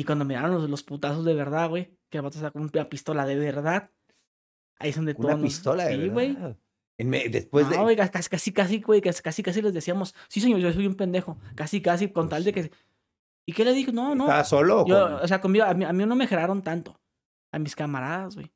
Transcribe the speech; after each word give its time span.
Y 0.00 0.04
cuando 0.04 0.24
miraron 0.24 0.52
los, 0.52 0.70
los 0.70 0.82
putazos 0.82 1.26
de 1.26 1.34
verdad, 1.34 1.68
güey, 1.68 1.90
que 2.08 2.16
el 2.16 2.22
vato 2.22 2.38
sacó 2.38 2.58
una 2.58 2.88
pistola 2.88 3.26
de 3.26 3.36
verdad, 3.36 3.90
ahí 4.78 4.88
es 4.88 4.96
donde 4.96 5.12
todo. 5.12 5.26
Una 5.26 5.42
pistola 5.42 5.84
de 5.84 5.96
Sí, 5.96 6.08
güey. 6.08 6.38
Después 7.28 7.66
no, 7.66 7.72
de... 7.72 7.76
güey, 7.76 7.96
casi, 7.96 8.30
casi, 8.30 8.50
casi, 8.50 8.80
güey, 8.80 9.02
casi, 9.02 9.42
casi, 9.42 9.60
les 9.60 9.74
decíamos, 9.74 10.14
sí, 10.26 10.40
señor, 10.40 10.60
yo 10.60 10.72
soy 10.72 10.86
un 10.86 10.94
pendejo. 10.94 11.36
Casi, 11.54 11.82
casi, 11.82 12.08
con 12.08 12.30
tal 12.30 12.44
de 12.44 12.52
que. 12.54 12.70
¿Y 13.44 13.52
qué 13.52 13.62
le 13.62 13.74
dije? 13.74 13.92
No, 13.92 14.14
no. 14.14 14.24
¿Estaba 14.24 14.44
solo 14.44 14.84
o 14.84 14.86
Yo, 14.86 15.18
o 15.22 15.28
sea, 15.28 15.38
conmigo, 15.42 15.66
a 15.66 15.74
mí, 15.74 15.84
a 15.84 15.92
mí 15.92 16.06
no 16.06 16.16
me 16.16 16.26
geraron 16.26 16.62
tanto. 16.62 16.98
A 17.52 17.58
mis 17.58 17.76
camaradas, 17.76 18.36
güey. 18.36 18.50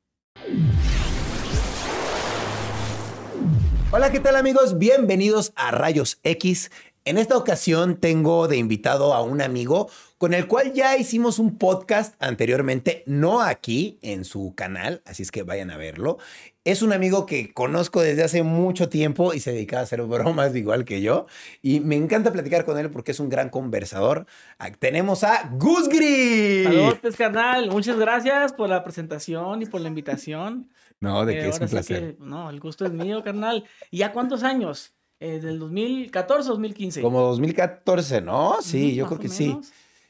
Hola, 3.91 4.11
¿qué 4.11 4.19
tal 4.19 4.35
amigos? 4.35 4.79
Bienvenidos 4.79 5.53
a 5.55 5.69
Rayos 5.69 6.19
X. 6.23 6.71
En 7.07 7.19
esta 7.19 7.37
ocasión 7.37 7.97
tengo 7.97 8.47
de 8.47 8.57
invitado 8.57 9.13
a 9.13 9.21
un 9.21 9.43
amigo 9.43 9.91
con 10.17 10.33
el 10.33 10.47
cual 10.47 10.73
ya 10.73 10.95
hicimos 10.97 11.39
un 11.39 11.57
podcast 11.57 12.15
anteriormente, 12.19 13.03
no 13.05 13.41
aquí 13.41 13.99
en 14.01 14.23
su 14.23 14.53
canal, 14.55 15.01
así 15.05 15.23
es 15.23 15.31
que 15.31 15.43
vayan 15.43 15.71
a 15.71 15.77
verlo. 15.77 16.17
Es 16.63 16.81
un 16.81 16.93
amigo 16.93 17.25
que 17.25 17.53
conozco 17.53 18.01
desde 18.01 18.23
hace 18.23 18.41
mucho 18.41 18.89
tiempo 18.89 19.33
y 19.33 19.39
se 19.39 19.51
dedica 19.51 19.79
a 19.79 19.83
hacer 19.83 20.01
bromas 20.01 20.55
igual 20.55 20.83
que 20.85 21.01
yo. 21.01 21.27
Y 21.61 21.79
me 21.81 21.95
encanta 21.95 22.31
platicar 22.31 22.65
con 22.65 22.79
él 22.79 22.89
porque 22.89 23.11
es 23.11 23.19
un 23.19 23.29
gran 23.29 23.49
conversador. 23.49 24.25
Ah, 24.57 24.71
Tenemos 24.71 25.23
a 25.23 25.49
Gus 25.59 25.89
Gris. 25.89 26.63
Saludos, 26.63 26.97
pues, 27.01 27.15
carnal. 27.17 27.69
Muchas 27.69 27.99
gracias 27.99 28.53
por 28.53 28.69
la 28.69 28.83
presentación 28.83 29.61
y 29.61 29.65
por 29.65 29.81
la 29.81 29.89
invitación. 29.89 30.69
No, 31.01 31.25
de 31.25 31.37
Eh, 31.37 31.41
que 31.41 31.49
es 31.49 31.59
un 31.59 31.67
placer. 31.67 32.15
que, 32.15 32.23
no, 32.23 32.49
el 32.49 32.59
gusto 32.61 32.85
es 32.85 32.93
mío, 32.93 33.21
carnal. 33.21 33.65
¿Y 33.91 33.97
ya 33.97 34.13
cuántos 34.13 34.43
años? 34.43 34.93
Eh, 35.19 35.39
¿Del 35.41 35.59
2014 35.59 36.49
o 36.49 36.53
2015? 36.53 37.01
Como 37.01 37.19
2014, 37.21 38.21
¿no? 38.21 38.57
Sí, 38.61 38.95
yo 38.95 39.05
creo 39.05 39.19
que 39.19 39.27
sí. 39.27 39.55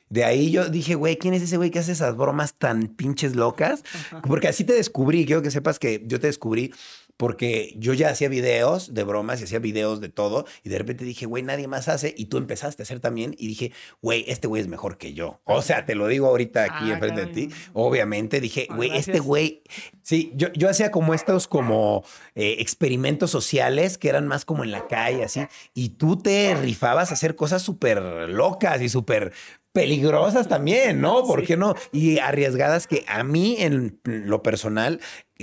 De 0.10 0.24
ahí 0.24 0.52
yo 0.52 0.70
dije, 0.70 0.96
güey, 0.96 1.18
¿quién 1.18 1.34
es 1.34 1.42
ese 1.42 1.58
güey 1.58 1.72
que 1.72 1.80
hace 1.80 1.92
esas 1.92 2.16
bromas 2.16 2.54
tan 2.54 2.88
pinches 2.88 3.36
locas? 3.36 3.84
Porque 4.28 4.48
así 4.48 4.64
te 4.64 4.74
descubrí, 4.74 5.26
quiero 5.26 5.42
que 5.42 5.52
sepas 5.52 5.80
que 5.80 6.04
yo 6.06 6.20
te 6.20 6.28
descubrí 6.28 6.72
porque 7.18 7.74
yo 7.78 7.94
ya 7.94 8.10
hacía 8.10 8.28
videos 8.28 8.94
de 8.94 9.04
bromas 9.04 9.40
y 9.40 9.46
hacía 9.46 9.60
videos 9.60 10.02
de 10.02 10.10
todo 10.10 10.46
y 10.64 10.70
de 10.70 10.78
repente 10.78 11.06
dije, 11.06 11.26
güey, 11.26 11.44
nadie 11.44 11.68
más 11.68 11.88
hace 11.88 12.14
y 12.18 12.26
tú 12.26 12.38
empezaste 12.38 12.82
a 12.82 12.84
hacer 12.84 13.00
también 13.00 13.36
y 13.38 13.48
dije, 13.48 13.72
güey, 14.02 14.26
este 14.28 14.48
güey 14.48 14.62
es 14.62 14.68
mejor 14.68 14.98
que 14.98 15.14
yo. 15.14 15.40
O 15.46 15.62
sea, 15.62 15.86
te 15.86 15.96
lo 15.96 16.08
digo 16.08 16.28
ahorita 16.28 16.64
aquí 16.64 16.92
Ah, 16.92 16.94
enfrente 16.94 17.26
de 17.26 17.28
ti. 17.28 17.50
Obviamente 17.74 18.42
dije, 18.42 18.68
Ah, 18.70 18.76
güey, 18.76 18.96
este 18.98 19.20
güey, 19.20 19.64
sí, 20.02 20.34
yo, 20.36 20.52
yo 20.54 20.70
hacía 20.70 20.92
como 20.92 21.14
estos 21.14 21.48
como 21.48 22.04
eh, 22.36 22.58
experimentos 22.60 23.32
sociales 23.32 23.98
que 23.98 24.10
eran 24.10 24.28
más 24.28 24.44
como 24.44 24.64
en 24.64 24.72
la 24.72 24.88
calle, 24.88 25.24
así, 25.24 25.42
y 25.74 25.90
tú 25.90 26.18
te 26.18 26.54
rifabas 26.56 27.12
a 27.12 27.14
hacer 27.14 27.36
cosas 27.36 27.62
súper 27.62 28.02
locas 28.30 28.82
y 28.82 28.90
súper 28.90 29.32
peligrosas 29.76 30.48
también, 30.48 31.02
¿no? 31.02 31.24
¿Por 31.28 31.42
Sí. 31.42 31.46
qué 31.48 31.58
no? 31.58 31.76
Y 31.92 32.18
arriesgadas 32.18 32.88
que 32.88 33.04
a 33.08 33.24
mí 33.24 33.58
en 33.60 34.00
lo 34.06 34.42
personal 34.42 35.00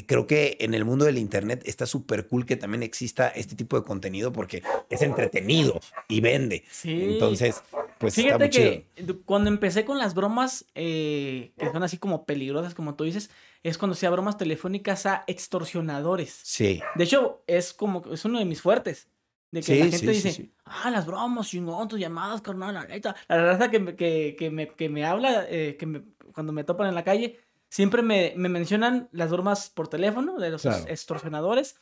creo 0.06 0.26
que 0.26 0.56
en 0.60 0.72
el 0.72 0.86
mundo 0.86 1.04
del 1.04 1.18
internet 1.18 1.62
está 1.66 1.84
súper 1.84 2.26
cool 2.26 2.46
que 2.46 2.56
también 2.56 2.82
exista 2.82 3.28
este 3.28 3.54
tipo 3.54 3.78
de 3.78 3.84
contenido 3.86 4.32
porque 4.32 4.62
es 4.88 5.02
entretenido 5.02 5.78
y 6.08 6.20
vende. 6.22 6.64
Sí. 6.70 7.04
Entonces, 7.12 7.62
pues 7.98 8.16
está 8.16 8.22
Fíjate 8.38 8.44
muy 8.44 8.50
chido. 8.50 8.70
que 9.16 9.22
cuando 9.26 9.50
empecé 9.50 9.84
con 9.84 9.98
las 9.98 10.14
bromas 10.14 10.64
eh, 10.74 11.52
que 11.58 11.70
son 11.70 11.82
así 11.82 11.98
como 11.98 12.24
peligrosas, 12.24 12.72
como 12.74 12.94
tú 12.94 13.04
dices, 13.04 13.28
es 13.62 13.76
cuando 13.76 13.92
hacía 13.92 14.08
bromas 14.10 14.38
telefónicas 14.38 15.04
a 15.04 15.24
extorsionadores. 15.26 16.40
Sí. 16.42 16.80
De 16.94 17.04
hecho, 17.04 17.42
es 17.46 17.74
como 17.74 18.02
es 18.12 18.24
uno 18.24 18.38
de 18.38 18.46
mis 18.46 18.62
fuertes. 18.62 19.08
De 19.52 19.60
que 19.60 19.66
Sí, 19.66 19.78
la 19.78 19.84
gente 19.84 19.98
sí, 19.98 20.12
dice, 20.12 20.32
sí. 20.32 20.52
ah, 20.64 20.90
las 20.90 21.06
bromas, 21.06 21.46
chingón, 21.48 21.86
tus 21.86 22.00
llamadas, 22.00 22.40
carnal, 22.40 22.74
la 22.74 22.84
neta. 22.86 23.14
La 23.28 23.36
raza 23.52 23.70
que, 23.70 23.78
me- 23.78 23.94
que, 23.94 24.34
que, 24.36 24.50
me, 24.50 24.68
que 24.68 24.88
me 24.88 25.04
habla, 25.04 25.46
eh, 25.48 25.76
que 25.78 25.86
me, 25.86 26.02
cuando 26.34 26.52
me 26.54 26.64
topan 26.64 26.88
en 26.88 26.94
la 26.96 27.04
calle, 27.04 27.38
siempre 27.68 28.02
me, 28.02 28.32
me 28.36 28.48
mencionan 28.48 29.08
las 29.12 29.30
bromas 29.30 29.68
por 29.70 29.88
teléfono 29.88 30.38
de 30.38 30.50
los 30.50 30.62
Claro. 30.62 30.84
extorsionadores. 30.88 31.76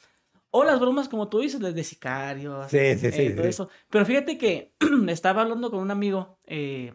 O 0.50 0.64
las 0.64 0.80
bromas, 0.80 1.08
como 1.08 1.28
tú 1.28 1.38
dices, 1.38 1.60
de, 1.60 1.84
sicarios. 1.84 2.68
Sí, 2.72 2.96
sí, 2.98 3.12
sí, 3.12 3.22
eh, 3.22 3.30
todo 3.30 3.46
eso. 3.46 3.68
Pero 3.88 4.04
fíjate 4.04 4.36
que 4.36 4.74
estaba 5.08 5.42
hablando 5.42 5.70
con 5.70 5.78
un 5.78 5.92
amigo 5.92 6.40
eh, 6.44 6.92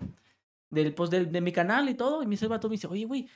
del, 0.70 0.94
pues, 0.94 1.10
del- 1.10 1.32
de 1.32 1.40
mi 1.40 1.54
canal 1.54 1.88
y 1.88 1.94
todo, 1.96 2.22
y 2.22 2.26
me 2.26 2.32
dice 2.32 2.48
vato, 2.48 2.68
me 2.68 2.74
dice, 2.76 2.88
oye, 2.88 3.06
güey, 3.06 3.30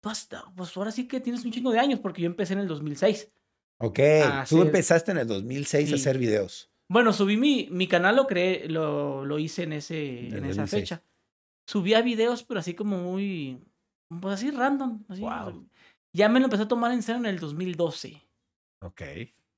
pues 0.00 0.28
ahora 0.76 0.92
sí 0.92 1.08
que 1.08 1.18
tienes 1.18 1.44
un 1.44 1.50
chingo 1.50 1.72
de 1.72 1.80
años, 1.80 1.98
porque 1.98 2.22
yo 2.22 2.26
empecé 2.26 2.52
en 2.52 2.60
el 2.60 2.68
2006. 2.68 3.28
Ok, 3.78 3.98
tú 4.48 4.62
empezaste 4.62 5.10
en 5.10 5.18
el 5.18 5.26
2006 5.26 5.92
a 5.92 5.96
hacer 5.96 6.16
videos. 6.16 6.70
Bueno, 6.88 7.12
subí 7.12 7.36
mi, 7.36 7.68
mi 7.70 7.88
canal, 7.88 8.16
lo 8.16 8.26
creé, 8.26 8.68
lo, 8.68 9.24
lo 9.24 9.38
hice 9.38 9.64
en, 9.64 9.72
ese, 9.72 10.28
en 10.28 10.44
esa 10.44 10.62
2006. 10.62 10.70
fecha. 10.70 11.02
Subía 11.68 12.00
videos, 12.00 12.44
pero 12.44 12.60
así 12.60 12.74
como 12.74 12.98
muy, 12.98 13.58
pues 14.20 14.34
así 14.34 14.50
random. 14.50 15.02
Así, 15.08 15.20
Guau. 15.20 15.66
Ya 16.14 16.28
me 16.28 16.38
lo 16.38 16.46
empecé 16.46 16.62
a 16.62 16.68
tomar 16.68 16.92
en 16.92 17.02
serio 17.02 17.18
en 17.20 17.26
el 17.26 17.38
2012. 17.40 18.22
Ok. 18.82 19.02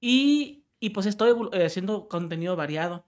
Y, 0.01 0.65
y 0.81 0.91
pues 0.91 1.07
estoy 1.07 1.35
eh, 1.53 1.67
haciendo 1.67 2.09
contenido 2.09 2.57
variado. 2.57 3.05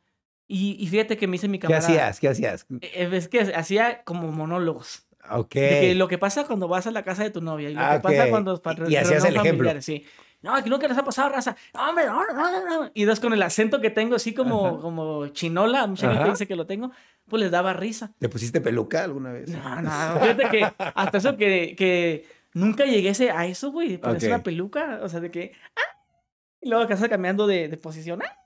Y, 0.47 0.77
y 0.79 0.87
fíjate 0.89 1.17
que 1.17 1.27
me 1.27 1.33
dice 1.33 1.49
mi 1.49 1.59
¿Qué 1.59 1.63
camarada. 1.69 1.87
hacías? 1.89 2.21
¿Qué 2.21 2.29
hacías? 2.29 2.67
eh, 2.83 3.09
Es 3.13 3.29
que 3.29 3.41
hacía 3.41 4.03
como 4.05 4.31
monólogos. 4.33 5.07
Ok. 5.31 5.55
De 5.55 5.81
que 5.81 5.95
lo 5.95 6.09
que 6.09 6.19
pasa 6.19 6.47
cuando 6.47 6.67
vas 6.69 6.87
a 6.87 6.91
la 6.91 7.05
casa 7.05 7.23
de 7.23 7.31
tu 7.31 7.41
novia 7.41 7.71
y 7.71 7.75
lo 7.75 7.81
Ah, 7.81 7.95
que 7.97 8.01
pasa 8.01 8.29
cuando 8.31 8.61
Y- 8.89 8.93
y 8.93 8.97
hacías 8.97 9.25
el 9.25 9.37
ejemplo. 9.37 9.81
Sí. 9.81 10.05
No, 10.43 10.55
aquí 10.55 10.71
nunca 10.71 10.89
les 10.89 10.97
ha 10.97 11.05
pasado, 11.05 11.29
raza. 11.29 11.55
No, 11.75 11.91
hombre, 11.91 12.07
no, 12.07 12.25
no, 12.33 12.65
no. 12.85 12.91
Y 12.95 13.05
dos 13.05 13.21
con 13.21 13.33
el 13.33 13.43
acento 13.43 13.81
que 13.81 13.91
tengo, 13.91 14.17
así 14.17 14.33
como, 14.33 14.67
Ajá. 14.67 14.77
como 14.81 15.27
chinola, 15.29 15.87
mucha 15.87 16.13
gente 16.15 16.31
dice 16.31 16.47
que 16.49 16.57
lo 16.57 16.67
tengo, 16.67 16.91
pues 17.29 17.43
les 17.43 17.51
daba 17.51 17.75
risa. 17.75 18.13
¿Te 18.19 18.29
pusiste 18.29 18.61
peluca 18.61 19.05
alguna 19.05 19.33
vez? 19.33 19.51
No, 19.51 19.83
no, 19.83 19.91
fíjate 20.21 20.49
que 20.51 20.73
hasta 20.79 21.19
eso 21.19 21.37
que, 21.37 21.75
que 21.77 22.27
nunca 22.55 22.85
llegué 22.87 23.13
a 23.31 23.47
eso, 23.47 23.71
güey, 23.71 23.99
ponerse 23.99 24.27
Ok. 24.29 24.35
una 24.35 24.43
peluca, 24.43 25.01
o 25.03 25.09
sea, 25.09 25.21
de 25.21 25.31
que, 25.31 25.53
ah, 25.77 25.99
y 26.61 26.69
luego 26.71 26.85
acá 26.85 27.09
cambiando 27.09 27.47
de, 27.47 27.69
de 27.69 27.77
posición, 27.77 28.21
ah. 28.23 28.37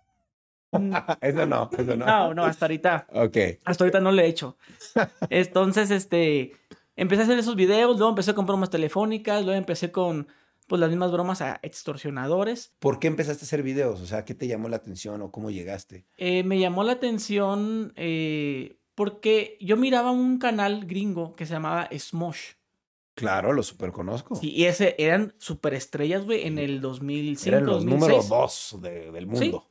Eso 1.20 1.46
no, 1.46 1.70
eso 1.78 1.96
no. 1.96 2.04
No, 2.04 2.34
no, 2.34 2.44
hasta 2.44 2.64
ahorita. 2.64 3.06
Ok. 3.12 3.36
Hasta 3.64 3.84
ahorita 3.84 4.00
no 4.00 4.10
lo 4.10 4.20
he 4.20 4.26
hecho. 4.26 4.56
Entonces, 5.30 5.92
este, 5.92 6.52
empecé 6.96 7.22
a 7.22 7.24
hacer 7.26 7.38
esos 7.38 7.54
videos, 7.54 7.96
luego 7.96 8.08
empecé 8.08 8.34
con 8.34 8.44
bromas 8.44 8.70
telefónicas, 8.70 9.44
luego 9.44 9.56
empecé 9.56 9.92
con, 9.92 10.26
pues, 10.66 10.80
las 10.80 10.90
mismas 10.90 11.12
bromas 11.12 11.40
a 11.42 11.60
extorsionadores. 11.62 12.72
¿Por 12.78 12.98
qué 12.98 13.06
empezaste 13.08 13.44
a 13.44 13.46
hacer 13.46 13.62
videos? 13.62 14.00
O 14.00 14.06
sea, 14.06 14.24
¿qué 14.24 14.34
te 14.34 14.46
llamó 14.46 14.68
la 14.68 14.76
atención 14.76 15.22
o 15.22 15.30
cómo 15.30 15.50
llegaste? 15.50 16.06
Eh, 16.16 16.42
me 16.44 16.58
llamó 16.58 16.84
la 16.84 16.92
atención 16.92 17.92
eh, 17.96 18.76
porque 18.94 19.56
yo 19.60 19.76
miraba 19.76 20.10
un 20.10 20.38
canal 20.38 20.86
gringo 20.86 21.34
que 21.34 21.46
se 21.46 21.52
llamaba 21.54 21.88
Smosh. 21.96 22.52
Claro, 23.14 23.52
lo 23.52 23.62
super 23.62 23.92
conozco. 23.92 24.34
Sí, 24.34 24.50
y 24.50 24.64
ese 24.64 24.96
eran 24.98 25.34
superestrellas, 25.38 26.24
güey, 26.24 26.46
en 26.46 26.58
el 26.58 26.80
2005, 26.80 27.48
Eran 27.56 27.66
los 27.66 27.84
2006. 27.84 28.00
número 28.00 28.22
dos 28.28 28.76
de- 28.80 29.12
del 29.12 29.26
mundo. 29.26 29.68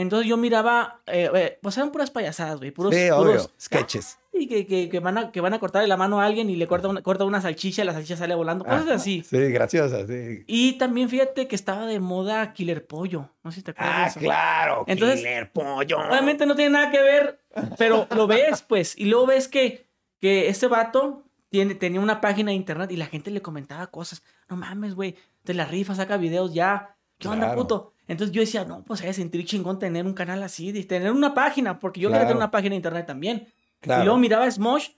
Entonces 0.00 0.28
yo 0.28 0.36
miraba, 0.36 1.00
eh, 1.06 1.28
eh, 1.34 1.58
pues 1.60 1.76
eran 1.76 1.90
puras 1.90 2.10
payasadas, 2.10 2.58
güey, 2.58 2.70
puros, 2.70 2.94
Sí, 2.94 3.08
puros 3.08 3.20
obvio. 3.46 3.50
Sketches. 3.60 4.18
Y 4.32 4.46
que, 4.46 4.66
que, 4.66 4.88
que 4.88 5.00
van 5.00 5.18
a, 5.18 5.32
que 5.32 5.40
van 5.40 5.52
a 5.54 5.58
cortarle 5.58 5.88
la 5.88 5.96
mano 5.96 6.20
a 6.20 6.24
alguien 6.24 6.48
y 6.48 6.54
le 6.54 6.68
corta 6.68 6.86
una, 6.86 7.02
corta 7.02 7.24
una 7.24 7.40
salchicha 7.40 7.82
y 7.82 7.84
la 7.84 7.92
salchicha 7.92 8.16
sale 8.16 8.36
volando, 8.36 8.64
cosas 8.64 8.82
Ajá. 8.86 8.94
así. 8.94 9.24
Sí, 9.28 9.36
graciosa, 9.50 10.06
sí. 10.06 10.44
Y 10.46 10.74
también 10.78 11.08
fíjate 11.08 11.48
que 11.48 11.56
estaba 11.56 11.86
de 11.86 11.98
moda 11.98 12.52
Killer 12.52 12.86
Pollo. 12.86 13.30
No 13.42 13.50
sé 13.50 13.56
si 13.56 13.62
te 13.64 13.72
acuerdas 13.72 13.96
de 13.96 14.02
Ah, 14.02 14.06
eso. 14.06 14.20
claro. 14.20 14.84
Entonces, 14.86 15.18
Killer 15.18 15.50
pollo. 15.52 15.98
Obviamente 15.98 16.46
no 16.46 16.54
tiene 16.54 16.70
nada 16.70 16.90
que 16.92 17.02
ver, 17.02 17.40
pero 17.76 18.06
lo 18.14 18.28
ves, 18.28 18.62
pues. 18.62 18.96
Y 18.96 19.06
luego 19.06 19.26
ves 19.26 19.48
que, 19.48 19.88
que 20.20 20.48
este 20.48 20.68
vato 20.68 21.24
tiene, 21.48 21.74
tenía 21.74 21.98
una 22.00 22.20
página 22.20 22.50
de 22.52 22.56
internet 22.56 22.92
y 22.92 22.96
la 22.96 23.06
gente 23.06 23.32
le 23.32 23.42
comentaba 23.42 23.88
cosas. 23.88 24.22
No 24.48 24.54
mames, 24.56 24.94
güey, 24.94 25.16
te 25.42 25.54
la 25.54 25.64
rifa, 25.64 25.96
saca 25.96 26.16
videos 26.16 26.54
ya. 26.54 26.94
¿Qué 27.18 27.26
onda, 27.26 27.46
Claro. 27.46 27.60
puto? 27.62 27.92
Entonces 28.08 28.34
yo 28.34 28.40
decía, 28.40 28.64
no, 28.64 28.82
pues 28.84 29.02
hay 29.02 29.12
sentir 29.12 29.44
chingón 29.44 29.78
tener 29.78 30.04
un 30.06 30.14
canal 30.14 30.42
así, 30.42 30.72
de 30.72 30.82
tener 30.84 31.12
una 31.12 31.34
página, 31.34 31.78
porque 31.78 32.00
yo 32.00 32.08
quería 32.08 32.20
Claro. 32.22 32.28
tener 32.30 32.36
una 32.38 32.50
página 32.50 32.70
de 32.70 32.76
internet 32.76 33.06
también. 33.06 33.46
Claro. 33.80 34.02
Y 34.02 34.04
luego 34.06 34.18
miraba 34.18 34.44
a 34.46 34.50
Smosh, 34.50 34.88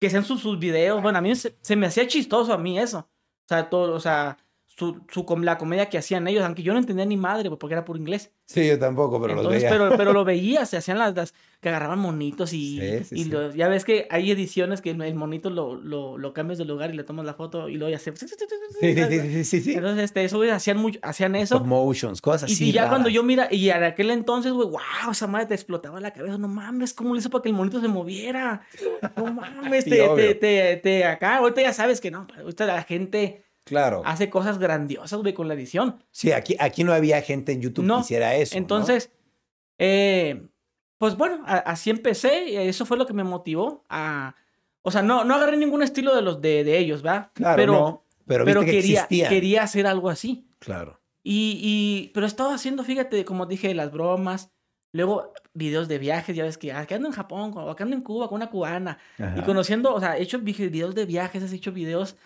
que 0.00 0.10
sean 0.10 0.24
sus, 0.24 0.40
sus 0.42 0.58
videos. 0.58 1.02
Bueno, 1.02 1.18
a 1.18 1.20
mí 1.22 1.34
se, 1.34 1.56
se 1.60 1.74
me 1.74 1.86
hacía 1.86 2.06
chistoso 2.06 2.52
a 2.52 2.58
mí 2.58 2.78
eso. 2.78 2.98
O 2.98 3.48
sea, 3.48 3.68
todo, 3.68 3.94
o 3.94 4.00
sea, 4.00 4.36
su, 4.76 5.00
su, 5.08 5.24
la 5.42 5.56
comedia 5.58 5.88
que 5.88 5.98
hacían 5.98 6.26
ellos, 6.26 6.42
aunque 6.44 6.62
yo 6.62 6.72
no 6.72 6.78
entendía 6.80 7.04
ni 7.06 7.16
madre, 7.16 7.48
porque 7.50 7.74
era 7.74 7.84
por 7.84 7.96
inglés. 7.96 8.32
Sí, 8.46 8.66
yo 8.66 8.78
tampoco, 8.78 9.20
pero 9.22 9.34
Entonces, 9.34 9.62
veía. 9.62 9.70
pero, 9.70 9.96
pero 9.96 10.12
lo 10.12 10.24
veía, 10.24 10.66
se 10.66 10.76
hacían 10.76 10.98
las, 10.98 11.14
las 11.14 11.32
que 11.60 11.68
agarraban 11.68 11.98
monitos 11.98 12.52
y, 12.52 12.80
Sí, 12.80 13.04
sí, 13.04 13.14
y 13.20 13.24
sí. 13.24 13.30
lo- 13.30 13.54
ya 13.54 13.68
ves 13.68 13.84
que 13.84 14.06
hay 14.10 14.30
ediciones 14.30 14.80
que 14.82 14.90
el 14.90 15.14
monito 15.14 15.48
lo, 15.48 15.76
lo, 15.76 16.18
lo 16.18 16.32
cambias 16.34 16.58
de 16.58 16.64
lugar 16.64 16.92
y 16.92 16.96
le 16.96 17.04
tomas 17.04 17.24
la 17.24 17.34
foto 17.34 17.68
y 17.68 17.76
luego 17.76 17.90
ya 17.92 17.98
se... 17.98 18.12
Sí, 18.16 19.44
sí, 19.44 19.60
sí. 19.60 19.72
Entonces, 19.74 20.04
este, 20.04 20.24
eso, 20.24 20.36
güey, 20.38 20.50
hacían, 20.50 20.76
mucho, 20.78 20.98
hacían 21.02 21.36
eso. 21.36 21.56
Stop 21.56 21.66
motions, 21.66 22.20
cosas 22.20 22.50
Y, 22.50 22.54
así. 22.54 22.68
y 22.68 22.72
ya 22.72 22.88
cuando 22.88 23.08
yo 23.08 23.22
mira, 23.22 23.48
y 23.50 23.70
en 23.70 23.82
aquel 23.84 24.10
entonces, 24.10 24.52
güey, 24.52 24.68
wow, 24.68 25.12
esa 25.12 25.26
madre 25.26 25.46
te 25.46 25.54
explotaba 25.54 26.00
la 26.00 26.12
cabeza. 26.12 26.38
No 26.38 26.48
mames, 26.48 26.92
¿cómo 26.94 27.14
le 27.14 27.20
hizo 27.20 27.30
para 27.30 27.42
que 27.42 27.48
el 27.48 27.54
monito 27.54 27.80
se 27.80 27.88
moviera? 27.88 28.62
No 29.16 29.32
mames, 29.32 29.84
te, 29.88 30.08
te, 30.16 30.34
te, 30.34 30.76
te- 30.78 31.04
acá, 31.04 31.36
ahorita 31.38 31.62
ya 31.62 31.72
sabes 31.72 32.00
que 32.00 32.10
no, 32.10 32.26
ahorita 32.38 32.66
la 32.66 32.82
gente 32.82 33.43
Claro. 33.64 34.02
hace 34.04 34.28
cosas 34.30 34.58
grandiosas, 34.58 35.18
güey, 35.20 35.32
con 35.34 35.48
la 35.48 35.54
edición. 35.54 36.02
Sí, 36.10 36.32
aquí, 36.32 36.54
aquí 36.60 36.84
no 36.84 36.92
había 36.92 37.20
gente 37.22 37.52
en 37.52 37.60
YouTube 37.62 37.84
No, 37.84 37.96
que 37.96 38.00
hiciera 38.02 38.34
eso. 38.36 38.54
¿no? 38.54 38.58
Entonces, 38.58 39.10
eh, 39.78 40.46
pues 40.98 41.16
bueno, 41.16 41.42
a- 41.46 41.58
así 41.58 41.90
empecé. 41.90 42.50
y 42.50 42.56
Eso 42.56 42.86
fue 42.86 42.96
lo 42.96 43.06
que 43.06 43.12
me 43.12 43.24
motivó 43.24 43.84
a, 43.88 44.34
O 44.82 44.90
sea, 44.90 45.00
no, 45.02 45.24
no 45.24 45.34
agarré 45.34 45.56
ningún 45.56 45.82
estilo 45.82 46.14
de 46.14 46.20
los 46.22 46.42
de, 46.42 46.62
de 46.62 46.76
ellos, 46.78 47.04
¿va? 47.04 47.30
Claro, 47.32 47.56
pero, 47.56 47.72
no. 47.72 48.04
Pero, 48.26 48.44
pero 48.44 48.60
que 48.60 48.70
quería, 48.70 49.06
quería 49.08 49.62
hacer 49.62 49.86
algo 49.86 50.10
así. 50.10 50.46
Claro. 50.58 51.00
Y, 51.22 51.58
y, 51.62 52.10
pero 52.12 52.26
estaba 52.26 52.54
haciendo, 52.54 52.84
fíjate, 52.84 53.24
como 53.24 53.46
dije, 53.46 53.72
las 53.74 53.90
bromas. 53.90 54.50
Luego, 54.92 55.32
videos 55.54 55.88
de 55.88 55.98
viajes, 55.98 56.36
ya 56.36 56.44
ves 56.44 56.56
que 56.58 56.70
ah, 56.72 56.84
que 56.86 56.94
ando 56.94 57.08
en 57.08 57.14
Japón, 57.14 57.52
o 57.56 57.70
acá 57.70 57.84
ando 57.84 57.96
en 57.96 58.02
Cuba 58.02 58.28
con 58.28 58.36
una 58.36 58.50
cubana. 58.50 58.98
Ajá. 59.18 59.34
Y 59.38 59.42
conociendo, 59.42 59.92
o 59.94 59.98
sea, 60.00 60.18
he 60.18 60.22
hecho 60.22 60.38
vi- 60.38 60.52
videos 60.52 60.94
de 60.94 61.06
viajes, 61.06 61.50
he 61.50 61.56
hecho 61.56 61.72
videos 61.72 62.16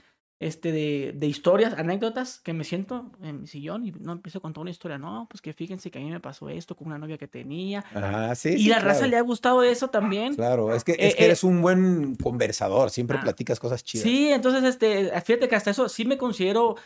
este, 0.40 0.70
de, 0.70 1.12
de 1.16 1.26
historias, 1.26 1.74
anécdotas, 1.74 2.38
que 2.40 2.52
me 2.52 2.62
siento 2.62 3.10
en 3.22 3.40
mi 3.40 3.46
sillón 3.48 3.84
y 3.84 3.90
no 3.90 4.12
empiezo 4.12 4.38
a 4.38 4.40
contar 4.40 4.62
una 4.62 4.70
historia. 4.70 4.96
No, 4.96 5.26
pues 5.28 5.42
que 5.42 5.52
fíjense 5.52 5.90
que 5.90 5.98
a 5.98 6.02
mí 6.02 6.10
me 6.10 6.20
pasó 6.20 6.48
esto 6.48 6.76
con 6.76 6.86
una 6.86 6.98
novia 6.98 7.18
que 7.18 7.26
tenía. 7.26 7.84
Ajá, 7.92 8.34
sí. 8.34 8.50
y 8.50 8.58
sí, 8.64 8.68
la 8.68 8.78
raza 8.78 9.00
claro. 9.00 9.10
le 9.10 9.16
ha 9.16 9.22
gustado 9.22 9.62
eso 9.64 9.88
también. 9.88 10.34
Claro, 10.34 10.74
es 10.74 10.84
que, 10.84 10.92
Eh, 10.92 11.08
es 11.08 11.14
que 11.16 11.22
eh, 11.22 11.26
eres 11.26 11.42
un 11.42 11.60
buen 11.60 12.14
conversador, 12.14 12.90
siempre 12.90 13.18
ah, 13.18 13.22
platicas 13.22 13.58
cosas 13.58 13.82
chidas. 13.82 14.04
Sí, 14.04 14.28
entonces, 14.28 14.62
este, 14.62 15.10
fíjate 15.22 15.48
que 15.48 15.56
hasta 15.56 15.70
eso 15.70 15.88
sí 15.88 16.04
me 16.04 16.18
considero 16.18 16.76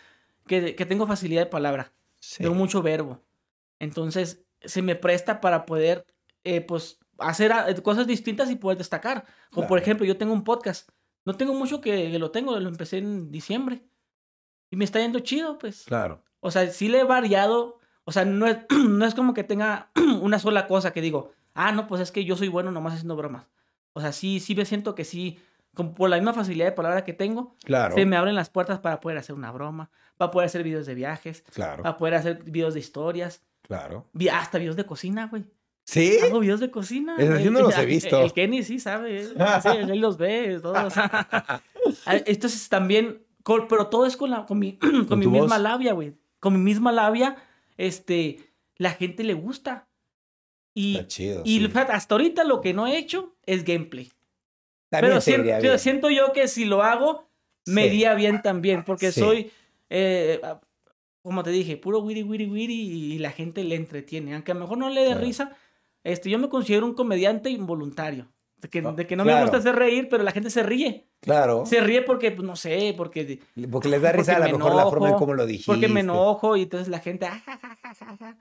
que, 0.46 0.74
que 0.74 0.86
tengo 0.86 1.06
facilidad 1.06 1.42
de 1.42 1.46
palabra. 1.46 1.92
Sí. 2.20 2.42
Tengo 2.42 2.54
mucho 2.54 2.80
verbo. 2.82 3.20
Entonces, 3.78 4.44
se 4.64 4.80
me 4.80 4.94
presta 4.94 5.40
para 5.40 5.66
poder, 5.66 6.06
eh, 6.44 6.62
pues, 6.62 7.00
hacer 7.18 7.52
ah, 7.52 7.66
cosas 7.82 8.06
distintas 8.06 8.50
y 8.50 8.56
poder 8.56 8.78
destacar. 8.78 9.26
Como 9.50 9.66
por 9.66 9.78
ejemplo, 9.78 10.06
yo 10.06 10.16
tengo 10.16 10.32
un 10.32 10.44
podcast. 10.44 10.88
No 11.24 11.34
tengo 11.34 11.54
mucho 11.54 11.80
que, 11.80 12.10
que 12.10 12.18
lo 12.18 12.30
tengo, 12.30 12.58
lo 12.58 12.68
empecé 12.68 12.98
en 12.98 13.30
diciembre. 13.30 13.82
Y 14.70 14.76
me 14.76 14.84
está 14.84 14.98
yendo 15.00 15.20
chido, 15.20 15.58
pues. 15.58 15.84
Claro. 15.84 16.22
O 16.40 16.50
sea, 16.50 16.66
sí 16.70 16.88
le 16.88 17.00
he 17.00 17.04
variado. 17.04 17.78
O 18.04 18.12
sea, 18.12 18.24
no 18.24 18.46
es, 18.46 18.58
no 18.88 19.04
es 19.06 19.14
como 19.14 19.34
que 19.34 19.44
tenga 19.44 19.90
una 20.20 20.38
sola 20.38 20.66
cosa 20.66 20.92
que 20.92 21.00
digo, 21.00 21.30
ah, 21.54 21.72
no, 21.72 21.86
pues 21.86 22.00
es 22.00 22.10
que 22.12 22.24
yo 22.24 22.36
soy 22.36 22.48
bueno 22.48 22.70
nomás 22.70 22.94
haciendo 22.94 23.16
bromas. 23.16 23.48
O 23.92 24.00
sea, 24.00 24.12
sí, 24.12 24.40
sí 24.40 24.54
me 24.54 24.64
siento 24.64 24.94
que 24.94 25.04
sí, 25.04 25.38
como 25.74 25.94
por 25.94 26.08
la 26.10 26.16
misma 26.16 26.32
facilidad 26.32 26.64
de 26.66 26.72
palabra 26.72 27.04
que 27.04 27.12
tengo, 27.12 27.54
Claro. 27.64 27.94
se 27.94 28.06
me 28.06 28.16
abren 28.16 28.34
las 28.34 28.48
puertas 28.50 28.80
para 28.80 29.00
poder 29.00 29.18
hacer 29.18 29.34
una 29.36 29.52
broma, 29.52 29.90
para 30.16 30.30
poder 30.30 30.46
hacer 30.46 30.62
videos 30.62 30.86
de 30.86 30.94
viajes, 30.94 31.42
Claro. 31.54 31.82
para 31.82 31.96
poder 31.98 32.14
hacer 32.14 32.42
videos 32.44 32.72
de 32.74 32.80
historias, 32.80 33.42
Claro. 33.62 34.08
hasta 34.32 34.58
videos 34.58 34.76
de 34.76 34.86
cocina, 34.86 35.26
güey. 35.28 35.44
¿Sí? 35.84 36.16
Hago 36.22 36.40
videos 36.40 36.60
de 36.60 36.70
cocina. 36.70 37.16
Sí 37.18 37.22
El- 37.24 37.52
no 37.52 37.60
los 37.60 37.76
he 37.76 37.86
visto. 37.86 38.20
El, 38.22 38.32
Kenny 38.32 38.62
sí 38.62 38.78
sabe, 38.78 39.20
eh. 39.22 39.24
sí, 39.26 39.68
él 39.68 39.98
los 40.00 40.16
ve, 40.16 40.58
todos. 40.62 40.94
Entonces 42.06 42.68
también, 42.68 43.22
con- 43.42 43.68
pero 43.68 43.88
todo 43.88 44.06
es 44.06 44.16
con, 44.16 44.30
la, 44.30 44.46
con 44.46 44.58
mi, 44.58 44.72
con 44.78 45.06
Con 45.06 45.18
mi 45.18 45.24
tu 45.24 45.30
misma 45.30 45.56
voz. 45.56 45.60
labia, 45.60 45.92
güey. 45.92 46.14
Con 46.40 46.54
mi 46.54 46.60
misma 46.60 46.92
labia, 46.92 47.36
este, 47.76 48.38
la 48.76 48.90
gente 48.92 49.24
le 49.24 49.34
gusta. 49.34 49.88
Y, 50.74 50.94
Está 50.96 51.06
chido. 51.08 51.42
y 51.44 51.58
sí. 51.60 51.70
hasta 51.74 52.14
ahorita 52.14 52.44
lo 52.44 52.60
que 52.60 52.72
no 52.72 52.86
he 52.86 52.96
hecho 52.96 53.34
es 53.44 53.64
gameplay. 53.64 54.10
También 54.88 55.18
Pero, 55.60 55.78
siento 55.78 56.10
yo 56.10 56.32
que 56.32 56.48
si 56.48 56.64
lo 56.64 56.82
hago, 56.82 57.28
me 57.66 57.86
iría 57.86 58.14
bien 58.14 58.40
también, 58.42 58.84
porque 58.84 59.12
Sí. 59.12 59.20
soy, 59.20 59.50
eh, 59.90 60.40
ah, 60.42 60.60
como 61.22 61.42
te 61.42 61.50
dije, 61.50 61.76
puro 61.76 62.00
wiri, 62.00 62.22
wiri, 62.22 62.46
wiri, 62.46 62.74
y 62.74 63.18
la 63.18 63.30
gente 63.30 63.64
le 63.64 63.74
entretiene. 63.76 64.34
Aunque 64.34 64.52
a 64.52 64.54
lo 64.54 64.60
mejor 64.62 64.78
no 64.78 64.88
le 64.90 65.00
dé 65.02 65.06
Claro. 65.08 65.20
risa, 65.20 65.56
este, 66.04 66.30
yo 66.30 66.38
me 66.38 66.48
considero 66.48 66.86
un 66.86 66.94
comediante 66.94 67.50
involuntario. 67.50 68.28
De 68.56 68.68
que, 68.68 68.78
Ah, 68.78 68.92
de 68.92 69.06
que 69.08 69.16
no 69.16 69.24
me 69.24 69.32
claro. 69.32 69.46
gusta 69.46 69.58
hacer 69.58 69.74
reír, 69.74 70.06
pero 70.08 70.22
la 70.22 70.30
gente 70.30 70.48
se 70.48 70.62
ríe. 70.62 71.08
Claro. 71.20 71.66
Se 71.66 71.80
ríe 71.80 72.02
porque, 72.02 72.30
pues, 72.30 72.46
no 72.46 72.54
sé, 72.54 72.94
porque, 72.96 73.40
Porque 73.70 73.88
les 73.88 74.00
da 74.00 74.12
risa 74.12 74.36
a 74.36 74.38
lo 74.38 74.44
me 74.46 74.52
mejor 74.52 74.74
la 74.76 74.84
forma 74.84 75.06
en 75.06 75.10
enojo, 75.10 75.18
cómo 75.18 75.34
lo 75.34 75.46
dijiste. 75.46 75.66
porque 75.72 75.88
me 75.88 76.00
enojo 76.00 76.56
y 76.56 76.62
entonces 76.62 76.86
la 76.88 77.00
gente... 77.00 77.26
ah, 77.26 77.42
ja, 77.44 77.58
ja, 77.58 77.76
ja, 77.82 77.94
ja, 77.94 78.16
ja. 78.16 78.36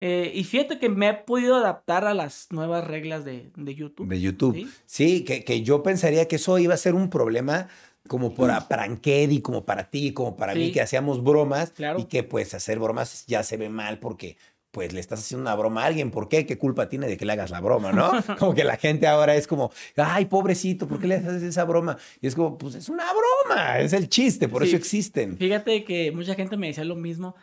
Eh, 0.00 0.30
y 0.32 0.44
fíjate 0.44 0.78
que 0.78 0.88
me 0.88 1.08
he 1.08 1.14
podido 1.14 1.56
adaptar 1.56 2.04
a 2.04 2.14
las 2.14 2.46
nuevas 2.52 2.86
reglas 2.86 3.24
de, 3.24 3.50
de 3.56 3.74
YouTube. 3.74 4.06
De 4.08 4.20
YouTube. 4.20 4.54
¿sí? 4.54 4.68
Sí, 4.86 5.24
que, 5.24 5.42
que 5.42 5.62
yo 5.62 5.82
pensaría 5.82 6.28
que 6.28 6.36
eso 6.36 6.56
iba 6.60 6.74
a 6.74 6.76
ser 6.76 6.94
un 6.94 7.10
problema 7.10 7.66
como 8.06 8.32
para, 8.36 8.68
para 8.68 8.84
Ankedi, 8.84 9.40
como 9.42 9.64
para 9.64 9.90
ti, 9.90 10.12
como 10.14 10.36
para 10.36 10.54
mí, 10.54 10.66
Sí. 10.66 10.72
que 10.72 10.80
hacíamos 10.82 11.24
bromas 11.24 11.70
Claro. 11.72 11.98
y 11.98 12.04
que 12.04 12.22
pues 12.22 12.54
hacer 12.54 12.78
bromas 12.78 13.26
ya 13.26 13.42
se 13.42 13.56
ve 13.56 13.70
mal 13.70 13.98
porque 13.98 14.36
pues 14.70 14.92
le 14.92 15.00
estás 15.00 15.20
haciendo 15.20 15.42
una 15.42 15.54
broma 15.54 15.82
a 15.82 15.86
alguien. 15.86 16.10
¿Por 16.10 16.28
qué? 16.28 16.46
¿Qué 16.46 16.58
culpa 16.58 16.88
tiene 16.88 17.06
de 17.06 17.16
que 17.16 17.24
le 17.24 17.32
hagas 17.32 17.50
la 17.50 17.60
broma, 17.60 17.92
no? 17.92 18.10
Como 18.38 18.54
que 18.54 18.64
la 18.64 18.76
gente 18.76 19.06
ahora 19.06 19.34
es 19.34 19.46
como, 19.46 19.70
ay, 19.96 20.26
pobrecito, 20.26 20.86
¿por 20.86 21.00
qué 21.00 21.06
le 21.06 21.16
haces 21.16 21.42
esa 21.42 21.64
broma? 21.64 21.96
Y 22.20 22.26
es 22.26 22.34
como, 22.34 22.58
pues 22.58 22.74
es 22.74 22.88
una 22.88 23.04
broma, 23.12 23.78
es 23.78 23.92
el 23.92 24.08
chiste, 24.08 24.48
por 24.48 24.62
Sí. 24.62 24.68
eso 24.68 24.76
existen. 24.76 25.36
Fíjate 25.38 25.84
que 25.84 26.12
mucha 26.12 26.34
gente 26.34 26.56
me 26.56 26.66
decía 26.68 26.84
lo 26.84 26.96
mismo. 26.96 27.34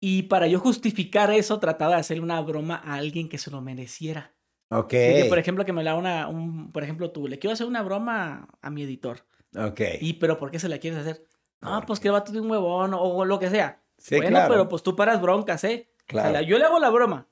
Y 0.00 0.24
para 0.24 0.46
yo 0.46 0.60
justificar 0.60 1.30
eso, 1.30 1.58
trataba 1.58 1.94
de 1.94 2.00
hacerle 2.00 2.22
una 2.22 2.40
broma 2.40 2.80
a 2.84 2.94
alguien 2.94 3.28
que 3.28 3.38
se 3.38 3.50
lo 3.50 3.60
mereciera. 3.60 4.32
Ok. 4.70 4.88
Que, 4.88 5.26
por 5.28 5.38
ejemplo, 5.38 5.64
que 5.64 5.72
me 5.72 5.84
la 5.84 5.94
una, 5.94 6.28
un, 6.28 6.72
por 6.72 6.82
ejemplo, 6.82 7.10
tú, 7.10 7.28
le 7.28 7.38
quiero 7.38 7.54
hacer 7.54 7.66
una 7.66 7.82
broma 7.82 8.48
a 8.60 8.70
mi 8.70 8.82
editor. 8.82 9.24
Ok. 9.56 9.80
Y, 10.00 10.14
pero 10.14 10.38
¿por 10.38 10.50
qué 10.50 10.58
se 10.58 10.68
la 10.68 10.78
quieres 10.78 11.00
hacer? 11.00 11.24
¿Por 11.60 11.86
pues 11.86 11.98
qué? 11.98 12.04
que 12.04 12.10
vato 12.10 12.32
de 12.32 12.40
un 12.40 12.50
huevón 12.50 12.94
o, 12.94 13.00
o 13.00 13.24
lo 13.24 13.38
que 13.38 13.48
sea. 13.50 13.82
Sí, 13.98 14.16
bueno, 14.16 14.30
claro. 14.30 14.52
pero 14.52 14.68
pues 14.68 14.82
tú 14.82 14.94
paras 14.94 15.20
broncas, 15.20 15.64
¿eh? 15.64 15.88
O 16.08 16.12
sea, 16.12 16.22
Claro. 16.22 16.32
la- 16.32 16.42
yo 16.42 16.58
le 16.58 16.64
hago 16.64 16.78
la 16.78 16.90
broma. 16.90 17.26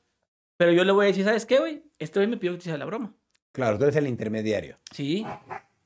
Pero 0.56 0.72
yo 0.72 0.84
le 0.84 0.92
voy 0.92 1.04
a 1.04 1.08
decir, 1.08 1.24
¿sabes 1.24 1.46
qué, 1.46 1.58
güey? 1.58 1.82
Este 1.98 2.18
güey 2.20 2.28
me 2.28 2.36
pidió 2.36 2.52
que 2.52 2.58
te 2.58 2.62
hiciera 2.62 2.78
la 2.78 2.84
broma. 2.84 3.12
Claro, 3.52 3.76
tú 3.78 3.84
eres 3.84 3.96
el 3.96 4.06
intermediario. 4.06 4.78
Sí. 4.92 5.26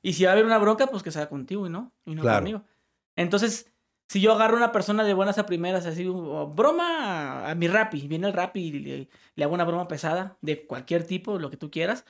Y 0.02 0.12
si 0.12 0.24
va 0.24 0.30
a 0.30 0.32
haber 0.32 0.44
una 0.44 0.58
bronca, 0.58 0.86
pues 0.86 1.02
que 1.02 1.10
sea 1.10 1.28
contigo 1.28 1.66
y 1.66 1.70
no, 1.70 1.92
y 2.04 2.14
no 2.14 2.22
Claro. 2.22 2.38
conmigo. 2.38 2.62
Entonces, 3.16 3.72
si 4.08 4.20
yo 4.20 4.32
agarro 4.32 4.54
a 4.54 4.58
una 4.58 4.72
persona 4.72 5.04
de 5.04 5.12
buenas 5.14 5.38
a 5.38 5.46
primeras, 5.46 5.84
así, 5.86 6.04
broma 6.06 7.44
a, 7.46 7.50
a 7.50 7.54
mi 7.54 7.68
rapi, 7.68 8.06
viene 8.08 8.26
el 8.26 8.32
rapi 8.32 8.60
y 8.60 8.72
le, 8.72 9.08
le 9.34 9.44
hago 9.44 9.54
una 9.54 9.64
broma 9.64 9.88
pesada 9.88 10.36
de 10.40 10.66
cualquier 10.66 11.04
tipo, 11.04 11.38
lo 11.38 11.50
que 11.50 11.56
tú 11.56 11.70
quieras, 11.70 12.04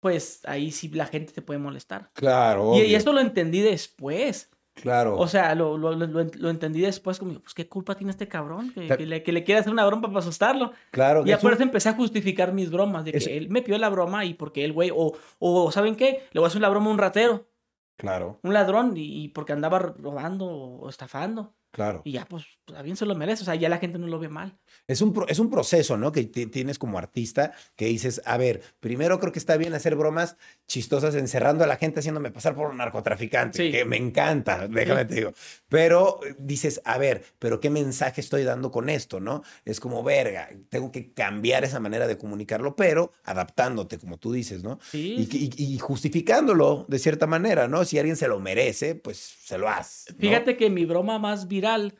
pues 0.00 0.40
ahí 0.46 0.70
sí 0.70 0.88
la 0.90 1.06
gente 1.06 1.32
te 1.32 1.42
puede 1.42 1.58
molestar. 1.58 2.10
Claro. 2.14 2.74
Y, 2.76 2.82
y 2.82 2.94
esto 2.94 3.12
lo 3.12 3.20
entendí 3.20 3.60
después. 3.60 4.50
Claro. 4.82 5.16
O 5.16 5.26
sea, 5.28 5.54
lo, 5.54 5.76
lo, 5.78 5.92
lo, 5.94 6.06
lo 6.06 6.20
ent- 6.22 6.36
lo 6.36 6.50
entendí 6.50 6.80
después 6.80 7.18
como, 7.18 7.40
pues, 7.40 7.54
¿qué 7.54 7.68
culpa 7.68 7.94
tiene 7.94 8.10
este 8.10 8.28
cabrón? 8.28 8.72
Que, 8.72 9.06
le, 9.06 9.22
que 9.22 9.32
le 9.32 9.44
quiere 9.44 9.60
hacer 9.60 9.72
una 9.72 9.84
broma 9.86 10.08
para 10.08 10.20
asustarlo. 10.20 10.72
claro. 10.90 11.22
Y 11.26 11.30
eso 11.32 11.48
empecé 11.62 11.88
a 11.88 11.94
justificar 11.94 12.52
mis 12.52 12.70
bromas, 12.70 13.04
de 13.04 13.12
que 13.12 13.36
él 13.36 13.48
me 13.50 13.62
pidió 13.62 13.78
la 13.78 13.88
broma 13.88 14.24
y 14.24 14.34
porque 14.34 14.64
el 14.64 14.72
güey, 14.72 14.90
o, 14.94 15.12
o, 15.38 15.72
¿saben 15.72 15.96
qué? 15.96 16.22
Le 16.32 16.40
voy 16.40 16.44
a 16.46 16.48
hacer 16.48 16.60
la 16.60 16.68
broma 16.68 16.86
a 16.86 16.90
un 16.92 16.98
ratero 16.98 17.48
Claro, 17.96 18.38
un 18.44 18.52
ladrón 18.54 18.96
y, 18.96 19.24
y 19.24 19.28
porque 19.28 19.52
andaba 19.52 19.80
robando 19.80 20.46
o 20.46 20.88
estafando. 20.88 21.54
Claro. 21.70 22.02
Y 22.04 22.12
ya, 22.12 22.24
pues, 22.26 22.44
a 22.74 22.82
bien 22.82 22.96
se 22.96 23.06
lo 23.06 23.14
merece. 23.14 23.42
O 23.42 23.44
sea, 23.44 23.54
ya 23.54 23.68
la 23.68 23.78
gente 23.78 23.98
no 23.98 24.06
lo 24.06 24.18
ve 24.18 24.28
mal. 24.28 24.58
Es 24.86 25.00
un, 25.02 25.12
pro- 25.12 25.26
es 25.28 25.38
un 25.38 25.50
proceso, 25.50 25.96
¿no? 25.96 26.12
Que 26.12 26.24
ti- 26.24 26.46
tienes 26.46 26.78
como 26.78 26.98
artista 26.98 27.52
que 27.76 27.86
dices, 27.86 28.20
a 28.24 28.36
ver, 28.36 28.62
primero 28.80 29.18
creo 29.20 29.32
que 29.32 29.38
está 29.38 29.56
bien 29.56 29.74
hacer 29.74 29.94
bromas 29.96 30.36
chistosas 30.66 31.14
encerrando 31.14 31.64
a 31.64 31.66
la 31.66 31.76
gente 31.76 32.00
haciéndome 32.00 32.30
pasar 32.30 32.54
por 32.54 32.68
un 32.70 32.76
narcotraficante, 32.78 33.66
Sí. 33.66 33.70
que 33.72 33.84
me 33.84 33.96
encanta, 33.96 34.68
déjame 34.68 35.04
te 35.04 35.14
digo. 35.14 35.32
Pero 35.68 36.20
eh, 36.26 36.34
dices, 36.38 36.80
a 36.84 36.98
ver, 36.98 37.24
pero 37.38 37.60
¿qué 37.60 37.70
mensaje 37.70 38.20
estoy 38.20 38.44
dando 38.44 38.70
con 38.70 38.88
esto, 38.88 39.20
no? 39.20 39.42
Es 39.64 39.80
como, 39.80 40.02
verga, 40.02 40.48
tengo 40.68 40.90
que 40.92 41.12
cambiar 41.12 41.64
esa 41.64 41.80
manera 41.80 42.06
de 42.06 42.18
comunicarlo, 42.18 42.76
pero 42.76 43.12
adaptándote, 43.24 43.98
como 43.98 44.18
tú 44.18 44.32
dices, 44.32 44.62
¿no? 44.62 44.78
Sí. 44.90 45.14
Y, 45.18 45.26
sí. 45.26 45.50
y- 45.56 45.74
y 45.74 45.78
justificándolo 45.78 46.84
de 46.88 46.98
cierta 46.98 47.26
manera, 47.26 47.68
¿no? 47.68 47.84
Si 47.84 47.98
alguien 47.98 48.16
se 48.16 48.28
lo 48.28 48.40
merece, 48.40 48.94
pues 48.94 49.18
se 49.44 49.58
lo 49.58 49.68
hace. 49.68 50.12
¿no? 50.12 50.18
Fíjate 50.18 50.56
que 50.56 50.70
mi 50.70 50.84
broma 50.84 51.18
más 51.18 51.48
viral 51.58 51.94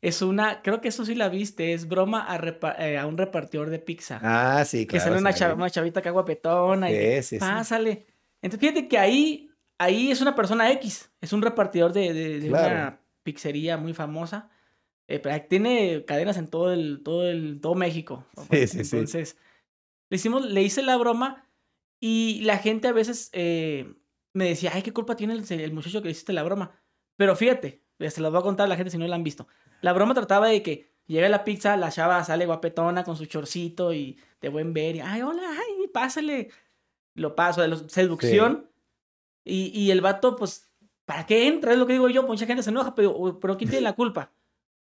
es 0.00 0.22
una, 0.22 0.62
creo 0.62 0.80
que 0.80 0.88
eso 0.88 1.04
sí 1.04 1.14
la 1.14 1.28
viste, 1.28 1.72
es 1.72 1.88
broma 1.88 2.24
a, 2.24 2.38
repa- 2.40 2.76
eh, 2.78 2.98
a 2.98 3.06
un 3.06 3.16
repartidor 3.18 3.68
de 3.70 3.78
pizza. 3.80 4.20
Ah, 4.22 4.64
sí, 4.64 4.86
que 4.86 4.98
claro. 4.98 5.18
sale 5.18 5.18
una, 5.18 5.54
una 5.54 5.70
chavita 5.70 6.00
acá 6.00 6.10
guapetona 6.10 6.90
y 6.90 6.94
que, 6.94 7.22
Sí, 7.22 7.28
sí, 7.30 7.36
sí. 7.36 7.40
pásale. 7.40 8.06
Entonces, 8.40 8.60
fíjate 8.68 8.88
que 8.88 8.96
ahí, 8.98 9.50
ahí 9.78 10.10
es 10.12 10.20
una 10.20 10.34
persona 10.36 10.70
X, 10.72 11.10
es 11.20 11.32
un 11.32 11.42
repartidor 11.42 11.92
de, 11.92 12.12
de- 12.12 12.38
de 12.40 12.48
Claro. 12.48 12.74
una 12.74 13.00
pizzería 13.24 13.76
muy 13.76 13.92
famosa. 13.92 14.50
Eh, 15.08 15.18
pero 15.20 15.40
tiene 15.48 16.04
cadenas 16.04 16.36
en 16.36 16.48
todo 16.48 16.72
el, 16.72 17.00
todo 17.02 17.26
el, 17.28 17.60
todo 17.60 17.74
México. 17.74 18.26
Sí, 18.50 18.66
sí, 18.68 18.84
sí. 18.84 18.96
Entonces, 18.96 19.36
le 20.10 20.16
hicimos, 20.16 20.44
le 20.44 20.62
hice 20.62 20.82
la 20.82 20.96
broma 20.96 21.44
y 22.00 22.42
la 22.42 22.58
gente 22.58 22.86
a 22.88 22.92
veces 22.92 23.30
eh, 23.32 23.94
me 24.34 24.44
decía, 24.44 24.70
ay, 24.74 24.82
¿qué 24.82 24.92
culpa 24.92 25.16
tiene 25.16 25.32
el, 25.34 25.44
el 25.50 25.72
muchacho 25.72 26.00
que 26.02 26.06
le 26.08 26.12
hiciste 26.12 26.32
la 26.34 26.44
broma? 26.44 26.70
Pero 27.16 27.34
fíjate, 27.34 27.82
se 27.98 28.20
las 28.20 28.30
voy 28.30 28.40
a 28.40 28.42
contar 28.42 28.66
a 28.66 28.68
la 28.68 28.76
gente 28.76 28.90
si 28.90 28.98
no 28.98 29.06
la 29.06 29.16
han 29.16 29.24
visto. 29.24 29.46
La 29.80 29.92
broma 29.92 30.14
trataba 30.14 30.48
de 30.48 30.62
que 30.62 30.90
llega 31.06 31.28
la 31.28 31.44
pizza, 31.44 31.76
la 31.76 31.90
chava 31.90 32.22
sale 32.24 32.46
guapetona 32.46 33.04
con 33.04 33.16
su 33.16 33.26
chorcito 33.26 33.92
y 33.92 34.18
de 34.40 34.48
buen 34.48 34.72
ver 34.72 34.96
y, 34.96 35.00
ay, 35.00 35.22
hola, 35.22 35.42
ay, 35.50 35.88
pásale. 35.88 36.48
Lo 37.14 37.34
paso, 37.34 37.62
de 37.62 37.68
la 37.68 37.76
seducción. 37.76 38.70
Y, 39.44 39.72
y 39.74 39.90
el 39.90 40.00
vato, 40.00 40.36
pues, 40.36 40.70
¿para 41.04 41.26
qué 41.26 41.48
entra? 41.48 41.72
Es 41.72 41.78
lo 41.78 41.86
que 41.86 41.94
digo 41.94 42.08
yo, 42.08 42.22
mucha 42.22 42.46
gente 42.46 42.62
se 42.62 42.70
enoja, 42.70 42.94
pero, 42.94 43.38
pero 43.40 43.56
¿quién 43.56 43.70
tiene 43.70 43.82
la 43.82 43.94
culpa? 43.94 44.30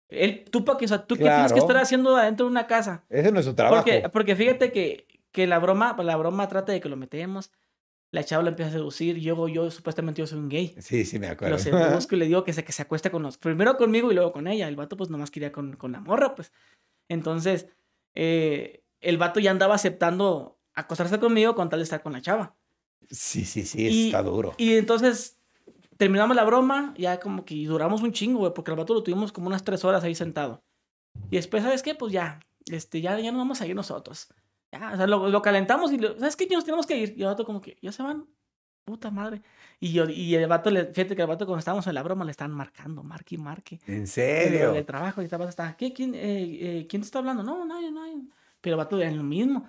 Él, 0.08 0.46
tú, 0.50 0.64
o 0.68 0.88
sea, 0.88 1.06
¿tú 1.06 1.16
qué 1.16 1.24
tienes 1.24 1.54
que 1.54 1.60
estar 1.60 1.78
haciendo 1.78 2.16
adentro 2.16 2.46
de 2.46 2.52
una 2.52 2.68
casa? 2.68 3.04
Ese 3.10 3.32
no 3.32 3.40
es 3.40 3.46
su 3.46 3.54
trabajo. 3.54 3.84
Porque, 3.84 4.10
porque 4.10 4.36
fíjate 4.36 4.72
que, 4.72 5.08
que 5.32 5.48
la 5.48 5.60
broma, 5.60 5.96
la 6.00 6.16
broma 6.16 6.48
trata 6.48 6.72
de 6.72 6.80
que 6.80 6.90
lo 6.90 6.96
metemos, 6.96 7.52
la 8.14 8.24
chava 8.24 8.44
lo 8.44 8.50
empieza 8.50 8.70
a 8.70 8.74
seducir, 8.74 9.18
yo, 9.18 9.48
yo 9.48 9.72
supuestamente 9.72 10.22
yo 10.22 10.28
soy 10.28 10.38
un 10.38 10.48
gay. 10.48 10.76
Sí, 10.80 11.04
sí, 11.04 11.18
me 11.18 11.28
acuerdo. 11.28 11.56
Lo 11.56 11.60
seduzco 11.60 12.16
y 12.16 12.20
le 12.20 12.26
digo 12.28 12.44
que 12.44 12.54
se, 12.54 12.64
que 12.64 12.72
se 12.72 12.84
acueste 12.84 13.10
con 13.10 13.24
los, 13.24 13.40
primero 13.40 13.76
conmigo 13.76 14.12
y 14.12 14.16
luego 14.16 14.32
con 14.32 14.46
ella. 14.46 14.68
El 14.68 14.76
vato 14.76 14.96
pues 14.96 15.10
nomás 15.10 15.32
quería 15.32 15.52
con, 15.52 15.76
con 15.78 15.92
la 15.92 16.00
morra, 16.00 16.36
pues. 16.36 16.54
Entonces, 17.10 17.68
eh, 18.14 18.84
el 19.02 19.18
vato 19.18 19.40
ya 19.40 19.50
andaba 19.50 19.74
aceptando 19.74 20.60
acostarse 20.76 21.20
conmigo 21.20 21.56
con 21.56 21.70
tal 21.70 21.80
de 21.80 21.84
estar 21.86 22.04
con 22.04 22.14
la 22.14 22.22
chava. 22.22 22.56
Sí, 23.10 23.46
sí, 23.46 23.64
sí, 23.66 23.88
Y- 23.88 24.06
está 24.06 24.22
duro. 24.22 24.54
Y 24.58 24.76
entonces 24.76 25.40
terminamos 25.98 26.36
la 26.36 26.44
broma, 26.44 26.94
ya 26.96 27.20
como 27.20 27.44
que 27.46 27.66
duramos 27.66 28.04
un 28.04 28.12
chingo, 28.12 28.40
güey, 28.40 28.54
porque 28.54 28.70
el 28.70 28.78
vato 28.78 28.94
lo 28.94 29.02
tuvimos 29.02 29.32
como 29.32 29.48
unas 29.48 29.64
tres 29.64 29.84
horas 29.84 30.04
ahí 30.04 30.14
sentado. 30.14 30.64
Y 31.32 31.38
después, 31.38 31.64
¿sabes 31.64 31.82
qué? 31.82 31.96
Pues 31.96 32.14
ya, 32.14 32.40
este, 32.68 33.02
ya, 33.02 33.20
ya 33.20 33.32
nos 33.32 33.40
vamos 33.40 33.60
a 33.60 33.66
ir 33.66 33.76
nosotros. 33.76 34.28
Ya, 34.74 34.92
o 34.94 34.98
sea, 34.98 35.08
lo, 35.08 35.30
lo 35.30 35.42
calentamos 35.42 35.92
y, 35.94 35.98
lo- 36.00 36.18
¿sabes 36.18 36.36
qué? 36.36 36.48
Ya 36.48 36.56
nos 36.56 36.66
tenemos 36.66 36.86
que 36.88 36.98
ir. 36.98 37.14
Y 37.16 37.22
el 37.22 37.28
vato 37.28 37.46
como 37.46 37.62
que, 37.62 37.78
ya 37.82 37.92
se 37.92 38.02
van, 38.02 38.26
puta 38.86 39.12
madre. 39.12 39.42
Y, 39.80 39.94
yo, 39.94 40.06
y 40.10 40.34
el 40.36 40.48
vato, 40.48 40.72
le, 40.72 40.86
fíjate 40.86 41.16
que 41.16 41.22
el 41.22 41.28
vato 41.28 41.46
cuando 41.46 41.60
estábamos 41.60 41.86
en 41.88 41.94
la 41.94 42.02
broma 42.04 42.26
le 42.26 42.32
estaban 42.32 42.54
marcando, 42.56 43.04
marque 43.04 43.36
y 43.36 43.38
marque. 43.38 43.80
¿En 43.86 44.08
serio? 44.08 44.74
de 44.74 44.84
trabajo 44.84 45.22
y 45.22 45.26
estaba 45.26 45.46
hasta, 45.46 45.78
¿qué? 45.78 45.94
¿Quién, 45.94 46.16
eh, 46.16 46.20
eh, 46.80 46.88
¿quién 46.90 47.02
te 47.02 47.06
está 47.06 47.20
hablando? 47.20 47.44
No, 47.44 47.64
nadie, 47.66 47.92
nadie. 47.92 48.24
Pero 48.62 48.76
el 48.76 48.78
vato 48.78 49.00
era 49.00 49.12
lo 49.12 49.24
mismo. 49.24 49.68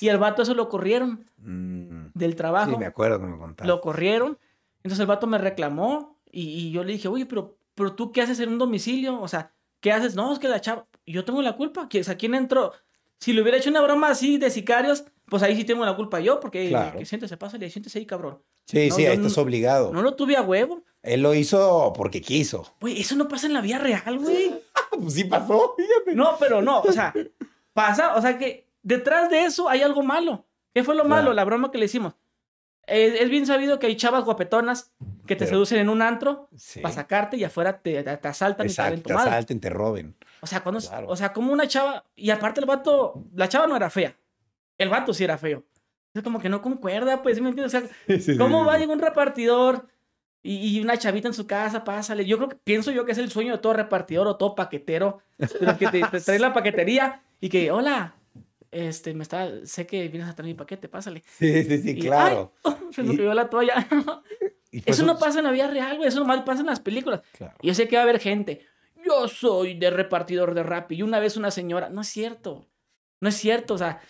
Y 0.00 0.08
el 0.08 0.16
vato 0.18 0.42
eso 0.42 0.54
lo 0.54 0.68
corrieron 0.68 1.24
Mm, 1.38 2.06
del 2.14 2.34
trabajo 2.36 2.70
Sí, 2.72 2.76
me 2.78 2.86
acuerdo 2.86 3.20
que 3.20 3.26
me 3.26 3.36
contaste. 3.38 3.68
lo 3.68 3.80
corrieron. 3.80 4.38
Entonces 4.82 5.00
el 5.00 5.06
vato 5.06 5.26
me 5.26 5.38
reclamó 5.38 6.20
y, 6.30 6.42
y 6.50 6.70
yo 6.70 6.84
le 6.84 6.92
dije, 6.92 7.08
oye, 7.08 7.26
pero, 7.26 7.58
pero 7.74 7.94
tú 7.94 8.12
qué 8.12 8.22
haces 8.22 8.40
en 8.40 8.48
un 8.50 8.58
domicilio? 8.58 9.20
O 9.20 9.28
sea, 9.28 9.52
¿qué 9.80 9.92
haces? 9.92 10.14
No, 10.14 10.32
es 10.32 10.38
que 10.38 10.48
la 10.48 10.60
chava, 10.60 10.86
yo 11.06 11.24
tengo 11.24 11.42
la 11.42 11.56
culpa. 11.56 11.88
¿Qui- 11.88 12.00
O 12.00 12.04
sea, 12.04 12.16
¿quién 12.16 12.34
entró? 12.34 12.72
Si 13.20 13.32
le 13.32 13.42
hubiera 13.42 13.58
hecho 13.58 13.70
una 13.70 13.80
broma 13.80 14.10
así 14.10 14.38
de 14.38 14.50
sicarios, 14.50 15.04
pues 15.26 15.42
ahí 15.42 15.56
sí 15.56 15.64
tengo 15.64 15.84
la 15.84 15.96
culpa 15.96 16.20
yo, 16.20 16.40
porque 16.40 16.68
Claro. 16.68 16.98
que 16.98 17.04
siéntese, 17.04 17.36
pásale, 17.36 17.68
siéntese 17.70 17.98
ahí, 17.98 18.06
cabrón. 18.06 18.40
Sí, 18.64 18.88
No, 18.88 18.94
sí, 18.94 19.06
ahí 19.06 19.16
no- 19.16 19.26
estás 19.26 19.38
obligado. 19.38 19.92
No 19.92 20.02
lo 20.02 20.14
tuve 20.14 20.36
a 20.36 20.42
huevo. 20.42 20.82
Él 21.02 21.22
lo 21.22 21.34
hizo 21.34 21.92
porque 21.96 22.20
quiso. 22.20 22.74
Güey, 22.80 23.00
eso 23.00 23.16
no 23.16 23.28
pasa 23.28 23.46
en 23.46 23.54
la 23.54 23.60
vida 23.60 23.78
real, 23.78 24.18
güey. 24.18 24.52
Pues 25.00 25.14
sí 25.14 25.24
pasó, 25.24 25.74
fíjate. 25.76 26.14
No, 26.16 26.36
pero 26.40 26.60
no, 26.62 26.80
o 26.80 26.92
sea, 26.92 27.12
pasa, 27.72 28.16
o 28.16 28.22
sea 28.22 28.36
que 28.38 28.66
detrás 28.82 29.30
de 29.30 29.44
eso 29.44 29.68
hay 29.68 29.82
algo 29.82 30.02
malo. 30.02 30.46
¿Qué 30.74 30.82
fue 30.82 30.94
lo 30.94 31.04
Claro. 31.04 31.22
malo? 31.22 31.32
La 31.34 31.44
broma 31.44 31.70
que 31.70 31.78
le 31.78 31.84
hicimos. 31.86 32.14
Es, 32.86 33.20
es 33.20 33.28
bien 33.28 33.46
sabido 33.46 33.78
que 33.78 33.86
hay 33.86 33.96
chavas 33.96 34.24
guapetonas 34.24 34.92
que 35.26 35.36
te 35.36 35.40
Pero- 35.44 35.50
seducen 35.50 35.78
en 35.78 35.88
un 35.90 36.00
antro 36.02 36.48
Sí. 36.56 36.80
para 36.80 36.94
sacarte 36.94 37.36
y 37.36 37.44
afuera 37.44 37.80
te, 37.80 38.02
te, 38.02 38.16
te 38.16 38.28
asaltan 38.28 38.66
y 38.66 38.68
te 38.68 38.72
Exacto, 38.72 38.96
tu 39.02 39.08
te 39.08 39.14
madre. 39.14 39.30
asalten, 39.30 39.60
te 39.60 39.70
roben. 39.70 40.16
O 40.40 40.46
sea, 40.46 40.62
cuando, 40.62 40.80
Claro. 40.80 41.08
o 41.08 41.16
sea, 41.16 41.32
como 41.32 41.52
una 41.52 41.66
chava, 41.66 42.04
y 42.14 42.30
aparte 42.30 42.60
el 42.60 42.66
vato, 42.66 43.24
la 43.34 43.48
chava 43.48 43.66
no 43.66 43.76
era 43.76 43.90
fea, 43.90 44.16
el 44.78 44.88
vato 44.88 45.12
sí 45.12 45.24
era 45.24 45.38
feo. 45.38 45.64
Es 46.14 46.22
como 46.22 46.40
que 46.40 46.48
no 46.48 46.62
concuerda, 46.62 47.22
pues, 47.22 47.36
¿sí 47.36 47.42
me 47.42 47.50
entiendes? 47.50 47.74
O 47.74 47.80
sea, 47.80 47.88
¿cómo 48.38 48.64
va 48.64 48.74
a 48.74 48.78
llegar 48.78 48.96
un 48.96 49.02
repartidor 49.02 49.86
y, 50.42 50.76
y 50.76 50.80
una 50.80 50.96
chavita 50.96 51.28
en 51.28 51.34
su 51.34 51.46
casa? 51.46 51.84
Pásale. 51.84 52.24
Yo 52.24 52.36
creo 52.38 52.48
que, 52.48 52.56
pienso 52.56 52.90
yo 52.90 53.04
que 53.04 53.12
es 53.12 53.18
el 53.18 53.30
sueño 53.30 53.52
de 53.52 53.58
todo 53.58 53.74
repartidor 53.74 54.26
o 54.26 54.36
todo 54.36 54.54
paquetero, 54.54 55.18
de 55.38 55.48
los 55.60 55.76
que 55.76 55.88
te, 55.88 56.00
te 56.02 56.20
traen 56.20 56.42
la 56.42 56.52
paquetería 56.52 57.22
y 57.40 57.48
que, 57.48 57.70
hola, 57.70 58.14
este, 58.70 59.14
me 59.14 59.22
está, 59.22 59.48
sé 59.64 59.86
que 59.86 60.08
vienes 60.08 60.28
a 60.28 60.34
traer 60.34 60.48
mi 60.48 60.54
paquete, 60.54 60.88
pásale. 60.88 61.22
Sí, 61.38 61.64
sí, 61.64 61.78
sí, 61.82 61.90
Y, 61.90 62.00
claro. 62.00 62.52
"Ay, 62.64 62.72
oh, 62.72 62.92
se 62.92 63.02
me 63.02 63.14
la 63.34 63.48
toalla. 63.50 63.86
Y 64.70 64.82
pues 64.82 64.96
eso 64.98 65.06
no 65.06 65.18
pasa 65.18 65.38
en 65.38 65.46
la 65.46 65.50
vida 65.50 65.66
real, 65.68 65.96
güey, 65.96 66.08
eso 66.08 66.18
nomás 66.20 66.42
pasa 66.42 66.60
en 66.60 66.66
las 66.66 66.80
películas. 66.80 67.22
Claro. 67.32 67.54
Y 67.62 67.68
yo 67.68 67.74
sé 67.74 67.88
que 67.88 67.96
va 67.96 68.02
a 68.02 68.04
haber 68.04 68.20
gente. 68.20 68.66
Yo 69.08 69.28
soy 69.28 69.74
de 69.74 69.90
repartidor 69.90 70.54
de 70.54 70.62
rap. 70.62 70.92
Y 70.92 71.02
una 71.02 71.18
vez 71.18 71.36
una 71.36 71.50
señora. 71.50 71.88
No 71.88 72.02
es 72.02 72.08
cierto. 72.08 72.66
No 73.20 73.28
es 73.28 73.36
cierto. 73.36 73.74
O 73.74 73.78
sea, 73.78 74.00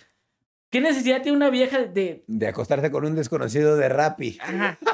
¿qué 0.70 0.80
necesidad 0.80 1.22
tiene 1.22 1.36
una 1.36 1.50
vieja 1.50 1.84
de. 1.84 2.24
De 2.26 2.48
acostarse 2.48 2.90
con 2.90 3.04
un 3.04 3.14
desconocido 3.14 3.76
de 3.76 3.88
Rappi. 3.88 4.38
Ajá. 4.40 4.78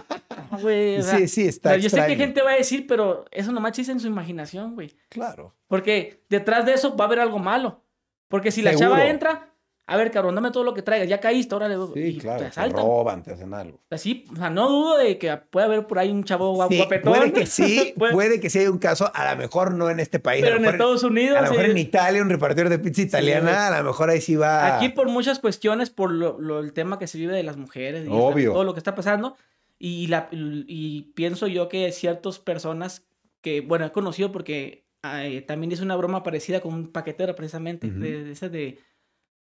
Güey, 0.61 0.99
o 0.99 1.03
sea, 1.03 1.19
Sí, 1.19 1.27
sí, 1.29 1.47
o 1.47 1.49
está 1.49 1.71
sea, 1.71 1.79
yo 1.79 1.91
sé 1.91 2.07
que 2.07 2.15
gente 2.17 2.41
va 2.43 2.53
a 2.53 2.57
decir, 2.57 2.87
pero 2.87 3.25
eso 3.33 3.51
nomás 3.51 3.73
chiste 3.73 3.91
en 3.91 3.99
su 3.99 4.07
imaginación, 4.07 4.75
güey. 4.75 4.95
Claro. 5.09 5.57
Porque 5.67 6.23
detrás 6.29 6.65
de 6.65 6.75
eso 6.75 6.97
va 6.97 7.05
a 7.05 7.09
haber 7.09 7.19
algo 7.19 7.41
malo. 7.41 7.83
Porque 8.29 8.53
si 8.53 8.63
la 8.63 8.71
Seguro. 8.71 8.91
chava 8.91 9.07
entra, 9.07 9.54
a 9.87 9.97
ver, 9.99 10.11
cabrón, 10.11 10.35
dame 10.35 10.51
todo 10.51 10.65
lo 10.65 10.73
que 10.73 10.81
traigas. 10.81 11.09
Ya 11.09 11.21
caíste, 11.21 11.55
ahora 11.55 11.69
le 11.69 11.77
Sí, 11.93 12.01
y 12.01 12.19
claro. 12.19 12.39
te 12.39 12.45
Te 12.45 12.49
asaltan. 12.51 12.83
roban, 12.85 13.23
te 13.23 13.33
hacen 13.33 13.53
algo. 13.53 13.83
Así, 13.91 14.25
o 14.33 14.37
sea, 14.37 14.49
no 14.49 14.69
dudo 14.69 14.97
de 14.97 15.19
que 15.19 15.37
pueda 15.37 15.67
haber 15.67 15.87
por 15.87 15.99
ahí 15.99 16.11
un 16.11 16.25
chavo 16.25 16.53
Sí, 16.69 16.77
guapetón. 16.79 17.13
puede 17.13 17.33
que 17.35 17.45
sí, 17.47 17.93
Puede- 17.99 18.13
puede 18.15 18.41
que 18.41 18.49
sí 18.49 18.61
hay 18.61 18.67
un 18.69 18.79
caso, 18.79 19.11
a 19.15 19.31
lo 19.35 19.39
mejor 19.39 19.75
no 19.75 19.91
en 19.91 20.01
este 20.01 20.19
país. 20.21 20.43
Pero 20.43 20.55
lo 20.55 20.57
en 20.57 20.63
mejor 20.63 20.75
Estados 20.77 21.03
Unidos. 21.03 21.37
A 21.37 21.43
lo 21.43 21.51
mejor 21.51 21.65
sí. 21.67 21.71
en 21.73 21.79
Italia, 21.79 22.23
un 22.23 22.31
repartidor 22.31 22.71
de 22.71 22.79
pizza 22.79 23.03
italiana, 23.03 23.67
a 23.69 23.79
lo 23.83 23.85
mejor 23.91 24.09
ahí 24.09 24.21
sí 24.23 24.37
va. 24.37 24.77
Aquí 24.77 24.89
por 24.89 25.09
muchas 25.09 25.39
cuestiones, 25.39 25.91
por 25.91 26.11
lo, 26.11 26.41
lo- 26.41 26.61
el 26.61 26.73
tema 26.73 26.99
que 26.99 27.07
se 27.07 27.19
vive 27.19 27.37
de 27.37 27.43
las 27.43 27.57
mujeres 27.59 28.07
y 28.07 28.11
Obvio. 28.11 28.53
todo 28.53 28.65
lo 28.65 28.73
que 28.73 28.79
está 28.81 28.95
pasando, 28.95 29.37
y, 29.79 30.07
la, 30.07 30.29
y 30.33 31.13
pienso 31.15 31.47
yo 31.47 31.69
que 31.69 31.93
ciertas 31.93 32.39
personas 32.39 33.05
que, 33.43 33.61
bueno, 33.61 33.85
he 33.85 33.93
conocido 33.93 34.33
porque 34.33 34.87
eh, 35.03 35.43
también 35.47 35.71
hice 35.73 35.83
una 35.83 35.97
broma 35.97 36.23
parecida 36.23 36.61
con 36.63 36.73
un 36.73 36.91
paquetero 36.91 37.35
precisamente, 37.37 37.89
Ujú. 37.89 37.99
de, 37.99 38.25
de 38.25 38.33
ese 38.33 38.49
de, 38.49 38.79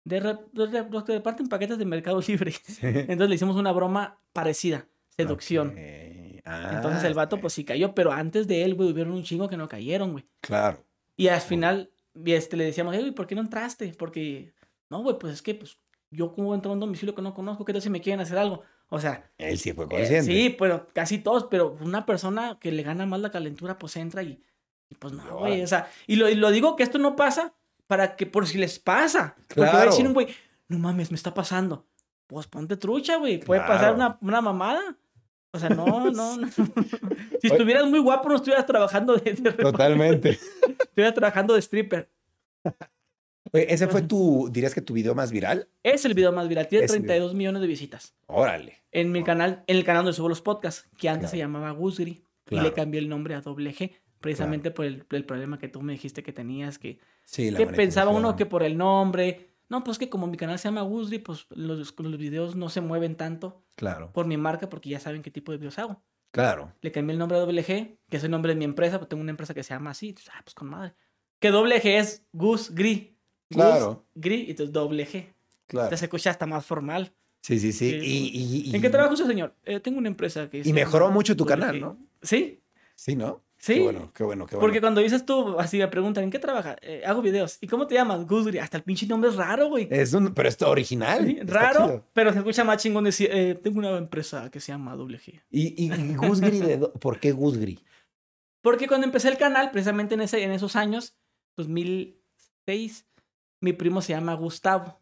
de, 0.04 0.20
de 0.54 0.88
los 0.90 1.04
que 1.04 1.14
reparten 1.14 1.48
paquetes 1.48 1.78
de 1.78 1.86
Mercado 1.86 2.20
Libre. 2.28 2.54
Entonces 2.82 3.30
le 3.30 3.36
hicimos 3.36 3.56
una 3.56 3.72
broma 3.72 4.20
parecida, 4.34 4.88
seducción. 5.10 5.70
Ok. 5.70 6.42
Ah, 6.44 6.72
Entonces 6.76 7.04
el 7.04 7.14
vato 7.14 7.36
ok. 7.36 7.42
pues 7.44 7.54
sí 7.54 7.64
cayó, 7.64 7.94
pero 7.94 8.12
antes 8.12 8.48
de 8.48 8.64
él, 8.64 8.74
güey, 8.76 8.92
hubieron 8.92 9.14
un 9.14 9.24
chingo 9.24 9.48
que 9.48 9.58
no 9.58 9.68
cayeron, 9.68 10.12
güey. 10.14 10.26
Claro. 10.42 10.84
Y 11.16 11.28
al 11.28 11.42
final, 11.42 11.92
este, 12.26 12.58
le 12.58 12.64
decíamos, 12.66 12.96
"Ey, 12.96 13.02
güey, 13.02 13.12
¿por 13.14 13.28
qué 13.28 13.36
no 13.36 13.42
entraste? 13.42 13.94
Porque, 13.98 14.54
no, 14.90 15.04
güey, 15.04 15.20
pues 15.20 15.34
es 15.34 15.42
que, 15.44 15.54
pues, 15.54 15.78
yo 16.10 16.34
como 16.34 16.56
entro 16.56 16.72
a 16.72 16.74
un 16.74 16.80
domicilio 16.80 17.14
que 17.14 17.22
no 17.22 17.34
conozco, 17.36 17.64
¿qué 17.64 17.74
tal 17.74 17.82
si 17.82 17.90
me 17.92 18.02
quieren 18.02 18.20
hacer 18.22 18.38
algo? 18.40 18.64
O 18.90 19.00
sea, 19.00 19.30
Él 19.38 19.58
sí 19.60 19.72
fue 19.72 19.86
eh, 19.86 19.88
consciente. 19.90 20.24
sí, 20.26 20.56
pero 20.58 20.88
casi 20.94 21.20
todos, 21.20 21.46
pero 21.50 21.78
una 21.80 22.06
persona 22.06 22.58
que 22.60 22.72
le 22.72 22.84
gana 22.84 23.06
más 23.06 23.22
la 23.22 23.30
calentura, 23.32 23.78
pues 23.78 23.96
entra 23.96 24.24
y, 24.24 24.42
y 24.90 24.96
pues 24.96 25.14
no, 25.14 25.38
güey, 25.38 25.62
o 25.62 25.68
sea, 25.68 25.90
y 26.08 26.16
lo, 26.18 26.28
y 26.28 26.36
lo 26.36 26.50
digo 26.52 26.76
que 26.76 26.84
esto 26.84 26.98
no 26.98 27.16
pasa 27.16 27.54
para 27.92 28.16
que, 28.16 28.26
por 28.26 28.48
si 28.48 28.58
les 28.58 28.80
pasa. 28.80 29.36
Porque 29.50 29.60
va 29.64 29.68
a 29.68 29.72
Claro. 29.72 29.92
decir 29.92 30.08
un 30.08 30.14
güey, 30.14 30.28
no 30.70 30.80
mames, 30.80 31.12
me 31.12 31.16
está 31.18 31.34
pasando. 31.34 31.86
Pues 32.26 32.48
ponte 32.48 32.78
trucha, 32.78 33.18
güey, 33.18 33.42
puede 33.42 33.60
pasar 33.60 33.80
Claro. 33.80 33.96
una, 33.96 34.18
una 34.22 34.40
mamada. 34.40 34.98
O 35.52 35.60
sea, 35.60 35.68
no, 35.68 36.10
no, 36.10 36.38
no. 36.38 36.48
si 37.42 37.48
estuvieras 37.48 37.86
muy 37.88 38.00
guapo, 38.00 38.30
no 38.30 38.36
estuvieras 38.38 38.66
trabajando 38.66 39.18
de, 39.18 39.34
de 39.34 39.52
Totalmente. 39.52 40.40
estuvieras 40.80 41.14
trabajando 41.14 41.54
de 41.54 41.60
stripper. 41.60 42.10
Oye, 43.52 43.74
¿Ese 43.74 43.90
fue 43.90 44.04
tu, 44.04 44.48
dirías 44.50 44.74
que 44.74 44.82
tu 44.82 44.94
video 44.94 45.14
más 45.14 45.30
viral? 45.34 45.68
Es 45.84 46.06
el 46.06 46.14
video 46.14 46.32
más 46.32 46.48
viral, 46.48 46.70
tiene 46.70 46.86
Es 46.86 46.92
el 46.94 47.00
video. 47.00 47.08
32 47.16 47.36
millones 47.36 47.62
de 47.62 47.68
visitas. 47.68 48.16
Órale. 48.28 48.78
En 48.94 49.12
mi 49.12 49.22
canal, 49.26 49.66
en 49.68 49.76
el 49.76 49.84
canal 49.84 50.04
donde 50.06 50.16
subo 50.16 50.30
los 50.30 50.42
podcasts, 50.42 50.88
que 50.98 51.10
antes 51.10 51.30
se 51.32 51.36
Claro. 51.36 51.52
llamaba 51.52 51.72
Gusgri, 51.72 52.12
y 52.12 52.24
Claro. 52.46 52.70
le 52.70 52.74
cambié 52.74 53.02
el 53.02 53.10
nombre 53.10 53.36
a 53.36 53.42
doble 53.42 53.74
G, 53.76 53.92
precisamente 54.22 54.72
por 54.72 54.86
el, 54.86 55.04
el 55.10 55.26
problema 55.26 55.60
que 55.60 55.68
tú 55.68 55.82
me 55.82 55.92
dijiste 55.94 56.24
que 56.24 56.32
tenías, 56.32 56.78
que, 56.80 57.00
Sí, 57.26 57.54
que 57.54 57.68
pensaba 57.68 58.12
uno 58.12 58.36
que 58.36 58.46
por 58.46 58.64
el 58.64 58.78
nombre, 58.78 59.50
no, 59.70 59.84
pues 59.84 59.98
que 59.98 60.10
como 60.10 60.28
mi 60.28 60.38
canal 60.38 60.58
se 60.60 60.68
llama 60.70 60.82
Gusgri, 60.84 61.20
pues 61.20 61.46
los, 61.50 61.94
los 62.00 62.18
videos 62.18 62.56
no 62.56 62.70
se 62.70 62.82
mueven 62.82 63.16
tanto 63.16 63.64
Claro, 63.76 64.12
por 64.14 64.26
mi 64.28 64.38
marca 64.38 64.70
porque 64.70 64.90
ya 64.90 65.00
saben 65.00 65.22
qué 65.22 65.32
tipo 65.32 65.52
de 65.52 65.58
videos 65.58 65.78
hago. 65.80 66.02
claro. 66.32 66.72
Le 66.82 66.92
cambié 66.92 67.14
el 67.14 67.20
nombre 67.20 67.38
a 67.38 67.42
doble 67.42 67.64
G, 67.66 67.98
que 68.10 68.18
es 68.18 68.24
el 68.24 68.32
nombre 68.32 68.54
de 68.54 68.60
mi 68.60 68.66
empresa, 68.66 68.98
pues 69.00 69.10
tengo 69.10 69.22
una 69.22 69.32
empresa 69.32 69.54
que 69.54 69.64
se 69.64 69.74
llama 69.74 69.92
así, 69.92 70.10
entonces, 70.10 70.32
ah, 70.36 70.42
pues 70.44 70.54
con 70.54 70.70
madre. 70.70 70.94
Que 71.40 71.50
doble 71.50 71.82
G 71.82 71.98
es 72.00 72.26
Gus 72.32 72.70
Gri. 72.74 73.18
Gus 73.50 73.56
Claro. 73.64 74.06
Gri, 74.16 74.44
y 74.44 74.50
entonces 74.52 74.72
doble 74.72 75.08
G. 75.08 75.34
Claro. 75.68 75.86
Entonces 75.88 76.04
escucha 76.04 76.30
hasta 76.30 76.46
más 76.46 76.66
formal. 76.66 77.14
Sí, 77.42 77.60
sí, 77.60 77.72
sí. 77.72 77.90
Sí. 77.90 77.96
Y, 77.98 78.38
y- 78.38 78.70
y- 78.72 78.76
¿En 78.76 78.82
qué 78.82 78.90
trabaja 78.90 79.14
usted, 79.14 79.26
señor? 79.26 79.56
Eh, 79.66 79.80
tengo 79.80 79.98
una 79.98 80.10
empresa 80.10 80.48
que... 80.50 80.62
Y 80.64 80.74
mejoró 80.74 81.10
mucho 81.10 81.36
tu 81.36 81.46
canal. 81.46 81.80
¿no? 81.80 81.98
Sí, 82.22 82.62
Sí, 82.96 83.16
¿no? 83.16 83.42
Sí. 83.62 83.76
Qué 83.76 83.80
bueno, 83.82 84.12
qué 84.14 84.24
bueno, 84.24 84.46
qué 84.46 84.56
bueno. 84.56 84.68
Porque 84.68 84.82
cuando 84.82 85.00
dices 85.02 85.26
tú, 85.26 85.58
así 85.60 85.78
me 85.78 85.88
preguntan, 85.88 86.26
¿en 86.26 86.32
qué 86.32 86.40
trabaja? 86.40 86.76
Eh, 86.82 87.04
hago 87.06 87.22
videos. 87.22 87.58
¿Y 87.62 87.68
cómo 87.68 87.88
te 87.88 87.96
llamas? 87.96 88.28
Gusgri. 88.28 88.58
Hasta 88.60 88.78
el 88.78 88.84
pinche 88.84 89.08
nombre 89.08 89.30
es 89.30 89.36
raro, 89.38 89.68
güey. 89.70 89.88
Es 89.90 90.14
un, 90.14 90.34
pero 90.34 90.50
esto 90.50 90.70
original. 90.70 91.26
Sí, 91.26 91.38
está 91.40 91.54
raro, 91.54 91.86
chido. 91.86 92.06
pero 92.14 92.34
se 92.34 92.40
escucha 92.40 92.64
más 92.64 92.82
chingón 92.82 93.06
decir, 93.06 93.30
eh, 93.32 93.56
tengo 93.56 93.80
una 93.80 93.98
empresa 93.98 94.50
que 94.52 94.60
se 94.60 94.72
llama 94.72 94.96
Doble 94.96 95.20
G. 95.20 95.42
Y, 95.50 95.86
y, 95.86 95.94
y 95.94 96.16
Gusgri, 96.16 96.60
de 96.60 96.78
¿por 96.78 97.20
qué 97.20 97.32
Gusgri? 97.32 97.80
Porque 98.62 98.88
cuando 98.88 99.06
empecé 99.06 99.30
el 99.30 99.38
canal, 99.38 99.72
precisamente 99.72 100.16
en, 100.16 100.22
ese, 100.22 100.44
en 100.44 100.52
esos 100.52 100.76
años, 100.76 101.16
2006, 101.58 103.06
mi 103.60 103.74
primo 103.74 104.02
se 104.02 104.14
llama 104.14 104.34
Gustavo. 104.34 105.00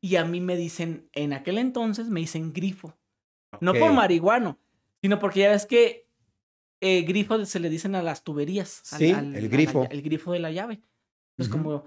Y 0.00 0.16
a 0.16 0.24
mí 0.24 0.40
me 0.40 0.56
dicen, 0.56 1.08
en 1.12 1.32
aquel 1.32 1.58
entonces 1.58 2.08
me 2.08 2.18
dicen 2.18 2.52
grifo. 2.52 2.98
No 3.60 3.72
por 3.72 3.92
marihuano, 3.92 4.58
sino 5.00 5.20
porque 5.20 5.40
ya 5.40 5.50
ves 5.50 5.64
que 5.64 6.07
eh, 6.80 7.02
grifo 7.02 7.44
se 7.44 7.60
le 7.60 7.68
dicen 7.70 7.94
a 7.94 8.02
las 8.02 8.22
tuberías. 8.24 8.80
Sí, 8.84 9.10
al- 9.12 9.34
el 9.34 9.42
la 9.44 9.48
grifo. 9.48 9.86
el 9.90 10.02
grifo 10.02 10.32
de 10.32 10.38
la 10.38 10.50
llave. 10.50 10.80
Entonces, 11.36 11.54
Ujú. 11.54 11.62
como 11.64 11.84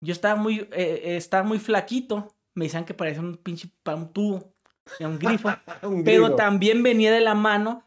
yo 0.00 0.12
estaba 0.12 0.36
muy, 0.36 0.60
eh, 0.60 0.66
eh, 0.72 1.16
estaba 1.16 1.42
muy 1.42 1.58
flaquito, 1.58 2.34
me 2.54 2.66
decían 2.66 2.84
que 2.84 2.94
parecía 2.94 3.20
un 3.20 3.36
pinche 3.36 3.68
pa- 3.82 3.94
un 3.94 4.12
tubo, 4.12 4.54
un 5.00 5.18
grifo. 5.18 5.48
Un 5.82 6.04
pero 6.04 6.34
también 6.36 6.82
venía 6.82 7.12
de 7.12 7.20
la 7.20 7.34
mano 7.34 7.84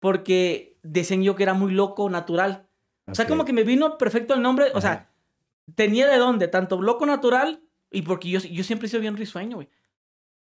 porque 0.00 0.78
decían 0.82 1.22
yo 1.22 1.34
que 1.34 1.42
era 1.42 1.54
muy 1.54 1.72
loco, 1.72 2.08
natural. 2.10 2.68
O 3.06 3.14
sea, 3.14 3.26
como 3.26 3.44
que 3.44 3.52
me 3.52 3.64
vino 3.64 3.98
perfecto 3.98 4.34
el 4.34 4.42
nombre. 4.42 4.66
O 4.74 4.80
sea, 4.80 5.10
tenía 5.74 6.08
de 6.08 6.16
dónde, 6.18 6.48
tanto 6.48 6.80
loco 6.80 7.06
natural 7.06 7.62
y 7.90 8.02
porque 8.02 8.28
yo, 8.30 8.40
yo 8.40 8.64
siempre 8.64 8.86
he 8.86 8.90
sido 8.90 9.00
bien 9.00 9.16
risueño, 9.16 9.56
güey. 9.56 9.68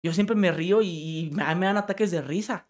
Yo 0.01 0.13
siempre 0.13 0.35
me 0.35 0.51
río 0.51 0.81
y, 0.81 0.87
y 0.89 1.31
me, 1.31 1.43
me 1.55 1.65
dan 1.65 1.77
ataques 1.77 2.11
de 2.11 2.21
risa. 2.21 2.67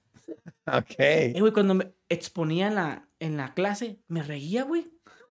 Ok. 0.65 0.95
Eh, 0.97 1.35
güey, 1.39 1.51
cuando 1.53 1.73
me 1.73 1.93
exponía 2.09 2.67
en 2.67 2.75
la, 2.75 3.09
en 3.19 3.37
la 3.37 3.53
clase, 3.53 3.99
me 4.07 4.23
reía, 4.23 4.63
güey. 4.63 4.91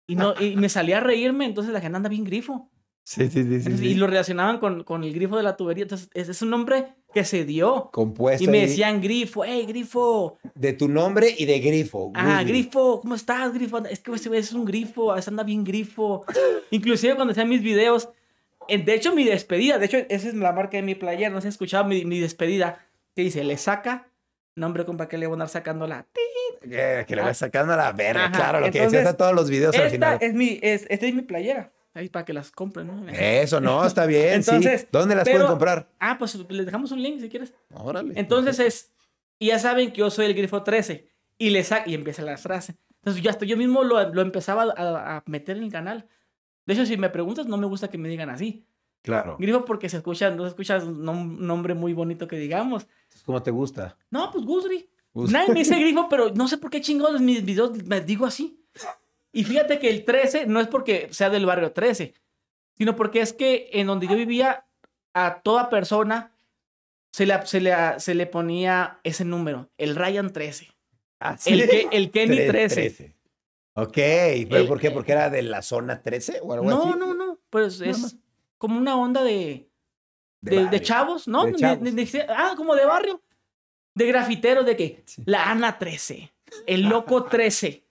Y, 0.06 0.16
no, 0.16 0.34
y 0.40 0.56
me 0.56 0.68
salía 0.68 0.98
a 0.98 1.00
reírme, 1.00 1.44
entonces 1.44 1.72
la 1.72 1.80
gente 1.80 1.96
anda 1.96 2.08
bien 2.08 2.24
grifo. 2.24 2.70
Sí, 3.04 3.24
sí, 3.24 3.30
sí. 3.30 3.42
sí, 3.42 3.54
Entonces, 3.54 3.80
sí. 3.80 3.88
Y 3.88 3.94
lo 3.94 4.06
relacionaban 4.06 4.58
con, 4.58 4.84
con 4.84 5.02
el 5.04 5.12
grifo 5.14 5.36
de 5.36 5.42
la 5.42 5.56
tubería. 5.56 5.82
Entonces, 5.82 6.10
es, 6.12 6.28
es 6.28 6.42
un 6.42 6.50
nombre 6.50 6.94
que 7.12 7.24
se 7.24 7.44
dio. 7.44 7.90
Compuesto 7.92 8.44
Y 8.44 8.48
me 8.48 8.60
decían 8.60 9.00
grifo, 9.00 9.44
hey, 9.44 9.64
grifo. 9.66 10.38
de 10.54 10.72
tu 10.74 10.88
nombre 10.88 11.34
y 11.36 11.46
de 11.46 11.58
grifo. 11.58 12.12
Ah, 12.14 12.42
grifo, 12.44 13.00
¿cómo 13.00 13.14
estás, 13.14 13.52
grifo? 13.54 13.78
Es 13.86 14.00
que 14.00 14.12
ese 14.12 14.36
es 14.36 14.52
un 14.52 14.64
grifo, 14.64 15.12
anda 15.12 15.42
bien 15.42 15.64
grifo. 15.64 16.24
Inclusive 16.70 17.14
cuando 17.16 17.32
hacían 17.32 17.48
mis 17.48 17.62
videos, 17.62 18.10
de 18.68 18.94
hecho 18.94 19.14
mi 19.14 19.24
despedida, 19.24 19.78
de 19.78 19.86
hecho 19.86 19.96
esa 19.96 20.28
es 20.28 20.34
la 20.34 20.52
marca 20.52 20.76
de 20.76 20.82
mi 20.82 20.94
playera, 20.94 21.30
no 21.30 21.36
sé 21.38 21.42
si 21.42 21.48
has 21.48 21.54
escuchado 21.54 21.84
mi, 21.84 22.04
mi 22.04 22.20
despedida, 22.20 22.86
que 23.16 23.22
dice, 23.22 23.42
le 23.42 23.56
saca, 23.56 24.10
nombre 24.58 24.84
compa, 24.84 25.08
que 25.08 25.18
le 25.18 25.26
voy 25.26 25.34
a 25.34 25.36
andar 25.36 25.48
sacando 25.48 25.86
la... 25.86 26.06
Eh, 26.62 27.04
que 27.06 27.14
le 27.16 27.22
vas 27.22 27.38
sacando 27.38 27.72
a 27.72 27.76
la 27.76 27.92
verga, 27.92 28.24
Ajá, 28.26 28.32
claro, 28.32 28.60
lo 28.60 28.64
que 28.70 28.78
entonces, 28.78 28.92
decías 29.00 29.14
a 29.14 29.16
todos 29.16 29.32
los 29.34 29.48
videos 29.48 29.74
al 29.74 29.82
Esta 29.82 29.90
final. 29.92 30.18
es 30.20 30.34
mi, 30.34 30.58
es, 30.60 30.86
esta 30.90 31.06
es 31.06 31.14
mi 31.14 31.22
playera, 31.22 31.72
ahí 31.94 32.08
para 32.08 32.24
que 32.24 32.32
las 32.32 32.50
compren, 32.50 32.86
¿no? 32.88 33.08
Eso, 33.10 33.60
no, 33.60 33.84
está 33.86 34.06
bien, 34.06 34.34
Entonces, 34.34 34.82
sí. 34.82 34.86
¿Dónde 34.90 35.14
las 35.14 35.24
pero- 35.24 35.36
pueden 35.38 35.50
comprar? 35.50 35.88
Ah, 36.00 36.16
pues 36.18 36.34
les 36.50 36.66
dejamos 36.66 36.90
un 36.92 37.00
link 37.02 37.20
si 37.20 37.28
quieres. 37.28 37.54
Órale. 37.72 38.14
Entonces 38.16 38.58
es, 38.58 38.92
y 39.38 39.46
ya 39.46 39.58
saben 39.60 39.92
que 39.92 40.00
yo 40.00 40.10
soy 40.10 40.26
el 40.26 40.34
grifo 40.34 40.62
13. 40.64 41.08
Y 41.40 41.50
le 41.50 41.62
saca, 41.62 41.88
y 41.88 41.94
empieza 41.94 42.22
la 42.22 42.36
frase. 42.36 42.74
Entonces 42.96 43.22
ya 43.22 43.30
hasta 43.30 43.46
yo 43.46 43.56
mismo 43.56 43.84
lo, 43.84 44.12
lo 44.12 44.20
empezaba 44.22 44.64
a, 44.76 45.16
a 45.18 45.22
meter 45.26 45.56
en 45.56 45.62
el 45.62 45.70
canal. 45.72 46.08
De 46.66 46.74
hecho, 46.74 46.84
si 46.84 46.96
me 46.96 47.08
preguntas, 47.10 47.46
no 47.46 47.56
me 47.56 47.66
gusta 47.66 47.88
que 47.88 47.96
me 47.98 48.08
digan 48.08 48.28
así. 48.28 48.66
Claro. 49.02 49.36
Grifo 49.38 49.64
porque 49.64 49.88
se 49.88 49.98
escucha, 49.98 50.30
no 50.30 50.42
se 50.42 50.48
escucha 50.48 50.78
un 50.78 51.04
nom- 51.04 51.38
nombre 51.38 51.74
muy 51.74 51.92
bonito 51.92 52.26
que 52.26 52.36
digamos. 52.36 52.88
¿Cómo 53.28 53.42
te 53.42 53.50
gusta? 53.50 53.94
No, 54.10 54.30
pues 54.32 54.46
Gusri. 54.46 54.88
Gus- 55.12 55.30
Nadie 55.30 55.52
me 55.52 55.58
dice 55.58 55.74
grifo, 55.78 56.08
pero 56.08 56.30
no 56.30 56.48
sé 56.48 56.56
por 56.56 56.70
qué 56.70 56.80
chingados 56.80 57.20
mis 57.20 57.44
videos 57.44 57.76
me 57.84 58.00
digo 58.00 58.24
así. 58.24 58.58
Y 59.32 59.44
fíjate 59.44 59.78
que 59.78 59.90
el 59.90 60.06
13 60.06 60.46
no 60.46 60.60
es 60.60 60.66
porque 60.66 61.08
sea 61.10 61.28
del 61.28 61.44
barrio 61.44 61.72
13, 61.72 62.14
sino 62.78 62.96
porque 62.96 63.20
es 63.20 63.34
que 63.34 63.68
en 63.74 63.86
donde 63.86 64.06
yo 64.06 64.16
vivía, 64.16 64.64
a 65.12 65.42
toda 65.42 65.68
persona 65.68 66.32
se 67.12 67.26
le, 67.26 67.46
se 67.46 67.60
le, 67.60 67.74
se 67.98 68.14
le 68.14 68.26
ponía 68.26 68.98
ese 69.04 69.26
número, 69.26 69.68
el 69.76 69.94
Ryan 69.94 70.32
13, 70.32 70.68
Ah, 71.20 71.32
el, 71.44 71.60
sí. 71.60 71.68
que, 71.68 71.88
el 71.92 72.10
Kenny 72.10 72.36
Tre- 72.38 72.48
13. 72.70 73.14
Ok, 73.74 73.92
¿pero 74.48 74.56
El- 74.56 74.68
por 74.68 74.80
qué? 74.80 74.90
¿Porque 74.90 75.12
era 75.12 75.28
de 75.28 75.42
la 75.42 75.60
zona 75.60 76.00
13 76.02 76.40
o 76.42 76.54
algo 76.54 76.64
No, 76.70 76.84
así? 76.90 76.98
no, 76.98 77.12
no, 77.12 77.38
pues 77.50 77.82
es 77.82 78.16
como 78.56 78.78
una 78.78 78.96
onda 78.96 79.22
de, 79.22 79.67
De 80.40 80.50
de, 80.50 80.56
de 80.58 80.64
barrio. 80.64 80.78
chavos, 80.80 81.28
¿no? 81.28 81.44
De 81.46 81.54
chavos. 81.54 81.88
ah, 82.28 82.54
como 82.56 82.74
de 82.74 82.84
barrio. 82.86 83.22
De 83.94 84.06
grafiteros, 84.06 84.64
de 84.64 84.76
que 84.76 85.02
Sí. 85.06 85.22
la 85.26 85.50
Ana 85.50 85.78
13, 85.78 86.32
el 86.66 86.82
Loco 86.82 87.24
13. 87.24 87.84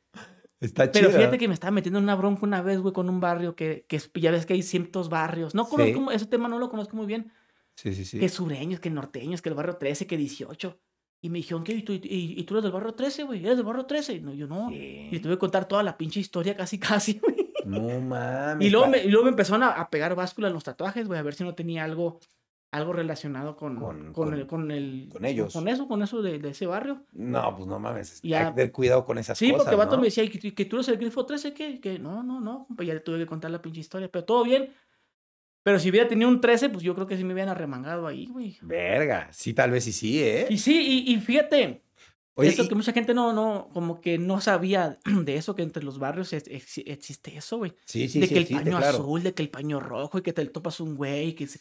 Está 0.60 0.92
Pero 0.92 1.10
chido. 1.10 1.20
fíjate 1.20 1.38
que 1.38 1.48
me 1.48 1.54
estaba 1.54 1.72
metiendo 1.72 2.00
en 2.00 2.06
una 2.06 2.16
bronca 2.16 2.42
una 2.44 2.62
vez, 2.62 2.80
güey, 2.80 2.94
con 2.94 3.10
un 3.10 3.20
barrio 3.20 3.56
que, 3.56 3.86
que 3.88 4.00
ya 4.20 4.32
ves 4.32 4.46
que 4.46 4.54
hay 4.54 4.64
cientos 4.64 5.10
barrios. 5.10 5.54
No 5.54 5.68
conozco, 5.68 6.12
ese 6.12 6.26
tema 6.26 6.48
no 6.48 6.58
lo 6.58 6.70
conozco 6.70 6.96
muy 6.96 7.06
bien. 7.06 7.32
Sí, 7.76 7.94
sí, 7.94 8.06
sí. 8.06 8.20
Que 8.20 8.28
sureños, 8.30 8.80
que 8.80 8.90
norteños, 8.90 9.42
que 9.44 9.50
el 9.50 9.56
barrio 9.56 9.76
13, 9.76 10.08
que 10.08 10.18
18. 10.18 10.80
Y 11.22 11.30
me 11.30 11.38
dijeron, 11.40 11.64
¿qué? 11.64 11.74
¿Y 11.74 11.84
tú, 11.84 11.94
y, 11.94 12.00
y 12.04 12.44
tú 12.44 12.56
eres 12.56 12.64
del 12.64 12.72
barrio 12.72 12.94
13, 12.96 13.24
güey? 13.24 13.44
¿Eres 13.46 13.58
del 13.58 13.66
barrio 13.66 13.86
13? 13.86 14.14
Y 14.14 14.20
no, 14.22 14.34
yo 14.34 14.48
no. 14.48 14.72
Y 14.72 15.10
le 15.12 15.20
tuve 15.20 15.34
que 15.34 15.38
contar 15.40 15.68
toda 15.68 15.84
la 15.84 15.96
pinche 15.98 16.20
historia 16.20 16.56
casi, 16.56 16.80
casi, 16.80 17.20
güey. 17.20 17.52
No 17.66 18.00
mames. 18.00 18.66
Y 18.66 18.72
luego 18.72 18.88
me, 18.88 19.04
y 19.04 19.10
luego 19.10 19.26
me 19.26 19.32
empezaron 19.32 19.62
a, 19.62 19.72
a 19.72 19.90
pegar 19.92 20.16
báscula 20.16 20.48
en 20.48 20.54
los 20.54 20.64
tatuajes, 20.64 21.06
güey, 21.08 21.20
a 21.20 21.24
ver 21.24 21.36
si 21.36 21.44
no 21.44 21.54
tenía 21.54 21.84
algo, 21.84 22.20
algo 22.72 22.92
relacionado 22.94 23.56
con, 23.56 23.78
Con- 23.80 24.08
el, 24.34 24.46
con 24.46 24.72
el- 24.72 25.10
con 25.12 25.26
ellos. 25.26 25.54
Con 25.54 25.68
eso, 25.68 25.88
con 25.88 26.02
eso 26.04 26.22
de, 26.22 26.38
de 26.40 26.50
ese 26.50 26.66
barrio. 26.66 27.06
No, 27.14 27.56
pues 27.56 27.68
no 27.68 27.80
mames. 27.80 28.22
Ya. 28.24 28.40
Hay 28.42 28.46
que 28.48 28.52
tener 28.56 28.72
cuidado 28.72 29.06
con 29.06 29.18
esas 29.18 29.38
Sí, 29.38 29.48
cosas. 29.52 29.64
porque 29.66 29.76
el 29.76 29.78
vato 29.80 29.96
¿no? 29.96 30.02
me 30.02 30.08
decía, 30.08 30.24
¿y 30.24 30.30
que, 30.30 30.54
que 30.54 30.66
tú 30.66 30.76
eres 30.78 30.88
el 30.90 30.98
grifo 30.98 31.26
13? 31.26 31.54
¿Qué? 31.54 31.80
Que 31.80 31.98
no, 31.98 32.24
no, 32.24 32.40
no. 32.42 32.68
ya 32.84 32.94
le 32.94 33.00
tuve 33.00 33.20
que 33.20 33.26
contar 33.26 33.52
la 33.52 33.62
pinche 33.62 33.80
historia, 33.80 34.10
pero 34.12 34.26
todo 34.26 34.44
bien. 34.44 34.70
Pero 35.64 35.80
si 35.80 35.90
hubiera 35.90 36.08
tenido 36.08 36.30
un 36.30 36.40
13, 36.40 36.70
pues 36.70 36.84
yo 36.84 36.96
creo 36.96 37.08
que 37.08 37.18
sí 37.18 37.24
me 37.26 37.34
hubieran 37.34 37.52
arremangado 37.52 38.08
ahí, 38.08 38.26
güey. 38.28 38.58
Verga. 38.62 39.28
Sí, 39.32 39.54
tal 39.54 39.72
vez 39.72 39.84
sí, 39.84 39.92
sí, 39.92 40.22
¿eh? 40.24 40.48
Y 40.50 40.58
sí, 40.58 41.04
y, 41.08 41.14
y 41.14 41.20
fíjate, 41.20 41.84
Oye, 42.36 42.50
eso 42.50 42.64
y- 42.64 42.68
que 42.70 42.76
mucha 42.76 42.94
gente 42.94 43.14
no, 43.14 43.34
no, 43.34 43.68
como 43.74 44.00
que 44.00 44.18
no 44.18 44.40
sabía 44.40 44.98
de 45.06 45.36
eso, 45.36 45.56
que 45.56 45.64
entre 45.64 45.84
los 45.84 46.00
barrios 46.00 46.32
ex- 46.32 46.48
ex- 46.50 46.78
existe 46.86 47.36
eso, 47.38 47.58
güey. 47.58 47.74
sí, 47.86 48.08
sí, 48.08 48.20
de 48.22 48.28
sí, 48.28 48.34
que 48.34 48.40
el 48.40 48.48
sí, 48.48 48.54
paño 48.54 48.78
azul, 48.78 49.24
de 49.24 49.34
que 49.34 49.44
el 49.44 49.50
paño 49.50 49.80
rojo, 49.82 50.20
y 50.20 50.22
que 50.22 50.32
te 50.34 50.46
topas 50.46 50.80
un 50.80 50.96
güey, 50.96 51.34
que 51.36 51.48
se- 51.48 51.60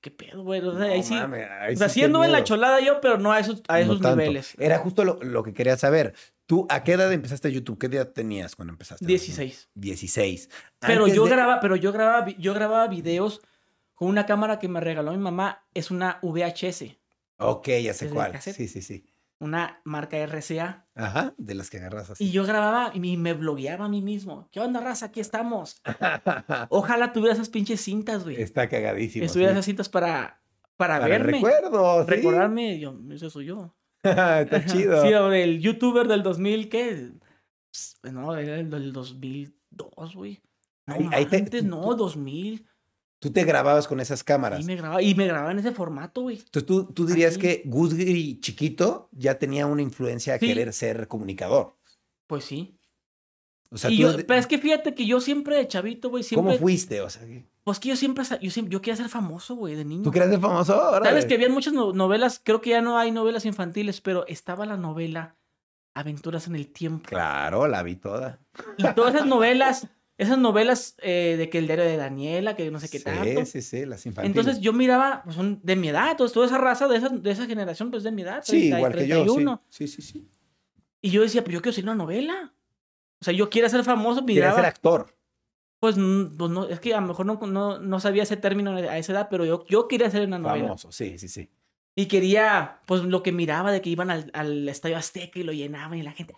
¿Qué, 0.00 0.10
pedo, 0.10 0.42
güey? 0.44 0.60
O 0.60 0.76
sea, 0.78 0.86
No 0.86 0.92
ahí 0.92 1.02
sí. 1.02 1.14
mames, 1.14 1.48
ahí 1.50 1.74
o 1.74 1.78
sea, 1.78 1.88
sí, 1.88 1.94
sí 1.94 2.00
qué 2.00 2.06
anduve 2.06 2.26
en 2.26 2.32
la 2.32 2.44
cholada 2.44 2.80
yo, 2.80 3.00
pero 3.00 3.18
no 3.18 3.32
a 3.32 3.40
esos, 3.40 3.62
a 3.68 3.78
No 3.78 3.84
esos 3.84 4.00
tanto. 4.00 4.16
niveles. 4.16 4.54
Era 4.58 4.78
justo 4.78 5.04
lo, 5.04 5.18
lo 5.22 5.42
que 5.42 5.52
quería 5.52 5.76
saber. 5.76 6.14
¿Tú 6.46 6.66
a 6.70 6.82
qué 6.84 6.92
edad 6.92 7.12
empezaste 7.12 7.50
YouTube? 7.52 7.78
¿Qué 7.78 7.86
edad 7.86 8.08
tenías 8.08 8.54
cuando 8.56 8.72
empezaste? 8.72 9.04
16. 9.04 9.68
16. 9.74 10.48
Pero 10.78 11.02
Antes 11.04 11.16
yo 11.16 11.24
de- 11.24 11.30
grababa, 11.30 11.60
pero 11.60 11.76
yo 11.76 11.92
grababa, 11.92 12.26
yo 12.38 12.54
grababa 12.54 12.86
videos 12.86 13.40
con 13.94 14.08
una 14.08 14.24
cámara 14.24 14.58
que 14.60 14.68
me 14.68 14.80
regaló 14.80 15.10
mi 15.10 15.18
mamá. 15.18 15.66
Es 15.74 15.90
una 15.90 16.18
VHS, 16.22 16.96
Ok, 17.40 17.68
ya 17.82 17.92
sé 17.94 18.06
¿Desde 18.06 18.14
cuál. 18.14 18.40
Sí, 18.40 18.66
sí, 18.68 18.82
sí. 18.82 19.04
Una 19.40 19.80
marca 19.84 20.16
RCA. 20.18 20.86
Ajá, 20.94 21.34
de 21.38 21.54
las 21.54 21.70
que 21.70 21.78
agarras 21.78 22.10
así. 22.10 22.24
Y 22.24 22.30
yo 22.32 22.44
grababa 22.44 22.90
y 22.94 23.16
me 23.16 23.34
blogueaba 23.34 23.84
a 23.84 23.88
mí 23.88 24.02
mismo. 24.02 24.48
¿Qué 24.50 24.60
onda, 24.60 24.80
raza? 24.80 25.06
Aquí 25.06 25.20
estamos. 25.20 25.80
Ojalá 26.70 27.12
tuviera 27.12 27.34
esas 27.34 27.48
pinches 27.48 27.80
cintas, 27.80 28.24
güey. 28.24 28.40
Está 28.40 28.68
cagadísimo. 28.68 29.24
Estuviera 29.24 29.52
sí. 29.52 29.56
esas 29.56 29.64
cintas 29.66 29.88
para, 29.88 30.40
para, 30.76 30.94
Para 30.98 31.08
verme. 31.08 31.32
recuerdo. 31.34 32.04
sí. 32.04 32.10
Recordarme. 32.10 32.78
Yo, 32.80 32.98
ese 33.10 33.30
soy 33.30 33.46
yo. 33.46 33.74
Está 34.02 34.64
chido. 34.64 35.02
Sí, 35.02 35.08
el 35.12 35.60
youtuber 35.60 36.06
del 36.08 36.22
2000, 36.22 36.68
¿qué? 36.68 37.10
No, 38.10 38.36
era 38.36 38.56
el 38.56 38.70
del 38.70 38.92
2002, 38.92 40.14
güey. 40.14 40.40
No, 40.86 40.94
Ahí- 40.94 41.08
ahí 41.12 41.26
te- 41.26 41.36
antes, 41.36 41.64
no, 41.64 41.82
tú- 41.90 41.96
2000. 41.96 42.66
Tú 43.20 43.32
te 43.32 43.44
grababas 43.44 43.88
con 43.88 43.98
esas 43.98 44.22
cámaras. 44.22 44.60
Y 44.60 44.64
me 44.64 44.76
grababa, 44.76 45.02
y 45.02 45.14
me 45.14 45.26
grababa 45.26 45.50
en 45.50 45.58
ese 45.58 45.72
formato, 45.72 46.22
güey. 46.22 46.36
Entonces 46.38 46.66
tú, 46.66 46.84
tú 46.92 47.04
dirías 47.06 47.32
Así. 47.32 47.40
que 47.40 47.62
Guzgri 47.66 48.38
chiquito 48.40 49.08
ya 49.12 49.38
tenía 49.38 49.66
una 49.66 49.82
influencia 49.82 50.34
a 50.34 50.38
Sí. 50.38 50.46
querer 50.46 50.72
ser 50.72 51.08
comunicador. 51.08 51.76
Pues 52.28 52.44
sí. 52.44 52.76
O 53.70 53.76
sea, 53.76 53.90
y 53.90 53.96
tú 53.96 54.02
yo, 54.02 54.26
pero 54.26 54.38
es 54.38 54.46
que 54.46 54.58
fíjate 54.58 54.94
que 54.94 55.04
yo 55.04 55.20
siempre 55.20 55.56
de 55.56 55.66
chavito, 55.68 56.08
güey, 56.10 56.22
¿cómo 56.32 56.50
siempre. 56.50 56.58
fuiste? 56.58 57.00
O 57.02 57.10
sea, 57.10 57.26
que- 57.26 57.44
Pues 57.64 57.78
que 57.80 57.88
yo 57.90 57.96
siempre, 57.96 58.24
yo 58.40 58.50
siempre, 58.50 58.72
yo 58.72 58.80
quería 58.80 58.96
ser 58.96 59.08
famoso, 59.10 59.54
güey, 59.56 59.74
de 59.74 59.84
niño. 59.84 60.02
¿tú 60.04 60.10
querías 60.10 60.30
ser 60.30 60.40
famoso? 60.40 60.72
Sabes 60.74 61.00
Órale. 61.10 61.26
que 61.26 61.34
habían 61.34 61.52
muchas 61.52 61.74
no- 61.74 61.92
novelas, 61.92 62.40
creo 62.42 62.60
que 62.62 62.70
ya 62.70 62.80
no 62.80 62.96
hay 62.98 63.10
novelas 63.10 63.44
infantiles, 63.44 64.00
pero 64.00 64.26
estaba 64.26 64.64
la 64.64 64.76
novela 64.78 65.34
Aventuras 65.94 66.46
en 66.46 66.54
el 66.54 66.68
Tiempo. 66.68 67.08
Claro, 67.08 67.66
la 67.66 67.82
vi 67.82 67.96
toda. 67.96 68.38
Y 68.76 68.84
todas 68.94 69.14
esas 69.16 69.26
novelas, 69.26 69.88
esas 70.18 70.36
novelas 70.36 70.96
eh, 71.00 71.36
de 71.38 71.48
que 71.48 71.58
el 71.58 71.66
diario 71.66 71.84
de 71.84 71.96
Daniela, 71.96 72.56
que 72.56 72.70
no 72.72 72.80
sé 72.80 72.88
qué 72.90 72.98
sí, 72.98 73.04
tanto. 73.04 73.46
sí, 73.46 73.62
sí, 73.62 73.86
las 73.86 74.04
infantiles. 74.04 74.36
Entonces 74.36 74.60
yo 74.60 74.72
miraba, 74.72 75.22
pues 75.22 75.36
son 75.36 75.60
de 75.62 75.76
mi 75.76 75.88
edad, 75.88 76.16
toda 76.16 76.44
esa 76.44 76.58
raza 76.58 76.88
de 76.88 76.96
esa, 76.96 77.08
de 77.08 77.30
esa 77.30 77.46
generación, 77.46 77.92
pues 77.92 78.02
de 78.02 78.10
mi 78.10 78.22
edad. 78.22 78.42
sí, 78.44 78.68
30, 78.68 78.76
igual 78.76 78.94
que 78.94 79.06
yo. 79.06 79.16
Sí. 79.16 79.22
31. 79.22 79.62
sí, 79.68 79.86
sí, 79.86 80.02
sí. 80.02 80.28
Y 81.00 81.10
yo 81.10 81.22
decía, 81.22 81.44
pues 81.44 81.54
yo 81.54 81.62
quiero 81.62 81.72
ser 81.72 81.84
una 81.84 81.94
novela. 81.94 82.52
O 83.20 83.24
sea, 83.24 83.32
yo 83.32 83.48
quiero 83.48 83.68
ser 83.68 83.84
famoso, 83.84 84.22
miraba. 84.22 84.56
ser 84.56 84.64
actor. 84.64 85.16
Pues, 85.78 85.94
pues 85.94 86.50
no, 86.50 86.68
es 86.68 86.80
que 86.80 86.92
a 86.92 87.00
lo 87.00 87.06
mejor 87.06 87.24
no, 87.24 87.38
no, 87.46 87.78
no 87.78 88.00
sabía 88.00 88.24
ese 88.24 88.36
término 88.36 88.72
a 88.72 88.98
esa 88.98 89.12
edad, 89.12 89.28
pero 89.30 89.44
yo, 89.44 89.64
yo 89.68 89.86
quería 89.86 90.08
hacer 90.08 90.26
una 90.26 90.40
novela. 90.40 90.64
Famoso, 90.64 90.90
sí, 90.90 91.16
sí, 91.18 91.28
sí. 91.28 91.48
Y 91.94 92.06
quería, 92.06 92.80
pues 92.86 93.02
lo 93.02 93.22
que 93.22 93.30
miraba 93.30 93.70
de 93.70 93.80
que 93.80 93.90
iban 93.90 94.10
al, 94.10 94.30
al 94.34 94.68
Estadio 94.68 94.96
Azteca 94.96 95.38
y 95.38 95.44
lo 95.44 95.52
llenaban 95.52 95.96
y 95.96 96.02
la 96.02 96.12
gente. 96.12 96.34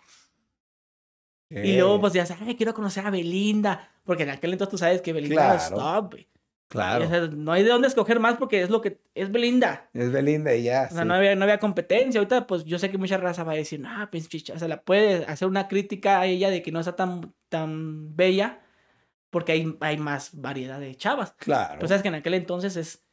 Y 1.51 1.77
luego, 1.77 1.99
pues 1.99 2.13
ya 2.13 2.25
sabes, 2.25 2.55
quiero 2.55 2.73
conocer 2.73 3.05
a 3.05 3.09
Belinda. 3.09 3.89
Porque 4.03 4.23
en 4.23 4.29
aquel 4.29 4.53
entonces 4.53 4.71
tú 4.71 4.77
sabes 4.77 5.01
que 5.01 5.13
Belinda 5.13 5.35
era 5.35 5.57
Claro. 5.57 5.75
stop, 5.75 6.11
güey. 6.13 6.27
Claro. 6.69 7.05
O 7.05 7.09
sea, 7.09 7.19
no 7.27 7.51
hay 7.51 7.63
de 7.63 7.69
dónde 7.69 7.89
escoger 7.89 8.21
más 8.21 8.37
porque 8.37 8.61
es 8.61 8.69
lo 8.69 8.79
que 8.79 9.01
es 9.13 9.29
Belinda. 9.29 9.89
Es 9.93 10.09
Belinda 10.09 10.55
y 10.55 10.63
ya. 10.63 10.87
O 10.89 10.93
sea, 10.93 11.01
sí. 11.01 11.07
no, 11.07 11.15
había, 11.15 11.35
no 11.35 11.43
había 11.43 11.59
competencia. 11.59 12.19
Ahorita, 12.19 12.47
pues 12.47 12.63
yo 12.63 12.79
sé 12.79 12.89
que 12.89 12.97
mucha 12.97 13.17
raza 13.17 13.43
va 13.43 13.51
a 13.51 13.55
decir, 13.55 13.83
ah, 13.85 14.07
pues 14.09 14.29
chicha. 14.29 14.53
O 14.53 14.59
sea, 14.59 14.69
la 14.69 14.81
puede 14.81 15.25
hacer 15.25 15.49
una 15.49 15.67
crítica 15.67 16.21
a 16.21 16.25
ella 16.27 16.49
de 16.49 16.61
que 16.61 16.71
no 16.71 16.79
está 16.79 16.95
tan, 16.95 17.33
tan 17.49 18.15
bella 18.15 18.61
porque 19.29 19.51
hay, 19.51 19.77
hay 19.81 19.97
más 19.97 20.39
variedad 20.39 20.79
de 20.79 20.95
chavas. 20.95 21.33
Claro. 21.37 21.75
Pero 21.75 21.87
sabes 21.89 22.01
que 22.03 22.07
en 22.07 22.15
aquel 22.15 22.35
entonces 22.35 22.77
es, 22.77 23.03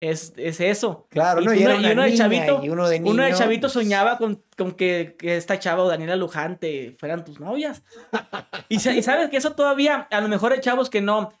es, 0.00 0.34
es 0.36 0.60
eso. 0.60 1.06
claro, 1.10 1.40
y 1.40 1.44
no, 1.46 1.50
uno- 1.52 1.60
y 1.60 1.62
era 1.64 1.74
y 1.76 1.78
una 1.78 1.92
uno 1.92 2.02
de 2.02 2.12
chavito- 2.16 2.60
y 2.64 2.68
uno 2.68 2.88
de 2.88 3.00
niño. 3.00 3.10
Uno 3.12 3.22
de 3.24 3.32
chavito 3.34 3.68
soñaba 3.68 4.18
con, 4.18 4.42
con 4.56 4.72
que, 4.72 5.16
que 5.18 5.36
esta 5.36 5.58
chava 5.58 5.82
o 5.82 5.88
Daniela 5.88 6.16
Lujante 6.16 6.94
fueran 6.98 7.24
tus 7.24 7.40
novias. 7.40 7.82
y, 8.68 8.78
sa- 8.80 8.92
y 8.92 9.02
sabes 9.02 9.30
que 9.30 9.36
eso 9.38 9.52
todavía, 9.54 10.06
a 10.10 10.20
lo 10.20 10.28
mejor 10.28 10.52
hay 10.52 10.60
chavos 10.60 10.90
que 10.90 11.00
no, 11.00 11.32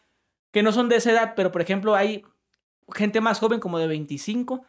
que 0.52 0.62
no 0.62 0.72
son 0.72 0.88
de 0.88 0.96
esa 0.96 1.10
edad, 1.12 1.32
pero 1.36 1.52
por 1.52 1.60
ejemplo 1.60 1.94
hay 1.94 2.24
gente 2.94 3.20
más 3.20 3.38
joven 3.40 3.60
como 3.60 3.78
de 3.78 3.86
25 3.88 4.64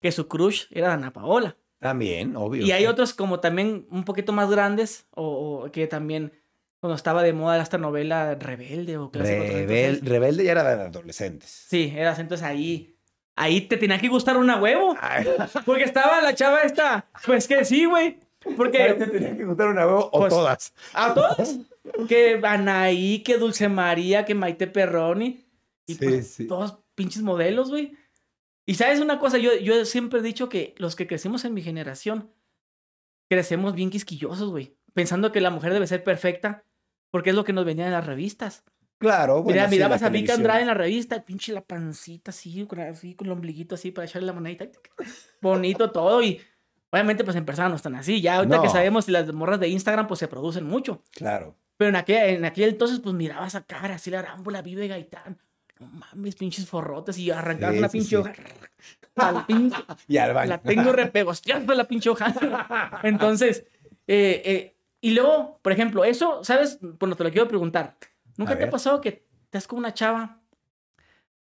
que 0.00 0.12
su 0.12 0.28
crush 0.28 0.64
era 0.70 0.88
Dana 0.88 1.12
Paola. 1.12 1.56
También, 1.78 2.36
obvio. 2.36 2.64
Y 2.64 2.72
hay 2.72 2.82
sí. 2.82 2.86
otros 2.88 3.12
como 3.14 3.40
también 3.40 3.86
un 3.90 4.04
poquito 4.04 4.32
más 4.32 4.50
grandes 4.50 5.06
o, 5.10 5.62
o 5.64 5.72
que 5.72 5.86
también 5.86 6.32
cuando 6.78 6.94
estaba 6.94 7.22
de 7.22 7.32
moda 7.34 7.60
esta 7.60 7.76
novela 7.76 8.34
Rebelde 8.34 8.96
o 8.96 9.10
Clásico 9.10 9.42
Rebel- 9.42 9.98
306. 10.00 10.04
Rebelde 10.08 10.44
ya 10.44 10.52
era 10.52 10.76
de 10.76 10.82
adolescentes. 10.84 11.50
Sí, 11.68 11.92
eras 11.94 12.18
entonces 12.18 12.46
ahí. 12.46 12.96
Ahí 13.36 13.62
te 13.62 13.76
tenía 13.76 13.98
que 13.98 14.08
gustar 14.08 14.36
una 14.36 14.60
huevo. 14.60 14.96
Porque 15.64 15.84
estaba 15.84 16.20
la 16.20 16.34
chava 16.34 16.62
esta. 16.62 17.08
Pues 17.24 17.48
que 17.48 17.64
sí, 17.64 17.84
güey. 17.86 18.18
te 18.40 18.50
Porque 18.52 18.94
tenía 18.94 19.36
que 19.36 19.44
gustar 19.44 19.68
una 19.68 19.86
huevo 19.86 20.10
o 20.12 20.18
Pues, 20.20 20.30
todas. 20.32 20.74
a 20.92 21.14
todos. 21.14 21.58
Que 22.08 22.40
Anaí, 22.42 23.22
que 23.22 23.38
Dulce 23.38 23.68
María, 23.68 24.24
que 24.24 24.34
Maite 24.34 24.66
Perroni. 24.66 25.46
Y 25.86 25.94
Sí, 25.94 26.04
pues, 26.04 26.30
sí. 26.34 26.46
todos 26.46 26.78
pinches 26.94 27.22
modelos, 27.22 27.70
güey. 27.70 27.96
Y 28.66 28.74
sabes 28.74 29.00
una 29.00 29.18
cosa, 29.18 29.38
yo, 29.38 29.56
yo 29.56 29.84
siempre 29.84 30.20
he 30.20 30.22
dicho 30.22 30.48
que 30.48 30.74
los 30.78 30.94
que 30.94 31.06
crecimos 31.06 31.44
en 31.44 31.54
mi 31.54 31.62
generación, 31.62 32.30
crecemos 33.28 33.74
bien 33.74 33.90
quisquillosos, 33.90 34.50
güey. 34.50 34.76
Pensando 34.92 35.32
que 35.32 35.40
la 35.40 35.50
mujer 35.50 35.72
debe 35.72 35.86
ser 35.86 36.04
perfecta, 36.04 36.64
porque 37.10 37.30
es 37.30 37.36
lo 37.36 37.44
que 37.44 37.52
nos 37.52 37.64
vendían 37.64 37.88
en 37.88 37.94
las 37.94 38.06
revistas. 38.06 38.64
Claro, 39.00 39.42
bueno, 39.42 39.56
Mira, 39.56 39.68
mirabas 39.68 40.02
a 40.02 40.06
televisión. 40.08 40.36
Andrade 40.40 40.60
en 40.60 40.66
la 40.66 40.74
revista, 40.74 41.24
pinche 41.24 41.52
la 41.54 41.62
pancita 41.62 42.30
así, 42.32 42.66
con, 42.66 42.80
así, 42.80 43.14
con 43.14 43.26
el 43.28 43.32
ombliguito 43.32 43.74
así 43.74 43.90
para 43.92 44.06
echarle 44.06 44.26
la 44.26 44.34
monedita. 44.34 44.66
Bonito 45.40 45.90
todo 45.90 46.22
y 46.22 46.38
obviamente 46.90 47.24
pues 47.24 47.34
en 47.36 47.46
persona 47.46 47.70
no 47.70 47.76
están 47.76 47.94
así. 47.94 48.20
Ya 48.20 48.36
ahorita 48.36 48.60
que 48.60 48.68
sabemos 48.68 49.08
las 49.08 49.32
morras 49.32 49.58
de 49.58 49.68
Instagram 49.68 50.06
pues 50.06 50.20
se 50.20 50.28
producen 50.28 50.64
mucho. 50.66 51.02
Claro. 51.12 51.56
Pero 51.78 51.88
en 51.88 51.96
aquel, 51.96 52.36
en 52.36 52.44
aquel 52.44 52.68
entonces 52.68 53.00
pues 53.00 53.14
mirabas 53.14 53.54
a 53.54 53.62
cara 53.64 53.94
así 53.94 54.10
la 54.10 54.18
arámbula 54.18 54.60
vive 54.60 54.86
Gaitán. 54.86 55.38
No 55.78 55.86
mames, 55.86 56.36
pinches 56.36 56.66
forrotes 56.68 57.16
y 57.16 57.30
arrancar 57.30 57.72
Sí, 57.72 57.78
una 57.78 57.88
sí, 57.88 57.92
pinche 57.98 58.08
sí. 58.10 58.16
hoja. 58.16 58.32
Al 59.16 59.46
pinche- 59.46 59.82
Y 60.08 60.18
al 60.18 60.34
baño. 60.34 60.50
la 60.50 60.58
tengo 60.60 60.92
repegosteando 60.92 61.72
la 61.72 61.84
pinche 61.88 62.10
hoja. 62.10 62.34
Entonces, 63.02 63.64
eh, 64.06 64.42
eh, 64.44 64.76
y 65.00 65.12
luego, 65.14 65.58
por 65.62 65.72
ejemplo, 65.72 66.04
eso, 66.04 66.44
¿sabes? 66.44 66.78
Bueno, 66.82 67.16
te 67.16 67.24
lo 67.24 67.30
quiero 67.30 67.48
preguntar. 67.48 67.96
¿Nunca 68.40 68.54
A 68.54 68.56
te 68.56 68.62
ha 68.62 68.66
ver. 68.66 68.70
pasado 68.72 69.00
que 69.02 69.28
estás 69.44 69.66
con 69.68 69.78
una 69.78 69.92
chava 69.94 70.42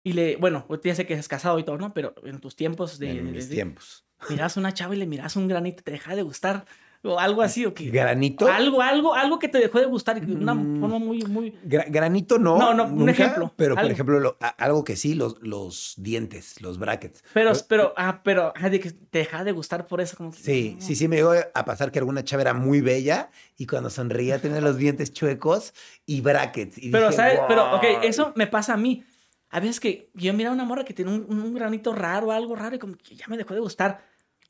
y 0.04 0.12
le, 0.12 0.36
bueno, 0.36 0.66
ya 0.84 0.94
sé 0.94 1.04
que 1.04 1.14
es 1.14 1.26
casado 1.28 1.58
y 1.58 1.64
todo, 1.64 1.78
¿no? 1.78 1.92
Pero 1.92 2.14
en 2.24 2.38
tus 2.40 2.54
tiempos 2.54 2.98
de, 3.00 3.10
en 3.10 3.16
de- 3.26 3.32
mis 3.32 3.48
de- 3.48 3.54
tiempos. 3.56 4.06
miras 4.30 4.56
una 4.56 4.72
chava 4.72 4.94
y 4.94 4.98
le 4.98 5.06
miras 5.06 5.34
un 5.34 5.48
granito, 5.48 5.82
te 5.82 5.90
deja 5.90 6.14
de 6.14 6.22
gustar 6.22 6.64
o 7.06 7.18
algo 7.18 7.42
así 7.42 7.64
o 7.66 7.72
que 7.74 7.90
¿Granito? 7.90 8.46
algo, 8.50 8.82
algo, 8.82 9.14
algo 9.14 9.38
que 9.38 9.48
te 9.48 9.58
dejó 9.58 9.78
de 9.80 9.86
gustar 9.86 10.20
de 10.20 10.32
una 10.34 10.54
Mm. 10.54 10.80
forma 10.80 10.98
muy, 10.98 11.22
muy. 11.22 11.52
Gra- 11.64 11.86
granito 11.88 12.38
no. 12.38 12.58
No, 12.58 12.74
no, 12.74 12.84
un 12.84 12.98
nunca, 12.98 13.12
ejemplo, 13.12 13.52
Pero, 13.56 13.74
por 13.74 13.84
algo. 13.84 13.92
ejemplo, 13.92 14.20
lo- 14.20 14.36
a- 14.40 14.48
algo 14.48 14.84
que 14.84 14.96
sí, 14.96 15.14
los, 15.14 15.36
los 15.42 15.94
dientes, 15.96 16.60
los 16.60 16.78
brackets. 16.78 17.22
Pero, 17.32 17.52
Lo- 17.52 17.58
pero, 17.68 17.94
ah, 17.96 18.20
pero, 18.22 18.52
ah, 18.56 18.68
de 18.68 18.80
que 18.80 18.90
te 18.90 19.18
deja 19.20 19.44
de 19.44 19.52
gustar 19.52 19.86
por 19.86 20.00
eso, 20.00 20.16
como 20.16 20.30
que, 20.30 20.38
Sí, 20.38 20.74
no. 20.76 20.82
sí, 20.82 20.94
sí, 20.96 21.08
me 21.08 21.16
llegó 21.16 21.32
a 21.54 21.64
pasar 21.64 21.90
que 21.92 21.98
alguna 21.98 22.24
chava 22.24 22.42
era 22.42 22.54
muy 22.54 22.80
bella 22.80 23.30
y 23.56 23.66
cuando 23.66 23.90
sonreía 23.90 24.40
tenía 24.40 24.60
los 24.60 24.76
dientes 24.76 25.12
chuecos 25.12 25.72
y 26.04 26.20
brackets. 26.20 26.78
y 26.78 26.90
Pero, 26.90 27.06
dije, 27.06 27.16
¿sabes? 27.16 27.40
Pero, 27.48 27.76
ok, 27.76 27.84
eso 28.02 28.32
me 28.36 28.46
pasa 28.46 28.74
a 28.74 28.76
mí. 28.76 29.04
A 29.48 29.60
veces 29.60 29.78
que 29.78 30.10
yo 30.14 30.34
miraba 30.34 30.54
una 30.54 30.64
morra 30.64 30.84
que 30.84 30.92
tiene 30.92 31.12
un, 31.12 31.24
un 31.30 31.54
granito 31.54 31.94
raro, 31.94 32.32
algo 32.32 32.56
raro, 32.56 32.74
y 32.74 32.78
como 32.80 32.96
que 32.96 33.14
ya 33.14 33.26
me 33.28 33.36
dejó 33.36 33.54
de 33.54 33.60
gustar. 33.60 34.04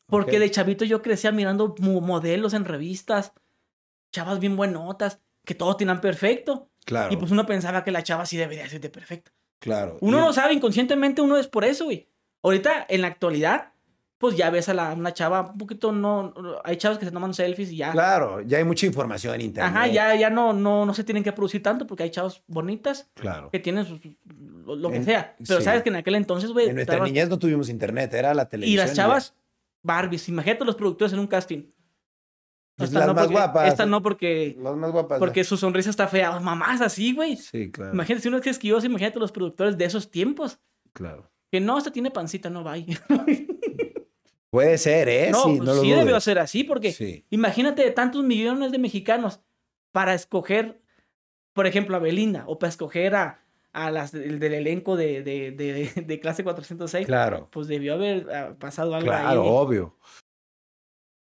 Porque 0.07 0.37
Ok. 0.37 0.41
de 0.41 0.51
chavito 0.51 0.85
yo 0.85 1.03
crecía 1.03 1.33
mirando 1.33 1.75
mo- 1.81 2.01
modelos 2.01 2.55
en 2.55 2.65
revistas, 2.65 3.33
chavas 4.13 4.39
bien 4.41 4.57
buenotas, 4.57 5.21
que 5.45 5.55
todos 5.55 5.77
tenían 5.77 6.01
perfecto. 6.01 6.71
Claro, 6.85 7.13
Y 7.13 7.17
pues 7.17 7.31
uno 7.33 7.45
pensaba 7.47 7.83
que 7.85 7.91
la 7.91 8.03
chava 8.03 8.27
sí 8.27 8.37
debería 8.37 8.69
ser 8.69 8.81
de 8.81 8.91
perfecta. 8.91 9.33
claro. 9.59 9.99
Uno 10.01 10.19
Y- 10.19 10.21
no 10.21 10.33
sabe, 10.33 10.53
inconscientemente 10.55 11.21
uno 11.23 11.37
es 11.37 11.49
por 11.49 11.65
eso, 11.65 11.85
güey. 11.87 12.09
Ahorita, 12.43 12.87
en 12.89 13.01
la 13.03 13.09
actualidad, 13.09 13.73
pues 14.19 14.37
ya 14.37 14.49
ves 14.51 14.69
a 14.69 14.75
la, 14.75 14.93
una 14.93 15.13
chava 15.13 15.51
un 15.53 15.59
poquito, 15.59 15.91
no, 15.93 16.33
hay 16.65 16.77
chavas 16.77 16.99
que 16.99 17.05
se 17.05 17.11
toman 17.11 17.35
selfies 17.35 17.73
y 17.73 17.79
ya. 17.79 17.91
Claro, 17.91 18.41
ya 18.43 18.59
hay 18.59 18.65
mucha 18.65 18.87
información 18.87 19.35
en 19.35 19.41
internet. 19.43 19.75
Ajá, 19.75 19.87
ya, 19.89 20.15
ya 20.15 20.31
no, 20.31 20.53
no, 20.53 20.87
no 20.87 20.95
se 20.95 21.03
tienen 21.05 21.25
que 21.25 21.33
producir 21.33 21.63
tanto 21.63 21.87
porque 21.87 22.05
hay 22.05 22.11
chavas 22.11 22.43
bonitas 22.47 23.11
Claro. 23.15 23.51
que 23.51 23.59
tienen 23.59 23.85
sus- 23.85 24.01
lo, 24.65 24.77
lo 24.77 24.91
que 24.91 24.97
En- 24.99 25.05
sea. 25.05 25.35
Pero 25.47 25.59
sí. 25.59 25.65
sabes 25.65 25.83
que 25.83 25.89
en 25.91 25.97
aquel 25.97 26.15
entonces, 26.15 26.51
güey. 26.53 26.69
En 26.69 26.77
nuestra 26.77 26.95
estabas- 26.95 27.11
niñez 27.13 27.29
no 27.29 27.39
tuvimos 27.39 27.69
internet, 27.69 28.15
era 28.15 28.33
la 28.33 28.45
Y 28.45 28.47
televisión. 28.47 28.87
las 28.87 28.95
chavas, 28.97 29.35
Barbies. 29.87 30.29
Imagínate 30.29 30.65
los 30.65 30.75
productores 30.75 31.13
en 31.13 31.21
un 31.21 31.27
casting. 31.27 31.63
Pues 32.77 32.93
las 32.93 33.07
no 33.07 33.15
más 33.15 33.25
porque- 33.25 33.35
guapas. 33.39 33.69
Esta 33.69 33.87
no 33.87 34.03
porque, 34.03 34.55
Las 34.61 34.77
más 34.77 34.91
guapas. 34.93 35.19
porque 35.19 35.45
su 35.45 35.57
sonrisa 35.57 35.89
está 35.89 36.09
fea. 36.09 36.39
Mamás 36.41 36.81
así, 36.83 37.15
güey. 37.15 37.37
Sí, 37.37 37.71
claro. 37.71 37.95
Imagínate 37.95 38.23
si 38.23 38.29
uno 38.29 38.37
es 38.37 38.43
quisquilloso, 38.43 38.85
imagínate 38.87 39.19
los 39.19 39.33
productores 39.33 39.79
de 39.79 39.85
esos 39.87 40.11
tiempos. 40.11 40.59
Claro. 40.93 41.31
Que 41.51 41.61
no, 41.61 41.79
esta 41.79 41.91
tiene 41.91 42.11
pancita, 42.11 42.51
no 42.51 42.63
va. 42.65 42.75
Puede 44.51 44.79
ser, 44.79 45.09
¿eh? 45.09 45.29
no, 45.31 45.45
sí, 45.45 45.59
no 45.59 45.65
lo 45.75 45.81
sí 45.83 45.91
debió 45.91 46.21
ser 46.21 46.39
así 46.39 46.65
porque 46.65 46.93
Sí. 46.93 47.27
imagínate 47.31 47.83
de 47.83 47.91
tantos 47.91 48.23
millones 48.25 48.73
de 48.73 48.79
mexicanos 48.79 49.41
para 49.93 50.15
escoger, 50.15 50.81
por 51.53 51.67
ejemplo, 51.67 51.97
a 51.97 51.99
Belinda 51.99 52.45
o 52.47 52.59
para 52.59 52.71
escoger 52.71 53.15
a, 53.17 53.45
a 53.77 53.91
las 53.91 54.11
del, 54.13 54.39
del 54.39 54.55
elenco 54.55 54.97
de, 54.97 55.23
de, 55.23 55.51
de, 55.53 56.03
de 56.07 56.21
clase 56.21 56.43
406. 56.45 57.07
Claro. 57.07 57.49
Pues 57.53 57.67
debió 57.69 57.95
haber 57.95 58.29
ah, 58.35 58.57
pasado 58.59 58.95
algo 58.95 59.07
Claro, 59.09 59.43
ahí. 59.43 59.49
obvio. 59.51 59.97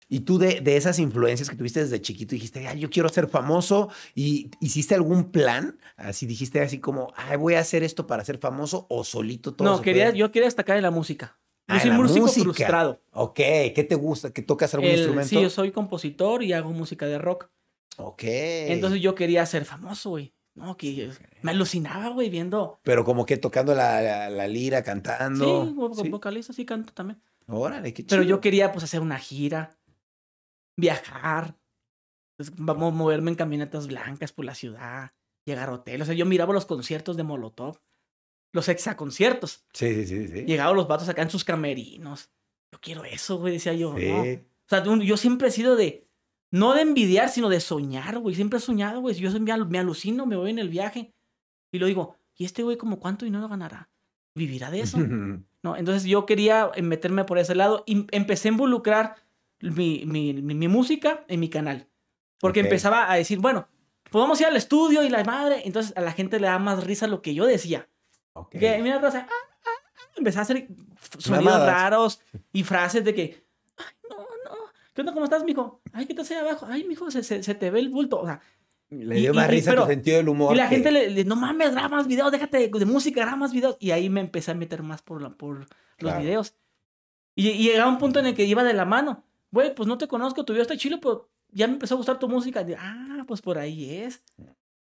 Y 0.08 0.20
tú 0.20 0.38
de, 0.38 0.62
de 0.62 0.78
esas 0.78 1.00
influencias 1.00 1.50
que 1.50 1.56
tuviste 1.56 1.80
desde 1.80 2.00
chiquito 2.00 2.36
dijiste, 2.36 2.68
"Ay, 2.68 2.80
yo 2.80 2.92
quiero 2.92 3.10
ser 3.10 3.28
famoso 3.28 3.90
y 4.14 4.52
hiciste 4.62 4.94
algún 4.94 5.32
plan, 5.32 5.80
así 5.98 6.28
dijiste 6.28 6.62
así 6.62 6.80
como, 6.80 7.12
Ay, 7.16 7.38
voy 7.38 7.56
a 7.56 7.60
hacer 7.62 7.82
esto 7.82 8.06
para 8.06 8.24
ser 8.24 8.38
famoso 8.38 8.86
o 8.92 9.04
solito 9.04 9.56
todo. 9.56 9.68
No, 9.68 9.82
quería, 9.82 10.12
yo 10.12 10.32
quería 10.32 10.46
destacar 10.46 10.78
en 10.78 10.84
la 10.84 10.92
música. 10.92 11.40
Yo 11.68 11.76
Ah, 11.76 11.80
soy 11.80 11.90
músico 11.92 12.28
música. 12.28 12.44
frustrado. 12.44 13.02
Ok, 13.14 13.36
¿qué 13.38 13.86
te 13.90 13.96
gusta? 13.96 14.32
¿Que 14.32 14.44
tocas 14.44 14.72
algún 14.76 14.90
El- 14.92 14.98
instrumento? 14.98 15.30
sí, 15.30 15.42
yo 15.42 15.50
soy 15.50 15.72
compositor 15.72 16.44
y 16.44 16.54
hago 16.54 16.70
música 16.70 17.08
de 17.08 17.18
rock. 17.18 17.50
Ok. 17.98 18.22
Entonces 18.26 19.02
yo 19.02 19.16
quería 19.16 19.44
ser 19.48 19.66
famoso, 19.66 20.12
güey. 20.12 20.35
No, 20.56 20.78
que 20.78 21.12
me 21.42 21.52
alucinaba, 21.52 22.10
güey, 22.10 22.30
viendo. 22.30 22.80
Pero 22.84 23.04
como 23.04 23.26
que 23.26 23.38
tocando 23.38 23.76
la, 23.76 24.02
la- 24.02 24.30
la 24.30 24.48
lira, 24.48 24.80
Sí, 24.80 24.84
cantando. 24.86 25.74
como 25.76 25.94
Sí. 25.94 26.10
vocalista, 26.10 26.54
sí 26.54 26.66
canto 26.66 26.94
también. 26.94 27.22
Órale, 27.48 27.94
qué 27.94 28.04
Pero 28.04 28.24
chido. 28.24 28.36
yo 28.38 28.42
quería, 28.42 28.72
pues, 28.72 28.84
hacer 28.86 29.02
una 29.02 29.20
gira, 29.20 29.78
viajar, 30.78 31.56
pues, 32.38 32.52
vamos 32.56 32.94
a 32.94 32.96
moverme 32.96 33.32
en 33.32 33.36
camionetas 33.36 33.88
blancas 33.88 34.32
por 34.32 34.46
la 34.46 34.56
ciudad, 34.56 35.12
llegar 35.46 35.70
a 35.70 35.74
hoteles. 35.74 36.04
O 36.04 36.06
sea, 36.06 36.16
yo 36.16 36.26
miraba 36.26 36.54
los 36.54 36.66
conciertos 36.66 37.18
de 37.18 37.24
Molotov, 37.24 37.80
los 38.54 38.70
exaconciertos. 38.70 39.66
Sí, 39.74 40.06
sí, 40.06 40.08
sí. 40.08 40.28
sí. 40.30 40.46
Llegaban 40.46 40.76
los 40.76 40.88
vatos 40.88 41.10
acá 41.10 41.22
en 41.22 41.30
sus 41.30 41.44
camerinos. 41.44 42.30
Yo 42.72 42.80
quiero 42.82 43.04
eso, 43.06 43.38
güey, 43.38 43.54
decía 43.54 43.74
yo. 43.74 43.96
Sí. 43.98 44.08
¿no? 44.08 44.22
O 44.22 44.68
sea, 44.68 44.84
yo 45.04 45.18
siempre 45.18 45.50
he 45.50 45.52
sido 45.52 45.76
de, 45.76 46.05
no 46.56 46.74
de 46.74 46.82
envidiar, 46.82 47.30
sino 47.30 47.50
de 47.50 47.60
soñar, 47.60 48.18
güey. 48.20 48.36
Siempre 48.36 48.58
he 48.60 48.62
soñado, 48.62 49.02
güey. 49.02 49.16
Yo 49.16 49.30
me, 49.40 49.52
al- 49.52 49.68
me 49.68 49.80
alucino, 49.80 50.26
me 50.26 50.36
voy 50.36 50.52
en 50.52 50.60
el 50.60 50.70
viaje 50.70 51.14
y 51.72 51.80
lo 51.80 51.86
digo, 51.88 52.16
¿y 52.36 52.46
este 52.46 52.64
güey 52.64 52.78
como 52.78 53.00
cuánto 53.00 53.26
dinero 53.26 53.48
ganará? 53.48 53.90
¿Vivirá 54.36 54.72
de 54.72 54.82
eso? 54.82 54.98
¿no? 55.64 55.76
Entonces 55.76 56.04
yo 56.06 56.26
quería 56.26 56.72
eh, 56.76 56.82
meterme 56.82 57.24
por 57.26 57.38
ese 57.40 57.56
lado 57.56 57.84
y 57.86 58.06
empecé 58.12 58.48
a 58.50 58.52
involucrar 58.52 59.16
mi, 59.62 60.04
mi, 60.06 60.34
mi- 60.34 60.56
mi 60.56 60.68
música 60.68 61.26
en 61.28 61.40
mi 61.40 61.50
canal. 61.50 61.88
Porque 62.40 62.60
empezaba 62.60 63.12
a 63.12 63.16
decir, 63.16 63.40
bueno, 63.40 63.68
a 64.14 64.42
ir 64.42 64.46
al 64.46 64.56
estudio 64.58 65.04
y 65.04 65.10
la 65.10 65.24
madre. 65.24 65.62
Entonces 65.66 65.94
a 65.98 66.02
la 66.02 66.12
gente 66.12 66.40
le 66.40 66.48
da 66.48 66.60
más 66.60 66.84
risa 66.84 67.08
lo 67.08 67.22
que 67.22 67.34
yo 67.34 67.46
decía. 67.46 67.90
Que 68.52 68.82
mira, 68.84 69.00
Rosa, 69.00 69.28
ah, 69.30 69.34
ah, 69.66 69.70
ah, 69.96 70.10
empecé 70.18 70.40
a 70.40 70.42
hacer 70.44 70.68
sonidos 71.18 71.46
Mamadas. 71.54 71.68
raros 71.68 72.22
y 72.52 72.64
frases 72.64 73.04
de 73.06 73.14
que, 73.16 73.46
ay, 73.78 73.86
no, 74.10 74.18
¿qué 74.96 75.02
onda? 75.02 75.14
¿Cómo 75.14 75.26
estás, 75.26 75.44
mijo? 75.44 75.82
Ay, 75.94 76.08
¿qué 76.08 76.16
te 76.16 76.22
hace 76.24 76.36
abajo? 76.36 76.66
Ay, 76.68 76.84
mijo, 76.86 77.12
se, 77.12 77.22
se, 77.22 77.44
se 77.44 77.54
te 77.54 77.70
ve 77.70 77.80
el 77.80 77.90
bulto. 77.90 78.20
O 78.22 78.26
sea, 78.26 78.42
Le 78.90 79.16
dio 79.16 79.32
y- 79.32 79.36
más 79.36 79.48
y- 79.48 79.52
risa 79.52 79.72
pero- 79.72 79.84
tu 79.84 79.90
sentido 79.90 80.18
del 80.18 80.30
humor. 80.30 80.54
y 80.56 80.58
la 80.58 80.68
que- 80.70 80.76
gente 80.76 80.92
le, 80.92 81.10
le- 81.12 81.26
no 81.26 81.36
mames, 81.36 81.74
graba 81.74 81.90
más 81.90 82.08
videos, 82.08 82.32
déjate 82.32 82.58
de, 82.58 82.80
de 82.80 82.86
música, 82.86 83.22
graba 83.22 83.38
más 83.38 83.52
videos. 83.54 83.78
Y 83.80 83.92
ahí 83.92 84.10
me 84.10 84.22
empecé 84.22 84.50
a 84.52 84.56
meter 84.56 84.82
más 84.82 85.04
por, 85.04 85.22
la, 85.22 85.30
por 85.30 85.68
los 86.00 86.18
videos. 86.18 86.56
Y, 87.36 87.50
y 87.50 87.64
llegaba 87.70 87.92
un 87.92 87.98
punto 88.00 88.20
en 88.20 88.26
el 88.28 88.34
que 88.34 88.46
iba 88.46 88.64
de 88.64 88.74
la 88.74 88.86
mano. 88.86 89.24
Güey, 89.52 89.76
pues 89.76 89.88
no 89.88 89.98
te 89.98 90.08
conozco, 90.08 90.44
tu 90.46 90.54
video 90.54 90.64
está 90.64 90.76
chilo, 90.78 91.00
pero 91.00 91.30
ya 91.52 91.68
me 91.68 91.74
empezó 91.74 91.94
a 91.96 91.98
gustar 91.98 92.18
tu 92.20 92.28
música. 92.30 92.62
Y, 92.68 92.74
ah, 92.74 93.24
pues 93.28 93.42
por 93.42 93.58
ahí 93.58 93.94
es. 93.94 94.24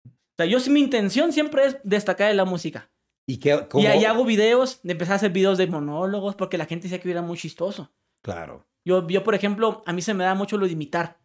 O 0.04 0.10
sea, 0.38 0.46
yo 0.46 0.60
sí, 0.60 0.70
mi 0.70 0.80
intención 0.82 1.32
siempre 1.34 1.66
es 1.66 1.78
destacar 1.84 2.32
en 2.32 2.38
la 2.38 2.46
música. 2.46 2.90
¿Y 3.28 3.38
qué? 3.38 3.68
cómo? 3.70 3.84
Y 3.84 3.88
ahí 3.88 4.04
hago 4.06 4.26
videos, 4.26 4.80
empecé 4.84 5.12
a 5.12 5.16
hacer 5.16 5.32
videos 5.32 5.58
de 5.58 5.68
monólogos 5.68 6.36
porque 6.36 6.58
la 6.58 6.66
gente 6.66 6.84
decía 6.84 7.00
que 7.00 7.12
era 7.12 7.22
muy 7.22 7.38
chistoso. 7.38 7.92
Claro. 8.22 8.66
Yo, 8.86 9.08
yo, 9.08 9.24
por 9.24 9.36
ejemplo, 9.36 9.84
a 9.86 9.94
mí 9.94 10.02
se 10.02 10.14
me 10.14 10.24
da 10.24 10.34
mucho 10.36 10.58
lo 10.58 10.66
de 10.66 10.72
imitar. 10.74 11.20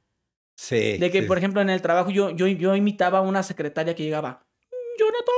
Sí. 0.57 0.99
De 0.99 1.11
que, 1.11 1.23
sí, 1.23 1.27
por 1.27 1.39
ejemplo, 1.39 1.61
en 1.61 1.71
el 1.71 1.83
trabajo 1.83 2.11
yo, 2.11 2.31
yo, 2.31 2.47
yo 2.47 2.75
imitaba 2.77 3.19
a 3.19 3.23
una 3.23 3.43
secretaria 3.43 3.95
que 3.95 4.03
llegaba, 4.05 4.47
Jonathan, 4.99 5.35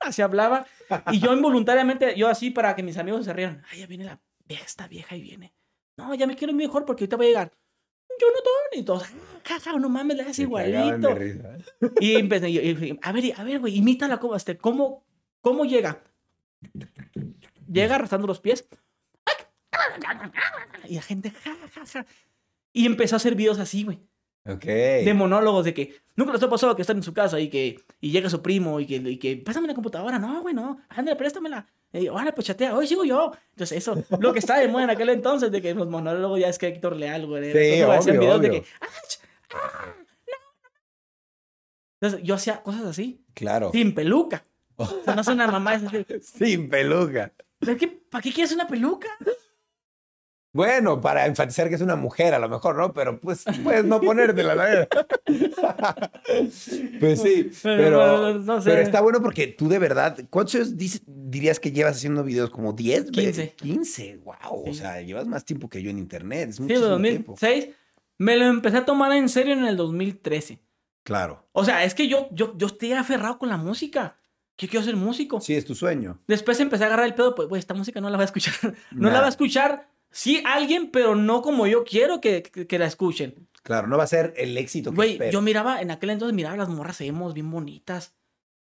así 0.00 0.22
hablaba. 0.22 0.66
Y 1.12 1.20
yo 1.20 1.32
involuntariamente, 1.32 2.16
yo 2.16 2.28
así 2.28 2.50
para 2.50 2.74
que 2.74 2.82
mis 2.82 2.98
amigos 2.98 3.24
se 3.24 3.32
rieran, 3.32 3.62
ay, 3.70 3.80
ya 3.80 3.86
viene 3.86 4.04
la 4.04 4.20
vieja, 4.46 4.64
esta 4.64 4.88
vieja 4.88 5.14
y 5.16 5.22
viene. 5.22 5.54
No, 5.96 6.14
ya 6.14 6.26
me 6.26 6.34
quiero 6.34 6.52
mejor 6.52 6.84
porque 6.84 7.04
ahorita 7.04 7.16
voy 7.16 7.26
a 7.26 7.28
llegar. 7.28 7.52
Jonathan, 8.20 8.52
y 8.72 8.82
todos, 8.82 9.04
jaja, 9.44 9.78
no 9.78 9.88
mames, 9.88 10.16
le 10.16 10.24
de 10.24 10.42
igualito. 10.42 11.14
risa. 11.14 11.56
Y 12.00 12.16
empecé, 12.16 12.50
y- 12.50 12.58
y- 12.58 12.98
a 13.00 13.12
ver, 13.12 13.32
a 13.36 13.44
ver, 13.44 13.60
güey, 13.60 13.76
imítala, 13.76 14.18
¿cómo, 14.18 14.34
este, 14.36 14.58
cómo, 14.58 15.04
cómo 15.40 15.64
llega? 15.64 16.02
Llega 17.70 17.94
arrastrando 17.94 18.26
los 18.26 18.40
pies. 18.40 18.68
Y 20.88 20.94
la 20.96 21.02
gente, 21.02 21.30
ja, 21.30 21.56
ja, 21.74 21.86
ja. 21.86 22.06
Y 22.72 22.86
empezó 22.86 23.16
a 23.16 23.18
hacer 23.18 23.34
videos 23.34 23.58
así, 23.58 23.84
güey 23.84 24.00
Ok. 24.46 24.64
de 24.64 25.12
monólogos 25.14 25.64
de 25.66 25.74
que 25.74 26.00
nunca 26.16 26.32
les 26.32 26.42
ha 26.42 26.48
pasado 26.48 26.74
que 26.74 26.80
están 26.82 26.96
en 26.96 27.02
su 27.02 27.12
casa 27.12 27.38
y 27.38 27.48
que 27.50 27.78
y 28.00 28.10
llega 28.10 28.30
su 28.30 28.40
primo 28.40 28.80
y 28.80 28.86
que, 28.86 28.94
y 28.96 29.18
que 29.18 29.36
pásame 29.36 29.68
la 29.68 29.74
computadora. 29.74 30.18
No, 30.18 30.40
güey, 30.40 30.54
no. 30.54 30.80
Ándale, 30.88 31.16
préstamela. 31.16 31.66
Y, 31.92 32.06
Ahora, 32.06 32.32
pues 32.34 32.46
chatea. 32.46 32.74
Hoy 32.74 32.86
sigo 32.86 33.04
yo. 33.04 33.32
Entonces, 33.50 33.76
eso, 33.78 34.02
lo 34.18 34.32
que 34.32 34.38
estaba 34.38 34.60
de 34.60 34.68
moda 34.68 34.84
en 34.84 34.90
aquel 34.90 35.10
entonces, 35.10 35.50
de 35.52 35.60
que 35.60 35.74
los 35.74 35.88
monólogos 35.88 36.40
ya 36.40 36.48
es 36.48 36.58
que 36.58 36.68
Héctor 36.68 36.96
Leal, 36.96 37.26
güey. 37.26 37.52
Sí, 37.52 37.58
Entonces, 37.58 37.98
hacían 37.98 38.16
obvio, 38.16 38.20
videos 38.20 38.40
de 38.40 38.50
que. 38.50 38.64
"Ah, 38.80 38.86
ch- 39.08 39.20
no". 39.52 39.94
Entonces, 42.00 42.26
yo 42.26 42.34
hacía 42.34 42.62
cosas 42.62 42.84
así, 42.86 43.22
Claro. 43.34 43.70
sin 43.72 43.94
peluca. 43.94 44.44
O 44.76 44.86
sea, 45.04 45.14
no 45.14 45.20
es 45.20 45.28
una 45.28 45.46
mamá. 45.48 45.72
Así, 45.72 45.86
Sin 46.22 46.70
peluca. 46.70 47.32
¿Pero 47.58 47.76
qué- 47.76 47.88
¿Para 47.88 48.22
qué 48.22 48.32
quieres 48.32 48.52
una 48.52 48.66
peluca? 48.66 49.08
Bueno, 50.52 51.00
para 51.00 51.26
enfatizar 51.26 51.68
que 51.68 51.76
es 51.76 51.80
una 51.80 51.94
mujer, 51.96 52.34
a 52.34 52.38
lo 52.40 52.48
mejor, 52.48 52.76
¿no? 52.76 52.92
Pero 52.92 53.20
pues 53.20 53.44
puedes 53.62 53.84
no 53.84 54.00
ponértela, 54.00 54.54
la 54.56 54.64
verdad. 54.64 54.88
Pues 57.00 57.20
sí, 57.22 57.50
Pero, 57.62 58.38
no 58.38 58.60
sé. 58.60 58.70
pero 58.70 58.82
está 58.82 59.00
bueno 59.00 59.20
porque 59.22 59.46
tú 59.48 59.68
de 59.68 59.78
verdad, 59.78 60.18
¿cuántos 60.30 60.54
años 60.56 60.74
dirías 61.06 61.60
que 61.60 61.72
llevas 61.72 61.96
haciendo 61.96 62.24
videos? 62.24 62.50
¿Como 62.50 62.72
10? 62.72 63.10
15. 63.10 63.54
15, 63.56 64.16
wow. 64.24 64.68
O 64.68 64.74
sea, 64.74 65.00
llevas 65.00 65.26
más 65.26 65.44
tiempo 65.44 65.68
que 65.68 65.82
yo 65.82 65.90
en 65.90 65.98
internet. 65.98 66.50
Es 66.50 66.56
Sí, 66.56 66.62
muchísimo 66.62 66.96
en 66.96 67.02
tiempo. 67.02 67.32
2006. 67.40 67.74
Me 68.18 68.36
lo 68.36 68.46
empecé 68.46 68.76
a 68.78 68.84
tomar 68.84 69.12
en 69.12 69.28
serio 69.28 69.54
en 69.54 69.64
el 69.64 69.76
2013. 69.76 70.60
Claro. 71.04 71.48
O 71.52 71.64
sea, 71.64 71.84
es 71.84 71.94
que 71.94 72.08
yo, 72.08 72.28
yo, 72.32 72.54
yo 72.58 72.66
estoy 72.66 72.92
aferrado 72.92 73.38
con 73.38 73.48
la 73.48 73.56
música. 73.56 74.16
Yo 74.58 74.68
quiero 74.68 74.84
ser 74.84 74.96
músico. 74.96 75.40
Sí, 75.40 75.54
es 75.54 75.64
tu 75.64 75.74
sueño. 75.74 76.20
Después 76.26 76.60
empecé 76.60 76.84
a 76.84 76.88
agarrar 76.88 77.06
el 77.06 77.14
pedo, 77.14 77.34
pues, 77.34 77.48
güey, 77.48 77.58
esta 77.60 77.72
música 77.72 78.00
no 78.00 78.10
la 78.10 78.18
va 78.18 78.24
a 78.24 78.26
escuchar. 78.26 78.52
No 78.90 79.10
la 79.10 79.20
va 79.20 79.26
a 79.26 79.30
escuchar, 79.30 79.88
sí, 80.10 80.42
alguien, 80.46 80.90
pero 80.90 81.14
no 81.14 81.42
como 81.42 81.66
yo 81.66 81.84
quiero 81.84 82.20
que, 82.20 82.42
que, 82.42 82.66
que 82.66 82.78
la 82.78 82.86
escuchen. 82.86 83.48
Claro, 83.62 83.86
no 83.88 83.98
va 83.98 84.04
a 84.04 84.06
ser 84.08 84.32
el 84.36 84.56
éxito 84.56 84.90
que 84.90 84.96
Güey, 84.96 85.30
yo 85.30 85.42
miraba, 85.42 85.80
en 85.82 85.90
aquel 85.90 86.10
entonces 86.10 86.34
miraba 86.34 86.56
las 86.56 86.68
morras 86.68 87.00
emos 87.02 87.34
bien 87.34 87.50
bonitas. 87.50 88.14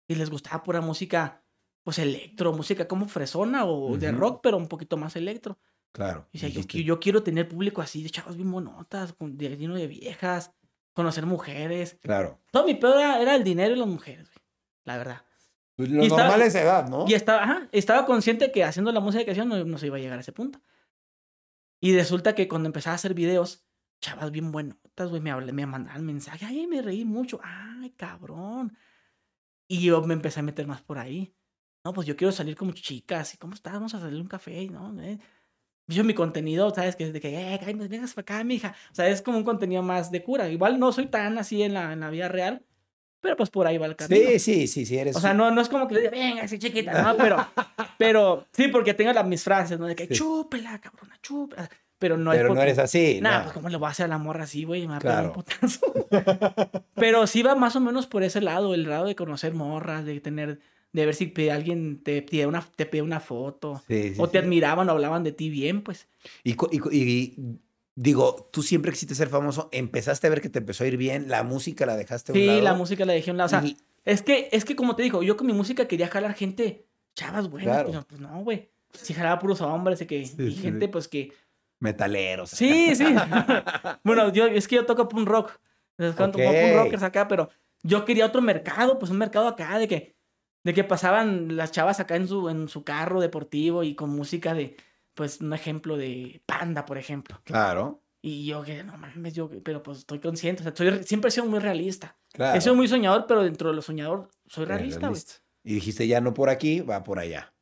Y 0.07 0.15
les 0.15 0.29
gustaba 0.29 0.61
pura 0.63 0.81
música, 0.81 1.41
pues 1.83 1.97
electro, 1.99 2.51
música 2.51 2.87
como 2.87 3.07
fresona 3.07 3.63
o 3.65 3.97
de 3.97 4.09
Ujú. 4.09 4.19
rock, 4.19 4.39
pero 4.43 4.57
un 4.57 4.67
poquito 4.67 4.97
más 4.97 5.15
electro. 5.15 5.57
Claro. 5.93 6.27
Y 6.33 6.39
decía, 6.39 6.49
yo, 6.61 6.79
yo 6.81 6.99
quiero 6.99 7.23
tener 7.23 7.47
público 7.47 7.81
así, 7.81 8.03
de 8.03 8.09
chavos 8.09 8.35
bien 8.35 8.49
monotas, 8.49 9.13
con, 9.13 9.37
de- 9.37 9.55
lleno 9.55 9.75
de 9.75 9.87
viejas, 9.87 10.51
conocer 10.91 11.25
mujeres. 11.25 11.97
Claro. 12.01 12.39
Todo 12.51 12.65
mi 12.65 12.73
pedo 12.75 12.99
era, 12.99 13.21
era 13.21 13.35
el 13.35 13.43
dinero 13.45 13.73
y 13.75 13.77
las 13.79 13.87
mujeres, 13.87 14.27
güey. 14.27 14.43
La 14.83 14.97
verdad. 14.97 15.21
Pues 15.77 15.89
lo 15.89 16.03
Y 16.03 16.07
estaba- 16.07 16.23
normal 16.23 16.41
es 16.41 16.55
edad, 16.55 16.89
¿no? 16.89 17.05
Y 17.07 17.13
estaba, 17.13 17.43
ajá, 17.43 17.69
estaba 17.71 18.05
consciente 18.05 18.51
que 18.51 18.65
haciendo 18.65 18.91
la 18.91 18.99
música 18.99 19.23
que 19.23 19.31
hacía 19.31 19.45
no, 19.45 19.63
no 19.63 19.77
se 19.77 19.87
iba 19.87 19.95
a 19.95 19.99
llegar 20.01 20.17
a 20.17 20.21
ese 20.21 20.33
punto. 20.33 20.59
Y 21.83 21.93
resulta 21.93 22.33
que 22.33 22.47
cuando 22.47 22.67
empezaba 22.67 22.93
a 22.93 22.95
hacer 22.95 23.13
videos, 23.13 23.65
chavas 23.99 24.31
bien 24.31 24.53
buenotas, 24.53 25.09
güey, 25.09 25.21
me, 25.21 25.31
habla- 25.31 25.51
me 25.51 25.65
mandaban 25.65 26.05
mensajes, 26.05 26.47
ay, 26.47 26.65
me 26.65 26.81
reí 26.81 27.03
mucho, 27.03 27.41
ay, 27.43 27.89
cabrón. 27.97 28.77
Y 29.67 29.81
yo 29.83 30.01
me 30.03 30.13
empecé 30.13 30.39
a 30.39 30.43
meter 30.43 30.65
más 30.65 30.81
por 30.81 30.97
ahí. 30.97 31.35
No, 31.83 31.91
pues 31.91 32.07
yo 32.07 32.15
quiero 32.15 32.31
salir 32.31 32.55
como 32.55 32.71
chicas, 32.71 33.33
¿y 33.33 33.37
cómo 33.37 33.53
estás? 33.53 33.73
Vamos 33.73 33.93
a 33.95 33.99
salir 33.99 34.21
un 34.21 34.29
café, 34.29 34.65
¿no? 34.69 34.97
Eh. 35.01 35.19
Yo 35.87 36.05
mi 36.05 36.13
contenido, 36.13 36.73
¿sabes? 36.73 36.95
Que 36.95 37.03
es 37.05 37.13
de 37.13 37.19
que, 37.19 37.35
eh, 37.55 37.59
vengas 37.89 38.13
para 38.13 38.23
acá, 38.37 38.43
mija. 38.45 38.75
O 38.91 38.95
sea, 38.95 39.09
es 39.09 39.21
como 39.21 39.37
un 39.39 39.43
contenido 39.43 39.83
más 39.83 40.09
de 40.11 40.23
cura. 40.23 40.47
Igual 40.49 40.79
no 40.79 40.93
soy 40.93 41.07
tan 41.07 41.37
así 41.37 41.63
en 41.63 41.73
la, 41.73 41.91
en 41.93 41.99
la 42.01 42.09
vida 42.09 42.29
real, 42.29 42.65
pero 43.23 43.37
pues 43.37 43.49
por 43.49 43.65
ahí 43.65 43.77
va 43.77 43.85
el 43.85 43.95
camino. 43.95 44.29
Sí, 44.31 44.37
sí, 44.37 44.67
sí, 44.67 44.85
sí, 44.85 44.97
eres. 44.97 45.15
O 45.15 45.21
sea, 45.21 45.33
no, 45.33 45.49
no 45.49 45.61
es 45.61 45.69
como 45.69 45.87
que 45.87 45.93
le 45.93 46.01
diga, 46.01 46.11
venga, 46.11 46.43
así 46.43 46.59
chiquita, 46.59 47.01
no, 47.01 47.15
pero, 47.17 47.47
pero 47.97 48.45
sí, 48.51 48.67
porque 48.67 48.93
tengo 48.93 49.13
las, 49.13 49.25
mis 49.25 49.41
frases, 49.41 49.79
¿no? 49.79 49.87
De 49.87 49.95
que 49.95 50.07
Sí. 50.07 50.13
chúpela, 50.15 50.77
cabrona, 50.79 51.17
chúpela. 51.21 51.69
Pero 51.97 52.17
no 52.17 52.33
es 52.33 52.39
pero 52.39 52.49
porque, 52.49 52.57
no 52.59 52.63
eres 52.63 52.79
así. 52.79 53.19
No. 53.21 53.29
pues 53.43 53.53
cómo 53.53 53.69
le 53.69 53.77
voy 53.77 53.87
a 53.87 53.91
hacer 53.91 54.03
a 54.03 54.09
la 54.09 54.17
morra 54.17 54.43
así, 54.43 54.65
güey, 54.65 54.81
me 54.81 54.87
va 54.89 54.97
a 54.97 54.99
pegar 54.99 55.25
un 55.27 55.31
putazo. 55.31 55.79
pero 56.95 57.25
sí 57.27 57.43
va 57.43 57.55
más 57.55 57.77
o 57.77 57.79
menos 57.79 58.07
por 58.07 58.23
ese 58.23 58.41
lado, 58.41 58.73
el 58.73 58.89
lado 58.89 59.05
de 59.05 59.15
conocer 59.15 59.53
morras, 59.53 60.03
de 60.03 60.19
tener, 60.19 60.59
de 60.91 61.05
ver 61.05 61.15
si 61.15 61.31
alguien 61.49 62.03
te 62.03 62.21
pide 62.21 62.45
una, 62.45 62.61
te 62.75 62.85
pide 62.85 63.03
una 63.03 63.21
foto. 63.21 63.81
Sí, 63.87 64.15
sí, 64.15 64.19
o 64.19 64.27
te 64.27 64.39
sí. 64.39 64.45
admiraban 64.45 64.89
o 64.89 64.91
hablaban 64.91 65.23
de 65.23 65.31
ti 65.31 65.49
bien, 65.49 65.81
pues. 65.81 66.09
Y 66.43 66.57
digo, 67.95 68.49
tú 68.51 68.63
siempre 68.63 68.91
quisiste 68.91 69.15
ser 69.15 69.29
famoso, 69.29 69.69
empezaste 69.71 70.27
a 70.27 70.29
ver 70.29 70.41
que 70.41 70.49
te 70.49 70.59
empezó 70.59 70.83
a 70.83 70.87
ir 70.87 70.97
bien, 70.97 71.29
la 71.29 71.43
música 71.43 71.85
la 71.85 71.95
dejaste 71.95 72.31
a 72.31 72.35
un 72.35 72.39
Sí, 72.41 72.47
lado. 72.47 72.61
la 72.61 72.73
música 72.73 73.05
la 73.05 73.13
dejé 73.13 73.29
a 73.29 73.33
un 73.33 73.37
lado. 73.37 73.45
O 73.47 73.49
sea, 73.49 73.63
y- 73.63 73.77
es 74.05 74.21
que, 74.21 74.49
es 74.51 74.65
que 74.65 74.75
como 74.75 74.95
te 74.95 75.03
digo, 75.03 75.23
yo 75.23 75.37
con 75.37 75.47
mi 75.47 75.53
música 75.53 75.87
quería 75.87 76.07
jalar 76.07 76.33
gente, 76.33 76.85
chavas 77.15 77.49
buenas, 77.49 77.83
Claro. 77.83 78.05
pues 78.07 78.19
no, 78.21 78.43
güey. 78.43 78.69
Si 78.93 79.13
jalaba 79.13 79.39
puros 79.39 79.61
hombres 79.61 80.01
y, 80.01 80.05
que, 80.05 80.25
Sí, 80.25 80.35
y 80.39 80.51
sí, 80.55 80.61
gente 80.61 80.85
sí. 80.87 80.91
pues 80.91 81.07
que 81.07 81.31
metaleros. 81.79 82.49
Sí, 82.49 82.95
sí. 82.95 83.05
bueno, 84.03 84.31
yo, 84.33 84.45
es 84.47 84.67
que 84.67 84.75
yo 84.75 84.85
toco 84.85 85.07
punk 85.07 85.27
rock. 85.27 85.51
Entonces, 85.97 86.15
canto 86.17 86.37
como 86.39 86.49
Ok. 86.49 86.55
punk 86.61 86.75
rockers 86.75 87.03
acá, 87.03 87.27
pero 87.27 87.49
yo 87.83 88.05
quería 88.05 88.25
otro 88.25 88.41
mercado, 88.41 88.97
pues 88.99 89.11
un 89.11 89.17
mercado 89.17 89.47
acá 89.47 89.77
de 89.77 89.87
que, 89.87 90.15
de 90.63 90.73
que 90.73 90.83
pasaban 90.83 91.55
las 91.55 91.71
chavas 91.71 91.99
acá 91.99 92.15
en 92.15 92.27
su, 92.27 92.49
en 92.49 92.67
su 92.67 92.83
carro 92.83 93.19
deportivo 93.21 93.83
y 93.83 93.95
con 93.95 94.09
música 94.09 94.53
de, 94.53 94.75
pues 95.13 95.41
un 95.41 95.53
ejemplo 95.53 95.97
de 95.97 96.41
Panda, 96.45 96.85
por 96.85 96.97
ejemplo. 96.97 97.39
Claro, 97.43 98.01
Y 98.21 98.45
yo 98.45 98.63
que, 98.63 98.83
no 98.83 98.97
mames, 98.97 99.33
yo, 99.33 99.49
pero 99.63 99.83
pues 99.83 99.99
estoy 99.99 100.19
consciente, 100.19 100.61
o 100.61 100.63
sea, 100.63 100.75
soy- 100.75 101.03
siempre 101.03 101.27
he 101.29 101.31
sido 101.31 101.45
muy 101.45 101.59
realista. 101.59 102.17
claro. 102.31 102.57
He 102.57 102.61
sido 102.61 102.73
muy 102.75 102.87
soñador, 102.87 103.25
pero 103.27 103.43
dentro 103.43 103.69
de 103.69 103.75
lo 103.75 103.81
soñador 103.81 104.29
soy 104.47 104.65
realista, 104.65 105.09
güey. 105.09 105.21
Y 105.65 105.75
dijiste, 105.75 106.07
ya 106.07 106.19
no 106.21 106.33
por 106.33 106.49
aquí, 106.49 106.79
va 106.81 107.03
por 107.03 107.19
allá. 107.19 107.53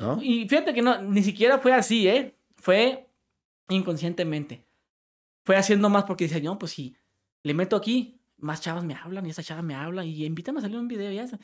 ¿no? 0.00 0.18
Y 0.22 0.48
fíjate 0.48 0.74
que 0.74 0.82
no, 0.82 1.00
ni 1.02 1.22
siquiera 1.22 1.58
fue 1.58 1.72
así, 1.72 2.08
¿eh? 2.08 2.34
Fue 2.56 3.08
inconscientemente. 3.68 4.64
Fue 5.44 5.56
haciendo 5.56 5.88
más 5.88 6.04
porque 6.04 6.24
dice, 6.24 6.40
no, 6.40 6.58
pues 6.58 6.72
si 6.72 6.96
le 7.42 7.54
meto 7.54 7.76
aquí, 7.76 8.20
más 8.38 8.60
chavas 8.60 8.84
me 8.84 8.94
hablan 8.94 9.26
y 9.26 9.30
esa 9.30 9.42
chava 9.42 9.62
me 9.62 9.74
habla 9.74 10.04
y 10.04 10.24
invítame 10.24 10.58
a 10.58 10.62
salir 10.62 10.78
un 10.78 10.88
video 10.88 11.10
y 11.12 11.18
eso. 11.18 11.38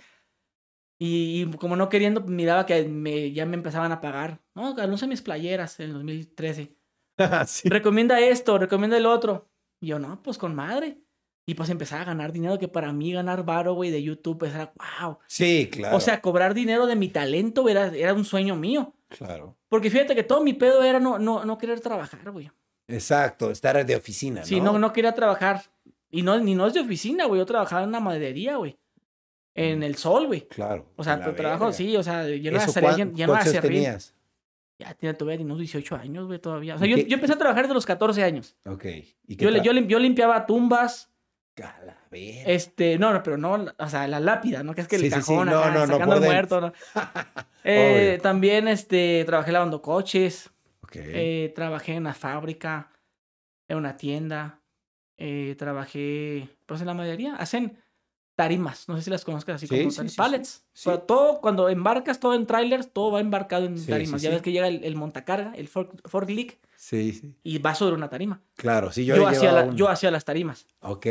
Y, 0.98 1.42
y 1.42 1.56
como 1.56 1.76
no 1.76 1.88
queriendo, 1.88 2.20
miraba 2.22 2.66
que 2.66 2.84
me, 2.84 3.32
ya 3.32 3.46
me 3.46 3.56
empezaban 3.56 3.92
a 3.92 4.00
pagar. 4.00 4.40
No, 4.54 4.76
anuncia 4.78 5.08
mis 5.08 5.22
playeras 5.22 5.80
en 5.80 5.86
el 5.86 5.92
2013. 5.94 6.76
sí. 7.46 7.68
Recomienda 7.68 8.20
esto, 8.20 8.58
recomienda 8.58 8.96
el 8.96 9.06
otro. 9.06 9.48
Y 9.80 9.88
yo, 9.88 9.98
no, 9.98 10.22
pues 10.22 10.38
con 10.38 10.54
madre. 10.54 11.00
Y 11.46 11.54
pues 11.54 11.68
empezaba 11.68 12.02
a 12.02 12.06
ganar 12.06 12.32
dinero, 12.32 12.58
que 12.58 12.68
para 12.68 12.92
mí 12.92 13.12
ganar 13.12 13.44
varo, 13.44 13.74
güey, 13.74 13.90
de 13.90 14.02
YouTube, 14.02 14.38
pues 14.38 14.54
era, 14.54 14.72
wow. 15.00 15.18
Sí, 15.26 15.68
claro. 15.70 15.96
O 15.96 16.00
sea, 16.00 16.22
cobrar 16.22 16.54
dinero 16.54 16.86
de 16.86 16.96
mi 16.96 17.08
talento 17.08 17.68
era, 17.68 17.88
era 17.88 18.14
un 18.14 18.24
sueño 18.24 18.56
mío. 18.56 18.94
claro. 19.08 19.56
Porque 19.68 19.90
fíjate 19.90 20.14
que 20.14 20.22
todo 20.22 20.42
mi 20.42 20.54
pedo 20.54 20.82
era 20.82 21.00
no, 21.00 21.18
no, 21.18 21.44
no 21.44 21.58
querer 21.58 21.80
trabajar, 21.80 22.30
güey. 22.30 22.50
Exacto, 22.86 23.50
estar 23.50 23.84
de 23.84 23.96
oficina, 23.96 24.40
¿no? 24.40 24.46
Sí, 24.46 24.60
no, 24.60 24.78
no 24.78 24.92
quería 24.92 25.12
trabajar. 25.12 25.62
Y 26.10 26.22
no, 26.22 26.38
ni 26.38 26.54
no 26.54 26.66
es 26.66 26.74
de 26.74 26.80
oficina, 26.80 27.24
güey. 27.24 27.40
Yo 27.40 27.46
trabajaba 27.46 27.82
en 27.82 27.88
una 27.88 28.00
maderería, 28.00 28.56
güey. 28.56 28.78
En 29.54 29.82
el 29.82 29.94
sol, 29.96 30.26
güey. 30.26 30.48
Claro. 30.48 30.86
O 30.96 31.04
sea, 31.04 31.22
tu 31.22 31.32
trabajo, 31.32 31.64
verga. 31.66 31.76
sí, 31.76 31.96
o 31.96 32.02
sea, 32.02 32.28
yo 32.28 32.50
no 32.50 32.58
¿Eso 32.58 32.70
hacer, 32.70 32.82
ya, 32.96 33.08
ya 33.12 33.26
no 33.26 33.34
años 33.34 33.60
tenías? 33.60 34.14
Ya 34.78 34.92
tiene 34.94 35.14
todavía 35.14 35.44
unos 35.44 35.58
18 35.58 35.94
años, 35.94 36.26
güey, 36.26 36.40
todavía. 36.40 36.74
O 36.74 36.78
sea, 36.78 36.86
¿Y 36.88 36.90
yo, 36.90 36.96
yo 36.96 37.14
empecé 37.14 37.34
a 37.34 37.38
trabajar 37.38 37.62
desde 37.64 37.74
los 37.74 37.86
14 37.86 38.24
años. 38.24 38.56
Ok. 38.66 38.84
¿Y 39.28 39.36
qué 39.36 39.44
Yo, 39.44 39.50
yo, 39.62 39.72
yo 39.72 39.98
limpiaba 40.00 40.44
tumbas, 40.46 41.12
A 41.62 41.80
la 41.84 41.96
verga. 42.10 42.42
este, 42.50 42.98
no, 42.98 43.12
no, 43.12 43.22
pero 43.22 43.36
no, 43.38 43.64
o 43.78 43.88
sea, 43.88 44.08
la 44.08 44.18
lápida, 44.18 44.64
¿no? 44.64 44.74
Que 44.74 44.80
es 44.80 44.88
que 44.88 44.96
el 44.96 45.02
Sí, 45.02 45.10
sí, 45.10 45.14
sí. 45.14 45.20
cajón, 45.20 45.46
No, 45.48 45.60
acá, 45.60 45.70
no, 45.70 45.86
no, 45.86 45.92
sacando 45.92 46.14
al 46.16 46.20
muerto, 46.22 46.60
¿no? 46.60 46.72
Eh, 47.62 48.18
también, 48.22 48.66
este, 48.68 49.22
trabajé 49.24 49.52
lavando 49.52 49.80
coches. 49.80 50.50
Ok. 50.82 50.96
Eh, 50.96 51.52
trabajé 51.54 51.92
en 51.92 51.98
una 52.00 52.14
fábrica, 52.14 52.90
en 53.68 53.78
una 53.78 53.96
tienda. 53.96 54.60
eh, 55.16 55.54
trabajé, 55.56 56.48
pues 56.66 56.80
en 56.80 56.88
la 56.88 56.94
mayoría. 56.94 57.36
Hacen 57.36 57.78
tarimas, 58.36 58.88
no 58.88 58.96
sé 58.96 59.02
si 59.04 59.10
las 59.10 59.24
conozcas 59.24 59.56
así 59.56 59.66
Sí, 59.66 59.78
como 59.78 59.90
sí, 59.90 60.08
sí, 60.08 60.16
pallets. 60.16 60.64
Pero 60.84 61.00
todo, 61.02 61.40
cuando 61.40 61.68
embarcas 61.68 62.18
todo 62.20 62.34
en 62.34 62.46
trailers, 62.46 62.92
todo 62.92 63.12
va 63.12 63.20
embarcado 63.20 63.66
en 63.66 63.84
tarimas. 63.86 64.20
ya 64.22 64.30
ves 64.30 64.42
que 64.42 64.52
llega 64.52 64.66
el, 64.68 64.82
el 64.84 64.96
montacarga, 64.96 65.52
el 65.54 65.68
fork, 65.68 66.08
forklift, 66.08 66.56
sí, 66.76 67.12
sí. 67.12 67.34
y 67.42 67.58
va 67.58 67.74
sobre 67.74 67.94
una 67.94 68.08
tarima. 68.10 68.42
Claro, 68.56 68.90
sí, 68.92 69.04
yo, 69.04 69.16
Yo, 69.16 69.26
hacía, 69.28 69.52
la- 69.52 69.70
yo 69.74 69.88
hacía 69.88 70.10
las 70.10 70.24
tarimas. 70.24 70.66
Ok. 70.80 71.06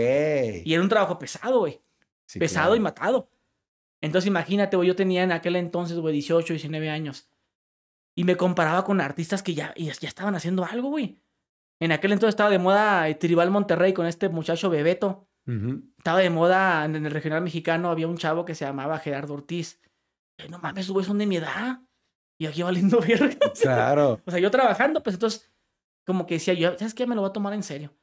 Y 0.66 0.74
era 0.74 0.82
un 0.82 0.90
trabajo 0.90 1.18
pesado, 1.20 1.60
güey. 1.60 1.82
Pesado 2.40 2.76
y 2.76 2.80
matado. 2.80 3.30
Entonces 4.02 4.28
imagínate, 4.28 4.76
güey, 4.76 4.88
yo 4.88 4.96
tenía 4.96 5.24
en 5.24 5.32
aquel 5.32 5.56
entonces, 5.56 5.98
güey, 6.00 6.14
18, 6.14 6.54
19 6.54 6.90
años. 6.90 7.30
Y 8.16 8.26
me 8.26 8.36
comparaba 8.38 8.84
con 8.84 9.00
artistas 9.02 9.42
que 9.44 9.54
ya, 9.54 9.74
ya, 9.78 9.94
ya 9.94 10.08
estaban 10.08 10.36
haciendo 10.36 10.66
algo, 10.66 10.90
güey. 10.90 11.20
En 11.80 11.92
aquel 11.92 12.12
entonces 12.12 12.34
estaba 12.34 12.50
de 12.50 12.60
moda 12.60 13.08
eh, 13.10 13.16
Tribal 13.16 13.50
Monterrey 13.50 13.94
con 13.94 14.06
este 14.06 14.30
muchacho 14.30 14.70
Bebeto. 14.70 15.28
Estaba 15.46 16.20
de 16.20 16.30
moda 16.30 16.86
en 16.86 16.96
el 16.96 17.12
regional 17.12 17.42
mexicano, 17.42 17.90
había 17.90 18.08
un 18.08 18.18
chavo 18.18 18.46
que 18.46 18.56
se 18.56 18.66
llamaba 18.66 19.00
Gerardo 19.00 19.34
Ortiz. 19.34 19.82
Eh, 20.38 20.48
no 20.50 20.60
mames, 20.60 20.90
güeyes 20.90 21.08
son 21.08 21.18
de 21.18 21.26
mi 21.26 21.38
edad. 21.38 21.80
Y 22.40 22.46
aquí 22.48 22.64
valiendo 22.64 23.00
verga. 23.08 23.38
Claro. 23.62 24.22
O 24.26 24.32
sea, 24.32 24.40
yo 24.40 24.50
trabajando, 24.52 25.04
pues 25.04 25.16
entonces, 25.16 25.52
como 26.06 26.26
que 26.26 26.36
decía 26.36 26.54
yo, 26.54 26.78
¿sabes 26.78 26.94
qué? 26.94 27.06
Me 27.08 27.16
lo 27.16 27.22
voy 27.22 27.30
a 27.30 27.34
tomar 27.34 27.54
en 27.54 27.64
serio. 27.64 27.94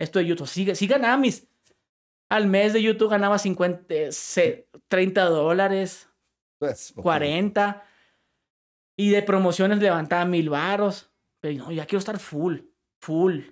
Esto 0.00 0.18
de 0.18 0.26
YouTube. 0.26 0.46
Sí, 0.48 0.74
sí 0.74 0.86
ganaba 0.86 1.16
mis. 1.16 1.48
Al 2.30 2.46
mes 2.48 2.72
de 2.72 2.82
YouTube 2.82 3.10
ganaba 3.10 3.38
50, 3.38 3.94
eh, 3.94 4.12
se- 4.12 4.68
30 4.88 5.24
dólares, 5.26 6.08
Pues, 6.58 6.92
ok. 6.96 7.02
40. 7.02 7.84
Y 8.98 9.10
de 9.10 9.22
promociones 9.22 9.78
levantaba 9.78 10.24
mil 10.24 10.50
varos. 10.50 11.10
Pero 11.40 11.64
no, 11.64 11.72
ya 11.72 11.86
quiero 11.86 11.98
estar 12.00 12.18
full, 12.18 12.60
full. 13.00 13.42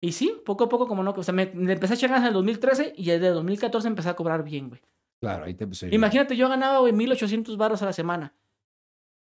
Y 0.00 0.12
sí, 0.12 0.34
poco 0.44 0.64
a 0.64 0.68
poco, 0.68 0.86
como 0.86 1.02
no. 1.02 1.10
O 1.10 1.22
sea, 1.22 1.34
me, 1.34 1.50
me 1.54 1.72
empecé 1.74 1.94
a 1.94 1.96
echar 1.96 2.10
ganas 2.10 2.24
en 2.24 2.28
el 2.28 2.34
2013 2.34 2.94
y 2.96 3.04
desde 3.06 3.28
el 3.28 3.34
2014 3.34 3.88
empecé 3.88 4.08
a 4.08 4.16
cobrar 4.16 4.42
bien, 4.42 4.68
güey. 4.68 4.80
Claro, 5.20 5.44
ahí 5.44 5.54
te 5.54 5.64
ir 5.64 5.94
Imagínate, 5.94 6.36
yo 6.36 6.48
ganaba, 6.48 6.78
güey, 6.78 6.92
1800 6.94 7.56
varos 7.58 7.82
a 7.82 7.86
la 7.86 7.92
semana. 7.92 8.34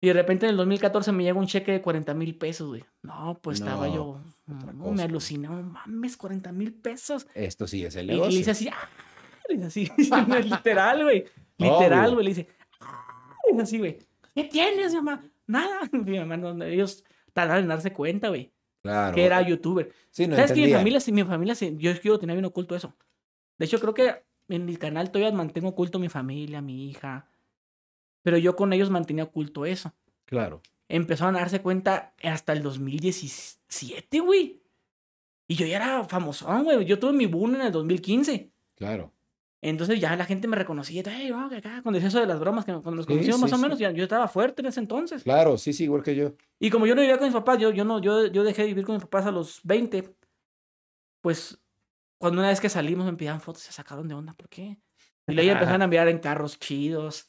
Y 0.00 0.08
de 0.08 0.14
repente 0.14 0.46
en 0.46 0.50
el 0.50 0.56
2014 0.56 1.12
me 1.12 1.22
llega 1.22 1.38
un 1.38 1.46
cheque 1.46 1.70
de 1.70 1.82
40 1.82 2.14
mil 2.14 2.34
pesos, 2.36 2.68
güey. 2.68 2.84
No, 3.02 3.38
pues 3.40 3.60
estaba 3.60 3.86
yo. 3.88 4.20
no, 4.46 4.90
me 4.92 5.02
aluciné, 5.02 5.46
no 5.48 5.62
mames, 5.62 6.16
40 6.16 6.50
mil 6.50 6.72
pesos. 6.72 7.28
Esto 7.34 7.68
sí 7.68 7.84
es 7.84 7.94
el 7.94 8.06
Y, 8.06 8.14
y 8.14 8.14
le 8.14 8.14
negocio. 8.14 8.40
hice 8.40 8.50
así, 8.50 8.68
¡ah! 8.68 8.88
Le 9.48 9.54
hice 9.56 9.66
así, 9.66 9.92
literal, 10.44 11.04
güey. 11.04 11.24
Literal, 11.58 12.14
güey. 12.14 12.24
Le 12.24 12.30
hice, 12.32 12.48
¡ah! 12.80 13.36
Y 13.52 13.60
así, 13.60 13.78
güey. 13.78 13.98
¿Qué 14.34 14.44
tienes, 14.44 14.94
mamá? 14.94 15.22
Nada. 15.46 15.80
Mi 15.92 16.18
mamá, 16.18 16.36
no, 16.36 16.64
ellos 16.64 17.04
tardaron 17.32 17.64
en 17.64 17.68
darse 17.68 17.92
cuenta, 17.92 18.28
güey. 18.28 18.52
Claro. 18.82 19.14
Que 19.14 19.24
era 19.24 19.40
youtuber. 19.42 19.92
Sí, 20.10 20.26
no 20.26 20.36
¿Sabes 20.36 20.52
que 20.52 20.66
mi 20.66 20.72
familia, 20.72 21.00
sí, 21.00 21.12
mi 21.12 21.24
familia, 21.24 21.54
sí, 21.54 21.76
yo, 21.78 21.92
yo 21.92 22.18
tenía 22.18 22.34
bien 22.34 22.44
oculto 22.44 22.74
eso. 22.74 22.94
De 23.58 23.66
hecho, 23.66 23.78
creo 23.80 23.94
que 23.94 24.24
en 24.48 24.64
mi 24.66 24.76
canal 24.76 25.10
todavía 25.10 25.32
mantengo 25.32 25.68
oculto 25.68 25.98
mi 25.98 26.08
familia, 26.08 26.60
mi 26.60 26.88
hija. 26.88 27.28
Pero 28.22 28.38
yo 28.38 28.56
con 28.56 28.72
ellos 28.72 28.90
mantenía 28.90 29.24
oculto 29.24 29.64
eso. 29.66 29.92
Claro. 30.24 30.62
Empezaron 30.88 31.36
a 31.36 31.40
darse 31.40 31.62
cuenta 31.62 32.12
hasta 32.22 32.52
el 32.52 32.62
2017, 32.62 34.20
güey. 34.20 34.60
Y 35.46 35.54
yo 35.54 35.66
ya 35.66 35.76
era 35.76 36.04
famosón, 36.04 36.64
güey. 36.64 36.84
Yo 36.84 36.98
tuve 36.98 37.12
mi 37.12 37.26
boom 37.26 37.54
en 37.56 37.62
el 37.62 37.72
2015. 37.72 38.50
Claro. 38.74 39.12
Entonces 39.64 40.00
ya 40.00 40.16
la 40.16 40.24
gente 40.24 40.48
me 40.48 40.56
reconocía. 40.56 41.02
Hey, 41.06 41.30
wow, 41.30 41.46
acá", 41.56 41.80
cuando 41.82 41.92
decía 41.92 42.08
eso 42.08 42.18
de 42.20 42.26
las 42.26 42.40
bromas, 42.40 42.64
que 42.64 42.72
cuando 42.72 42.90
nos 42.96 43.06
conocimos 43.06 43.36
sí, 43.36 43.42
más 43.42 43.52
o 43.52 43.58
menos, 43.58 43.78
ya- 43.78 43.92
yo 43.92 44.02
estaba 44.02 44.26
fuerte 44.26 44.60
en 44.60 44.66
ese 44.66 44.80
entonces. 44.80 45.22
Claro, 45.22 45.56
sí, 45.56 45.72
sí, 45.72 45.84
igual 45.84 46.02
que 46.02 46.16
yo. 46.16 46.32
Y 46.58 46.68
como 46.70 46.86
yo 46.86 46.94
no 46.96 47.00
vivía 47.00 47.16
con 47.16 47.28
mis 47.28 47.34
papás, 47.34 47.58
yo, 47.58 47.70
yo, 47.70 47.84
no, 47.84 48.00
yo, 48.00 48.26
yo 48.26 48.42
dejé 48.42 48.62
de 48.62 48.68
vivir 48.68 48.84
con 48.84 48.96
mis 48.96 49.04
papás 49.04 49.26
a 49.26 49.30
los 49.30 49.60
20. 49.62 50.16
Pues 51.20 51.58
cuando 52.18 52.40
una 52.40 52.48
vez 52.48 52.60
que 52.60 52.68
salimos 52.68 53.06
me 53.06 53.12
pidían 53.14 53.40
fotos, 53.40 53.62
se 53.62 53.72
sacaron 53.72 54.08
de 54.08 54.14
onda. 54.14 54.34
¿Por 54.34 54.48
qué? 54.48 54.78
Y 55.28 55.32
luego 55.34 55.52
empezaron 55.52 55.82
a 55.82 55.86
mirar 55.88 56.08
en 56.08 56.18
carros 56.18 56.58
chidos. 56.58 57.26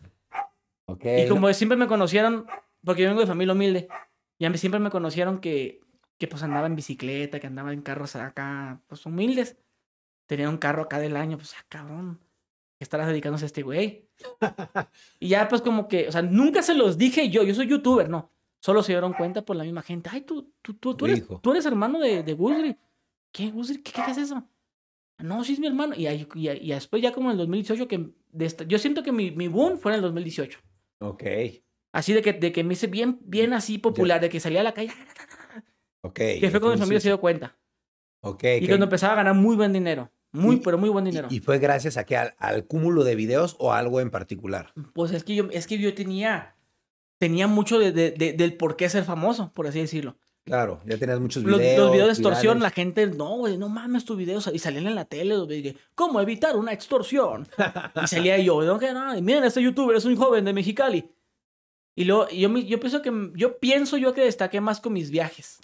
Ok. 0.86 1.06
Y 1.18 1.28
como 1.28 1.52
siempre 1.54 1.78
me 1.78 1.88
conocieron, 1.88 2.48
porque 2.84 3.04
yo 3.04 3.10
vengo 3.10 3.22
de 3.22 3.28
familia 3.28 3.54
humilde, 3.54 3.88
ya 4.40 4.52
siempre 4.58 4.80
me 4.80 4.90
conocieron 4.90 5.40
que, 5.40 5.80
que 6.18 6.28
pues 6.28 6.42
andaba 6.42 6.66
en 6.68 6.76
bicicleta, 6.76 7.40
que 7.40 7.48
andaba 7.48 7.72
en 7.74 7.82
carros 7.82 8.16
acá, 8.16 8.82
pues 8.88 9.06
humildes. 9.06 9.58
Tenía 10.36 10.50
un 10.50 10.58
carro 10.58 10.82
acá 10.84 10.98
del 11.00 11.16
año, 11.16 11.38
pues, 11.38 11.54
ah, 11.60 11.64
cabrón, 11.70 12.20
¿qué 12.80 12.84
estarás 12.84 13.08
dedicándose 13.08 13.46
a 13.46 13.48
este 13.48 13.62
güey? 13.62 14.08
y 15.20 15.28
ya 15.28 15.48
pues 15.48 15.62
como 15.62 15.88
que, 15.88 16.08
o 16.08 16.12
sea, 16.12 16.22
nunca 16.24 16.62
se 16.64 16.74
los 16.74 16.98
dije 16.98 17.30
yo, 17.30 17.44
yo 17.44 17.54
soy 17.54 17.68
youtuber, 17.68 18.10
no. 18.10 18.32
Solo 18.60 18.82
se 18.82 18.94
dieron 18.94 19.14
cuenta 19.14 19.44
por 19.44 19.56
la 19.58 19.64
misma 19.64 19.82
gente. 19.82 20.10
Ay, 20.12 20.22
tú, 20.22 20.54
tú, 20.62 20.74
tú, 20.76 20.96
tú, 20.96 21.06
eres, 21.06 21.24
tú 21.42 21.52
eres 21.52 21.66
hermano 21.66 22.00
de, 22.00 22.24
de 22.24 22.34
Guzri. 22.34 22.76
¿Qué, 23.32 23.52
Guzri? 23.52 23.82
¿Qué, 23.84 23.92
qué 23.92 24.12
es 24.12 24.18
eso? 24.18 24.48
No, 25.20 25.44
sí 25.44 25.54
es 25.54 25.60
mi 25.60 25.68
hermano. 25.68 25.94
Y, 25.96 26.08
ahí- 26.08 26.28
y, 26.34 26.50
y 26.50 26.70
después 26.72 27.02
ya 27.02 27.12
como 27.12 27.28
en 27.28 27.34
el 27.34 27.38
2018, 27.40 27.88
que 27.90 28.10
de 28.32 28.46
esta- 28.46 28.64
yo 28.64 28.80
siento 28.80 29.04
que 29.04 29.12
mi, 29.12 29.32
mi 29.32 29.50
boom 29.50 29.78
fue 29.78 29.92
en 29.92 29.98
el 29.98 30.02
2018. 30.02 30.60
Ok. 31.00 31.24
Así 31.92 32.14
de 32.14 32.22
que, 32.22 32.32
de 32.34 32.52
que 32.54 32.64
me 32.64 32.74
hice 32.74 32.88
bien, 32.88 33.20
bien 33.26 33.52
así 33.54 33.78
popular, 33.78 34.22
de 34.22 34.30
que 34.30 34.40
salía 34.40 34.62
a 34.62 34.64
la 34.64 34.74
calle, 34.74 34.92
Ok. 36.02 36.16
que 36.16 36.48
fue 36.50 36.60
cuando 36.62 36.76
mi 36.76 36.80
familia 36.80 37.00
se 37.02 37.10
dio 37.10 37.20
cuenta. 37.20 37.58
Ok. 38.22 38.44
Y 38.62 38.68
cuando 38.68 38.86
empezaba 38.86 39.12
a 39.12 39.18
ganar 39.18 39.36
muy 39.36 39.58
buen 39.58 39.74
dinero. 39.74 40.10
Muy, 40.34 40.56
Y- 40.58 40.60
pero 40.60 40.78
muy 40.78 40.90
buen 40.90 41.06
Y- 41.08 41.12
dinero. 41.12 41.28
¿Y, 41.32 41.40
fue 41.40 41.60
gracias 41.60 41.96
a 41.96 42.06
que 42.06 42.18
al, 42.18 42.34
al 42.40 42.66
cúmulo 42.66 43.04
de 43.06 43.16
videos 43.16 43.56
o 43.60 43.72
algo 43.72 44.02
en 44.02 44.10
particular? 44.10 44.74
Pues 44.94 45.12
es 45.12 45.24
que 45.24 45.36
yo, 45.36 45.46
es 45.52 45.68
que 45.68 45.78
yo 45.78 45.94
tenía, 45.94 46.56
tenía 47.20 47.48
mucho 47.48 47.80
de, 47.80 47.92
de- 47.92 48.12
de- 48.12 48.34
del 48.34 48.58
por 48.58 48.76
qué 48.76 48.90
ser 48.90 49.04
famoso, 49.06 49.52
por 49.54 49.68
así 49.68 49.80
decirlo. 49.80 50.18
Claro, 50.46 50.82
ya 50.86 50.98
tenías 50.98 51.22
muchos 51.22 51.42
Los, 51.44 51.58
videos. 51.58 51.80
los 51.80 51.92
videos 51.94 52.08
de 52.08 52.14
extorsión, 52.14 52.56
la 52.60 52.70
virales. 52.70 52.74
gente, 52.74 53.08
no, 53.08 53.38
güey, 53.38 53.58
no 53.58 53.70
mames 53.70 54.04
tus 54.04 54.18
videos. 54.18 54.50
Y 54.54 54.60
salían 54.60 54.88
en 54.88 54.96
la 54.96 55.06
tele, 55.06 55.36
dije, 55.48 55.78
¿cómo 55.96 56.20
evitar 56.20 56.58
una 56.58 56.74
extorsión? 56.74 57.48
y 58.04 58.08
salía 58.08 58.38
yo, 58.40 58.62
no, 58.64 58.78
que 58.78 58.92
no, 58.92 59.16
y 59.16 59.22
miren, 59.22 59.46
este 59.46 59.62
youtuber 59.62 59.96
es 59.96 60.04
un 60.04 60.18
joven 60.18 60.44
de 60.44 60.52
Mexicali. 60.52 61.10
Y 61.96 62.04
luego, 62.06 62.28
y 62.30 62.42
yo, 62.42 62.50
yo 62.58 62.80
pienso 62.80 63.02
que, 63.02 63.12
yo 63.36 63.58
pienso 63.60 63.96
yo 63.98 64.14
que 64.14 64.22
destaqué 64.26 64.60
más 64.60 64.82
con 64.82 64.92
mis 64.94 65.12
viajes. 65.12 65.60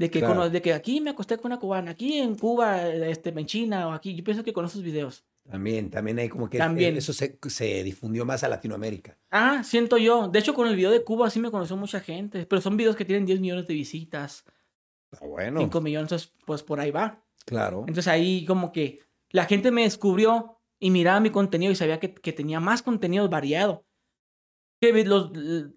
De 0.00 0.10
que, 0.10 0.20
Claro. 0.20 0.48
de 0.48 0.62
que 0.62 0.72
aquí 0.72 1.00
me 1.00 1.10
acosté 1.10 1.36
con 1.36 1.52
una 1.52 1.58
cubana, 1.60 1.90
aquí 1.90 2.18
en 2.18 2.34
Cuba, 2.34 2.88
este, 2.88 3.28
en 3.30 3.44
China, 3.46 3.88
o 3.88 3.92
aquí. 3.92 4.14
Yo 4.14 4.24
pienso 4.24 4.42
que 4.42 4.52
con 4.54 4.64
esos 4.64 4.82
videos. 4.82 5.24
También, 5.50 5.90
también 5.90 6.18
hay 6.18 6.28
como 6.30 6.48
que 6.48 6.56
También. 6.58 6.96
eso 6.96 7.12
se, 7.12 7.38
se 7.48 7.82
difundió 7.82 8.24
más 8.24 8.42
a 8.42 8.48
Latinoamérica. 8.48 9.18
Ah, 9.30 9.62
siento 9.62 9.98
yo. 9.98 10.28
De 10.28 10.38
hecho, 10.38 10.54
con 10.54 10.68
el 10.68 10.76
video 10.76 10.90
de 10.90 11.04
Cuba 11.04 11.28
sí 11.28 11.38
me 11.38 11.50
conoció 11.50 11.76
mucha 11.76 12.00
gente. 12.00 12.46
Pero 12.46 12.62
son 12.62 12.76
videos 12.78 12.96
que 12.96 13.04
tienen 13.04 13.26
10 13.26 13.40
millones 13.40 13.66
de 13.66 13.74
visitas, 13.74 14.44
Ah, 15.12 15.26
bueno, 15.26 15.60
5 15.60 15.80
millones, 15.82 16.32
pues 16.46 16.62
por 16.62 16.80
ahí 16.80 16.90
va. 16.90 17.22
claro. 17.44 17.80
Entonces 17.80 18.08
ahí 18.08 18.44
como 18.46 18.72
que 18.72 19.00
la 19.30 19.44
gente 19.44 19.70
me 19.70 19.82
descubrió 19.82 20.56
y 20.78 20.90
miraba 20.90 21.20
mi 21.20 21.28
contenido 21.30 21.72
y 21.72 21.76
sabía 21.76 22.00
que, 22.00 22.14
que 22.14 22.32
tenía 22.32 22.58
más 22.60 22.80
contenido 22.82 23.28
variado. 23.28 23.84
Que 24.80 25.04
los, 25.04 25.30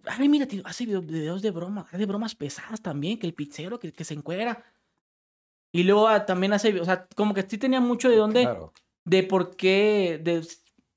a 0.06 0.18
ver, 0.18 0.30
mira, 0.30 0.46
tío, 0.48 0.62
hace 0.66 0.86
video- 0.86 1.02
videos 1.02 1.42
de 1.42 1.52
broma, 1.52 1.86
hace 1.92 2.06
bromas 2.06 2.36
pesadas 2.36 2.82
también, 2.82 3.20
que 3.20 3.28
el 3.28 3.34
pizzero 3.34 3.80
que, 3.80 3.92
que 3.92 4.04
se 4.06 4.14
encuera. 4.14 4.64
Y 5.74 5.84
luego 5.84 6.08
ah, 6.08 6.26
también 6.26 6.54
hace, 6.54 6.80
o 6.80 6.86
sea, 6.86 7.08
como 7.16 7.34
que 7.34 7.42
sí 7.44 7.58
tenía 7.58 7.82
mucho 7.82 8.10
de 8.10 8.16
dónde, 8.18 8.44
Claro. 8.44 8.74
de 9.06 9.24
por 9.24 9.56
qué, 9.58 10.20
de, 10.24 10.48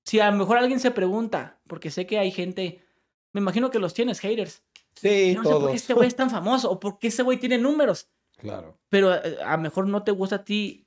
si 0.05 0.21
a 0.21 0.31
lo 0.31 0.37
mejor 0.37 0.59
alguien 0.59 0.79
se 0.81 0.91
pregunta, 0.93 1.59
porque 1.67 1.91
sé 1.91 2.07
que 2.07 2.19
hay 2.19 2.31
gente, 2.31 2.85
me 3.33 3.41
imagino 3.41 3.71
que 3.71 3.79
los 3.81 3.95
tienes, 3.95 4.21
haters. 4.21 4.63
Sí, 4.95 5.33
no 5.35 5.43
sé 5.43 5.49
por 5.51 5.59
todos. 5.59 5.71
qué 5.71 5.77
este 5.77 5.95
güey 5.95 6.09
es 6.09 6.17
tan 6.17 6.31
famoso 6.31 6.71
o 6.71 6.79
por 6.79 6.99
qué 6.99 7.09
ese 7.09 7.23
güey 7.23 7.39
tiene 7.39 7.59
números 7.59 8.09
Claro. 8.39 8.79
pero 8.89 9.15
eh, 9.15 9.39
a 9.45 9.57
lo 9.57 9.63
mejor 9.63 9.87
no 9.89 10.03
te 10.05 10.11
gusta 10.13 10.37
a 10.37 10.45
ti 10.45 10.87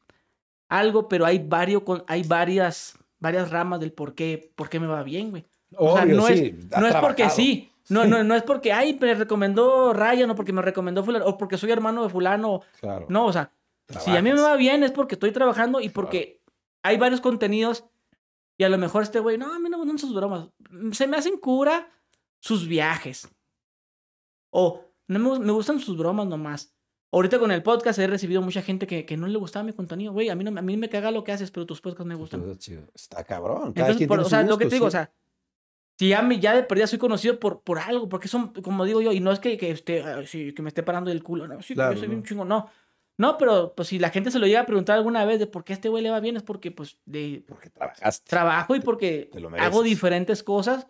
algo, 0.70 1.08
pero 1.10 1.26
hay 1.26 1.40
varios, 1.40 1.82
hay 2.08 2.24
varias, 2.24 2.98
varias 3.20 3.50
ramas 3.52 3.80
del 3.80 3.92
por 3.92 4.14
qué, 4.16 4.52
por 4.56 4.70
qué 4.70 4.80
me 4.80 4.88
va 4.88 5.02
bien, 5.04 5.32
güey. 5.32 5.46
O 5.76 5.94
sea, 5.96 6.04
Obvio, 6.04 6.16
no 6.16 6.28
sí, 6.28 6.34
es, 6.34 6.80
no 6.80 6.88
es 6.88 6.96
porque 6.96 7.30
sí, 7.30 7.72
no, 7.90 8.06
no, 8.06 8.24
no 8.24 8.36
es 8.36 8.44
porque, 8.44 8.72
ay, 8.74 8.98
me 9.00 9.14
recomendó 9.14 9.94
Ryan 9.94 10.32
o 10.32 10.36
porque 10.36 10.54
me 10.54 10.62
recomendó 10.62 11.04
fulano, 11.04 11.26
o 11.26 11.38
porque 11.38 11.58
soy 11.58 11.72
hermano 11.72 12.04
de 12.04 12.10
fulano. 12.10 12.62
Claro. 12.80 13.06
No, 13.10 13.26
o 13.26 13.34
sea, 13.34 13.52
si 14.00 14.12
a 14.12 14.22
mí 14.22 14.30
me 14.30 14.36
Trabajas. 14.36 14.54
va 14.54 14.58
bien 14.58 14.84
es 14.84 14.92
porque 14.92 15.16
estoy 15.16 15.32
trabajando 15.32 15.80
y 15.82 15.90
porque 15.90 16.42
hay 16.84 16.98
varios 16.98 17.22
contenidos 17.22 17.86
y 18.58 18.64
a 18.64 18.70
lo 18.70 18.78
mejor 18.78 19.04
este 19.04 19.20
güey, 19.20 19.38
no, 19.38 19.54
a 19.54 19.60
mí 19.60 19.70
no 19.70 19.78
me 19.78 19.84
gustan 19.86 19.98
sus 20.00 20.14
bromas. 20.14 20.50
Se 20.92 21.08
me 21.08 21.18
hacen 21.18 21.38
cura 21.38 21.90
sus 22.40 22.68
viajes. 22.68 23.28
O 24.52 24.86
no 25.08 25.20
me, 25.20 25.40
me 25.40 25.52
gustan 25.52 25.80
sus 25.80 25.98
bromas 25.98 26.28
nomás. 26.28 26.74
Ahorita 27.12 27.40
con 27.40 27.52
el 27.52 27.64
podcast 27.64 27.98
he 28.00 28.06
recibido 28.08 28.42
mucha 28.42 28.62
gente 28.62 28.86
que, 28.86 29.06
que 29.06 29.18
no 29.18 29.26
le 29.28 29.38
gustaba 29.40 29.64
mi 29.64 29.74
contenido. 29.74 30.14
Güey, 30.14 30.30
a 30.30 30.36
mí, 30.36 30.44
no, 30.44 30.58
a 30.58 30.62
mí 30.62 30.78
me 30.78 30.90
caga 30.90 31.10
lo 31.10 31.24
que 31.24 31.32
haces, 31.32 31.50
pero 31.50 31.66
tus 31.66 31.82
podcasts 31.82 32.06
me 32.08 32.14
gustan. 32.16 32.42
Está 32.42 32.58
chido. 32.58 32.84
Está 32.94 33.24
cabrón. 33.24 33.74
Cada 33.74 33.88
Entonces, 33.90 33.98
quien 33.98 34.08
por- 34.08 34.18
tiene 34.18 34.22
o 34.22 34.26
su 34.26 34.30
sea, 34.30 34.42
lo 34.44 34.58
que 34.58 34.66
gusto, 34.66 34.70
te 34.70 34.76
digo, 34.76 34.86
sí. 34.86 34.88
o 34.88 34.92
sea, 34.92 35.12
ya, 36.08 36.22
me, 36.22 36.40
ya 36.40 36.54
de 36.56 36.64
perdida 36.64 36.88
soy 36.88 36.98
conocido 37.00 37.40
por, 37.40 37.62
por 37.62 37.78
algo, 37.80 38.08
porque 38.08 38.28
son, 38.30 38.54
como 38.54 38.86
digo 38.86 39.02
yo, 39.02 39.12
y 39.12 39.20
no 39.20 39.32
es 39.34 39.40
que, 39.40 39.58
que, 39.58 39.72
esté, 39.72 40.04
sí, 40.28 40.54
que 40.54 40.62
me 40.62 40.70
esté 40.70 40.82
parando 40.82 41.10
del 41.10 41.22
culo, 41.24 41.48
no, 41.48 41.62
sí, 41.62 41.74
Claro, 41.74 41.94
yo 41.94 42.00
soy 42.00 42.08
no. 42.08 42.14
bien 42.14 42.24
chingo, 42.24 42.46
no. 42.46 42.70
No, 43.18 43.38
pero 43.38 43.74
pues 43.76 43.90
si 43.90 44.00
la 44.00 44.10
gente 44.12 44.32
se 44.32 44.40
lo 44.40 44.48
llega 44.48 44.62
a 44.62 44.66
preguntar 44.66 44.96
alguna 44.96 45.26
vez 45.26 45.40
de 45.40 45.48
por 45.48 45.66
qué 45.66 45.74
a 45.74 45.76
este 45.76 45.90
güey 45.90 46.02
le 46.02 46.10
va 46.10 46.22
bien, 46.22 46.38
es 46.38 46.44
porque 46.44 46.72
pues 46.72 46.98
de 47.06 47.44
Porque 47.46 47.70
trabajaste. 47.70 48.30
trabajo 48.30 48.76
y 48.78 48.80
porque 48.80 49.30
Te 49.34 49.42
lo 49.42 49.50
hago 49.58 49.84
diferentes 49.84 50.42
cosas 50.42 50.88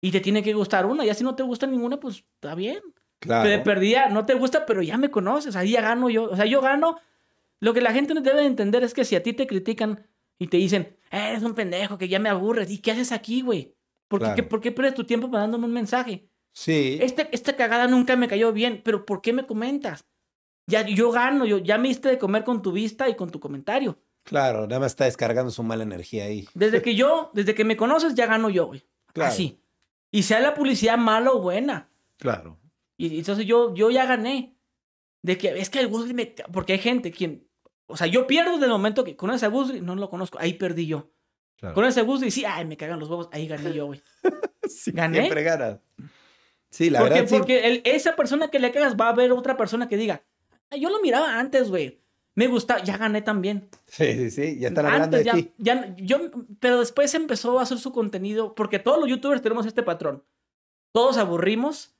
y 0.00 0.10
te 0.10 0.18
tiene 0.18 0.42
que 0.42 0.54
gustar 0.54 0.86
una. 0.86 1.04
Ya 1.04 1.14
si 1.14 1.22
no 1.22 1.36
te 1.36 1.44
gusta 1.44 1.68
ninguna, 1.68 2.00
pues 2.00 2.24
está 2.34 2.56
bien. 2.56 2.80
Claro. 3.20 3.48
De 3.48 3.60
perdida 3.60 4.08
no 4.08 4.26
te 4.26 4.34
gusta, 4.34 4.66
pero 4.66 4.82
ya 4.82 4.98
me 4.98 5.12
conoces, 5.12 5.54
ahí 5.54 5.70
ya 5.70 5.82
gano 5.82 6.10
yo. 6.10 6.24
O 6.24 6.34
sea, 6.34 6.46
yo 6.46 6.60
gano. 6.60 6.98
Lo 7.60 7.72
que 7.72 7.80
la 7.80 7.92
gente 7.92 8.12
debe 8.14 8.40
de 8.40 8.46
entender 8.46 8.82
es 8.82 8.92
que 8.92 9.04
si 9.04 9.14
a 9.14 9.22
ti 9.22 9.32
te 9.32 9.46
critican 9.46 10.04
y 10.40 10.48
te 10.48 10.56
dicen, 10.56 10.96
eres 11.12 11.44
un 11.44 11.54
pendejo, 11.54 11.96
que 11.96 12.08
ya 12.08 12.18
me 12.18 12.28
aburres, 12.28 12.68
¿y 12.72 12.78
qué 12.78 12.90
haces 12.90 13.12
aquí, 13.12 13.42
güey? 13.42 13.76
¿Por, 14.12 14.20
qué- 14.20 14.24
Claro. 14.26 14.36
qué- 14.36 14.42
¿Por 14.44 14.60
qué 14.60 14.72
pierdes 14.72 14.94
tu 14.94 15.04
tiempo 15.04 15.26
mandándome 15.28 15.64
un 15.66 15.72
mensaje? 15.72 16.28
Sí. 16.54 16.98
Este, 17.00 17.28
esta 17.32 17.56
cagada 17.56 17.86
nunca 17.88 18.14
me 18.14 18.28
cayó 18.28 18.52
bien, 18.52 18.82
pero 18.84 19.06
¿por 19.06 19.22
qué 19.22 19.32
me 19.32 19.46
comentas? 19.46 20.04
Ya 20.68 20.86
yo 20.86 21.10
gano, 21.10 21.44
yo, 21.46 21.58
ya 21.58 21.78
me 21.78 21.88
diste 21.88 22.08
de 22.10 22.18
comer 22.18 22.44
con 22.44 22.60
tu 22.62 22.72
vista 22.72 23.08
y 23.08 23.16
con 23.16 23.30
tu 23.30 23.40
comentario. 23.40 23.98
Claro, 24.24 24.66
nada 24.66 24.80
más 24.80 24.92
está 24.92 25.06
descargando 25.06 25.50
su 25.50 25.62
mala 25.62 25.82
energía 25.82 26.24
ahí. 26.26 26.46
Desde 26.54 26.82
que 26.82 26.94
yo, 26.94 27.30
desde 27.34 27.54
que 27.54 27.64
me 27.64 27.76
conoces, 27.76 28.14
ya 28.14 28.26
gano 28.26 28.50
yo, 28.50 28.66
güey. 28.66 28.84
Claro. 29.14 29.32
Así. 29.32 29.58
Y 30.12 30.22
sea 30.24 30.40
la 30.40 30.54
publicidad 30.54 30.98
mala 30.98 31.32
o 31.32 31.40
buena. 31.40 31.88
Claro. 32.18 32.58
Y 32.98 33.06
y 33.08 33.18
entonces 33.18 33.46
yo, 33.46 33.74
yo 33.74 33.90
ya 33.90 34.04
gané. 34.06 34.54
De 35.22 35.38
que 35.38 35.58
es 35.58 35.70
que 35.70 35.80
el 35.80 35.88
Guzri 35.88 36.14
me. 36.14 36.26
Porque 36.52 36.74
hay 36.74 36.78
gente 36.78 37.10
quien. 37.10 37.48
O 37.86 37.96
sea, 37.96 38.06
yo 38.06 38.26
pierdo 38.26 38.52
desde 38.52 38.66
el 38.66 38.70
momento 38.72 39.02
que 39.04 39.16
conoces 39.16 39.42
a 39.44 39.48
Guzri, 39.48 39.80
no 39.80 39.94
lo 39.96 40.08
conozco. 40.10 40.38
Ahí 40.38 40.52
perdí 40.54 40.86
yo. 40.86 41.10
Claro. 41.62 41.74
Conoces 41.74 41.98
a 41.98 42.02
Guzri 42.02 42.28
y 42.28 42.30
sí, 42.30 42.44
ay, 42.44 42.64
me 42.66 42.76
cagan 42.76 42.98
los 43.00 43.08
huevos. 43.08 43.28
Ahí 43.32 43.46
gané 43.48 43.72
yo, 43.72 43.86
güey. 43.86 44.02
Sí, 44.68 44.92
¿Gané? 44.92 45.18
Siempre 45.22 45.42
ganas. 45.42 45.80
Sí, 46.70 46.88
la 46.88 47.00
porque 47.00 47.14
verdad 47.14 47.28
sí. 47.28 47.36
porque 47.36 47.66
el- 47.66 47.82
esa 47.84 48.14
persona 48.16 48.48
que 48.48 48.58
le 48.60 48.70
cagas 48.72 48.96
va 48.96 49.06
a 49.06 49.10
haber 49.10 49.32
otra 49.32 49.56
persona 49.56 49.88
que 49.88 49.96
diga, 49.96 50.22
"Ah, 50.70 50.76
yo 50.76 50.88
lo 50.88 51.00
miraba 51.00 51.38
antes, 51.38 51.68
güey. 51.68 52.00
Me 52.34 52.46
gusta, 52.46 52.82
ya 52.82 52.96
gané 52.96 53.20
también. 53.22 53.68
Sí, 53.86 54.14
sí, 54.14 54.30
sí. 54.30 54.58
Ya 54.58 54.68
están 54.68 54.86
hablando 54.86 55.16
Antes 55.18 55.20
de 55.20 55.24
ya, 55.24 55.32
ti. 55.34 55.52
ya, 55.58 55.94
yo, 55.98 56.30
pero 56.60 56.78
después 56.78 57.12
empezó 57.14 57.58
a 57.58 57.62
hacer 57.62 57.78
su 57.78 57.92
contenido, 57.92 58.54
porque 58.54 58.78
todos 58.78 58.98
los 59.00 59.08
youtubers 59.08 59.42
tenemos 59.42 59.66
este 59.66 59.82
patrón. 59.82 60.24
Todos 60.92 61.18
aburrimos, 61.18 61.94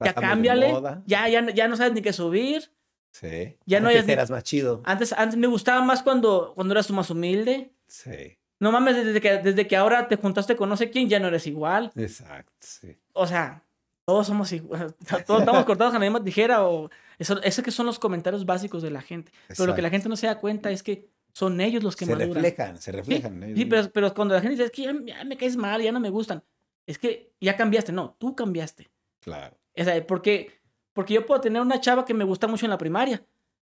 ya 0.00 0.12
cámbiale, 0.14 0.72
ya, 1.06 1.28
ya, 1.28 1.48
ya 1.50 1.68
no 1.68 1.76
sabes 1.76 1.92
ni 1.92 2.02
qué 2.02 2.12
subir. 2.12 2.72
Sí. 3.12 3.56
Ya 3.66 3.78
no 3.80 3.88
hayas 3.90 4.08
eras 4.08 4.30
más 4.30 4.42
chido. 4.42 4.82
Antes, 4.84 5.12
antes 5.12 5.36
me 5.36 5.46
gustaba 5.46 5.82
más 5.82 6.02
cuando, 6.02 6.52
cuando 6.56 6.72
eras 6.74 6.90
más 6.90 7.10
humilde. 7.10 7.72
Sí. 7.86 8.38
No 8.60 8.70
mames, 8.72 8.94
desde 8.96 9.20
que, 9.20 9.38
desde 9.38 9.66
que 9.66 9.76
ahora 9.76 10.06
te 10.06 10.16
juntaste 10.16 10.54
con 10.54 10.68
no 10.68 10.76
sé 10.76 10.90
quién, 10.90 11.08
ya 11.08 11.18
no 11.18 11.28
eres 11.28 11.46
igual. 11.46 11.90
Exacto, 11.96 12.52
sí. 12.60 12.96
O 13.14 13.26
sea, 13.26 13.64
todos 14.04 14.26
somos 14.26 14.52
igual. 14.52 14.94
Todos 15.26 15.40
estamos 15.40 15.64
cortados 15.64 15.92
con 15.92 16.00
la 16.00 16.06
misma 16.06 16.22
tijera 16.22 16.66
o... 16.68 16.90
Eso, 17.18 17.40
eso 17.42 17.62
que 17.62 17.70
son 17.70 17.86
los 17.86 17.98
comentarios 17.98 18.46
básicos 18.46 18.82
de 18.82 18.90
la 18.90 19.02
gente. 19.02 19.32
Pero 19.48 19.66
lo 19.66 19.74
que 19.74 19.82
la 19.82 19.88
Exacto. 19.88 19.92
gente 19.92 20.08
no 20.10 20.16
se 20.16 20.26
da 20.26 20.38
cuenta 20.38 20.70
es 20.70 20.82
que 20.82 21.08
son 21.32 21.60
ellos 21.60 21.82
los 21.82 21.94
que 21.96 22.04
se 22.06 22.12
maduran. 22.14 22.42
reflejan, 22.42 22.76
se 22.78 22.90
Sí, 22.90 22.96
reflejan. 22.96 23.52
sí, 23.56 23.64
pero, 23.66 23.90
pero 23.92 24.14
cuando 24.14 24.34
la 24.34 24.40
gente 24.40 24.52
dice, 24.56 24.64
es 24.64 24.70
que 24.70 24.82
ya, 24.82 24.94
ya 25.04 25.24
me 25.24 25.36
caes 25.36 25.56
mal, 25.56 25.80
ya 25.82 25.92
no 25.92 26.00
me 26.00 26.10
gustan. 26.10 26.42
es 26.86 26.98
que 26.98 27.32
ya 27.40 27.56
cambiaste. 27.56 27.92
No, 27.92 28.16
tú 28.18 28.34
cambiaste. 28.34 28.90
Claro. 29.20 29.56
O 29.78 29.84
sea, 29.84 30.06
porque, 30.06 30.60
porque 30.92 31.14
yo 31.14 31.24
puedo 31.26 31.40
tener 31.40 31.62
una 31.62 31.80
chava 31.80 32.04
que 32.04 32.14
me 32.14 32.24
gusta 32.24 32.46
mucho 32.46 32.66
en 32.66 32.70
la 32.70 32.78
primaria, 32.78 33.22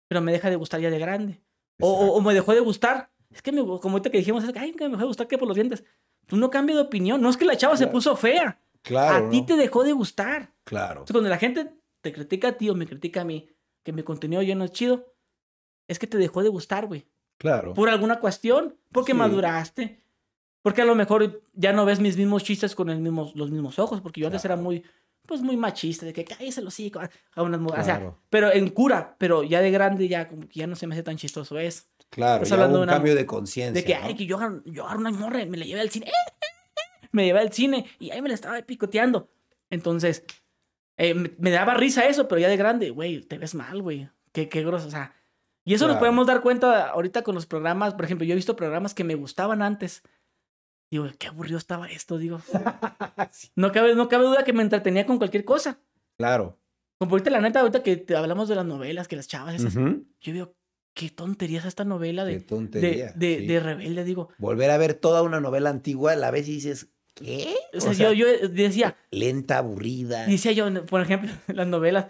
pero 0.07 0.21
me 0.21 0.31
deja 0.31 0.49
de 0.49 0.55
gustar 0.55 0.79
ya 0.79 0.89
de 0.89 0.97
grande. 0.99 1.41
O, 1.79 1.87
o- 1.89 1.93
Exacto. 1.95 2.13
o 2.13 2.21
me 2.21 2.33
dejó 2.33 2.53
de 2.53 2.59
gustar. 2.61 3.09
Es 3.33 3.41
que, 3.41 3.51
me, 3.51 3.61
como 3.63 3.91
ahorita 3.91 4.09
que 4.09 4.17
dijimos, 4.17 4.43
es 4.43 4.51
que, 4.51 4.59
ay, 4.59 4.73
me 4.77 4.87
dejó 4.87 4.97
de 4.99 5.05
gustar 5.05 5.27
que 5.27 5.37
por 5.37 5.47
los 5.47 5.55
dientes. 5.55 5.83
Tú 6.27 6.37
no 6.37 6.49
cambias 6.49 6.77
de 6.77 6.83
opinión. 6.83 7.21
No 7.21 7.29
es 7.29 7.37
que 7.37 7.45
la 7.45 7.57
chava 7.57 7.75
se 7.77 7.83
Claro. 7.85 7.91
puso 7.93 8.15
fea. 8.15 8.59
Claro. 8.83 9.27
a 9.27 9.29
ti 9.29 9.41
¿no? 9.41 9.45
te 9.45 9.57
dejó 9.57 9.83
de 9.83 9.91
gustar. 9.93 10.53
Claro. 10.63 11.01
Entonces, 11.01 11.13
cuando 11.13 11.29
la 11.29 11.37
gente 11.37 11.71
te 12.01 12.11
critica 12.11 12.47
a 12.49 12.51
ti 12.53 12.67
o 12.69 12.73
me 12.75 12.87
critica 12.87 13.21
a 13.21 13.25
mí, 13.25 13.47
que 13.83 13.93
mi 13.93 14.01
contenido 14.01 14.41
ya 14.41 14.55
no 14.55 14.63
es 14.63 14.71
chido, 14.71 15.13
es 15.87 15.99
que 15.99 16.07
te 16.07 16.17
dejó 16.17 16.41
de 16.41 16.49
gustar, 16.49 16.87
güey. 16.87 17.05
Claro. 17.37 17.73
Por 17.75 17.89
alguna 17.89 18.19
cuestión, 18.19 18.75
porque 18.91 19.11
Sí. 19.11 19.17
maduraste. 19.17 20.03
Porque 20.63 20.81
a 20.81 20.85
lo 20.85 20.95
mejor 20.95 21.43
ya 21.53 21.73
no 21.73 21.85
ves 21.85 21.99
mis 21.99 22.17
mismos 22.17 22.43
chistes 22.43 22.73
con 22.75 22.89
el 22.89 22.99
mismo, 23.01 23.31
los 23.35 23.51
mismos 23.51 23.77
ojos, 23.79 24.01
porque 24.01 24.21
yo 24.21 24.27
antes 24.27 24.43
era 24.45 24.55
Claro. 24.55 24.63
muy, 24.63 24.83
pues 25.27 25.41
muy 25.41 25.57
machista, 25.57 26.05
de 26.07 26.13
que 26.13 26.25
cállese 26.25 26.61
los 26.61 26.73
hocico 26.73 26.99
a- 27.35 27.41
unas 27.43 27.59
mu- 27.59 27.69
O 27.69 27.75
sea, 27.83 27.97
Claro. 27.97 28.17
pero 28.31 28.51
en 28.51 28.69
cura, 28.69 29.15
pero 29.19 29.43
ya 29.43 29.61
de 29.61 29.69
grande 29.71 30.07
ya 30.07 30.27
como 30.27 30.47
que 30.47 30.59
ya 30.59 30.65
no 30.67 30.75
se 30.75 30.87
me 30.87 30.95
hace 30.95 31.03
tan 31.03 31.17
chistoso 31.17 31.57
eso. 31.59 31.83
Claro. 32.11 32.43
Ya 32.45 32.53
hablando 32.53 32.73
hubo 32.73 32.77
de 32.79 32.83
un 32.83 32.89
una- 32.89 32.93
cambio 32.93 33.15
de 33.15 33.25
conciencia. 33.25 33.73
De 33.81 33.83
que, 33.83 33.97
¿no? 33.97 34.05
ay, 34.05 34.15
que 34.15 34.25
yo, 34.27 34.37
yo 34.65 34.83
agarro 34.85 34.99
una 34.99 35.11
morra, 35.11 35.43
me 35.45 35.57
la 35.57 35.65
llevé 35.65 35.81
al 35.81 35.89
cine. 35.89 36.11
Me 37.11 37.25
llevé 37.25 37.39
al 37.39 37.51
cine 37.51 37.87
y 37.99 38.11
ahí 38.11 38.21
me 38.21 38.29
la 38.29 38.35
estaba 38.35 38.61
picoteando. 38.61 39.29
Entonces, 39.69 40.23
eh, 40.97 41.13
me, 41.13 41.31
me 41.39 41.51
daba 41.51 41.73
risa 41.73 42.05
eso, 42.07 42.27
pero 42.27 42.39
ya 42.39 42.47
de 42.49 42.57
grande, 42.57 42.89
güey, 42.91 43.21
te 43.21 43.37
ves 43.37 43.55
mal, 43.55 43.81
güey. 43.81 44.09
Qué, 44.31 44.47
qué 44.49 44.63
grosso, 44.63 44.87
o 44.87 44.91
sea. 44.91 45.13
Y 45.65 45.73
eso 45.73 45.85
nos 45.85 45.93
Claro. 45.95 45.99
podemos 45.99 46.27
dar 46.27 46.41
cuenta 46.41 46.89
ahorita 46.89 47.21
con 47.23 47.35
los 47.35 47.45
programas. 47.45 47.93
Por 47.95 48.05
ejemplo, 48.05 48.25
yo 48.25 48.33
he 48.33 48.35
visto 48.35 48.55
programas 48.55 48.93
que 48.93 49.03
me 49.03 49.15
gustaban 49.15 49.61
antes. 49.61 50.03
Digo, 50.89 51.07
qué 51.19 51.27
aburrido 51.27 51.57
estaba 51.57 51.87
esto, 51.89 52.17
digo. 52.17 52.41
Sí. 53.31 53.49
No 53.55 53.71
cabe, 53.71 53.93
no 53.95 54.09
cabe 54.09 54.25
duda 54.25 54.43
que 54.43 54.51
me 54.53 54.63
entretenía 54.63 55.05
con 55.05 55.17
cualquier 55.17 55.45
cosa. 55.45 55.79
Claro. 56.17 56.59
Como 56.97 57.11
ahorita, 57.11 57.29
la 57.29 57.39
neta, 57.41 57.59
ahorita 57.61 57.83
que 57.83 57.95
te 57.97 58.15
hablamos 58.15 58.49
de 58.49 58.55
las 58.55 58.65
novelas, 58.65 59.07
que 59.07 59.15
las 59.15 59.27
chavas 59.27 59.55
esas, 59.55 59.73
yo 59.75 60.33
digo, 60.33 60.53
qué 60.93 61.09
tontería 61.09 61.59
es 61.59 61.65
esta 61.65 61.83
novela 61.85 62.25
de, 62.25 62.39
tontería. 62.41 63.11
de, 63.15 63.27
de, 63.27 63.39
sí. 63.39 63.47
de 63.47 63.59
rebelde, 63.59 64.03
digo. 64.03 64.29
Volver 64.37 64.69
a 64.71 64.77
ver 64.77 64.93
toda 64.93 65.21
una 65.21 65.39
novela 65.39 65.69
antigua, 65.69 66.15
la 66.15 66.31
ves 66.31 66.47
y 66.47 66.53
dices, 66.53 66.87
¿qué? 67.15 67.53
O 67.73 67.79
sea, 67.81 67.93
yo, 67.93 68.11
yo 68.13 68.25
decía, 68.49 68.95
lenta, 69.11 69.57
aburrida. 69.59 70.25
Decía 70.27 70.51
yo, 70.51 70.85
por 70.85 71.01
ejemplo, 71.01 71.31
en 71.47 71.55
las 71.55 71.67
novelas, 71.67 72.07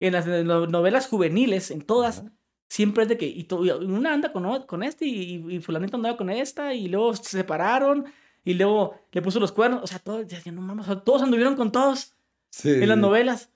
en 0.00 0.12
las 0.12 0.26
en 0.26 0.48
las 0.48 0.68
novelas 0.68 1.06
juveniles, 1.06 1.70
en 1.70 1.82
todas, 1.82 2.18
Ajá. 2.20 2.32
siempre 2.68 3.04
es 3.04 3.08
de 3.08 3.18
que 3.18 3.26
y 3.26 3.44
to- 3.44 3.64
y 3.64 3.70
una 3.70 4.12
anda 4.14 4.32
con, 4.32 4.62
con 4.62 4.82
este 4.82 5.06
y, 5.06 5.44
y 5.56 5.60
fulanito 5.60 5.96
andaba 5.96 6.16
con 6.16 6.30
esta 6.30 6.74
y 6.74 6.88
luego 6.88 7.14
se 7.16 7.24
separaron 7.24 8.04
y 8.44 8.54
luego 8.54 8.94
le 9.12 9.22
puso 9.22 9.38
los 9.40 9.52
cuernos. 9.52 9.82
O 9.82 9.86
sea, 9.86 9.98
todos, 9.98 10.26
decía, 10.26 10.52
no 10.52 10.60
mames, 10.62 10.86
todos 11.04 11.22
anduvieron 11.22 11.54
con 11.56 11.70
todos 11.72 12.14
Sí. 12.50 12.70
en 12.70 12.88
las 12.88 12.96
novelas. 12.98 13.50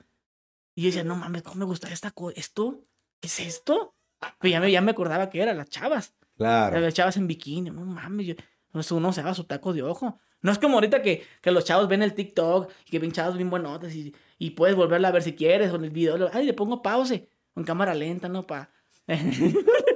Y 0.74 0.82
yo 0.82 0.86
decía, 0.88 1.02
no 1.04 1.16
mames, 1.16 1.42
¿cómo 1.42 1.56
me 1.56 1.64
gusta 1.64 1.90
esta 1.92 2.12
esto? 2.36 2.80
¿Qué 3.20 3.26
es 3.28 3.40
esto? 3.40 3.94
Pues 4.38 4.52
ya 4.52 4.60
me, 4.60 4.70
ya 4.70 4.80
me 4.80 4.92
acordaba 4.92 5.30
que 5.30 5.40
eran 5.40 5.56
las 5.56 5.68
chavas. 5.68 6.14
Claro. 6.36 6.80
Las 6.80 6.94
chavas 6.94 7.16
en 7.16 7.26
bikini, 7.26 7.70
no 7.70 7.84
mames, 7.84 8.26
yo, 8.26 8.34
pues 8.70 8.90
uno 8.90 9.12
se 9.12 9.20
haga 9.20 9.34
su 9.34 9.44
taco 9.44 9.72
de 9.72 9.82
ojo. 9.82 10.18
No 10.40 10.50
es 10.50 10.58
como 10.58 10.74
ahorita 10.74 11.02
que, 11.02 11.24
que 11.40 11.52
los 11.52 11.64
chavos 11.64 11.88
ven 11.88 12.02
el 12.02 12.14
TikTok 12.14 12.70
y 12.86 12.90
que 12.90 12.98
ven 12.98 13.12
chavos 13.12 13.36
bien 13.36 13.50
buenotas 13.50 13.94
y, 13.94 14.14
y 14.38 14.50
puedes 14.50 14.74
volverla 14.74 15.08
a 15.08 15.12
ver 15.12 15.22
si 15.22 15.34
quieres 15.34 15.70
o 15.72 15.76
en 15.76 15.84
el 15.84 15.90
video. 15.90 16.30
Ay, 16.32 16.46
le 16.46 16.54
pongo 16.54 16.82
pause 16.82 17.28
en 17.54 17.64
cámara 17.64 17.94
lenta, 17.94 18.28
¿no? 18.28 18.46
Pa... 18.46 18.70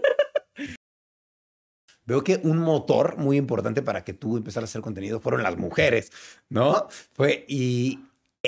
Veo 2.05 2.23
que 2.23 2.41
un 2.45 2.59
motor 2.59 3.17
muy 3.19 3.37
importante 3.37 3.83
para 3.83 4.05
que 4.05 4.13
tú 4.13 4.37
empezaras 4.37 4.71
a 4.71 4.71
hacer 4.71 4.83
contenido 4.83 5.19
fueron 5.19 5.43
las 5.43 5.57
mujeres, 5.57 6.13
¿no? 6.49 6.87
Fue, 7.13 7.45
y 7.49 7.99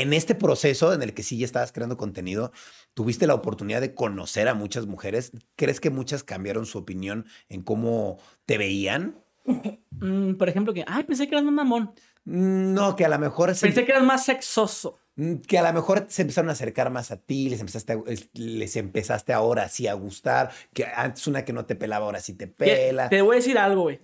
en 0.01 0.13
este 0.13 0.35
proceso 0.35 0.93
en 0.93 1.03
el 1.03 1.15
que 1.15 1.23
sí 1.23 1.39
ya 1.39 1.45
estabas 1.45 1.73
creando 1.73 1.97
contenido, 1.97 2.53
tuviste 2.95 3.27
la 3.27 3.35
oportunidad 3.35 3.81
de 3.81 3.95
conocer 3.95 4.49
a 4.49 4.55
muchas 4.55 4.87
mujeres. 4.87 5.33
¿Crees 5.57 5.81
que 5.81 5.91
muchas 5.91 6.25
cambiaron 6.25 6.67
su 6.67 6.79
opinión 6.79 7.27
en 7.49 7.63
cómo 7.63 8.19
te 8.47 8.59
veían? 8.59 9.17
Mm, 10.01 10.35
por 10.35 10.49
ejemplo, 10.49 10.73
que, 10.73 10.85
ay, 10.87 11.03
pensé 11.03 11.27
que 11.27 11.35
eras 11.35 11.43
más 11.45 11.55
mamón. 11.55 11.91
Mm, 12.25 12.73
No, 12.73 12.95
que 12.95 13.05
a 13.05 13.09
lo 13.09 13.19
mejor 13.19 13.53
se, 13.57 13.67
Pensé 13.67 13.85
que 13.85 13.91
eras 13.91 14.05
más 14.05 14.25
sexoso. 14.25 15.01
mm, 15.17 15.37
que 15.39 15.59
a 15.59 15.63
lo 15.65 15.73
mejor 15.73 16.07
se 16.09 16.23
empezaron 16.23 16.51
a 16.51 16.53
acercar 16.53 16.91
más 16.91 17.11
a 17.11 17.17
ti, 17.17 17.49
les 17.51 17.59
empezaste, 17.59 17.95
a- 17.95 18.03
les 18.35 18.77
empezaste 18.77 19.33
ahora 19.33 19.69
sí 19.69 19.89
a 19.89 19.95
gustar, 19.95 20.51
que 20.73 20.85
antes 20.85 21.27
una 21.27 21.45
que 21.45 21.53
no 21.53 21.67
te 21.67 21.75
pelaba 21.75 22.05
ahora 22.05 22.21
sí 22.21 22.35
te 22.35 22.47
pela. 22.47 23.09
Te 23.09 23.23
voy 23.23 23.35
a 23.35 23.39
decir 23.41 23.59
algo, 23.59 23.83
güey. 23.83 23.99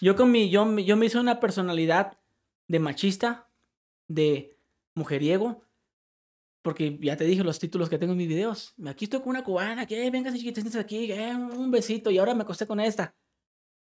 Yo 0.00 0.14
con 0.14 0.30
mi, 0.30 0.50
yo, 0.50 0.78
yo 0.78 0.96
me 0.96 1.06
hice 1.06 1.18
una 1.18 1.40
personalidad 1.40 2.18
de 2.68 2.78
machista, 2.78 3.48
de 4.06 4.56
mujeriego, 5.00 5.62
porque 6.62 6.98
ya 7.00 7.16
te 7.16 7.24
dije 7.24 7.42
los 7.42 7.58
títulos 7.58 7.88
que 7.88 7.98
tengo 7.98 8.12
en 8.12 8.18
mis 8.18 8.28
videos. 8.28 8.74
Aquí 8.86 9.06
estoy 9.06 9.20
con 9.20 9.30
una 9.30 9.42
cubana, 9.42 9.86
que 9.86 10.10
venga 10.10 10.30
si 10.30 10.38
chiquitas 10.38 10.76
aquí, 10.76 11.10
eh, 11.10 11.34
un 11.34 11.70
besito, 11.70 12.10
y 12.10 12.18
ahora 12.18 12.34
me 12.34 12.42
acosté 12.42 12.66
con 12.66 12.78
esta. 12.80 13.14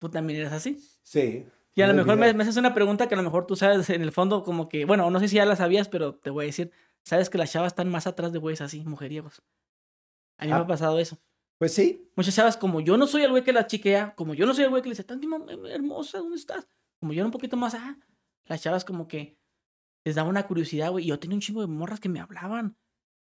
Tú 0.00 0.08
también 0.08 0.40
eres 0.40 0.52
así. 0.52 0.78
Sí. 1.02 1.46
Y 1.74 1.82
a 1.82 1.86
lo 1.86 1.94
mejor 1.94 2.16
me, 2.16 2.26
bien. 2.26 2.36
me 2.36 2.42
haces 2.42 2.56
una 2.56 2.74
pregunta 2.74 3.08
que 3.08 3.14
a 3.14 3.16
lo 3.18 3.22
mejor 3.22 3.46
tú 3.46 3.56
sabes 3.56 3.88
en 3.90 4.02
el 4.02 4.12
fondo 4.12 4.42
como 4.42 4.68
que, 4.68 4.84
bueno, 4.84 5.08
no 5.10 5.20
sé 5.20 5.28
si 5.28 5.36
ya 5.36 5.46
la 5.46 5.56
sabías, 5.56 5.88
pero 5.88 6.14
te 6.16 6.30
voy 6.30 6.44
a 6.44 6.46
decir, 6.46 6.70
sabes 7.04 7.30
que 7.30 7.38
las 7.38 7.52
chavas 7.52 7.72
están 7.72 7.88
más 7.88 8.06
atrás 8.06 8.32
de 8.32 8.38
güeyes 8.38 8.60
así, 8.60 8.82
mujeriegos. 8.84 9.42
A 10.38 10.44
mí 10.44 10.50
me 10.50 10.56
Ah. 10.56 10.60
ha 10.60 10.66
pasado 10.66 10.98
eso. 10.98 11.18
Pues 11.58 11.72
sí, 11.74 12.10
Muchas 12.16 12.34
chavas, 12.34 12.56
como 12.56 12.80
yo 12.80 12.96
no 12.96 13.06
soy 13.06 13.22
el 13.22 13.30
güey 13.30 13.44
que 13.44 13.52
la 13.52 13.66
chiquea, 13.66 14.14
como 14.16 14.34
yo 14.34 14.44
no 14.46 14.52
soy 14.54 14.64
el 14.64 14.70
güey 14.70 14.82
que 14.82 14.88
le 14.88 14.94
dice, 14.94 15.04
tan 15.04 15.20
hermosa, 15.68 16.18
¿dónde 16.18 16.36
estás? 16.36 16.66
Como 16.98 17.12
yo 17.12 17.20
era 17.20 17.26
un 17.26 17.32
poquito 17.32 17.56
más, 17.56 17.74
ah, 17.74 17.96
las 18.46 18.60
chavas 18.60 18.84
como 18.84 19.06
que 19.06 19.38
les 20.04 20.14
daba 20.14 20.28
una 20.28 20.46
curiosidad, 20.46 20.90
güey. 20.90 21.04
Y 21.04 21.08
yo 21.08 21.18
tenía 21.18 21.36
un 21.36 21.40
chingo 21.40 21.60
de 21.60 21.66
morras 21.66 22.00
que 22.00 22.08
me 22.08 22.20
hablaban. 22.20 22.76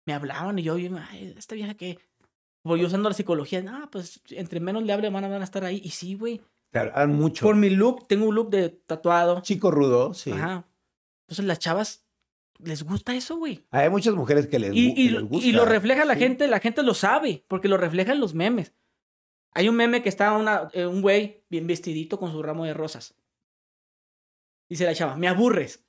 Me 0.07 0.15
hablaban 0.15 0.59
y 0.59 0.63
yo, 0.63 0.79
yo, 0.79 0.91
ay, 1.11 1.35
esta 1.37 1.55
vieja 1.55 1.75
que. 1.75 1.99
Voy 2.65 2.85
usando 2.85 3.09
la 3.09 3.15
psicología, 3.15 3.63
no, 3.63 3.89
pues 3.91 4.21
entre 4.31 4.61
menos 4.61 4.83
le 4.83 4.93
hable, 4.93 5.09
van 5.11 5.25
a, 5.25 5.29
van 5.29 5.41
a 5.41 5.45
estar 5.45 5.65
ahí. 5.65 5.81
Y 5.83 5.91
sí, 5.91 6.15
güey. 6.17 6.41
te 6.71 6.81
hablan 6.81 7.15
mucho. 7.15 7.47
Por 7.47 7.55
mi 7.57 7.71
look, 7.71 8.07
tengo 8.09 8.27
un 8.27 8.35
look 8.35 8.51
de 8.51 8.69
tatuado. 8.69 9.41
Chico 9.43 9.71
rudo, 9.71 10.13
sí. 10.13 10.33
Ajá. 10.33 10.67
Entonces 11.27 11.45
las 11.47 11.59
chavas 11.61 12.05
les 12.59 12.83
gusta 12.83 13.15
eso, 13.15 13.37
güey. 13.37 13.65
Hay 13.71 13.89
muchas 13.89 14.15
mujeres 14.15 14.49
que 14.49 14.59
les, 14.59 14.73
Y, 14.75 14.93
que 14.95 15.01
y, 15.01 15.09
les 15.11 15.23
gusta. 15.23 15.47
y 15.47 15.53
lo 15.53 15.65
refleja 15.65 16.05
la 16.05 16.15
sí. 16.15 16.21
gente, 16.21 16.49
la 16.49 16.59
gente 16.59 16.83
lo 16.83 16.95
sabe, 16.95 17.45
porque 17.49 17.69
lo 17.69 17.77
reflejan 17.77 18.19
los 18.21 18.35
memes. 18.35 18.75
Hay 19.53 19.69
un 19.69 19.77
meme 19.77 20.03
que 20.03 20.09
está 20.09 20.37
una, 20.37 20.69
eh, 20.73 20.85
un 20.85 21.01
güey 21.01 21.45
bien 21.49 21.67
vestidito 21.67 22.19
con 22.19 22.33
su 22.33 22.43
ramo 22.43 22.65
de 22.65 22.75
rosas. 22.75 23.15
Dice 24.69 24.85
la 24.85 24.95
chava, 24.95 25.17
me 25.17 25.29
aburres. 25.29 25.87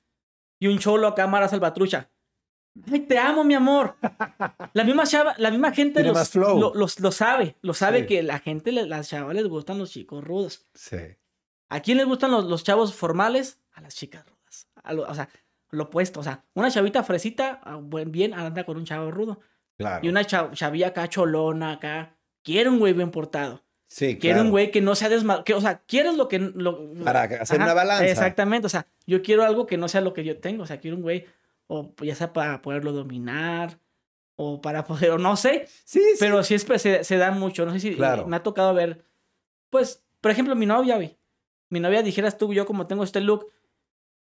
Y 0.60 0.68
un 0.68 0.78
cholo 0.78 1.08
a 1.08 1.14
cámara 1.14 1.48
salvatrucha. 1.48 2.10
Ay, 2.90 3.00
te 3.00 3.18
amo, 3.18 3.42
mi 3.42 3.54
amor. 3.54 3.96
La 4.74 4.84
misma 4.84 5.04
chava, 5.04 5.34
la 5.38 5.50
misma 5.50 5.72
gente 5.72 6.04
los-. 6.04 6.34
Lo, 6.36 6.72
los- 6.74 7.00
lo 7.00 7.10
sabe. 7.10 7.56
Lo 7.62 7.74
sabe 7.74 8.00
Sí. 8.02 8.06
que 8.06 8.22
la 8.22 8.38
gente, 8.38 8.70
las 8.70 9.08
chavas 9.08 9.34
les 9.34 9.46
gustan 9.48 9.78
los 9.78 9.90
chicos 9.90 10.22
rudos. 10.22 10.68
Sí. 10.74 10.98
¿A 11.68 11.80
quién 11.80 11.98
les 11.98 12.06
gustan 12.06 12.30
los, 12.30 12.44
los 12.44 12.62
chavos 12.62 12.94
formales? 12.94 13.60
A 13.72 13.80
las 13.80 13.94
chicas 13.96 14.24
rudas. 14.26 14.68
A 14.84 14.92
lo- 14.92 15.02
o 15.08 15.14
sea, 15.14 15.28
lo 15.70 15.84
opuesto. 15.84 16.20
O 16.20 16.22
sea, 16.22 16.44
una 16.54 16.70
chavita 16.70 17.02
fresita, 17.02 17.60
bien, 18.06 18.34
anda 18.34 18.64
con 18.64 18.76
un 18.76 18.84
chavo 18.84 19.10
rudo. 19.10 19.40
Claro. 19.78 20.04
Y 20.04 20.08
una 20.08 20.24
cha- 20.24 20.50
chavilla 20.52 20.88
acá 20.88 21.08
cholona, 21.08 21.72
acá. 21.72 22.16
Quiere 22.44 22.68
un 22.68 22.78
güey 22.78 22.92
bien 22.92 23.10
portado. 23.10 23.64
Sí, 23.92 24.16
claro. 24.18 24.42
un 24.42 24.50
güey 24.50 24.70
que 24.70 24.80
no 24.80 24.94
sea 24.94 25.08
desma... 25.08 25.42
Que, 25.42 25.52
o 25.52 25.60
sea, 25.60 25.80
quieres 25.80 26.14
lo 26.14 26.28
que... 26.28 26.38
Lo... 26.38 26.94
Para 27.02 27.22
hacer 27.24 27.56
Ajá, 27.60 27.64
una 27.64 27.74
balanza. 27.74 28.06
Exactamente. 28.06 28.66
O 28.66 28.70
sea, 28.70 28.86
yo 29.04 29.20
quiero 29.20 29.42
algo 29.44 29.66
que 29.66 29.76
no 29.76 29.88
sea 29.88 30.00
lo 30.00 30.12
que 30.12 30.22
yo 30.22 30.38
tengo. 30.38 30.62
O 30.62 30.66
sea, 30.66 30.78
quiero 30.78 30.96
un 30.96 31.02
güey, 31.02 31.26
o 31.66 31.92
ya 32.02 32.14
sea 32.14 32.32
para 32.32 32.62
poderlo 32.62 32.92
dominar, 32.92 33.80
o 34.36 34.60
para 34.60 34.84
poder, 34.84 35.10
o 35.10 35.18
no 35.18 35.34
sé. 35.36 35.66
Sí, 35.84 35.98
sí. 36.00 36.16
Pero 36.20 36.44
sí 36.44 36.54
es, 36.54 36.64
pues, 36.64 36.82
se, 36.82 37.02
se 37.02 37.16
da 37.16 37.32
mucho. 37.32 37.66
No 37.66 37.72
sé 37.72 37.80
si 37.80 37.96
Claro. 37.96 38.28
me 38.28 38.36
ha 38.36 38.42
tocado 38.44 38.72
ver. 38.74 39.04
Pues, 39.70 40.04
por 40.20 40.30
ejemplo, 40.30 40.54
mi 40.54 40.66
novia, 40.66 40.94
güey. 40.94 41.18
Mi 41.68 41.80
novia, 41.80 42.02
dijeras 42.04 42.38
tú, 42.38 42.52
yo 42.54 42.66
como 42.66 42.86
tengo 42.86 43.02
este 43.02 43.20
look, 43.20 43.50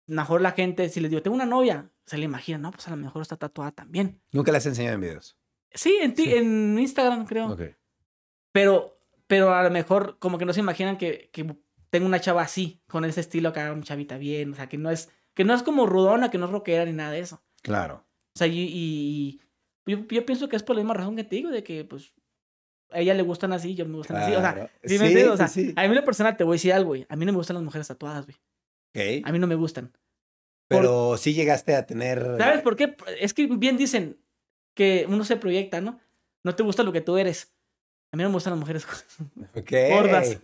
mejor 0.06 0.42
la 0.42 0.52
gente, 0.52 0.88
si 0.90 1.00
les 1.00 1.10
digo, 1.10 1.24
tengo 1.24 1.36
una 1.36 1.46
novia, 1.48 1.90
se 2.06 2.18
le 2.20 2.26
imagina, 2.26 2.58
no, 2.60 2.72
pues 2.72 2.88
a 2.88 2.92
lo 2.92 2.98
mejor 2.98 3.22
está 3.24 3.38
tatuada 3.38 3.72
también. 3.72 4.22
Nunca 4.32 4.52
las 4.52 4.66
he 4.66 4.70
enseñado 4.70 4.96
en 4.96 5.02
videos. 5.02 5.36
Sí, 5.74 5.98
en, 6.02 6.14
ti, 6.14 6.26
Sí. 6.26 6.34
en 6.34 6.78
Instagram, 6.80 7.26
creo. 7.26 7.52
Ok. 7.54 7.62
Pero, 8.52 8.97
pero 9.28 9.54
a 9.54 9.64
lo 9.64 9.70
mejor 9.72 10.18
como 10.20 10.38
que 10.38 10.46
no 10.46 10.54
se 10.54 10.60
imaginan 10.62 10.98
que, 10.98 11.30
que 11.32 11.56
tengo 11.90 12.06
una 12.06 12.20
chava 12.20 12.42
así, 12.42 12.82
con 12.88 13.06
ese 13.06 13.22
estilo 13.22 13.50
acá, 13.50 13.72
una 13.72 13.84
chavita 13.84 14.18
bien. 14.18 14.52
O 14.54 14.56
sea, 14.56 14.68
que 14.70 14.78
no 14.78 14.90
es, 14.92 15.10
que 15.34 15.44
no 15.44 15.54
es 15.54 15.64
como 15.64 15.86
rudona, 15.86 16.32
que 16.32 16.38
no 16.38 16.46
es 16.46 16.52
rockera 16.52 16.86
ni 16.86 16.94
nada 16.94 17.12
de 17.12 17.20
eso. 17.20 17.42
Claro. 17.62 18.06
O 18.36 18.38
sea, 18.38 18.48
y, 18.48 18.60
y- 18.60 19.42
y 19.86 19.92
yo, 19.92 20.06
yo 20.10 20.26
pienso 20.26 20.50
que 20.50 20.56
es 20.56 20.64
por 20.64 20.76
la 20.76 20.82
misma 20.82 20.94
razón 20.96 21.16
que 21.16 21.24
te 21.24 21.36
digo, 21.38 21.50
de 21.50 21.64
que 21.64 21.86
pues 21.86 22.14
a 22.92 23.00
ella 23.00 23.14
le 23.14 23.24
gustan 23.24 23.54
así, 23.54 23.74
yo 23.76 23.86
me 23.86 23.96
gustan 23.98 24.18
así. 24.18 24.34
O 24.36 24.40
sea. 24.42 24.72
¿sí 24.84 24.94
me 24.94 24.98
Sí, 25.00 25.06
entiendes? 25.06 25.28
O 25.30 25.38
sea, 25.38 25.48
sí, 25.48 25.66
sí. 25.68 25.74
a 25.76 25.82
mí 25.84 25.88
en 25.88 25.96
lo 25.96 26.04
personal 26.06 26.36
te 26.38 26.44
voy 26.44 26.54
a 26.54 26.56
decir 26.56 26.74
algo, 26.74 26.90
güey. 26.90 27.06
A 27.10 27.16
mí 27.16 27.26
no 27.26 27.32
me 27.32 27.38
gustan 27.38 27.56
las 27.56 27.64
mujeres 27.64 27.88
tatuadas, 27.88 28.26
güey. 28.26 28.38
Ok. 29.22 29.26
A 29.28 29.32
mí 29.32 29.40
no 29.40 29.48
me 29.48 29.56
gustan. 29.56 29.92
Pero 30.70 31.16
sí 31.18 31.34
llegaste 31.34 31.76
a 31.76 31.86
tener. 31.86 32.36
¿Sabes 32.38 32.62
por 32.62 32.76
qué? 32.76 32.96
Es 33.20 33.34
que 33.34 33.48
bien 33.48 33.78
dicen 33.78 34.20
que 34.76 35.06
uno 35.08 35.24
se 35.24 35.38
proyecta, 35.38 35.80
¿no? 35.82 36.00
No 36.44 36.56
te 36.56 36.64
gusta 36.64 36.84
lo 36.84 36.92
que 36.92 37.02
tú 37.02 37.18
eres. 37.18 37.54
A 38.12 38.18
mí 38.18 38.24
no 38.24 38.30
me 38.30 38.34
gustan 38.34 38.52
las 38.52 38.60
mujeres 38.60 38.88
gordas. 39.92 40.40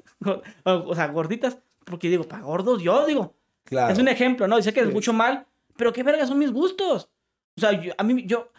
O, 0.66 0.72
o 0.89 0.95
sea, 0.95 1.07
gorditas. 1.07 1.57
Porque 1.86 2.09
digo, 2.09 2.24
para 2.24 2.43
gordos, 2.43 2.82
yo 2.82 3.05
digo. 3.05 3.36
Claro. 3.64 3.93
Es 3.93 3.99
un 3.99 4.07
ejemplo, 4.07 4.47
¿no? 4.47 4.57
Dice 4.57 4.74
que 4.74 4.82
es 4.82 4.91
mucho 4.93 5.14
mal, 5.14 5.45
Pero 5.78 5.91
qué 5.93 6.03
verga 6.03 6.26
son 6.28 6.38
mis 6.39 6.51
gustos. 6.51 7.09
O 7.57 7.61
sea, 7.61 7.72
yo- 7.82 7.93
a 7.97 8.03
mí, 8.03 8.24
yo, 8.26 8.51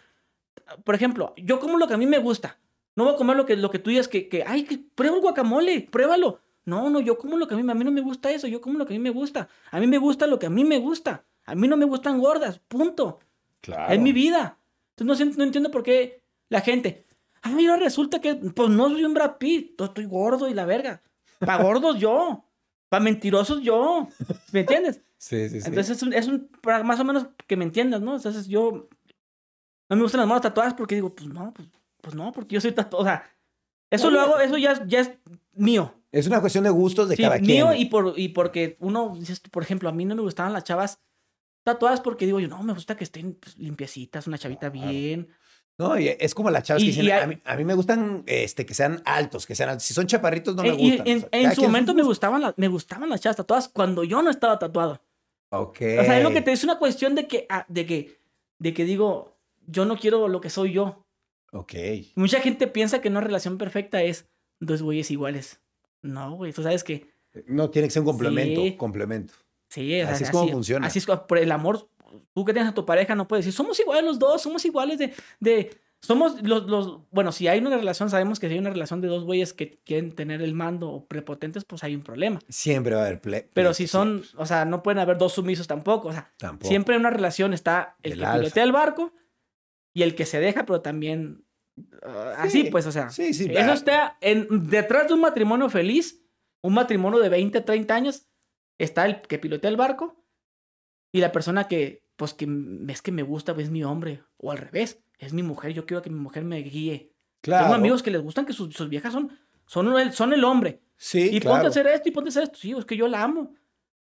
por 0.83 0.95
ejemplo, 0.95 1.33
yo 1.37 1.59
como 1.59 1.77
lo 1.77 1.87
que 1.87 1.93
a 1.93 1.97
mí 1.97 2.05
me 2.05 2.17
gusta. 2.17 2.59
No 2.95 3.03
voy 3.05 3.13
a 3.13 3.17
comer 3.17 3.35
lo 3.35 3.45
que, 3.45 3.55
lo 3.57 3.69
que 3.69 3.79
tú 3.79 3.89
digas 3.89 4.07
que, 4.07 4.27
que, 4.29 4.43
ay, 4.45 4.63
que 4.63 4.79
prueba 4.95 5.15
el 5.15 5.21
guacamole, 5.21 5.81
pruébalo. 5.81 6.39
No, 6.65 6.89
no, 6.89 6.99
yo 6.99 7.17
como 7.17 7.37
lo 7.37 7.47
que 7.47 7.53
a 7.53 7.57
mí, 7.57 7.69
a 7.69 7.75
mí 7.75 7.83
no 7.83 7.91
me 7.91 8.01
gusta 8.01 8.31
eso, 8.31 8.47
yo 8.47 8.59
como 8.61 8.77
lo 8.79 8.85
que 8.85 8.93
a 8.95 8.97
mí 8.97 9.03
me 9.03 9.09
gusta. 9.11 9.47
A 9.71 9.79
mí 9.79 9.85
me 9.87 9.97
gusta 9.97 10.25
lo 10.27 10.39
que 10.39 10.47
a 10.47 10.49
mí 10.49 10.63
me 10.63 10.79
gusta. 10.79 11.23
A 11.45 11.53
mí 11.55 11.67
no 11.67 11.77
me 11.77 11.85
gustan 11.85 12.19
gordas, 12.19 12.59
punto. 12.59 13.19
Claro. 13.61 13.93
Es 13.93 13.99
mi 13.99 14.13
vida. 14.13 14.57
Entonces 14.97 15.27
no, 15.27 15.33
no 15.37 15.43
entiendo 15.43 15.69
por 15.71 15.83
qué 15.83 16.21
la 16.49 16.61
gente. 16.61 17.05
Ay, 17.47 17.67
ahora 17.67 17.83
resulta 17.83 18.19
que, 18.19 18.35
pues 18.35 18.69
no 18.69 18.89
soy 18.89 19.03
un 19.05 19.13
Brad 19.13 19.37
Pitt, 19.37 19.79
estoy 19.79 20.05
gordo 20.05 20.49
y 20.49 20.53
la 20.53 20.65
verga. 20.65 21.01
Para 21.39 21.61
gordos 21.63 21.99
yo. 21.99 22.43
Para 22.89 23.03
mentirosos 23.03 23.61
yo. 23.61 24.07
¿Me 24.51 24.61
entiendes? 24.61 25.01
Sí, 25.17 25.49
sí, 25.49 25.59
sí. 25.61 25.67
Entonces 25.69 25.97
es 25.97 26.03
un, 26.03 26.13
es 26.13 26.27
un, 26.27 26.49
para 26.61 26.83
más 26.83 26.99
o 26.99 27.03
menos 27.03 27.25
que 27.47 27.55
me 27.55 27.63
entiendas, 27.63 27.99
¿no? 27.99 28.15
Entonces 28.15 28.45
yo 28.47 28.89
no 29.89 29.95
me 29.95 30.01
gustan 30.03 30.19
las 30.19 30.27
manos 30.27 30.43
tatuadas 30.43 30.75
porque 30.75 30.93
digo, 30.95 31.15
pues 31.15 31.27
no, 31.27 31.51
pues, 31.51 31.67
pues 32.01 32.15
no, 32.15 32.31
porque 32.31 32.53
yo 32.55 32.61
soy 32.61 32.73
tatuado. 32.73 33.01
O 33.03 33.07
sea, 33.07 33.23
eso 33.89 34.11
lo 34.11 34.19
hago, 34.21 34.39
eso 34.39 34.57
ya, 34.57 34.85
ya 34.85 34.99
es 34.99 35.11
mío. 35.53 35.95
es 36.11 36.27
una 36.27 36.41
cuestión 36.41 36.63
de 36.65 36.69
gustos 36.69 37.09
de 37.09 37.15
Sí, 37.15 37.23
cada 37.23 37.39
mío 37.39 37.69
quien. 37.69 37.81
y, 37.81 37.85
por, 37.85 38.13
y 38.19 38.29
porque 38.29 38.77
uno, 38.81 39.17
por 39.49 39.63
ejemplo, 39.63 39.89
a 39.89 39.93
mí 39.93 40.05
no 40.05 40.15
me 40.15 40.21
gustaban 40.21 40.53
las 40.53 40.63
chavas 40.65 40.99
tatuadas 41.63 42.01
porque 42.01 42.25
digo 42.25 42.39
yo, 42.39 42.47
no, 42.47 42.61
me 42.61 42.73
gusta 42.73 42.95
que 42.95 43.05
estén 43.05 43.33
pues, 43.35 43.57
limpiecitas, 43.57 44.27
una 44.27 44.37
chavita 44.37 44.71
Claro. 44.71 44.89
bien. 44.91 45.27
No, 45.77 45.99
y 45.99 46.07
es 46.07 46.33
como 46.33 46.49
las 46.49 46.63
chavas 46.63 46.81
Y- 46.81 46.85
que 46.85 46.91
dicen, 46.91 47.05
y 47.05 47.11
hay- 47.11 47.21
a, 47.23 47.27
mí, 47.27 47.37
a 47.43 47.55
mí 47.57 47.65
me 47.65 47.73
gustan 47.73 48.23
este, 48.27 48.65
que 48.65 48.73
sean 48.73 49.01
altos, 49.05 49.45
que 49.45 49.55
sean 49.55 49.69
altos. 49.69 49.83
Si 49.83 49.93
son 49.93 50.07
chaparritos, 50.07 50.55
no 50.55 50.63
me 50.63 50.69
Eh, 50.69 50.75
y 50.79 50.89
gustan. 50.91 51.07
en, 51.07 51.17
O 51.17 51.21
sea, 51.21 51.29
en 51.41 51.55
su 51.55 51.61
momento 51.63 51.93
me 51.93 52.03
gustaban, 52.03 52.41
las, 52.41 52.53
me 52.57 52.67
gustaban 52.69 53.09
las 53.09 53.19
chavas 53.21 53.35
tatuadas 53.37 53.67
cuando 53.67 54.03
yo 54.05 54.21
no 54.21 54.29
estaba 54.29 54.57
tatuado. 54.57 55.01
Ok. 55.49 55.77
O 55.99 56.03
sea, 56.05 56.17
es 56.17 56.23
lo 56.23 56.31
que 56.31 56.41
te 56.41 56.51
es 56.51 56.63
una 56.63 56.77
cuestión 56.79 57.13
de 57.15 57.27
que, 57.27 57.45
ah, 57.49 57.65
de 57.67 57.85
que, 57.85 58.17
de 58.59 58.73
que 58.73 58.85
digo, 58.85 59.35
yo 59.67 59.85
no 59.85 59.97
quiero 59.97 60.27
lo 60.29 60.39
que 60.41 60.49
soy 60.49 60.71
yo. 60.73 61.03
Ok. 61.51 61.73
Mucha 62.15 62.39
gente 62.39 62.67
piensa 62.67 63.01
que 63.01 63.09
una 63.09 63.21
relación 63.21 63.57
perfecta 63.57 64.01
es 64.01 64.27
dos 64.61 64.81
güeyes 64.81 65.11
iguales. 65.11 65.59
No, 66.01 66.35
güey, 66.37 66.53
tú 66.53 66.63
sabes 66.63 66.83
que 66.83 67.09
No, 67.47 67.69
tiene 67.69 67.89
que 67.89 67.91
ser 67.91 68.01
un 68.01 68.05
complemento. 68.07 68.61
Sí. 68.61 68.75
Complemento. 68.77 69.33
sí, 69.69 70.01
o 70.01 70.05
sea, 70.05 70.13
Así 70.15 70.23
es 70.23 70.29
como 70.31 70.47
funciona. 70.49 70.87
Así 70.87 70.99
es 70.99 71.05
como- 71.05 71.27
por 71.27 71.37
el 71.37 71.51
amor. 71.51 71.89
Tú 72.33 72.45
que 72.45 72.53
tienes 72.53 72.71
a 72.71 72.73
tu 72.75 72.85
pareja 72.85 73.15
no 73.15 73.27
puedes 73.27 73.45
decir, 73.45 73.55
somos 73.55 73.79
iguales 73.79 74.03
los 74.03 74.19
dos, 74.19 74.41
somos 74.41 74.63
iguales 74.65 74.97
de, 74.99 75.13
de 75.39 75.77
somos 76.01 76.41
los, 76.43 76.67
los, 76.67 76.99
bueno, 77.09 77.31
si 77.31 77.47
hay 77.47 77.59
una 77.59 77.75
relación, 77.75 78.09
sabemos 78.11 78.39
que 78.39 78.47
si 78.47 78.53
hay 78.53 78.59
una 78.59 78.69
relación 78.69 79.01
de 79.01 79.07
dos 79.07 79.23
güeyes 79.23 79.53
que 79.53 79.79
quieren 79.83 80.13
tener 80.13 80.41
el 80.41 80.53
mando 80.53 80.89
o 80.91 81.05
prepotentes, 81.05 81.65
pues 81.65 81.83
hay 81.83 81.95
un 81.95 82.03
problema. 82.03 82.39
Siempre 82.47 82.93
va 82.93 83.01
a 83.01 83.05
haber 83.07 83.21
ple- 83.21 83.49
Pero 83.53 83.73
si 83.73 83.87
son, 83.87 84.23
o 84.37 84.45
sea, 84.45 84.65
no 84.65 84.83
pueden 84.83 84.99
haber 84.99 85.17
dos 85.17 85.33
sumisos 85.33 85.65
tampoco, 85.67 86.09
o 86.09 86.13
sea, 86.13 86.31
Tampoco. 86.37 86.67
siempre 86.67 86.93
en 86.95 87.01
una 87.01 87.09
relación 87.09 87.53
está 87.55 87.97
el 88.03 88.13
El 88.13 88.19
que 88.19 88.25
alfa. 88.25 88.39
pilotea 88.39 88.63
el 88.63 88.71
barco 88.71 89.13
y 89.93 90.03
el 90.03 90.13
que 90.13 90.25
se 90.27 90.39
deja, 90.39 90.65
pero 90.65 90.81
también 90.81 91.43
así, 92.37 92.63
Sí, 92.63 92.69
pues, 92.69 92.85
o 92.85 92.91
sea, 92.91 93.09
Sí, 93.09 93.33
sí. 93.33 93.49
eso 93.49 93.73
está 93.73 94.17
en, 94.21 94.47
detrás 94.69 95.07
de 95.07 95.15
un 95.15 95.21
matrimonio 95.21 95.69
feliz, 95.69 96.21
un 96.61 96.73
matrimonio 96.75 97.19
de 97.19 97.29
20, 97.29 97.61
30 97.61 97.95
años, 97.95 98.27
está 98.77 99.05
el 99.05 99.21
que 99.21 99.39
pilotea 99.39 99.69
el 99.71 99.77
barco 99.77 100.23
y 101.11 101.19
la 101.19 101.31
persona 101.31 101.67
que, 101.67 102.04
pues, 102.15 102.33
que 102.33 102.47
es 102.89 103.01
que 103.01 103.11
me 103.11 103.23
gusta, 103.23 103.53
pues, 103.53 103.65
es 103.67 103.71
mi 103.71 103.83
hombre, 103.83 104.23
o 104.37 104.51
al 104.51 104.57
revés, 104.57 105.01
es 105.19 105.33
mi 105.33 105.43
mujer, 105.43 105.73
yo 105.73 105.85
quiero 105.85 106.01
que 106.01 106.09
mi 106.09 106.19
mujer 106.19 106.43
me 106.43 106.57
guíe. 106.59 107.11
Claro. 107.41 107.65
Tengo 107.65 107.75
amigos 107.75 108.01
que 108.03 108.11
les 108.11 108.21
gustan 108.21 108.45
que 108.45 108.53
sus, 108.53 108.73
sus 108.73 108.89
viejas 108.89 109.13
son, 109.13 109.37
son, 109.65 109.97
el, 109.99 110.11
son 110.13 110.33
el 110.33 110.43
hombre. 110.43 110.81
Sí, 110.97 111.29
y 111.31 111.39
claro. 111.39 111.55
ponte 111.55 111.67
a 111.67 111.69
hacer 111.69 111.87
esto 111.87 112.09
y 112.09 112.11
ponte 112.11 112.29
a 112.29 112.31
hacer 112.31 112.43
esto. 112.43 112.57
Sí, 112.57 112.71
es 112.71 112.85
que 112.85 112.97
yo 112.97 113.07
la 113.07 113.23
amo. 113.23 113.53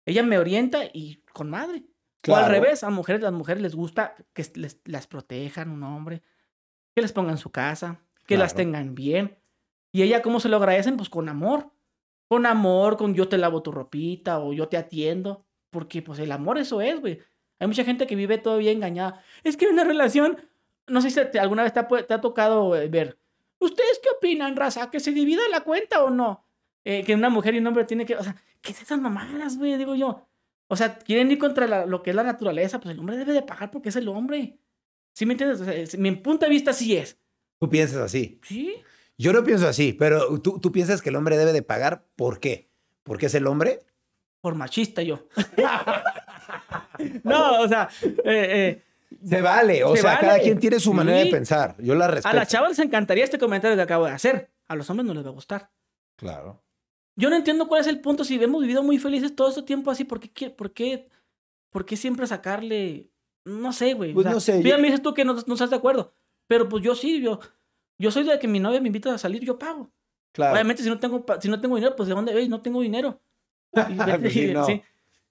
Ella 0.05 0.23
me 0.23 0.37
orienta 0.37 0.85
y 0.93 1.21
con 1.33 1.49
madre. 1.49 1.83
O 2.27 2.35
al 2.35 2.45
Claro. 2.45 2.47
revés, 2.53 2.83
a 2.83 2.89
mujeres, 2.89 3.21
las 3.21 3.33
mujeres 3.33 3.61
les 3.61 3.75
gusta 3.75 4.15
que 4.33 4.45
les, 4.55 4.79
las 4.85 5.07
protejan 5.07 5.69
un 5.71 5.83
hombre, 5.83 6.23
que 6.95 7.01
les 7.01 7.11
pongan 7.13 7.31
en 7.33 7.37
su 7.37 7.51
casa, 7.51 8.01
que 8.25 8.37
las 8.37 8.53
Claro. 8.53 8.65
tengan 8.69 8.95
bien. 8.95 9.37
Y 9.91 10.01
ella, 10.03 10.21
¿cómo 10.21 10.39
se 10.39 10.49
lo 10.49 10.57
agradecen? 10.57 10.97
Pues 10.97 11.09
con 11.09 11.29
amor. 11.29 11.71
Con 12.29 12.45
amor, 12.45 12.97
con 12.97 13.13
yo 13.13 13.27
te 13.29 13.37
lavo 13.37 13.61
tu 13.63 13.71
ropita 13.71 14.39
o 14.39 14.53
yo 14.53 14.67
te 14.67 14.77
atiendo. 14.77 15.45
Porque 15.69 16.01
pues 16.01 16.19
el 16.19 16.31
amor 16.31 16.57
eso 16.57 16.81
es, 16.81 16.99
güey. 16.99 17.19
Hay 17.60 17.68
mucha 17.68 17.84
gente 17.84 18.05
que 18.08 18.16
vive 18.16 18.38
todavía 18.38 18.72
engañada. 18.72 19.24
Es 19.43 19.58
que 19.58 19.68
una 19.68 19.84
relación, 19.84 20.38
no 20.88 21.01
sé 21.01 21.10
si 21.10 21.20
te- 21.32 21.39
alguna 21.39 21.64
vez 21.64 21.74
te 21.74 21.80
ha, 21.80 21.88
pu- 21.88 22.05
te 22.05 22.14
ha 22.14 22.22
tocado 22.22 22.76
eh, 22.76 22.88
ver. 22.88 23.18
¿Ustedes 23.60 23.99
qué 24.03 24.10
opinan, 24.16 24.55
raza? 24.55 24.91
¿Que 24.91 24.99
se 24.99 25.12
divida 25.12 25.41
la 25.51 25.62
cuenta 25.62 26.03
o 26.03 26.10
no? 26.10 26.45
Eh, 26.86 27.03
que 27.03 27.16
una 27.16 27.30
mujer 27.30 27.55
y 27.55 27.58
un 27.58 27.68
hombre 27.68 27.84
tienen 27.86 28.05
que... 28.05 28.16
O 28.16 28.24
sea, 28.24 28.36
¿qué 28.62 28.72
es 28.72 28.82
esas 28.82 28.99
mamadas, 29.01 29.58
güey? 29.58 29.76
Digo 29.78 29.95
yo. 29.95 30.28
O 30.68 30.76
sea, 30.76 30.97
quieren 30.99 31.32
ir 31.32 31.38
contra 31.39 31.68
la- 31.68 31.86
lo 31.86 32.03
que 32.03 32.12
es 32.12 32.16
la 32.16 32.24
naturaleza. 32.24 32.80
Pues 32.80 32.93
el 32.93 32.99
hombre 32.99 33.18
debe 33.18 33.34
de 33.34 33.41
pagar 33.41 33.72
porque 33.72 33.89
es 33.89 33.95
el 33.95 34.08
hombre. 34.08 34.60
¿Sí 35.14 35.26
me 35.26 35.34
entiendes? 35.34 35.62
O 35.62 35.66
sea, 35.66 35.74
es- 35.74 35.97
mi 35.97 36.12
punto 36.12 36.45
de 36.45 36.51
vista 36.51 36.74
sí 36.74 36.95
es. 36.95 37.18
Tú 37.60 37.68
piensas 37.70 37.97
así. 37.97 38.39
Sí. 38.43 38.76
Yo 39.18 39.34
no 39.34 39.43
pienso 39.43 39.68
así, 39.68 39.93
pero 39.93 40.39
tú, 40.41 40.60
tú 40.60 40.72
piensas 40.72 41.01
que 41.01 41.10
el 41.10 41.16
hombre 41.16 41.38
debe 41.38 41.51
de 41.51 41.64
pagar. 41.64 42.05
¿Por 42.16 42.39
qué? 42.39 42.70
¿Porque 43.01 43.26
es 43.26 43.34
el 43.34 43.47
hombre? 43.47 43.80
Por 44.41 44.53
machista 44.53 45.01
yo. 45.01 45.28
no, 47.23 47.61
o 47.61 47.67
sea, 47.67 47.89
eh, 48.01 48.13
eh, 48.25 48.83
Se 49.25 49.41
vale. 49.41 49.83
O 49.83 49.95
Se 49.95 50.01
sea, 50.01 50.15
vale. 50.15 50.27
cada 50.27 50.39
quien 50.39 50.59
tiene 50.59 50.79
su 50.79 50.93
manera 50.93 51.17
de 51.19 51.27
pensar. 51.27 51.75
Yo 51.79 51.95
la 51.95 52.07
respeto. 52.07 52.29
a 52.29 52.33
las 52.33 52.47
chavas 52.47 52.69
les 52.69 52.79
encantaría 52.79 53.23
este 53.23 53.37
comentario 53.39 53.75
que 53.75 53.81
acabo 53.83 54.05
de 54.05 54.11
hacer. 54.11 54.49
A 54.67 54.75
los 54.75 54.89
hombres 54.89 55.05
no 55.07 55.13
les 55.13 55.23
va 55.25 55.29
a 55.29 55.33
gustar. 55.33 55.69
Claro. 56.17 56.61
Yo 57.15 57.29
no 57.29 57.35
entiendo 57.35 57.67
cuál 57.67 57.81
es 57.81 57.87
el 57.87 57.99
punto. 58.01 58.23
Si 58.23 58.35
hemos 58.41 58.61
vivido 58.61 58.83
muy 58.83 58.97
felices 58.99 59.35
todo 59.35 59.49
este 59.49 59.63
tiempo 59.63 59.89
así, 59.91 60.03
¿por 60.03 60.19
qué, 60.19 60.49
por 60.49 60.71
qué, 60.73 61.07
por 61.71 61.85
qué 61.85 61.95
siempre 61.97 62.27
sacarle? 62.27 63.09
No 63.45 63.71
sé, 63.71 63.93
güey. 63.93 64.11
o 64.11 64.13
Pues 64.15 64.25
sea, 64.25 64.33
no 64.33 64.39
sé, 64.39 64.57
Tú 64.61 64.67
ya 64.67 64.75
yo- 64.75 64.81
me 64.81 64.87
dices 64.87 65.01
tú 65.01 65.13
que 65.13 65.23
no, 65.25 65.33
no 65.33 65.53
estás 65.53 65.69
de 65.69 65.75
acuerdo. 65.77 66.13
Pero 66.47 66.67
pues 66.69 66.83
yo 66.83 66.95
sí, 66.95 67.21
yo, 67.21 67.39
yo 67.97 68.11
soy 68.11 68.23
de 68.23 68.37
que 68.39 68.47
mi 68.47 68.59
novia 68.59 68.81
me 68.81 68.87
invita 68.87 69.13
a 69.13 69.17
salir, 69.17 69.43
yo 69.43 69.57
pago. 69.57 69.89
Claro. 70.33 70.53
Obviamente, 70.53 70.83
si 70.83 70.89
no 70.89 70.99
tengo, 70.99 71.25
si 71.41 71.49
no 71.49 71.59
tengo 71.59 71.75
dinero, 71.77 71.95
pues 71.95 72.07
de 72.09 72.13
dónde, 72.15 72.37
Ey, 72.37 72.47
no 72.49 72.61
tengo 72.61 72.81
dinero. 72.81 73.19
Y 73.89 73.95
Pues 73.95 74.33
sí, 74.33 74.47
no. 74.53 74.65
sí. 74.65 74.81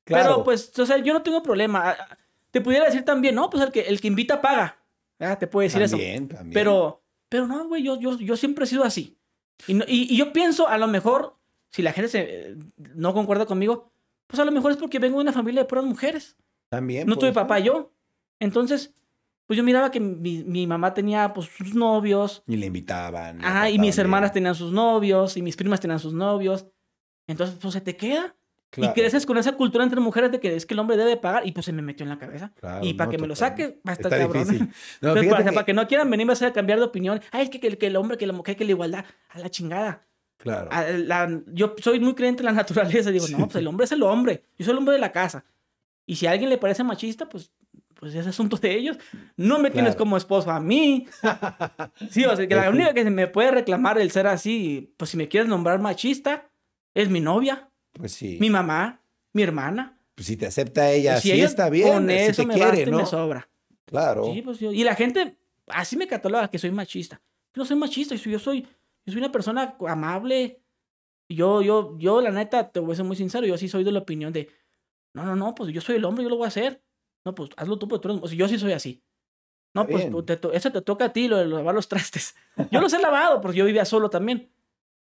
Claro. 0.07 0.25
Pero 0.31 0.45
pues, 0.45 0.73
o 0.79 0.87
sea, 0.87 0.97
yo 0.99 1.13
no 1.13 1.23
tengo 1.23 1.43
problema. 1.43 1.95
Te 2.51 2.61
pudiera 2.63 2.87
decir 2.87 3.05
también, 3.05 3.35
no, 3.35 3.51
pues 3.51 3.63
el 3.63 3.71
que, 3.73 3.81
el 3.83 4.01
que 4.01 4.07
invita 4.09 4.41
paga. 4.41 4.79
Ah, 5.19 5.37
Te 5.39 5.47
puede 5.47 5.67
decir 5.69 5.83
eso. 5.83 5.97
También, 5.97 6.29
también. 6.29 6.55
Pero, 6.55 7.03
pero 7.29 7.47
no, 7.47 7.67
güey, 7.69 7.83
yo, 7.83 7.99
yo, 8.01 8.17
yo 8.19 8.37
siempre 8.37 8.65
he 8.65 8.69
sido 8.69 8.85
así. 8.85 9.19
Y, 9.67 9.75
no- 9.75 9.85
y, 9.87 10.13
y 10.15 10.17
yo 10.17 10.33
pienso, 10.33 10.69
a 10.69 10.79
lo 10.79 10.87
mejor, 10.87 11.37
si 11.71 11.83
la 11.83 11.93
gente 11.93 12.09
se, 12.09 12.21
eh, 12.51 12.57
no 12.95 13.13
concuerda 13.15 13.47
conmigo, 13.47 13.91
pues 14.27 14.39
a 14.41 14.45
lo 14.45 14.53
mejor 14.53 14.71
es 14.73 14.77
porque 14.79 14.99
vengo 14.99 15.19
de 15.19 15.23
una 15.23 15.33
familia 15.33 15.63
de 15.63 15.69
puras 15.69 15.85
mujeres. 15.85 16.37
También. 16.69 17.07
No 17.07 17.17
tuve 17.17 17.33
papá 17.33 17.59
yo. 17.59 17.93
Entonces, 18.41 18.95
pues 19.47 19.57
yo 19.57 19.63
miraba 19.65 19.91
que 19.91 20.01
mi, 20.01 20.45
mi 20.45 20.67
mamá 20.67 20.93
tenía 20.95 21.33
pues 21.33 21.49
sus 21.49 21.75
novios. 21.75 22.43
Y 22.47 22.57
le 22.57 22.67
invitaban. 22.67 23.45
Ajá, 23.45 23.71
y 23.71 23.79
mis 23.79 23.97
hermanas 23.99 24.33
tenían 24.33 24.55
sus 24.55 24.73
novios, 24.73 25.37
y 25.37 25.43
mis 25.43 25.57
primas 25.57 25.81
tenían 25.81 25.99
sus 26.01 26.13
novios. 26.13 26.67
Entonces, 27.27 27.57
pues 27.61 27.75
se 27.75 27.81
te 27.81 27.97
queda. 27.97 28.35
Claro, 28.71 28.93
Y 28.93 28.95
creces 29.01 29.25
con 29.27 29.39
esa 29.39 29.53
cultura 29.53 29.85
entre 29.85 30.01
mujeres 30.01 30.33
de 30.33 30.41
que 30.41 30.55
es 30.55 30.67
que 30.67 30.75
el 30.75 30.81
hombre 30.81 30.97
debe 30.97 31.17
pagar, 31.17 31.47
y 31.47 31.53
pues 31.53 31.65
se 31.67 31.73
me 31.73 31.83
metió 31.83 32.05
en 32.05 32.11
la 32.11 32.19
cabeza. 32.19 32.53
claro, 32.61 32.85
y 32.85 32.95
para 32.95 33.07
no, 33.07 33.11
que 33.13 33.19
me 33.19 33.27
lo 33.29 33.37
saque, 33.37 33.81
va 33.87 33.93
a 33.93 33.95
estar 33.95 34.11
cabrón. 34.11 34.47
No, 35.01 35.09
Entonces, 35.11 35.31
para, 35.33 35.45
que- 35.45 35.53
para 35.53 35.65
que 35.67 35.73
no 35.73 35.87
quieran 35.87 36.11
venirme 36.11 36.33
a 36.33 36.35
hacer 36.35 36.53
cambiar 36.53 36.79
de 36.81 36.85
opinión. 36.85 37.21
Ay, 37.31 37.45
es 37.45 37.51
que, 37.51 37.61
que, 37.61 37.79
que 37.79 37.87
el 37.87 37.97
hombre, 37.97 38.19
que 38.19 38.27
la 38.27 38.33
mujer, 38.33 38.57
que 38.57 38.65
la 38.65 38.73
igualdad. 38.73 39.05
A 39.31 39.39
la 39.39 39.49
chingada. 39.51 40.07
Claro. 40.39 40.69
A 40.73 40.83
la- 40.91 41.41
yo 41.47 41.75
soy 41.79 42.01
muy 42.01 42.15
creyente 42.15 42.43
en 42.43 42.47
la 42.47 42.53
naturaleza. 42.63 43.11
Digo, 43.11 43.27
no, 43.29 43.39
pues 43.47 43.57
el 43.57 43.67
hombre 43.69 43.85
es 43.85 43.93
el 43.93 44.03
hombre. 44.03 44.45
Yo 44.59 44.65
soy 44.65 44.73
el 44.73 44.79
hombre 44.79 44.95
de 44.95 45.01
la 45.01 45.13
casa. 45.13 45.45
Y 46.05 46.17
si 46.17 46.27
a 46.27 46.33
alguien 46.33 46.51
le 46.51 46.59
parece 46.59 46.85
machista, 46.85 47.29
pues, 47.29 47.53
pues 47.95 48.15
es 48.15 48.27
asunto 48.27 48.57
de 48.59 48.75
ellos. 48.75 48.99
No 49.37 49.59
me 49.59 49.71
tienes 49.71 49.93
Claro. 49.95 49.99
como 50.05 50.17
esposo 50.17 50.51
a 50.51 50.61
mí. 50.61 51.07
Sí, 52.11 52.25
o 52.25 52.37
sea, 52.37 52.47
que 52.47 52.55
la 52.55 52.69
única 52.71 52.93
que 52.95 53.05
se 53.05 53.11
me 53.11 53.27
puede 53.29 53.51
reclamar 53.53 53.99
el 53.99 54.11
ser 54.11 54.27
así, 54.27 54.93
pues 54.97 55.11
si 55.11 55.17
me 55.17 55.29
quieres 55.29 55.49
nombrar 55.49 55.79
machista, 55.81 56.51
es 56.95 57.09
mi 57.09 57.21
novia, 57.21 57.71
Pues 57.99 58.13
sí. 58.13 58.39
mi 58.41 58.51
mamá, 58.51 59.01
mi 59.33 59.43
hermana. 59.43 59.99
Pues 60.15 60.27
si 60.27 60.37
te 60.37 60.47
acepta 60.47 60.91
ella, 60.91 61.19
Y 61.19 61.21
sí 61.21 61.33
ella 61.33 61.45
está 61.45 61.69
bien. 61.71 61.89
Con 61.89 62.09
si 62.09 62.33
te 62.33 62.47
me 62.47 62.55
quiere, 62.55 62.69
basta 62.71 62.89
y 62.89 62.91
¿no? 62.93 62.99
me 62.99 63.07
sobra. 63.07 63.49
Claro. 63.85 64.33
Sí, 64.33 64.43
pues 64.43 64.59
yo- 64.59 64.73
y 64.73 64.83
la 64.85 64.95
gente 64.95 65.37
así 65.69 65.97
me 65.97 66.07
cataloga 66.07 66.49
que 66.49 66.59
soy 66.59 66.71
machista. 66.71 67.21
Yo 67.55 67.61
no 67.63 67.65
soy 67.65 67.77
machista, 67.77 68.15
yo 68.15 68.39
soy, 68.39 68.63
yo 68.63 69.13
soy, 69.13 69.19
una 69.19 69.33
persona 69.33 69.77
amable. 69.87 70.61
Yo, 71.29 71.61
yo, 71.63 71.97
yo, 71.99 72.21
la 72.21 72.31
neta, 72.31 72.71
te 72.71 72.79
voy 72.81 72.93
a 72.93 72.97
ser 72.97 73.05
muy 73.05 73.17
sincero, 73.17 73.47
yo 73.47 73.59
sí 73.59 73.69
soy 73.69 73.83
de 73.83 73.91
la 73.91 73.99
opinión 73.99 74.33
de, 74.33 74.49
no, 75.13 75.25
no, 75.25 75.35
no, 75.35 75.55
pues 75.55 75.73
yo 75.73 75.81
soy 75.81 75.97
el 75.97 76.05
hombre, 76.05 76.23
yo 76.23 76.31
lo 76.31 76.37
voy 76.37 76.45
a 76.45 76.49
hacer. 76.49 76.83
No, 77.25 77.35
pues 77.35 77.51
hazlo 77.57 77.79
tú, 77.79 77.89
pues 77.89 78.01
tú 78.01 78.09
eres- 78.11 78.23
o 78.23 78.29
sea, 78.29 78.39
yo 78.39 78.47
sí 78.49 78.59
soy 78.59 78.73
así. 78.73 79.03
No, 79.75 79.83
Está 79.83 80.11
pues 80.11 80.27
te 80.41 80.57
eso 80.57 80.71
te 80.73 80.81
toca 80.83 81.07
a 81.07 81.13
ti, 81.13 81.29
lo 81.29 81.37
de 81.37 81.47
lavar 81.47 81.75
los 81.75 81.89
trastes. 81.89 82.35
Yo 82.71 82.81
los 82.81 82.93
he 82.95 82.99
lavado, 82.99 83.41
porque 83.43 83.59
yo 83.59 83.67
vivía 83.67 83.85
solo 83.85 84.09
también. 84.09 84.49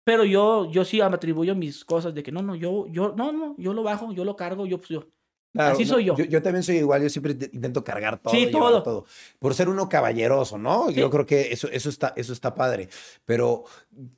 Pero 0.04 0.24
yo, 0.24 0.70
yo 0.70 0.84
sí 0.84 0.98
me 0.98 1.04
atribuyo 1.04 1.54
mis 1.54 1.84
cosas 1.84 2.14
de 2.14 2.22
que 2.22 2.30
no, 2.30 2.42
no, 2.42 2.54
yo, 2.54 2.86
yo, 2.88 3.14
no, 3.16 3.32
no, 3.32 3.54
yo 3.58 3.72
lo 3.72 3.82
bajo, 3.82 4.12
yo 4.12 4.24
lo 4.24 4.36
cargo, 4.36 4.66
yo, 4.66 4.78
pues 4.78 4.90
yo. 4.90 5.08
Claro, 5.54 5.74
así 5.74 5.84
soy 5.86 6.04
yo. 6.04 6.16
yo. 6.16 6.42
también 6.42 6.64
soy 6.64 6.78
igual, 6.78 7.00
yo 7.02 7.08
siempre 7.08 7.32
te- 7.32 7.48
intento 7.54 7.84
cargar 7.84 8.20
todo. 8.20 8.34
Sí, 8.34 8.50
todo. 8.50 9.06
Por 9.38 9.54
ser 9.54 9.68
uno 9.68 9.88
caballeroso, 9.88 10.58
¿no? 10.58 10.88
Sí. 10.88 10.94
Yo 10.94 11.08
creo 11.10 11.26
que 11.26 11.52
eso, 11.52 11.68
eso, 11.68 11.88
está, 11.88 12.12
eso 12.16 12.32
está 12.32 12.56
padre. 12.56 12.88
Pero 13.24 13.62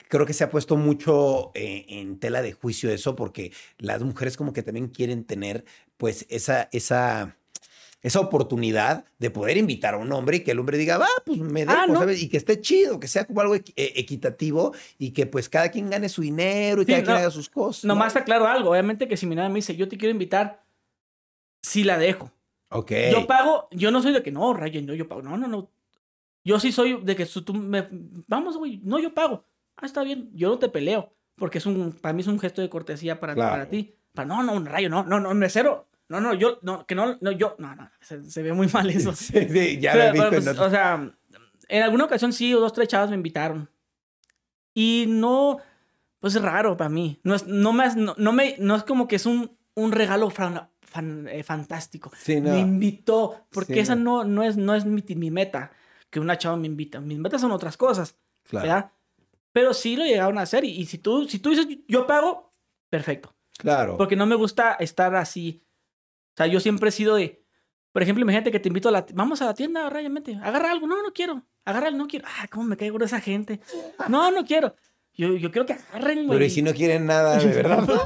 creo 0.09 0.24
que 0.24 0.32
se 0.32 0.45
ha 0.45 0.51
puesto 0.51 0.78
mucho 0.78 1.53
eh, 1.55 1.84
en 1.89 2.18
tela 2.18 2.41
de 2.41 2.53
juicio 2.53 2.91
eso, 2.91 3.14
porque 3.16 3.53
las 3.76 4.03
mujeres 4.03 4.39
como 4.39 4.55
que 4.55 4.62
también 4.62 4.89
quieren 4.89 5.24
tener, 5.24 5.66
pues, 5.99 6.24
esa, 6.30 6.70
esa, 6.72 7.37
esa 8.03 8.21
oportunidad 8.21 9.05
de 9.19 9.31
poder 9.31 9.57
invitar 9.57 9.95
a 9.95 9.99
un 9.99 10.13
hombre 10.13 10.37
y 10.39 10.41
que 10.45 10.53
el 10.53 10.59
hombre 10.61 10.79
diga, 10.79 10.97
va, 10.99 11.09
pues 11.25 11.39
me 11.39 11.65
dejo, 11.67 11.73
Ah, 11.77 11.87
no. 11.89 11.99
¿sabes? 11.99 12.23
Y 12.23 12.29
que 12.29 12.37
esté 12.37 12.61
chido, 12.61 13.01
que 13.01 13.09
sea 13.09 13.25
como 13.25 13.41
algo 13.41 13.55
eh, 13.57 13.65
equitativo 13.77 14.73
y 14.99 15.11
que 15.13 15.27
pues 15.27 15.49
cada 15.49 15.71
quien 15.71 15.91
gane 15.91 16.09
su 16.09 16.23
dinero 16.23 16.83
y 16.83 16.85
Sí, 16.85 16.93
cada 16.93 17.03
quien 17.03 17.13
no, 17.15 17.19
haga 17.21 17.31
sus 17.31 17.49
cosas. 17.49 17.85
Nomás 17.85 18.15
aclaro 18.15 18.47
algo. 18.47 18.71
Obviamente 18.71 19.09
que 19.09 19.17
si 19.17 19.27
mi 19.27 19.35
novia 19.35 19.49
me 19.49 19.57
dice, 19.57 19.75
yo 19.77 19.89
te 19.89 19.97
quiero 19.99 20.13
invitar, 20.13 20.63
sí 21.63 21.85
la 21.85 21.99
dejo. 21.99 22.31
Ok. 22.71 22.93
Yo 23.13 23.27
pago, 23.27 23.69
yo 23.73 23.91
no 23.91 24.03
soy 24.03 24.13
de 24.13 24.23
que 24.23 24.33
no, 24.33 24.53
Rayo, 24.55 24.81
no, 24.83 24.95
yo 24.95 25.09
pago. 25.09 25.23
No, 25.23 25.37
no, 25.37 25.49
no. 25.49 25.71
Yo 26.45 26.61
sí 26.61 26.71
soy 26.73 27.01
de 27.03 27.17
que 27.17 27.27
tú 27.27 27.55
me. 27.55 27.89
Vamos, 28.29 28.57
güey. 28.57 28.81
No, 28.85 28.99
yo 29.01 29.15
pago. 29.15 29.45
Ah, 29.77 29.87
está 29.87 30.05
bien. 30.05 30.31
Yo 30.33 30.49
no 30.49 30.59
te 30.59 30.69
peleo. 30.69 31.13
Porque 31.37 31.59
es 31.59 31.67
un. 31.67 31.93
Para 31.93 32.13
mí 32.13 32.21
es 32.23 32.29
un 32.29 32.39
gesto 32.39 32.63
de 32.63 32.69
cortesía 32.69 33.19
para, 33.19 33.35
Claro. 33.35 33.51
para 33.53 33.69
ti. 33.69 33.95
Para, 34.15 34.27
no, 34.27 34.43
no, 34.43 34.53
un 34.53 34.67
rayo, 34.67 34.89
no, 34.89 35.03
no, 35.05 35.19
no, 35.21 35.35
mesero. 35.35 35.89
No, 36.09 36.21
no, 36.21 36.35
yo, 36.35 36.59
no, 36.63 36.87
que 36.87 36.95
no, 36.95 37.19
no, 37.21 37.33
yo. 37.33 37.57
No, 37.59 37.75
no, 37.75 37.91
se, 38.01 38.25
se 38.31 38.43
ve 38.43 38.53
muy 38.53 38.69
mal 38.69 38.89
eso. 38.91 39.13
Sí, 39.15 39.49
sí, 39.49 39.79
ya 39.81 39.95
lo 39.97 40.03
he 40.03 40.13
visto 40.13 40.27
en 40.29 40.33
pues, 40.35 40.47
otros- 40.49 40.67
O 40.67 40.71
sea, 40.71 41.13
en 41.69 41.83
alguna 41.83 42.05
ocasión 42.05 42.33
sí, 42.33 42.55
o 42.55 42.61
dos, 42.61 42.73
tres 42.73 42.89
chavas 42.89 43.11
me 43.11 43.17
invitaron. 43.17 43.69
Y 44.75 45.07
no, 45.09 45.59
pues 46.21 46.35
es 46.35 46.43
raro 46.43 46.77
para 46.77 46.91
mí. 46.91 47.19
No 47.25 47.35
es, 47.35 47.47
no 47.47 47.73
me, 47.73 47.95
no, 47.97 48.15
no 48.19 48.33
me, 48.33 48.57
no 48.59 48.77
es 48.77 48.83
como 48.85 49.09
que 49.09 49.17
es 49.17 49.27
un, 49.27 49.57
un 49.75 49.93
regalo 49.93 50.31
fan- 50.31 50.69
fan- 50.83 51.29
eh, 51.29 51.43
fantástico. 51.43 52.11
Sí, 52.17 52.41
no. 52.41 52.53
Me 52.53 52.61
invitó, 52.61 53.47
porque 53.51 53.75
Sí, 53.75 53.81
esa 53.81 53.95
no. 53.97 54.23
no, 54.23 54.25
no 54.25 54.43
es, 54.43 54.57
no 54.57 54.75
es 54.75 54.85
mi, 54.85 55.03
mi 55.17 55.31
meta, 55.31 55.73
que 56.11 56.21
una 56.21 56.39
chava 56.39 56.57
me 56.57 56.67
invita. 56.67 57.01
Mis 57.01 57.19
metas 57.19 57.41
son 57.41 57.53
otras 57.53 57.77
cosas, 57.77 58.17
Claro. 58.49 58.67
¿verdad? 58.67 58.91
Pero 59.53 59.73
sí 59.73 59.97
lo 59.97 60.05
llegaron 60.05 60.39
a 60.39 60.43
hacer. 60.43 60.65
Y, 60.65 60.71
y 60.73 60.85
si, 60.87 60.99
tú, 60.99 61.27
si 61.27 61.39
tú 61.39 61.51
dices, 61.51 61.67
yo 61.89 62.07
pago, 62.07 62.53
perfecto. 62.91 63.35
Claro. 63.59 63.97
Porque 63.97 64.15
no 64.17 64.27
me 64.27 64.35
gusta 64.35 64.75
estar 64.75 65.15
así. 65.17 65.63
O 66.37 66.39
sea, 66.39 66.47
yo 66.47 66.61
siempre 66.61 66.91
he 66.91 66.93
sido 66.93 67.16
de. 67.16 67.43
Por 67.93 68.03
ejemplo, 68.03 68.22
imagínate 68.22 68.51
que 68.51 68.61
te 68.61 68.68
invito 68.68 68.91
a 68.91 68.93
la. 68.93 69.07
Vamos 69.14 69.41
a 69.41 69.47
la 69.47 69.55
tienda, 69.55 69.89
ráyamente. 69.89 70.39
Agarra 70.43 70.70
algo. 70.70 70.87
No, 70.87 71.03
no 71.03 71.12
quiero. 71.14 71.43
Agarra 71.64 71.91
no 71.91 72.07
quiero. 72.07 72.26
Ah, 72.28 72.47
cómo 72.51 72.64
me 72.66 72.76
cae 72.76 72.91
gordo 72.91 73.07
esa 73.07 73.20
gente. 73.20 73.59
No, 74.09 74.30
no 74.30 74.45
quiero. 74.45 74.74
Yo, 75.14 75.34
yo 75.34 75.51
quiero 75.51 75.64
que 75.64 75.72
agarren, 75.72 76.26
güey. 76.26 76.39
Pero 76.39 76.45
¿y 76.45 76.51
si 76.51 76.61
no 76.61 76.74
quieren 76.74 77.07
nada, 77.07 77.39
de 77.39 77.47
verdad? 77.47 77.89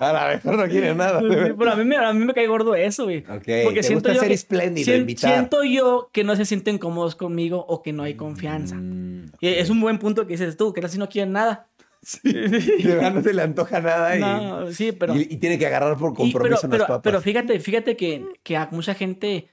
a 0.00 0.12
lo 0.12 0.28
mejor 0.34 0.58
no 0.58 0.68
quieren 0.68 0.96
nada. 0.98 1.20
Sí, 1.20 1.26
pero 1.58 1.72
a 1.72 1.76
mí, 1.76 1.84
me, 1.84 1.96
a 1.96 2.12
mí 2.12 2.24
me 2.24 2.34
cae 2.34 2.46
gordo 2.46 2.74
eso, 2.74 3.04
güey. 3.04 3.22
Porque 3.22 3.82
siento 3.82 3.94
gusta 4.08 4.12
yo 4.12 4.20
ser 4.20 4.28
que- 4.28 4.34
espléndido, 4.34 4.94
invitar. 4.94 5.30
Siento 5.32 5.64
yo 5.64 6.10
que 6.12 6.22
no 6.24 6.36
se 6.36 6.44
sienten 6.44 6.76
cómodos 6.78 7.16
conmigo 7.16 7.64
o 7.66 7.82
que 7.82 7.92
no 7.94 8.02
hay 8.02 8.14
confianza. 8.14 8.74
Mm, 8.76 9.32
Y 9.40 9.48
es 9.48 9.70
un 9.70 9.80
buen 9.80 9.98
punto 9.98 10.26
que 10.26 10.34
dices 10.34 10.56
tú, 10.58 10.72
que 10.74 10.80
casi 10.82 10.98
no 10.98 11.08
quieren 11.08 11.32
nada. 11.32 11.69
Sí, 12.02 12.20
de 12.32 12.82
verdad 12.94 13.12
no 13.14 13.22
se 13.22 13.32
le 13.34 13.42
antoja 13.42 13.80
nada 13.80 14.16
y, 14.16 14.20
No, 14.20 14.70
sí, 14.72 14.92
pero. 14.92 15.14
y- 15.16 15.26
y 15.30 15.36
tiene 15.38 15.58
que 15.58 15.66
agarrar 15.66 15.96
por 15.96 16.12
Y- 16.12 16.16
compromiso 16.16 16.38
pero, 16.40 16.48
unas 16.56 16.70
pero, 16.70 16.86
papas. 16.86 17.00
pero 17.02 17.20
fíjate, 17.20 17.60
fíjate 17.60 17.96
que, 17.96 18.26
que 18.42 18.56
a 18.56 18.68
mucha 18.72 18.94
gente, 18.94 19.50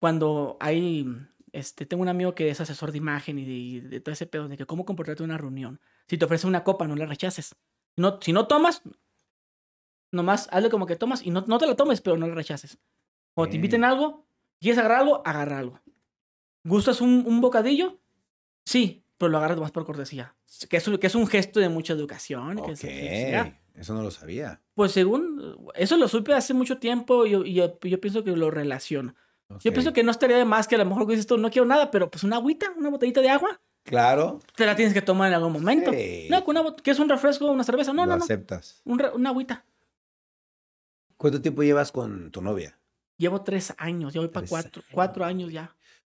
cuando 0.00 0.56
hay, 0.60 1.06
este, 1.52 1.86
tengo 1.86 2.02
un 2.02 2.08
amigo 2.08 2.34
que 2.34 2.48
es 2.50 2.60
asesor 2.60 2.92
de 2.92 2.98
imagen 2.98 3.38
y 3.38 3.44
de, 3.44 3.52
y 3.52 3.80
de 3.80 4.00
todo 4.00 4.12
ese 4.12 4.26
pedo, 4.26 4.48
de 4.48 4.56
que 4.56 4.66
cómo 4.66 4.84
comportarte 4.84 5.22
en 5.22 5.30
una 5.30 5.38
reunión. 5.38 5.80
Si 6.08 6.18
te 6.18 6.24
ofrece 6.24 6.46
una 6.46 6.64
copa, 6.64 6.86
no 6.86 6.96
la 6.96 7.06
rechaces. 7.06 7.54
No, 7.96 8.18
si 8.20 8.32
no 8.32 8.46
tomas, 8.46 8.82
nomás 10.10 10.48
hazle 10.52 10.70
como 10.70 10.86
que 10.86 10.96
tomas 10.96 11.24
y 11.24 11.30
no, 11.30 11.44
no 11.46 11.58
te 11.58 11.66
la 11.66 11.74
tomes, 11.76 12.00
pero 12.00 12.16
no 12.16 12.26
la 12.26 12.34
rechaces. 12.34 12.78
O 13.34 13.48
te 13.48 13.56
inviten 13.56 13.84
algo, 13.84 14.26
quieres 14.60 14.78
agarrar 14.78 15.00
algo, 15.00 15.22
agarra 15.26 15.58
algo. 15.58 15.80
¿Gustas 16.64 17.00
un, 17.00 17.24
un 17.26 17.40
bocadillo? 17.40 17.98
Sí, 18.64 19.01
pero 19.22 19.30
lo 19.30 19.38
agarras 19.38 19.60
más 19.60 19.70
por 19.70 19.84
cortesía. 19.86 20.34
Que 20.68 20.78
es, 20.78 20.88
un- 20.88 20.98
que 20.98 21.06
es 21.06 21.14
un 21.14 21.28
gesto 21.28 21.60
de 21.60 21.68
mucha 21.68 21.92
educación. 21.92 22.56
que 22.56 22.72
es- 22.72 22.80
Ok, 22.80 22.88
que 22.88 23.24
es- 23.26 23.30
ya. 23.30 23.60
eso 23.76 23.94
no 23.94 24.02
lo 24.02 24.10
sabía. 24.10 24.60
Pues 24.74 24.90
según, 24.90 25.56
eso 25.76 25.96
lo 25.96 26.08
supe 26.08 26.34
hace 26.34 26.54
mucho 26.54 26.78
tiempo 26.78 27.24
y 27.24 27.30
yo, 27.30 27.44
y 27.44 27.54
yo, 27.54 27.78
yo 27.82 28.00
pienso 28.00 28.24
que 28.24 28.32
lo 28.32 28.50
relaciono. 28.50 29.14
Yo 29.60 29.72
pienso 29.72 29.92
que 29.92 30.02
no 30.02 30.10
estaría 30.10 30.36
de 30.38 30.44
más 30.44 30.66
que 30.66 30.74
a 30.74 30.78
lo 30.78 30.86
mejor 30.86 31.06
que 31.06 31.12
dices 31.12 31.26
tú, 31.28 31.36
no 31.38 31.50
quiero 31.50 31.66
nada, 31.68 31.90
pero 31.92 32.10
pues 32.10 32.24
una 32.24 32.36
agüita, 32.36 32.72
una 32.76 32.88
botellita 32.90 33.20
de 33.20 33.28
agua, 33.28 33.60
Claro. 33.84 34.40
te 34.56 34.66
la 34.66 34.74
tienes 34.74 34.92
que 34.94 35.02
tomar 35.02 35.28
en 35.28 35.34
algún 35.34 35.52
momento. 35.52 35.92
Sí. 35.92 36.26
No, 36.28 36.42
una 36.46 36.74
¿qué 36.82 36.90
es 36.90 36.98
un 36.98 37.08
refresco, 37.08 37.46
una 37.50 37.62
cerveza? 37.62 37.92
No, 37.92 38.02
lo 38.04 38.12
no, 38.12 38.16
no, 38.18 38.24
aceptas. 38.24 38.80
un 38.84 39.00
una 39.14 39.30
agüita. 39.30 39.64
¿Cuánto 41.16 41.40
tiempo 41.40 41.62
llevas 41.62 41.92
con 41.92 42.30
tu 42.32 42.42
novia? 42.42 42.76
Llevo 43.18 43.42
tres 43.42 43.72
años, 43.78 44.12
ya 44.14 44.20
voy 44.20 44.28
para 44.30 44.46
cuatro, 44.48 44.80
años. 44.82 44.90
cuatro 44.92 45.24
años 45.24 45.52
ya. 45.52 45.74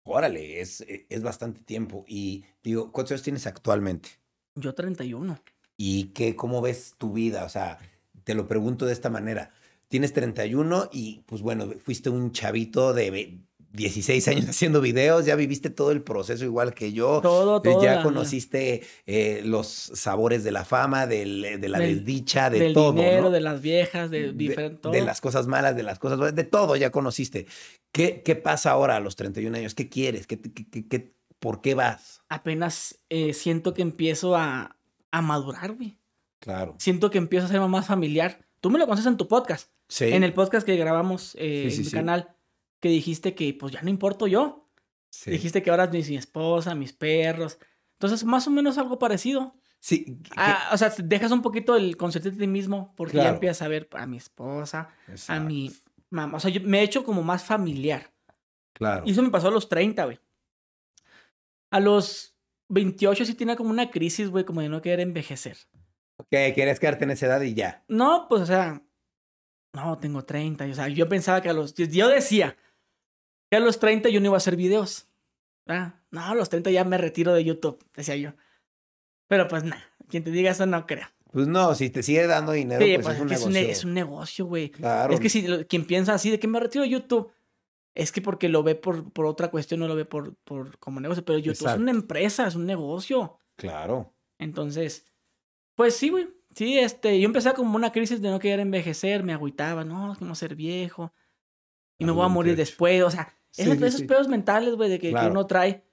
Órale, 0.04 0.60
es, 0.60 0.84
es 0.86 1.22
bastante 1.22 1.60
tiempo. 1.62 2.04
Y 2.08 2.44
digo, 2.62 2.92
¿cuántos 2.92 3.12
años 3.12 3.22
tienes 3.22 3.46
actualmente? 3.46 4.10
Yo 4.54 4.74
31. 4.74 5.38
¿Y 5.76 6.06
qué, 6.12 6.36
cómo 6.36 6.60
ves 6.60 6.94
tu 6.98 7.12
vida? 7.12 7.44
O 7.44 7.48
sea, 7.48 7.78
te 8.24 8.34
lo 8.34 8.48
pregunto 8.48 8.86
de 8.86 8.92
esta 8.92 9.10
manera. 9.10 9.50
Tienes 9.88 10.12
31 10.12 10.90
y 10.92 11.20
pues 11.26 11.42
bueno, 11.42 11.70
fuiste 11.84 12.10
un 12.10 12.32
chavito 12.32 12.94
de 12.94 13.40
16 13.72 14.28
años 14.28 14.46
haciendo 14.48 14.80
videos, 14.80 15.24
ya 15.26 15.34
viviste 15.34 15.70
todo 15.70 15.90
el 15.92 16.02
proceso 16.02 16.44
igual 16.44 16.74
que 16.74 16.92
yo. 16.92 17.20
Todo, 17.22 17.58
Eh, 17.58 17.60
todo. 17.64 17.82
ya 17.82 18.02
conociste 18.02 18.82
eh, 19.06 19.42
los 19.44 19.66
sabores 19.68 20.44
de 20.44 20.52
la 20.52 20.64
fama, 20.64 21.06
del- 21.06 21.60
de 21.60 21.68
la 21.68 21.78
Del- 21.78 21.96
desdicha, 22.04 22.50
de 22.50 22.58
del 22.58 22.74
todo. 22.74 22.92
dinero, 22.92 23.22
¿no? 23.24 23.30
de 23.30 23.40
las 23.40 23.60
viejas, 23.62 24.10
de, 24.10 24.32
diferente 24.32 24.78
todo. 24.80 24.92
de 24.92 25.02
las 25.02 25.20
cosas 25.20 25.46
malas, 25.46 25.74
de 25.76 25.82
las 25.82 25.98
cosas 25.98 26.18
buenas, 26.18 26.34
de 26.34 26.44
todo 26.44 26.76
ya 26.76 26.90
conociste. 26.90 27.46
¿Qué, 27.92 28.22
qué 28.24 28.36
pasa 28.36 28.70
ahora 28.70 28.96
a 28.96 29.00
los 29.00 29.16
31 29.16 29.56
años? 29.56 29.74
¿Qué 29.74 29.88
quieres? 29.88 30.26
¿Qué, 30.26 30.38
qué- 30.40 31.12
por 31.38 31.60
qué 31.60 31.74
vas? 31.74 32.22
Apenas 32.28 33.00
eh, 33.08 33.32
siento 33.34 33.74
que 33.74 33.82
empiezo 33.82 34.36
a, 34.36 34.76
a 35.10 35.22
madurar, 35.22 35.72
güey. 35.72 35.98
Claro. 36.38 36.74
Siento 36.78 37.10
que 37.10 37.18
empiezo 37.18 37.46
a 37.46 37.48
ser 37.50 37.60
más 37.62 37.86
familiar. 37.86 38.46
Tú 38.60 38.70
me 38.70 38.78
lo 38.78 38.84
conoces 38.86 39.06
en 39.06 39.16
tu 39.16 39.26
podcast. 39.28 39.70
Sí. 39.88 40.04
En 40.06 40.22
el 40.24 40.32
podcast 40.34 40.64
que 40.64 40.76
grabamos 40.76 41.34
eh, 41.38 41.64
Sí, 41.68 41.70
sí, 41.70 41.76
en 41.76 41.82
mi 41.82 41.90
sí. 41.90 41.96
canal, 41.96 42.36
que 42.82 42.88
dijiste 42.88 43.34
que 43.36 43.54
pues 43.54 43.72
ya 43.72 43.80
no 43.80 43.88
importo 43.90 44.26
yo. 44.26 44.68
sí. 45.08 45.30
Dijiste 45.30 45.62
que 45.62 45.70
ahora 45.70 45.84
es 45.92 46.10
mi, 46.10 46.16
esposa, 46.16 46.74
mis 46.74 46.92
perros. 46.92 47.58
Entonces, 47.92 48.24
más 48.24 48.48
o 48.48 48.50
menos 48.50 48.76
algo 48.76 48.98
parecido. 48.98 49.54
Sí, 49.78 50.18
que- 50.22 50.30
Ah, 50.36 50.70
o 50.72 50.76
sea, 50.76 50.92
dejas 50.98 51.30
un 51.30 51.42
poquito 51.42 51.76
el 51.76 51.96
concepto 51.96 52.30
de 52.30 52.36
ti 52.36 52.46
mismo 52.48 52.92
porque 52.96 53.18
ya 53.18 53.28
empiezas 53.28 53.62
a 53.62 53.68
ver 53.68 53.88
a 53.92 54.06
mi 54.06 54.16
esposa, 54.16 54.90
a 55.28 55.38
mi 55.38 55.72
mamá. 56.10 56.36
O 56.38 56.40
sea, 56.40 56.50
yo 56.50 56.60
me 56.62 56.80
he 56.80 56.82
hecho 56.82 57.04
como 57.04 57.22
más 57.22 57.44
familiar. 57.44 58.12
Claro. 58.72 59.04
Y 59.06 59.12
eso 59.12 59.22
me 59.22 59.30
pasó 59.30 59.46
a 59.48 59.52
los 59.52 59.68
30, 59.68 60.04
güey. 60.04 60.18
A 61.70 61.78
los 61.78 62.36
28 62.68 63.24
sí 63.24 63.34
tenía 63.34 63.54
como 63.54 63.70
una 63.70 63.90
crisis, 63.90 64.28
güey, 64.28 64.44
como 64.44 64.60
de 64.60 64.68
no 64.68 64.82
querer 64.82 65.00
envejecer. 65.00 65.56
Que 66.30 66.52
quieres 66.52 66.80
quedarte 66.80 67.04
en 67.04 67.12
esa 67.12 67.26
edad 67.26 67.40
y 67.42 67.54
ya. 67.54 67.84
No, 67.86 68.26
pues, 68.28 68.42
o 68.42 68.46
sea, 68.46 68.82
no, 69.72 69.98
tengo 69.98 70.24
30. 70.24 70.64
O 70.64 70.74
sea, 70.74 70.88
yo 70.88 71.08
pensaba 71.08 71.40
que 71.40 71.48
a 71.48 71.52
los. 71.52 71.74
Yo 71.74 72.08
decía 72.08 72.56
que 73.52 73.56
a 73.56 73.60
los 73.60 73.78
30 73.78 74.08
yo 74.08 74.18
no 74.18 74.28
iba 74.28 74.34
a 74.34 74.38
hacer 74.38 74.56
videos. 74.56 75.08
Ah, 75.66 76.00
no, 76.10 76.22
a 76.24 76.34
los 76.34 76.48
30 76.48 76.70
ya 76.70 76.84
me 76.84 76.96
retiro 76.96 77.34
de 77.34 77.44
YouTube, 77.44 77.78
decía 77.94 78.16
yo. 78.16 78.32
Pero 79.28 79.46
pues, 79.46 79.62
nada, 79.62 79.84
quien 80.08 80.24
te 80.24 80.30
diga 80.30 80.50
eso 80.50 80.64
no 80.64 80.86
creo. 80.86 81.06
Pues 81.30 81.46
no, 81.48 81.74
si 81.74 81.90
te 81.90 82.02
sigue 82.02 82.26
dando 82.26 82.52
dinero, 82.52 82.82
Sí, 82.82 82.94
pues, 82.94 83.18
pues, 83.18 83.30
es 83.32 83.42
un 83.44 83.50
es, 83.50 83.52
negocio. 83.52 83.70
es 83.72 83.84
un 83.84 83.92
negocio, 83.92 84.46
güey. 84.46 84.70
Claro. 84.70 85.12
Es 85.12 85.20
que 85.20 85.28
si 85.28 85.46
lo- 85.46 85.66
quien 85.66 85.84
piensa 85.84 86.14
así 86.14 86.30
de 86.30 86.38
que 86.38 86.48
me 86.48 86.60
retiro 86.60 86.82
de 86.82 86.88
YouTube, 86.88 87.30
es 87.94 88.10
que 88.10 88.22
porque 88.22 88.48
lo 88.48 88.62
ve 88.62 88.74
por, 88.74 89.12
por 89.12 89.26
otra 89.26 89.50
cuestión, 89.50 89.80
no 89.80 89.86
lo 89.86 89.94
ve 89.96 90.06
por, 90.06 90.34
por 90.44 90.78
como 90.78 90.98
negocio. 91.00 91.22
Pero 91.22 91.38
YouTube 91.38 91.68
es 91.68 91.76
una 91.76 91.90
empresa, 91.90 92.46
es 92.46 92.54
un 92.54 92.64
negocio. 92.64 93.36
Claro. 93.56 94.14
Entonces, 94.38 95.04
pues 95.74 95.94
sí, 95.94 96.08
güey. 96.08 96.30
Sí, 96.54 96.78
este, 96.78 97.20
yo 97.20 97.26
empecé 97.26 97.52
como 97.52 97.76
una 97.76 97.92
crisis 97.92 98.22
de 98.22 98.30
no 98.30 98.38
querer 98.38 98.60
envejecer, 98.60 99.22
me 99.24 99.34
agüitaba, 99.34 99.84
no, 99.84 100.14
es 100.14 100.38
ser 100.38 100.54
viejo. 100.56 101.12
Y 101.98 102.06
me 102.06 102.12
voy 102.12 102.24
a 102.24 102.28
morir 102.28 102.52
28. 102.56 102.70
después. 102.70 103.02
O 103.02 103.10
sea, 103.10 103.34
Sí, 103.52 103.62
esos, 103.62 103.78
sí, 103.78 103.84
esos 103.84 104.02
pedos 104.02 104.28
mentales, 104.28 104.74
güey, 104.74 104.90
de 104.90 104.98
que, 104.98 105.12
uno 105.30 105.46
trae, 105.46 105.84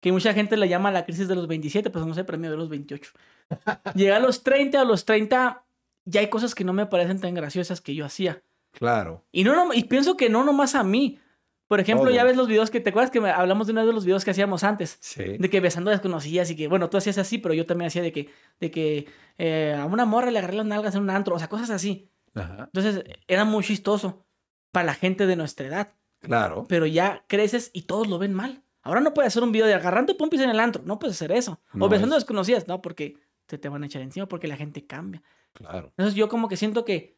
que 0.00 0.12
mucha 0.12 0.32
gente 0.32 0.56
le 0.56 0.68
llama 0.68 0.90
la 0.90 1.04
crisis 1.04 1.28
de 1.28 1.34
los 1.34 1.46
27, 1.48 1.90
pues 1.90 2.06
no 2.06 2.14
sé, 2.14 2.24
premio 2.24 2.50
de 2.50 2.56
los 2.56 2.68
28. 2.68 3.12
Llega 3.94 4.16
a 4.16 4.20
los 4.20 4.42
30, 4.42 4.80
a 4.80 4.84
los 4.84 5.04
30, 5.04 5.64
ya 6.04 6.20
hay 6.20 6.28
cosas 6.30 6.54
que 6.54 6.64
no 6.64 6.72
me 6.72 6.86
parecen 6.86 7.20
tan 7.20 7.34
graciosas 7.34 7.80
que 7.80 7.94
yo 7.94 8.04
hacía. 8.06 8.42
Claro. 8.70 9.24
Y, 9.32 9.44
no, 9.44 9.54
no, 9.54 9.74
y 9.74 9.84
pienso 9.84 10.16
que 10.16 10.28
no 10.30 10.44
nomás 10.44 10.74
a 10.74 10.84
mí. 10.84 11.18
Por 11.66 11.80
ejemplo, 11.80 12.10
ya 12.10 12.24
ves 12.24 12.34
los 12.36 12.48
videos 12.48 12.70
que 12.70 12.80
te 12.80 12.90
acuerdas 12.90 13.10
que 13.10 13.20
me- 13.20 13.30
hablamos 13.30 13.66
de 13.66 13.72
uno 13.74 13.84
de 13.84 13.92
los 13.92 14.06
videos 14.06 14.24
que 14.24 14.30
hacíamos 14.30 14.64
antes. 14.64 14.96
Sí. 15.00 15.36
De 15.38 15.50
que 15.50 15.60
besando 15.60 15.90
desconocidas 15.90 16.50
y 16.50 16.56
que, 16.56 16.66
bueno, 16.66 16.88
tú 16.88 16.96
hacías 16.96 17.18
así, 17.18 17.36
pero 17.36 17.52
yo 17.52 17.66
también 17.66 17.88
hacía 17.88 18.00
de 18.00 18.10
que, 18.10 18.30
de 18.58 18.70
que 18.70 19.06
eh, 19.36 19.76
a 19.78 19.84
una 19.84 20.06
morra 20.06 20.30
le 20.30 20.38
agarré 20.38 20.56
las 20.56 20.64
nalgas 20.64 20.94
en 20.94 21.02
un 21.02 21.10
antro, 21.10 21.34
o 21.34 21.38
sea, 21.38 21.48
cosas 21.48 21.68
así. 21.68 22.08
Ajá. 22.34 22.70
Entonces, 22.72 23.04
era 23.26 23.44
muy 23.44 23.62
chistoso 23.64 24.24
para 24.72 24.86
la 24.86 24.94
gente 24.94 25.26
de 25.26 25.36
nuestra 25.36 25.66
edad. 25.66 25.92
Claro. 26.20 26.66
Pero 26.68 26.86
ya 26.86 27.24
creces 27.28 27.70
y 27.72 27.82
todos 27.82 28.08
lo 28.08 28.18
ven 28.18 28.34
mal. 28.34 28.62
Ahora 28.82 29.00
no 29.00 29.12
puedes 29.14 29.28
hacer 29.28 29.42
un 29.42 29.52
video 29.52 29.66
de 29.66 29.74
agarrando 29.74 30.16
pompis 30.16 30.40
en 30.40 30.50
el 30.50 30.60
antro, 30.60 30.82
no 30.84 30.98
puedes 30.98 31.16
hacer 31.16 31.32
eso. 31.32 31.60
No, 31.72 31.86
o 31.86 31.88
besando 31.88 32.16
es- 32.16 32.22
desconocidas, 32.22 32.66
no, 32.68 32.80
porque 32.80 33.16
se 33.46 33.58
te 33.58 33.68
van 33.68 33.82
a 33.82 33.86
echar 33.86 34.02
encima, 34.02 34.26
porque 34.26 34.48
la 34.48 34.56
gente 34.56 34.86
cambia. 34.86 35.22
Claro. 35.52 35.88
Entonces, 35.88 36.14
yo 36.14 36.28
como 36.28 36.48
que 36.48 36.56
siento 36.56 36.84
que, 36.84 37.16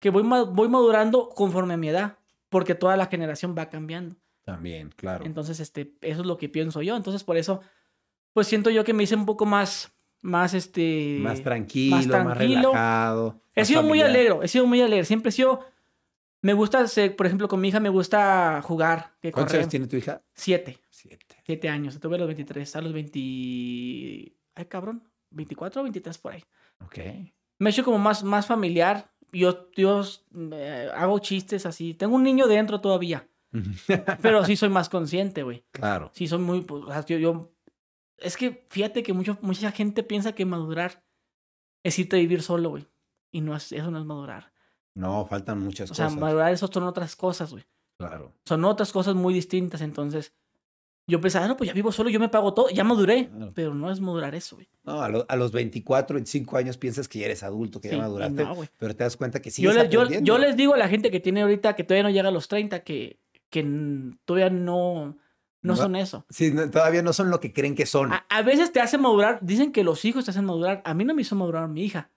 que 0.00 0.10
voy, 0.10 0.22
voy 0.22 0.68
madurando 0.68 1.28
conforme 1.28 1.74
a 1.74 1.76
mi 1.76 1.88
edad, 1.88 2.18
porque 2.48 2.74
toda 2.74 2.96
la 2.96 3.06
generación 3.06 3.54
va 3.56 3.68
cambiando. 3.68 4.16
También, 4.44 4.90
claro. 4.96 5.24
Entonces, 5.24 5.60
este, 5.60 5.94
eso 6.00 6.20
es 6.20 6.26
lo 6.26 6.36
que 6.36 6.48
pienso 6.48 6.82
yo. 6.82 6.96
Entonces, 6.96 7.24
por 7.24 7.36
eso, 7.36 7.60
pues 8.32 8.46
siento 8.46 8.70
yo 8.70 8.84
que 8.84 8.92
me 8.92 9.02
hice 9.04 9.14
un 9.16 9.26
poco 9.26 9.46
más, 9.46 9.92
más, 10.20 10.54
este... 10.54 11.18
más 11.20 11.42
tranquilo, 11.42 11.96
más, 11.96 12.06
tranquilo. 12.06 12.72
relajado. 12.72 13.40
He 13.54 13.60
más 13.60 13.68
sido 13.68 13.82
muy 13.82 14.00
alegre, 14.00 14.36
he 14.42 14.48
sido 14.48 14.66
muy 14.66 14.80
alegre. 14.80 15.04
Siempre 15.04 15.30
he 15.30 15.32
sido 15.32 15.60
Me 16.44 16.52
gusta, 16.52 16.84
por 17.16 17.24
ejemplo, 17.26 17.48
con 17.48 17.58
mi 17.60 17.68
hija 17.68 17.80
me 17.80 17.88
gusta 17.88 18.60
jugar. 18.62 19.14
Que 19.22 19.32
¿Cuántos 19.32 19.52
correr. 19.52 19.60
años 19.62 19.70
tiene 19.70 19.86
tu 19.86 19.96
hija? 19.96 20.22
Siete. 20.34 20.78
Siete. 20.90 21.36
Siete 21.46 21.68
años. 21.70 21.98
Tuve 21.98 22.16
a 22.16 22.18
los 22.18 22.26
23. 22.26 22.76
A 22.76 22.80
los 22.82 22.92
20... 22.92 23.18
Ay, 24.54 24.64
cabrón. 24.68 25.02
24 25.30 25.80
o 25.80 25.84
23 25.84 26.18
por 26.18 26.32
ahí. 26.32 26.44
Ok. 26.84 26.98
Me 27.58 27.70
he 27.70 27.72
hecho 27.72 27.82
como 27.84 27.98
más, 27.98 28.22
más 28.24 28.46
familiar. 28.46 29.10
Yo, 29.32 29.70
yo 29.74 30.02
eh, 30.52 30.90
hago 30.94 31.18
chistes 31.18 31.66
así. 31.66 31.94
Tengo 31.94 32.14
un 32.14 32.22
niño 32.22 32.46
dentro 32.46 32.80
todavía. 32.80 33.26
Pero 34.22 34.44
sí 34.44 34.56
soy 34.56 34.68
más 34.68 34.88
consciente, 34.88 35.42
güey. 35.44 35.64
claro. 35.70 36.10
Sí, 36.14 36.26
soy 36.28 36.40
muy. 36.40 36.60
pues, 36.62 36.82
o 36.84 36.88
sea, 36.88 37.04
yo, 37.06 37.18
yo- 37.18 37.52
Es 38.18 38.36
que 38.36 38.64
fíjate 38.68 39.02
que 39.02 39.12
mucho, 39.12 39.38
mucha 39.40 39.70
gente 39.72 40.02
piensa 40.02 40.34
que 40.34 40.44
madurar 40.44 41.02
es 41.82 41.98
irte 41.98 42.16
a 42.16 42.18
vivir 42.18 42.42
solo, 42.42 42.70
güey. 42.70 42.86
Y 43.32 43.40
no 43.40 43.56
es, 43.56 43.72
eso 43.72 43.90
no 43.90 43.98
es 43.98 44.04
madurar. 44.04 44.52
No, 44.94 45.26
faltan 45.26 45.58
muchas 45.60 45.90
O 45.90 45.94
sea, 45.94 46.06
cosas. 46.06 46.20
madurar 46.20 46.52
eso 46.52 46.68
son 46.72 46.84
otras 46.84 47.16
cosas, 47.16 47.50
güey. 47.50 47.64
Claro. 47.98 48.32
Son 48.44 48.64
otras 48.64 48.92
cosas 48.92 49.14
muy 49.14 49.34
distintas. 49.34 49.80
Entonces, 49.80 50.32
yo 51.06 51.20
pensaba, 51.20 51.44
"Ah, 51.44 51.48
no, 51.48 51.56
pues 51.56 51.68
ya 51.68 51.74
vivo 51.74 51.92
solo, 51.92 52.08
yo 52.10 52.18
me 52.20 52.28
pago 52.28 52.54
todo, 52.54 52.70
ya 52.70 52.82
maduré. 52.84 53.28
Claro. 53.28 53.52
Pero 53.54 53.74
no 53.74 53.90
es 53.90 54.00
madurar 54.00 54.34
eso, 54.34 54.56
güey. 54.56 54.68
No, 54.84 55.02
a, 55.02 55.08
lo- 55.08 55.26
a 55.28 55.36
los 55.36 55.52
24, 55.52 56.14
25 56.14 56.56
años 56.56 56.76
piensas 56.78 57.08
que 57.08 57.18
ya 57.18 57.26
eres 57.26 57.42
adulto, 57.42 57.80
que 57.80 57.88
Sí, 57.90 57.96
ya 57.96 58.02
maduraste, 58.02 58.44
no, 58.44 58.54
güey. 58.54 58.68
pero 58.78 58.94
te 58.96 59.04
das 59.04 59.16
cuenta 59.16 59.40
que 59.42 59.50
yo, 59.50 59.54
sigues 59.54 59.74
les, 59.74 59.90
yo, 59.90 60.08
yo 60.08 60.38
les 60.38 60.56
digo 60.56 60.74
a 60.74 60.78
la 60.78 60.88
gente 60.88 61.10
que 61.10 61.20
tiene 61.20 61.42
ahorita, 61.42 61.74
que 61.76 61.84
todavía 61.84 62.04
no 62.04 62.10
llega 62.10 62.28
a 62.28 62.32
los 62.32 62.48
30, 62.48 62.80
que, 62.84 63.18
que 63.50 63.62
todavía 64.24 64.50
no, 64.50 65.16
no 65.62 65.72
No. 65.74 65.76
son 65.76 65.96
eso. 65.96 66.24
Sí, 66.30 66.50
no, 66.52 66.70
todavía 66.70 67.02
no 67.02 67.12
son 67.12 67.30
lo 67.30 67.40
que 67.40 67.52
creen 67.52 67.74
que 67.74 67.86
son. 67.86 68.12
A, 68.12 68.24
a 68.28 68.42
veces 68.42 68.72
te 68.72 68.80
hace 68.80 68.96
madurar, 68.98 69.38
dicen 69.42 69.72
que 69.72 69.84
los 69.84 70.04
hijos 70.04 70.24
te 70.24 70.30
hacen 70.30 70.44
madurar. 70.44 70.82
A 70.84 70.94
mí 70.94 71.04
no 71.04 71.14
me 71.14 71.22
hizo 71.22 71.34
madurar 71.36 71.68
mi 71.68 71.82
hija. 71.84 72.10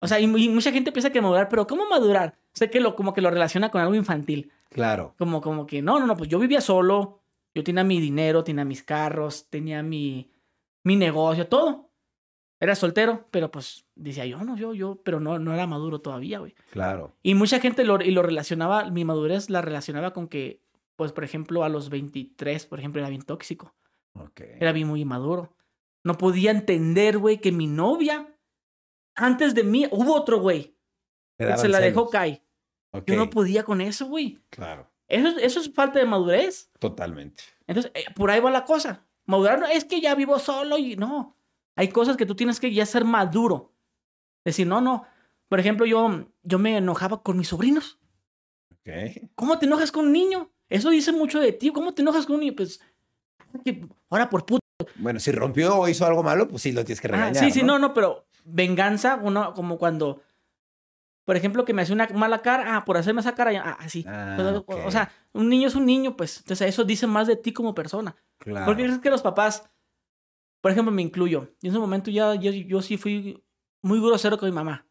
O 0.00 0.06
sea, 0.06 0.20
y, 0.20 0.26
mu- 0.26 0.36
y 0.38 0.48
mucha 0.48 0.72
gente 0.72 0.92
piensa 0.92 1.10
que 1.10 1.20
madurar, 1.20 1.48
pero 1.48 1.66
¿cómo 1.66 1.86
madurar? 1.88 2.36
Sé 2.52 2.70
que 2.70 2.80
lo, 2.80 2.94
como 2.94 3.12
que 3.14 3.20
lo 3.20 3.30
relaciona 3.30 3.70
con 3.70 3.80
algo 3.80 3.94
infantil. 3.94 4.50
Claro. 4.70 5.14
Como, 5.18 5.40
como 5.40 5.66
que, 5.66 5.80
no, 5.82 5.98
no, 5.98 6.06
no, 6.06 6.16
pues 6.16 6.28
yo 6.28 6.38
vivía 6.38 6.60
solo, 6.60 7.20
yo 7.54 7.64
tenía 7.64 7.84
mi 7.84 8.00
dinero, 8.00 8.44
tenía 8.44 8.64
mis 8.64 8.82
carros, 8.82 9.46
tenía 9.48 9.82
mi, 9.82 10.30
mi 10.84 10.96
negocio, 10.96 11.46
todo. 11.46 11.90
Era 12.58 12.74
soltero, 12.74 13.26
pero 13.30 13.50
pues 13.50 13.84
decía 13.94 14.24
yo, 14.26 14.42
no, 14.42 14.56
yo, 14.56 14.72
yo, 14.74 14.98
pero 15.04 15.20
no, 15.20 15.38
no 15.38 15.52
era 15.52 15.66
maduro 15.66 16.00
todavía, 16.00 16.38
güey. 16.38 16.54
Claro. 16.70 17.14
Y 17.22 17.34
mucha 17.34 17.60
gente 17.60 17.84
lo, 17.84 18.00
y 18.02 18.10
lo 18.10 18.22
relacionaba, 18.22 18.90
mi 18.90 19.04
madurez 19.04 19.50
la 19.50 19.60
relacionaba 19.60 20.12
con 20.12 20.26
que, 20.28 20.60
pues, 20.96 21.12
por 21.12 21.24
ejemplo, 21.24 21.64
a 21.64 21.68
los 21.68 21.90
23, 21.90 22.64
por 22.66 22.78
ejemplo, 22.78 23.00
era 23.00 23.10
bien 23.10 23.22
tóxico. 23.22 23.74
Ok. 24.14 24.40
Era 24.58 24.72
bien 24.72 24.88
muy 24.88 25.02
inmaduro. 25.02 25.52
No 26.02 26.16
podía 26.16 26.50
entender, 26.50 27.18
güey, 27.18 27.38
que 27.42 27.52
mi 27.52 27.66
novia, 27.66 28.26
antes 29.16 29.54
de 29.54 29.64
mí, 29.64 29.86
hubo 29.90 30.14
otro 30.14 30.40
güey. 30.40 30.76
Se 31.38 31.68
la 31.68 31.80
dejó 31.80 32.08
caer. 32.08 32.42
Ok, 32.92 33.04
Yo 33.08 33.16
no 33.16 33.28
podía 33.28 33.62
con 33.64 33.80
eso, 33.80 34.06
güey. 34.06 34.38
Claro. 34.50 34.90
Eso, 35.08 35.28
es- 35.28 35.42
eso 35.42 35.60
es 35.60 35.72
falta 35.74 35.98
de 35.98 36.06
madurez. 36.06 36.70
Totalmente. 36.78 37.42
Entonces, 37.66 37.92
eh, 37.94 38.04
por 38.14 38.30
ahí 38.30 38.40
va 38.40 38.50
la 38.50 38.64
cosa. 38.64 39.06
Madurar 39.26 39.58
no 39.58 39.66
es 39.66 39.84
que 39.84 40.00
ya 40.00 40.14
vivo 40.14 40.38
solo 40.38 40.78
y 40.78 40.96
no. 40.96 41.36
Hay 41.76 41.88
cosas 41.88 42.16
que 42.16 42.24
tú 42.26 42.34
tienes 42.34 42.58
que 42.60 42.72
ya 42.72 42.86
ser 42.86 43.04
maduro. 43.04 43.72
Decir, 44.44 44.66
no, 44.66 44.80
no. 44.80 45.04
Por 45.48 45.60
ejemplo, 45.60 45.84
yo, 45.86 46.28
yo 46.42 46.58
me 46.58 46.76
enojaba 46.78 47.22
con 47.22 47.36
mis 47.36 47.48
sobrinos. 47.48 47.98
Ok. 48.72 49.28
¿Cómo 49.34 49.58
te 49.58 49.66
enojas 49.66 49.92
con 49.92 50.06
un 50.06 50.12
niño? 50.12 50.50
Eso 50.68 50.90
dice 50.90 51.12
mucho 51.12 51.38
de 51.40 51.52
ti. 51.52 51.70
¿Cómo 51.70 51.92
te 51.94 52.02
enojas 52.02 52.24
con 52.26 52.36
un 52.36 52.40
niño? 52.40 52.54
Pues, 52.56 52.80
ahora 54.10 54.28
por 54.30 54.46
puto. 54.46 54.60
Bueno, 54.96 55.20
si 55.20 55.32
rompió 55.32 55.76
o 55.78 55.88
hizo 55.88 56.06
algo 56.06 56.22
malo, 56.22 56.48
pues 56.48 56.62
sí 56.62 56.72
lo 56.72 56.84
tienes 56.84 57.00
que 57.00 57.08
Ah, 57.08 57.12
regañar. 57.12 57.44
sí, 57.44 57.50
sí, 57.50 57.62
no, 57.62 57.78
no, 57.78 57.92
pero 57.94 58.26
venganza, 58.46 59.20
uno, 59.22 59.52
como 59.52 59.78
cuando, 59.78 60.22
por 61.24 61.36
ejemplo, 61.36 61.64
que 61.64 61.74
me 61.74 61.82
hace 61.82 61.92
una 61.92 62.08
mala 62.14 62.40
cara, 62.40 62.76
ah, 62.76 62.84
por 62.84 62.96
hacerme 62.96 63.20
esa 63.20 63.34
cara, 63.34 63.52
ah, 63.64 63.76
así. 63.80 64.04
Ah. 64.06 64.62
O 64.68 64.90
sea, 64.90 65.10
un 65.32 65.48
niño 65.48 65.68
es 65.68 65.74
un 65.74 65.84
niño, 65.84 66.16
pues. 66.16 66.38
Entonces, 66.38 66.68
eso 66.68 66.84
dice 66.84 67.06
más 67.06 67.26
de 67.26 67.36
ti 67.36 67.52
como 67.52 67.74
persona. 67.74 68.16
Claro. 68.38 68.66
Porque 68.66 68.84
es 68.84 68.98
que 68.98 69.10
los 69.10 69.22
papás, 69.22 69.68
por 70.60 70.70
ejemplo, 70.72 70.92
me 70.92 71.02
incluyo. 71.02 71.54
Y 71.60 71.66
en 71.66 71.72
ese 71.72 71.80
momento 71.80 72.10
ya 72.10 72.34
yo, 72.34 72.52
yo 72.52 72.82
sí 72.82 72.96
fui 72.96 73.42
muy 73.82 74.00
grosero 74.00 74.38
con 74.38 74.48
mi 74.48 74.54
mamá. 74.54 74.86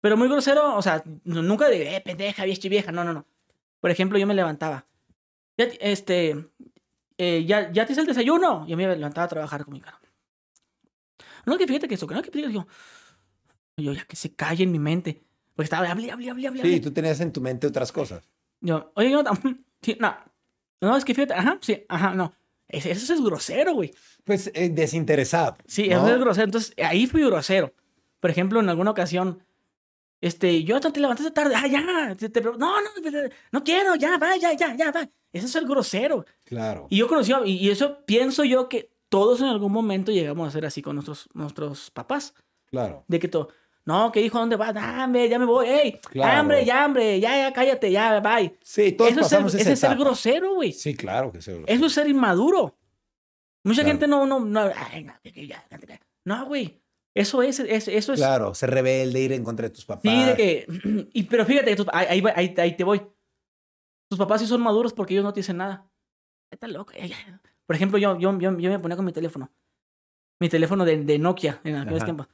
Pero 0.00 0.16
muy 0.16 0.28
grosero, 0.28 0.76
o 0.76 0.82
sea, 0.82 1.02
nunca 1.24 1.68
de, 1.68 1.96
eh, 1.96 2.00
pendeja, 2.00 2.44
vieja, 2.44 2.68
vieja. 2.68 2.92
No, 2.92 3.04
no, 3.04 3.12
no. 3.12 3.26
Por 3.80 3.90
ejemplo, 3.90 4.18
yo 4.18 4.26
me 4.26 4.34
levantaba. 4.34 4.86
Ya, 5.58 5.66
este, 5.80 6.46
eh, 7.18 7.44
ya, 7.44 7.70
ya 7.70 7.84
te 7.84 7.92
hice 7.92 8.00
el 8.00 8.06
desayuno. 8.06 8.66
Yo 8.66 8.76
me 8.76 8.86
levantaba 8.86 9.26
a 9.26 9.28
trabajar 9.28 9.64
con 9.64 9.74
mi 9.74 9.80
cara. 9.80 10.00
No, 11.46 11.56
que 11.58 11.66
fíjate 11.66 11.88
que 11.88 11.94
eso, 11.94 12.06
que 12.06 12.14
no, 12.14 12.22
que 12.22 12.30
fíjate, 12.30 12.52
yo, 12.52 12.66
yo 13.76 13.92
ya 13.92 14.04
que 14.04 14.16
se 14.16 14.34
calle 14.34 14.64
en 14.64 14.72
mi 14.72 14.78
mente. 14.78 15.22
Porque 15.54 15.64
estaba, 15.64 15.90
hable, 15.90 16.10
hable, 16.10 16.30
hable, 16.30 16.48
hable. 16.48 16.62
Sí, 16.62 16.80
tú 16.80 16.90
tenías 16.92 17.20
en 17.20 17.32
tu 17.32 17.40
mente 17.40 17.66
otras 17.66 17.92
cosas. 17.92 18.22
Yo, 18.60 18.92
oye, 18.94 19.10
no, 19.10 19.22
sí, 19.82 19.96
no. 20.00 20.14
No, 20.80 20.96
es 20.96 21.04
que 21.04 21.14
fíjate, 21.14 21.34
ajá, 21.34 21.58
sí, 21.60 21.84
ajá, 21.88 22.14
no. 22.14 22.32
Ese- 22.68 22.90
Eso 22.92 23.12
es 23.12 23.20
grosero, 23.22 23.74
güey. 23.74 23.92
Pues 24.24 24.50
eh, 24.54 24.68
desinteresado. 24.70 25.56
Sí, 25.66 25.88
¿no? 25.88 25.96
eso 26.06 26.14
es 26.14 26.20
grosero. 26.20 26.44
Entonces, 26.44 26.74
ahí 26.82 27.06
fui 27.06 27.22
grosero. 27.22 27.74
Por 28.20 28.30
ejemplo, 28.30 28.60
en 28.60 28.68
alguna 28.68 28.90
ocasión, 28.92 29.42
este, 30.20 30.62
yo 30.64 30.80
te 30.80 31.00
levantaste 31.00 31.32
tarde, 31.32 31.54
ah, 31.56 31.66
ya, 31.66 32.14
te- 32.16 32.28
te- 32.28 32.40
no, 32.42 32.52
no, 32.56 32.80
no 33.52 33.64
quiero, 33.64 33.94
ya, 33.96 34.18
va, 34.18 34.36
ya, 34.36 34.52
ya, 34.54 34.74
ya, 34.76 34.90
va. 34.92 35.08
Eso 35.32 35.46
es 35.46 35.54
el 35.56 35.66
grosero. 35.66 36.24
Claro. 36.44 36.86
Y 36.90 36.98
yo 36.98 37.08
conocí, 37.08 37.32
y, 37.44 37.52
y 37.52 37.70
eso 37.70 38.04
pienso 38.04 38.44
yo 38.44 38.68
que 38.68 38.90
todos 39.10 39.40
en 39.42 39.48
algún 39.48 39.72
momento 39.72 40.10
llegamos 40.12 40.48
a 40.48 40.50
ser 40.50 40.64
así 40.64 40.80
con 40.80 40.96
nuestros, 40.96 41.28
nuestros 41.34 41.90
papás. 41.90 42.32
Claro. 42.70 43.04
De 43.08 43.18
que 43.18 43.28
todo, 43.28 43.48
no, 43.84 44.10
que 44.12 44.22
hijo, 44.22 44.38
¿dónde 44.38 44.56
vas? 44.56 44.74
Hombre, 45.04 45.28
ya 45.28 45.38
me 45.38 45.44
voy, 45.44 45.66
ey, 45.68 46.00
Claro. 46.10 46.38
hambre, 46.40 46.64
ya, 46.64 46.84
hambre, 46.84 47.20
ya, 47.20 47.36
ya, 47.36 47.52
cállate, 47.52 47.90
ya, 47.90 48.20
bye. 48.20 48.56
Sí, 48.62 48.92
todos 48.92 49.10
Eso 49.10 49.20
es 49.20 49.26
ser, 49.28 49.36
pasamos 49.38 49.54
esa 49.54 49.62
ese 49.62 49.72
es 49.72 49.80
ser 49.80 49.96
grosero, 49.98 50.54
güey. 50.54 50.72
Sí, 50.72 50.94
claro 50.94 51.30
que 51.32 51.42
sí. 51.42 51.52
Eso 51.66 51.86
es 51.86 51.92
ser 51.92 52.08
inmaduro. 52.08 52.78
Mucha 53.64 53.82
Claro. 53.82 53.88
gente 53.92 54.06
no, 54.06 54.24
no, 54.26 54.40
no, 54.40 54.70
ay, 54.92 55.04
no, 55.04 55.12
ya, 55.24 55.66
no, 56.24 56.46
güey. 56.46 56.80
Eso 57.14 57.42
es, 57.42 57.58
es- 57.58 57.88
eso 57.88 58.12
es. 58.12 58.20
Claro, 58.20 58.54
ser 58.54 58.70
rebelde, 58.70 59.20
ir 59.20 59.32
en 59.32 59.42
contra 59.42 59.66
de 59.68 59.74
tus 59.74 59.84
papás. 59.84 60.02
Sí, 60.04 60.24
de 60.24 60.36
que, 60.36 60.66
y, 61.12 61.24
pero 61.24 61.44
fíjate, 61.44 61.74
tus- 61.74 61.86
ahí, 61.92 62.22
ahí, 62.36 62.54
ahí- 62.56 62.76
te 62.76 62.84
voy. 62.84 63.02
Tus 64.08 64.18
papás 64.18 64.40
sí 64.40 64.46
son 64.46 64.60
maduros 64.60 64.92
porque 64.92 65.14
ellos 65.14 65.24
no 65.24 65.32
te 65.32 65.40
dicen 65.40 65.56
nada. 65.56 65.90
Estás 66.52 66.70
loco. 66.70 66.92
ya, 66.92 67.06
ya. 67.06 67.40
Por 67.70 67.76
ejemplo, 67.76 67.98
yo, 67.98 68.18
yo, 68.18 68.36
yo, 68.36 68.58
yo 68.58 68.68
me 68.68 68.80
ponía 68.80 68.96
con 68.96 69.04
mi 69.04 69.12
teléfono. 69.12 69.48
Mi 70.40 70.48
teléfono 70.48 70.84
de, 70.84 71.04
de 71.04 71.18
Nokia 71.20 71.60
en 71.62 71.76
aquellos 71.76 71.98
Ajá. 71.98 72.04
tiempos. 72.04 72.28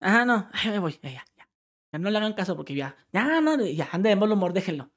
Ajá, 0.00 0.24
no, 0.24 0.48
me 0.64 0.78
voy. 0.78 0.98
Ya, 1.02 1.10
ya, 1.10 1.24
ya. 1.36 1.48
Ya 1.92 1.98
no 1.98 2.08
le 2.08 2.16
hagan 2.16 2.32
caso 2.32 2.56
porque 2.56 2.74
ya, 2.74 2.96
ya, 3.12 3.42
no, 3.42 3.62
ya, 3.62 3.90
ande 3.92 4.08
de 4.08 4.16
mal 4.16 4.32
humor, 4.32 4.54
déjenlo. 4.54 4.90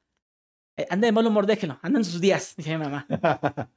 Eh, 0.77 0.87
ande 0.89 1.07
de 1.07 1.11
mal 1.11 1.27
humor, 1.27 1.45
déjenlo. 1.45 1.79
Anda 1.81 1.99
en 1.99 2.05
sus 2.05 2.21
días, 2.21 2.53
dice 2.55 2.77
mi 2.77 2.85
mamá. 2.85 3.05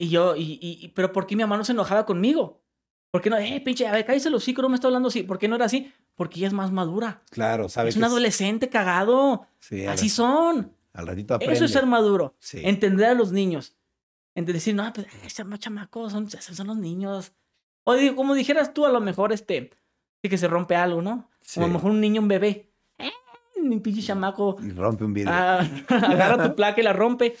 Y 0.00 0.08
yo, 0.08 0.34
y, 0.34 0.58
y, 0.60 0.88
pero 0.88 1.12
¿por 1.12 1.24
qué 1.24 1.36
mi 1.36 1.44
mamá 1.44 1.56
no 1.56 1.64
se 1.64 1.70
enojaba 1.70 2.04
conmigo? 2.04 2.60
¿Por 3.12 3.22
qué 3.22 3.30
no? 3.30 3.38
Eh, 3.38 3.60
pinche, 3.64 3.86
a 3.86 3.92
ver, 3.92 4.04
cállese 4.04 4.34
hocico, 4.34 4.60
no 4.60 4.68
me 4.68 4.74
está 4.74 4.88
hablando 4.88 5.06
así. 5.08 5.22
¿Por 5.22 5.38
qué 5.38 5.46
no 5.46 5.54
era 5.54 5.66
así? 5.66 5.92
Porque 6.16 6.40
ella 6.40 6.48
es 6.48 6.52
más 6.52 6.72
madura. 6.72 7.22
claro, 7.30 7.68
sabes. 7.68 7.94
Es 7.94 7.96
un 7.96 8.02
adolescente 8.02 8.68
cagado. 8.68 9.46
Sí, 9.60 9.86
Así 9.86 10.08
son. 10.08 10.72
al 10.94 11.06
ratito 11.06 11.34
aprende. 11.34 11.54
Eso 11.54 11.64
es 11.64 11.70
ser 11.70 11.86
maduro. 11.86 12.34
Sí. 12.40 12.60
Entender 12.64 13.06
a 13.06 13.14
los 13.14 13.30
niños. 13.30 13.77
Ent- 14.38 14.52
decir, 14.52 14.74
no, 14.74 14.90
pues, 14.92 15.06
ay, 15.22 15.28
chama- 15.28 15.58
chamacos, 15.58 16.12
son, 16.12 16.30
son 16.30 16.66
los 16.66 16.76
niños. 16.76 17.32
O 17.84 17.94
digo, 17.94 18.14
como 18.16 18.34
dijeras 18.34 18.72
tú, 18.74 18.86
a 18.86 18.90
lo 18.90 19.00
mejor 19.00 19.32
este, 19.32 19.70
sí 20.22 20.28
que 20.28 20.38
se 20.38 20.46
rompe 20.48 20.76
algo, 20.76 21.02
¿no? 21.02 21.28
Sí. 21.40 21.58
O 21.60 21.64
a 21.64 21.66
lo 21.66 21.72
mejor 21.74 21.90
un 21.90 22.00
niño, 22.00 22.20
un 22.20 22.28
bebé. 22.28 22.70
Eh, 22.98 23.10
mi 23.62 23.78
pinche 23.80 24.02
chamaco. 24.02 24.56
Y 24.62 24.70
rompe 24.70 25.04
un 25.04 25.14
vidrio. 25.14 25.32
ah, 25.34 25.60
agarra 25.88 26.48
tu 26.48 26.54
placa 26.56 26.80
y 26.80 26.84
la 26.84 26.92
rompe. 26.92 27.36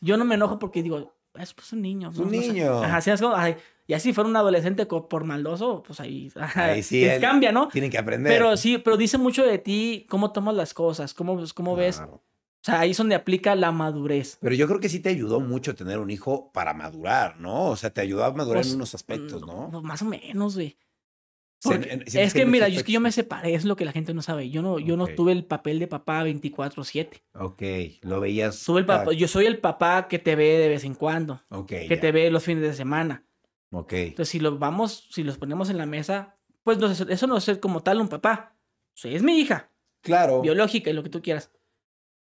Yo 0.00 0.16
no 0.16 0.24
me 0.24 0.34
enojo 0.34 0.58
porque 0.58 0.82
digo, 0.82 1.14
es 1.38 1.54
pues 1.54 1.72
un 1.72 1.82
niño. 1.82 2.10
Un 2.10 2.24
No 2.24 2.30
sé. 2.30 2.36
niño. 2.52 2.82
Ajá, 2.82 2.96
así 2.98 3.10
es 3.10 3.20
como, 3.22 3.34
ay, 3.36 3.56
y 3.86 3.94
así 3.94 4.12
fuera 4.12 4.28
un 4.28 4.36
adolescente 4.36 4.84
por 4.86 5.24
maldoso, 5.24 5.82
pues 5.86 6.00
ahí, 6.00 6.30
Ahí 6.54 6.82
sí, 6.82 7.04
él- 7.04 7.20
cambia, 7.20 7.52
¿no? 7.52 7.68
Tienen 7.68 7.90
que 7.90 7.98
aprender. 7.98 8.32
Pero 8.32 8.56
sí, 8.56 8.78
pero 8.78 8.96
dice 8.96 9.18
mucho 9.18 9.44
de 9.44 9.58
ti 9.58 10.06
cómo 10.08 10.32
tomas 10.32 10.54
las 10.56 10.74
cosas, 10.74 11.14
cómo, 11.14 11.42
cómo 11.54 11.76
ves. 11.76 12.02
O 12.62 12.64
sea, 12.64 12.78
ahí 12.80 12.92
es 12.92 12.96
donde 12.96 13.16
aplica 13.16 13.56
la 13.56 13.72
madurez. 13.72 14.38
Pero 14.40 14.54
yo 14.54 14.68
creo 14.68 14.78
que 14.78 14.88
sí 14.88 15.00
te 15.00 15.08
ayudó 15.08 15.40
mucho 15.40 15.74
tener 15.74 15.98
un 15.98 16.10
hijo 16.10 16.52
para 16.52 16.72
madurar, 16.72 17.40
¿no? 17.40 17.66
O 17.70 17.76
sea, 17.76 17.90
te 17.90 18.00
ayudó 18.00 18.24
a 18.24 18.32
madurar 18.32 18.58
Pues, 18.62 18.68
en 18.70 18.76
unos 18.76 18.94
aspectos, 18.94 19.44
¿no? 19.44 19.68
Pues, 19.70 19.82
más 19.82 20.00
o 20.02 20.04
menos, 20.04 20.54
güey. 20.54 20.76
Es 21.64 22.34
que, 22.34 22.44
mira, 22.46 22.68
yo, 22.68 22.78
es 22.78 22.84
que 22.84 22.92
yo 22.92 23.00
me 23.00 23.12
separé, 23.12 23.54
es 23.54 23.64
lo 23.64 23.76
que 23.76 23.84
la 23.84 23.92
gente 23.92 24.14
no 24.14 24.22
sabe. 24.22 24.50
Yo 24.50 24.62
no, 24.62 24.78
yo 24.78 24.96
no 24.96 25.06
tuve 25.06 25.32
el 25.32 25.44
papel 25.44 25.78
de 25.78 25.86
papá 25.86 26.24
24-7. 26.24 27.22
Ok, 27.34 27.62
lo 28.02 28.20
veías. 28.20 28.64
Tuve 28.64 28.80
el 28.80 28.86
papá, 28.86 29.12
yo 29.12 29.28
soy 29.28 29.46
el 29.46 29.58
papá 29.58 30.08
que 30.08 30.18
te 30.18 30.34
ve 30.34 30.58
de 30.58 30.68
vez 30.68 30.84
en 30.84 30.94
cuando, 30.94 31.40
Ok, 31.50 31.68
que 31.68 31.88
ya. 31.88 32.00
te 32.00 32.12
ve 32.12 32.30
los 32.30 32.42
fines 32.44 32.62
de 32.62 32.74
semana. 32.74 33.24
Ok, 33.70 33.92
Entonces, 33.92 34.28
si 34.28 34.40
los 34.40 34.58
vamos, 34.58 35.08
si 35.10 35.22
los 35.22 35.38
ponemos 35.38 35.70
en 35.70 35.78
la 35.78 35.86
mesa, 35.86 36.36
pues 36.62 36.78
no, 36.78 36.88
es- 36.88 37.00
eso 37.00 37.26
no 37.26 37.36
es 37.36 37.58
como 37.60 37.82
tal 37.82 38.00
un 38.00 38.08
papá. 38.08 38.56
O 38.94 38.96
sea, 38.96 39.12
es 39.12 39.22
mi 39.22 39.38
hija, 39.38 39.70
claro. 40.00 40.42
biológica 40.42 40.90
y 40.90 40.92
lo 40.92 41.02
que 41.02 41.10
tú 41.10 41.22
quieras. 41.22 41.50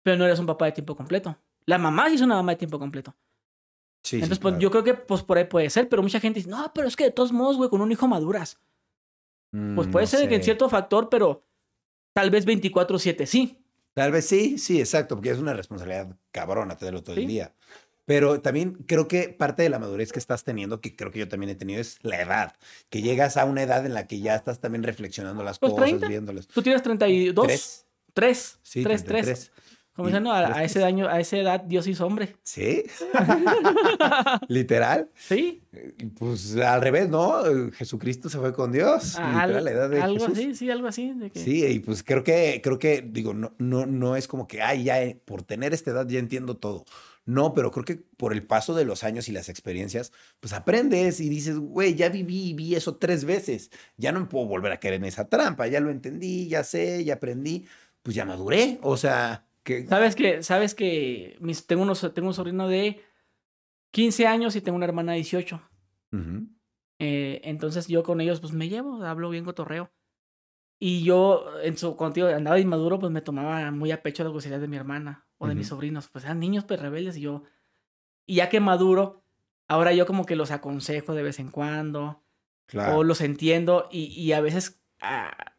Pero 0.08 0.16
no 0.16 0.24
eres 0.24 0.40
un 0.40 0.46
papá 0.46 0.68
de 0.68 0.72
tiempo 0.72 0.96
completo. 0.96 1.38
La 1.66 1.78
mamá 1.78 2.08
sí 2.08 2.16
es 2.16 2.22
una 2.22 2.36
mamá 2.36 2.54
de 2.54 2.56
tiempo 2.56 2.80
completo. 2.80 3.14
Sí, 4.04 4.12
sí, 4.12 4.16
Entonces, 4.16 4.40
pues 4.40 4.54
claro. 4.54 4.62
yo 4.62 4.72
creo 4.72 4.84
que 4.86 4.94
pues 4.94 5.22
por 5.22 5.38
ahí 5.38 5.44
puede 5.44 5.70
ser, 5.70 5.90
pero 5.90 6.02
mucha 6.02 6.22
gente 6.22 6.40
dice, 6.40 6.50
no, 6.50 6.72
pero 6.74 6.88
es 6.88 6.96
que 6.96 7.04
de 7.04 7.12
todos 7.12 7.34
modos, 7.34 7.58
güey, 7.58 7.70
con 7.70 7.82
un 7.82 7.92
hijo 7.92 8.08
maduras. 8.08 8.58
Pues 9.52 9.88
Mm, 9.88 9.92
puede 9.92 10.06
no 10.06 10.08
ser 10.08 10.30
que 10.30 10.36
en 10.36 10.42
sé. 10.42 10.46
cierto 10.46 10.70
factor, 10.70 11.10
pero 11.10 11.44
tal 12.14 12.30
vez 12.30 12.46
24-7 12.46 13.26
sí. 13.26 13.58
Tal 13.94 14.14
vez 14.14 14.26
sí, 14.26 14.58
sí, 14.58 14.80
exacto, 14.80 15.16
porque 15.16 15.32
es 15.32 15.40
una 15.40 15.54
responsabilidad 15.54 16.16
cabrona 16.32 16.78
tenerlo 16.78 17.04
todo 17.04 17.16
Sí. 17.16 17.24
el 17.24 17.28
día. 17.28 17.54
Pero 18.06 18.40
también 18.40 18.76
creo 18.88 19.10
que 19.10 19.28
parte 19.28 19.62
de 19.64 19.70
la 19.70 19.78
madurez 19.80 20.14
que 20.14 20.20
estás 20.20 20.46
teniendo, 20.46 20.80
que 20.80 20.96
creo 20.96 21.12
que 21.12 21.20
yo 21.20 21.28
también 21.28 21.50
he 21.50 21.56
tenido, 21.56 21.82
es 21.82 21.98
la 22.02 22.22
edad. 22.22 22.56
Que 22.90 23.02
llegas 23.02 23.36
a 23.36 23.44
una 23.44 23.62
edad 23.64 23.86
en 23.86 23.94
la 23.94 24.08
que 24.08 24.22
ya 24.22 24.36
estás 24.38 24.62
también 24.62 24.84
reflexionando 24.84 25.44
las 25.44 25.60
Pues, 25.60 25.74
cosas, 25.74 25.88
30. 25.90 26.08
viéndolas. 26.08 26.48
¿Tú 26.48 26.62
tienes 26.62 26.82
32? 26.82 27.46
Tres. 27.46 27.84
Tres. 28.14 28.60
Sí, 28.64 28.84
tres, 28.84 29.04
33. 29.04 29.26
tres. 29.52 29.67
Como 29.98 30.08
dicen, 30.08 30.24
no, 30.24 30.32
a, 30.32 30.64
ese 30.64 30.76
tres. 30.76 30.86
año, 30.86 31.08
a 31.10 31.20
esa 31.20 31.38
edad 31.38 31.60
Dios 31.60 31.86
hizo 31.88 32.06
hombre. 32.06 32.36
¿Sí? 32.44 32.84
Literal. 34.48 35.10
Sí. 35.16 35.62
Pues 36.18 36.56
al 36.56 36.82
revés, 36.82 37.10
¿no? 37.10 37.44
Jesucristo 37.74 38.30
se 38.30 38.38
fue 38.40 38.54
con 38.54 38.72
Dios. 38.72 39.16
Al- 39.18 39.48
literal, 39.50 39.66
la 39.66 39.72
edad 39.72 39.90
de 39.90 40.02
algo 40.02 40.20
Jesús. 40.28 40.38
así, 40.38 40.56
sí, 40.56 40.70
algo 40.70 40.88
así. 40.88 41.14
de 41.14 41.30
que- 41.32 41.40
Sí, 41.44 41.66
y 41.66 41.80
pues 41.80 42.04
creo 42.04 42.24
que, 42.24 42.62
creo 42.64 42.80
que, 42.80 43.02
digo, 43.08 43.34
no, 43.34 43.54
no, 43.58 43.86
no 43.86 44.16
es 44.16 44.28
como 44.28 44.48
que, 44.48 44.62
ay, 44.62 44.84
ya 44.86 45.02
eh, 45.04 45.20
por 45.26 45.44
tener 45.44 45.74
esta 45.74 45.92
edad 45.92 46.08
ya 46.08 46.20
entiendo 46.20 46.58
todo. 46.58 46.86
No, 47.26 47.54
pero 47.54 47.72
creo 47.72 47.84
que 47.84 47.96
por 47.96 48.32
el 48.32 48.44
paso 48.44 48.74
de 48.74 48.86
los 48.86 49.04
años 49.04 49.28
y 49.28 49.34
las 49.34 49.50
experiencias, 49.50 50.14
pues 50.40 50.54
aprendes 50.54 51.20
y 51.20 51.28
dices, 51.28 51.58
güey, 51.58 51.94
ya 51.96 52.08
viví 52.08 52.50
y 52.50 52.54
vi 52.54 52.76
eso 52.76 52.96
tres 52.96 53.26
veces. 53.26 53.70
Ya 53.98 54.14
no 54.14 54.22
me 54.22 54.28
puedo 54.28 54.46
volver 54.46 54.72
a 54.72 54.80
caer 54.80 54.94
en 54.94 55.04
esa 55.06 55.28
trampa. 55.28 55.68
Ya 55.68 55.82
lo 55.82 55.90
entendí, 55.90 56.48
ya 56.48 56.64
sé, 56.64 57.04
ya 57.04 57.16
aprendí. 57.16 57.66
Pues 58.02 58.16
ya 58.16 58.24
maduré. 58.24 58.80
O 58.82 58.96
sea, 58.96 59.46
Sabes 59.88 60.16
que, 60.16 60.44
sabes 60.44 60.76
que 60.76 61.38
mis, 61.40 61.66
tengo, 61.68 61.84
unos, 61.84 62.12
tengo 62.14 62.28
un 62.30 62.34
sobrino 62.34 62.68
de 62.68 63.02
15 63.92 64.28
años 64.28 64.56
y 64.56 64.62
tengo 64.62 64.76
una 64.76 64.86
hermana 64.86 65.12
de 65.14 65.18
18. 65.18 65.62
Ujú, 66.12 66.48
Eh, 67.00 67.42
entonces 67.44 67.88
yo 67.88 68.04
con 68.04 68.22
ellos 68.22 68.40
pues 68.40 68.54
me 68.54 68.70
llevo, 68.70 69.04
hablo 69.04 69.30
bien 69.30 69.46
cotorreo. 69.46 69.92
Y 70.80 71.04
yo, 71.04 71.46
en 71.64 71.76
su, 71.78 71.96
cuando 71.96 72.14
tío, 72.14 72.28
andaba 72.28 72.60
inmaduro, 72.60 73.00
pues 73.00 73.12
me 73.12 73.22
tomaba 73.22 73.72
muy 73.72 73.92
a 73.92 74.04
pecho 74.04 74.24
las 74.24 74.32
groserías 74.32 74.62
de 74.62 74.68
mi 74.68 74.78
hermana 74.78 75.26
o 75.40 75.48
de 75.48 75.56
mis 75.56 75.68
sobrinos. 75.70 76.08
Pues 76.10 76.24
eran 76.26 76.40
niños 76.40 76.66
pues 76.66 76.80
rebeldes 76.80 77.18
y 77.18 77.22
yo... 77.22 77.44
Y 78.28 78.36
ya 78.36 78.50
que 78.50 78.60
maduro, 78.60 79.24
ahora 79.68 79.94
yo 79.94 80.06
como 80.06 80.26
que 80.26 80.36
los 80.36 80.52
aconsejo 80.52 81.14
de 81.16 81.24
vez 81.24 81.40
en 81.40 81.50
cuando 81.50 82.24
Claro. 82.68 82.98
o 82.98 83.04
los 83.06 83.22
entiendo 83.22 83.88
y, 83.92 84.08
y 84.08 84.34
a 84.34 84.42
veces 84.42 84.84
ah, 85.02 85.56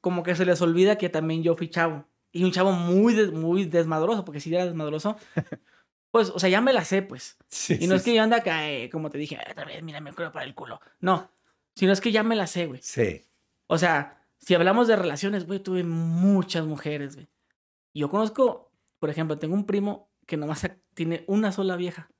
como 0.00 0.22
que 0.22 0.36
se 0.36 0.46
les 0.46 0.62
olvida 0.62 0.96
que 0.98 1.08
también 1.08 1.42
yo 1.42 1.56
fui 1.56 1.68
chavo. 1.68 2.06
Y 2.34 2.44
un 2.44 2.50
chavo 2.50 2.72
muy, 2.72 3.14
des- 3.14 3.32
muy 3.32 3.64
desmadroso, 3.64 4.24
porque 4.24 4.40
si 4.40 4.52
era 4.54 4.64
desmadroso, 4.66 5.16
pues, 6.10 6.30
o 6.30 6.38
sea, 6.38 6.48
ya 6.50 6.60
me 6.60 6.72
la 6.72 6.84
sé, 6.84 7.00
pues. 7.02 7.38
Sí, 7.48 7.78
Y 7.80 7.86
no 7.86 7.94
sí, 7.94 7.96
es 7.98 8.02
que 8.02 8.14
yo 8.14 8.22
anda 8.22 8.38
acá, 8.38 8.68
eh, 8.70 8.90
como 8.90 9.08
te 9.08 9.18
dije, 9.18 9.38
otra 9.50 9.64
vez, 9.64 9.82
mira, 9.82 10.00
me 10.00 10.12
creo 10.12 10.32
para 10.32 10.44
el 10.44 10.54
culo. 10.54 10.80
No, 11.00 11.30
sino 11.76 11.92
es 11.92 12.00
que 12.00 12.12
ya 12.12 12.22
me 12.22 12.34
la 12.36 12.46
sé, 12.46 12.66
güey. 12.66 12.80
Sí. 12.82 13.24
O 13.68 13.78
sea, 13.78 14.26
si 14.38 14.54
hablamos 14.54 14.88
de 14.88 14.96
relaciones, 14.96 15.46
güey, 15.46 15.60
tuve 15.60 15.84
muchas 15.84 16.66
mujeres, 16.66 17.14
güey. 17.14 17.28
Yo 17.94 18.10
conozco, 18.10 18.72
por 18.98 19.10
ejemplo, 19.10 19.38
tengo 19.38 19.54
un 19.54 19.64
primo 19.64 20.10
que 20.26 20.36
nomás 20.36 20.68
tiene 20.94 21.24
una 21.28 21.52
sola 21.52 21.76
vieja. 21.76 22.10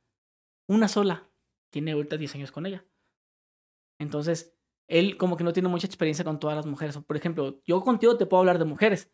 Una 0.68 0.86
sola. 0.88 1.28
Tiene 1.70 1.92
ahorita 1.92 2.16
10 2.16 2.34
años 2.36 2.52
con 2.52 2.66
ella. 2.66 2.84
Entonces, 3.98 4.54
él 4.88 5.16
como 5.16 5.36
que 5.36 5.44
no 5.44 5.52
tiene 5.52 5.68
mucha 5.68 5.86
experiencia 5.86 6.24
con 6.24 6.38
todas 6.38 6.56
las 6.56 6.66
mujeres. 6.66 6.96
Por 6.98 7.16
ejemplo, 7.16 7.60
yo 7.66 7.80
contigo 7.80 8.16
te 8.16 8.26
puedo 8.26 8.40
hablar 8.40 8.58
de 8.58 8.64
mujeres. 8.64 9.10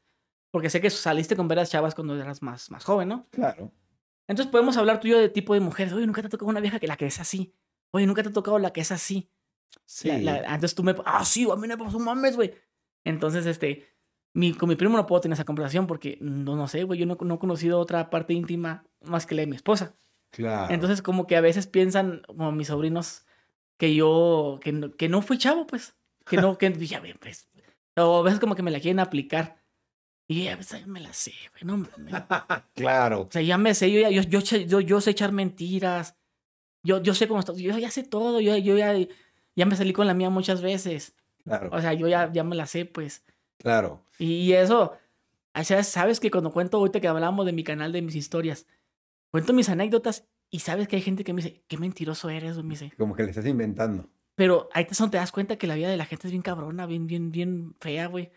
Porque 0.51 0.70
sé 0.70 0.80
que 0.80 0.90
saliste 0.90 1.36
con 1.36 1.46
varias 1.48 1.70
chavas 1.70 1.94
cuando 1.94 2.14
eras 2.20 2.42
más, 2.42 2.70
más 2.70 2.84
joven, 2.84 3.09
¿no? 3.09 3.26
Claro. 3.30 3.72
Entonces 4.26 4.51
podemos 4.51 4.76
hablar 4.76 5.01
tú 5.01 5.09
y 5.09 5.11
yo 5.12 5.18
de 5.18 5.28
tipo 5.28 5.55
de 5.55 5.61
mujeres. 5.61 5.92
Oye, 5.92 6.07
nunca 6.07 6.20
te 6.22 6.26
ha 6.26 6.30
tocado 6.30 6.48
una 6.48 6.61
vieja 6.61 6.78
que 6.78 6.86
la 6.86 6.96
que 6.96 7.07
es 7.07 7.20
así. 7.20 7.55
Oye, 7.92 8.07
nunca 8.07 8.22
te 8.22 8.28
ha 8.28 8.32
tocado 8.32 8.59
la 8.59 8.72
que 8.72 8.80
es 8.80 8.92
así. 8.92 9.30
Sí. 9.86 10.09
La- 10.09 10.40
la- 10.40 10.53
antes 10.53 10.74
tú 10.74 10.82
me... 10.82 10.94
Ah, 11.05 11.24
sí, 11.24 11.48
a 11.51 11.57
mí 11.57 11.66
me 11.68 11.76
pasó 11.76 11.98
mames, 11.98 12.36
güey. 12.36 12.55
Entonces, 13.05 13.46
este... 13.46 13.86
Mi, 14.32 14.55
con 14.55 14.68
mi 14.68 14.76
primo 14.76 14.96
no 14.96 15.07
puedo 15.07 15.20
tener 15.22 15.34
esa 15.34 15.44
conversación 15.44 15.88
porque 15.88 16.16
no, 16.20 16.55
no 16.55 16.68
sé, 16.68 16.84
güey. 16.84 17.01
Yo 17.01 17.07
no, 17.07 17.16
no 17.20 17.34
he 17.34 17.38
conocido 17.40 17.80
otra 17.80 18.11
parte 18.11 18.32
íntima 18.32 18.84
más 19.03 19.26
que 19.26 19.34
la 19.34 19.40
de 19.42 19.46
mi 19.48 19.57
esposa. 19.57 19.94
Claro. 20.30 20.72
Entonces, 20.72 21.03
como 21.03 21.26
que 21.26 21.36
a 21.36 21.40
veces 21.40 21.66
piensan, 21.66 22.22
como 22.28 22.53
mis 22.53 22.68
sobrinos, 22.68 23.24
que 23.76 23.94
yo... 23.94 24.59
Que 24.62 24.70
no, 24.72 24.92
que 24.92 25.09
no 25.09 25.22
fui 25.22 25.38
chavo, 25.38 25.66
pues. 25.66 25.96
Que 26.26 26.36
no... 26.36 26.57
Que 26.59 26.70
dije, 26.70 26.94
a 26.94 27.01
ver, 27.01 27.18
pues... 27.18 27.48
O 27.96 28.18
a 28.20 28.22
veces 28.22 28.38
como 28.38 28.55
que 28.55 28.62
me 28.62 28.70
la 28.70 28.78
quieren 28.78 29.01
aplicar. 29.01 29.59
Y 30.33 30.47
a 30.47 30.55
veces 30.55 30.87
me 30.87 31.01
la 31.01 31.12
sé, 31.12 31.33
güey. 31.53 31.64
No, 31.64 31.76
mames. 31.78 32.14
claro. 32.76 33.22
O 33.22 33.28
sea, 33.33 33.43
ya 33.43 33.59
me 33.59 33.74
sé, 33.74 33.91
yo, 33.91 34.01
ya- 34.01 34.11
yo, 34.11 34.22
yo, 34.22 34.41
sé- 34.41 34.66
yo, 34.66 34.81
yo 34.81 35.01
sé 35.01 35.11
echar 35.11 35.33
mentiras. 35.33 36.14
Yo, 36.85 37.03
yo 37.03 37.14
sé 37.14 37.26
cómo 37.26 37.41
está. 37.41 37.53
Yo 37.55 37.76
ya 37.78 37.91
sé 37.91 38.05
todo. 38.05 38.41
Yo, 38.41 38.57
yo 38.57 38.76
ya, 38.78 38.95
ya 39.57 39.66
me 39.66 39.74
salí 39.74 39.93
con 39.93 40.07
la 40.07 40.14
mía 40.14 40.31
muchas 40.31 40.62
veces. 40.62 41.14
Claro. 41.45 41.70
O 41.72 41.81
sea, 41.81 41.95
yo 41.95 42.07
ya, 42.07 42.31
ya 42.33 42.45
me 42.45 42.55
la 42.55 42.66
sé, 42.66 42.85
pues. 42.85 43.24
Claro. 43.59 44.05
Y, 44.18 44.26
y 44.43 44.53
eso, 44.53 44.93
o 45.53 45.64
sea, 45.64 45.83
sabes 45.83 46.20
que 46.20 46.31
cuando 46.31 46.53
cuento 46.53 46.76
ahorita 46.78 47.01
que 47.01 47.09
hablamos 47.09 47.45
de 47.45 47.53
mi 47.53 47.64
canal, 47.64 47.91
de 47.91 48.01
mis 48.03 48.14
historias, 48.14 48.66
cuento 49.33 49.53
mis 49.53 49.68
anécdotas 49.68 50.28
y 50.49 50.61
sabes 50.61 50.87
que 50.87 50.95
hay 50.97 51.03
gente 51.03 51.24
que 51.24 51.33
me 51.33 51.43
dice, 51.43 51.62
qué 51.66 51.76
mentiroso 51.76 52.31
eres, 52.31 52.55
güey", 52.55 52.66
me 52.66 52.74
dice. 52.74 52.93
Como 52.97 53.16
que 53.16 53.24
le 53.24 53.31
estás 53.31 53.47
inventando. 53.47 54.09
Pero 54.37 54.68
ahí 54.72 54.85
te, 54.85 54.95
son- 54.95 55.11
te 55.11 55.16
das 55.18 55.33
cuenta 55.33 55.57
que 55.57 55.66
la 55.66 55.74
vida 55.74 55.89
de 55.91 55.97
la 55.97 56.07
gente 56.07 56.28
es 56.28 56.31
bien 56.31 56.43
cabrona, 56.43 56.87
bien, 56.87 57.07
bien, 57.09 57.33
bien 57.33 57.74
fea, 57.81 58.07
güey. 58.07 58.31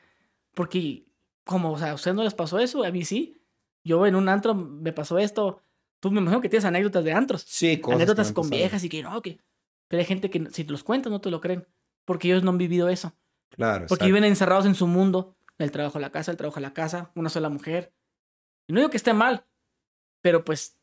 Porque, 0.56 1.06
como, 1.44 1.72
o 1.72 1.78
sea, 1.78 1.92
a 1.92 1.94
ustedes 1.94 2.16
no 2.16 2.24
les 2.24 2.34
pasó 2.34 2.60
eso, 2.60 2.84
a 2.84 2.92
mí 2.92 3.04
sí. 3.04 3.42
Yo 3.84 4.06
en 4.06 4.16
un 4.16 4.30
antro 4.30 4.56
me 4.56 4.94
pasó 4.94 5.18
esto. 5.18 5.62
Tú 6.00 6.12
me 6.12 6.22
imagino 6.22 6.42
que 6.42 6.50
tienes 6.50 6.66
anécdotas 6.66 7.04
de 7.04 7.14
antros. 7.14 7.44
Sí, 7.48 7.80
cosas 7.80 7.98
anécdotas 7.98 8.32
con 8.32 8.44
pasado. 8.44 8.58
viejas 8.58 8.84
y 8.84 8.90
que 8.90 9.04
no, 9.04 9.22
que. 9.22 9.40
Pero 9.88 10.00
hay 10.00 10.06
gente 10.06 10.30
que 10.30 10.48
si 10.52 10.64
te 10.64 10.72
los 10.72 10.84
cuentas 10.84 11.12
no 11.12 11.22
te 11.22 11.30
lo 11.30 11.42
creen. 11.42 11.68
Porque 12.06 12.28
ellos 12.28 12.44
no 12.44 12.52
han 12.52 12.58
vivido 12.58 12.90
eso. 12.90 13.14
Claro. 13.50 13.86
Porque 13.88 14.06
exacto. 14.06 14.06
viven 14.06 14.24
encerrados 14.24 14.66
en 14.66 14.76
su 14.76 14.88
mundo. 14.88 15.36
El 15.58 15.72
trabajo 15.72 15.98
a 15.98 16.02
la 16.02 16.12
casa, 16.12 16.32
el 16.32 16.38
trabajo 16.38 16.58
a 16.58 16.62
la 16.62 16.74
casa, 16.74 17.12
una 17.16 17.30
sola 17.30 17.50
mujer. 17.50 17.94
Y 18.68 18.74
no 18.74 18.80
digo 18.80 18.90
que 18.90 18.98
esté 18.98 19.14
mal. 19.14 19.46
Pero 20.22 20.44
pues. 20.44 20.78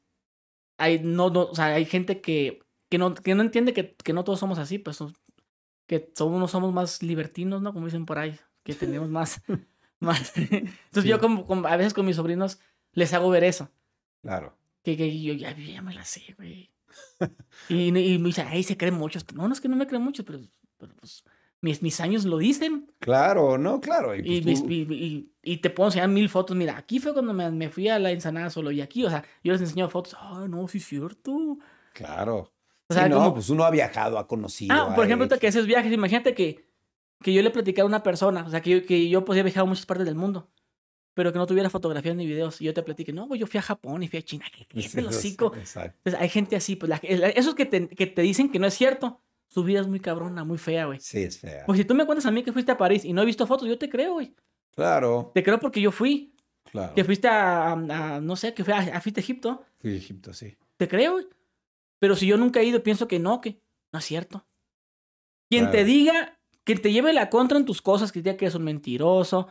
Hay, 0.79 1.01
no, 1.01 1.29
no, 1.29 1.43
o 1.43 1.55
sea, 1.55 1.67
hay 1.67 1.85
gente 1.85 2.23
que, 2.23 2.61
que, 2.89 2.97
no, 2.97 3.13
que 3.15 3.35
no 3.35 3.43
entiende 3.43 3.75
que, 3.75 3.95
que 3.97 4.13
no 4.15 4.25
todos 4.25 4.41
somos 4.41 4.59
así. 4.59 4.79
Pues 4.79 4.99
que 5.87 6.11
somos, 6.15 6.51
somos 6.51 6.73
más 6.73 7.03
libertinos, 7.03 7.61
¿no? 7.61 7.73
Como 7.75 7.87
dicen 7.87 8.07
por 8.07 8.19
ahí. 8.19 8.39
Que 8.63 8.75
tenemos 8.75 9.09
más. 9.11 9.43
Más. 10.01 10.32
Entonces 10.36 11.03
Sí. 11.03 11.09
yo 11.09 11.18
como, 11.20 11.44
como 11.46 11.66
a 11.68 11.76
veces 11.76 11.94
con 11.94 12.07
mis 12.07 12.16
sobrinos 12.16 12.59
les 12.92 13.12
hago 13.14 13.30
ver 13.30 13.44
eso. 13.44 13.70
Claro. 14.22 14.57
Que, 14.82 14.96
que 14.96 15.20
yo 15.22 15.34
ya, 15.34 15.57
ya 15.57 15.82
me 15.82 15.94
la 15.94 16.05
sé, 16.05 16.34
güey. 16.36 16.70
y, 17.68 17.88
y 17.88 18.18
me 18.18 18.28
dice, 18.28 18.42
ay, 18.42 18.62
se 18.62 18.76
creen 18.76 18.94
muchos. 18.94 19.24
No, 19.34 19.46
no 19.46 19.53
es 19.55 19.61
que 19.61 19.68
no 19.68 19.76
me 19.76 19.86
creen 19.86 20.03
muchos, 20.03 20.24
pero, 20.26 20.40
pero, 20.78 20.94
pues 20.96 21.24
mis, 21.62 21.82
mis 21.82 22.01
años 22.01 22.24
lo 22.24 22.38
dicen. 22.38 22.90
Claro, 22.98 23.59
no, 23.59 23.80
claro. 23.80 24.14
Y, 24.16 24.20
Y, 24.38 24.40
pues 24.40 24.62
tú- 24.62 24.70
y, 24.70 24.82
y- 24.90 25.32
y 25.42 25.57
te 25.59 25.70
puedo 25.70 25.88
enseñar 25.88 26.09
mil 26.09 26.28
fotos. 26.28 26.57
Mira, 26.57 26.76
aquí 26.78 26.98
fue 26.98 27.12
cuando 27.12 27.32
me, 27.34 27.51
me 27.51 27.68
fui 27.68 27.88
a 27.88 27.98
la 27.98 28.11
ensanada 28.11 28.48
solo. 28.51 28.70
Y 28.70 28.80
aquí, 28.80 29.05
o 29.05 29.11
sea, 29.11 29.22
yo 29.44 29.53
les 29.53 29.61
enseño 29.61 29.88
fotos. 29.90 30.16
Ah, 30.18 30.46
no, 30.48 30.66
sí 30.68 30.78
es 30.78 30.86
cierto. 30.86 31.59
Claro. 31.92 32.53
O 32.88 32.94
sea, 32.94 33.05
Sí, 33.05 33.11
no, 33.11 33.16
como- 33.18 33.34
pues 33.34 33.51
uno 33.51 33.64
ha 33.64 33.70
viajado, 33.70 34.18
ha 34.18 34.26
conocido. 34.26 34.74
Ah, 34.74 34.94
por 34.94 35.05
ejemplo, 35.05 35.26
hecho. 35.26 35.38
que 35.38 35.48
haces 35.48 35.66
viajes, 35.66 35.92
imagínate 35.92 36.34
que, 36.34 36.70
que 37.23 37.33
yo 37.33 37.43
le 37.43 37.51
platicara 37.51 37.85
a 37.85 37.87
una 37.87 38.03
persona, 38.03 38.45
o 38.47 38.51
sea, 38.51 38.61
que 38.61 38.71
yo, 38.71 38.87
que 38.87 39.09
yo 39.09 39.25
pues, 39.25 39.39
he 39.39 39.43
viajado 39.43 39.66
a 39.66 39.68
muchas 39.68 39.87
partes 39.87 40.07
del 40.07 40.14
mundo, 40.14 40.51
pero 41.14 41.33
que 41.33 41.39
no 41.39 41.47
tuviera 41.47 41.68
fotografías 41.71 42.16
ni 42.16 42.27
videos, 42.27 42.61
y 42.61 42.64
yo 42.64 42.75
te 42.75 42.83
platique, 42.83 43.12
no, 43.12 43.27
güey, 43.27 43.41
yo 43.41 43.47
fui 43.47 43.59
a 43.59 43.62
Japón 43.62 44.03
y 44.03 44.09
fui 44.09 44.18
a 44.18 44.23
China, 44.23 44.45
que 44.51 44.59
Sí, 44.61 44.66
cállate 44.75 45.01
el 45.01 45.07
hocico. 45.09 45.47
Entonces, 45.55 46.14
hay 46.18 46.29
gente 46.29 46.57
así, 46.57 46.77
pues, 46.77 46.89
la- 46.89 46.97
esos 47.29 47.55
que 47.55 47.66
te, 47.66 47.89
que 47.89 48.07
te 48.07 48.23
dicen 48.23 48.51
que 48.51 48.59
no 48.59 48.66
es 48.66 48.75
cierto, 48.75 49.21
su 49.49 49.64
vida 49.64 49.81
es 49.81 49.89
muy 49.89 50.01
cabrona, 50.01 50.45
muy 50.45 50.59
fea, 50.59 50.87
güey. 50.87 51.01
Sí, 51.01 51.23
es 51.25 51.39
fea. 51.39 51.64
Pues 51.66 51.79
si 51.79 51.85
tú 51.85 51.95
me 51.95 52.07
cuentas 52.07 52.25
a 52.27 52.31
mí 52.31 52.43
que 52.43 52.53
fuiste 52.53 52.71
a 52.73 52.79
París 52.79 53.05
y 53.05 53.12
no 53.12 53.23
he 53.23 53.27
visto 53.27 53.47
fotos, 53.47 53.68
yo 53.68 53.77
te 53.79 53.89
creo, 53.91 54.14
güey. 54.14 54.35
claro, 54.75 55.33
Te 55.35 55.43
creo 55.43 55.59
porque 55.59 55.81
yo 55.81 55.91
fui, 55.91 56.33
claro. 56.71 56.95
que 56.95 57.03
fuiste 57.05 57.27
a, 57.29 57.73
a- 57.73 58.16
a- 58.16 58.21
no 58.21 58.37
sé, 58.37 58.55
que 58.55 58.64
fui 58.64 58.73
a, 58.73 58.79
a- 58.79 59.01
fuiste 59.01 59.21
a 59.21 59.23
Egipto, 59.25 59.64
Fui 59.81 59.93
a 59.93 59.97
Egipto, 59.97 60.33
sí. 60.33 60.57
te 60.77 60.87
creo, 60.89 61.14
güey. 61.14 61.27
Pero 61.99 62.14
si 62.16 62.27
yo 62.27 62.37
nunca 62.39 62.61
he 62.61 62.64
ido, 62.64 62.83
pienso 62.83 63.07
que 63.09 63.18
no, 63.18 63.41
que 63.43 63.61
no 63.93 63.99
es 63.99 64.05
cierto. 64.07 64.47
Quien 65.51 65.71
te 65.71 65.85
diga, 65.85 66.39
que 66.77 66.83
te 66.83 66.93
lleve 66.93 67.12
la 67.12 67.31
contra 67.31 67.59
en 67.59 67.64
tus 67.64 67.83
cosas, 67.83 68.12
que 68.12 68.21
te 68.21 68.31
diga 68.31 68.37
que 68.39 68.45
eres 68.47 68.55
un 68.55 68.64
mentiroso, 68.64 69.49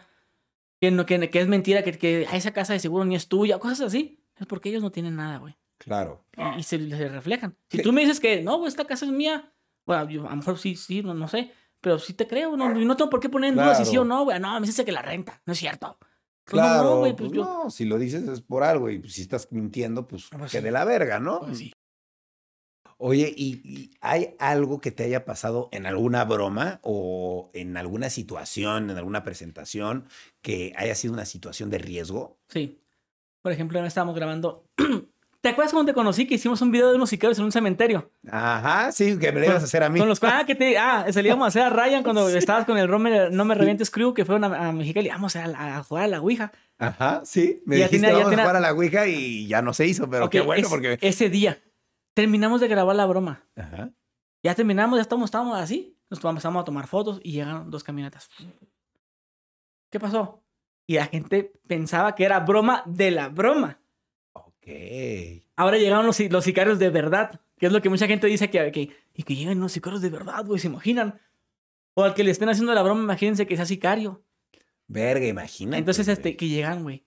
que, 0.82 0.92
no, 0.92 1.06
que, 1.06 1.30
que 1.30 1.40
es 1.42 1.48
mentira, 1.48 1.84
que, 1.84 1.92
que 1.98 2.28
"Ah, 2.30 2.38
esa 2.38 2.52
casa 2.54 2.74
de 2.74 2.80
seguro 2.80 3.06
ni 3.06 3.16
es 3.16 3.28
tuya, 3.28 3.60
cosas 3.60 3.82
así, 3.82 4.24
es 4.38 4.46
porque 4.48 4.70
ellos 4.70 4.82
no 4.82 4.92
tienen 4.92 5.16
nada, 5.16 5.38
güey. 5.38 5.58
Claro. 5.78 6.26
Y, 6.38 6.60
y 6.60 6.64
se, 6.64 6.78
se 6.90 7.10
reflejan. 7.10 7.56
Si 7.70 7.78
Sí. 7.78 7.84
tú 7.84 7.92
me 7.94 8.02
dices 8.02 8.20
que 8.20 8.42
no, 8.42 8.58
güey, 8.58 8.68
esta 8.70 8.86
casa 8.86 9.06
es 9.06 9.12
mía, 9.12 9.54
bueno, 9.86 10.10
yo, 10.10 10.26
a 10.28 10.32
lo 10.32 10.36
mejor 10.38 10.58
sí, 10.58 10.76
sí, 10.76 11.02
no, 11.02 11.14
no 11.14 11.28
sé, 11.28 11.52
pero 11.82 11.98
sí 12.00 12.14
te 12.14 12.28
creo, 12.28 12.56
no, 12.58 12.70
no 12.70 12.96
tengo 12.98 13.10
por 13.10 13.20
qué 13.20 13.30
poner 13.30 13.50
en 13.50 13.56
duda 13.56 13.76
si 13.76 13.86
sí 13.86 13.98
o 13.98 14.04
Claro. 14.04 14.06
no, 14.06 14.24
güey. 14.26 14.40
No, 14.40 14.60
me 14.60 14.68
dice 14.68 14.84
que 14.86 14.92
la 14.92 15.02
renta, 15.02 15.42
no 15.46 15.54
es 15.54 15.60
cierto. 15.60 15.98
Pues 16.46 16.62
no, 16.62 16.68
Claro, 16.68 16.98
güey, 17.00 17.16
pues 17.16 17.30
pues 17.30 17.38
yo- 17.38 17.44
no, 17.46 17.70
si 17.70 17.86
lo 17.86 17.98
dices 17.98 18.28
es 18.28 18.42
por 18.42 18.64
algo 18.64 18.90
y 18.90 19.02
si 19.10 19.22
estás 19.22 19.48
mintiendo, 19.52 20.08
pues 20.08 20.28
Pues 20.38 20.52
que 20.52 20.62
de 20.62 20.72
la 20.72 20.84
verga, 20.84 21.20
¿no? 21.20 21.42
Pues 21.42 21.58
sí. 21.60 21.74
Oye, 23.02 23.34
¿y, 23.36 23.62
y 23.64 23.92
hay 24.02 24.36
algo 24.40 24.82
que 24.82 24.92
te 24.92 25.04
haya 25.04 25.24
pasado 25.24 25.70
en 25.72 25.86
alguna 25.86 26.26
broma 26.26 26.80
o 26.84 27.50
en 27.54 27.78
alguna 27.78 28.10
situación, 28.10 28.90
en 28.90 28.98
alguna 28.98 29.24
presentación, 29.24 30.06
que 30.42 30.74
haya 30.76 30.94
sido 30.96 31.14
una 31.14 31.24
situación 31.26 31.70
de 31.70 31.78
riesgo? 31.78 32.38
Sí. 32.50 32.78
Por 33.42 33.54
ejemplo, 33.54 33.84
estábamos 33.86 34.16
grabando 34.16 34.66
¿Te 35.42 35.48
acuerdas 35.48 35.72
cuando 35.72 35.90
te 35.90 35.96
conocí 35.96 36.28
que 36.28 36.36
hicimos 36.36 36.62
un 36.62 36.70
video 36.70 36.90
de 36.90 36.98
unos 36.98 37.10
sicarios 37.10 37.40
en 37.40 37.46
un 37.46 37.54
cementerio? 37.54 38.12
Ajá, 38.30 38.92
sí, 38.92 39.18
que 39.18 39.32
me 39.32 39.40
lo 39.40 39.46
ibas 39.46 39.62
a 39.62 39.66
hacer 39.68 39.84
a 39.84 39.90
mí. 39.90 39.98
Con 39.98 40.10
los 40.10 40.22
ah, 40.24 40.44
que 40.46 40.54
te, 40.54 40.78
ah, 40.78 41.06
salíamos 41.14 41.46
a 41.46 41.48
hacer 41.48 41.62
a 41.62 41.70
Ryan 41.70 42.04
cuando 42.04 42.28
estabas 42.28 42.66
con 42.66 42.78
el 42.78 42.90
Romer, 42.90 43.32
No 43.32 43.46
Me 43.46 43.56
Revientes 43.56 43.90
Crew, 43.90 44.14
que 44.14 44.26
fueron 44.26 44.44
a, 44.44 44.68
a 44.68 44.74
Mexicali. 44.74 45.08
Vamos 45.08 45.38
a, 45.38 45.46
a, 45.46 45.82
jugar 45.84 46.04
a 46.04 46.08
la 46.08 46.20
Ouija. 46.20 46.52
Ajá, 46.78 47.22
sí. 47.24 47.64
Me 47.66 47.78
dijiste, 47.78 48.02
ya 48.02 48.12
vamos 48.12 48.34
a 48.34 48.38
jugar 48.38 48.56
a 48.58 48.60
la 48.60 48.74
Ouija 48.74 49.08
y 49.08 49.48
ya 49.48 49.62
no 49.62 49.74
se 49.74 49.88
hizo, 49.88 50.10
pero 50.10 50.30
qué 50.30 50.42
bueno 50.42 50.64
es- 50.64 50.70
porque... 50.70 50.98
Ese 51.00 51.30
día 51.30 51.62
terminamos 52.14 52.62
de 52.62 52.68
grabar 52.68 52.96
la 52.96 53.06
broma. 53.06 53.46
Ajá. 53.56 53.92
Ya 54.44 54.56
terminamos, 54.56 54.98
ya 54.98 55.02
estamos, 55.02 55.26
estábamos 55.26 55.58
así. 55.58 55.98
Nos 56.10 56.24
empezamos 56.24 56.62
a 56.62 56.66
tomar 56.66 56.88
fotos 56.88 57.20
y 57.24 57.34
llegaron 57.34 57.70
dos 57.70 57.84
camionetas. 57.84 58.30
¿Qué 59.90 60.00
pasó? 60.00 60.44
Y 60.88 60.96
la 60.96 61.06
gente 61.06 61.54
pensaba 61.68 62.16
que 62.16 62.24
era 62.24 62.40
broma 62.40 62.84
de 62.86 63.12
la 63.12 63.30
broma. 63.30 63.80
Ok. 64.34 64.68
Ahora 65.56 65.78
llegaron 65.78 66.06
los, 66.06 66.20
los 66.20 66.44
sicarios 66.44 66.80
de 66.80 66.90
verdad, 66.90 67.42
que 67.58 67.68
es 67.68 67.72
lo 67.72 67.82
que 67.82 67.90
mucha 67.90 68.08
gente 68.08 68.28
dice 68.28 68.50
que, 68.50 68.72
que 68.72 68.96
y 69.14 69.24
que 69.24 69.36
lleguen 69.36 69.60
los 69.60 69.72
sicarios 69.72 70.02
de 70.02 70.10
verdad, 70.10 70.46
güey, 70.46 70.60
se 70.60 70.68
imaginan. 70.68 71.20
O 71.94 72.04
al 72.04 72.14
que 72.14 72.24
le 72.24 72.32
estén 72.32 72.50
haciendo 72.50 72.74
la 72.74 72.82
broma, 72.82 73.04
imagínense 73.04 73.46
que 73.46 73.56
sea 73.56 73.66
sicario. 73.66 74.24
Verga, 74.88 75.28
imagínate. 75.28 75.78
Entonces, 75.78 76.08
güey. 76.08 76.14
este, 76.14 76.38
que 76.38 76.48
llegan, 76.48 76.84
güey. 76.84 77.06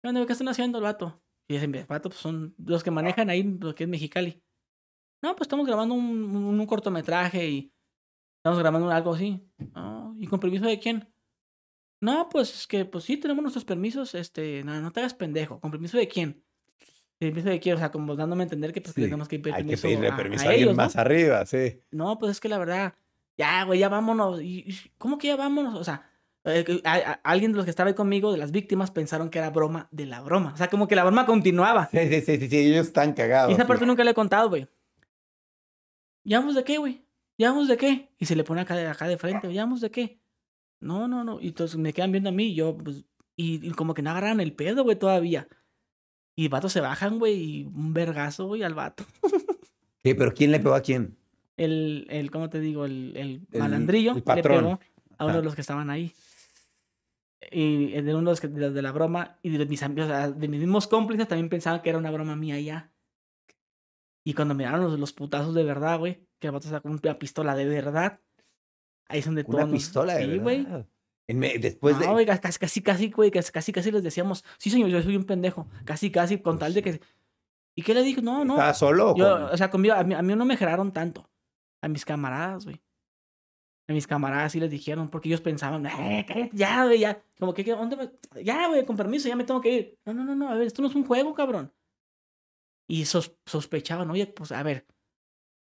¿Qué 0.00 0.08
onda, 0.08 0.20
güey? 0.20 0.26
¿Qué 0.26 0.32
están 0.32 0.48
haciendo 0.48 0.78
el 0.78 0.84
vato? 0.84 1.22
Y 1.48 1.54
dicen, 1.54 1.74
el 1.74 1.86
vato, 1.86 2.08
pues 2.08 2.20
son 2.20 2.54
los 2.64 2.82
que 2.82 2.90
manejan 2.90 3.28
ahí, 3.30 3.42
lo 3.42 3.74
que 3.74 3.84
es 3.84 3.90
Mexicali. 3.90 4.42
No, 5.22 5.34
pues 5.36 5.42
estamos 5.46 5.66
grabando 5.66 5.94
un, 5.94 6.06
un- 6.36 6.60
un 6.60 6.66
cortometraje 6.66 7.48
y 7.48 7.72
estamos 8.38 8.58
grabando 8.58 8.90
algo 8.90 9.14
así. 9.14 9.40
"Ah, 9.74 10.12
¿Y 10.18 10.26
con 10.26 10.40
permiso 10.40 10.66
de 10.66 10.78
quién? 10.78 11.08
No, 12.00 12.28
pues 12.28 12.52
es 12.54 12.66
que, 12.66 12.84
pues 12.84 13.04
sí, 13.04 13.16
tenemos 13.16 13.42
nuestros 13.42 13.64
permisos. 13.64 14.14
Este, 14.14 14.64
no, 14.64 14.80
no 14.80 14.90
te 14.92 15.00
hagas 15.00 15.14
pendejo. 15.14 15.60
¿Con 15.60 15.70
permiso 15.70 15.96
de 15.98 16.08
quién? 16.08 16.44
¿Permiso 17.18 17.48
de 17.48 17.60
quién? 17.60 17.76
O 17.76 17.78
sea, 17.78 17.92
como 17.92 18.16
dándome 18.16 18.42
a 18.42 18.46
entender 18.46 18.72
que 18.72 18.80
pues, 18.80 18.94
Sí, 18.94 19.02
tenemos 19.02 19.28
que 19.28 19.38
pedir 19.38 19.54
Hay 19.54 19.62
que 19.62 19.66
permiso, 19.76 19.82
pedirle 19.86 20.08
a- 20.08 20.16
permiso 20.16 20.42
a 20.42 20.46
a, 20.46 20.48
alguien 20.50 20.68
ellos, 20.68 20.76
¿no? 20.76 20.82
más 20.82 20.96
arriba, 20.96 21.46
sí. 21.46 21.80
No, 21.92 22.18
pues 22.18 22.32
es 22.32 22.40
que 22.40 22.48
la 22.48 22.58
verdad, 22.58 22.94
ya, 23.38 23.62
güey, 23.64 23.78
ya 23.78 23.88
vámonos. 23.88 24.40
¿Y, 24.42 24.64
y 24.68 24.74
cómo 24.98 25.18
que 25.18 25.28
ya 25.28 25.36
vámonos? 25.36 25.74
O 25.78 25.84
sea, 25.84 26.10
eh, 26.44 26.64
que 26.64 26.80
a- 26.84 26.94
a- 26.94 27.20
alguien 27.24 27.52
de 27.52 27.56
los 27.56 27.64
que 27.64 27.70
estaba 27.70 27.88
ahí 27.88 27.94
conmigo, 27.94 28.32
de 28.32 28.38
las 28.38 28.50
víctimas, 28.52 28.90
pensaron 28.90 29.30
que 29.30 29.38
era 29.38 29.50
broma 29.50 29.88
de 29.90 30.06
la 30.06 30.20
broma. 30.20 30.52
O 30.52 30.56
sea, 30.56 30.68
como 30.68 30.88
que 30.88 30.96
la 30.96 31.04
broma 31.04 31.24
continuaba. 31.26 31.88
Sí, 31.92 31.98
sí, 32.08 32.20
sí, 32.20 32.38
sí, 32.38 32.48
sí, 32.48 32.58
ellos 32.58 32.86
están 32.88 33.12
cagados. 33.12 33.50
Y 33.50 33.54
esa 33.54 33.62
sí. 33.62 33.68
parte 33.68 33.86
nunca 33.86 34.02
le 34.04 34.10
he 34.10 34.14
contado, 34.14 34.48
güey. 34.48 34.66
¿Llamamos 36.24 36.54
de 36.54 36.64
qué, 36.64 36.78
güey? 36.78 37.04
¿Llamamos 37.38 37.68
de 37.68 37.76
qué? 37.76 38.10
Y 38.18 38.26
se 38.26 38.36
le 38.36 38.44
pone 38.44 38.60
acá 38.60 38.76
de, 38.76 38.86
acá 38.86 39.08
de 39.08 39.18
frente, 39.18 39.52
¿llamamos 39.52 39.80
de 39.80 39.90
qué? 39.90 40.20
No, 40.80 41.08
no, 41.08 41.24
no. 41.24 41.40
Y 41.40 41.48
entonces 41.48 41.76
me 41.78 41.92
quedan 41.92 42.12
viendo 42.12 42.28
a 42.28 42.32
mí 42.32 42.44
y 42.48 42.54
yo, 42.54 42.76
pues, 42.76 43.04
y, 43.36 43.66
y 43.66 43.70
como 43.72 43.94
que 43.94 44.02
no 44.02 44.10
agarran 44.10 44.40
el 44.40 44.52
pedo, 44.52 44.84
güey, 44.84 44.96
todavía. 44.98 45.48
Y 46.36 46.48
vatos 46.48 46.72
se 46.72 46.80
bajan, 46.80 47.18
güey, 47.18 47.34
y 47.34 47.64
un 47.64 47.92
vergazo, 47.92 48.46
güey, 48.46 48.62
al 48.62 48.74
vato. 48.74 49.04
¿Qué? 50.02 50.14
¿Pero 50.14 50.32
quién 50.34 50.50
le 50.50 50.60
pegó 50.60 50.74
a 50.74 50.80
quién? 50.80 51.16
el, 51.56 52.06
el 52.10 52.30
¿cómo 52.30 52.48
te 52.50 52.58
digo? 52.60 52.84
El, 52.86 53.12
el 53.16 53.46
El- 53.52 53.60
malandrillo 53.60 54.10
el 54.12 54.16
le 54.16 54.22
patrón. 54.22 54.64
pegó 54.64 54.80
a 55.18 55.24
uno 55.26 55.36
de 55.36 55.42
los 55.42 55.54
que 55.54 55.60
estaban 55.60 55.90
ahí. 55.90 56.12
Y 57.50 57.94
el 57.94 58.06
de 58.06 58.14
uno 58.14 58.32
de 58.34 58.48
los, 58.48 58.74
de 58.74 58.82
la 58.82 58.92
broma 58.92 59.38
y 59.42 59.50
de 59.50 59.66
mis 59.66 59.82
amigos, 59.82 60.08
de 60.08 60.48
mis 60.48 60.60
mismos 60.60 60.86
cómplices 60.86 61.26
también 61.28 61.48
pensaban 61.48 61.82
que 61.82 61.90
era 61.90 61.98
una 61.98 62.10
broma 62.10 62.36
mía 62.36 62.58
ya. 62.60 62.92
Y 64.24 64.34
cuando 64.34 64.54
miraron 64.54 64.82
los, 64.82 64.98
los 64.98 65.12
putazos 65.12 65.54
de 65.54 65.64
verdad, 65.64 65.98
güey, 65.98 66.26
que 66.38 66.46
el 66.46 66.52
vato 66.52 66.68
sacó 66.68 66.88
una 66.88 67.18
pistola 67.18 67.56
de 67.56 67.66
verdad, 67.66 68.20
ahí 69.08 69.18
es 69.18 69.24
donde 69.26 69.42
Una 69.42 69.50
todos 69.50 69.68
nos- 69.70 69.72
pistola 69.78 70.14
de 70.14 70.26
Sí, 70.26 70.38
güey. 70.38 70.66
Después 71.58 71.98
no, 71.98 72.16
de... 72.16 72.26
casi, 72.26 72.58
casi, 72.58 72.82
casi, 72.82 73.10
güey, 73.10 73.30
casi, 73.30 73.72
casi, 73.72 73.90
les 73.90 74.02
decíamos, 74.02 74.44
sí, 74.58 74.70
señor, 74.70 74.90
yo 74.90 75.02
soy 75.02 75.16
un 75.16 75.24
pendejo. 75.24 75.66
Casi, 75.84 76.10
casi, 76.10 76.38
con 76.38 76.58
tal 76.58 76.74
de 76.74 76.82
que. 76.82 77.00
¿Y 77.74 77.82
qué 77.82 77.94
le 77.94 78.02
dije? 78.02 78.20
No, 78.20 78.44
no. 78.44 78.54
¿Estaba 78.54 78.74
solo 78.74 79.16
Yo, 79.16 79.46
o 79.50 79.56
sea, 79.56 79.70
conmigo, 79.70 79.94
a 79.94 80.04
mí, 80.04 80.14
a 80.14 80.20
mí 80.20 80.34
no 80.36 80.44
me 80.44 80.56
geraron 80.56 80.92
tanto. 80.92 81.30
A 81.80 81.88
mis 81.88 82.04
camaradas, 82.04 82.64
güey. 82.64 82.82
A 83.88 83.92
mis 83.92 84.06
camaradas 84.06 84.52
sí 84.52 84.60
les 84.60 84.70
dijeron, 84.70 85.08
porque 85.10 85.28
ellos 85.28 85.40
pensaban, 85.40 85.84
eh, 85.86 86.24
cállate, 86.26 86.50
ya, 86.56 86.84
güey, 86.84 87.00
ya. 87.00 87.22
Como 87.38 87.52
que, 87.52 87.64
¿qué- 87.64 87.72
¿dónde 87.72 87.96
va? 87.96 88.10
Ya, 88.42 88.68
güey, 88.68 88.86
con 88.86 88.96
permiso, 88.96 89.28
ya 89.28 89.36
me 89.36 89.44
tengo 89.44 89.60
que 89.60 89.70
ir. 89.72 89.98
No, 90.06 90.14
no, 90.14 90.24
no, 90.24 90.34
no, 90.36 90.48
a 90.48 90.54
ver, 90.54 90.66
esto 90.68 90.82
no 90.82 90.88
es 90.88 90.94
un 90.94 91.04
juego, 91.04 91.34
cabrón. 91.34 91.72
Y 92.88 93.04
sos- 93.06 93.36
sospechaban, 93.46 94.10
oye, 94.10 94.26
pues, 94.26 94.52
a 94.52 94.62
ver. 94.62 94.86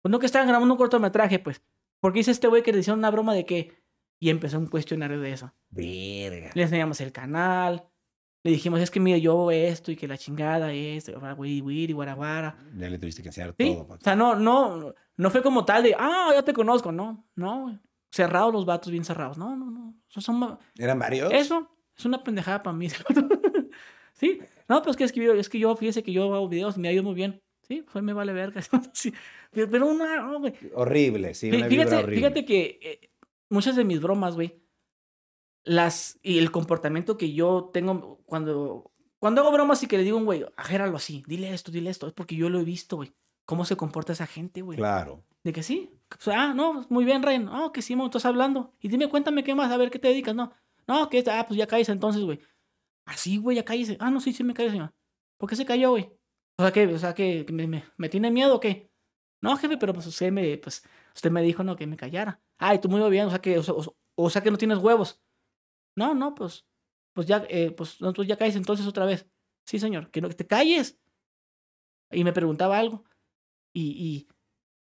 Pues 0.03 0.11
no 0.11 0.19
que 0.19 0.26
estaban 0.26 0.47
grabando 0.47 0.74
un 0.74 0.78
cortometraje, 0.78 1.39
pues. 1.39 1.61
¿Por 2.01 2.13
qué 2.13 2.19
dice 2.19 2.32
este 2.32 2.47
güey 2.47 2.63
que 2.63 2.74
le 2.74 2.80
hicieron 2.80 2.99
una 2.99 3.11
broma 3.11 3.34
de 3.34 3.45
qué? 3.45 3.74
Y 4.19 4.30
empezó 4.30 4.57
un 4.59 4.67
cuestionario 4.67 5.19
de 5.19 5.32
eso. 5.34 5.53
Verga. 5.69 6.51
Le 6.53 6.63
enseñamos 6.63 6.99
el 7.01 7.11
canal. 7.11 7.88
Le 8.43 8.51
dijimos, 8.51 8.80
es 8.80 8.89
que 8.89 8.99
mire, 8.99 9.22
yo 9.22 9.51
esto 9.51 9.91
y 9.91 9.95
que 9.95 10.07
la 10.07 10.17
chingada 10.17 10.74
es, 10.74 11.11
wiri 11.38 11.61
wiri, 11.61 11.93
guaraguara. 11.93 12.57
Ya 12.76 12.89
le 12.89 12.97
tuviste 12.97 13.22
que 13.22 13.30
enseñar 13.30 13.53
Sí, 13.57 13.74
todo. 13.76 13.88
o 13.95 13.97
sea, 14.01 14.15
no, 14.15 14.36
no, 14.36 14.93
no 15.17 15.30
fue 15.30 15.43
como 15.43 15.63
tal 15.63 15.84
de, 15.84 15.95
ah, 15.97 16.32
ya 16.34 16.41
te 16.43 16.53
conozco, 16.53 16.91
no, 16.91 17.28
no, 17.36 17.61
güey. 17.63 17.80
Cerrados 18.12 18.51
los 18.53 18.66
vatos, 18.66 18.91
bien 18.91 19.05
cerrados. 19.05 19.38
No, 19.38 19.55
no, 19.55 19.72
no. 19.72 19.95
Son, 20.09 20.57
¿Eran 20.78 20.99
varios? 20.99 21.32
eso 21.34 21.70
es 21.97 22.05
una 22.05 22.24
pendejada 22.24 22.62
para 22.62 22.76
mí. 22.76 22.88
sí, 24.14 24.39
no, 24.68 24.82
pues 24.82 24.97
que 24.97 25.03
es 25.05 25.12
que, 25.12 25.24
yo- 25.24 25.34
es 25.34 25.49
que 25.49 25.59
yo, 25.59 25.76
fíjese 25.76 26.03
que 26.03 26.12
yo 26.12 26.34
hago 26.34 26.49
videos 26.49 26.78
y 26.78 26.80
me 26.82 26.89
ha 26.89 26.93
ido 26.93 27.03
muy 27.03 27.14
bien. 27.16 27.41
Sí, 27.62 27.86
pues 27.91 28.03
me 28.03 28.14
vale 28.14 28.34
verga. 28.34 28.62
Sí, 28.93 29.14
pero, 29.51 29.88
una, 29.88 30.18
no, 30.22 30.39
güey. 30.39 30.53
Horrible, 30.74 31.34
sí, 31.34 31.49
una 31.49 31.68
Fíjate, 31.68 31.95
horrible. 31.95 32.16
fíjate 32.18 32.45
que 32.45 32.80
eh, 32.82 33.09
muchas 33.49 33.76
de 33.76 33.84
mis 33.86 34.01
bromas, 34.01 34.36
güey, 34.36 34.62
las 35.64 36.20
y 36.22 36.39
el 36.39 36.51
comportamiento 36.51 37.18
que 37.18 37.34
yo 37.34 37.70
tengo 37.74 38.22
cuando 38.26 38.91
cuando 39.20 39.41
hago 39.41 39.51
bromas 39.51 39.84
y 39.84 39.88
que 39.88 39.97
le 39.97 40.03
digo 40.03 40.18
un 40.18 40.26
güey, 40.26 40.45
ajéralo 40.57 40.97
así, 40.97 41.24
dile 41.28 41.53
esto, 41.53 41.72
dile 41.72 41.91
esto, 41.91 42.07
es 42.07 42.14
porque 42.14 42.36
yo 42.36 42.49
lo 42.49 42.59
he 42.59 42.64
visto, 42.64 42.95
güey. 42.95 43.14
Cómo 43.45 43.66
se 43.66 43.76
comporta 43.76 44.14
esa 44.14 44.26
gente, 44.26 44.62
güey. 44.62 44.78
Claro. 44.78 45.24
De 45.44 45.54
que 45.54 45.64
sí. 45.64 45.92
Sea, 46.20 46.52
ah, 46.52 46.54
no, 46.54 46.86
muy 46.89 47.06
bien, 47.06 47.24
Ryan. 47.24 47.50
Ah, 47.50 47.72
que 47.74 47.82
sí, 47.82 47.96
mo, 47.96 48.06
estás 48.06 48.26
hablando. 48.26 48.74
Y 48.80 48.89
dime, 48.89 49.10
cuéntame 49.10 49.44
qué 49.44 49.56
más, 49.56 49.72
a 49.72 49.78
ver 49.78 49.89
qué 49.89 50.00
te 50.00 50.10
dedicas, 50.10 50.36
no. 50.36 50.54
No, 50.88 51.10
que 51.10 51.24
ah, 51.28 51.46
pues 51.48 51.58
ya 51.58 51.68
caes 51.68 51.89
entonces, 51.89 52.24
güey. 52.24 52.39
Así, 53.06 53.38
güey, 53.38 53.58
ya 53.58 53.66
caes. 53.66 53.96
Ah, 54.00 54.12
no, 54.12 54.20
sí, 54.20 54.34
sí 54.34 54.44
me 54.44 54.54
cae, 54.54 54.70
señor. 54.70 54.94
¿Por 55.38 55.50
qué 55.50 55.56
se 55.56 55.66
cayó, 55.66 55.92
güey? 55.92 56.12
O 56.58 56.64
sea, 56.64 56.72
que, 56.72 56.86
o 56.88 56.98
sea, 57.00 57.14
que, 57.14 57.46
me, 57.52 57.68
me, 57.68 57.84
me 57.98 58.10
tiene 58.10 58.30
miedo 58.30 58.56
o 58.56 58.60
qué? 58.60 58.92
No, 59.42 59.58
jefe, 59.58 59.78
pero 59.78 59.94
pues 59.94 60.06
usted 60.06 60.32
me, 60.32 60.58
pues, 60.58 60.84
usted 61.16 61.32
me 61.32 61.42
dijo, 61.42 61.64
no, 61.64 61.76
que 61.76 61.88
me 61.88 61.98
callara. 61.98 62.39
Ay, 62.58 62.80
tú 62.80 62.89
muy 62.89 63.10
bien, 63.10 63.26
o 63.26 63.30
sea 63.32 63.39
que, 63.39 63.60
o, 64.16 64.30
sea, 64.30 64.44
que 64.44 64.52
no 64.52 64.58
tienes 64.58 64.78
huevos. 64.78 65.20
No, 65.96 66.14
no, 66.14 66.36
pues, 66.36 66.66
pues 67.14 67.28
ya, 67.28 67.44
eh, 67.50 67.72
pues, 67.72 67.98
pues 68.16 68.28
ya 68.28 68.38
caes 68.38 68.56
entonces 68.56 68.86
otra 68.86 69.06
vez. 69.06 69.28
Sí, 69.66 69.80
señor, 69.80 70.12
que 70.12 70.22
no, 70.22 70.30
que 70.30 70.36
te 70.36 70.48
calles. 70.48 71.00
Y 72.12 72.24
me 72.24 72.34
preguntaba 72.34 72.78
algo. 72.78 73.04
Y, 73.74 73.92
y 73.92 74.28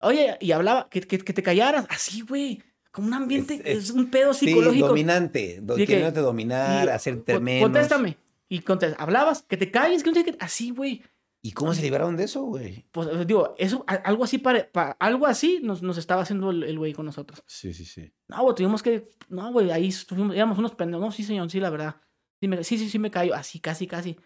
oye, 0.02 0.38
y 0.40 0.52
hablaba, 0.52 0.88
que, 0.90 1.02
que, 1.02 1.18
que 1.20 1.34
te 1.34 1.44
callaras. 1.44 1.86
Así, 1.90 2.22
güey. 2.22 2.62
Como 2.92 3.08
un 3.08 3.14
ambiente, 3.14 3.56
Es- 3.56 3.62
es, 3.66 3.84
es- 3.86 3.92
un 3.92 4.10
pedo 4.10 4.34
Sí, 4.34 4.48
psicológico. 4.48 4.88
dominante. 4.88 5.60
Do 5.62 5.76
Sí, 5.76 5.82
que- 5.82 5.88
queriéndote 5.88 6.20
dominar, 6.22 6.90
hacerte 6.90 7.40
menos. 7.40 7.64
Contéstame. 7.70 8.18
Y 8.50 8.60
contesta, 8.62 9.02
hablabas, 9.02 9.44
que 9.44 9.58
te 9.58 9.70
calles, 9.70 10.04
que 10.04 10.10
no 10.10 10.16
sé 10.16 10.24
qué. 10.24 10.36
Así, 10.40 10.72
güey. 10.72 11.04
¿Y 11.44 11.52
cómo 11.52 11.74
se 11.74 11.82
liberaron 11.84 12.18
de 12.18 12.24
eso, 12.24 12.42
güey? 12.44 12.86
Pues 12.92 13.08
digo, 13.28 13.54
eso, 13.58 13.86
algo 13.88 14.24
así, 14.24 14.38
pare- 14.40 14.64
pa- 14.64 14.98
algo 15.00 15.28
así 15.28 15.60
nos, 15.62 15.82
nos 15.84 15.98
estaba 15.98 16.24
haciendo 16.24 16.50
el 16.50 16.64
el 16.64 16.78
güey 16.80 16.94
con 16.94 17.06
nosotros. 17.06 17.44
Sí, 17.46 17.74
sí, 17.74 17.86
sí. 17.86 18.12
No, 18.28 18.42
güey, 18.44 18.56
tuvimos 18.56 18.82
que. 18.82 19.08
No, 19.30 19.52
güey, 19.52 19.70
ahí 19.72 19.90
estuvimos, 19.90 20.36
éramos 20.36 20.58
unos 20.58 20.74
pendejos. 20.76 21.06
No, 21.06 21.12
sí, 21.12 21.24
señor, 21.24 21.50
sí, 21.52 21.60
la 21.60 21.70
verdad. 21.70 21.98
Sí, 22.40 22.48
me- 22.48 22.64
sí, 22.64 22.78
sí, 22.78 22.90
sí, 22.90 23.00
me 23.00 23.12
cayó. 23.12 23.36
Así, 23.36 23.60
casi, 23.60 23.86
casi. 23.86 24.18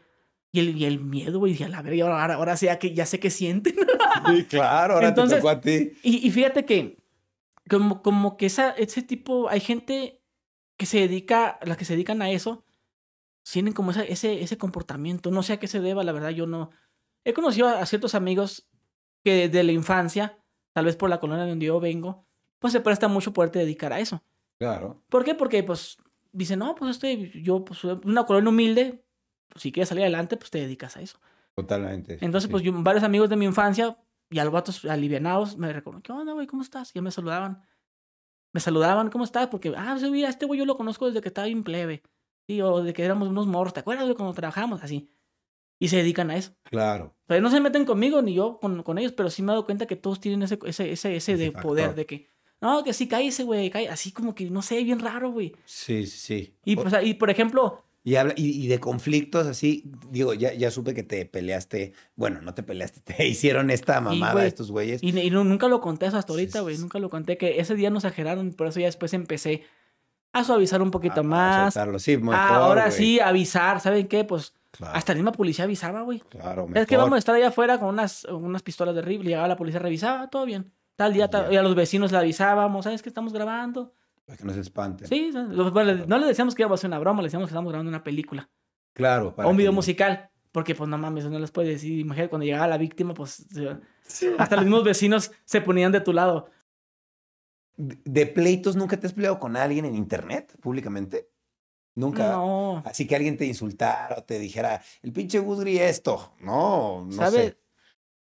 Y 0.54 0.60
el, 0.60 0.78
y 0.78 0.86
el 0.86 0.99
miedo, 0.99 1.39
güey, 1.39 1.54
dije, 1.54 1.64
a 1.66 1.70
la 1.70 1.82
verga, 1.82 2.04
ahora, 2.04 2.22
ahora, 2.22 2.34
ahora 2.36 2.58
sé 2.58 2.78
que, 2.80 2.93
ya 2.93 3.06
sé 3.06 3.20
qué 3.20 3.30
sienten. 3.30 3.76
Sí, 4.28 4.43
claro, 4.45 4.95
ahora 4.95 5.08
Entonces- 5.10 5.38
te 5.38 5.41
tocó 5.41 5.49
a 5.49 5.62
ti. 5.62 5.93
Y, 6.04 6.28
y 6.28 6.32
fíjate 6.32 6.66
que, 6.66 6.97
como, 7.70 8.02
como 8.04 8.36
que 8.38 8.45
esa, 8.47 8.72
ese 8.72 9.02
tipo, 9.02 9.49
hay 9.49 9.62
gente 9.62 10.22
que 10.78 10.86
se 10.86 10.99
dedica, 10.99 11.58
las 11.64 11.78
que 11.78 11.86
se 11.86 11.93
dedican 11.93 12.22
a 12.22 12.30
eso, 12.30 12.64
tienen 13.49 13.74
como 13.74 13.91
esa- 13.91 14.04
ese, 14.04 14.43
ese 14.43 14.58
comportamiento. 14.58 15.32
No 15.32 15.41
sé 15.43 15.54
a 15.54 15.60
qué 15.60 15.68
se 15.68 15.80
deba, 15.80 16.04
la 16.04 16.12
verdad, 16.12 16.30
yo 16.32 16.45
no. 16.45 16.70
He 17.24 17.34
conocido 17.34 17.68
a, 17.68 17.80
a 17.80 17.86
ciertos 17.86 18.14
amigos 18.14 18.68
que 19.24 19.47
desde 19.47 19.64
la 19.64 19.72
infancia, 19.72 20.38
tal 20.74 20.86
vez 20.86 20.95
por 20.97 21.10
la 21.10 21.20
colonia 21.20 21.45
donde 21.45 21.66
yo 21.68 21.80
vengo, 21.80 22.26
pues 22.60 22.74
se 22.74 22.82
presta 22.82 23.08
mucho 23.08 23.32
poderte 23.34 23.60
dedicar 23.60 23.93
a 23.93 23.99
eso. 23.99 24.22
Claro. 24.60 25.02
¿Por 25.10 25.24
qué? 25.24 25.34
Porque, 25.36 25.64
pues, 25.64 25.97
dicen, 26.32 26.60
no, 26.60 26.76
pues 26.76 26.91
este, 26.91 27.32
yo, 27.41 27.64
pues, 27.66 27.84
una 27.84 28.26
colonia 28.26 28.49
humilde, 28.49 29.04
si 29.56 29.72
quieres 29.72 29.89
salir 29.89 30.04
adelante, 30.04 30.38
pues 30.38 30.52
te 30.52 30.60
dedicas 30.60 30.97
a 30.97 31.02
eso. 31.02 31.20
Totalmente. 31.56 32.14
Entonces, 32.22 32.47
sí. 32.47 32.52
pues 32.52 32.64
yo, 32.64 32.72
varios 32.74 33.04
amigos 33.04 33.30
de 33.30 33.36
mi 33.36 33.45
infancia 33.45 33.97
y 34.30 34.39
a 34.39 34.43
los 34.45 34.54
vatos 34.54 34.86
alivianados 34.86 35.58
me 35.58 35.72
reconocen, 35.74 36.02
¿qué 36.04 36.12
onda, 36.12 36.34
güey? 36.34 36.47
¿Cómo 36.47 36.62
estás? 36.62 36.91
Y 36.91 36.95
ya 36.95 37.02
me 37.02 37.12
saludaban. 37.12 37.62
Me 38.54 38.60
saludaban, 38.60 39.10
¿cómo 39.10 39.24
estás? 39.24 39.47
Porque, 39.47 39.74
ah, 39.78 39.97
sí, 39.99 40.10
mira, 40.12 40.30
este 40.30 40.45
güey 40.45 40.60
yo 40.60 40.66
lo 40.66 40.76
conozco 40.76 41.08
desde 41.08 41.22
que 41.22 41.30
estaba 41.30 41.47
bien 41.47 41.64
plebe. 41.64 42.04
Sí, 42.47 42.62
o 42.62 42.84
de 42.84 42.93
que 42.93 43.04
éramos 43.04 43.28
unos 43.30 43.47
morros, 43.47 43.74
¿te 43.74 43.80
acuerdas 43.82 44.08
de 44.08 44.16
cuando 44.16 44.34
trabajamos? 44.34 44.84
Así. 44.84 45.10
Y 45.80 45.88
se 45.88 45.97
dedican 45.97 46.30
a 46.32 46.36
eso. 46.36 46.54
Claro. 46.64 47.16
O 47.28 47.34
sea, 47.34 47.41
no 47.41 47.49
se 47.49 47.60
meten 47.62 47.86
conmigo 47.86 48.22
ni 48.22 48.34
yo 48.34 48.60
con, 48.60 48.84
con 48.84 48.97
ellos, 48.97 49.14
pero 49.14 49.30
sí 49.30 49.41
me 49.41 49.52
he 49.52 49.54
dado 49.54 49.66
cuenta 49.66 49.86
que 49.88 49.95
todos 49.95 50.20
tienen 50.20 50.43
ese, 50.43 50.60
ese, 50.66 50.91
ese, 50.91 51.16
ese 51.16 51.38
de 51.38 51.52
factor. 51.52 51.70
poder, 51.70 51.95
de 51.95 52.06
que, 52.06 52.30
no, 52.60 52.84
que 52.84 52.93
sí, 52.93 53.08
cállese, 53.08 53.43
güey, 53.43 53.70
cállese. 53.70 53.91
Así 53.91 54.12
como 54.12 54.36
que, 54.36 54.49
no 54.49 54.62
sé, 54.62 54.84
bien 54.84 54.99
raro, 54.99 55.32
güey. 55.32 55.56
Sí, 55.66 56.06
sí. 56.06 56.56
Y, 56.66 56.78
O- 56.78 56.84
pues, 56.84 56.93
y 57.04 57.14
por 57.16 57.30
ejemplo, 57.30 57.84
Y, 58.04 58.16
habla, 58.16 58.34
y, 58.36 58.64
y 58.64 58.68
de 58.68 58.80
conflictos 58.80 59.45
así, 59.45 59.84
digo, 60.10 60.34
ya, 60.34 60.54
ya 60.54 60.72
supe 60.72 60.95
que 60.95 61.04
te 61.04 61.24
peleaste, 61.28 61.93
bueno, 62.16 62.41
no 62.41 62.56
te 62.56 62.64
peleaste, 62.64 62.99
te 63.16 63.28
hicieron 63.28 63.70
esta 63.70 64.02
mamada 64.02 64.45
estos 64.45 64.72
güeyes. 64.72 65.04
Y, 65.04 65.10
y 65.20 65.30
no- 65.30 65.43
nunca 65.43 65.68
lo 65.68 65.82
conté 65.82 66.08
eso 66.08 66.18
hasta 66.18 66.34
ahorita, 66.34 66.60
sí, 66.60 66.64
güey. 66.64 66.76
sí. 66.78 66.82
Nunca 66.82 66.97
lo 66.99 67.10
conté. 67.10 67.38
Que 67.38 67.60
ese 67.60 67.76
día 67.76 67.89
nos 67.91 68.04
exageraron. 68.04 68.54
Por 68.54 68.68
eso 68.68 68.80
ya 68.80 68.88
después 68.88 69.14
empecé 69.14 69.64
a 70.34 70.43
suavizar 70.43 70.82
un 70.82 70.89
poquito 70.91 71.14
Ah, 71.14 71.24
para 71.24 71.28
más. 71.28 71.74
soltarlo. 71.74 71.99
Sí, 71.99 72.18
mejor, 72.18 72.36
Ah, 72.36 72.56
ahora 72.56 72.89
sí, 72.91 73.20
avisar. 73.20 73.80
¿Saben 73.82 74.08
qué? 74.08 74.24
Pues 74.24 74.54
Claro, 74.72 74.95
hasta 74.95 75.12
la 75.12 75.18
misma 75.18 75.34
policía 75.34 75.66
avisaba, 75.66 76.02
güey. 76.02 76.20
claro, 76.30 76.66
Es 76.74 76.88
que 76.88 76.95
mejor. 76.95 76.97
vamos 77.06 77.16
a 77.18 77.20
estar 77.20 77.36
allá 77.36 77.49
afuera 77.49 77.78
con 77.78 77.89
unas, 77.89 78.24
unas 78.26 78.64
pistolas 78.64 78.95
de 78.95 79.02
rifle. 79.02 79.28
Llegaba 79.30 79.47
la 79.49 79.58
policía, 79.58 79.80
revisaba, 79.82 80.30
todo 80.30 80.45
bien. 80.45 80.72
Tal 80.95 81.14
día, 81.14 81.30
tal- 81.30 81.47
Ya. 81.47 81.54
y 81.54 81.58
a 81.58 81.62
los 81.62 81.76
vecinos 81.76 82.12
le 82.14 82.18
avisábamos, 82.18 82.86
¿sabes 82.86 83.02
que 83.02 83.10
estamos 83.10 83.34
grabando? 83.34 83.93
Para 84.26 84.38
que 84.38 84.46
no 84.46 84.54
se 84.54 84.60
espanten. 84.62 85.08
Sí, 85.08 85.32
bueno, 85.74 86.06
no 86.08 86.18
le 86.18 86.28
decíamos 86.28 86.56
que 86.56 86.62
íbamos 86.62 86.78
a 86.78 86.82
hacer 86.82 86.90
una 86.90 87.00
broma, 87.00 87.22
le 87.22 87.28
decíamos 87.28 87.48
que 87.48 87.52
estamos 87.54 87.72
grabando 87.72 87.90
una 87.90 88.04
película. 88.04 88.50
Claro. 88.94 89.36
para 89.36 89.48
o 89.48 89.52
un 89.52 89.58
video 89.58 89.72
musical. 89.74 90.30
Porque, 90.52 90.76
pues, 90.76 90.90
no 90.90 90.98
mames, 90.98 91.26
no 91.30 91.40
les 91.40 91.50
puedes 91.52 91.72
decir. 91.72 91.98
Imagínate, 92.00 92.30
cuando 92.30 92.46
llegaba 92.46 92.68
la 92.68 92.78
víctima, 92.78 93.14
pues, 93.14 93.46
se- 94.04 94.36
hasta 94.38 94.58
los 94.58 94.66
mismos 94.66 94.84
vecinos 94.84 95.32
se 95.46 95.62
ponían 95.62 95.94
de 95.94 96.02
tu 96.02 96.12
lado. 96.12 96.50
¿De 97.78 98.26
pleitos 98.28 98.76
nunca 98.76 99.00
te 99.00 99.08
has 99.08 99.14
peleado 99.14 99.40
con 99.40 99.56
alguien 99.56 99.86
en 99.86 99.96
internet, 99.96 100.54
públicamente? 100.62 101.30
Nunca. 101.96 102.32
No, 102.32 102.84
Así 102.86 103.08
que 103.08 103.16
alguien 103.16 103.38
te 103.38 103.46
insultara 103.46 104.16
o 104.20 104.24
te 104.24 104.40
dijera, 104.40 104.82
el 105.02 105.12
pinche 105.14 105.40
Gudri 105.40 105.80
esto. 105.80 106.34
No, 106.42 107.06
no 107.06 107.12
¿sabes? 107.14 107.34
sé. 107.34 107.58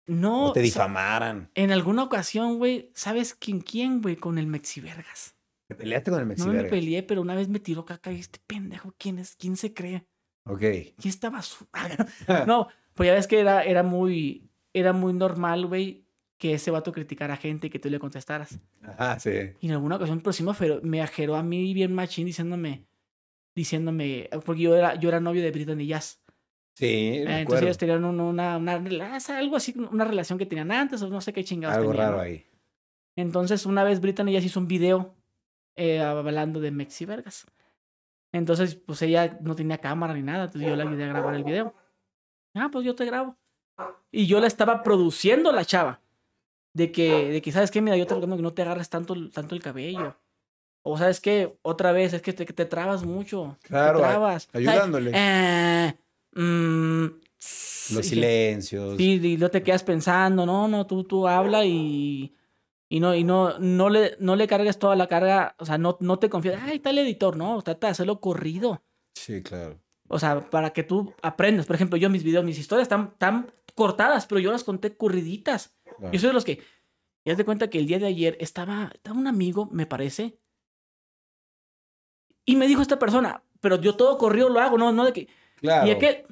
No. 0.07 0.45
O 0.47 0.53
te 0.53 0.61
difamaran. 0.61 1.51
En 1.53 1.71
alguna 1.71 2.03
ocasión, 2.03 2.57
güey, 2.57 2.91
¿sabes 2.95 3.35
quién, 3.35 3.59
quién, 3.61 4.01
güey? 4.01 4.15
Con 4.15 4.37
el 4.37 4.47
Mexivergas. 4.47 5.35
¿Te 5.71 5.75
peleaste 5.75 6.11
con 6.11 6.19
el 6.19 6.25
No 6.25 6.29
me 6.29 6.35
Mexiverga? 6.35 6.69
peleé, 6.69 7.01
pero 7.03 7.21
una 7.21 7.33
vez 7.33 7.47
me 7.47 7.59
tiró 7.59 7.85
caca 7.85 8.11
y 8.11 8.19
este 8.19 8.39
pendejo, 8.45 8.93
¿quién 8.97 9.19
es? 9.19 9.35
¿Quién 9.37 9.55
se 9.55 9.73
cree? 9.73 10.05
Ok. 10.45 10.59
¿Quién 10.59 10.93
estaba 11.05 11.41
su... 11.41 11.65
no, 12.47 12.67
pues 12.93 13.07
ya 13.07 13.13
ves 13.13 13.25
que 13.27 13.39
era, 13.39 13.63
era 13.63 13.81
muy, 13.83 14.49
era 14.73 14.91
muy 14.91 15.13
normal, 15.13 15.67
güey, 15.67 16.05
que 16.37 16.55
ese 16.55 16.71
vato 16.71 16.91
criticara 16.91 17.35
a 17.35 17.37
gente 17.37 17.67
y 17.67 17.69
que 17.69 17.79
tú 17.79 17.89
le 17.89 17.99
contestaras. 17.99 18.59
Ajá, 18.81 19.17
sí. 19.19 19.31
Y 19.61 19.67
en 19.67 19.71
alguna 19.73 19.95
ocasión, 19.95 20.19
pero 20.19 20.33
sí 20.33 20.43
me, 20.43 20.51
aferó- 20.51 20.81
me 20.81 21.01
ajeró 21.01 21.35
a 21.37 21.43
mí 21.43 21.73
bien 21.73 21.93
machín 21.95 22.25
diciéndome, 22.25 22.85
diciéndome, 23.55 24.29
porque 24.45 24.61
yo 24.63 24.75
era, 24.75 24.95
yo 24.95 25.07
era 25.09 25.19
novio 25.21 25.41
de 25.41 25.51
Britney 25.51 25.87
Jazz. 25.87 26.21
Sí, 26.73 26.85
Eh, 26.87 27.25
entonces 27.41 27.63
ellos 27.63 27.77
tenían 27.77 28.03
un- 28.03 28.19
una, 28.19 28.57
una, 28.57 28.77
relación- 28.77 29.37
algo 29.37 29.55
así, 29.55 29.73
una 29.91 30.03
relación 30.05 30.37
que 30.39 30.45
tenían 30.45 30.71
antes, 30.71 31.01
o 31.01 31.09
no 31.09 31.21
sé 31.21 31.31
qué 31.33 31.43
chingados 31.43 31.77
Algo 31.77 31.91
tenían, 31.91 32.07
raro 32.07 32.17
¿no? 32.17 32.23
ahí. 32.23 32.45
Entonces, 33.15 33.65
una 33.65 33.83
vez 33.83 33.99
Britney 34.01 34.33
Jazz 34.33 34.45
hizo 34.45 34.59
un 34.59 34.67
video 34.67 35.15
eh, 35.75 35.99
hablando 35.99 36.59
de 36.59 36.71
Mexi 36.71 37.05
Vergas. 37.05 37.45
Entonces, 38.33 38.75
pues 38.75 39.01
ella 39.01 39.37
no 39.41 39.55
tenía 39.55 39.77
cámara 39.79 40.13
ni 40.13 40.21
nada, 40.21 40.45
entonces 40.45 40.69
yo 40.69 40.75
le 40.75 40.83
ayudé 40.83 41.03
a 41.03 41.07
grabar 41.07 41.35
el 41.35 41.43
video. 41.43 41.73
Ah, 42.53 42.69
pues 42.71 42.85
yo 42.85 42.95
te 42.95 43.05
grabo. 43.05 43.35
Y 44.11 44.25
yo 44.27 44.39
la 44.39 44.47
estaba 44.47 44.83
produciendo 44.83 45.51
la 45.51 45.65
chava. 45.65 46.01
De 46.73 46.91
que, 46.91 47.29
de 47.29 47.41
que 47.41 47.51
¿sabes 47.51 47.69
qué? 47.71 47.81
Mira, 47.81 47.97
yo 47.97 48.05
te 48.07 48.13
recomiendo 48.13 48.37
que 48.37 48.43
no 48.43 48.53
te 48.53 48.61
agarres 48.61 48.89
tanto, 48.89 49.13
tanto 49.31 49.55
el 49.55 49.61
cabello. 49.61 50.15
O 50.83 50.97
¿sabes 50.97 51.19
qué? 51.19 51.57
Otra 51.61 51.91
vez, 51.91 52.13
es 52.13 52.21
que 52.21 52.31
te, 52.33 52.45
que 52.45 52.53
te 52.53 52.65
trabas 52.65 53.03
mucho. 53.03 53.57
Claro, 53.63 53.99
te 53.99 54.05
trabas. 54.05 54.49
ayudándole. 54.53 55.11
Eh, 55.13 55.93
mm, 56.33 57.03
Los 57.05 57.89
y- 57.91 58.03
silencios. 58.03 58.97
Sí, 58.97 59.19
y 59.21 59.37
no 59.37 59.49
te 59.49 59.61
quedas 59.61 59.83
pensando, 59.83 60.45
no, 60.45 60.67
no, 60.69 60.87
tú, 60.87 61.03
tú 61.03 61.27
habla 61.27 61.65
y, 61.65 62.33
y 62.91 62.99
no, 62.99 63.15
y 63.15 63.23
no, 63.23 63.57
no 63.57 63.89
le, 63.89 64.17
no 64.19 64.35
le 64.35 64.47
cargues 64.49 64.77
toda 64.77 64.97
la 64.97 65.07
carga, 65.07 65.55
o 65.59 65.65
sea, 65.65 65.77
no, 65.77 65.95
no 66.01 66.19
te 66.19 66.29
confíes, 66.29 66.59
ay, 66.61 66.75
está 66.75 66.89
el 66.89 66.97
editor, 66.97 67.37
no, 67.37 67.61
trata 67.61 67.87
de 67.87 67.91
hacerlo 67.91 68.19
corrido. 68.19 68.83
Sí, 69.15 69.41
claro. 69.41 69.79
O 70.09 70.19
sea, 70.19 70.49
para 70.49 70.73
que 70.73 70.83
tú 70.83 71.13
aprendas. 71.21 71.65
Por 71.65 71.77
ejemplo, 71.77 71.95
yo 71.97 72.09
mis 72.09 72.25
videos, 72.25 72.43
mis 72.43 72.59
historias 72.59 72.83
están 72.83 73.17
tan 73.17 73.49
cortadas, 73.75 74.27
pero 74.27 74.39
yo 74.39 74.51
las 74.51 74.65
conté 74.65 74.97
corriditas. 74.97 75.73
claro. 75.85 76.11
Yo 76.11 76.19
soy 76.19 76.27
de 76.27 76.33
los 76.33 76.43
que, 76.43 76.61
ya 77.23 77.33
de 77.33 77.45
cuenta 77.45 77.69
que 77.69 77.79
el 77.79 77.87
día 77.87 77.97
de 77.97 78.07
ayer 78.07 78.35
estaba, 78.41 78.91
estaba 78.93 79.17
un 79.17 79.27
amigo, 79.27 79.69
me 79.71 79.85
parece, 79.85 80.37
y 82.43 82.57
me 82.57 82.67
dijo 82.67 82.81
esta 82.81 82.99
persona, 82.99 83.41
pero 83.61 83.79
yo 83.79 83.95
todo 83.95 84.17
corrido 84.17 84.49
lo 84.49 84.59
hago, 84.59 84.77
no, 84.77 84.91
no 84.91 85.05
de 85.05 85.13
que, 85.13 85.29
Claro. 85.61 85.87
y 85.87 85.91
aquel, 85.91 86.25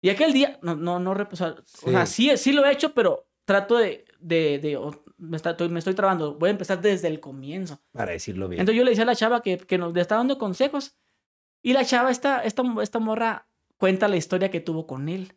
y 0.00 0.08
aquel 0.08 0.32
día, 0.32 0.58
no, 0.62 0.76
no, 0.76 0.98
no, 0.98 1.10
o 1.12 1.36
sea, 1.36 1.56
o 1.82 1.90
sea, 1.90 2.06
sí, 2.06 2.34
sí 2.38 2.52
lo 2.52 2.64
he 2.64 2.72
hecho, 2.72 2.94
pero 2.94 3.28
trato 3.44 3.76
de, 3.76 4.06
de, 4.18 4.78
me, 5.18 5.36
está- 5.36 5.50
estoy, 5.50 5.68
me 5.68 5.78
estoy 5.78 5.94
trabando, 5.94 6.34
voy 6.34 6.48
a 6.48 6.52
empezar 6.52 6.80
desde 6.80 7.08
el 7.08 7.20
comienzo. 7.20 7.80
Para 7.92 8.12
decirlo 8.12 8.48
bien. 8.48 8.60
Entonces 8.60 8.78
yo 8.78 8.84
le 8.84 8.90
decía 8.90 9.04
a 9.04 9.06
la 9.06 9.14
chava 9.16 9.42
que, 9.42 9.58
que 9.58 9.78
nos 9.78 9.92
le 9.94 10.00
estaba 10.00 10.18
dando 10.20 10.38
consejos, 10.38 10.96
y 11.62 11.72
la 11.72 11.84
chava, 11.84 12.10
esta, 12.10 12.40
esta, 12.44 12.62
esta 12.82 12.98
morra, 12.98 13.48
cuenta 13.76 14.08
la 14.08 14.16
historia 14.16 14.50
que 14.50 14.60
tuvo 14.60 14.86
con 14.86 15.08
él. 15.08 15.32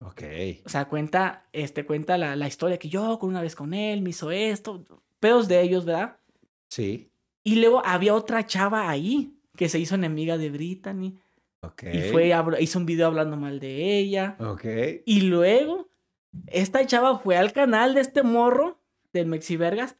ok. 0.00 0.22
O 0.66 0.68
sea, 0.68 0.86
cuenta, 0.88 1.48
este, 1.52 1.86
cuenta 1.86 2.18
la, 2.18 2.36
la 2.36 2.46
historia 2.48 2.78
que 2.78 2.88
yo 2.88 3.18
con 3.18 3.30
una 3.30 3.40
vez 3.42 3.54
con 3.56 3.72
él, 3.74 4.02
me 4.02 4.10
hizo 4.10 4.30
esto, 4.30 4.84
pedos 5.20 5.48
de 5.48 5.60
ellos, 5.62 5.84
¿verdad? 5.84 6.18
Sí. 6.68 7.10
Y 7.44 7.56
luego 7.56 7.82
había 7.84 8.14
otra 8.14 8.44
chava 8.46 8.88
ahí 8.90 9.34
que 9.56 9.68
se 9.68 9.78
hizo 9.78 9.94
enemiga 9.94 10.36
de 10.38 10.50
Brittany 10.50 11.18
Ok. 11.62 11.84
y 11.92 12.00
fue, 12.10 12.32
a- 12.34 12.44
hizo 12.60 12.78
un 12.78 12.86
video 12.86 13.06
hablando 13.06 13.36
mal 13.36 13.58
de 13.60 13.98
ella. 13.98 14.36
Ok. 14.40 14.64
Y 15.06 15.22
luego, 15.22 15.88
esta 16.46 16.84
chava 16.86 17.18
fue 17.18 17.36
al 17.36 17.52
canal 17.52 17.94
de 17.94 18.00
este 18.02 18.22
morro, 18.22 18.79
del 19.12 19.26
Mexivergas, 19.26 19.96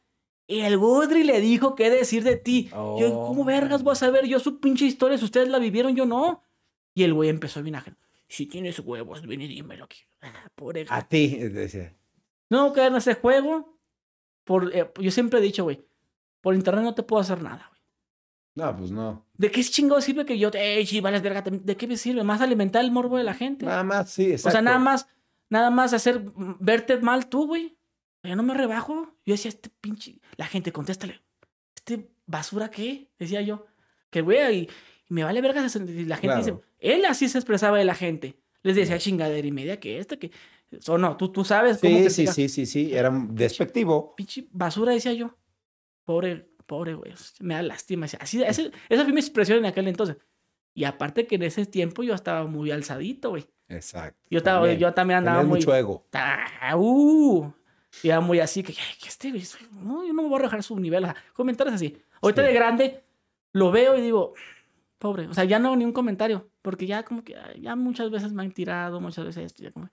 y 0.47 0.61
el 0.61 0.77
Woodry 0.77 1.23
le 1.23 1.39
dijo 1.39 1.75
qué 1.75 1.89
decir 1.89 2.23
de 2.23 2.35
ti. 2.35 2.69
Yo, 2.71 3.23
¿cómo 3.27 3.45
vergas 3.45 3.83
voy 3.83 3.93
a 3.93 3.95
saber? 3.95 4.25
Yo 4.25 4.39
su 4.39 4.59
pinche 4.59 4.85
historia, 4.85 5.17
si 5.17 5.25
ustedes 5.25 5.47
la 5.47 5.59
vivieron, 5.59 5.95
yo 5.95 6.05
no. 6.05 6.43
Y 6.93 7.03
el 7.03 7.13
güey 7.13 7.29
empezó 7.29 7.61
bien 7.63 7.75
ajeno. 7.75 7.95
Si 8.27 8.47
tienes 8.47 8.79
huevos, 8.79 9.25
ven 9.25 9.41
y 9.41 9.47
dímelo. 9.47 9.87
que- 9.87 9.97
Ah, 10.21 10.49
pobre 10.55 10.85
A 10.89 11.07
ti. 11.07 11.35
decía. 11.49 11.95
No 12.49 12.73
caer 12.73 12.91
en 12.91 12.97
ese 12.97 13.15
juego. 13.15 13.77
Por, 14.43 14.75
eh, 14.75 14.91
yo 14.99 15.11
siempre 15.11 15.39
he 15.39 15.41
dicho, 15.41 15.63
güey, 15.63 15.85
por 16.41 16.53
internet 16.55 16.83
no 16.83 16.95
te 16.95 17.03
puedo 17.03 17.21
hacer 17.21 17.41
nada, 17.41 17.67
güey. 17.69 17.81
No, 18.55 18.75
pues 18.77 18.91
no. 18.91 19.25
¿De 19.37 19.49
qué 19.51 19.63
chingado 19.63 20.01
sirve 20.01 20.25
que 20.25 20.37
yo 20.37 20.51
te, 20.51 20.77
ey, 20.77 20.85
sí, 20.85 20.99
vales 20.99 21.21
verga? 21.21 21.41
¿De 21.41 21.77
qué 21.77 21.87
me 21.87 21.95
sirve? 21.95 22.23
Más 22.23 22.41
alimentar 22.41 22.83
el 22.83 22.91
morbo 22.91 23.17
de 23.17 23.23
la 23.23 23.33
gente. 23.33 23.65
Nada 23.65 23.83
más, 23.83 24.09
sí, 24.09 24.25
exacto. 24.31 24.49
o 24.49 24.51
sea, 24.51 24.61
nada 24.61 24.79
más, 24.79 25.07
nada 25.49 25.69
más 25.69 25.93
hacer, 25.93 26.19
mm, 26.35 26.57
verte 26.59 26.97
mal 26.99 27.27
tú, 27.29 27.47
güey. 27.47 27.77
Yo 28.23 28.35
no 28.35 28.43
me 28.43 28.53
rebajo. 28.53 29.15
Yo 29.25 29.33
decía, 29.33 29.49
este 29.49 29.69
pinche, 29.69 30.19
la 30.37 30.45
gente, 30.45 30.71
contéstale. 30.71 31.21
¿Este 31.75 32.11
basura 32.25 32.69
qué? 32.69 33.09
Decía 33.17 33.41
yo. 33.41 33.65
Que 34.09 34.21
güey, 34.21 34.55
y, 34.55 34.61
y 35.09 35.13
me 35.13 35.23
vale 35.23 35.41
verga. 35.41 35.61
la 35.61 36.17
gente 36.17 36.37
dice, 36.37 36.55
él 36.79 37.05
así 37.05 37.29
se 37.29 37.37
expresaba 37.37 37.77
de 37.77 37.85
la 37.85 37.95
gente. 37.95 38.37
Les 38.63 38.75
decía 38.75 38.99
chingadera 38.99 39.47
y 39.47 39.51
media 39.51 39.79
que 39.79 39.97
esta, 39.99 40.17
que. 40.17 40.31
O 40.87 40.97
no, 40.97 41.17
tú, 41.17 41.31
tú 41.31 41.43
sabes 41.43 41.79
cómo 41.79 41.97
Sí, 41.97 42.09
sí, 42.09 42.27
sí, 42.27 42.47
sí, 42.49 42.65
sí. 42.65 42.93
Era 42.93 43.11
despectivo. 43.29 44.15
pinche 44.15 44.47
basura, 44.51 44.93
decía 44.93 45.13
yo. 45.13 45.35
Pobre, 46.05 46.49
pobre, 46.65 46.93
güey. 46.93 47.13
Me 47.39 47.55
da 47.55 47.63
lástima. 47.63 48.05
Así, 48.19 48.41
esa 48.43 48.71
fue 49.03 49.13
mi 49.13 49.19
expresión 49.19 49.57
en 49.57 49.65
aquel 49.65 49.87
entonces. 49.87 50.17
Y 50.73 50.85
aparte 50.85 51.27
que 51.27 51.35
en 51.35 51.43
ese 51.43 51.65
tiempo 51.65 52.03
yo 52.03 52.13
estaba 52.13 52.45
muy 52.45 52.71
alzadito, 52.71 53.31
güey. 53.31 53.45
Exacto. 53.67 54.19
Yo, 54.29 54.37
estaba, 54.37 54.59
También. 54.59 54.79
yo 54.79 54.93
también 54.93 55.17
andaba 55.19 55.43
muy... 55.43 55.59
mucho 55.59 55.75
ego. 55.75 56.07
Uh, 56.75 57.51
y 58.03 58.09
era 58.09 58.19
muy 58.21 58.39
así 58.39 58.63
que, 58.63 58.71
"Ay, 58.73 58.95
que 59.01 59.09
este, 59.09 59.29
güey, 59.31 59.43
no, 59.83 60.05
yo 60.05 60.13
no 60.13 60.21
me 60.23 60.27
voy 60.29 60.35
a 60.35 60.39
rebajar 60.39 60.63
su 60.63 60.79
nivel. 60.79 61.03
O 61.03 61.07
sea, 61.07 61.15
comentarios 61.33 61.75
así. 61.75 61.97
Ahorita 62.21 62.41
Sí. 62.41 62.47
de 62.47 62.53
grande 62.53 63.03
lo 63.53 63.71
veo 63.71 63.97
y 63.97 64.01
digo, 64.01 64.33
pobre. 64.97 65.27
O 65.27 65.33
sea, 65.33 65.43
ya 65.43 65.59
no 65.59 65.67
hago 65.69 65.75
ni 65.77 65.85
un 65.85 65.91
comentario. 65.93 66.49
Porque 66.61 66.85
ya 66.85 67.03
como 67.03 67.23
que, 67.23 67.35
ya 67.59 67.75
muchas 67.75 68.09
veces 68.11 68.31
me 68.33 68.43
han 68.43 68.51
tirado, 68.51 69.01
muchas 69.01 69.25
veces 69.25 69.45
esto, 69.47 69.63
ya 69.63 69.71
como, 69.71 69.89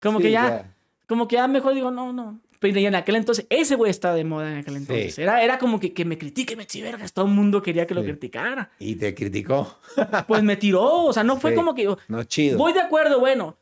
como 0.00 0.18
que 0.18 0.26
Sí, 0.26 0.30
ya, 0.32 0.72
como 1.08 1.26
que 1.28 1.34
ya 1.36 1.48
mejor 1.48 1.74
digo, 1.74 1.90
no, 1.90 2.12
no. 2.12 2.40
Pero 2.58 2.78
en 2.78 2.94
aquel 2.94 3.16
entonces, 3.16 3.46
ese 3.50 3.74
güey 3.74 3.90
estaba 3.90 4.14
de 4.14 4.24
moda 4.24 4.50
en 4.50 4.58
aquel 4.58 4.76
entonces. 4.76 5.16
Sí. 5.16 5.22
Era, 5.22 5.42
era 5.42 5.58
como 5.58 5.78
que, 5.78 5.92
que 5.92 6.04
me 6.06 6.16
critique, 6.16 6.56
me 6.56 6.66
vergas. 6.82 7.12
Todo 7.12 7.26
el 7.26 7.32
mundo 7.32 7.60
quería 7.60 7.86
que 7.86 7.92
lo 7.94 8.00
Sí. 8.02 8.08
criticara. 8.08 8.70
Y 8.78 8.94
te 8.96 9.14
criticó. 9.14 9.78
Pues 10.26 10.42
me 10.42 10.56
tiró. 10.56 11.04
O 11.04 11.12
sea, 11.12 11.22
no 11.22 11.36
fue 11.38 11.50
Sí. 11.50 11.56
como 11.56 11.74
que 11.74 11.82
yo, 11.84 11.98
No, 12.08 12.22
chido. 12.24 12.56
voy 12.56 12.72
de 12.72 12.80
acuerdo, 12.80 13.20
bueno. 13.20 13.58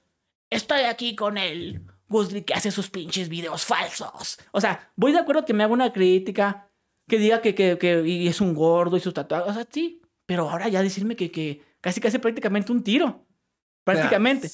Estoy 0.51 0.83
aquí 0.83 1.17
con 1.17 1.39
el 1.39 1.83
Gusli 2.09 2.43
que 2.43 2.55
hace 2.55 2.71
sus 2.71 2.91
pinches 2.91 3.29
videos 3.29 3.65
falsos. 3.65 4.39
O 4.53 4.61
sea, 4.61 4.91
voy 4.97 5.13
de 5.13 5.19
acuerdo 5.19 5.45
que 5.45 5.55
me 5.55 5.65
haga 5.65 5.73
una 5.73 5.93
crítica, 5.93 6.69
que 7.09 7.19
diga 7.19 7.41
que, 7.41 7.55
que, 7.55 7.79
que 7.79 8.07
y 8.07 8.29
es 8.29 8.41
un 8.41 8.55
gordo 8.55 8.97
y 8.97 9.01
sus 9.01 9.15
tatuajes. 9.15 9.51
O 9.51 9.55
sea, 9.55 9.67
sí. 9.71 10.01
Pero 10.27 10.49
ahora 10.49 10.69
ya 10.69 10.83
decirme 10.83 11.17
que, 11.17 11.31
que 11.31 11.63
casi 11.81 12.01
casi 12.01 12.19
prácticamente 12.19 12.73
un 12.73 12.83
tiro. 12.83 13.27
Prácticamente. 13.85 14.49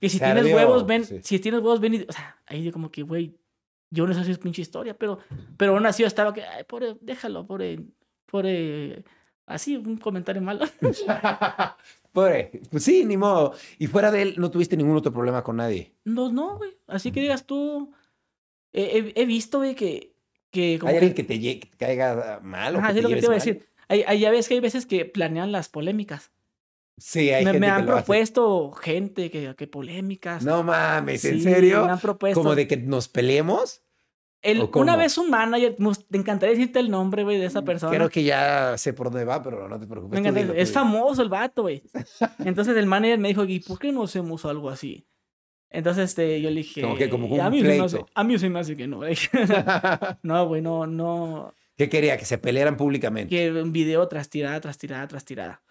Que 0.00 0.08
si 0.08 0.18
tienes 0.18 0.44
huevos, 0.46 0.86
ven, 0.86 1.04
sí. 1.04 1.20
si 1.22 1.38
tienes 1.40 1.60
huevos, 1.60 1.80
ven 1.80 1.94
y, 1.94 2.02
o 2.08 2.12
sea, 2.12 2.40
ahí 2.46 2.62
yo 2.62 2.72
como 2.72 2.90
que, 2.90 3.02
güey, 3.02 3.36
yo 3.90 4.06
no 4.06 4.14
sé 4.14 4.24
si 4.24 4.30
es 4.30 4.38
pinche 4.38 4.62
historia, 4.62 4.96
pero, 4.96 5.18
pero 5.56 5.72
aún 5.72 5.86
así 5.86 6.02
yo 6.02 6.06
estaba 6.06 6.32
que, 6.32 6.44
ay, 6.44 6.64
pobre, 6.64 6.96
déjalo, 7.00 7.46
pobre, 7.46 7.80
pobre, 8.26 9.04
así, 9.46 9.76
un 9.76 9.96
comentario 9.96 10.40
malo. 10.40 10.66
Pobre. 12.20 12.50
Pues 12.70 12.84
sí, 12.84 13.04
ni 13.04 13.16
modo. 13.16 13.54
Y 13.78 13.86
fuera 13.86 14.10
de 14.10 14.22
él, 14.22 14.34
no 14.38 14.50
tuviste 14.50 14.76
ningún 14.76 14.96
otro 14.96 15.12
problema 15.12 15.42
con 15.42 15.56
nadie. 15.56 15.92
No, 16.04 16.30
no, 16.32 16.56
güey, 16.58 16.76
así 16.86 17.10
que 17.12 17.20
digas 17.20 17.44
tú, 17.46 17.92
he, 18.72 18.98
he- 18.98 19.12
he 19.22 19.26
visto, 19.26 19.58
güey, 19.58 19.74
que, 19.74 20.14
que 20.50 20.78
como 20.78 20.90
¿Hay 20.90 20.96
alguien 20.96 21.14
que 21.14 21.24
te, 21.24 21.38
llegue- 21.38 21.60
que 21.60 21.66
te 21.70 21.76
caiga 21.76 22.40
mal 22.42 22.76
o 22.76 22.78
Ajá, 22.78 22.88
que 22.88 22.94
te 22.94 23.02
lo 23.02 23.08
que 23.08 23.16
te 23.16 23.24
iba 23.26 23.32
a 23.32 23.36
decir. 23.36 23.66
Hay, 23.88 24.04
hay- 24.06 24.20
ya 24.20 24.30
ves 24.30 24.48
que 24.48 24.54
hay 24.54 24.60
veces 24.60 24.86
que 24.86 25.04
planean 25.04 25.52
las 25.52 25.68
polémicas. 25.68 26.30
Sí, 26.96 27.30
hay 27.30 27.44
me, 27.44 27.52
gente 27.52 27.60
me 27.60 27.66
que 27.66 27.70
han 27.72 27.82
hace. 27.82 27.92
propuesto 27.92 28.72
gente 28.72 29.30
que, 29.30 29.54
que 29.56 29.66
polémicas. 29.68 30.44
No 30.44 30.62
mames, 30.64 31.24
¿en 31.24 31.36
Sí, 31.36 31.42
serio? 31.42 31.86
Me 31.86 31.92
han 31.92 32.00
propuesto. 32.00 32.40
¿Como 32.40 32.54
de 32.56 32.66
que 32.66 32.76
nos 32.76 33.08
peleemos? 33.08 33.82
Una 34.74 34.96
vez 34.96 35.18
un 35.18 35.30
manager, 35.30 35.76
te 36.10 36.16
encantaría 36.18 36.54
decirte 36.56 36.78
el 36.78 36.90
nombre, 36.90 37.24
güey, 37.24 37.38
de 37.38 37.46
esa 37.46 37.62
persona. 37.62 37.92
Creo 37.96 38.08
que 38.08 38.22
ya 38.22 38.78
sé 38.78 38.92
por 38.92 39.10
dónde 39.10 39.24
va, 39.24 39.42
pero 39.42 39.68
no 39.68 39.78
te 39.80 39.86
preocupes. 39.86 40.20
Me 40.20 40.22
tú 40.22 40.28
encanta- 40.28 40.40
dilo, 40.40 40.52
tú 40.54 40.60
es 40.60 40.68
dilo. 40.68 40.80
famoso 40.80 41.22
el 41.22 41.28
vato, 41.28 41.62
güey. 41.62 41.82
Entonces 42.44 42.76
el 42.76 42.86
manager 42.86 43.18
me 43.18 43.28
dijo, 43.28 43.44
¿y 43.44 43.60
por 43.60 43.78
qué 43.78 43.90
no 43.92 44.04
hacemos 44.04 44.44
algo 44.44 44.70
así? 44.70 45.06
Entonces 45.70 46.04
este, 46.10 46.40
yo 46.40 46.48
le 46.50 46.56
dije, 46.56 46.80
Como 46.82 46.96
que 46.96 47.10
como 47.10 47.26
un 47.26 47.40
a 47.40 47.50
mí, 47.50 47.60
pleito. 47.60 48.06
a 48.14 48.24
mí 48.24 48.38
se 48.38 48.48
me 48.48 48.60
hace 48.60 48.76
que 48.76 48.86
no. 48.86 48.98
güey". 48.98 49.16
no, 50.22 50.46
güey, 50.46 50.62
no, 50.62 50.86
no. 50.86 51.52
¿Qué 51.76 51.88
quería? 51.88 52.16
Que 52.16 52.24
se 52.24 52.38
pelearan 52.38 52.76
públicamente. 52.76 53.28
Que 53.28 53.50
un 53.52 53.72
video 53.72 54.06
tras 54.08 54.28
tirada, 54.30 54.60
tras 54.60 54.78
tirada, 54.78 55.06
tras 55.08 55.24
tirada. 55.24 55.62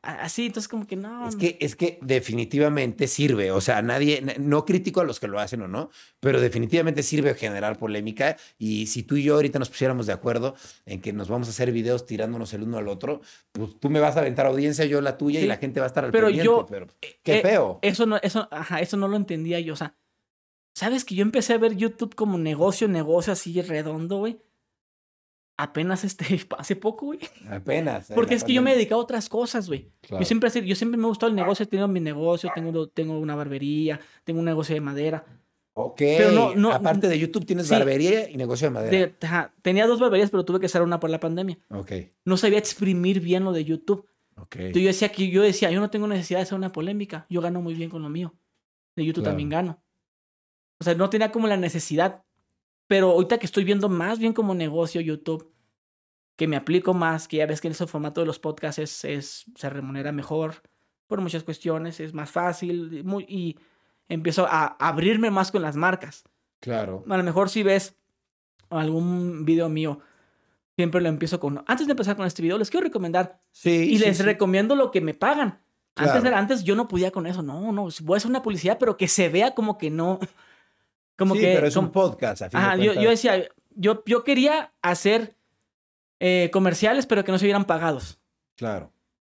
Así, 0.00 0.46
entonces 0.46 0.68
como 0.68 0.86
que 0.86 0.94
no. 0.94 1.28
Es 1.28 1.34
que, 1.34 1.58
es 1.60 1.74
que 1.74 1.98
definitivamente 2.02 3.08
sirve. 3.08 3.50
O 3.50 3.60
sea, 3.60 3.82
nadie, 3.82 4.22
no 4.38 4.64
critico 4.64 5.00
a 5.00 5.04
los 5.04 5.18
que 5.18 5.26
lo 5.26 5.40
hacen 5.40 5.60
o 5.62 5.68
no, 5.68 5.90
pero 6.20 6.40
definitivamente 6.40 7.02
sirve 7.02 7.34
generar 7.34 7.78
polémica. 7.78 8.36
Y 8.58 8.86
si 8.86 9.02
tú 9.02 9.16
y 9.16 9.24
yo 9.24 9.34
ahorita 9.34 9.58
nos 9.58 9.70
pusiéramos 9.70 10.06
de 10.06 10.12
acuerdo 10.12 10.54
en 10.86 11.00
que 11.00 11.12
nos 11.12 11.28
vamos 11.28 11.48
a 11.48 11.50
hacer 11.50 11.72
videos 11.72 12.06
tirándonos 12.06 12.54
el 12.54 12.62
uno 12.62 12.78
al 12.78 12.86
otro, 12.86 13.22
pues 13.50 13.78
tú 13.80 13.90
me 13.90 13.98
vas 13.98 14.16
a 14.16 14.20
aventar 14.20 14.46
audiencia, 14.46 14.84
yo 14.84 15.00
la 15.00 15.18
tuya 15.18 15.40
y 15.40 15.46
la 15.46 15.56
gente 15.56 15.80
va 15.80 15.86
a 15.86 15.88
estar 15.88 16.04
al 16.04 16.12
Pero 16.12 16.26
pendiente. 16.28 16.46
yo- 16.46 16.66
pero 16.70 16.86
qué 17.24 17.38
eh, 17.38 17.42
feo. 17.42 17.80
Eso 17.82 18.06
no, 18.06 18.18
eso, 18.22 18.46
ajá, 18.52 18.80
eso 18.80 18.96
no 18.96 19.08
lo 19.08 19.16
entendía 19.16 19.58
yo. 19.58 19.72
O 19.72 19.76
sea, 19.76 19.96
¿sabes 20.74 21.04
que 21.04 21.16
yo 21.16 21.22
empecé 21.22 21.54
a 21.54 21.58
ver 21.58 21.74
YouTube 21.76 22.14
como 22.14 22.38
negocio, 22.38 22.86
negocio 22.86 23.32
así 23.32 23.60
redondo, 23.62 24.18
güey? 24.18 24.38
Apenas 25.60 26.04
este, 26.04 26.24
hace 26.58 26.76
poco, 26.76 27.06
güey. 27.06 27.18
Apenas. 27.50 28.08
en 28.10 28.14
Porque 28.14 28.34
es 28.34 28.44
que 28.44 28.52
yo 28.54 28.62
me 28.62 28.66
pandemia. 28.70 28.78
dedico 28.78 28.94
a 28.94 28.98
otras 28.98 29.28
cosas, 29.28 29.66
güey. 29.68 29.90
Claro. 30.00 30.22
Yo 30.22 30.26
siempre, 30.26 30.50
he- 30.54 30.64
yo 30.66 30.74
siempre 30.76 30.96
me 30.96 31.04
ha 31.04 31.08
gustado 31.08 31.28
el 31.30 31.36
negocio, 31.36 31.64
he 31.64 31.66
tenido 31.66 31.88
mi 31.88 32.00
negocio, 32.00 32.50
tengo, 32.54 32.88
tengo 32.88 33.18
una 33.18 33.34
barbería, 33.34 33.98
tengo 34.24 34.38
un 34.38 34.46
negocio 34.46 34.74
de 34.74 34.80
madera. 34.80 35.24
Ok. 35.74 35.96
Pero 35.98 36.30
no- 36.32 36.54
no- 36.54 36.72
Aparte 36.72 37.08
de 37.08 37.18
YouTube, 37.18 37.44
tienes 37.44 37.66
Sí. 37.66 37.74
barbería 37.74 38.30
y 38.30 38.36
negocio 38.36 38.68
de 38.68 38.70
madera. 38.70 38.90
De- 38.90 39.26
ajá, 39.26 39.52
tenía 39.62 39.86
dos 39.86 40.00
barberías, 40.00 40.30
pero 40.30 40.44
tuve 40.44 40.60
que 40.60 40.68
cerrar 40.68 40.86
una 40.86 41.00
por 41.00 41.10
la 41.10 41.20
pandemia. 41.20 41.58
Ok. 41.70 41.92
No 42.24 42.36
sabía 42.36 42.58
exprimir 42.58 43.20
bien 43.20 43.44
lo 43.44 43.52
de 43.52 43.64
YouTube. 43.64 44.06
Ok. 44.36 44.56
Entonces 44.56 44.82
yo 44.82 44.88
decía 44.88 45.08
que 45.10 45.28
yo 45.30 45.42
decía, 45.42 45.70
yo 45.72 45.80
no 45.80 45.90
tengo 45.90 46.06
necesidad 46.06 46.38
de 46.38 46.42
hacer 46.44 46.56
una 46.56 46.70
polémica, 46.70 47.26
yo 47.28 47.40
gano 47.40 47.60
muy 47.60 47.74
bien 47.74 47.90
con 47.90 48.02
lo 48.02 48.08
mío. 48.08 48.34
De 48.96 49.04
YouTube 49.04 49.22
Claro. 49.24 49.32
también 49.32 49.48
gano. 49.48 49.82
O 50.80 50.84
sea, 50.84 50.94
no 50.94 51.10
tenía 51.10 51.32
como 51.32 51.48
la 51.48 51.56
necesidad. 51.56 52.24
Pero 52.88 53.10
ahorita 53.12 53.38
que 53.38 53.46
estoy 53.46 53.62
viendo 53.64 53.88
más 53.88 54.18
bien 54.18 54.32
como 54.32 54.54
negocio 54.54 55.00
YouTube, 55.00 55.52
que 56.36 56.48
me 56.48 56.56
aplico 56.56 56.94
más, 56.94 57.28
que 57.28 57.36
ya 57.36 57.46
ves 57.46 57.60
que 57.60 57.68
en 57.68 57.72
ese 57.72 57.86
formato 57.86 58.20
de 58.20 58.26
los 58.26 58.38
podcasts 58.40 58.78
es, 58.80 59.04
es- 59.04 59.44
se 59.54 59.70
remunera 59.70 60.10
mejor 60.10 60.62
por 61.06 61.20
muchas 61.20 61.44
cuestiones, 61.44 62.00
es 62.00 62.12
más 62.14 62.30
fácil 62.30 62.92
y 62.92 63.02
muy, 63.02 63.24
y 63.28 63.56
empiezo 64.08 64.46
a 64.48 64.66
abrirme 64.80 65.30
más 65.30 65.50
con 65.52 65.62
las 65.62 65.76
marcas. 65.76 66.24
Claro. 66.60 67.04
A 67.08 67.16
lo 67.16 67.22
mejor 67.22 67.48
si 67.50 67.62
ves 67.62 67.94
algún 68.70 69.44
video 69.44 69.68
mío, 69.68 70.00
siempre 70.76 71.00
lo 71.00 71.08
empiezo 71.08 71.40
con... 71.40 71.64
Antes 71.66 71.86
de 71.86 71.92
empezar 71.92 72.16
con 72.16 72.26
este 72.26 72.42
video, 72.42 72.58
les 72.58 72.70
quiero 72.70 72.84
recomendar 72.84 73.40
Sí. 73.50 73.70
y 73.70 73.98
sí, 73.98 74.04
les 74.04 74.16
sí. 74.18 74.22
recomiendo 74.22 74.74
lo 74.74 74.90
que 74.90 75.00
me 75.00 75.14
pagan. 75.14 75.60
Antes, 75.96 76.24
era, 76.24 76.38
antes 76.38 76.62
yo 76.62 76.76
no 76.76 76.86
podía 76.86 77.10
con 77.10 77.26
eso. 77.26 77.42
No, 77.42 77.72
no. 77.72 77.88
Voy 78.02 78.14
a 78.14 78.18
hacer 78.18 78.30
una 78.30 78.42
publicidad, 78.42 78.78
pero 78.78 78.96
que 78.96 79.08
se 79.08 79.28
vea 79.28 79.54
como 79.54 79.76
que 79.78 79.90
no. 79.90 80.20
Como 81.18 81.34
sí, 81.34 81.40
que. 81.40 81.52
pero 81.54 81.66
es 81.66 81.76
un 81.76 81.90
podcast. 81.90 82.42
A 82.42 82.48
fin 82.50 82.58
de 82.60 82.64
Ajá, 82.66 82.76
yo, 82.76 82.92
yo 82.94 83.10
decía, 83.10 83.44
yo, 83.74 84.02
yo 84.06 84.24
quería 84.24 84.72
hacer 84.80 85.36
eh, 86.20 86.48
comerciales, 86.52 87.06
pero 87.06 87.24
que 87.24 87.32
no 87.32 87.38
se 87.38 87.44
vieran 87.44 87.64
pagados. 87.64 88.20
Claro. 88.56 88.92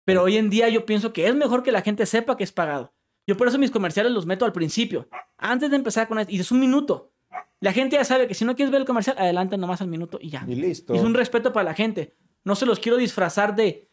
Pero 0.05 0.23
hoy 0.23 0.37
en 0.37 0.49
día 0.49 0.69
yo 0.69 0.85
pienso 0.85 1.11
que 1.11 1.27
es 1.27 1.35
mejor 1.35 1.63
que 1.63 1.71
la 1.71 1.81
gente 1.81 2.05
sepa 2.05 2.37
que 2.37 2.43
es 2.43 2.51
pagado. 2.51 2.93
Yo 3.27 3.37
por 3.37 3.47
eso 3.47 3.57
mis 3.59 3.71
comerciales 3.71 4.11
los 4.11 4.25
meto 4.25 4.45
al 4.45 4.51
principio. 4.53 5.07
Antes 5.37 5.69
de 5.69 5.75
empezar 5.75 6.07
con 6.07 6.19
esto. 6.19 6.31
Y 6.31 6.39
es 6.39 6.51
un 6.51 6.59
minuto. 6.59 7.11
La 7.59 7.71
gente 7.73 7.95
ya 7.95 8.03
sabe 8.03 8.27
que 8.27 8.33
si 8.33 8.43
no 8.45 8.55
quieres 8.55 8.71
ver 8.71 8.81
el 8.81 8.87
comercial, 8.87 9.15
adelante 9.19 9.57
nomás 9.57 9.81
al 9.81 9.87
minuto 9.87 10.17
y 10.21 10.29
ya. 10.29 10.43
Y 10.47 10.55
listo. 10.55 10.93
Y 10.93 10.97
es 10.97 11.03
un 11.03 11.13
respeto 11.13 11.53
para 11.53 11.63
la 11.63 11.73
gente. 11.73 12.15
No 12.43 12.55
se 12.55 12.65
los 12.65 12.79
quiero 12.79 12.97
disfrazar 12.97 13.55
de. 13.55 13.87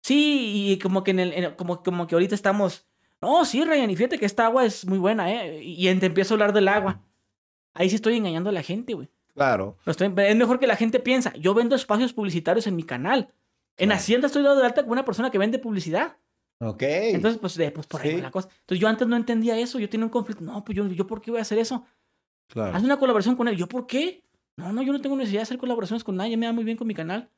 Sí, 0.00 0.70
y 0.72 0.78
como 0.78 1.02
que 1.02 1.10
en 1.10 1.18
el, 1.18 1.32
en- 1.32 1.54
como, 1.54 1.82
como 1.82 2.06
que 2.06 2.14
ahorita 2.14 2.34
estamos. 2.34 2.86
No, 3.20 3.44
sí, 3.44 3.64
Ryan, 3.64 3.90
y 3.90 3.96
fíjate 3.96 4.18
que 4.18 4.26
esta 4.26 4.46
agua 4.46 4.64
es 4.64 4.86
muy 4.86 4.98
buena, 4.98 5.32
¿eh? 5.32 5.60
Y 5.60 5.92
te 5.96 6.06
empiezo 6.06 6.34
a 6.34 6.36
hablar 6.36 6.52
del 6.52 6.68
agua. 6.68 7.02
Ahí 7.78 7.88
sí 7.88 7.94
estoy 7.96 8.16
engañando 8.16 8.50
a 8.50 8.52
la 8.52 8.62
gente, 8.62 8.94
güey. 8.94 9.08
Claro. 9.34 9.76
Estoy- 9.86 10.12
es 10.16 10.36
mejor 10.36 10.58
que 10.58 10.66
la 10.66 10.74
gente 10.76 10.98
piensa. 10.98 11.32
Yo 11.34 11.54
vendo 11.54 11.76
espacios 11.76 12.12
publicitarios 12.12 12.66
en 12.66 12.74
mi 12.74 12.82
canal. 12.82 13.32
En. 13.76 13.92
Hacienda 13.92 14.26
estoy 14.26 14.42
dado 14.42 14.58
de 14.58 14.66
alta 14.66 14.82
como 14.82 14.92
una 14.94 15.04
persona 15.04 15.30
que 15.30 15.38
vende 15.38 15.60
publicidad. 15.60 16.16
Ok. 16.60 16.82
Entonces, 16.82 17.38
pues, 17.40 17.54
de- 17.56 17.70
pues 17.70 17.86
por 17.86 18.00
ahí 18.00 18.10
Sí. 18.10 18.16
va 18.16 18.22
la 18.22 18.30
cosa. 18.32 18.48
Entonces, 18.48 18.80
yo 18.80 18.88
antes 18.88 19.06
no 19.06 19.14
entendía 19.14 19.56
eso. 19.56 19.78
Yo 19.78 19.88
tenía 19.88 20.04
un 20.06 20.10
conflicto. 20.10 20.42
No, 20.42 20.64
pues 20.64 20.74
yo, 20.76 20.86
yo 20.88 21.06
¿por 21.06 21.20
qué 21.20 21.30
voy 21.30 21.38
a 21.38 21.42
hacer 21.42 21.58
eso? 21.58 21.84
claro. 22.48 22.74
Haz 22.76 22.82
una 22.82 22.96
colaboración 22.98 23.36
con 23.36 23.46
él. 23.46 23.56
¿Yo 23.56 23.68
por 23.68 23.86
qué? 23.86 24.24
No, 24.56 24.72
no, 24.72 24.82
yo 24.82 24.92
no 24.92 25.00
tengo 25.00 25.14
necesidad 25.16 25.40
de 25.40 25.44
hacer 25.44 25.58
colaboraciones 25.58 26.02
con 26.02 26.16
nadie. 26.16 26.36
Me 26.36 26.46
da 26.46 26.52
muy 26.52 26.64
bien 26.64 26.76
con 26.76 26.88
mi 26.88 26.94
canal. 26.94 27.30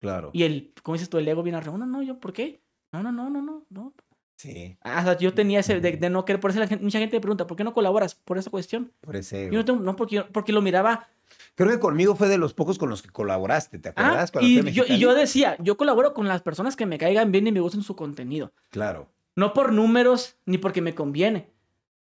Claro. 0.00 0.30
Y 0.32 0.44
el, 0.44 0.72
como 0.84 0.94
dices 0.94 1.10
tú, 1.10 1.18
el 1.18 1.26
ego 1.26 1.42
viene 1.42 1.58
arriba. 1.58 1.76
No, 1.76 1.86
no, 1.86 2.02
yo, 2.02 2.20
¿por 2.20 2.32
qué? 2.32 2.62
No, 2.92 3.02
no, 3.02 3.10
no, 3.10 3.28
no, 3.28 3.42
no, 3.42 3.66
no. 3.68 3.92
Sí. 4.38 4.76
Ah, 4.82 5.00
o 5.00 5.02
sea, 5.04 5.18
yo 5.18 5.34
tenía 5.34 5.58
ese 5.60 5.80
de, 5.80 5.96
de 5.96 6.10
no 6.10 6.24
querer, 6.24 6.38
por 6.40 6.52
eso 6.52 6.60
la 6.60 6.68
gente- 6.68 6.84
mucha 6.84 7.00
gente 7.00 7.16
me 7.16 7.20
pregunta, 7.20 7.46
¿por 7.48 7.56
qué 7.56 7.64
no 7.64 7.72
colaboras? 7.74 8.14
Por 8.14 8.38
esa 8.38 8.50
cuestión. 8.50 8.92
Por 9.00 9.16
ese. 9.16 9.46
Yo 9.46 9.58
no 9.58 9.64
tengo, 9.64 9.80
no, 9.80 9.96
porque, 9.96 10.22
porque 10.22 10.52
lo 10.52 10.62
miraba. 10.62 11.08
Creo 11.56 11.68
que 11.70 11.80
conmigo 11.80 12.14
fue 12.14 12.28
de 12.28 12.38
los 12.38 12.54
pocos 12.54 12.78
con 12.78 12.88
los 12.88 13.02
que 13.02 13.08
colaboraste, 13.10 13.80
¿te 13.80 13.88
Ah, 13.88 13.92
acuerdas? 13.96 14.30
Cuando 14.30 14.48
fui 14.48 14.68
a 14.68 14.70
y, 14.70 14.72
yo, 14.72 14.84
y 14.86 14.98
yo 14.98 15.12
decía, 15.14 15.56
yo 15.60 15.76
colaboro 15.76 16.14
con 16.14 16.28
las 16.28 16.40
personas 16.42 16.76
que 16.76 16.86
me 16.86 16.98
caigan 16.98 17.32
bien 17.32 17.48
y 17.48 17.52
me 17.52 17.58
gusten 17.60 17.82
su 17.82 17.96
contenido. 17.96 18.52
Claro. 18.70 19.08
No 19.34 19.52
por 19.52 19.72
números 19.72 20.36
ni 20.46 20.56
porque 20.58 20.82
me 20.82 20.94
conviene. 20.94 21.50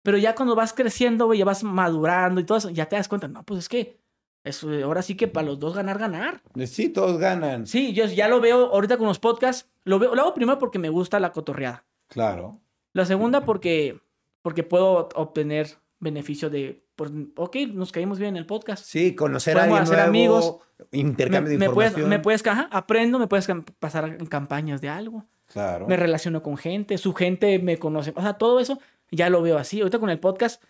Pero 0.03 0.19
ya 0.19 0.35
cuando 0.35 0.55
vas 0.55 0.75
creciendo, 0.75 1.33
ya 1.33 1.45
vas 1.47 1.65
madurando 1.65 2.39
y 2.41 2.45
todo 2.45 2.59
eso, 2.59 2.69
ya 2.71 2.87
te 2.87 2.97
das 2.97 3.09
cuenta, 3.09 3.29
no, 3.29 3.43
pues 3.45 3.61
es 3.61 3.69
que 3.71 3.99
eso, 4.45 4.71
ahora 4.85 5.01
sí 5.03 5.17
que 5.17 5.27
para 5.27 5.47
los 5.47 5.59
dos 5.59 5.75
ganar, 5.75 5.99
ganar. 5.99 6.43
Sí, 6.67 6.91
todos 6.91 7.19
ganan. 7.19 7.67
Sí, 7.67 7.93
yo 7.95 8.05
ya 8.05 8.29
lo 8.29 8.41
veo 8.41 8.67
ahorita 8.73 8.99
con 8.99 9.07
los 9.09 9.19
podcasts. 9.19 9.69
Lo, 9.85 9.99
veo, 9.99 10.15
lo 10.15 10.21
hago 10.23 10.35
primero 10.35 10.59
porque 10.59 10.79
me 10.79 10.91
gusta 10.91 11.19
la 11.19 11.33
cotorreada. 11.33 11.83
Claro. 12.09 12.61
La 12.93 13.05
segunda 13.05 13.45
porque, 13.45 14.01
porque 14.43 14.63
puedo 14.63 15.09
obtener 15.15 15.69
beneficio 15.99 16.51
de, 16.51 16.85
por, 16.95 17.11
ok, 17.37 17.57
nos 17.73 17.93
caímos 17.93 18.19
bien 18.19 18.31
en 18.31 18.37
el 18.37 18.47
podcast. 18.47 18.85
Sí, 18.85 19.15
conocer 19.15 19.59
a 19.59 19.65
alguien 19.65 19.83
hacer 19.83 19.97
nuevo, 19.97 20.09
amigos. 20.09 20.57
intercambio 20.93 21.53
me, 21.53 21.59
de 21.59 21.59
me 21.59 21.75
puedes, 21.75 21.93
información. 21.93 22.11
me 22.11 22.19
puedes, 22.21 22.47
ajá, 22.47 22.69
aprendo, 22.71 23.19
me 23.19 23.27
puedes 23.27 23.47
pasar 23.79 24.17
en 24.19 24.27
campañas 24.27 24.81
de 24.81 24.89
algo. 24.89 25.25
Claro. 25.47 25.87
Me 25.87 25.97
relaciono 25.97 26.43
con 26.43 26.57
gente, 26.57 26.99
su 26.99 27.15
gente 27.15 27.59
me 27.59 27.79
conoce. 27.79 28.13
O 28.17 28.23
sea, 28.23 28.35
todo 28.35 28.61
eso 28.61 28.81
ya 29.11 29.31
lo 29.31 29.43
veo 29.43 29.59
así. 29.59 29.81
Ahorita 29.81 29.99
con 29.99 30.11
el 30.11 30.19
podcast, 30.19 30.63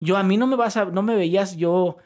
yo 0.00 0.16
a 0.16 0.22
mí 0.22 0.36
no 0.36 0.46
me 0.46 0.56
vas 0.56 0.76
a, 0.76 0.86
no 0.86 1.02
me 1.02 1.14
veías 1.14 1.56
yo 1.56 1.98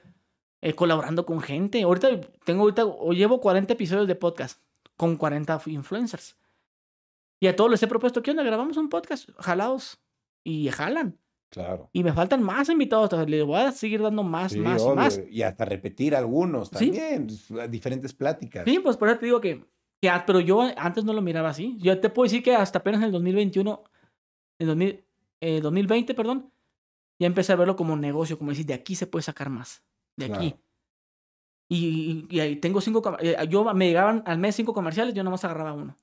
eh, 0.61 0.74
colaborando 0.74 1.27
con 1.27 1.40
gente. 1.40 1.82
Ahorita 1.82 2.09
tengo 2.44 2.62
ahorita, 2.62 2.85
o 2.85 3.12
llevo 3.12 3.40
40 3.40 3.73
episodios 3.73 4.07
de 4.07 4.15
podcast 4.15 4.61
con 4.97 5.16
40 5.16 5.61
influencers. 5.66 6.36
Y 7.43 7.48
a 7.48 7.56
todos 7.56 7.69
les 7.73 7.82
he 7.82 7.89
propuesto, 7.89 8.23
¿qué 8.23 8.31
onda? 8.31 8.44
Grabamos 8.44 8.77
un 8.77 8.89
podcast, 8.89 9.28
jalaos. 9.39 10.01
Y 10.44 10.69
jalan. 10.69 11.19
Claro. 11.51 11.90
Y 11.93 12.05
me 12.05 12.12
faltan 12.12 12.40
más 12.40 12.69
invitados. 12.69 13.10
Les 13.28 13.44
voy 13.44 13.59
a 13.60 13.73
seguir 13.73 14.01
dando 14.01 14.23
más, 14.23 14.52
Sí, 14.52 14.60
más, 14.60 14.81
obvio, 14.81 14.94
más. 14.94 15.20
Y 15.28 15.43
hasta 15.43 15.64
repetir 15.64 16.14
algunos 16.14 16.69
Sí. 16.69 16.93
también. 16.93 17.27
pues, 17.27 17.69
Diferentes 17.70 18.14
pláticas. 18.14 18.64
Sí, 18.64 18.78
pues 18.78 18.97
por 18.97 19.09
eso 19.09 19.19
te 19.19 19.27
digo 19.27 19.40
que, 19.40 19.64
que 20.01 20.09
a- 20.09 20.24
pero 20.24 20.39
yo 20.39 20.62
antes 20.77 21.05
no 21.05 21.12
lo 21.12 21.20
miraba 21.20 21.48
así. 21.48 21.77
Yo 21.81 22.01
te 22.01 22.10
puedo 22.10 22.24
decir 22.27 22.44
que 22.44 22.55
hasta 22.55 22.78
apenas 22.78 23.01
en 23.01 23.06
el 23.06 23.12
2021, 23.12 23.82
en 24.60 24.66
2000, 24.69 25.05
eh, 25.40 25.60
2020, 25.60 26.14
perdón, 26.14 26.52
ya 27.20 27.27
empecé 27.27 27.52
a 27.52 27.56
verlo 27.56 27.74
como 27.74 27.97
negocio, 27.97 28.39
como 28.39 28.51
decir, 28.52 28.66
de 28.66 28.74
aquí 28.74 28.94
se 28.94 29.09
puede 29.09 29.24
sacar 29.24 29.51
más, 29.51 29.82
de 30.16 30.27
aquí. 30.27 30.55
Y, 31.69 32.27
y, 32.31 32.36
y 32.36 32.40
ahí 32.40 32.56
tengo 32.56 32.81
cinco, 32.81 33.16
eh, 33.20 33.36
yo 33.48 33.64
me 33.74 33.86
llegaban 33.89 34.23
al 34.27 34.39
mes 34.39 34.55
cinco 34.55 34.73
comerciales, 34.73 35.12
yo 35.14 35.24
nomás 35.24 35.44
agarraba 35.44 35.73
uno. 35.73 35.97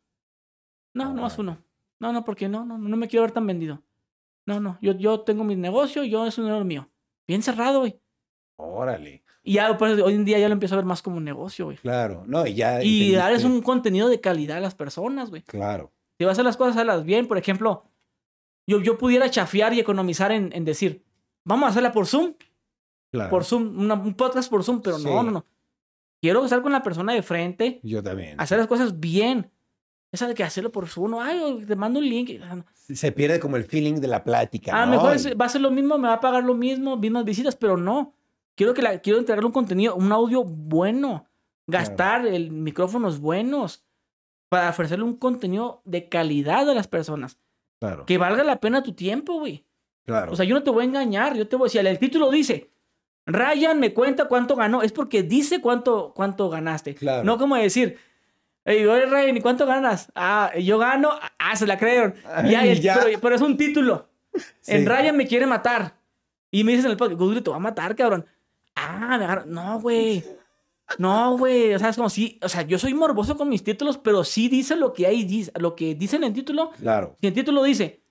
No, 0.93 1.13
nomás 1.13 1.37
Órale. 1.39 1.51
uno. 1.57 1.63
No, 1.99 2.13
no, 2.13 2.23
porque 2.25 2.47
no, 2.49 2.65
no, 2.65 2.77
no 2.77 2.97
me 2.97 3.07
quiero 3.07 3.23
ver 3.23 3.31
tan 3.31 3.45
vendido. 3.45 3.81
No, 4.45 4.59
no, 4.59 4.77
yo, 4.81 4.93
yo 4.93 5.19
tengo 5.21 5.43
mi 5.43 5.55
negocio, 5.55 6.03
yo 6.03 6.25
es 6.25 6.37
un 6.37 6.45
dinero 6.45 6.63
mío. 6.65 6.89
Bien 7.27 7.43
cerrado, 7.43 7.79
güey. 7.81 7.99
Órale. 8.57 9.23
Y 9.43 9.53
ya, 9.53 9.77
pues, 9.77 10.01
hoy 10.01 10.13
en 10.13 10.25
día 10.25 10.39
ya 10.39 10.47
lo 10.49 10.53
empiezo 10.53 10.75
a 10.75 10.77
ver 10.77 10.85
más 10.85 11.01
como 11.01 11.17
un 11.17 11.23
negocio, 11.23 11.65
güey. 11.65 11.77
Claro. 11.77 12.23
No, 12.27 12.45
y 12.45 12.53
ya. 12.55 12.83
Y 12.83 13.13
darles 13.13 13.43
un 13.43 13.61
contenido 13.61 14.09
de 14.09 14.19
calidad 14.19 14.57
a 14.57 14.61
las 14.61 14.75
personas, 14.75 15.29
güey. 15.29 15.43
Claro. 15.43 15.91
Si 16.17 16.25
vas 16.25 16.31
a 16.31 16.33
hacer 16.33 16.45
las 16.45 16.57
cosas, 16.57 16.75
hazlas 16.77 17.03
bien. 17.05 17.27
Por 17.27 17.37
ejemplo, 17.37 17.85
yo, 18.67 18.81
yo 18.81 18.97
pudiera 18.97 19.29
chafiar 19.29 19.73
y 19.73 19.79
economizar 19.79 20.31
en, 20.31 20.51
en 20.53 20.65
decir, 20.65 21.03
vamos 21.45 21.67
a 21.67 21.69
hacerla 21.69 21.91
por 21.91 22.05
Zoom, 22.07 22.33
Claro. 23.11 23.29
por 23.29 23.43
Zoom, 23.45 23.79
una- 23.79 23.95
un 23.95 24.13
podcast 24.13 24.49
por 24.49 24.63
Zoom, 24.63 24.81
pero 24.81 24.97
Sí. 24.99 25.05
no, 25.05 25.23
no, 25.23 25.31
no. 25.31 25.45
Quiero 26.21 26.43
estar 26.43 26.61
con 26.61 26.71
la 26.73 26.83
persona 26.83 27.13
de 27.13 27.21
frente, 27.23 27.79
Yo 27.83 28.03
también. 28.03 28.39
hacer 28.41 28.57
las 28.57 28.67
cosas 28.67 28.99
bien. 28.99 29.49
Esa 30.11 30.27
de 30.27 30.33
que 30.33 30.43
hacerlo 30.43 30.71
por 30.71 30.87
Zoom, 30.87 31.11
no, 31.11 31.21
ay, 31.21 31.63
te 31.67 31.75
mando 31.75 31.99
un 31.99 32.09
link. 32.09 32.31
Ah. 32.43 32.63
Se 32.93 33.11
pierde 33.11 33.39
como 33.39 33.57
el 33.57 33.63
feeling 33.63 33.95
de 33.95 34.07
la 34.07 34.23
plática. 34.23 34.71
A 34.73 34.85
lo 34.85 34.91
¿no? 34.91 34.91
mejor 34.97 35.15
es- 35.15 35.27
va 35.39 35.45
a 35.45 35.49
ser 35.49 35.61
lo 35.61 35.69
mismo, 35.69 35.97
me 35.99 36.07
va 36.07 36.15
a 36.15 36.19
pagar 36.19 36.43
lo 36.43 36.55
mismo, 36.55 36.97
mismas 36.97 37.25
visitas, 37.25 37.55
pero 37.55 37.77
no. 37.77 38.13
Quiero 38.55 38.73
que 38.73 38.81
la, 38.81 38.99
quiero 38.99 39.19
entregarle 39.19 39.45
un 39.45 39.53
contenido, 39.53 39.95
un 39.95 40.11
audio 40.11 40.43
bueno, 40.43 41.25
gastar 41.67 42.25
el 42.25 42.51
micrófonos 42.51 43.19
buenos 43.19 43.83
para 44.49 44.69
ofrecerle 44.69 45.05
un 45.05 45.15
contenido 45.15 45.81
de 45.85 46.09
calidad 46.09 46.67
a 46.69 46.73
las 46.73 46.87
personas. 46.87 47.37
Claro. 47.79 48.05
Que 48.05 48.17
valga 48.17 48.43
la 48.43 48.59
pena 48.59 48.81
tu 48.83 48.93
tiempo, 48.93 49.39
güey. 49.39 49.63
Claro. 50.05 50.31
O 50.31 50.35
sea, 50.35 50.43
yo 50.43 50.55
no 50.55 50.63
te 50.63 50.71
voy 50.71 50.81
a 50.81 50.87
engañar. 50.87 51.37
Yo 51.37 51.47
te 51.47 51.55
voy 51.55 51.65
a 51.65 51.67
decir, 51.67 51.85
el 51.85 51.99
título 51.99 52.31
dice, 52.31 52.71
Ryan 53.27 53.79
me 53.79 53.93
cuenta 53.93 54.25
cuánto 54.27 54.55
ganó. 54.55 54.81
Es 54.81 54.91
porque 54.91 55.21
dice 55.21 55.61
cuánto, 55.61 56.13
cuánto 56.15 56.49
ganaste. 56.49 56.95
Claro. 56.95 57.23
No 57.23 57.37
como 57.37 57.55
decir, 57.55 57.97
hey, 58.65 58.85
oye, 58.85 59.05
Ryan, 59.05 59.37
¿y 59.37 59.41
cuánto 59.41 59.65
ganas? 59.65 60.11
Ah, 60.15 60.51
yo 60.57 60.77
gano. 60.77 61.11
Ah, 61.37 61.55
se 61.55 61.65
la 61.67 61.77
creyeron. 61.77 62.15
Ay, 62.25 62.79
Ya. 62.79 62.99
Pero, 63.03 63.19
pero 63.19 63.35
es 63.35 63.41
un 63.41 63.57
título. 63.57 64.09
Sí. 64.61 64.73
En 64.73 64.85
Ryan 64.85 65.17
me 65.17 65.27
quiere 65.27 65.45
matar. 65.47 65.97
Y 66.51 66.63
me 66.63 66.71
dices 66.71 66.85
en 66.85 66.91
el 66.91 66.97
podcast, 66.97 67.19
Google 67.19 67.41
te 67.41 67.49
va 67.49 67.57
a 67.57 67.59
matar, 67.59 67.95
cabrón. 67.95 68.25
Ah, 68.75 69.17
me 69.17 69.25
agarra- 69.25 69.45
No, 69.45 69.79
güey. 69.79 70.23
No, 70.97 71.37
güey. 71.37 71.73
O 71.73 71.79
sea, 71.79 71.89
es 71.89 71.95
como 71.95 72.09
si. 72.09 72.39
O 72.41 72.49
sea, 72.49 72.63
yo 72.63 72.79
soy 72.79 72.93
morboso 72.93 73.37
con 73.37 73.49
mis 73.49 73.63
títulos, 73.63 73.97
pero 73.97 74.23
sí 74.23 74.47
dice 74.49 74.75
lo 74.75 74.93
que 74.93 75.05
hay, 75.05 75.23
dice, 75.23 75.51
lo 75.59 75.75
que 75.75 75.93
dicen 75.95 76.23
en 76.23 76.29
el 76.29 76.33
título. 76.33 76.71
Claro. 76.79 77.15
Si 77.21 77.27
el 77.27 77.33
título 77.33 77.61
dice, 77.63 78.01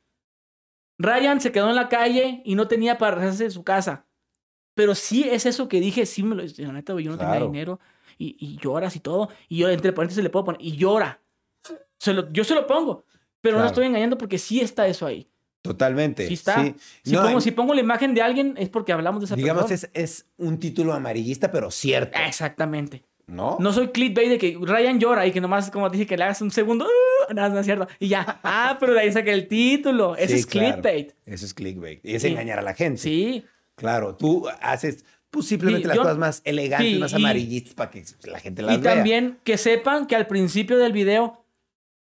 Ryan 0.99 1.41
se 1.41 1.53
quedó 1.53 1.69
en 1.71 1.77
la 1.77 1.89
calle 1.89 2.43
y 2.45 2.55
no 2.55 2.69
tenía 2.69 2.99
para 2.99 3.17
regresarse 3.17 3.45
de 3.45 3.51
su 3.51 3.65
casa. 3.65 4.05
Pero 4.75 4.95
sí 4.95 5.25
es 5.29 5.47
eso 5.47 5.69
que 5.69 5.81
dije, 5.81 6.07
sí 6.07 6.23
me 6.23 6.37
lo 6.37 6.45
la 6.45 6.73
neta, 6.73 6.93
güey, 6.93 7.05
yo 7.05 7.11
no 7.13 7.19
tenía 7.19 7.35
dinero. 7.47 7.81
Y, 8.19 8.37
y 8.39 8.57
lloras 8.59 8.97
y 8.97 9.01
todo. 9.01 9.29
Y 9.49 9.59
yo, 9.59 9.69
entre 9.71 9.93
paréntesis, 9.93 10.23
le 10.23 10.31
puedo 10.31 10.45
poner, 10.45 10.61
y 10.61 10.77
llora. 10.77 11.21
Se 11.99 12.13
lo- 12.13 12.31
yo 12.33 12.45
se 12.45 12.55
lo 12.55 12.67
pongo. 12.67 13.05
Pero 13.41 13.55
no 13.55 13.61
Claro. 13.61 13.69
estoy 13.69 13.87
engañando 13.87 14.19
porque 14.19 14.39
sí 14.39 14.61
está 14.61 14.87
eso 14.89 15.07
ahí. 15.07 15.29
Totalmente. 15.63 16.27
Sí 16.27 16.35
está. 16.35 16.63
Sí. 16.65 16.75
Si, 17.05 17.13
No, 17.13 17.23
pongo, 17.23 17.41
si 17.41 17.51
pongo 17.53 17.75
la 17.75 17.81
imagen 17.81 18.15
de 18.15 18.23
alguien 18.23 18.55
es 18.59 18.69
porque 18.69 18.93
hablamos 18.93 19.21
de 19.21 19.27
esa 19.27 19.37
digamos, 19.37 19.67
persona. 19.67 19.91
es, 19.95 20.13
es 20.23 20.27
un 20.37 20.59
título 20.59 20.93
amarillista, 20.93 21.51
pero 21.53 21.71
cierto. 21.71 22.19
Exactamente. 22.27 23.05
¿No? 23.27 23.59
No 23.61 23.73
soy 23.75 23.89
clickbait 23.89 24.31
de 24.31 24.39
que 24.39 24.57
Ryan 24.61 24.99
llora 24.99 25.27
y 25.27 25.33
que 25.33 25.41
nomás, 25.41 25.71
como 25.71 25.91
dije, 25.91 26.07
que 26.07 26.17
le 26.17 26.25
hagas 26.25 26.41
un 26.41 26.51
segundo. 26.51 26.87
"Uh", 26.87 27.35
no, 27.35 27.49
no 27.51 27.59
es 27.61 27.67
cierto. 27.67 27.87
Y 27.99 28.09
ya. 28.09 28.41
Ah, 28.43 28.77
pero 28.81 28.95
de 28.95 29.01
ahí 29.01 29.13
saqué 29.13 29.33
el 29.33 29.47
título. 29.49 30.17
Ese 30.17 30.35
Sí, 30.35 30.41
es 30.41 30.47
claro. 30.47 30.73
clickbait. 30.75 31.13
Eso 31.27 31.45
es 31.45 31.53
clickbait. 31.55 32.01
Y 32.05 32.15
es 32.15 32.23
Sí. 32.23 32.29
engañar 32.29 32.59
a 32.59 32.63
la 32.63 32.75
gente. 32.75 33.01
Sí. 33.03 33.45
Claro. 33.75 34.17
Tú 34.17 34.49
haces 34.63 35.05
pues, 35.31 35.47
simplemente 35.47 35.87
las 35.89 35.97
yo- 35.97 36.03
cosas 36.03 36.19
más 36.19 36.43
elegantes, 36.45 36.93
sí, 36.95 36.99
más 36.99 37.13
y- 37.13 37.17
amarillistas 37.17 37.75
para 37.75 37.91
que 37.91 38.05
la 38.25 38.41
gente 38.41 38.63
las 38.63 38.77
Y 38.77 38.81
vea. 38.81 38.95
también 38.95 39.39
que 39.45 39.59
sepan 39.59 40.07
que 40.07 40.17
al 40.17 40.27
principio 40.27 40.79
del 40.79 40.93
video. 40.93 41.45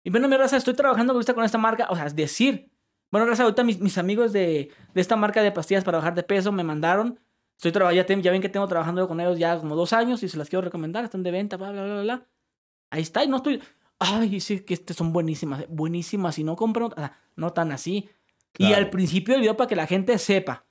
Y 0.05 0.11
bueno, 0.11 0.29
mi 0.29 0.37
raza, 0.37 0.57
estoy 0.57 0.75
trabajando 0.75 1.13
con 1.15 1.45
esta 1.45 1.59
marca. 1.59 1.87
O 1.91 1.97
sea, 1.97 2.07
es 2.07 2.17
decir. 2.17 2.71
Bueno, 3.11 3.27
raza, 3.27 3.43
ahorita 3.43 3.63
mis, 3.63 3.79
mis 3.79 3.99
amigos 3.99 4.33
de, 4.33 4.71
de 4.95 5.01
esta 5.01 5.17
marca 5.17 5.43
de 5.43 5.53
pastillas 5.53 5.85
para 5.85 5.99
bajar 5.99 6.15
de 6.15 6.23
peso 6.23 6.51
me 6.51 6.65
mandaron. 6.65 7.21
Estoy 7.59 7.71
trabajando, 7.71 8.03
ya, 8.03 8.21
ya 8.23 8.31
ven 8.33 8.41
que 8.41 8.49
tengo 8.49 8.67
trabajando 8.67 9.07
con 9.07 9.21
ellos 9.21 9.39
ya 9.39 9.59
como 9.59 9.77
dos 9.77 9.93
años 9.93 10.23
y 10.23 10.29
se 10.31 10.39
las 10.39 10.49
quiero 10.49 10.63
recomendar. 10.63 11.05
Están 11.05 11.23
de 11.23 11.31
venta, 11.31 11.57
bla, 11.59 11.71
bla, 11.73 11.85
bla, 11.85 12.01
bla. 12.03 12.27
Ahí 12.91 13.03
está, 13.03 13.23
y 13.23 13.29
no 13.29 13.37
estoy. 13.37 13.63
Ay, 13.99 14.41
sí, 14.41 14.61
que 14.61 14.75
este 14.75 14.95
son 14.95 15.13
buenísimas, 15.13 15.65
buenísimas. 15.69 16.39
Y 16.39 16.45
no 16.45 16.57
compran, 16.57 16.87
o 16.91 16.95
sea, 16.97 17.17
no 17.37 17.53
tan 17.53 17.71
así. 17.71 18.09
Y 18.59 18.67
Claro. 18.67 18.77
al 18.77 18.91
principio 18.91 19.35
del 19.35 19.43
video 19.43 19.57
para 19.57 19.69
que 19.69 19.77
la 19.77 19.87
gente 19.87 20.17
sepa. 20.19 20.65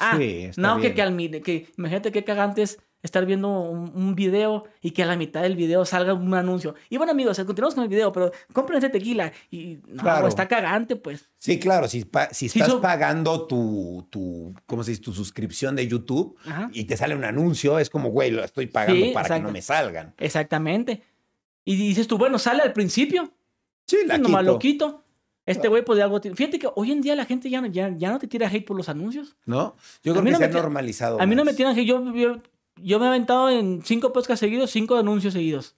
Ah, 0.00 0.16
Sí, 0.18 0.44
está 0.46 0.60
no, 0.62 0.76
que, 0.76 0.88
bien. 0.90 0.94
que, 0.94 1.02
al 1.36 1.42
que 1.42 1.66
imagínate 1.78 2.10
qué 2.12 2.24
cagante 2.24 2.62
es 2.62 2.78
estar 3.02 3.24
viendo 3.24 3.48
un, 3.60 3.92
un 3.94 4.14
video 4.14 4.64
y 4.82 4.90
que 4.90 5.02
a 5.02 5.06
la 5.06 5.16
mitad 5.16 5.40
del 5.40 5.56
video 5.56 5.86
salga 5.86 6.12
un 6.12 6.34
anuncio. 6.34 6.74
Y 6.90 6.98
bueno, 6.98 7.12
amigos, 7.12 7.38
continuamos 7.46 7.74
con 7.74 7.84
el 7.84 7.88
video, 7.88 8.12
pero 8.12 8.30
compren 8.52 8.76
este 8.78 8.90
tequila. 8.90 9.32
Y 9.50 9.78
no, 9.88 10.02
Claro. 10.02 10.28
está 10.28 10.46
cagante, 10.48 10.96
pues. 10.96 11.30
Sí, 11.38 11.58
claro, 11.58 11.88
si, 11.88 12.04
pa- 12.04 12.28
si 12.30 12.48
Sí, 12.50 12.58
estás 12.58 12.72
so- 12.72 12.80
pagando 12.82 13.46
tu, 13.46 14.06
tu, 14.10 14.54
¿cómo 14.66 14.82
se 14.84 14.90
dice? 14.90 15.02
Tu 15.02 15.14
suscripción 15.14 15.76
de 15.76 15.86
YouTube 15.86 16.36
Ajá. 16.44 16.68
y 16.74 16.84
te 16.84 16.96
sale 16.98 17.14
un 17.14 17.24
anuncio, 17.24 17.78
es 17.78 17.88
como, 17.88 18.10
güey, 18.10 18.30
lo 18.32 18.44
estoy 18.44 18.66
pagando 18.66 19.06
Sí, 19.06 19.12
para 19.14 19.36
que 19.36 19.40
no 19.42 19.50
me 19.50 19.62
salgan. 19.62 20.14
Exactamente. 20.18 21.02
Y 21.64 21.76
dices 21.76 22.06
tú, 22.06 22.18
bueno, 22.18 22.38
sale 22.38 22.62
al 22.62 22.72
principio. 22.74 23.32
Sí, 23.86 23.98
la 24.06 24.18
nomás 24.18 24.40
quito, 24.42 24.52
lo 24.52 24.58
quito. 24.58 24.99
Este 25.50 25.68
güey, 25.68 25.84
pues 25.84 25.96
de 25.96 26.02
algo. 26.02 26.20
Fíjate 26.20 26.58
que 26.58 26.68
hoy 26.74 26.92
en 26.92 27.00
día 27.00 27.14
la 27.16 27.24
gente 27.24 27.48
ya, 27.50 27.60
no- 27.60 27.66
ya, 27.68 27.92
ya 27.96 28.10
no 28.10 28.18
te 28.18 28.26
tira 28.26 28.48
hate 28.48 28.64
por 28.66 28.76
los 28.76 28.88
anuncios. 28.88 29.36
¿no? 29.46 29.76
Yo 30.02 30.12
A 30.12 30.14
creo 30.14 30.24
que 30.24 30.30
no 30.32 30.38
se 30.38 30.44
ha 30.44 30.48
normalizado 30.48 31.20
A 31.20 31.26
mí 31.26 31.34
no 31.34 31.44
me 31.44 31.54
tiran 31.54 31.76
hate. 31.78 31.86
Yo, 31.86 32.14
yo, 32.14 32.36
yo 32.76 32.98
me 32.98 33.06
he 33.06 33.08
aventado 33.08 33.50
en 33.50 33.82
cinco 33.84 34.12
podcasts 34.12 34.40
seguidos, 34.40 34.70
cinco 34.70 34.96
anuncios 34.96 35.32
seguidos. 35.34 35.76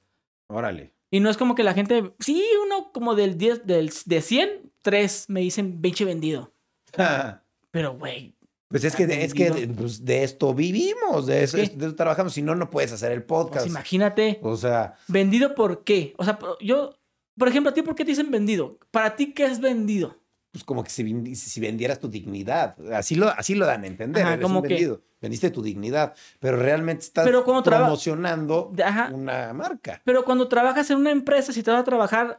Órale. 0.49 0.93
Y 1.11 1.21
no 1.21 1.29
es 1.31 1.37
como 1.37 1.55
que 1.55 1.63
la 1.63 1.75
gente. 1.75 2.13
Sí, 2.21 2.43
uno 2.65 2.91
como 2.93 3.15
del 3.15 3.37
10, 3.37 3.67
del, 3.67 3.91
de 4.07 4.21
100, 4.23 4.73
tres 4.83 5.27
me 5.29 5.41
dicen 5.41 5.81
pinche 5.81 6.05
vendido. 6.05 6.53
Pero, 7.71 7.97
güey. 7.99 8.35
Pues 8.69 8.85
es 8.85 8.97
que, 8.97 9.05
es 9.05 9.35
que 9.35 9.51
de, 9.51 9.69
pues, 9.69 10.03
de 10.03 10.25
esto 10.25 10.55
vivimos, 10.55 11.27
de 11.27 11.43
eso, 11.45 11.59
Sí. 11.59 11.71
de 11.75 11.87
eso 11.87 11.95
trabajamos, 11.95 12.33
si 12.33 12.41
no, 12.41 12.55
no 12.55 12.71
puedes 12.71 12.91
hacer 12.91 13.13
el 13.13 13.23
Pues 13.23 13.43
podcast. 13.45 13.67
imagínate. 13.67 14.41
O 14.43 14.57
sea, 14.57 14.95
¿Vendido 15.09 15.55
por 15.55 15.85
qué? 15.85 16.15
O 16.17 16.25
sea, 16.25 16.39
yo. 16.61 16.95
Por 17.39 17.49
ejemplo, 17.49 17.71
¿a 17.71 17.75
ti 17.75 17.83
por 17.83 17.95
qué 17.95 18.05
te 18.05 18.11
dicen 18.13 18.31
vendido? 18.31 18.79
¿Para 18.91 19.17
ti 19.17 19.33
qué 19.33 19.45
es 19.47 19.61
vendido? 19.61 20.21
pues 20.53 20.65
como 20.65 20.85
que 20.85 20.91
si, 20.91 21.03
vendi- 21.03 21.35
si 21.35 21.61
vendieras 21.61 21.99
tu 21.99 22.11
dignidad. 22.11 22.77
Así 22.93 23.15
lo, 23.15 23.29
así 23.31 23.55
lo 23.55 23.65
dan 23.65 23.85
a 23.85 23.87
entender. 23.87 24.23
Ajá, 24.23 24.35
eres 24.35 24.43
como 24.43 24.59
un 24.59 24.63
que- 24.65 24.75
vendido. 24.75 25.01
Vendiste 25.19 25.51
tu 25.51 25.63
dignidad. 25.63 26.15
Pero 26.41 26.59
realmente 26.59 27.05
estás 27.07 27.25
Pero 27.25 27.43
cuando 27.43 27.63
traba- 27.63 27.85
promocionando 27.87 28.71
una 29.15 29.55
marca. 29.55 30.03
Pero 30.05 30.27
cuando 30.27 30.49
trabajas 30.49 30.91
en 30.91 30.99
una 30.99 31.11
empresa, 31.11 31.55
si 31.55 31.63
te 31.63 31.71
vas 31.71 31.81
a 31.81 31.85
trabajar 31.85 32.39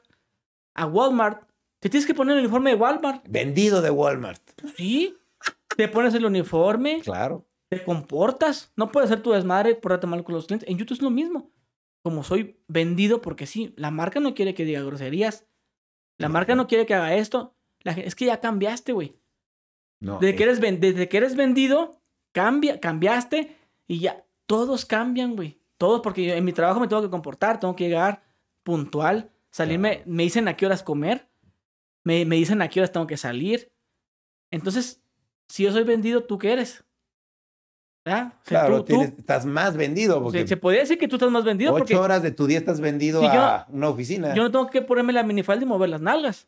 a 0.76 0.86
Walmart, 0.86 1.42
te 1.80 1.90
tienes 1.90 2.06
que 2.06 2.14
poner 2.14 2.38
el 2.38 2.44
uniforme 2.44 2.70
de 2.70 2.76
Walmart. 2.76 3.26
Vendido 3.28 3.82
de 3.82 3.90
Walmart. 3.90 4.42
Sí. 4.78 5.18
Te 5.76 5.88
pones 5.88 6.14
el 6.14 6.26
uniforme, 6.26 7.02
Claro. 7.02 7.48
te 7.70 7.84
comportas. 7.84 8.72
No 8.76 8.92
puedes 8.92 9.10
ser 9.10 9.24
tu 9.24 9.32
desmadre, 9.32 9.74
portarte 9.74 10.06
mal 10.06 10.24
con 10.24 10.36
los 10.36 10.46
clientes. 10.46 10.70
En 10.70 10.78
YouTube 10.78 10.98
es 10.98 11.02
lo 11.02 11.10
mismo. 11.10 11.50
Como 12.04 12.24
soy 12.24 12.60
vendido, 12.68 13.22
porque 13.22 13.48
sí, 13.48 13.74
la 13.78 13.90
marca 13.90 14.20
no 14.20 14.36
quiere 14.36 14.54
que 14.54 14.66
diga 14.66 14.82
groserías. 14.82 15.48
La 16.18 16.30
marca 16.30 16.56
no 16.56 16.68
quiere 16.68 16.86
que 16.86 16.94
haga 16.94 17.16
esto. 17.16 17.56
La 17.82 17.94
es 17.94 18.14
que 18.16 18.26
ya 18.26 18.40
cambiaste, 18.40 18.94
güey. 18.94 19.16
No, 20.00 20.20
Desde, 20.20 20.36
que 20.36 20.44
eres 20.44 20.60
desde 20.60 21.10
que 21.10 21.18
eres 21.18 21.36
vendido, 21.36 22.02
cambia, 22.34 22.80
cambiaste 22.80 23.56
y 23.88 24.00
ya. 24.00 24.26
Todos 24.46 24.86
cambian, 24.86 25.36
güey. 25.36 25.60
Todos, 25.78 26.02
porque 26.02 26.26
yo 26.26 26.34
en 26.34 26.44
mi 26.44 26.54
trabajo 26.54 26.80
me 26.80 26.88
tengo 26.88 27.02
que 27.02 27.10
comportar, 27.10 27.60
tengo 27.60 27.76
que 27.76 27.86
llegar 27.86 28.22
puntual, 28.64 29.32
salirme. 29.50 30.04
Me 30.06 30.24
dicen 30.24 30.48
a 30.48 30.56
qué 30.58 30.66
horas 30.66 30.84
comer, 30.84 31.30
me, 32.04 32.26
me 32.26 32.36
dicen 32.36 32.62
a 32.62 32.68
qué 32.68 32.82
horas 32.82 32.92
tengo 32.92 33.08
que 33.08 33.18
salir. 33.18 33.72
Entonces, 34.52 35.02
si 35.48 35.64
yo 35.64 35.72
soy 35.72 35.84
vendido, 35.84 36.24
¿tú 36.26 36.38
qué 36.38 36.54
eres? 36.54 36.84
Sea, 38.06 38.34
Claro, 38.44 38.78
tú- 38.80 38.84
tú- 38.84 38.86
tienes- 39.00 39.18
estás 39.18 39.46
más 39.46 39.78
vendido 39.78 40.22
porque 40.22 40.40
se, 40.42 40.48
se 40.50 40.58
podría 40.58 40.82
decir 40.82 40.98
que 40.98 41.08
tú 41.08 41.16
estás 41.16 41.32
más 41.32 41.46
vendido 41.46 41.72
ocho 41.72 41.80
porque 41.80 41.96
horas 41.96 42.22
de 42.22 42.32
tu 42.32 42.48
día 42.48 42.58
estás 42.58 42.82
vendido 42.82 43.22
yo- 43.22 43.30
a 43.42 43.66
una 43.70 43.88
oficina. 43.90 44.34
yo 44.36 44.44
no 44.44 44.52
tengo 44.52 44.68
que 44.68 44.82
ponerme 44.82 45.14
la 45.14 45.24
minifalda 45.24 45.64
y 45.64 45.68
mover 45.68 45.90
las 45.90 46.02
nalgas. 46.02 46.48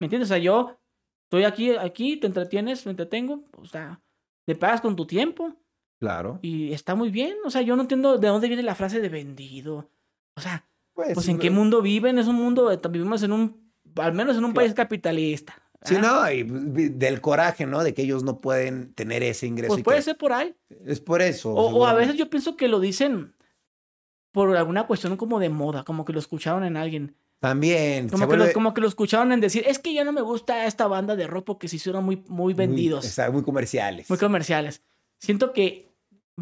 ¿Me 0.00 0.06
entiendes? 0.06 0.30
O 0.30 0.32
sea, 0.34 0.38
yo 0.38 0.76
estoy 1.24 1.44
aquí, 1.44 1.76
aquí, 1.76 2.16
te 2.16 2.26
entretienes, 2.26 2.86
me 2.86 2.90
entretengo, 2.92 3.44
o 3.58 3.66
sea, 3.66 4.00
te 4.46 4.54
pagas 4.54 4.80
con 4.80 4.96
tu 4.96 5.06
tiempo. 5.06 5.54
Claro. 6.00 6.38
Y 6.42 6.72
está 6.72 6.94
muy 6.94 7.10
bien. 7.10 7.34
O 7.44 7.50
sea, 7.50 7.60
yo 7.62 7.76
no 7.76 7.82
entiendo 7.82 8.16
de 8.18 8.28
dónde 8.28 8.48
viene 8.48 8.62
la 8.62 8.74
frase 8.74 9.00
de 9.00 9.08
vendido. 9.10 9.88
O 10.34 10.40
sea, 10.40 10.66
pues 10.94 11.28
en 11.28 11.36
no- 11.36 11.40
qué 11.42 11.50
mundo 11.50 11.82
viven. 11.82 12.18
Es 12.18 12.26
un 12.26 12.36
mundo, 12.36 12.70
eh, 12.72 12.78
vivimos 12.90 13.22
en 13.22 13.32
un, 13.32 13.70
al 13.96 14.12
menos 14.14 14.36
en 14.36 14.44
un 14.44 14.52
Claro. 14.52 14.64
país 14.64 14.74
capitalista. 14.74 15.54
Sí, 15.82 15.96
no, 16.00 16.30
y 16.30 16.42
pues, 16.44 16.98
del 16.98 17.20
coraje, 17.20 17.66
¿no? 17.66 17.82
De 17.84 17.94
que 17.94 18.02
ellos 18.02 18.22
no 18.24 18.38
pueden 18.40 18.92
tener 18.94 19.22
ese 19.22 19.46
ingreso. 19.46 19.68
Pues 19.74 19.80
y 19.80 19.84
puede 19.84 19.98
que- 19.98 20.02
ser 20.02 20.16
por 20.18 20.32
ahí. 20.32 20.54
Es 20.84 21.00
por 21.00 21.22
eso. 21.22 21.52
O, 21.52 21.76
o 21.76 21.86
a 21.86 21.94
veces 21.94 22.16
yo 22.16 22.28
pienso 22.30 22.56
que 22.56 22.68
lo 22.68 22.80
dicen 22.80 23.34
por 24.32 24.54
alguna 24.56 24.86
cuestión 24.86 25.16
como 25.16 25.38
de 25.38 25.48
moda, 25.48 25.84
como 25.84 26.04
que 26.04 26.12
lo 26.12 26.18
escucharon 26.18 26.64
en 26.64 26.76
alguien. 26.76 27.14
También. 27.40 28.08
Como, 28.08 28.28
que, 28.28 28.36
lo, 28.36 28.52
como 28.52 28.74
que 28.74 28.80
lo 28.80 28.88
escucharon 28.88 29.30
en 29.32 29.40
decir, 29.40 29.64
es 29.66 29.78
que 29.78 29.92
ya 29.92 30.04
no 30.04 30.12
me 30.12 30.22
gusta 30.22 30.66
esta 30.66 30.86
banda 30.86 31.16
de 31.16 31.26
rock 31.26 31.44
porque 31.46 31.68
se 31.68 31.76
hicieron 31.76 32.04
muy, 32.04 32.22
muy 32.28 32.54
vendidos, 32.54 33.04
Muy, 33.04 33.08
está 33.08 33.30
muy 33.30 33.42
comerciales. 33.42 34.08
muy 34.08 34.18
comerciales. 34.18 34.82
Siento 35.20 35.52
que 35.52 35.88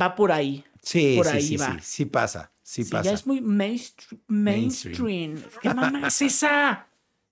va 0.00 0.14
por 0.14 0.32
ahí. 0.32 0.64
sí, 0.82 1.14
por 1.16 1.26
sí, 1.26 1.36
ahí 1.36 1.42
sí, 1.42 1.56
va. 1.56 1.72
sí, 1.74 1.78
sí 1.82 2.04
pasa. 2.06 2.50
Sí, 2.62 2.82
Sí, 2.84 2.90
pasa. 2.90 3.10
ya 3.10 3.12
es 3.14 3.26
muy 3.26 3.40
mainstream. 3.42 4.22
Mainstream. 4.28 5.02
mainstream. 5.04 5.50
¿Qué 5.60 5.74
mamá 5.74 6.06
es 6.08 6.22
esa? 6.22 6.86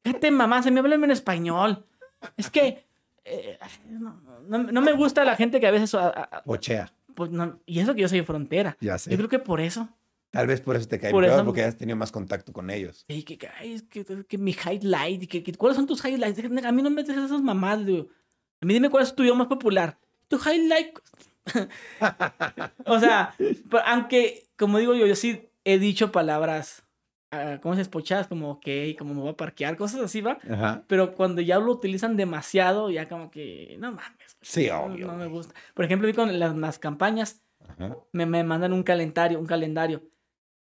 Fíjate, 0.05 0.31
mamá, 0.31 0.62
se 0.62 0.70
me 0.70 0.81
habla 0.81 0.97
en 0.97 1.11
español. 1.11 1.87
Es 2.36 2.51
que 2.51 2.85
eh, 3.24 3.59
no, 3.89 4.20
no- 4.49 4.59
no 4.65 4.81
me 4.82 4.93
gusta 4.93 5.24
la 5.24 5.36
gente 5.36 5.61
que 5.61 5.66
a 5.66 5.70
veces... 5.70 5.94
a- 5.94 6.09
a- 6.09 6.43
Pochea, 6.43 6.93
pues, 7.15 7.31
no- 7.31 7.61
y 7.66 7.78
eso 7.81 7.94
que 7.94 8.01
yo 8.03 8.09
soy 8.09 8.23
frontera. 8.23 8.77
ya 8.81 8.99
sé. 8.99 9.11
Yo 9.11 9.16
creo 9.16 9.28
que 9.28 9.39
por 9.39 9.61
eso. 9.61 9.89
Tal 10.31 10.47
vez 10.47 10.61
por 10.62 10.77
eso 10.77 10.89
te 10.89 10.99
cae 10.99 11.11
Por 11.11 11.24
peor, 11.24 11.35
eso- 11.36 11.44
porque 11.44 11.62
has 11.62 11.77
tenido 11.77 11.97
más 11.97 12.11
contacto 12.11 12.53
con 12.53 12.70
ellos. 12.70 13.05
Y 13.09 13.23
que, 13.23 13.36
que, 13.39 13.49
ay, 13.59 13.74
es 13.74 13.82
que, 13.82 14.05
que 14.27 14.39
mi 14.39 14.53
highlight. 14.53 15.23
y 15.24 15.27
Que, 15.27 15.43
que- 15.43 15.53
¿Cuáles 15.55 15.77
son 15.77 15.86
tus 15.86 16.03
highlights? 16.05 16.43
A 16.65 16.73
mí 16.73 16.82
no 16.82 16.90
me 16.90 17.03
dejes 17.05 17.24
esas 17.24 17.43
mamadas, 17.43 17.85
digo. 17.86 18.09
A 18.61 18.65
mí 18.66 18.73
dime 18.74 18.89
cuál 18.90 19.03
es 19.05 19.15
tu 19.15 19.23
idioma 19.23 19.40
más 19.40 19.49
popular. 19.49 19.99
Tu 20.28 20.39
highlight. 20.39 20.99
o 22.86 22.99
sea, 23.01 23.35
aunque, 23.86 24.47
como 24.57 24.78
digo 24.78 24.94
yo, 24.94 25.07
yo 25.07 25.16
sí 25.16 25.49
he 25.65 25.78
dicho 25.78 26.12
palabras, 26.12 26.82
ah, 27.33 27.59
¿cómo 27.61 27.75
se 27.75 27.81
espochadas? 27.83 28.29
Como, 28.29 28.51
ok, 28.53 28.67
como 28.99 29.15
me 29.15 29.21
voy 29.21 29.31
a 29.31 29.37
parquear, 29.37 29.77
cosas 29.77 30.01
así, 30.01 30.21
¿va? 30.21 30.39
Ajá. 30.49 30.85
Pero 30.87 31.15
cuando 31.15 31.41
ya 31.41 31.59
lo 31.59 31.73
utilizan 31.73 32.17
demasiado, 32.17 32.91
ya 32.91 33.09
como 33.09 33.31
que, 33.31 33.77
no 33.81 33.91
mames. 33.93 34.37
Sí, 34.41 34.69
no- 34.69 34.83
obvio, 34.85 35.07
No 35.09 35.17
me 35.17 35.27
gusta. 35.27 35.55
Por 35.75 35.85
ejemplo, 35.85 36.07
vi 36.07 36.15
con 36.15 36.39
las, 36.39 36.55
las 36.57 36.79
campañas, 36.79 37.43
Ajá. 37.67 37.97
me, 38.13 38.27
me 38.27 38.45
mandan 38.45 38.73
un 38.73 38.83
calendario, 38.85 39.39
un 39.41 39.47
calendario. 39.47 40.03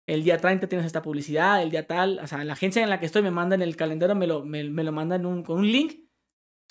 El 0.07 0.23
día 0.23 0.37
30 0.37 0.67
tienes 0.67 0.87
esta 0.87 1.01
publicidad, 1.03 1.61
el 1.61 1.69
día 1.69 1.85
tal, 1.85 2.19
o 2.23 2.27
sea, 2.27 2.43
la 2.43 2.53
agencia 2.53 2.81
en 2.83 2.89
la 2.89 2.99
que 2.99 3.05
estoy 3.05 3.21
me 3.21 3.31
mandan 3.31 3.61
el 3.61 3.75
calendario, 3.75 4.15
me 4.15 4.25
lo, 4.27 4.43
me, 4.43 4.63
me 4.69 4.83
lo 4.83 4.91
mandan 4.91 5.25
un- 5.25 5.43
con 5.43 5.59
un 5.59 5.71
link 5.71 5.91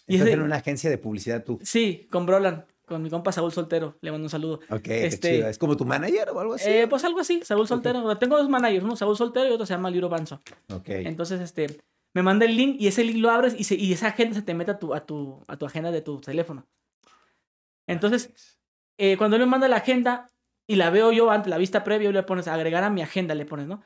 Y 0.06 0.14
Estás 0.14 0.28
ese- 0.28 0.32
en 0.36 0.42
una 0.42 0.56
agencia 0.56 0.90
de 0.90 0.98
publicidad 0.98 1.44
tú. 1.44 1.58
Sí, 1.62 2.08
con 2.10 2.26
Brolan, 2.26 2.66
con 2.90 3.02
mi 3.02 3.08
compa 3.08 3.30
Saúl 3.32 3.52
Soltero. 3.52 3.96
Le 4.00 4.10
mando 4.10 4.26
un 4.26 4.30
saludo. 4.30 4.60
Ok, 4.68 4.88
Este- 4.88 5.36
chido. 5.36 5.48
¿Es 5.48 5.58
como 5.58 5.76
tu 5.76 5.84
manager 5.84 6.28
o 6.30 6.40
algo 6.40 6.54
así? 6.54 6.68
Eh, 6.68 6.86
pues 6.88 7.04
algo 7.04 7.20
así, 7.20 7.40
Saúl 7.44 7.66
Soltero. 7.68 8.16
Tengo 8.18 8.36
dos 8.36 8.48
managers, 8.48 8.84
uno 8.84 8.96
Saúl 8.96 9.16
Soltero 9.16 9.48
y 9.48 9.52
otro 9.52 9.64
se 9.64 9.72
llama 9.74 9.90
Liro 9.90 10.08
Banzo. 10.08 10.40
ok. 10.72 10.88
Entonces, 10.88 11.40
este, 11.40 11.80
me 12.14 12.22
manda 12.22 12.44
el 12.44 12.56
link 12.56 12.76
y 12.80 12.88
ese 12.88 13.04
link 13.04 13.18
lo 13.18 13.30
abres 13.30 13.54
y, 13.58 13.64
se- 13.64 13.76
y 13.76 13.92
esa 13.92 14.08
agenda 14.08 14.34
se 14.34 14.42
te 14.42 14.54
mete 14.54 14.72
a 14.72 14.78
tu, 14.78 14.92
a, 14.92 15.06
tu, 15.06 15.42
a 15.46 15.56
tu 15.56 15.66
agenda 15.66 15.90
de 15.92 16.02
tu 16.02 16.20
teléfono. 16.20 16.66
Entonces, 17.86 18.58
eh, 18.98 19.16
cuando 19.16 19.36
él 19.36 19.42
me 19.42 19.46
manda 19.46 19.68
la 19.68 19.76
agenda 19.76 20.28
y 20.66 20.76
la 20.76 20.90
veo 20.90 21.12
yo 21.12 21.30
ante 21.30 21.48
la 21.50 21.58
vista 21.58 21.82
previa, 21.84 22.10
le 22.12 22.22
pones 22.22 22.48
agregar 22.48 22.84
a 22.84 22.90
mi 22.90 23.02
agenda, 23.02 23.34
le 23.34 23.44
pones, 23.46 23.66
¿no? 23.66 23.82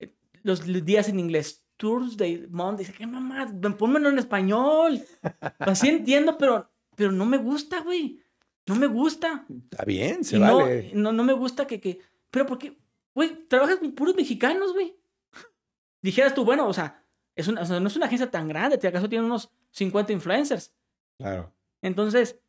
Eh, 0.00 0.14
Los 0.42 0.64
días 0.84 1.08
en 1.08 1.18
inglés. 1.20 1.64
Tuesday, 1.76 2.46
Monday. 2.50 2.84
Dice, 2.84 2.96
¿qué 2.98 3.06
mamá? 3.06 3.46
Pónmelo 3.78 4.08
en 4.08 4.18
español. 4.18 5.00
Así 5.60 5.88
entiendo, 5.88 6.36
pero, 6.36 6.68
pero 6.98 7.12
no 7.12 7.24
me 7.24 7.36
gusta, 7.36 7.80
güey. 7.80 8.20
No 8.66 8.74
me 8.74 8.88
gusta. 8.88 9.46
Está 9.70 9.84
bien, 9.84 10.24
se 10.24 10.36
Y 10.36 10.40
no, 10.40 10.56
vale. 10.56 10.90
no, 10.92 11.12
no 11.12 11.22
me 11.22 11.32
gusta 11.32 11.64
que, 11.64 11.80
que. 11.80 12.00
Pero 12.28 12.44
porque, 12.44 12.76
güey, 13.14 13.46
trabajas 13.46 13.76
con 13.76 13.92
puros 13.92 14.16
mexicanos, 14.16 14.72
güey. 14.72 14.96
Dijeras 16.02 16.34
tú, 16.34 16.44
bueno, 16.44 16.66
o 16.66 16.72
sea, 16.72 17.04
es 17.36 17.46
una, 17.46 17.62
o 17.62 17.66
sea, 17.66 17.78
no 17.78 17.86
es 17.86 17.94
una 17.94 18.06
agencia 18.06 18.28
tan 18.32 18.48
grande, 18.48 18.78
¿te 18.78 18.88
acaso 18.88 19.08
tiene 19.08 19.24
unos 19.24 19.48
50 19.70 20.12
influencers? 20.12 20.74
Claro. 21.18 21.54
Entonces, 21.82 22.40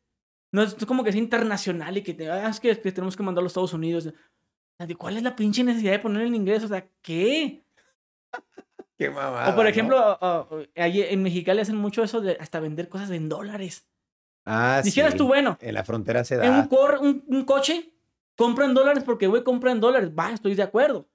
no 0.50 0.62
es 0.62 0.74
como 0.84 1.04
que 1.04 1.10
es 1.10 1.16
internacional 1.16 1.96
y 1.96 2.02
que, 2.02 2.12
te, 2.12 2.28
ah, 2.28 2.48
es 2.48 2.58
que, 2.58 2.76
que 2.76 2.90
tenemos 2.92 3.16
que 3.16 3.22
mandarlo 3.22 3.44
a 3.44 3.46
los 3.46 3.52
Estados 3.52 3.72
Unidos. 3.72 4.06
O 4.06 4.10
sea, 4.10 4.86
¿de 4.86 4.96
¿Cuál 4.96 5.16
es 5.16 5.22
la 5.22 5.36
pinche 5.36 5.62
necesidad 5.62 5.92
de 5.92 6.00
poner 6.00 6.26
en 6.26 6.34
inglés? 6.34 6.64
O 6.64 6.68
sea, 6.68 6.88
¿qué? 7.02 7.64
Qué 8.98 9.08
mamada. 9.10 9.50
o 9.50 9.54
por 9.54 9.64
¿no? 9.64 9.70
ejemplo, 9.70 9.96
ah, 9.98 10.18
ah, 10.20 10.46
ahí 10.76 11.02
en 11.02 11.22
Mexicali 11.22 11.60
hacen 11.60 11.76
mucho 11.76 12.02
eso 12.02 12.20
de 12.20 12.36
hasta 12.40 12.58
vender 12.58 12.88
cosas 12.88 13.10
en 13.12 13.28
dólares. 13.28 13.89
Ah, 14.52 14.80
Dijeras 14.82 15.12
sí. 15.12 15.18
tú, 15.18 15.26
bueno, 15.28 15.56
En 15.60 15.74
la 15.74 15.84
frontera 15.84 16.24
se 16.24 16.34
en 16.34 16.50
un, 16.50 16.60
da. 16.62 16.68
cor- 16.68 16.98
un, 17.00 17.24
un 17.28 17.44
coche, 17.44 17.92
compra 18.36 18.64
en 18.64 18.74
dólares 18.74 19.04
porque, 19.04 19.26
güey, 19.26 19.44
compra 19.44 19.70
en 19.72 19.80
dólares. 19.80 20.10
Va, 20.18 20.32
estoy 20.32 20.54
de 20.54 20.62
acuerdo. 20.62 21.08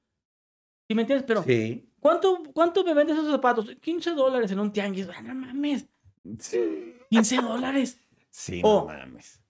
¿Sí 0.88 0.96
me 0.96 1.02
entiendes? 1.02 1.26
Pero, 1.28 1.44
Sí. 1.44 1.90
¿cuánto, 2.00 2.44
¿cuánto 2.54 2.84
me 2.84 2.94
vendes 2.94 3.18
esos 3.18 3.32
zapatos? 3.32 3.68
15 3.82 4.12
dólares 4.12 4.52
en 4.52 4.60
un 4.60 4.72
tianguis. 4.72 5.08
Ah, 5.16 5.22
no 5.22 5.34
mames. 5.36 5.86
Sí. 6.40 6.96
15 7.10 7.38
dólares. 7.42 8.00
Sí, 8.30 8.62
no 8.62 8.86
mames. 8.86 9.42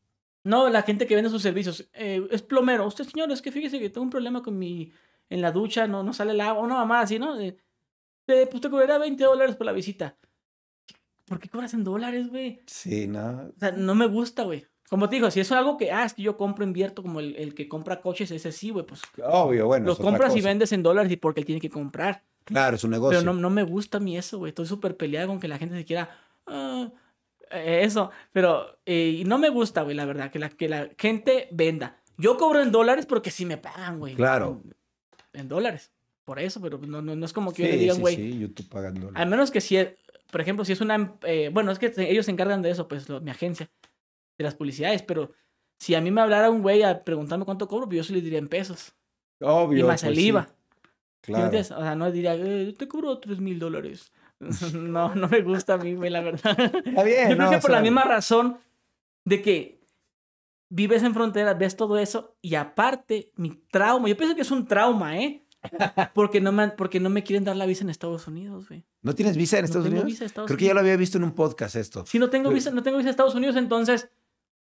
No, 0.44 0.70
la 0.70 0.82
gente 0.84 1.08
que 1.08 1.16
vende 1.16 1.30
sus 1.30 1.42
servicios. 1.42 1.88
eh, 1.94 2.26
es 2.32 2.42
plomero. 2.42 2.86
Usted, 2.86 3.04
señor, 3.06 3.32
es 3.32 3.42
que 3.42 3.52
fíjese 3.52 3.80
que 3.80 3.90
tengo 3.90 4.04
un 4.04 4.10
problema 4.12 4.42
con 4.44 4.58
mi... 4.58 4.92
En 5.30 5.42
la 5.42 5.52
ducha 5.52 5.88
no, 5.88 6.04
no 6.04 6.14
sale 6.14 6.32
el 6.34 6.42
agua. 6.42 6.62
Una 6.64 6.76
mamá 6.76 7.02
así, 7.02 7.18
¿no? 7.18 7.36
De, 7.36 7.58
de, 8.28 8.46
pues 8.48 8.62
te 8.62 8.70
cobrará 8.70 9.00
20 9.00 9.24
dólares 9.24 9.56
por 9.56 9.66
la 9.66 9.72
visita. 9.72 10.16
¿Por 11.26 11.40
qué 11.40 11.50
cobras 11.50 11.74
en 11.74 11.84
dólares, 11.84 12.30
güey? 12.30 12.62
Sí, 12.68 13.08
no. 13.08 13.52
O 13.56 13.60
sea, 13.60 13.72
no 13.72 13.96
me 13.96 14.08
gusta, 14.08 14.44
güey. 14.44 14.66
Como 14.90 15.10
te 15.10 15.16
digo, 15.16 15.32
si 15.32 15.40
es 15.40 15.52
algo 15.52 15.78
que, 15.78 15.92
ah, 15.92 16.06
es 16.06 16.14
que 16.14 16.22
yo 16.22 16.38
compro, 16.38 16.64
invierto, 16.64 17.02
como 17.02 17.20
el, 17.20 17.36
el 17.38 17.56
que 17.56 17.68
compra 17.68 18.02
coches, 18.02 18.30
ese 18.30 18.52
sí, 18.52 18.70
güey, 18.70 18.86
pues 18.86 19.02
Obvio, 19.24 19.66
bueno. 19.66 19.88
los 19.88 19.98
compras 19.98 20.36
y 20.36 20.42
vendes 20.42 20.72
en 20.72 20.84
dólares 20.84 21.12
y 21.12 21.18
porque 21.18 21.40
él 21.40 21.46
tiene 21.46 21.60
que 21.62 21.72
comprar. 21.72 22.24
Claro, 22.44 22.76
es 22.76 22.84
un 22.84 22.92
negocio. 22.92 23.18
Pero 23.20 23.34
no, 23.34 23.40
no 23.40 23.50
me 23.50 23.64
gusta 23.64 23.98
a 23.98 24.02
mí 24.02 24.16
eso, 24.16 24.38
güey. 24.38 24.50
Estoy 24.50 24.68
súper 24.68 24.96
peleada 24.96 25.26
con 25.26 25.40
que 25.40 25.48
la 25.48 25.58
gente 25.58 25.76
se 25.76 25.86
quiera. 25.86 26.10
ah, 26.46 26.92
eh, 27.50 27.80
eso. 27.84 28.12
Pero 28.32 28.78
eh, 28.86 29.24
no 29.26 29.40
me 29.40 29.50
gusta, 29.50 29.82
güey, 29.82 29.96
la 29.96 30.06
verdad, 30.06 30.30
que 30.30 30.38
la, 30.38 30.50
que 30.50 30.70
la 30.70 30.90
gente 31.00 31.48
venda. 31.52 31.98
Yo 32.20 32.38
cobro 32.38 32.62
en 32.62 32.72
dólares 32.72 33.08
porque 33.08 33.32
sí 33.32 33.46
me 33.48 33.58
pagan, 33.58 33.98
güey. 33.98 34.14
Claro. 34.14 34.62
En 35.34 35.48
dólares. 35.48 35.92
Por 36.24 36.40
eso, 36.40 36.62
pero 36.62 36.78
no, 36.80 37.02
no, 37.02 37.16
no 37.16 37.26
es 37.26 37.34
como 37.34 37.52
que 37.52 37.64
Sí, 37.64 37.70
yo 37.70 37.70
le 37.74 37.78
digan, 37.80 37.96
sí, 37.96 38.02
güey. 38.02 38.16
sí, 38.16 38.40
YouTube 38.40 38.70
pagando. 38.70 39.12
Al 39.16 39.28
menos 39.28 39.50
que 39.52 39.62
si, 39.62 39.78
es- 39.78 39.90
por 40.32 40.42
ejemplo, 40.42 40.66
si 40.66 40.74
es 40.74 40.82
una. 40.82 41.16
eh, 41.24 41.50
bueno, 41.54 41.72
es 41.72 41.80
que 41.80 41.92
se- 41.94 42.10
ellos 42.10 42.26
se 42.26 42.32
encargan 42.32 42.62
de 42.62 42.72
eso, 42.72 42.88
pues 42.88 43.08
lo- 43.10 43.22
mi 43.22 43.32
agencia, 43.32 43.70
de 44.38 44.44
las 44.44 44.56
publicidades. 44.56 45.02
Pero 45.04 45.32
si 45.80 45.96
a 45.96 46.02
mí 46.02 46.12
me 46.12 46.22
hablara 46.22 46.50
un 46.50 46.62
güey 46.62 46.84
a 46.84 47.04
preguntarme 47.04 47.46
cuánto 47.46 47.68
cobro, 47.68 47.86
pues 47.86 47.98
yo 47.98 48.04
sí 48.04 48.14
le 48.14 48.22
diría 48.22 48.40
en 48.40 48.48
pesos. 48.50 48.94
Obvio. 49.42 49.80
y 49.80 49.84
más 49.88 50.02
pues 50.02 50.12
el 50.12 50.16
sí, 50.16 50.28
IVA. 50.28 50.48
¿Sí 51.24 51.32
me 51.34 51.38
Claro. 51.50 51.60
O 51.60 51.64
sea, 51.64 51.96
no 51.96 52.12
diría, 52.12 52.36
eh, 52.36 52.74
te 52.78 52.88
cobro 52.88 53.18
3 53.20 53.40
mil 53.40 53.60
dólares. 53.60 54.12
no, 54.74 55.14
no 55.16 55.28
me 55.28 55.42
gusta 55.42 55.74
a 55.76 55.78
mí, 55.78 55.94
güey, 55.96 56.10
la 56.10 56.22
verdad. 56.22 56.58
Está 56.86 57.04
bien. 57.04 57.30
Yo 57.30 57.36
creo 57.36 57.46
no, 57.46 57.50
que 57.50 57.56
o 57.58 57.62
por 57.62 57.72
la 57.72 57.78
sea, 57.78 57.84
misma 57.84 58.04
razón 58.04 58.58
de 59.26 59.42
que 59.42 59.82
vives 60.70 61.04
en 61.04 61.14
frontera, 61.14 61.54
ves 61.54 61.76
todo 61.76 61.98
eso 61.98 62.36
y 62.42 62.56
aparte 62.56 63.32
mi 63.36 63.52
trauma, 63.72 64.08
yo 64.10 64.18
pienso 64.18 64.36
que 64.36 64.42
es 64.42 64.52
un 64.52 64.68
trauma, 64.68 65.18
¿eh? 65.20 65.45
Porque 66.14 66.42
no 66.42 66.52
me, 66.52 66.70
porque 66.70 67.00
no 67.00 67.10
me 67.10 67.24
quieren 67.24 67.44
dar 67.44 67.56
la 67.56 67.66
visa 67.66 67.84
en 67.84 67.90
Estados 67.90 68.28
Unidos, 68.28 68.68
güey. 68.70 68.84
¿No 69.02 69.14
tienes 69.16 69.36
visa 69.38 69.58
en 69.58 69.64
No 69.64 69.66
Estados 69.66 69.86
tengo 69.86 69.96
Unidos? 70.02 70.12
visa 70.12 70.24
en 70.24 70.26
Estados 70.28 70.48
Creo 70.48 70.58
que 70.58 70.66
ya 70.66 70.74
lo 70.74 70.80
Unidos. 70.80 70.94
había 70.94 70.98
visto 70.98 71.18
en 71.18 71.24
un 71.24 71.32
podcast 71.34 71.76
esto. 71.76 72.06
Si 72.06 72.20
no 72.20 72.30
tengo 72.30 72.50
visa, 72.52 72.72
no 72.72 72.84
tengo 72.84 72.98
visa 72.98 73.10
en 73.10 73.12
Estados 73.12 73.36
Unidos, 73.36 73.56
entonces 73.56 74.10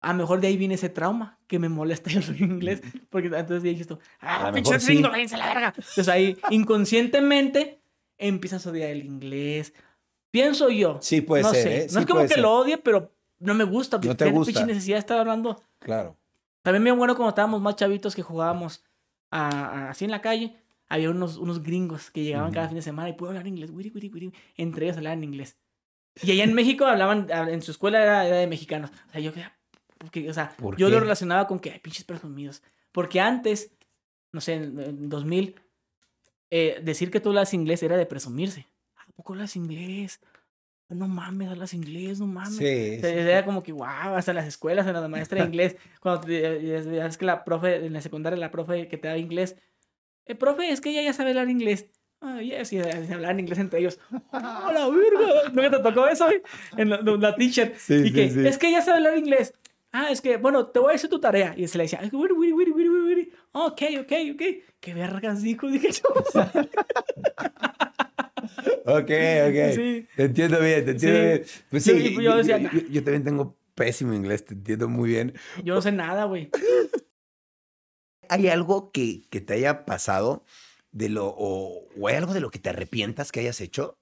a 0.00 0.12
lo 0.12 0.18
mejor 0.18 0.40
de 0.40 0.48
ahí 0.48 0.56
viene 0.58 0.74
ese 0.74 0.90
trauma 0.90 1.38
que 1.46 1.58
me 1.58 1.68
molesta 1.70 2.10
yo 2.10 2.20
soy 2.22 2.38
inglés. 2.42 2.82
Porque 3.10 3.28
entonces 3.28 3.86
tú, 3.86 3.98
A 4.20 4.48
ah, 4.48 4.52
pinche 4.52 4.76
gringo, 4.78 5.08
váyanse 5.10 5.34
a 5.36 5.38
la 5.38 5.46
verga. 5.54 5.74
Entonces 5.76 6.08
ahí 6.08 6.36
inconscientemente 6.50 7.80
empiezas 8.18 8.66
a 8.66 8.70
odiar 8.70 8.90
el 8.90 9.04
inglés. 9.04 9.72
Pienso 10.30 10.68
yo. 10.68 10.98
Sí 11.00 11.20
puede 11.20 11.42
no 11.42 11.50
ser, 11.50 11.62
sé. 11.62 11.76
¿eh? 11.76 11.86
No 11.86 11.92
Sí 11.92 11.98
es 12.00 12.06
como 12.06 12.20
que 12.22 12.28
ser. 12.28 12.38
lo 12.40 12.52
odie, 12.52 12.78
pero 12.78 13.12
no 13.38 13.54
me 13.54 13.64
gusta. 13.64 13.98
No 14.02 14.16
te 14.16 14.24
¿Qué 14.26 14.30
gusta. 14.30 14.52
pinche 14.52 14.66
necesidad 14.66 14.96
de 14.96 15.00
estar 15.00 15.18
hablando? 15.18 15.62
Claro. 15.78 16.16
También 16.62 16.84
bien 16.84 16.98
bueno 16.98 17.14
cuando 17.14 17.30
estábamos 17.30 17.60
más 17.60 17.76
chavitos 17.76 18.14
que 18.14 18.22
jugábamos 18.22 18.82
a- 19.30 19.48
a- 19.48 19.90
así 19.90 20.04
en 20.04 20.10
la 20.10 20.20
calle. 20.20 20.56
Había 20.88 21.10
unos, 21.10 21.36
unos 21.38 21.62
gringos 21.62 22.10
que 22.10 22.22
llegaban 22.22 22.52
cada 22.52 22.68
fin 22.68 22.76
de 22.76 22.82
semana 22.82 23.08
y 23.08 23.14
puedo 23.14 23.30
hablar 23.30 23.46
inglés. 23.46 23.70
wiri, 23.70 23.90
wiri, 23.94 24.08
wiri. 24.08 24.32
Entre 24.56 24.84
ellos 24.86 24.96
hablaban 24.98 25.24
inglés. 25.24 25.56
Y 26.22 26.30
allá 26.32 26.44
en 26.44 26.52
México 26.54 26.84
hablaban, 26.84 27.26
en 27.30 27.62
su 27.62 27.70
escuela 27.72 28.02
era, 28.02 28.26
era 28.26 28.36
de 28.36 28.46
mexicanos. 28.46 28.90
O 29.08 29.12
sea, 29.12 29.20
yo, 29.20 29.32
porque, 29.98 30.28
o 30.30 30.34
sea, 30.34 30.54
¿Por 30.56 30.76
yo 30.76 30.88
lo 30.90 30.96
qué? 30.96 31.00
relacionaba 31.00 31.46
con 31.46 31.58
que 31.58 31.70
hay 31.72 31.78
pinches 31.80 32.04
presumidos. 32.04 32.62
Porque 32.92 33.20
antes, 33.20 33.72
no 34.32 34.40
sé, 34.40 34.54
en, 34.54 34.78
en 34.78 35.08
2000, 35.08 35.56
eh, 36.50 36.80
decir 36.82 37.10
que 37.10 37.20
tú 37.20 37.30
hablas 37.30 37.54
inglés 37.54 37.82
era 37.82 37.96
de 37.96 38.06
presumirse. 38.06 38.66
¿A 38.96 39.06
poco 39.16 39.32
hablas 39.32 39.56
inglés? 39.56 40.20
No 40.88 41.08
mames, 41.08 41.48
hablas 41.48 41.72
inglés, 41.74 42.20
no 42.20 42.26
mames. 42.26 42.56
Sí. 42.56 42.96
O 42.98 43.00
sea, 43.00 43.10
Era 43.10 43.44
como 43.44 43.62
que, 43.62 43.72
wow, 43.72 44.14
hasta 44.14 44.30
en 44.32 44.36
las 44.36 44.46
escuelas, 44.46 44.86
en 44.86 44.92
la 44.92 45.08
maestra 45.08 45.40
de 45.40 45.46
inglés, 45.48 45.76
cuando 46.00 46.20
te, 46.26 46.40
ya- 46.42 46.80
ya 46.82 47.04
ves 47.04 47.16
que 47.18 47.24
la 47.24 47.42
profe, 47.44 47.86
en 47.86 47.92
la 47.92 48.00
secundaria, 48.02 48.38
la 48.38 48.50
profe 48.50 48.86
que 48.86 48.98
te 48.98 49.08
da 49.08 49.16
inglés, 49.18 49.56
eh, 50.26 50.34
profe, 50.34 50.70
es 50.70 50.80
que 50.80 50.90
ella 50.90 51.02
ya 51.02 51.12
sabe 51.12 51.30
hablar 51.30 51.48
inglés. 51.50 51.86
Ah, 52.20 52.40
yes, 52.40 52.72
y 52.72 52.78
hablaban 52.80 53.38
inglés 53.40 53.58
entre 53.58 53.80
ellos. 53.80 53.98
¡Oh, 54.32 54.70
la 54.72 54.88
verga! 54.88 55.50
¿Nunca 55.52 55.70
te 55.70 55.78
tocó 55.82 56.06
eso, 56.08 56.24
güey? 56.26 56.40
En 56.78 56.88
la, 56.90 57.00
la 57.02 57.34
teacher. 57.36 57.74
Sí, 57.78 57.94
y 57.94 58.04
sí, 58.04 58.12
que, 58.12 58.30
sí. 58.30 58.46
es 58.46 58.56
que 58.58 58.68
ella 58.68 58.80
sabe 58.80 58.96
hablar 58.98 59.18
inglés. 59.18 59.52
Ah, 59.92 60.08
es 60.10 60.20
que, 60.20 60.38
bueno, 60.38 60.66
te 60.68 60.78
voy 60.80 60.88
a 60.90 60.92
decir 60.92 61.08
tu 61.10 61.20
tarea. 61.20 61.54
Y 61.56 61.68
se 61.68 61.76
le 61.78 61.84
decía, 61.84 62.00
wiri, 62.12 62.32
wiri, 62.34 62.52
wiri, 62.52 62.88
wiri, 62.88 63.32
ok, 63.52 63.82
ok, 64.00 64.12
ok. 64.34 64.42
¿Qué 64.80 64.94
vergas 64.94 65.42
dijo? 65.42 65.68
Dije 65.68 65.90
yo. 65.92 66.02
Ok, 68.86 69.10
ok. 69.10 69.74
Sí. 69.74 70.06
Te 70.16 70.24
entiendo 70.24 70.60
bien, 70.60 70.84
te 70.84 70.90
entiendo 70.90 71.18
Sí. 71.18 71.24
bien. 71.24 71.42
Pues 71.70 71.84
Sí, 71.84 71.90
sí, 71.92 72.14
yo 72.16 72.20
yo, 72.20 72.36
decía, 72.36 72.58
yo- 72.58 72.70
yo- 72.70 72.86
yo 72.90 73.02
también 73.04 73.24
tengo 73.24 73.56
pésimo 73.74 74.12
inglés, 74.12 74.44
te 74.44 74.52
entiendo 74.54 74.88
muy 74.88 75.08
bien. 75.10 75.32
Yo 75.64 75.74
no 75.74 75.80
sé 75.82 75.90
nada, 75.92 76.24
güey. 76.24 76.50
¿Hay 78.34 78.48
algo 78.48 78.90
que, 78.90 79.22
que 79.30 79.40
te 79.40 79.54
haya 79.54 79.84
pasado 79.84 80.44
de 80.92 81.08
lo, 81.08 81.26
o, 81.28 81.86
o 81.98 82.08
hay 82.08 82.16
algo 82.16 82.34
de 82.34 82.40
lo 82.40 82.50
que 82.50 82.58
te 82.58 82.70
arrepientas 82.70 83.30
que 83.32 83.40
hayas 83.40 83.60
hecho? 83.60 83.98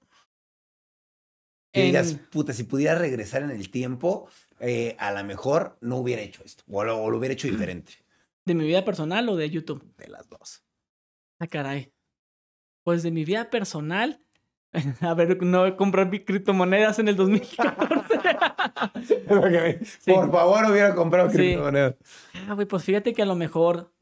Que 1.71 1.81
En- 1.81 1.85
digas, 1.87 2.13
puta, 2.31 2.53
si 2.53 2.63
pudiera 2.63 2.95
regresar 2.95 3.41
en 3.43 3.51
el 3.51 3.69
tiempo, 3.69 4.27
eh, 4.59 4.95
a 4.99 5.11
lo 5.11 5.23
mejor 5.23 5.77
no 5.81 5.97
hubiera 5.97 6.21
hecho 6.21 6.43
esto, 6.43 6.63
o 6.69 6.83
lo, 6.83 6.97
o 7.01 7.09
lo 7.09 7.17
hubiera 7.17 7.33
hecho 7.33 7.47
diferente. 7.51 7.93
¿De 8.45 8.53
mi 8.55 8.65
vida 8.65 8.83
personal 8.83 9.27
o 9.29 9.35
de 9.35 9.49
YouTube? 9.49 9.83
De 9.97 10.07
las 10.07 10.27
dos. 10.29 10.63
Ah, 11.39 11.47
caray. 11.47 11.91
Pues 12.83 13.01
de 13.03 13.11
mi 13.11 13.23
vida 13.23 13.49
personal. 13.49 14.19
A 15.01 15.13
ver, 15.13 15.41
no 15.43 15.77
comprar 15.77 16.09
mi 16.09 16.19
criptomonedas 16.25 16.99
en 16.99 17.07
el 17.07 17.15
2014. 17.15 18.19
Por 20.05 20.31
favor, 20.31 20.65
hubiera 20.71 20.93
comprado 20.95 21.29
Sí. 21.29 21.37
criptomonedas. 21.37 21.95
ah, 22.47 22.53
güey, 22.53 22.67
pues 22.67 22.83
fíjate 22.83 23.13
que 23.13 23.21
a 23.21 23.25
lo 23.25 23.35
mejor 23.35 23.92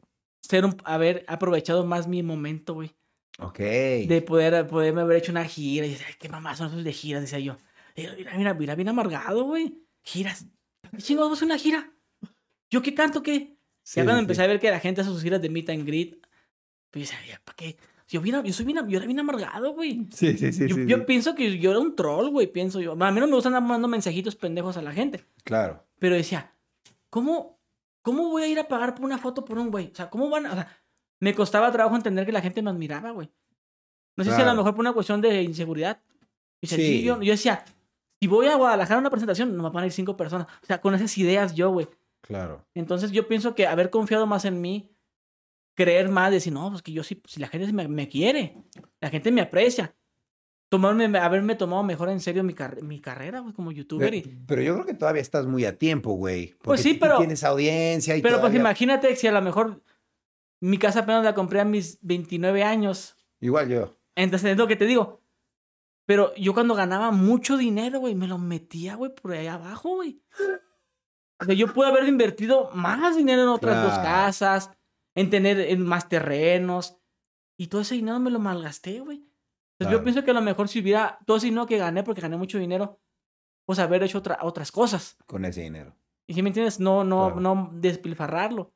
ser 0.42 0.66
un, 0.66 0.76
haber 0.84 1.24
aprovechado 1.28 1.86
más 1.86 2.08
mi 2.08 2.24
momento, 2.24 2.74
güey. 2.74 2.94
Ok. 3.40 3.58
De 3.60 4.24
poder, 4.26 4.68
poderme 4.68 5.02
haber 5.02 5.18
hecho 5.18 5.32
una 5.32 5.46
gira. 5.46 5.86
Y 5.86 5.92
decía, 5.92 6.08
"Ay, 6.10 6.16
qué 6.20 6.30
mamá 6.30 6.56
son 6.56 6.68
esos 6.68 6.84
de 6.84 6.94
giras, 6.94 7.22
decía 7.22 7.40
yo. 7.40 7.58
Mira, 7.96 8.16
mira, 8.38 8.54
mira, 8.54 8.76
bien 8.76 8.90
amargado, 8.90 9.44
güey. 9.46 9.78
Giras. 10.04 10.46
¿Para 10.82 10.98
qué 10.98 11.04
chingados 11.04 11.42
una 11.42 11.58
gira? 11.58 11.92
¿Yo 12.70 12.82
qué 12.82 12.94
canto 12.94 13.22
qué? 13.24 13.58
Sí, 13.84 14.00
ya 14.00 14.04
cuando 14.04 14.20
sí. 14.20 14.24
empecé 14.24 14.44
a 14.44 14.48
ver 14.48 14.60
que 14.60 14.70
la 14.72 14.80
gente 14.80 15.02
hace 15.02 15.10
sus 15.10 15.24
giras 15.24 15.42
de 15.42 15.50
meet 15.50 15.70
and 15.70 15.86
greet, 15.86 16.16
pues 16.92 17.10
decía, 17.10 17.42
¿para 17.44 17.56
qué? 17.56 17.78
Yo, 18.08 18.20
bien- 18.22 18.44
yo 18.44 18.52
soy 18.54 18.66
bien, 18.66 18.78
yo 18.90 18.98
era 18.98 19.06
bien 19.08 19.20
amargado, 19.20 19.74
güey. 19.74 20.08
Sí, 20.14 20.38
sí, 20.38 20.52
sí. 20.52 20.68
yo, 20.68 20.76
sí, 20.76 20.86
yo 20.86 21.06
pienso 21.06 21.34
que 21.34 21.58
yo 21.58 21.72
era 21.72 21.80
un 21.80 21.96
troll, 21.96 22.30
güey, 22.30 22.48
pienso 22.48 22.80
yo. 22.82 22.92
A 22.92 23.12
mí 23.12 23.20
no 23.20 23.28
me 23.28 23.34
gustan 23.36 23.54
andar 23.54 23.68
mandando 23.70 23.88
mensajitos 23.88 24.36
pendejos 24.36 24.76
a 24.78 24.82
la 24.82 24.92
gente. 24.92 25.24
Claro. 25.44 25.84
Pero 26.00 26.16
decía, 26.16 26.54
¿cómo, 27.10 27.61
¿cómo 28.02 28.30
voy 28.30 28.44
a 28.44 28.48
ir 28.48 28.60
a 28.60 28.68
pagar 28.68 28.96
por 28.96 29.06
una 29.06 29.18
foto 29.18 29.44
por 29.46 29.58
un 29.58 29.72
güey? 29.72 29.90
O 29.92 29.96
sea, 29.96 30.10
¿cómo 30.10 30.30
van? 30.30 30.46
O 30.46 30.54
sea, 30.54 30.68
me 31.20 31.34
costaba 31.36 31.72
trabajo 31.72 31.96
entender 31.96 32.26
que 32.26 32.32
la 32.32 32.42
gente 32.42 32.62
me 32.62 32.70
admiraba, 32.70 33.12
güey. 33.12 33.32
No 34.18 34.24
sé 34.24 34.30
si 34.32 34.34
a 34.34 34.38
Claro. 34.40 34.52
lo 34.52 34.58
mejor 34.58 34.74
por 34.76 34.82
una 34.82 34.94
cuestión 34.94 35.22
de 35.22 35.42
inseguridad. 35.44 36.02
Y 36.62 36.68
Sí. 36.68 36.76
sencillo, 36.76 37.22
yo 37.22 37.32
decía, 37.32 37.64
Si 38.24 38.28
voy 38.28 38.46
a 38.46 38.56
Guadalajara 38.56 38.98
a 38.98 39.00
una 39.00 39.10
presentación, 39.10 39.58
no 39.58 39.64
me 39.64 39.70
van 39.72 39.84
a 39.84 39.88
ir 39.88 39.92
cinco 39.92 40.16
personas. 40.16 40.46
O 40.62 40.66
sea, 40.68 40.80
con 40.80 40.94
esas 40.94 41.18
ideas 41.18 41.56
yo, 41.56 41.72
güey. 41.72 41.88
Claro. 42.22 42.64
Entonces 42.76 43.12
yo 43.12 43.28
pienso 43.28 43.56
que 43.56 43.66
haber 43.66 43.90
confiado 43.90 44.28
más 44.28 44.46
en 44.46 44.62
mí, 44.62 44.92
creer 45.76 46.08
más, 46.10 46.30
decir, 46.32 46.54
no, 46.54 46.70
pues 46.70 46.84
que 46.84 46.92
yo 46.92 47.04
sí, 47.04 47.20
si 47.26 47.40
la 47.40 47.48
gente 47.48 47.74
me, 47.74 47.88
me 47.88 48.08
quiere, 48.08 48.64
la 49.00 49.10
gente 49.10 49.32
me 49.32 49.42
aprecia. 49.42 49.96
Tomarme, 50.72 51.18
haberme 51.20 51.56
tomado 51.56 51.84
mejor 51.84 52.08
en 52.10 52.22
serio 52.22 52.46
mi, 52.46 52.54
car- 52.54 52.82
mi 52.82 53.02
carrera, 53.02 53.42
güey, 53.42 53.54
como 53.54 53.74
youtuber. 53.74 54.14
y- 54.14 54.22
Pero, 54.22 54.38
pero 54.48 54.62
yo 54.62 54.74
creo 54.76 54.86
que 54.86 54.94
todavía 54.94 55.22
estás 55.22 55.46
muy 55.46 55.66
a 55.66 55.78
tiempo, 55.78 56.14
güey. 56.14 56.56
Pues 56.62 56.80
sí, 56.80 56.94
pero- 56.94 57.18
Tienes 57.18 57.44
audiencia 57.44 58.16
y 58.16 58.22
Pero 58.22 58.40
pues 58.40 58.54
imagínate 58.62 59.14
si 59.18 59.28
a 59.28 59.34
lo 59.34 59.42
mejor 59.42 59.82
mi 60.62 60.78
casa 60.78 61.02
apenas 61.02 61.26
la 61.26 61.34
compré 61.36 61.60
a 61.60 61.66
mis 61.66 62.00
29 62.02 62.64
años. 62.64 63.18
Igual 63.42 63.68
yo. 63.68 63.98
Entonces 64.16 64.52
es 64.52 64.58
lo 64.58 64.66
que 64.68 64.78
te 64.78 64.86
digo. 64.86 65.20
Pero 66.06 66.34
yo 66.36 66.54
cuando 66.54 66.74
ganaba 66.74 67.12
mucho 67.12 67.58
dinero, 67.58 68.00
güey, 68.00 68.16
me 68.16 68.28
lo 68.30 68.38
metía, 68.38 68.96
güey, 68.96 69.14
por 69.14 69.34
ahí 69.34 69.48
abajo, 69.48 69.96
güey. 69.96 70.22
O 71.42 71.44
sea, 71.46 71.54
yo 71.54 71.74
pude 71.74 71.88
haber 71.88 72.08
invertido 72.08 72.70
más 72.74 73.18
dinero 73.18 73.42
en 73.42 73.50
otras 73.50 73.84
dos 73.84 74.00
casas, 74.00 74.72
en 75.16 75.30
tener 75.30 75.60
en 75.60 75.86
más 75.86 76.08
terrenos. 76.08 76.96
Y 77.58 77.68
todo 77.68 77.82
ese 77.82 77.96
dinero 77.96 78.20
me 78.22 78.32
lo 78.32 78.40
malgasté, 78.40 79.02
güey. 79.02 79.26
Entonces 79.82 79.92
yo 79.92 79.98
Claro. 80.00 80.04
pienso 80.04 80.24
que 80.24 80.32
a 80.32 80.34
lo 80.36 80.42
mejor 80.42 80.68
si 80.70 80.80
hubiera 80.80 81.20
todo 81.26 81.38
ese 81.38 81.48
dinero 81.48 81.66
que 81.66 81.78
gané, 81.78 82.04
porque 82.04 82.22
gané 82.22 82.38
mucho 82.38 82.58
dinero, 82.58 83.00
pues 83.66 83.80
haber 83.80 84.04
hecho 84.04 84.18
otra- 84.20 84.40
otras 84.42 84.72
cosas. 84.72 85.18
Con 85.26 85.46
ese 85.46 85.62
dinero. 85.62 85.96
Y 86.28 86.34
si 86.34 86.42
me 86.44 86.50
entiendes, 86.50 86.80
no, 86.80 87.04
no, 87.04 87.28
Claro. 87.28 87.42
no 87.42 87.70
despilfarrarlo. 87.74 88.74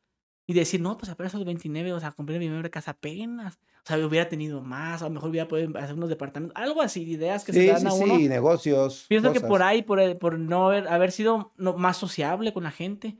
Y 0.48 0.53
decir, 0.53 0.80
no, 0.80 0.95
pues 0.98 1.10
apenas 1.10 1.34
esos 1.34 1.44
29, 1.45 1.91
o 1.94 1.99
sea, 1.99 2.11
compré 2.11 2.38
mi 2.38 2.45
primera 2.48 2.69
casa 2.69 2.91
apenas. 2.91 3.56
O 3.84 3.88
sea, 3.88 3.98
hubiera 4.06 4.30
tenido 4.30 4.61
más, 4.61 5.02
a 5.02 5.06
lo 5.06 5.11
mejor 5.11 5.30
hubiera 5.32 5.48
podido 5.48 5.76
hacer 5.80 5.95
unos 5.95 6.10
departamentos. 6.10 6.56
Algo 6.56 6.82
así, 6.84 7.02
ideas 7.03 7.44
que 7.44 7.52
se 7.53 7.61
Sí, 7.61 7.68
dan 7.68 7.82
sí, 7.82 7.88
a 7.88 7.94
uno. 7.94 8.15
sí, 8.18 8.27
negocios. 8.30 9.06
Pienso 9.10 9.32
que 9.34 9.41
por 9.41 9.64
ahí, 9.64 9.82
por, 9.82 10.18
por 10.19 10.38
no 10.40 10.68
haber, 10.68 10.88
haber 10.88 11.11
sido 11.11 11.53
no- 11.57 11.73
más 11.77 11.98
sociable 11.98 12.53
con 12.53 12.64
la 12.64 12.72
gente. 12.72 13.18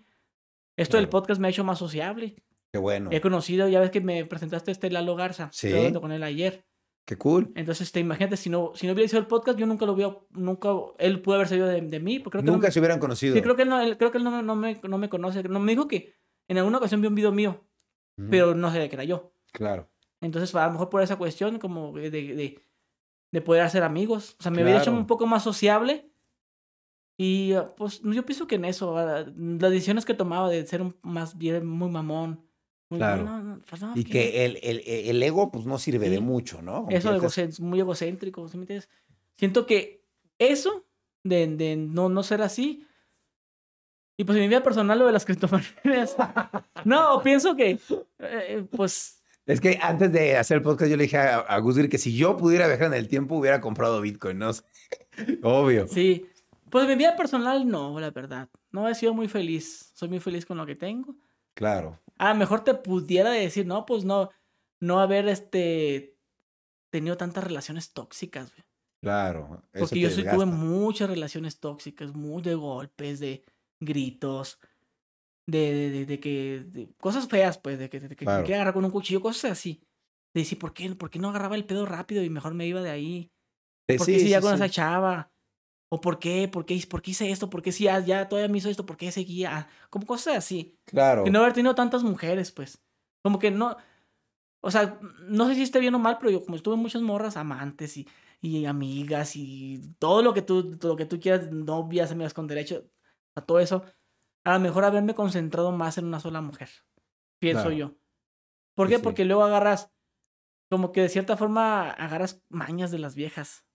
Esto 0.78 0.98
del 0.98 1.10
podcast 1.10 1.40
me 1.42 1.48
ha 1.48 1.52
hecho 1.52 1.64
más 1.64 1.80
sociable. 1.80 2.36
Qué 2.72 2.78
bueno. 2.80 3.10
He 3.12 3.22
conocido, 3.22 3.68
ya 3.70 3.80
ves 3.80 3.90
que 3.90 4.02
me 4.02 4.26
presentaste 4.26 4.70
a 4.72 4.74
este 4.74 4.92
Lalo 4.92 5.16
Garza. 5.16 5.50
Sí. 5.52 5.68
Estuve 5.68 5.80
hablando 5.80 6.02
con 6.02 6.12
él 6.12 6.22
ayer. 6.24 6.66
Qué 7.06 7.18
cool. 7.18 7.52
Entonces, 7.56 7.92
te 7.92 8.00
imagínate, 8.00 8.36
si 8.36 8.50
no, 8.50 8.72
si 8.74 8.88
no 8.88 8.94
hubiera 8.94 9.08
sido 9.08 9.20
el 9.20 9.28
podcast, 9.28 9.60
yo 9.60 9.68
nunca 9.68 9.86
lo 9.86 9.94
hubiera, 9.94 10.18
nunca, 10.32 10.70
él 10.98 11.22
pudo 11.22 11.36
haber 11.36 11.48
salido 11.48 11.68
de, 11.68 11.80
de 11.82 12.00
mí. 12.00 12.20
Porque 12.20 12.38
creo 12.38 12.42
que 12.44 12.48
no 12.48 12.54
Nunca 12.54 12.68
me- 12.68 12.72
se 12.72 12.80
hubieran 12.80 13.00
conocido. 13.00 13.36
Sí, 13.36 13.42
creo 13.44 13.56
que, 13.56 13.62
él 13.62 13.70
no, 13.70 13.80
él- 13.80 13.98
creo 13.98 14.10
que 14.12 14.18
él 14.18 14.24
no, 14.24 14.32
me- 14.32 14.42
no, 14.44 14.56
me, 14.56 14.80
no 14.88 14.98
me 14.98 15.08
conoce. 15.10 15.44
No, 15.44 15.60
me 15.60 15.72
dijo 15.74 15.88
que 15.88 16.14
en 16.48 16.58
alguna 16.58 16.80
ocasión 16.80 17.02
vio 17.02 17.10
un 17.10 17.16
video 17.16 17.32
mío, 17.32 17.64
pero 18.30 18.56
no 18.56 18.70
sabía 18.72 18.90
que 18.90 18.96
era 18.96 19.04
yo. 19.04 19.34
Claro. 19.52 19.88
Entonces, 20.22 20.54
a 20.56 20.66
lo 20.66 20.72
mejor 20.72 20.90
por 20.90 21.02
esa 21.04 21.18
cuestión, 21.18 21.60
como 21.60 21.92
de, 21.94 22.10
de, 22.10 22.62
de 23.32 23.42
poder 23.42 23.62
hacer 23.62 23.84
amigos. 23.84 24.36
O 24.40 24.44
sea, 24.44 24.52
me 24.52 24.64
hubiera 24.64 24.80
hecho 24.80 24.86
Claro. 24.92 25.00
un 25.02 25.08
poco 25.08 25.28
más 25.28 25.44
sociable. 25.44 26.10
Y 27.18 27.54
pues 27.78 28.02
yo 28.04 28.26
pienso 28.26 28.48
que 28.48 28.56
en 28.56 28.66
eso, 28.66 28.96
las 28.96 29.26
decisiones 29.72 30.06
que 30.06 30.14
tomaba 30.14 30.50
de 30.50 30.66
ser 30.66 30.82
un, 30.82 30.96
más 31.04 31.38
bien 31.38 31.66
muy 31.66 31.90
mamón. 31.90 32.45
Claro. 32.90 33.24
no, 33.24 33.42
no, 33.44 33.56
no, 33.82 33.94
Y 33.96 34.04
que- 34.04 34.46
el, 34.46 34.60
el, 34.62 34.82
el 34.86 35.24
ego, 35.24 35.52
pues 35.52 35.66
no 35.66 35.78
sirve 35.80 36.10
de 36.10 36.18
Sí. 36.18 36.22
mucho, 36.22 36.62
¿no? 36.62 36.86
Eso 36.90 37.12
de 37.12 37.20
egocén- 37.20 37.60
muy 37.60 37.80
egocéntrico, 37.80 38.48
¿sí 38.48 38.58
me 38.58 38.64
entiendes? 38.64 38.90
Siento 39.38 39.66
que 39.66 40.04
eso, 40.40 40.86
de, 41.24 41.48
de 41.48 41.76
no, 41.76 42.10
no 42.10 42.22
ser 42.24 42.42
así, 42.42 42.86
y 44.18 44.24
pues 44.24 44.36
en 44.38 44.44
mi 44.44 44.48
vida 44.48 44.64
personal 44.64 44.98
lo 45.00 45.08
de 45.08 45.12
las 45.14 45.26
criptomonedas, 45.26 46.16
no, 46.86 47.22
pienso 47.22 47.56
que, 47.56 47.80
eh, 48.20 48.66
pues, 48.72 49.22
Es 49.46 49.60
que 49.60 49.78
antes 49.82 50.12
de 50.12 50.38
hacer 50.38 50.58
el 50.58 50.64
podcast 50.64 50.90
yo 50.90 50.96
le 50.98 51.04
dije 51.04 51.18
a, 51.18 51.40
a 51.40 51.58
Gus 51.60 51.78
Gris 51.78 51.90
que 51.90 51.98
si 51.98 52.16
yo 52.16 52.38
pudiera 52.38 52.68
viajar 52.68 52.88
en 52.88 52.94
el 52.94 53.08
tiempo 53.08 53.36
hubiera 53.36 53.60
comprado 53.62 54.00
Bitcoin, 54.00 54.38
¿no? 54.40 54.52
Obvio. 55.44 55.88
sí, 55.88 56.28
pues 56.70 56.84
en 56.84 56.90
mi 56.92 56.96
vida 56.96 57.16
personal 57.16 57.68
no, 57.68 58.00
la 58.00 58.12
verdad, 58.12 58.48
no 58.72 58.88
he 58.88 58.96
sido 58.96 59.14
muy 59.14 59.28
feliz, 59.28 59.92
soy 59.96 60.08
muy 60.10 60.20
feliz 60.20 60.46
con 60.46 60.58
lo 60.58 60.66
que 60.66 60.76
tengo. 60.76 61.16
Claro. 61.56 62.00
A 62.18 62.30
lo 62.34 62.36
mejor 62.36 62.64
te 62.64 62.74
pudiera 62.74 63.32
decir, 63.32 63.66
no, 63.66 63.86
pues 63.86 64.06
no, 64.06 64.30
no 64.82 65.00
haber, 65.00 65.28
este, 65.28 66.18
tenido 66.92 67.18
tantas 67.18 67.44
relaciones 67.44 67.92
tóxicas, 67.94 68.52
güey. 68.54 68.66
Claro. 69.02 69.62
eso 69.74 69.86
Porque 69.86 70.00
yo 70.00 70.10
sí 70.10 70.24
tuve 70.24 70.46
muchas 70.46 71.10
relaciones 71.10 71.60
tóxicas, 71.60 72.14
muy 72.16 72.42
de 72.42 72.56
golpes, 72.56 73.20
de 73.20 73.44
gritos, 73.80 74.60
de, 75.48 75.60
de, 75.74 75.90
de- 75.92 76.06
de 76.06 76.20
que. 76.20 76.90
cosas 76.98 77.28
feas, 77.28 77.58
pues, 77.60 77.78
de 77.78 77.90
que, 77.90 78.00
de 78.00 78.16
que 78.16 78.26
me 78.26 78.30
Claro. 78.32 78.44
quería 78.44 78.56
agarrar 78.58 78.74
con 78.74 78.86
un 78.86 78.92
cuchillo, 78.92 79.22
cosas 79.22 79.52
así. 79.52 79.82
De 80.34 80.42
decir, 80.42 80.58
¿por 80.58 80.74
qué, 80.74 80.94
¿por 80.96 81.10
qué 81.10 81.20
no 81.20 81.30
agarraba 81.30 81.56
el 81.56 81.66
pedo 81.66 81.86
rápido 81.86 82.24
y 82.24 82.30
mejor 82.30 82.54
me 82.56 82.66
iba 82.66 82.82
de 82.82 82.90
ahí? 82.90 83.32
Eh, 83.88 83.98
¿Por 83.98 84.06
sí, 84.08 84.14
qué 84.14 84.20
seguía 84.20 84.40
sí, 84.42 84.48
con 84.48 84.58
sí. 84.58 84.64
esa 84.64 84.70
chava? 84.74 85.32
¿O 85.90 86.02
por 86.02 86.20
qué? 86.20 86.48
¿Por 86.48 86.66
qué, 86.66 86.84
por 86.90 87.02
qué 87.02 87.12
hice 87.12 87.32
esto? 87.32 87.50
¿Por 87.50 87.62
qué 87.62 87.72
si 87.72 87.86
ya, 87.86 88.00
ya 88.00 88.28
todavía 88.28 88.52
me 88.52 88.58
hizo 88.58 88.70
esto? 88.70 88.86
¿Por 88.86 88.98
qué 88.98 89.12
seguía? 89.12 89.58
Ah, 89.58 89.68
Como 89.90 90.06
cosas 90.06 90.38
así. 90.38 90.78
Claro. 90.86 91.24
Que 91.24 91.30
no 91.32 91.40
haber 91.40 91.54
tenido 91.54 91.76
tantas 91.76 92.04
mujeres, 92.04 92.52
pues. 92.52 92.84
Como 93.24 93.40
que 93.40 93.52
no. 93.52 93.78
O 94.62 94.72
sea, 94.72 95.00
no 95.28 95.48
sé 95.48 95.56
si 95.56 95.62
esté 95.64 95.80
bien 95.80 95.94
o 95.96 96.00
mal, 96.00 96.18
pero 96.18 96.32
yo 96.32 96.44
como 96.44 96.56
estuve 96.56 96.76
muchas 96.76 97.02
morras 97.04 97.38
amantes 97.38 97.98
y, 97.98 98.08
y 98.42 98.66
amigas 98.66 99.36
y 99.36 99.82
todo 100.00 100.24
lo 100.24 100.34
que 100.34 100.42
tú, 100.42 100.78
todo 100.78 100.94
lo 100.94 100.98
que 100.98 101.06
tú 101.06 101.20
quieras, 101.20 101.52
novias, 101.52 102.12
amigas 102.12 102.34
con 102.34 102.48
derecho, 102.48 102.90
a 103.36 103.42
todo 103.42 103.60
eso, 103.60 103.84
a 104.44 104.54
lo 104.54 104.60
mejor 104.60 104.84
haberme 104.86 105.14
concentrado 105.14 105.72
más 105.72 105.98
en 106.00 106.06
una 106.06 106.20
sola 106.20 106.42
mujer. 106.42 106.70
Pienso 107.40 107.64
Claro. 107.66 107.76
yo. 107.76 107.96
¿Por 108.76 108.88
Sí, 108.88 108.94
qué? 108.94 108.98
sí. 108.98 109.04
Porque 109.04 109.26
luego 109.26 109.44
agarras, 109.44 109.92
como 110.70 110.92
que 110.92 111.02
de 111.02 111.10
cierta 111.10 111.38
forma 111.38 111.92
agarras 111.92 112.44
mañas 112.50 112.92
de 112.92 113.00
las 113.00 113.16
viejas. 113.16 113.66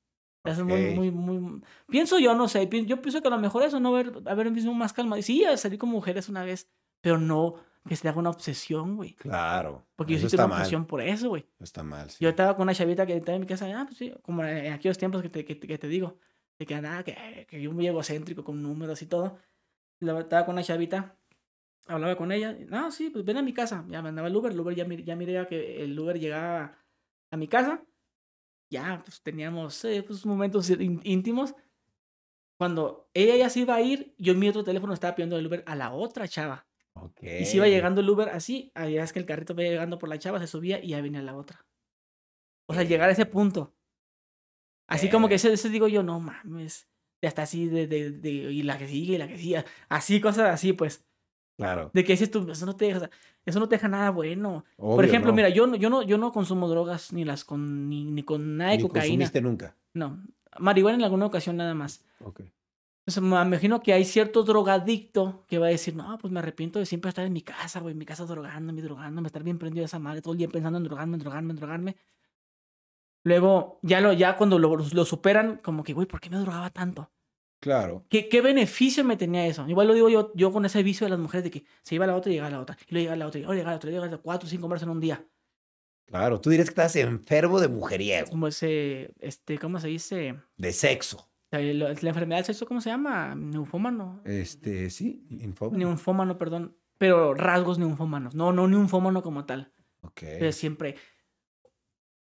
Te 0.42 0.50
haces 0.50 0.64
muy, 0.64 0.94
muy, 0.94 1.10
muy. 1.10 1.62
Pienso 1.88 2.18
yo, 2.18 2.34
no 2.34 2.48
sé. 2.48 2.68
Yo 2.86 3.02
pienso 3.02 3.20
que 3.20 3.28
a 3.28 3.30
lo 3.30 3.38
mejor 3.38 3.62
eso, 3.62 3.78
no 3.78 3.94
haber, 3.94 4.22
haber 4.26 4.50
mismo 4.50 4.72
más 4.74 4.92
calma. 4.92 5.18
Y 5.18 5.22
sí, 5.22 5.44
salí 5.56 5.76
con 5.76 5.90
mujeres 5.90 6.28
una 6.28 6.44
vez, 6.44 6.70
pero 7.00 7.18
no 7.18 7.56
que 7.88 7.96
se 7.96 8.02
te 8.02 8.08
haga 8.08 8.18
una 8.18 8.30
obsesión, 8.30 8.96
güey. 8.96 9.14
Claro. 9.14 9.86
Porque 9.96 10.12
yo 10.12 10.18
eso 10.18 10.28
sí 10.28 10.36
tengo 10.36 10.48
una 10.48 10.56
obsesión 10.56 10.86
por 10.86 11.00
eso, 11.00 11.30
güey. 11.30 11.46
Está 11.58 11.82
mal. 11.82 12.10
sí. 12.10 12.18
Yo 12.20 12.28
estaba 12.28 12.54
con 12.54 12.64
una 12.64 12.74
chavita 12.74 13.06
que 13.06 13.16
estaba 13.16 13.36
en 13.36 13.40
mi 13.40 13.46
casa, 13.46 13.66
ah, 13.74 13.84
pues 13.86 13.98
sí, 13.98 14.12
como 14.22 14.44
en 14.44 14.72
aquellos 14.72 14.98
tiempos 14.98 15.22
que 15.22 15.28
te, 15.28 15.44
que, 15.44 15.58
que 15.58 15.78
te 15.78 15.88
digo, 15.88 16.18
de 16.58 16.66
que 16.66 16.80
nada, 16.80 17.02
que, 17.02 17.46
que 17.48 17.60
yo 17.60 17.72
muy 17.72 17.86
egocéntrico 17.86 18.44
con 18.44 18.62
números 18.62 19.00
y 19.02 19.06
todo. 19.06 19.38
Estaba 20.00 20.44
con 20.44 20.54
una 20.54 20.62
chavita, 20.62 21.16
hablaba 21.86 22.16
con 22.16 22.32
ella, 22.32 22.56
no, 22.68 22.90
sí, 22.90 23.10
pues 23.10 23.24
ven 23.24 23.38
a 23.38 23.42
mi 23.42 23.52
casa. 23.52 23.84
Ya 23.88 24.02
me 24.02 24.10
andaba 24.10 24.28
el 24.28 24.36
Uber, 24.36 24.52
el 24.52 24.60
Uber 24.60 24.74
ya, 24.74 24.86
ya 24.86 25.16
miré 25.16 25.46
que 25.46 25.82
el 25.82 25.98
Uber 25.98 26.18
llegaba 26.18 26.76
a 27.30 27.36
mi 27.36 27.48
casa. 27.48 27.82
Ya, 28.70 29.02
pues 29.05 29.20
teníamos 29.22 29.84
eh, 29.84 30.02
pues, 30.06 30.24
momentos 30.24 30.70
ín- 30.70 31.01
íntimos. 31.05 31.55
Cuando 32.59 33.09
ella 33.14 33.36
ya 33.36 33.51
se 33.51 33.60
iba 33.60 33.74
a 33.74 33.80
ir, 33.80 34.14
yo 34.18 34.32
en 34.32 34.38
mi 34.38 34.48
otro 34.48 34.62
teléfono 34.64 34.92
estaba 34.92 35.14
pidiendo 35.14 35.36
el 35.38 35.47
Uber 35.47 35.64
a 35.66 35.74
la 35.74 35.92
otra 35.92 36.28
chava. 36.28 36.66
Ok. 36.94 37.22
Y 37.22 37.44
si 37.47 37.56
iba 37.56 37.66
llegando 37.68 38.01
el 38.01 38.09
Uber 38.10 38.28
así, 38.28 38.70
allá 38.74 39.02
es 39.02 39.12
que 39.12 39.18
el 39.18 39.26
carrito 39.26 39.55
iba 39.55 39.62
llegando 39.62 39.98
por 39.98 40.09
la 40.09 40.18
chava, 40.18 40.38
se 40.38 40.47
subía 40.47 40.82
y 40.82 40.88
ya 40.88 41.01
venía 41.01 41.22
la 41.22 41.36
otra. 41.36 41.66
O 42.68 42.74
sea, 42.74 42.82
llegar 42.84 43.09
a 43.09 43.12
ese 43.12 43.26
punto. 43.26 43.74
Así 44.86 45.09
como 45.09 45.28
que 45.28 45.36
ese, 45.36 45.52
ese 45.52 45.68
digo 45.68 45.88
yo, 45.88 46.02
no 46.02 46.20
mames. 46.20 46.88
Ya 47.22 47.28
está 47.28 47.42
así 47.42 47.66
de, 47.66 47.86
de, 47.86 48.10
de, 48.10 48.30
y 48.30 48.62
la 48.62 48.78
que 48.78 48.88
sigue, 48.88 49.14
y 49.14 49.18
la 49.18 49.28
que 49.28 49.38
sigue. 49.38 49.64
Así, 49.88 50.20
cosas 50.20 50.51
así, 50.51 50.72
pues. 50.72 51.06
Claro. 51.60 51.90
De 51.94 52.04
que 52.04 52.12
dices 52.12 52.30
tú, 52.30 52.48
eso 52.50 52.66
no 52.66 52.74
te 52.76 52.86
deja, 52.86 53.10
eso 53.44 53.60
no 53.60 53.68
te 53.68 53.76
deja 53.76 53.88
nada 53.88 54.10
bueno. 54.10 54.64
Por 54.76 54.94
Obvio, 54.98 55.06
ejemplo, 55.08 55.30
no. 55.30 55.36
mira, 55.36 55.48
yo 55.48 55.66
no, 55.66 55.76
yo 55.76 55.90
no, 55.90 56.02
yo 56.02 56.18
no 56.18 56.32
consumo 56.32 56.68
drogas 56.68 57.12
ni 57.12 57.24
las 57.24 57.44
con, 57.44 57.88
ni, 57.88 58.04
ni 58.04 58.22
con 58.22 58.56
nada 58.56 58.70
de 58.72 58.76
Ni 58.78 58.82
cocaína. 58.82 59.06
consumiste 59.06 59.40
nunca. 59.40 59.76
No. 59.94 60.22
Marihuana 60.58 60.96
en 60.98 61.04
alguna 61.04 61.26
ocasión 61.26 61.56
nada 61.56 61.74
más. 61.74 62.04
Ok. 62.24 62.40
Entonces, 63.06 63.22
me 63.22 63.40
imagino 63.42 63.80
que 63.82 63.92
hay 63.92 64.04
cierto 64.04 64.42
drogadicto 64.42 65.44
que 65.48 65.58
va 65.58 65.66
a 65.66 65.70
decir, 65.70 65.96
no, 65.96 66.16
pues 66.18 66.32
me 66.32 66.38
arrepiento 66.40 66.78
de 66.78 66.86
siempre 66.86 67.08
estar 67.08 67.24
en 67.24 67.32
mi 67.32 67.42
casa, 67.42 67.80
güey, 67.80 67.92
en 67.92 67.98
mi 67.98 68.04
casa 68.04 68.24
drogándome, 68.24 68.82
drogándome, 68.82 69.26
estar 69.26 69.42
bien 69.42 69.58
prendido 69.58 69.82
de 69.82 69.86
esa 69.86 69.98
madre, 69.98 70.22
todo 70.22 70.32
el 70.32 70.38
día 70.38 70.48
pensando 70.48 70.78
en 70.78 70.84
drogarme, 70.84 71.16
en 71.16 71.20
drogarme, 71.20 71.50
en 71.50 71.56
drogarme. 71.56 71.96
Luego, 73.24 73.78
ya, 73.82 74.00
lo, 74.00 74.12
ya 74.12 74.36
cuando 74.36 74.58
lo, 74.58 74.76
lo 74.76 75.04
superan, 75.04 75.58
como 75.62 75.82
que, 75.84 75.92
güey, 75.92 76.06
¿por 76.06 76.20
qué 76.20 76.30
me 76.30 76.38
drogaba 76.38 76.70
tanto? 76.70 77.10
Claro. 77.60 78.04
¿Qué, 78.08 78.28
¿Qué 78.28 78.40
beneficio 78.40 79.04
me 79.04 79.16
tenía 79.16 79.46
eso? 79.46 79.68
Igual 79.68 79.86
lo 79.88 79.94
digo 79.94 80.08
yo, 80.08 80.32
yo 80.34 80.50
con 80.50 80.64
ese 80.64 80.82
vicio 80.82 81.04
de 81.06 81.10
las 81.10 81.18
mujeres 81.18 81.44
de 81.44 81.50
que 81.50 81.64
se 81.82 81.94
iba 81.94 82.04
a 82.04 82.08
la 82.08 82.16
otra 82.16 82.30
y 82.30 82.34
llegaba 82.34 82.48
a 82.48 82.52
la 82.52 82.60
otra, 82.60 82.76
y 82.88 82.94
luego 82.94 83.02
llegaba 83.02 83.14
a 83.14 83.18
la 83.18 83.26
otra, 83.26 83.38
y 83.38 83.42
luego 83.42 83.54
llegaba 83.54 83.70
a 83.70 83.74
la 83.74 83.76
otra, 83.76 83.88
y 83.88 83.92
luego 83.92 84.04
llegaba 84.04 84.06
a 84.06 84.10
la 84.10 84.16
otra, 84.16 84.22
cuatro 84.24 84.46
o 84.46 84.50
cinco 84.50 84.68
veces 84.68 84.82
en 84.84 84.88
un 84.90 85.00
día. 85.00 85.26
Claro. 86.06 86.40
Tú 86.40 86.50
dirías 86.50 86.68
que 86.68 86.72
estás 86.72 86.96
enfermo 86.96 87.60
de 87.60 87.68
mujeriego, 87.68 88.28
Como 88.30 88.46
ese, 88.48 89.12
este, 89.20 89.58
¿cómo 89.58 89.78
se 89.78 89.88
dice? 89.88 90.36
de 90.56 90.72
sexo. 90.72 91.28
La, 91.52 91.60
la- 91.60 91.92
la 91.92 92.08
enfermedad 92.08 92.38
del 92.38 92.44
sexo, 92.46 92.66
¿cómo 92.66 92.80
se 92.80 92.90
llama? 92.90 93.34
Neufómano. 93.34 94.22
Este, 94.24 94.88
sí, 94.90 95.26
infómano. 95.30 95.78
Ninfómano, 95.88 96.38
perdón. 96.38 96.76
Pero 96.98 97.34
rasgos 97.34 97.78
ninfómanos. 97.78 98.34
No, 98.34 98.52
no 98.52 98.66
ninfómano 98.68 99.22
como 99.22 99.44
tal. 99.46 99.72
Ok. 100.02 100.20
Pero 100.20 100.52
siempre. 100.52 100.96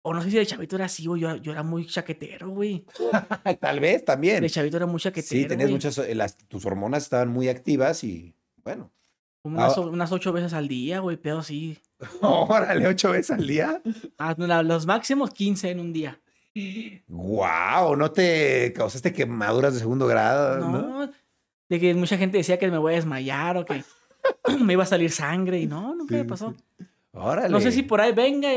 O 0.02 0.14
no 0.14 0.22
sé 0.22 0.30
si 0.30 0.36
de 0.38 0.46
chavito 0.46 0.76
era 0.76 0.86
así, 0.86 1.06
güey. 1.06 1.20
Yo, 1.22 1.36
yo 1.36 1.52
era 1.52 1.62
muy 1.62 1.86
chaquetero, 1.86 2.48
güey. 2.50 2.84
Tal 3.60 3.80
vez 3.80 4.04
también. 4.04 4.40
De 4.42 4.48
chavito 4.50 4.76
era 4.78 4.86
muy 4.86 5.00
chaquetero. 5.00 5.28
Sí, 5.42 5.46
tenías 5.46 5.68
güey. 5.68 5.74
muchas, 5.74 5.98
eh, 5.98 6.14
las, 6.14 6.36
tus 6.36 6.64
hormonas 6.64 7.02
estaban 7.02 7.28
muy 7.28 7.48
activas 7.48 8.02
y 8.04 8.34
bueno. 8.64 8.90
Como 9.42 9.56
unas, 9.58 9.76
Ah. 9.76 9.80
unas 9.82 10.12
ocho 10.12 10.32
veces 10.32 10.52
al 10.54 10.68
día, 10.68 11.00
güey. 11.00 11.16
Pero 11.16 11.42
sí. 11.42 11.78
Órale, 12.22 12.86
ocho 12.86 13.10
veces 13.10 13.30
al 13.32 13.46
día. 13.46 13.82
Ah, 14.18 14.34
no, 14.38 14.62
los 14.62 14.86
máximos 14.86 15.30
15 15.32 15.70
en 15.70 15.80
un 15.80 15.92
día. 15.92 16.18
Wow, 17.08 17.96
¿no 17.96 18.10
te 18.10 18.72
causaste 18.74 19.12
quemaduras 19.12 19.74
de 19.74 19.80
segundo 19.80 20.06
grado? 20.06 20.58
No, 20.58 20.70
No, 21.06 21.12
de 21.68 21.80
que 21.80 21.94
mucha 21.94 22.16
gente 22.18 22.38
decía 22.38 22.58
que 22.58 22.70
me 22.70 22.78
voy 22.78 22.92
a 22.92 22.96
desmayar 22.96 23.56
o 23.56 23.64
que 23.64 23.84
me 24.64 24.72
iba 24.74 24.82
a 24.82 24.86
salir 24.86 25.10
sangre 25.10 25.60
y 25.60 25.66
no, 25.66 25.94
nunca 25.94 26.14
me 26.16 26.22
Sí, 26.22 26.26
pasó. 26.28 26.54
sí. 26.78 26.84
Órale. 27.12 27.48
No 27.50 27.60
sé 27.60 27.72
si 27.72 27.82
por 27.82 28.00
ahí 28.00 28.12
venga, 28.12 28.48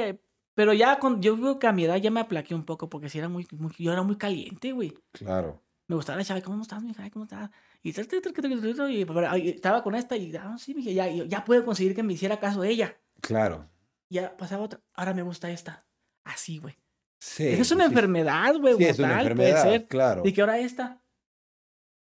pero 0.54 0.74
ya 0.74 1.00
con, 1.00 1.22
yo 1.22 1.36
creo 1.38 1.60
que 1.60 1.68
a 1.68 1.72
mi 1.72 1.86
edad 1.86 1.98
ya 1.98 2.12
me 2.12 2.20
aplaqué 2.20 2.54
un 2.56 2.66
poco 2.66 2.90
porque 2.90 3.10
si 3.10 3.18
era 3.20 3.30
muy, 3.30 3.48
muy- 3.52 3.74
yo 3.78 3.92
era 3.92 4.04
muy 4.04 4.18
caliente, 4.18 4.72
güey. 4.72 4.94
Claro. 5.12 5.62
Me 5.88 5.96
gustaba 5.96 6.18
la 6.18 6.24
chava, 6.24 6.42
¿cómo 6.42 6.62
estás, 6.62 6.82
mija? 6.82 7.10
¿Cómo 7.10 7.26
estás? 7.26 7.50
Y, 7.82 7.90
y, 7.90 9.50
estaba 9.50 9.84
con 9.84 9.96
esta 9.96 10.16
y, 10.16 10.36
ah, 10.36 10.56
sí, 10.58 10.74
mija, 10.74 10.92
ya, 10.92 11.08
ya, 11.08 11.26
ya 11.26 11.44
puedo 11.44 11.66
conseguir 11.66 11.94
que 11.94 12.04
me 12.04 12.14
hiciera 12.14 12.40
caso 12.40 12.64
ella. 12.64 12.98
Claro. 13.22 13.70
Ya 14.10 14.38
pasaba 14.38 14.64
otra, 14.64 14.80
ahora 14.94 15.14
me 15.14 15.22
gusta 15.24 15.50
esta. 15.52 15.86
Así, 16.24 16.60
güey. 16.60 16.78
Sí. 17.20 17.48
Esa 17.48 17.62
es 17.62 17.72
una 17.72 17.86
sí, 17.86 17.90
sí. 17.90 17.94
enfermedad, 17.96 18.56
güey. 18.58 18.76
Sí, 18.78 18.86
es 18.86 19.00
una 19.00 19.20
enfermedad, 19.22 19.64
Puede 19.64 19.78
ser. 19.80 19.88
claro. 19.88 20.22
Y 20.26 20.34
que 20.34 20.42
ahora 20.42 20.60
esta. 20.60 21.02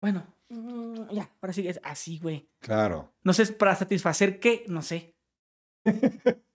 Bueno, 0.02 0.26
mm, 0.50 1.10
ya, 1.12 1.30
ahora 1.42 1.54
sí 1.54 1.68
es 1.68 1.80
así, 1.84 2.20
güey. 2.20 2.50
Claro. 2.60 3.14
No 3.24 3.34
sé, 3.34 3.46
para 3.54 3.76
satisfacer 3.76 4.40
qué, 4.40 4.66
no 4.68 4.82
sé. 4.82 5.16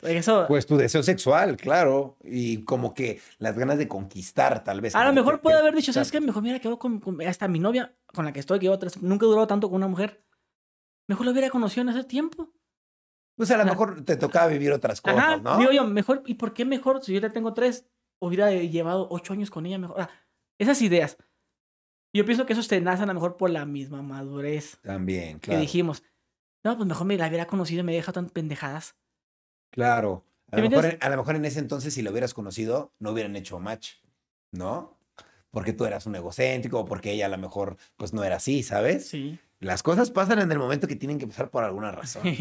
Eso, 0.03 0.45
Pues 0.49 0.67
tu 0.67 0.77
deseo 0.77 1.03
sexual, 1.03 1.57
claro. 1.57 2.17
Y 2.23 2.63
como 2.65 2.93
que 2.95 3.21
las 3.39 3.57
ganas 3.57 3.79
de 3.79 3.89
conquistar, 3.89 4.63
tal 4.65 4.81
vez. 4.81 4.95
a 4.95 5.05
lo 5.05 5.13
mejor 5.13 5.37
que- 5.37 5.43
puede 5.43 5.57
que- 5.57 5.61
haber 5.63 5.75
dicho, 5.75 5.93
¿sabes 5.93 6.13
qué? 6.13 6.21
Mejor 6.21 6.43
mira, 6.43 6.59
quedó 6.61 6.79
con, 6.79 7.01
con- 7.01 7.21
hasta 7.23 7.49
mi 7.49 7.59
novia, 7.59 7.95
con 8.15 8.25
la 8.25 8.33
que 8.33 8.41
estoy, 8.41 8.59
que 8.59 8.77
tres, 8.79 9.03
nunca 9.03 9.25
he 9.25 9.29
durado 9.29 9.47
tanto 9.47 9.69
con 9.69 9.77
una 9.77 9.89
mujer. 9.89 10.23
Mejor 11.09 11.27
lo 11.27 11.33
hubiera 11.33 11.51
conocido 11.51 11.83
en 11.83 11.89
ese 11.97 12.05
tiempo. 12.05 12.51
Pues 13.37 13.51
a 13.51 13.57
lo 13.57 13.65
mejor 13.65 14.05
te 14.05 14.17
tocaba 14.17 14.47
vivir 14.47 14.71
otras 14.73 15.01
cosas, 15.01 15.19
Ajá, 15.19 15.37
¿no? 15.39 15.59
digo 15.59 15.73
yo, 15.73 15.85
mejor, 15.87 16.23
¿y 16.27 16.35
por 16.35 16.55
qué 16.55 16.65
mejor? 16.65 17.03
Si 17.03 17.13
yo 17.13 17.21
ya 17.21 17.31
tengo 17.31 17.53
tres, 17.53 17.87
hubiera 18.21 18.51
llevado 18.53 19.09
ocho 19.11 19.33
años 19.33 19.51
con 19.51 19.67
ella 19.67 19.79
mejor. 19.79 20.03
Ah, 20.03 20.11
esas 20.59 20.81
ideas. 20.83 21.17
Yo 22.15 22.25
pienso 22.25 22.47
que 22.47 22.53
esos 22.53 22.69
te 22.69 22.81
nacen 22.81 23.05
a 23.05 23.07
lo 23.09 23.15
mejor 23.15 23.37
por 23.37 23.51
la 23.51 23.65
misma 23.67 24.03
madurez 24.03 24.79
También, 24.83 25.41
que 25.41 25.47
claro. 25.49 25.61
dijimos. 25.63 26.05
No, 26.63 26.77
pues 26.77 26.87
mejor 26.87 27.07
me 27.09 27.17
la 27.19 27.27
hubiera 27.27 27.47
conocido 27.47 27.81
y 27.81 27.83
me 27.85 27.93
deja 27.93 28.13
tan 28.13 28.31
pendejadas. 28.31 28.95
Claro. 29.75 30.25
A 30.53 30.57
¿Sí 30.57 30.63
lo, 30.63 30.71
me 30.71 30.77
mejor, 30.77 30.99
a 31.01 31.09
lo 31.11 31.17
mejor 31.17 31.35
en 31.37 31.45
ese 31.45 31.59
entonces, 31.59 31.93
si 31.95 32.03
lo 32.03 32.11
hubieras 32.13 32.33
conocido, 32.33 32.93
no 33.01 33.11
hubieran 33.11 33.35
hecho 33.35 33.59
match, 33.59 33.95
¿no? 34.53 34.97
Porque 35.51 35.73
tú 35.73 35.85
eras 35.85 36.07
un 36.07 36.15
egocéntrico 36.15 36.79
o 36.81 36.85
porque 36.85 37.11
ella 37.13 37.27
a 37.27 37.29
lo 37.29 37.39
mejor 37.39 37.77
pues 37.97 38.13
no 38.13 38.23
era 38.25 38.37
así, 38.37 38.63
¿sabes? 38.63 39.09
Sí. 39.09 39.39
Las 39.59 39.83
cosas 39.83 40.11
pasan 40.11 40.39
en 40.41 40.53
el 40.53 40.59
momento 40.59 40.87
que 40.87 40.97
tienen 40.97 41.19
que 41.19 41.27
pasar 41.27 41.51
por 41.51 41.65
alguna 41.65 41.91
razón. 41.91 42.23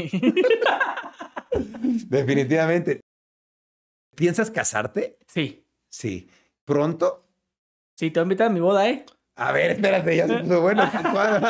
Definitivamente. 2.10 3.02
¿Piensas 4.16 4.52
casarte? 4.52 5.18
sí. 5.28 5.60
Sí. 5.90 6.28
¿Pronto? 6.66 7.28
Sí, 7.96 8.10
te 8.10 8.20
voy 8.20 8.24
a 8.24 8.26
invitar 8.26 8.48
a 8.48 8.50
mi 8.50 8.60
boda, 8.60 8.90
¿eh? 8.90 9.06
A 9.36 9.52
ver, 9.52 9.72
espérate, 9.72 10.16
ya 10.16 10.28
se 10.28 10.38
puso 10.40 10.62
bueno. 10.62 10.90
¿Cuándo, 11.12 11.48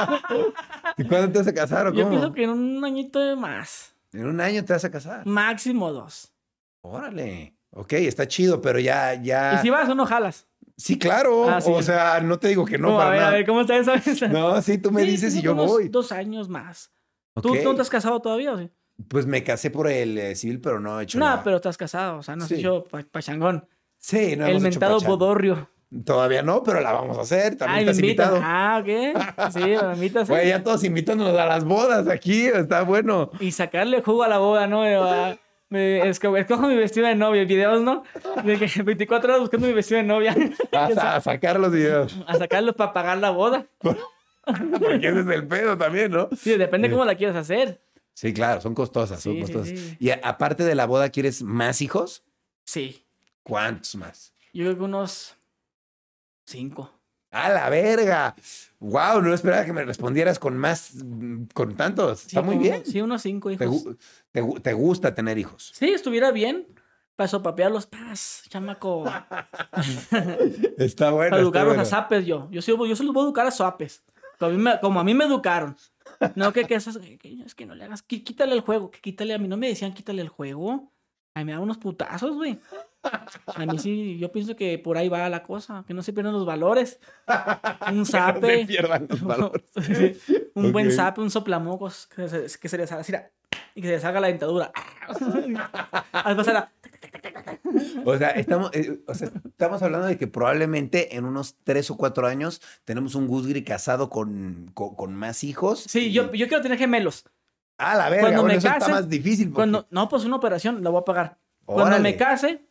¿Y 0.98 1.04
cuándo 1.08 1.32
te 1.32 1.38
vas 1.40 1.48
a 1.48 1.54
casar 1.54 1.88
o 1.88 1.94
Yo 1.94 2.04
cómo? 2.04 2.10
pienso 2.10 2.34
que 2.34 2.44
en 2.44 2.50
un 2.50 2.84
añito 2.84 3.38
más. 3.38 3.93
En 4.14 4.26
un 4.28 4.40
año 4.42 4.64
te 4.64 4.74
vas 4.74 4.86
a 4.86 4.92
casar. 4.92 5.26
Máximo 5.26 5.92
dos. 5.92 6.34
Órale. 6.82 7.56
Ok, 7.72 7.94
está 7.94 8.28
chido, 8.28 8.62
pero 8.62 8.80
ya, 8.80 9.16
ya. 9.16 9.56
Y 9.56 9.58
si 9.60 9.70
vas 9.70 9.90
o 9.90 9.96
no 9.96 10.06
jalas. 10.06 10.48
Sí, 10.78 10.98
claro. 11.00 11.50
Ah, 11.50 11.62
sí. 11.62 11.72
O 11.74 11.82
sea, 11.82 12.20
no 12.22 12.38
te 12.40 12.48
digo 12.50 12.66
que 12.66 12.78
no 12.78 12.90
No, 12.92 12.98
para 12.98 13.08
a 13.10 13.12
ver, 13.12 13.20
nada. 13.20 13.32
a 13.32 13.36
ver, 13.36 13.46
¿cómo 13.46 13.62
está 13.62 13.78
eso? 13.78 13.94
No, 14.30 14.62
sí, 14.62 14.78
tú 14.78 14.92
me 14.92 15.02
Sí, 15.04 15.08
dices 15.12 15.36
y 15.36 15.42
yo 15.42 15.54
unos 15.54 15.72
voy. 15.72 15.90
Dos 15.90 16.12
años 16.12 16.50
más. 16.50 16.92
¿Tú 17.42 17.56
no 17.56 17.76
te 17.76 17.82
has 17.82 17.90
casado 17.90 18.20
todavía 18.22 18.54
o 18.54 18.58
sí? 18.58 18.70
Pues 19.08 19.26
me 19.26 19.44
casé 19.44 19.72
por 19.72 19.88
el 19.88 20.18
eh, 20.20 20.36
civil, 20.36 20.62
pero 20.62 20.80
no 20.80 21.00
he 21.00 21.04
hecho 21.04 21.18
No, 21.18 21.26
nada. 21.26 21.44
pero 21.44 21.56
estás 21.56 21.78
casado, 21.78 22.20
o 22.20 22.24
sea, 22.24 22.36
no 22.36 22.46
has 22.46 22.52
hecho 22.52 22.84
pa- 22.84 23.04
pachangón. 23.12 23.68
Sí, 23.98 24.36
no 24.36 24.46
el 24.46 24.52
hemos 24.52 24.64
mentado 24.64 25.00
bodorrio. 25.02 25.70
Todavía 26.06 26.42
no, 26.42 26.64
pero 26.64 26.82
la 26.82 26.92
vamos 26.92 27.18
a 27.18 27.22
hacer. 27.22 27.56
También 27.56 27.78
Ay, 27.80 27.84
estás 27.84 28.00
invitado. 28.00 28.40
Ah, 28.42 28.82
¿ok? 28.82 29.52
Sí, 29.52 29.60
me 29.60 29.94
invitas. 29.96 30.28
Güey, 30.30 30.48
¿eh? 30.48 30.50
ya 30.50 30.64
todos 30.64 30.84
invitándonos 30.84 31.38
a 31.38 31.46
las 31.46 31.64
bodas 31.66 32.08
aquí. 32.08 32.48
Está 32.48 32.82
bueno. 32.84 33.30
Y 33.40 33.52
sacarle 33.52 34.02
jugo 34.02 34.24
a 34.24 34.28
la 34.28 34.40
boda, 34.40 34.66
¿no? 34.68 34.86
Eh, 34.86 35.38
Me, 35.70 36.02
esco- 36.10 36.38
escojo 36.38 36.68
mi 36.68 36.76
vestido 36.76 37.08
de 37.08 37.16
novia, 37.16 37.46
videos, 37.46 37.82
¿no? 37.82 38.04
De 38.44 38.58
que 38.58 38.70
24 38.84 39.30
horas 39.30 39.42
buscando 39.42 39.68
mi 39.68 39.74
vestido 39.74 39.98
de 40.00 40.04
novia. 40.08 40.36
A, 40.72 41.16
a 41.16 41.22
sacar 41.22 41.60
los 41.60 41.72
videos. 41.72 42.16
A 42.28 42.36
sacarlo 42.38 42.74
para 42.76 42.94
pagar 42.94 43.18
la 43.20 43.30
boda. 43.32 43.66
Porque 43.80 45.08
ese 45.08 45.20
es 45.22 45.28
el 45.28 45.48
pedo 45.48 45.78
también, 45.78 46.12
¿no? 46.12 46.30
Sí, 46.38 46.58
depende 46.58 46.90
cómo 46.90 47.06
la 47.06 47.16
quieras 47.16 47.36
hacer. 47.36 47.82
Sí, 48.14 48.34
claro, 48.34 48.62
son 48.62 48.76
costosas, 48.76 49.22
son 49.22 49.34
Sí, 49.34 49.42
costosas. 49.42 49.70
sí. 49.70 49.98
Y 50.00 50.10
aparte 50.12 50.64
de 50.64 50.76
la 50.76 50.86
boda, 50.86 51.10
¿quieres 51.10 51.42
más 51.42 51.82
hijos? 51.82 52.24
Sí. 52.64 53.06
¿Cuántos 53.42 53.96
más? 53.96 54.34
Yo 54.54 54.64
creo 54.66 54.78
que 54.78 54.84
unos 54.84 55.36
cinco. 56.54 56.92
¡A 57.32 57.50
la 57.50 57.68
verga! 57.70 58.36
¡Wow! 58.80 59.22
No 59.22 59.34
esperaba 59.34 59.66
que 59.66 59.74
me 59.74 59.84
respondieras 59.84 60.38
con 60.38 60.56
más, 60.56 60.94
con 61.54 61.76
tantos. 61.76 62.20
Sí, 62.20 62.28
Está 62.28 62.42
muy 62.44 62.56
como- 62.56 62.62
bien. 62.64 62.86
Sí, 62.86 63.02
unos 63.02 63.22
cinco 63.24 63.50
hijos. 63.52 63.86
te 64.32 64.42
gu- 64.44 64.62
te 64.62 64.74
gusta 64.74 65.16
tener 65.16 65.38
hijos. 65.40 65.72
Sí, 65.74 65.90
estuviera 65.90 66.32
bien. 66.32 66.68
Para 67.16 67.28
sopapear 67.28 67.72
los 67.72 67.86
paz, 67.86 68.44
chamaco. 68.50 69.06
Está 70.78 71.12
bueno. 71.12 71.32
Para 71.32 71.42
educarlos 71.42 71.74
bueno. 71.76 71.82
a 71.84 71.86
zapes 71.86 72.26
yo. 72.26 72.48
Yo, 72.52 72.62
sí, 72.62 72.72
yo 72.72 72.96
se 72.96 73.04
los 73.04 73.14
voy 73.14 73.24
a 73.24 73.26
educar 73.26 73.46
a 73.48 73.52
zapes. 73.52 74.04
Como 74.40 74.52
a 74.52 74.56
mí 74.56 74.62
me, 74.62 74.80
como 74.80 75.00
a 75.00 75.04
mí 75.04 75.14
me 75.14 75.26
educaron. 75.26 75.76
No, 76.36 76.52
que, 76.54 76.66
que, 76.66 76.76
eso 76.76 76.90
es, 76.92 76.98
que 76.98 77.44
es 77.46 77.56
que 77.56 77.66
no 77.66 77.76
le 77.76 77.84
hagas. 77.86 78.02
Quítale 78.04 78.54
el 78.54 78.62
juego. 78.62 78.92
Que 78.92 79.00
quítale 79.00 79.34
a 79.34 79.38
mí. 79.38 79.48
No 79.48 79.58
me 79.58 79.68
decían 79.68 79.94
quítale 79.94 80.22
el 80.22 80.30
juego. 80.30 80.92
A 81.36 81.40
mí 81.40 81.46
me 81.46 81.52
daban 81.54 81.64
unos 81.64 81.78
putazos, 81.78 82.36
güey. 82.36 82.60
A 83.56 83.66
mí 83.66 83.80
sí, 83.80 84.18
yo 84.20 84.32
pienso 84.32 84.56
que 84.56 84.78
por 84.78 84.98
ahí 84.98 85.10
va 85.10 85.28
la 85.30 85.44
cosa. 85.44 85.84
Que 85.88 85.94
no 85.94 86.04
se 86.04 86.14
pierdan 86.14 86.34
los 86.34 86.46
valores. 86.46 87.00
Un 87.90 87.96
No 88.00 88.06
se 88.06 88.12
zape. 88.12 88.66
pierdan 88.68 89.08
los 89.10 89.22
valores. 89.22 89.64
un 90.56 90.72
buen 90.72 90.92
zape, 90.92 91.22
un 91.22 91.32
soplamocos. 91.32 92.08
Que 92.16 92.28
se, 92.28 92.60
que 92.60 92.70
se 92.70 92.78
les 92.78 92.92
haga 92.92 93.02
así, 93.02 93.14
y 93.76 93.82
que 93.82 93.88
se 93.88 93.94
les 93.96 94.06
haga 94.06 94.20
la 94.20 94.28
dentadura. 94.28 94.72
Al 96.12 96.36
pasar 96.36 96.54
la- 96.54 96.72
O 98.06 98.18
sea, 98.18 98.30
estamos, 98.32 98.70
eh, 98.74 99.02
o 99.08 99.14
sea, 99.16 99.30
estamos 99.46 99.82
hablando 99.82 100.08
de 100.08 100.18
que 100.18 100.28
probablemente 100.28 101.16
en 101.16 101.26
unos 101.26 101.56
tres 101.64 101.90
o 101.90 101.98
cuatro 101.98 102.28
años 102.28 102.62
tenemos 102.86 103.16
un 103.16 103.28
Gusgri 103.28 103.64
casado 103.64 104.10
con, 104.10 104.70
con, 104.76 104.96
con 104.96 105.16
más 105.16 105.44
hijos. 105.44 105.80
Sí, 105.88 106.12
yo, 106.12 106.32
yo 106.34 106.48
quiero 106.48 106.62
tener 106.62 106.78
gemelos. 106.78 107.26
Ah, 107.78 107.96
la 107.96 108.10
verga. 108.10 108.22
cuando 108.24 108.42
bueno, 108.44 108.54
me 108.54 108.58
eso 108.60 108.68
está 108.68 108.80
case, 108.80 108.92
más 108.92 109.10
difícil. 109.10 109.48
porque- 109.48 109.56
Cuando, 109.56 109.88
no, 109.90 110.10
pues 110.10 110.26
una 110.26 110.36
operación 110.36 110.84
la 110.84 110.90
voy 110.90 111.02
a 111.02 111.06
pagar. 111.06 111.40
Cuando 111.66 112.00
me 112.00 112.16
case, 112.16 112.66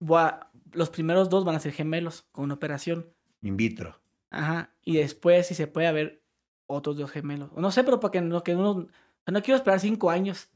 voy 0.00 0.20
a- 0.20 0.50
los 0.72 0.90
primeros 0.90 1.28
dos 1.30 1.44
van 1.44 1.56
a 1.56 1.60
ser 1.60 1.72
gemelos 1.72 2.26
con 2.32 2.44
una 2.44 2.54
operación. 2.54 3.12
In 3.42 3.56
vitro. 3.56 4.00
Ajá. 4.30 4.70
Y 4.84 4.96
después, 4.96 5.46
si 5.46 5.54
se 5.54 5.66
puede 5.66 5.86
haber 5.86 6.22
otros 6.66 6.96
dos 6.96 7.10
gemelos. 7.10 7.50
No 7.56 7.70
sé, 7.70 7.84
pero 7.84 8.00
para 8.00 8.12
que 8.12 8.20
no, 8.20 8.42
que 8.42 8.54
uno, 8.54 8.86
no 9.26 9.42
quiero 9.42 9.56
esperar 9.56 9.80
cinco 9.80 10.10
años. 10.10 10.50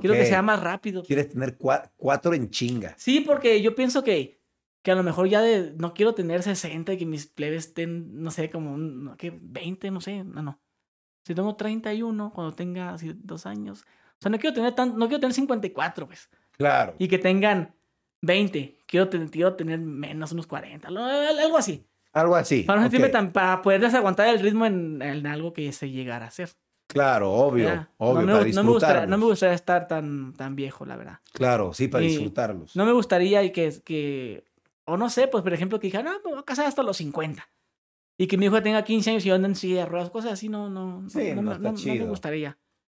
Quiero 0.00 0.14
que 0.14 0.26
sea 0.26 0.42
más 0.42 0.60
rápido. 0.62 1.02
Quieres 1.04 1.28
tener 1.30 1.56
cua- 1.58 1.90
cuatro 1.96 2.34
en 2.34 2.50
chinga. 2.50 2.94
Sí, 2.98 3.20
porque 3.20 3.62
yo 3.62 3.74
pienso 3.76 4.02
que, 4.02 4.40
que 4.82 4.90
a 4.90 4.94
lo 4.96 5.02
mejor 5.02 5.28
ya 5.28 5.40
de, 5.40 5.74
no 5.78 5.94
quiero 5.94 6.14
tener 6.14 6.42
60 6.42 6.92
y 6.92 6.96
que 6.98 7.06
mis 7.06 7.26
plebes 7.26 7.66
estén, 7.68 8.20
no 8.22 8.30
sé, 8.30 8.50
como, 8.50 8.72
un- 8.74 9.14
que 9.16 9.36
20, 9.40 9.90
no 9.90 10.00
sé, 10.00 10.24
no, 10.24 10.42
no. 10.42 10.60
Si 11.26 11.34
tengo 11.34 11.56
31, 11.56 12.32
cuando 12.32 12.54
tenga 12.54 12.90
así 12.90 13.12
dos 13.16 13.46
años. 13.46 13.82
O 13.82 14.18
sea, 14.20 14.30
no 14.30 14.38
quiero 14.38 14.54
tener 14.54 14.76
tan, 14.76 14.96
no 14.96 15.08
quiero 15.08 15.18
tener 15.18 15.34
54, 15.34 16.06
pues. 16.06 16.30
Claro. 16.52 16.94
Y 17.00 17.08
que 17.08 17.18
tengan 17.18 17.74
20. 18.22 18.78
Quiero, 18.86 19.08
ten- 19.08 19.26
quiero 19.28 19.54
tener 19.56 19.80
menos, 19.80 20.30
unos 20.30 20.46
40. 20.46 20.88
lo- 20.90 21.04
Algo 21.04 21.58
así. 21.58 21.84
Algo 22.12 22.36
así. 22.36 22.62
Para, 22.62 22.78
no 22.78 22.84
sentirme 22.84 23.06
ok. 23.08 23.12
tan, 23.12 23.32
para 23.32 23.60
poderles 23.60 23.92
aguantar 23.94 24.28
el 24.28 24.38
ritmo 24.38 24.66
en, 24.66 25.02
en 25.02 25.26
algo 25.26 25.52
que 25.52 25.72
se 25.72 25.90
llegara 25.90 26.26
a 26.26 26.28
hacer. 26.28 26.50
Claro, 26.86 27.32
obvio. 27.32 27.88
Obvio, 27.98 28.22
no, 28.22 28.26
me, 28.26 28.32
para 28.44 28.52
no, 28.52 28.62
me 28.62 28.70
gustaría, 28.70 29.06
no 29.06 29.18
me 29.18 29.24
gustaría 29.24 29.54
estar 29.56 29.88
tan, 29.88 30.32
tan 30.34 30.54
viejo, 30.54 30.86
la 30.86 30.96
verdad. 30.96 31.18
Claro, 31.32 31.72
sí, 31.74 31.88
para 31.88 32.04
Y- 32.04 32.08
disfrutarlos. 32.08 32.76
No 32.76 32.86
me 32.86 32.92
gustaría 32.92 33.42
y 33.42 33.50
que, 33.50 33.74
que, 33.84 34.44
o 34.84 34.96
no 34.96 35.10
sé, 35.10 35.26
pues 35.26 35.42
por 35.42 35.52
ejemplo, 35.52 35.80
que 35.80 35.88
dijera, 35.88 36.04
no, 36.04 36.12
me 36.24 36.30
voy 36.30 36.38
a 36.38 36.44
casar 36.44 36.66
hasta 36.66 36.84
los 36.84 36.96
50. 36.98 37.46
Y 38.18 38.26
que 38.26 38.38
mi 38.38 38.46
hijo 38.46 38.62
tenga 38.62 38.82
15 38.82 39.10
años 39.10 39.24
y 39.24 39.28
yo 39.28 39.34
ande 39.34 39.48
en 39.48 39.54
silla 39.54 39.80
de 39.80 39.86
ruedas, 39.86 40.10
cosas 40.10 40.32
así, 40.32 40.48
no, 40.48 40.70
no, 40.70 41.02
no, 41.02 41.10
Sí, 41.10 41.32
no, 41.34 41.42
no 41.42 41.52
está 41.52 41.70
no- 41.72 41.72
no 41.72 41.94
me 41.94 42.04
gustaría. 42.08 42.58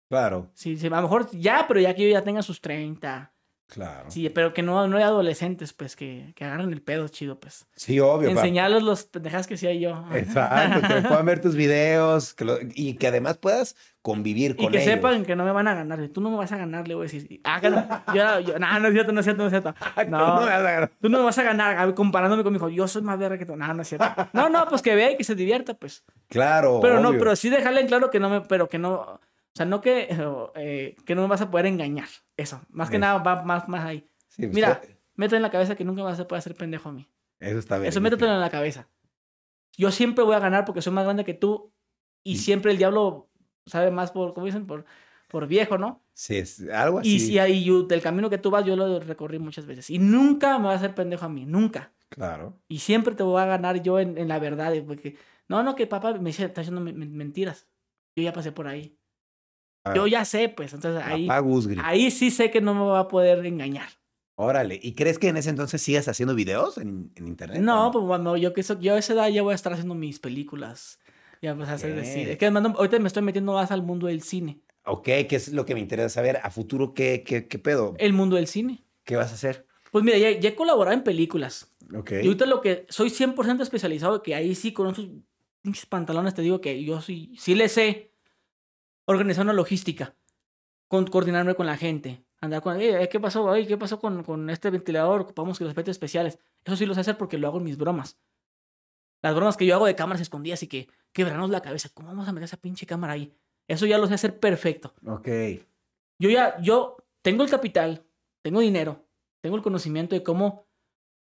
Claro, 0.09 0.51
Sí, 0.55 0.77
sí, 0.77 0.87
a 0.87 0.91
lo 0.91 1.03
mejor 1.03 1.31
ya, 1.33 1.65
pero 1.67 1.81
ya 1.81 1.95
que 1.95 2.05
yo 2.05 2.11
ya 2.11 2.23
tenga 2.23 2.43
sus 2.43 2.61
30. 2.61 3.35
Claro. 3.69 4.11
Sí, 4.11 4.29
pero 4.31 4.53
que 4.55 4.63
no, 4.63 4.87
no 4.89 4.97
hay 4.97 5.03
adolescentes, 5.03 5.73
pues, 5.73 5.97
que, 5.97 6.33
que 6.35 6.45
agarren 6.45 6.73
el 6.73 6.83
pedo 6.83 7.09
chido, 7.09 7.39
pues. 7.41 7.67
Sí, 7.75 7.99
obvio. 8.01 8.29
Enseñarles 8.31 8.83
los 8.83 9.05
pendejas 9.05 9.47
que 9.47 9.55
hacía 9.55 9.73
yo. 9.75 10.05
Exacto, 10.15 10.87
que 10.89 11.03
puedan 11.09 11.27
ver 11.27 11.41
tus 11.41 11.55
videos 11.57 12.35
que 12.35 12.45
lo- 12.45 12.59
y 12.75 12.95
que 12.95 13.09
además 13.09 13.39
puedas 13.39 13.77
convivir 14.03 14.53
Y 14.53 14.63
con 14.65 14.71
que 14.73 14.79
ellos. 14.83 14.95
sepan 14.95 15.25
que 15.25 15.35
no 15.35 15.45
me 15.45 15.51
van 15.51 15.67
a 15.67 15.75
ganar. 15.75 16.07
Tú 16.09 16.21
no 16.21 16.31
me 16.31 16.37
vas 16.37 16.53
a 16.53 16.57
ganar, 16.57 16.87
le 16.87 16.95
voy 16.95 17.09
a 17.09 17.11
decir. 17.11 17.41
Ah, 17.43 17.61
que 17.61 17.71
no. 17.71 17.87
Yo, 18.15 18.39
yo, 18.41 18.59
no, 18.59 18.79
no 18.79 18.87
es 18.87 18.93
cierto, 18.95 19.13
no 19.13 19.21
es 19.21 19.27
cierto, 19.27 19.43
no 19.43 19.49
es 19.49 19.51
cierto. 19.51 19.75
No, 20.09 20.19
No, 20.19 20.41
me 20.43 20.47
vas 20.47 20.51
a 20.51 20.57
agarrar. 20.69 20.93
tú 21.01 21.09
no 21.09 21.19
me 21.19 21.25
vas 21.25 21.39
a 21.39 21.43
ganar 21.43 21.95
comparándome 21.95 22.45
con 22.45 22.53
mi 22.53 22.59
hijo. 22.59 22.69
Yo 22.69 22.87
soy 22.87 23.03
más 23.03 23.19
verga 23.19 23.37
que 23.37 23.47
tú. 23.47 23.57
No, 23.57 23.75
no 23.75 23.83
es 23.83 23.89
cierto. 23.89 24.07
No, 24.33 24.49
no, 24.49 24.65
pues 24.69 24.81
que 24.83 24.95
vea 24.95 25.11
y 25.11 25.17
que 25.17 25.25
se 25.25 25.35
divierta, 25.35 25.75
pues. 25.75 26.05
Claro, 26.29 26.79
Pero 26.81 27.01
no, 27.01 27.11
pero 27.19 27.35
sí 27.35 27.51
dejarle 27.51 27.81
en 27.81 27.89
claro 27.89 28.11
que 28.11 28.21
no 28.21 28.29
me, 28.31 28.41
pero 28.43 28.69
que 28.69 28.79
no, 28.79 29.21
o 29.57 29.59
sea, 29.59 29.65
no 29.65 29.81
que, 29.81 30.07
eh, 30.57 30.97
que 31.07 31.15
no 31.15 31.23
me 31.23 31.29
vas 31.29 31.41
a 31.41 31.51
poder 31.51 31.65
engañar. 31.65 32.09
Eso, 32.37 32.61
más 32.69 32.91
que 32.91 32.99
nada 32.99 33.19
va 33.23 33.43
más, 33.43 33.67
más 33.71 33.87
ahí. 33.87 34.07
Sí, 34.29 34.43
pues, 34.43 34.53
Mira, 34.55 34.83
te- 34.83 34.99
mete 35.15 35.35
en 35.37 35.41
la 35.41 35.51
cabeza 35.51 35.75
que 35.77 35.85
nunca 35.85 36.03
vas 36.03 36.21
a 36.21 36.29
poder 36.29 36.41
hacer 36.41 36.55
pendejo 36.55 36.91
a 36.91 36.93
mí. 36.93 37.09
Eso 37.41 37.59
está 37.59 37.79
bien. 37.79 37.89
Eso 37.89 38.03
métetelo 38.03 38.33
en 38.35 38.41
la 38.41 38.51
cabeza. 38.51 38.91
Yo 39.79 39.91
siempre 39.91 40.25
voy 40.25 40.35
a 40.35 40.41
ganar 40.41 40.67
porque 40.67 40.83
soy 40.83 40.93
más 40.93 41.05
grande 41.05 41.25
que 41.25 41.33
tú 41.33 41.73
y 42.23 42.37
siempre 42.37 42.71
el 42.73 42.77
diablo 42.77 43.31
sabe 43.65 43.91
más 43.91 44.11
por, 44.11 44.35
¿cómo 44.35 44.45
dicen? 44.45 44.67
Por, 44.67 44.85
por 45.29 45.47
viejo, 45.47 45.79
¿no? 45.79 46.03
Sí, 46.13 46.37
es 46.37 46.61
algo 46.69 46.99
así. 46.99 47.15
Y 47.17 47.21
si 47.21 47.39
ahí 47.39 47.65
yo, 47.65 47.83
del 47.85 48.03
camino 48.03 48.29
que 48.29 48.37
tú 48.39 48.51
vas, 48.51 48.65
yo 48.67 48.77
lo 48.77 49.01
recorrí 49.01 49.39
muchas 49.39 49.65
veces. 49.65 49.89
Y 49.91 49.99
nunca 49.99 50.59
me 50.59 50.67
va 50.67 50.73
a 50.73 50.77
hacer 50.77 50.95
pendejo 50.95 51.25
a 51.25 51.29
mí, 51.31 51.47
nunca. 51.47 51.93
Claro. 52.11 52.59
Y 52.69 52.79
siempre 52.79 53.15
te 53.15 53.23
voy 53.23 53.41
a 53.41 53.47
ganar 53.47 53.83
yo 53.83 53.99
en, 54.01 54.17
en 54.19 54.29
la 54.29 54.39
verdad. 54.39 54.73
Porque, 54.87 55.17
no, 55.49 55.63
no, 55.63 55.75
que 55.75 55.87
papá 55.87 56.13
me 56.15 56.31
dice, 56.31 56.45
está 56.45 56.61
haciendo 56.63 56.81
men- 56.81 56.97
men- 56.99 57.15
mentiras. 57.17 57.69
Yo 58.17 58.23
ya 58.23 58.33
pasé 58.33 58.53
por 58.53 58.67
ahí. 58.69 58.99
Ah, 59.87 59.95
Yo 59.95 60.07
ya 60.07 60.25
sé, 60.25 60.49
pues. 60.49 60.73
Entonces 60.75 61.03
ahí, 61.05 61.29
ahí 61.83 62.11
sí 62.11 62.31
sé 62.31 62.51
que 62.51 62.61
no 62.61 62.75
me 62.75 62.81
va 62.83 63.01
a 63.01 63.09
poder 63.09 63.45
engañar. 63.47 63.89
Órale. 64.39 64.79
¿Y 64.83 64.93
crees 64.95 65.19
que 65.19 65.29
en 65.29 65.37
ese 65.39 65.49
entonces 65.51 65.81
sigas 65.81 66.09
haciendo 66.09 66.35
videos 66.35 66.77
en, 66.79 67.11
en 67.15 67.27
internet? 67.27 67.61
No, 67.63 67.89
o 67.89 67.91
pues 67.93 68.05
bueno, 68.05 68.37
yo 68.37 68.53
que 68.53 68.63
yo 68.81 68.95
a 68.95 68.99
esa 68.99 69.15
edad 69.15 69.29
ya 69.29 69.43
voy 69.43 69.53
a 69.53 69.55
estar 69.55 69.73
haciendo 69.73 69.95
mis 69.95 70.19
películas. 70.19 70.99
Ya 71.41 71.55
vas 71.55 71.69
a 71.69 71.75
hacer 71.75 71.95
decir. 71.95 72.29
Es 72.29 72.39
que 72.39 72.45
además 72.47 72.63
no- 72.65 72.75
ahorita 72.77 72.99
me 72.99 73.07
estoy 73.09 73.23
metiendo 73.23 73.53
más 73.55 73.71
al 73.71 73.83
mundo 73.83 74.09
del 74.09 74.23
cine. 74.23 74.61
Ok, 74.85 75.05
¿qué 75.05 75.37
es 75.37 75.53
lo 75.53 75.65
que 75.65 75.75
me 75.75 75.81
interesa 75.81 76.09
saber? 76.11 76.39
¿A 76.43 76.51
futuro 76.51 76.93
qué, 76.95 77.23
qué, 77.27 77.49
qué 77.49 77.59
pedo? 77.59 77.95
El 77.99 78.13
mundo 78.13 78.37
del 78.37 78.47
cine. 78.47 78.85
¿Qué 79.05 79.17
vas 79.17 79.31
a 79.33 79.35
hacer? 79.35 79.67
Pues 79.91 80.05
mira, 80.05 80.19
ya, 80.19 80.31
ya 80.39 80.51
he 80.51 80.55
colaborado 80.55 80.95
en 80.97 81.03
películas. 81.03 81.75
Ok. 81.95 82.13
Y 82.13 82.27
ahorita 82.27 82.47
lo 82.47 82.61
que 82.61 82.87
soy 82.89 83.09
100% 83.11 83.63
especializado, 83.63 84.23
que 84.23 84.35
ahí 84.35 84.55
sí 84.55 84.73
con 84.73 84.89
esos 84.89 85.09
pinches 85.63 85.87
pantalones 85.87 86.35
te 86.35 86.43
digo 86.43 86.61
que 86.61 86.83
yo 86.85 87.01
sí, 87.01 87.33
sí 87.39 87.55
le 87.55 87.69
sé 87.69 88.13
organizar 89.07 89.45
una 89.45 89.53
logística, 89.53 90.15
con, 90.89 91.07
coordinarme 91.07 91.55
con 91.55 91.67
la 91.67 91.77
gente, 91.77 92.25
andar 92.41 92.63
con, 92.63 92.81
"Eh, 92.81 93.09
¿qué 93.11 93.19
pasó? 93.19 93.53
¿Qué 93.67 93.77
pasó 93.77 93.99
con, 93.99 94.23
con 94.23 94.51
este 94.51 94.71
ventilador? 94.71 95.23
Ocupamos 95.23 95.59
que 95.59 95.65
los 95.65 95.73
efectos 95.73 95.93
especiales. 95.93 96.39
Eso 96.65 96.77
sí 96.77 96.87
lo 96.87 96.95
sé 96.95 97.01
hacer 97.01 97.17
porque 97.17 97.39
lo 97.39 97.49
hago 97.49 97.59
en 97.59 97.65
mis 97.65 97.77
bromas. 97.77 98.19
Las 99.23 99.35
bromas 99.35 99.57
que 99.57 99.67
yo 99.67 99.75
hago 99.75 99.87
de 99.87 99.95
cámaras 99.97 100.21
escondidas 100.21 100.63
y 100.63 100.69
que 100.69 100.89
quebrarnos 101.13 101.51
la 101.51 101.63
cabeza. 101.63 101.89
¿Cómo 101.95 102.09
vamos 102.09 102.29
a 102.29 102.33
meter 102.33 102.45
esa 102.45 102.57
pinche 102.59 102.87
cámara 102.87 103.15
ahí? 103.15 103.33
Eso 103.69 103.87
ya 103.87 103.99
lo 103.99 104.07
sé 104.07 104.15
hacer 104.15 104.39
perfecto. 104.39 104.95
Ok. 105.07 105.29
Yo 106.21 106.31
ya, 106.31 106.61
yo 106.61 106.97
tengo 107.23 107.43
el 107.43 107.51
capital, 107.51 108.05
tengo 108.43 108.61
dinero, 108.61 109.05
tengo 109.43 109.57
el 109.57 109.63
conocimiento 109.63 110.15
de 110.15 110.23
cómo 110.23 110.67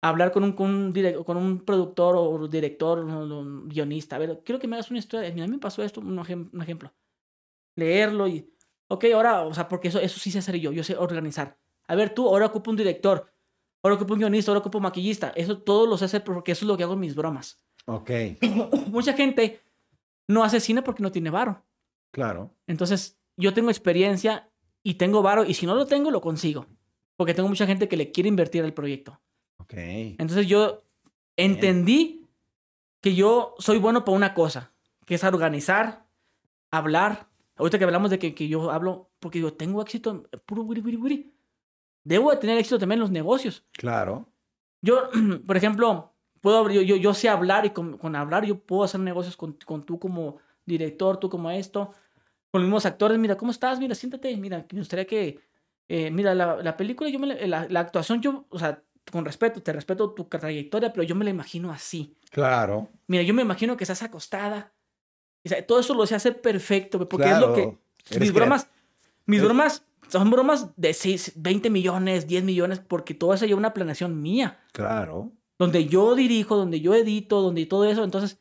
hablar 0.03 0.33
con 0.33 0.43
un, 0.45 0.53
con 0.53 0.71
un, 0.71 1.25
con 1.25 1.37
un 1.37 1.65
productor 1.65 2.17
o 2.17 2.49
director, 2.49 2.99
o 3.01 3.45
guionista. 3.67 4.17
A 4.17 4.19
ver, 4.21 4.43
quiero 4.45 4.59
que 4.59 4.67
me 4.69 4.77
hagas 4.77 4.91
una 4.91 4.99
historia. 4.99 5.31
Mira, 5.33 5.45
a 5.45 5.49
mí 5.49 5.55
me 5.55 5.61
pasó 5.61 5.83
esto, 5.83 6.01
un 6.01 6.19
ejemplo. 6.19 6.93
Leerlo 7.77 8.29
y, 8.29 8.53
ok, 8.89 9.07
ahora, 9.15 9.43
o 9.43 9.55
sea, 9.55 9.69
porque 9.69 9.89
eso, 9.89 10.01
eso 10.01 10.19
sí 10.19 10.31
sé 10.31 10.39
hacer 10.39 10.57
yo, 10.57 10.73
yo 10.73 10.85
sé 10.85 10.97
organizar. 10.97 11.59
A 11.89 11.95
ver, 11.95 12.15
tú, 12.15 12.29
ahora 12.29 12.47
ocupo 12.47 12.71
un 12.71 12.77
director, 12.77 13.33
ahora 13.83 13.97
ocupo 13.97 14.15
un 14.15 14.21
guionista, 14.21 14.51
ahora 14.51 14.61
ocupo 14.61 14.79
un 14.79 14.85
maquillista. 14.85 15.33
Eso 15.37 15.59
todo 15.59 15.87
lo 15.87 15.97
sé 15.97 16.05
hacer 16.05 16.25
porque 16.25 16.53
eso 16.53 16.65
es 16.65 16.69
lo 16.69 16.77
que 16.77 16.85
hago 16.85 16.95
en 16.95 17.01
mis 17.01 17.15
bromas. 17.15 17.63
Ok. 17.87 18.11
Mucha 18.89 19.13
gente 19.15 19.61
no 20.29 20.45
hace 20.45 20.61
cine 20.61 20.83
porque 20.83 21.03
no 21.03 21.13
tiene 21.13 21.31
varo. 21.31 21.65
Claro. 22.13 22.55
Entonces, 22.67 23.19
yo 23.37 23.55
tengo 23.55 23.71
experiencia 23.71 24.51
y 24.83 24.95
tengo 24.95 25.23
varo, 25.23 25.45
y 25.45 25.55
si 25.55 25.67
no 25.67 25.75
lo 25.75 25.87
tengo, 25.87 26.11
lo 26.11 26.21
consigo. 26.21 26.67
Porque 27.17 27.35
tengo 27.35 27.49
mucha 27.49 27.67
gente 27.67 27.89
que 27.89 27.97
le 27.97 28.11
quiere 28.11 28.29
invertir 28.29 28.65
al 28.65 28.75
proyecto. 28.75 29.21
Ok. 29.59 29.75
Entonces, 29.75 30.47
yo 30.47 30.85
entendí 31.37 32.29
que 33.01 33.15
yo 33.15 33.55
soy 33.59 33.79
bueno 33.79 34.05
para 34.05 34.17
una 34.17 34.35
cosa, 34.35 34.75
que 35.05 35.15
es 35.15 35.25
organizar, 35.25 36.07
hablar. 36.71 37.29
Ahorita 37.63 37.79
que 37.79 37.85
hablamos 37.85 38.11
de 38.11 38.19
que, 38.19 38.35
que 38.35 38.49
yo 38.49 38.73
hablo, 38.73 39.13
porque 39.21 39.39
yo 39.39 39.53
tengo 39.53 39.81
éxito, 39.81 40.25
puro 40.47 40.63
wiri, 40.63 40.81
wiri, 40.81 40.97
wiri. 40.97 41.35
Debo 42.03 42.33
de 42.33 42.37
tener 42.39 42.59
éxito 42.59 42.77
también 42.77 42.97
en 42.97 43.03
los 43.03 43.13
negocios. 43.13 43.65
Claro. 43.71 44.29
Yo, 44.81 45.09
por 45.47 45.57
ejemplo, 45.57 46.13
puedo, 46.41 46.69
yo, 46.71 46.83
yo, 46.83 46.97
yo 46.97 47.15
sé 47.15 47.29
hablar 47.29 47.65
y 47.65 47.71
con, 47.71 47.99
con 47.99 48.17
hablar 48.17 48.45
yo 48.45 48.59
puedo 48.59 48.83
hacer 48.83 48.99
negocios 48.99 49.37
con, 49.37 49.57
con 49.65 49.87
tú 49.87 50.01
como 50.01 50.39
director, 50.67 51.19
tú 51.19 51.31
como 51.31 51.53
esto, 51.53 51.93
con 52.51 52.63
los 52.63 52.69
mismos 52.69 52.85
actores. 52.85 53.17
Mira, 53.17 53.37
¿cómo 53.37 53.53
estás? 53.53 53.79
Mira, 53.79 53.95
siéntate. 53.95 54.37
Mira, 54.37 54.67
me 54.73 54.81
gustaría 54.81 55.07
que, 55.07 55.39
eh, 55.87 56.11
mira, 56.11 56.35
la, 56.35 56.57
la 56.57 56.77
película, 56.77 57.11
yo 57.11 57.21
me 57.21 57.29
la, 57.29 57.47
la, 57.47 57.69
la 57.69 57.79
actuación, 57.79 58.21
yo, 58.21 58.45
o 58.49 58.59
sea, 58.59 58.83
con 59.13 59.25
respeto, 59.25 59.63
te 59.63 59.73
respeto 59.73 60.11
tu 60.11 60.25
trayectoria, 60.25 60.93
pero 60.93 61.05
yo 61.05 61.15
me 61.15 61.25
la 61.25 61.31
imagino 61.31 61.71
así. 61.71 62.17
Claro. 62.31 62.89
Mira, 63.07 63.23
yo 63.23 63.35
me 63.35 63.43
imagino 63.43 63.77
que 63.77 63.85
estás 63.85 64.03
acostada. 64.03 64.73
O 65.45 65.49
sea, 65.49 65.67
todo 65.67 65.81
eso 65.81 65.95
lo 65.95 66.07
sé 66.07 66.15
hacer 66.15 66.41
perfecto, 66.41 67.09
porque 67.09 67.31
es 67.31 67.39
lo 67.39 67.55
que... 67.55 67.77
Mis 68.19 68.33
bromas, 68.33 68.69
mis 69.27 69.43
bromas 69.43 69.85
son 70.09 70.31
bromas 70.31 70.69
de 70.77 70.93
6, 70.95 71.33
20 71.37 71.71
millones, 71.71 72.27
10 72.27 72.45
millones, 72.45 72.81
porque 72.81 73.15
todo 73.15 73.33
eso 73.35 73.47
lleva 73.47 73.59
una 73.59 73.73
planeación 73.75 74.21
mía 74.21 74.61
Claro. 74.73 75.33
donde 75.59 75.87
yo 75.87 76.15
dirijo, 76.15 76.57
donde 76.57 76.81
yo 76.81 76.95
edito, 76.95 77.41
donde 77.41 77.65
todo 77.67 77.85
eso. 77.87 78.05
Entonces, 78.05 78.39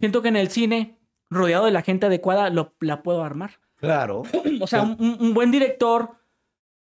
siento 0.00 0.22
que 0.22 0.28
en 0.28 0.36
el 0.36 0.48
cine, 0.50 0.98
rodeado 1.30 1.64
de 1.64 1.70
la 1.72 1.82
gente 1.82 2.06
adecuada, 2.06 2.50
lo, 2.50 2.74
la 2.80 3.02
puedo 3.02 3.22
armar. 3.24 3.60
Claro. 3.76 4.22
O 4.60 4.66
sea, 4.66 4.82
un, 4.82 5.16
un- 5.20 5.34
buen 5.34 5.50
director, 5.50 6.16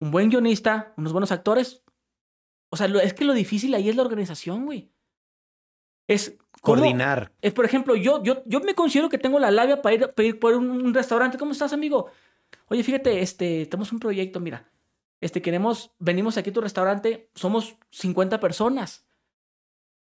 un 0.00 0.10
buen 0.10 0.30
guionista, 0.30 0.92
unos 0.96 1.12
buenos 1.12 1.30
actores. 1.32 1.82
O 2.72 2.76
sea, 2.76 2.88
lo- 2.88 3.00
es 3.00 3.12
que 3.14 3.24
lo 3.24 3.34
difícil 3.34 3.74
ahí 3.74 3.88
es 3.88 3.96
la 3.96 4.02
organización, 4.02 4.64
güey. 4.64 4.90
Es 6.08 6.38
Coordinar. 6.60 7.32
es, 7.40 7.52
por 7.54 7.64
ejemplo, 7.64 7.96
yo, 7.96 8.22
yo, 8.22 8.42
yo 8.46 8.60
me 8.60 8.74
considero 8.74 9.08
que 9.08 9.18
tengo 9.18 9.38
la 9.38 9.50
labia 9.50 9.80
para 9.80 9.94
ir, 9.94 10.08
para 10.14 10.28
ir 10.28 10.38
por 10.38 10.54
un, 10.54 10.70
un 10.70 10.92
restaurante. 10.94 11.38
¿Cómo 11.38 11.52
estás, 11.52 11.72
amigo? 11.72 12.10
Oye, 12.68 12.82
fíjate, 12.82 13.20
este, 13.20 13.66
tenemos 13.66 13.92
un 13.92 13.98
proyecto, 13.98 14.40
mira. 14.40 14.70
Este, 15.20 15.40
queremos, 15.42 15.92
venimos 15.98 16.36
aquí 16.38 16.50
a 16.50 16.52
tu 16.52 16.60
restaurante, 16.60 17.30
somos 17.34 17.76
50 17.90 18.40
personas. 18.40 19.06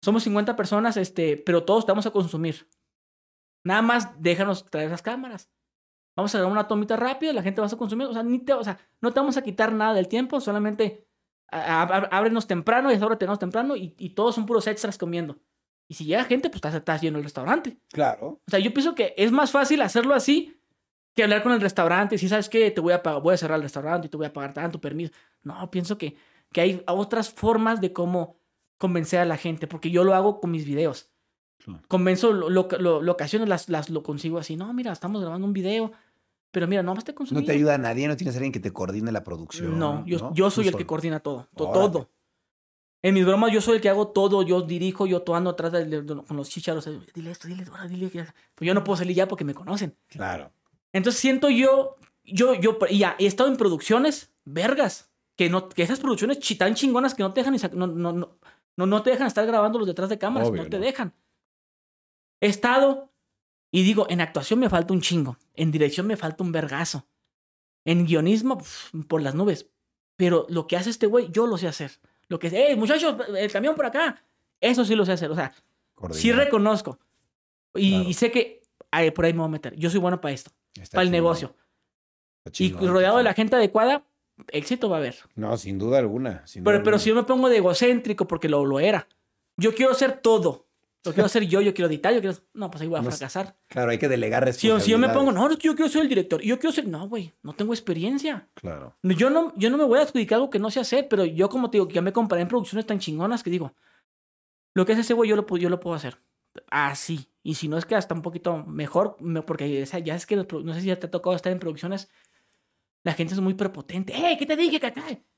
Somos 0.02 0.24
50 0.24 0.56
personas, 0.56 0.96
este, 0.98 1.38
pero 1.38 1.64
todos 1.64 1.86
te 1.86 1.92
vamos 1.92 2.06
a 2.06 2.12
consumir. 2.12 2.68
Nada 3.64 3.82
más 3.82 4.22
déjanos 4.22 4.66
traer 4.66 4.90
las 4.92 5.02
cámaras. 5.02 5.50
Vamos 6.16 6.34
a 6.34 6.40
dar 6.40 6.48
una 6.52 6.68
tomita 6.68 6.96
rápida, 6.96 7.34
la 7.34 7.44
gente 7.44 7.62
va 7.62 7.68
a 7.68 7.78
consumir. 7.78 8.08
O 8.08 8.14
sea, 8.14 8.24
ni 8.24 8.40
te, 8.40 8.54
o 8.54 8.64
sea, 8.64 8.80
no 9.02 9.12
te 9.12 9.20
vamos 9.20 9.38
a 9.38 9.44
quitar 9.44 9.74
nada 9.74 9.94
del 9.94 10.08
tiempo, 10.08 10.40
solamente 10.40 11.08
a- 11.52 11.82
a- 11.84 12.18
ábrenos 12.18 12.48
temprano 12.48 12.90
y 12.90 12.94
a 12.94 12.98
esa 12.98 13.06
hora 13.06 13.18
tenemos 13.18 13.40
temprano 13.40 13.76
y, 13.76 13.96
y 13.98 14.12
todos 14.12 14.36
son 14.36 14.46
puros 14.46 14.66
extras 14.68 14.98
comiendo. 14.98 15.38
Y 15.88 15.94
si 15.94 16.06
llega 16.06 16.24
gente, 16.26 16.50
pues 16.50 16.58
estás, 16.58 16.76
estás 16.76 17.02
lleno 17.02 17.18
el 17.18 17.24
restaurante. 17.24 17.78
Claro. 17.92 18.42
O 18.46 18.50
sea, 18.52 18.60
yo 18.60 18.74
pienso 18.74 18.94
que 18.96 19.14
es 19.18 19.32
más 19.32 19.52
fácil 19.52 19.82
hacerlo 19.82 20.14
así 20.14 20.60
que 21.16 21.24
hablar 21.24 21.42
con 21.44 21.52
el 21.54 21.62
restaurante. 21.62 22.18
Si 22.18 22.28
sabes 22.28 22.50
que 22.50 22.70
te 22.72 22.82
voy 22.82 22.94
a 22.94 23.02
pagar, 23.02 23.22
voy 23.22 23.34
a 23.34 23.38
cerrar 23.38 23.56
el 23.58 23.64
restaurante 23.64 24.08
y 24.08 24.10
te 24.10 24.18
voy 24.18 24.26
a 24.26 24.34
pagar 24.34 24.54
tanto 24.54 24.80
permiso. 24.82 25.14
No, 25.44 25.72
pienso 25.72 25.98
que, 25.98 26.16
que 26.52 26.62
hay 26.62 26.84
otras 26.88 27.30
formas 27.32 27.80
de 27.82 27.94
cómo 27.94 28.38
convencer 28.78 29.20
a 29.20 29.26
la 29.26 29.38
gente, 29.38 29.66
porque 29.66 29.90
yo 29.90 30.04
lo 30.04 30.14
hago 30.14 30.40
con 30.40 30.52
mis 30.52 30.66
videos. 30.66 31.10
Claro. 31.64 31.82
Convenzo 31.88 32.34
lo, 32.34 32.50
lo- 32.50 32.68
las, 33.48 33.70
las 33.70 33.90
lo 33.90 34.04
consigo 34.04 34.38
así. 34.38 34.56
No, 34.56 34.72
mira, 34.74 34.92
estamos 34.92 35.22
grabando 35.22 35.48
un 35.48 35.54
video, 35.54 35.92
pero 36.52 36.68
mira, 36.68 36.84
no 36.84 36.94
más 36.94 37.04
te 37.04 37.14
No 37.14 37.16
consumí. 37.16 37.46
te 37.46 37.54
ayuda 37.54 37.76
a 37.76 37.78
nadie, 37.80 38.08
no 38.08 38.16
tienes 38.16 38.36
a 38.36 38.38
alguien 38.38 38.52
que 38.52 38.60
te 38.60 38.72
coordine 38.72 39.12
la 39.12 39.24
producción. 39.24 39.80
No, 39.80 40.06
yo, 40.06 40.20
¿no? 40.20 40.52
soy 40.52 40.68
el 40.68 40.76
que 40.76 40.86
coordina 40.86 41.20
todo, 41.22 41.48
to- 41.56 41.72
todo. 41.72 42.10
En 43.04 43.14
mis 43.14 43.26
bromas 43.26 43.52
yo 43.52 43.62
soy 43.62 43.76
el 43.76 43.82
que 43.82 43.90
hago 43.90 44.08
todo, 44.10 44.42
yo 44.42 44.62
dirijo, 44.62 45.06
yo 45.06 45.24
ando 45.36 45.52
atrás 45.52 45.72
del- 45.72 45.90
del- 45.90 46.24
con 46.24 46.36
los 46.38 46.50
chicharos. 46.50 46.88
eh, 46.88 47.00
Dile 47.14 47.32
esto, 47.32 47.48
dile, 47.48 47.64
ahora 47.70 47.88
dile 47.88 48.10
que... 48.10 48.26
Pues 48.56 48.68
yo 48.68 48.74
no 48.74 48.84
puedo 48.84 48.98
salir 48.98 49.16
ya 49.16 49.28
porque 49.28 49.46
me 49.46 49.54
conocen. 49.54 49.96
Claro. 50.08 50.52
Entonces 50.92 51.22
siento 51.22 51.50
yo, 51.50 51.96
yo, 52.24 52.56
yo, 52.56 52.78
y 52.90 53.00
ya, 53.00 53.16
he 53.20 53.28
estado 53.28 53.50
en 53.50 53.58
producciones 53.58 54.32
vergas, 54.46 55.12
que, 55.36 55.50
no, 55.50 55.70
que 55.70 55.84
esas 55.84 56.00
producciones 56.00 56.40
tan 56.58 56.74
chingonas 56.74 57.14
que 57.14 57.22
no 57.22 57.34
te 57.34 57.44
dejan 57.44 57.56
no, 57.78 57.86
no, 57.88 58.12
no, 58.14 58.38
no, 58.76 58.86
no 58.88 59.04
te 59.04 59.12
dejan 59.12 59.28
estar 59.28 59.46
grabando 59.46 59.78
los 59.78 59.88
detrás 59.88 60.10
de 60.10 60.18
cámaras, 60.18 60.50
Obvio, 60.50 60.64
no 60.64 60.70
te 60.70 60.80
no. 60.80 60.86
dejan. 60.86 61.14
He 62.42 62.48
estado 62.48 63.12
y 63.72 63.84
digo, 63.84 64.08
en 64.10 64.22
actuación 64.22 64.60
me 64.60 64.70
falta 64.70 64.94
un 64.94 65.02
chingo, 65.02 65.38
en 65.54 65.72
dirección 65.72 66.08
me 66.08 66.18
falta 66.18 66.44
un 66.44 66.52
vergazo, 66.52 67.06
en 67.86 68.06
guionismo 68.06 68.58
pf, 68.58 68.98
por 69.08 69.22
las 69.22 69.36
nubes, 69.36 69.70
pero 70.16 70.46
lo 70.50 70.66
que 70.68 70.78
hace 70.78 70.90
este 70.90 71.06
güey, 71.06 71.30
yo 71.32 71.46
lo 71.48 71.58
sé 71.58 71.68
hacer. 71.68 71.92
Lo 72.30 72.40
que 72.40 72.48
es, 72.48 72.54
hey 72.56 72.76
muchachos, 72.76 73.16
el 73.36 73.52
camión 73.52 73.76
por 73.76 73.86
acá, 73.86 74.22
eso 74.60 74.84
sí 74.86 74.96
lo 74.96 75.06
sé 75.06 75.14
hacer, 75.14 75.32
o 75.32 75.36
sea, 75.36 75.52
sí 75.54 75.62
Coordinar. 75.96 76.38
reconozco. 76.38 77.00
Y, 77.76 77.92
Claro. 77.92 78.10
y 78.10 78.14
sé 78.14 78.32
que 78.32 78.62
ay, 78.92 79.12
por 79.12 79.26
ahí 79.26 79.34
me 79.34 79.40
voy 79.40 79.48
a 79.48 79.52
meter. 79.52 79.76
Yo 79.76 79.90
soy 79.90 80.00
bueno 80.00 80.20
para 80.22 80.34
esto, 80.34 80.52
Está 80.76 80.96
para 80.98 81.02
el 81.04 81.08
chingón, 81.10 81.12
negocio. 81.24 81.56
está 82.46 82.64
Y 82.64 82.72
rodeado 82.88 83.18
de 83.18 83.24
la 83.24 83.34
gente 83.34 83.56
adecuada, 83.56 84.06
éxito 84.50 84.90
va 84.90 84.98
a 84.98 85.00
haber. 85.00 85.16
No, 85.36 85.56
sin 85.58 85.78
duda 85.80 86.00
alguna. 86.00 86.46
sin 86.48 86.64
Pero, 86.64 86.78
duda 86.78 86.84
pero 86.84 86.96
alguna. 86.96 87.04
si 87.04 87.10
yo 87.10 87.16
me 87.16 87.24
pongo 87.24 87.50
de 87.50 87.58
egocéntrico, 87.58 88.28
porque 88.28 88.50
lo, 88.50 88.66
lo 88.66 88.80
era, 88.80 89.08
yo 89.58 89.74
quiero 89.74 89.92
hacer 89.94 90.20
todo. 90.22 90.67
Lo 91.06 91.14
quiero 91.14 91.26
hacer 91.28 91.44
yo, 91.48 91.62
yo 91.62 91.74
quiero 91.74 91.88
editar, 91.90 92.14
yo 92.14 92.20
quiero... 92.20 92.36
No, 92.54 92.70
pues 92.70 92.82
ahí 92.82 92.88
voy 92.90 93.00
a 93.00 93.02
No 93.02 93.10
fracasar. 93.10 93.58
Claro, 93.68 93.92
hay 93.92 93.98
que 93.98 94.10
delegar 94.10 94.52
Si, 94.54 94.68
yo- 94.68 94.80
si 94.82 94.92
yo 94.92 94.98
me 94.98 95.08
pongo, 95.08 95.32
responsabilidades. 95.32 95.50
no, 95.50 95.58
es 95.58 95.64
yo 95.64 95.76
quiero 95.76 95.90
ser 95.90 96.02
el 96.02 96.10
director, 96.10 96.44
y 96.44 96.48
yo 96.50 96.60
quiero 96.60 96.74
ser... 96.74 96.88
No, 96.88 97.08
güey, 97.08 97.34
no 97.44 97.54
tengo 97.54 97.74
experiencia. 97.74 98.50
Claro. 98.56 98.98
Yo 99.04 99.30
no, 99.30 99.54
yo 99.56 99.70
no 99.70 99.78
me 99.78 99.86
voy 99.86 100.00
a 100.00 100.02
adjudicar 100.02 100.36
algo 100.38 100.50
que 100.50 100.60
no 100.60 100.70
sé 100.70 100.80
hacer, 100.82 101.08
pero 101.08 101.24
yo 101.24 101.48
como 101.50 101.70
te 101.70 101.78
digo, 101.78 101.88
ya 101.88 102.02
me 102.02 102.12
comparé 102.12 102.42
en 102.42 102.50
producciones 102.50 102.86
tan 102.86 103.00
chingonas 103.00 103.42
que 103.44 103.50
digo, 103.50 103.74
lo 104.74 104.86
que 104.86 104.92
hace 104.94 105.02
ese 105.02 105.14
güey 105.14 105.30
yo 105.30 105.36
lo, 105.38 105.46
yo 105.58 105.70
lo 105.70 105.80
puedo 105.80 105.96
hacer. 105.96 106.18
Así. 106.70 107.30
Y 107.44 107.54
si 107.56 107.68
no 107.70 107.78
es 107.78 107.86
que 107.86 107.96
hasta 107.96 108.14
un 108.14 108.22
poquito 108.22 108.58
mejor, 108.66 109.16
me- 109.22 109.44
porque 109.44 109.86
ya 110.04 110.16
es 110.16 110.26
que, 110.26 110.36
no 110.36 110.74
sé 110.74 110.82
si 110.82 110.88
ya 110.88 111.00
te 111.00 111.08
ha 111.08 111.12
tocado 111.12 111.36
estar 111.36 111.52
en 111.54 111.60
producciones, 111.60 112.10
la 113.04 113.14
gente 113.14 113.34
es 113.34 113.40
muy 113.40 113.54
prepotente. 113.54 114.14
¡Eh, 114.14 114.36
qué 114.38 114.46
te 114.46 114.58
dije? 114.58 114.82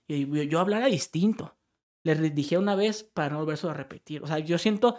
Y 0.08 0.26
yo, 0.28 0.42
yo 0.44 0.60
hablara 0.60 0.88
distinto. 0.88 1.56
Le 2.04 2.16
dije 2.16 2.58
una 2.58 2.74
vez 2.76 3.04
para 3.04 3.30
no 3.30 3.40
volverse 3.40 3.68
a 3.68 3.74
repetir. 3.74 4.24
O 4.24 4.28
sea, 4.28 4.40
yo 4.40 4.58
siento 4.58 4.98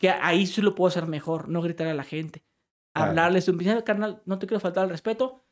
que 0.00 0.08
ahí 0.10 0.46
sí 0.46 0.62
lo 0.62 0.74
puedo 0.74 0.88
hacer 0.88 1.06
mejor, 1.06 1.48
no 1.48 1.60
gritar 1.60 1.86
a 1.86 1.94
la 1.94 2.04
gente. 2.04 2.42
Claro. 2.94 3.10
Hablarles 3.10 3.46
un 3.48 3.58
pinche 3.58 3.84
carnal, 3.84 4.22
no 4.24 4.38
te 4.38 4.46
quiero 4.46 4.58
faltar 4.60 4.84
al 4.84 4.90
respeto. 4.90 5.44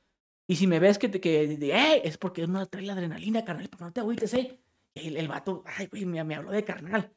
Y 0.48 0.56
si 0.56 0.66
me 0.66 0.80
ves 0.80 0.98
que 0.98 1.08
te 1.10 1.20
que 1.20 1.46
de, 1.46 1.70
"Eh", 1.76 2.00
es 2.04 2.16
porque 2.16 2.46
no 2.46 2.66
trae 2.66 2.82
la 2.84 2.94
adrenalina, 2.94 3.44
carnal, 3.44 3.68
porque 3.68 3.84
no 3.84 3.92
te 3.92 4.00
agüites, 4.00 4.32
eh. 4.34 4.58
Y 4.94 5.08
el, 5.08 5.16
el 5.18 5.28
vato, 5.28 5.62
ay, 5.66 5.86
güey, 5.86 6.06
me, 6.06 6.24
me 6.24 6.34
habló 6.34 6.50
de 6.50 6.64
carnal. 6.64 7.14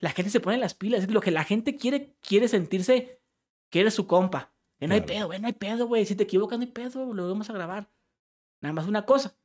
La 0.00 0.10
gente 0.10 0.30
se 0.30 0.40
pone 0.40 0.58
las 0.58 0.74
pilas, 0.74 1.04
es 1.04 1.10
lo 1.10 1.20
que 1.20 1.30
la 1.30 1.44
gente 1.44 1.76
quiere, 1.76 2.16
quiere 2.20 2.48
sentirse 2.48 3.22
que 3.70 3.80
eres 3.80 3.94
su 3.94 4.06
compa. 4.08 4.52
Que 4.78 4.88
no 4.88 4.94
hay 4.94 5.00
pedo, 5.02 5.26
güey, 5.28 5.40
no 5.40 5.46
hay 5.46 5.52
pedo, 5.54 5.86
güey. 5.86 6.04
Si 6.04 6.16
te 6.16 6.24
equivocas, 6.24 6.58
no 6.58 6.64
hay 6.64 6.72
pedo, 6.72 7.14
lo 7.14 7.28
vamos 7.28 7.48
a 7.48 7.52
grabar. 7.54 7.88
Nada 8.60 8.72
más 8.74 8.86
una 8.88 9.06
cosa, 9.06 9.38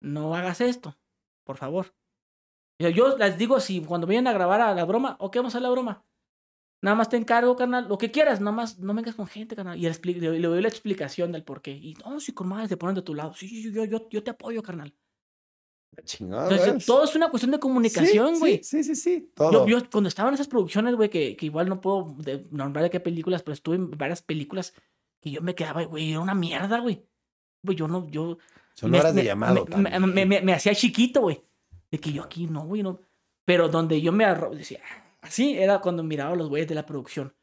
no 0.00 0.34
hagas 0.36 0.60
esto, 0.60 0.96
por 1.44 1.56
favor. 1.56 1.94
Yo, 2.78 2.90
yo 2.90 3.16
les 3.16 3.38
digo, 3.38 3.58
si 3.60 3.80
cuando 3.82 4.06
vayan 4.06 4.26
a 4.26 4.32
grabar 4.32 4.60
a 4.60 4.74
la 4.74 4.84
broma, 4.84 5.16
ok, 5.18 5.36
vamos 5.36 5.54
a 5.54 5.60
la 5.60 5.70
broma. 5.70 6.04
Nada 6.84 6.96
más 6.96 7.08
te 7.08 7.16
encargo, 7.16 7.56
carnal, 7.56 7.88
lo 7.88 7.96
que 7.96 8.10
quieras, 8.10 8.40
nada 8.40 8.54
más 8.54 8.78
no 8.78 8.92
vengas 8.92 9.14
con 9.14 9.26
gente, 9.26 9.56
carnal. 9.56 9.78
Y 9.78 9.88
le, 9.88 10.38
doy 10.38 10.60
la 10.60 10.68
explicación 10.68 11.32
del 11.32 11.42
por 11.42 11.62
qué. 11.62 11.70
Y 11.70 11.94
no, 12.04 12.20
si 12.20 12.32
con 12.32 12.46
madre 12.46 12.68
te 12.68 12.76
ponen 12.76 12.94
de 12.94 13.00
tu 13.00 13.14
lado. 13.14 13.32
Sí, 13.32 13.48
sí, 13.48 13.72
yo, 13.72 13.86
yo, 13.86 14.06
yo 14.10 14.22
te 14.22 14.30
apoyo, 14.32 14.62
carnal. 14.62 14.94
Chingón. 16.04 16.42
Entonces, 16.52 16.84
todo 16.84 17.04
es 17.04 17.14
una 17.16 17.30
cuestión 17.30 17.52
de 17.52 17.58
comunicación, 17.58 18.38
güey. 18.38 18.62
Sí, 18.62 18.84
sí, 18.84 18.94
sí, 18.94 18.96
sí, 18.96 19.30
todo. 19.34 19.66
Yo, 19.66 19.78
yo 19.80 19.90
cuando 19.90 20.08
estaba 20.08 20.28
en 20.28 20.34
esas 20.34 20.48
producciones, 20.48 20.94
güey, 20.94 21.08
que, 21.08 21.36
que 21.36 21.46
igual 21.46 21.70
no 21.70 21.80
puedo 21.80 22.14
de- 22.18 22.46
nombrar 22.50 22.82
de 22.82 22.90
qué 22.90 23.00
películas, 23.00 23.42
pero 23.42 23.54
estuve 23.54 23.76
en 23.76 23.90
varias 23.92 24.20
películas 24.20 24.74
que 25.22 25.30
yo 25.30 25.40
me 25.40 25.54
quedaba, 25.54 25.84
güey, 25.84 26.10
era 26.10 26.20
una 26.20 26.34
mierda, 26.34 26.80
güey. 26.80 27.02
Güey, 27.62 27.78
yo 27.78 27.88
no, 27.88 28.06
yo... 28.10 28.36
Son 28.74 28.90
me- 28.90 28.98
horas 29.00 29.14
de 29.14 29.24
llamado. 29.24 29.64
Me, 29.74 30.26
me- 30.26 30.52
hacía 30.52 30.74
chiquito, 30.74 31.22
güey. 31.22 31.40
De 31.90 31.98
que 31.98 32.12
yo 32.12 32.24
aquí 32.24 32.46
no, 32.46 32.66
güey, 32.66 32.82
no. 32.82 33.00
Pero 33.46 33.68
donde 33.68 34.02
yo 34.02 34.12
me 34.12 34.24
arro... 34.26 34.54
decía, 34.54 34.80
así 35.24 35.58
era 35.58 35.80
cuando 35.80 36.02
miraba 36.02 36.32
a 36.32 36.36
los 36.36 36.48
güeyes 36.48 36.68
de 36.68 36.74
la 36.74 36.86
producción. 36.86 37.34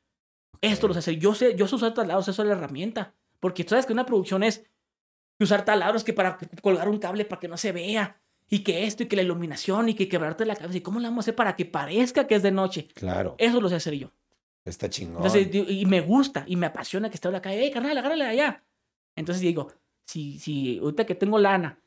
Esto 0.62 0.88
los 0.88 0.98
hace. 0.98 1.18
Yo 1.18 1.34
sé, 1.34 1.56
yo 1.56 1.68
sé 1.68 1.76
usar 1.76 1.94
taladros, 1.94 2.28
eso 2.28 2.42
es 2.44 2.48
la 2.48 2.54
herramienta. 2.56 3.14
Porque 3.40 3.64
tú 3.64 3.70
sabes 3.72 3.86
que 3.86 3.94
una 3.94 4.06
producción 4.06 4.44
es 4.44 4.64
usar 5.40 5.66
taladros 5.66 6.04
que 6.04 6.14
para 6.14 6.38
colgar 6.62 6.88
un 6.88 7.00
cable 7.00 7.26
para 7.26 7.40
que 7.40 7.48
no 7.48 7.58
se 7.58 7.72
vea. 7.72 8.22
Y 8.48 8.60
que 8.60 8.84
esto, 8.86 9.04
y 9.04 9.06
que 9.08 9.16
la 9.16 9.22
iluminación, 9.22 9.88
y 9.90 9.94
que 9.96 10.08
quebrarte 10.10 10.46
la 10.46 10.56
cabeza. 10.56 10.78
¿Y 10.78 10.82
cómo 10.82 11.00
la 11.00 11.08
vamos 11.10 11.24
a 11.24 11.26
hacer 11.26 11.36
para 11.36 11.56
que 11.56 11.66
parezca 11.66 12.28
que 12.28 12.36
es 12.36 12.44
de 12.44 12.52
noche? 12.52 12.90
Claro, 12.94 13.36
Eso 13.38 13.62
lo 13.62 13.70
sé 13.70 13.76
hacer 13.76 13.94
yo. 13.94 14.12
está 14.66 14.90
chingón. 14.90 15.26
Entonces, 15.26 15.50
y 15.70 15.86
me 15.86 16.02
gusta, 16.02 16.44
y 16.48 16.58
me 16.58 16.66
apasiona 16.68 17.10
que 17.10 17.16
esté 17.16 17.30
en 17.30 17.34
la 17.34 17.42
calle. 17.42 17.64
¡Ey, 17.64 17.72
carnal, 17.72 17.98
agárrale 17.98 18.26
allá! 18.26 18.64
Entonces 19.16 19.42
digo, 19.42 19.72
si, 20.06 20.38
si 20.38 20.78
ahorita 20.80 21.06
que 21.06 21.16
tengo 21.16 21.40
lana, 21.40 21.80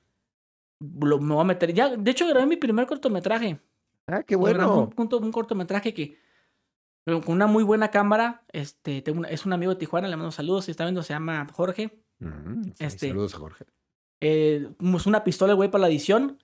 lo- 0.80 1.20
me 1.20 1.34
voy 1.34 1.42
a 1.42 1.44
meter. 1.44 1.72
Ya, 1.74 1.94
de 1.96 2.10
hecho, 2.10 2.26
grabé 2.26 2.46
mi 2.46 2.56
primer 2.56 2.86
cortometraje. 2.86 3.60
Ah, 4.06 4.22
qué 4.22 4.36
bueno. 4.36 4.90
Un, 4.96 5.32
cortometraje 5.32 5.94
que, 5.94 6.16
con 7.04 7.22
una 7.28 7.46
muy 7.46 7.64
buena 7.64 7.90
cámara, 7.90 8.44
este, 8.52 9.02
tengo 9.02 9.18
una- 9.20 9.28
es 9.28 9.44
un 9.46 9.52
amigo 9.52 9.72
de 9.72 9.78
Tijuana, 9.78 10.08
le 10.08 10.16
mando 10.16 10.32
saludos, 10.32 10.64
si 10.66 10.70
está 10.70 10.84
viendo, 10.84 11.02
se 11.02 11.12
llama 11.12 11.46
Jorge. 11.52 12.02
Mm, 12.18 12.64
sí, 12.64 12.72
Este- 12.78 13.08
Saludos 13.08 13.34
a 13.34 13.38
Jorge. 13.38 13.64
Eh, 14.20 14.70
pusimos 14.78 15.06
una 15.06 15.24
pistola, 15.24 15.52
güey, 15.54 15.70
para 15.70 15.82
la 15.82 15.88
edición. 15.88 16.38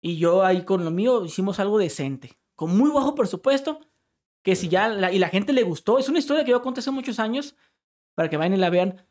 Y 0.00 0.16
yo 0.18 0.44
ahí 0.44 0.64
con 0.64 0.84
lo 0.84 0.90
mío 0.90 1.24
hicimos 1.24 1.60
algo 1.60 1.78
decente. 1.78 2.36
Con 2.56 2.76
muy 2.76 2.90
bajo 2.90 3.14
presupuesto. 3.14 3.80
Que 4.42 4.56
si 4.56 4.68
ya 4.68 4.88
la, 4.88 5.10
y 5.12 5.18
la 5.18 5.28
gente 5.28 5.52
le 5.52 5.62
gustó. 5.62 5.98
Es 5.98 6.08
una 6.08 6.18
historia 6.18 6.44
que 6.44 6.50
yo 6.50 6.60
conté 6.60 6.80
hace 6.80 6.90
muchos 6.90 7.18
años. 7.18 7.56
Para 8.14 8.28
que 8.28 8.36
vayan 8.36 8.54
y 8.54 8.56
la 8.58 8.68
vean. 8.70 9.02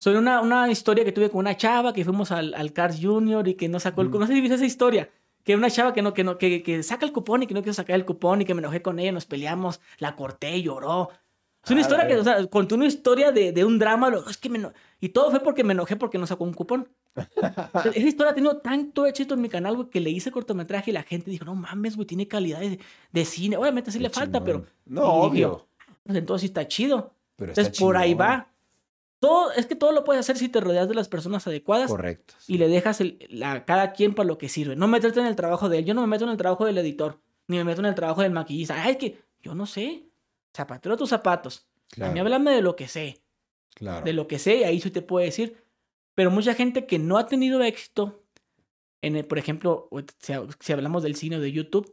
Sobre 0.00 0.18
una, 0.18 0.40
una 0.42 0.70
historia 0.70 1.04
que 1.04 1.12
tuve 1.12 1.30
con 1.30 1.38
una 1.40 1.56
chava 1.56 1.92
que 1.94 2.04
fuimos 2.04 2.30
al, 2.32 2.52
al 2.54 2.72
Cars 2.72 2.98
Junior 3.00 3.46
y 3.48 3.54
que 3.54 3.68
no 3.68 3.80
sacó 3.80 4.02
el 4.02 4.08
Mm. 4.10 4.18
No 4.18 4.26
sé 4.26 4.34
si 4.34 4.40
viste 4.40 4.56
esa 4.56 4.66
historia. 4.66 5.10
Que 5.44 5.54
una 5.54 5.70
chava 5.70 5.92
que 5.92 6.02
no, 6.02 6.14
que 6.14 6.24
no, 6.24 6.38
que, 6.38 6.62
que 6.62 6.82
saca 6.82 7.04
el 7.06 7.12
cupón 7.12 7.42
y 7.42 7.46
que 7.46 7.54
no 7.54 7.62
quiso 7.62 7.74
sacar 7.74 7.96
el 7.96 8.04
cupón 8.04 8.40
y 8.42 8.44
que 8.44 8.54
me 8.54 8.60
enojé 8.60 8.82
con 8.82 8.98
ella, 8.98 9.12
nos 9.12 9.26
peleamos, 9.26 9.80
la 9.98 10.16
corté, 10.16 10.60
lloró. 10.62 11.10
Es 11.62 11.70
una 11.70 11.80
Ah, 11.80 11.82
historia 11.82 12.06
que, 12.06 12.16
o 12.16 12.24
sea, 12.24 12.46
contó 12.46 12.74
una 12.74 12.86
historia 12.86 13.30
de, 13.32 13.52
de 13.52 13.64
un 13.64 13.78
drama. 13.78 14.10
lo- 14.10 14.28
Es 14.28 14.36
que 14.36 14.48
me 14.50 14.60
Y 15.00 15.10
todo 15.10 15.30
fue 15.30 15.40
porque 15.40 15.64
me 15.64 15.72
enojé 15.72 15.96
porque 15.96 16.18
no 16.18 16.26
sacó 16.26 16.44
un 16.44 16.52
cupón. 16.54 16.88
Esa 17.94 17.98
historia 18.08 18.32
ha 18.32 18.34
tenido 18.34 18.58
tanto 18.58 19.06
éxito 19.06 19.34
en 19.34 19.40
mi 19.40 19.48
canal, 19.48 19.76
güey, 19.76 19.88
que 19.88 20.00
le 20.00 20.10
hice 20.10 20.30
cortometraje 20.30 20.90
y 20.90 20.94
la 20.94 21.02
gente 21.02 21.30
dijo, 21.30 21.44
no 21.44 21.54
mames, 21.54 21.96
güey, 21.96 22.06
tiene 22.06 22.26
calidad 22.28 22.60
de, 22.60 22.78
de 23.12 23.24
cine. 23.24 23.56
Obviamente 23.56 23.90
sí 23.90 23.98
Qué 23.98 24.04
le 24.04 24.10
falta, 24.10 24.42
pero 24.44 24.66
No, 24.86 25.04
obvio. 25.04 25.66
pues, 26.04 26.18
entonces 26.18 26.40
sí 26.42 26.46
está 26.48 26.66
chido. 26.68 27.12
Pero 27.36 27.52
está 27.52 27.62
Entonces 27.62 27.80
por 27.80 27.96
ahí 27.96 28.14
va. 28.14 28.48
Todo, 29.26 29.52
es 29.52 29.66
que 29.66 29.74
todo 29.76 29.92
lo 29.92 30.04
puedes 30.04 30.20
hacer 30.20 30.36
si 30.36 30.48
te 30.48 30.60
rodeas 30.60 30.88
de 30.88 30.94
las 30.94 31.08
personas 31.08 31.46
adecuadas 31.46 31.90
Correcto. 31.90 32.34
y 32.46 32.58
le 32.58 32.68
dejas 32.68 33.00
el- 33.00 33.18
la, 33.30 33.64
cada 33.64 33.92
quien 33.92 34.14
para 34.14 34.26
lo 34.26 34.38
que 34.38 34.48
sirve. 34.48 34.76
No 34.76 34.86
meterte 34.88 35.20
en 35.20 35.26
el 35.26 35.36
trabajo 35.36 35.68
de 35.68 35.78
él. 35.78 35.84
Yo 35.84 35.94
no 35.94 36.00
me 36.02 36.06
meto 36.06 36.24
en 36.24 36.30
el 36.30 36.36
trabajo 36.36 36.64
del 36.66 36.78
editor, 36.78 37.20
ni 37.48 37.56
me 37.56 37.64
meto 37.64 37.80
en 37.80 37.86
el 37.86 37.94
trabajo 37.94 38.22
del 38.22 38.32
maquillista. 38.32 38.82
Ay, 38.82 38.92
es 38.92 38.96
que 38.98 39.18
yo 39.42 39.54
no 39.54 39.66
sé. 39.66 40.08
Zapatero 40.56 40.96
tus 40.96 41.08
zapatos. 41.10 41.58
A 41.58 41.64
mí 41.64 41.88
Claro, 42.14 42.20
háblame 42.20 42.50
de 42.52 42.62
lo 42.62 42.76
que 42.76 42.88
sé 42.88 43.22
claro. 43.74 44.04
de 44.04 44.12
lo 44.12 44.26
que 44.28 44.38
sé, 44.38 44.56
y 44.58 44.64
ahí 44.64 44.80
sí 44.80 44.90
te 44.90 45.02
puedo 45.02 45.24
decir. 45.24 45.62
Pero 46.14 46.30
mucha 46.30 46.54
gente 46.54 46.86
que 46.86 46.98
no 46.98 47.18
ha 47.18 47.26
tenido 47.26 47.62
éxito, 47.62 48.22
en 49.02 49.16
el- 49.16 49.26
por 49.26 49.38
ejemplo, 49.38 49.88
si, 50.20 50.32
si 50.60 50.72
hablamos 50.72 51.02
del 51.02 51.16
cine 51.16 51.36
o 51.36 51.40
de 51.40 51.50
YouTube, 51.52 51.92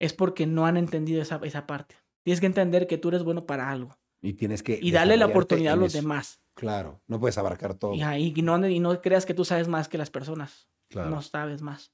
es 0.00 0.12
porque 0.12 0.46
no 0.46 0.66
han 0.66 0.76
entendido 0.76 1.20
esa, 1.22 1.40
esa 1.42 1.66
parte. 1.66 1.96
Tienes 2.22 2.40
que 2.40 2.46
entender 2.46 2.86
que 2.86 2.96
tú 2.98 3.08
eres 3.08 3.22
bueno 3.22 3.44
para 3.46 3.70
algo 3.70 3.96
Y 4.24 4.32
tienes 4.34 4.62
que. 4.62 4.78
y 4.80 4.90
darle 4.90 5.16
la 5.16 5.26
oportunidad 5.26 5.74
a 5.74 5.76
los 5.76 5.94
eso. 5.94 6.02
demás. 6.02 6.40
Claro, 6.54 7.02
no 7.08 7.20
puedes 7.20 7.36
abarcar 7.36 7.74
todo. 7.74 7.94
Y, 7.94 8.02
ahí, 8.02 8.32
y, 8.34 8.42
no, 8.42 8.66
y 8.66 8.80
no 8.80 9.00
creas 9.02 9.26
que 9.26 9.34
tú 9.34 9.44
sabes 9.44 9.68
más 9.68 9.88
que 9.88 9.98
las 9.98 10.10
personas. 10.10 10.68
Claro, 10.88 11.10
No 11.10 11.20
sabes 11.22 11.60
más. 11.62 11.92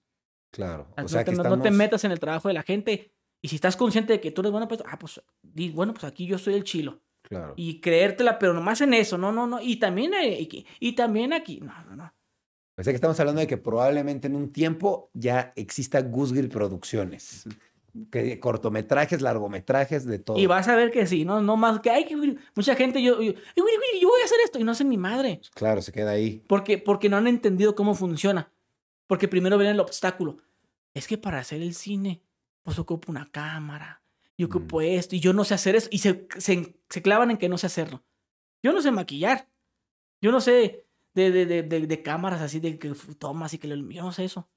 claro. 0.53 0.87
No 0.97 1.05
O 1.05 1.09
sea 1.09 1.25
te- 1.25 1.31
que 1.33 1.37
no, 1.37 1.45
no 1.45 1.61
te 1.61 1.71
metas 1.71 2.05
en 2.05 2.13
el 2.13 2.21
trabajo 2.21 2.49
de 2.49 2.55
la 2.55 2.63
gente. 2.63 3.13
Y 3.43 3.49
si 3.49 3.55
estás 3.57 3.77
consciente 3.77 4.13
de 4.13 4.21
que 4.21 4.31
tú 4.31 4.43
eres 4.43 4.53
bueno, 4.53 4.69
pues, 4.69 4.83
ah, 4.87 4.99
pues, 4.99 5.21
di, 5.43 5.71
bueno, 5.71 5.93
pues 5.95 6.05
aquí 6.05 6.27
yo 6.27 6.37
soy 6.39 6.55
el 6.55 6.65
chilo. 6.65 7.01
Claro. 7.23 7.55
Y 7.57 7.81
creértela, 7.81 8.39
pero 8.39 8.53
nomás 8.53 8.81
en 8.83 8.93
eso, 8.95 9.17
no, 9.19 9.33
no, 9.33 9.47
no. 9.47 9.61
Y 9.63 9.77
también, 9.77 10.13
eh, 10.15 10.47
y, 10.79 10.93
también 10.93 11.33
aquí, 11.33 11.61
no, 11.61 11.73
no, 11.85 11.97
no. 11.97 12.15
O 12.77 12.83
sea 12.83 12.93
que 12.93 12.97
estamos 12.97 13.19
hablando 13.21 13.41
de 13.41 13.47
que 13.47 13.57
probablemente 13.57 14.27
en 14.27 14.37
un 14.37 14.53
tiempo 14.53 15.11
ya 15.15 15.53
exista 15.57 16.01
Guzgrill 16.03 16.49
Producciones. 16.49 17.45
Que 18.11 18.39
cortometrajes, 18.41 19.21
largometrajes, 19.23 20.05
de 20.05 20.19
todo. 20.19 20.39
Y 20.39 20.47
vas 20.47 20.69
a 20.69 20.77
ver 20.77 20.91
que 20.91 21.07
sí, 21.07 21.25
no, 21.25 21.41
no 21.43 21.57
más 21.57 21.81
que 21.81 21.91
hay 21.91 22.05
que 22.05 22.17
mucha 22.55 22.75
gente 22.77 23.03
yo, 23.03 23.21
yo, 23.23 23.33
"Ay, 23.33 23.63
güey, 23.63 23.77
güey, 23.77 24.01
yo 24.01 24.09
voy 24.09 24.21
a 24.21 24.25
hacer 24.25 24.39
esto 24.45 24.59
y 24.59 24.65
no 24.65 24.73
hacen 24.73 24.89
ni 24.89 24.97
madre, 24.97 25.41
Claro, 25.55 25.83
se 25.83 25.91
queda 25.93 26.11
ahí. 26.13 26.43
porque 26.47 26.79
porque 26.79 27.09
no 27.09 27.17
han 27.17 27.27
entendido 27.27 27.75
cómo 27.75 27.95
funciona. 27.95 28.53
Porque 29.07 29.27
primero 29.29 29.59
ven 29.59 29.69
el 29.69 29.81
obstáculo. 29.81 30.37
Es 30.95 31.09
que 31.09 31.19
para 31.19 31.39
hacer 31.39 31.63
el 31.63 31.75
cine 31.75 32.23
pues 32.63 32.79
ocupo 32.79 33.11
una 33.11 33.29
cámara 33.31 34.03
y 34.37 34.45
ocupo 34.45 34.79
Mm. 34.81 34.85
esto 34.85 35.17
y 35.17 35.21
yo 35.21 35.33
no 35.33 35.45
sé 35.45 35.55
hacer 35.55 35.75
eso 35.75 35.89
y 35.91 35.99
se, 35.99 36.29
se, 36.39 36.77
se 36.89 37.03
clavan 37.03 37.31
en 37.33 37.37
que 37.39 37.49
no 37.49 37.59
sé 37.59 37.67
hacerlo. 37.67 38.05
Yo 38.63 38.73
no 38.73 38.81
sé 38.83 38.91
maquillar. 38.93 39.49
Yo 40.23 40.31
no 40.31 40.41
sé 40.41 40.87
de, 41.15 41.31
de, 41.33 41.47
de, 41.47 41.63
de, 41.65 42.03
cámaras 42.03 42.41
así 42.41 42.61
de 42.61 42.79
que 42.79 42.93
tomas 43.19 43.53
y 43.55 43.59
que 43.59 43.67
lo- 43.67 43.91
yo 43.91 44.03
no 44.03 44.13
sé 44.13 44.25
eso. 44.25 44.49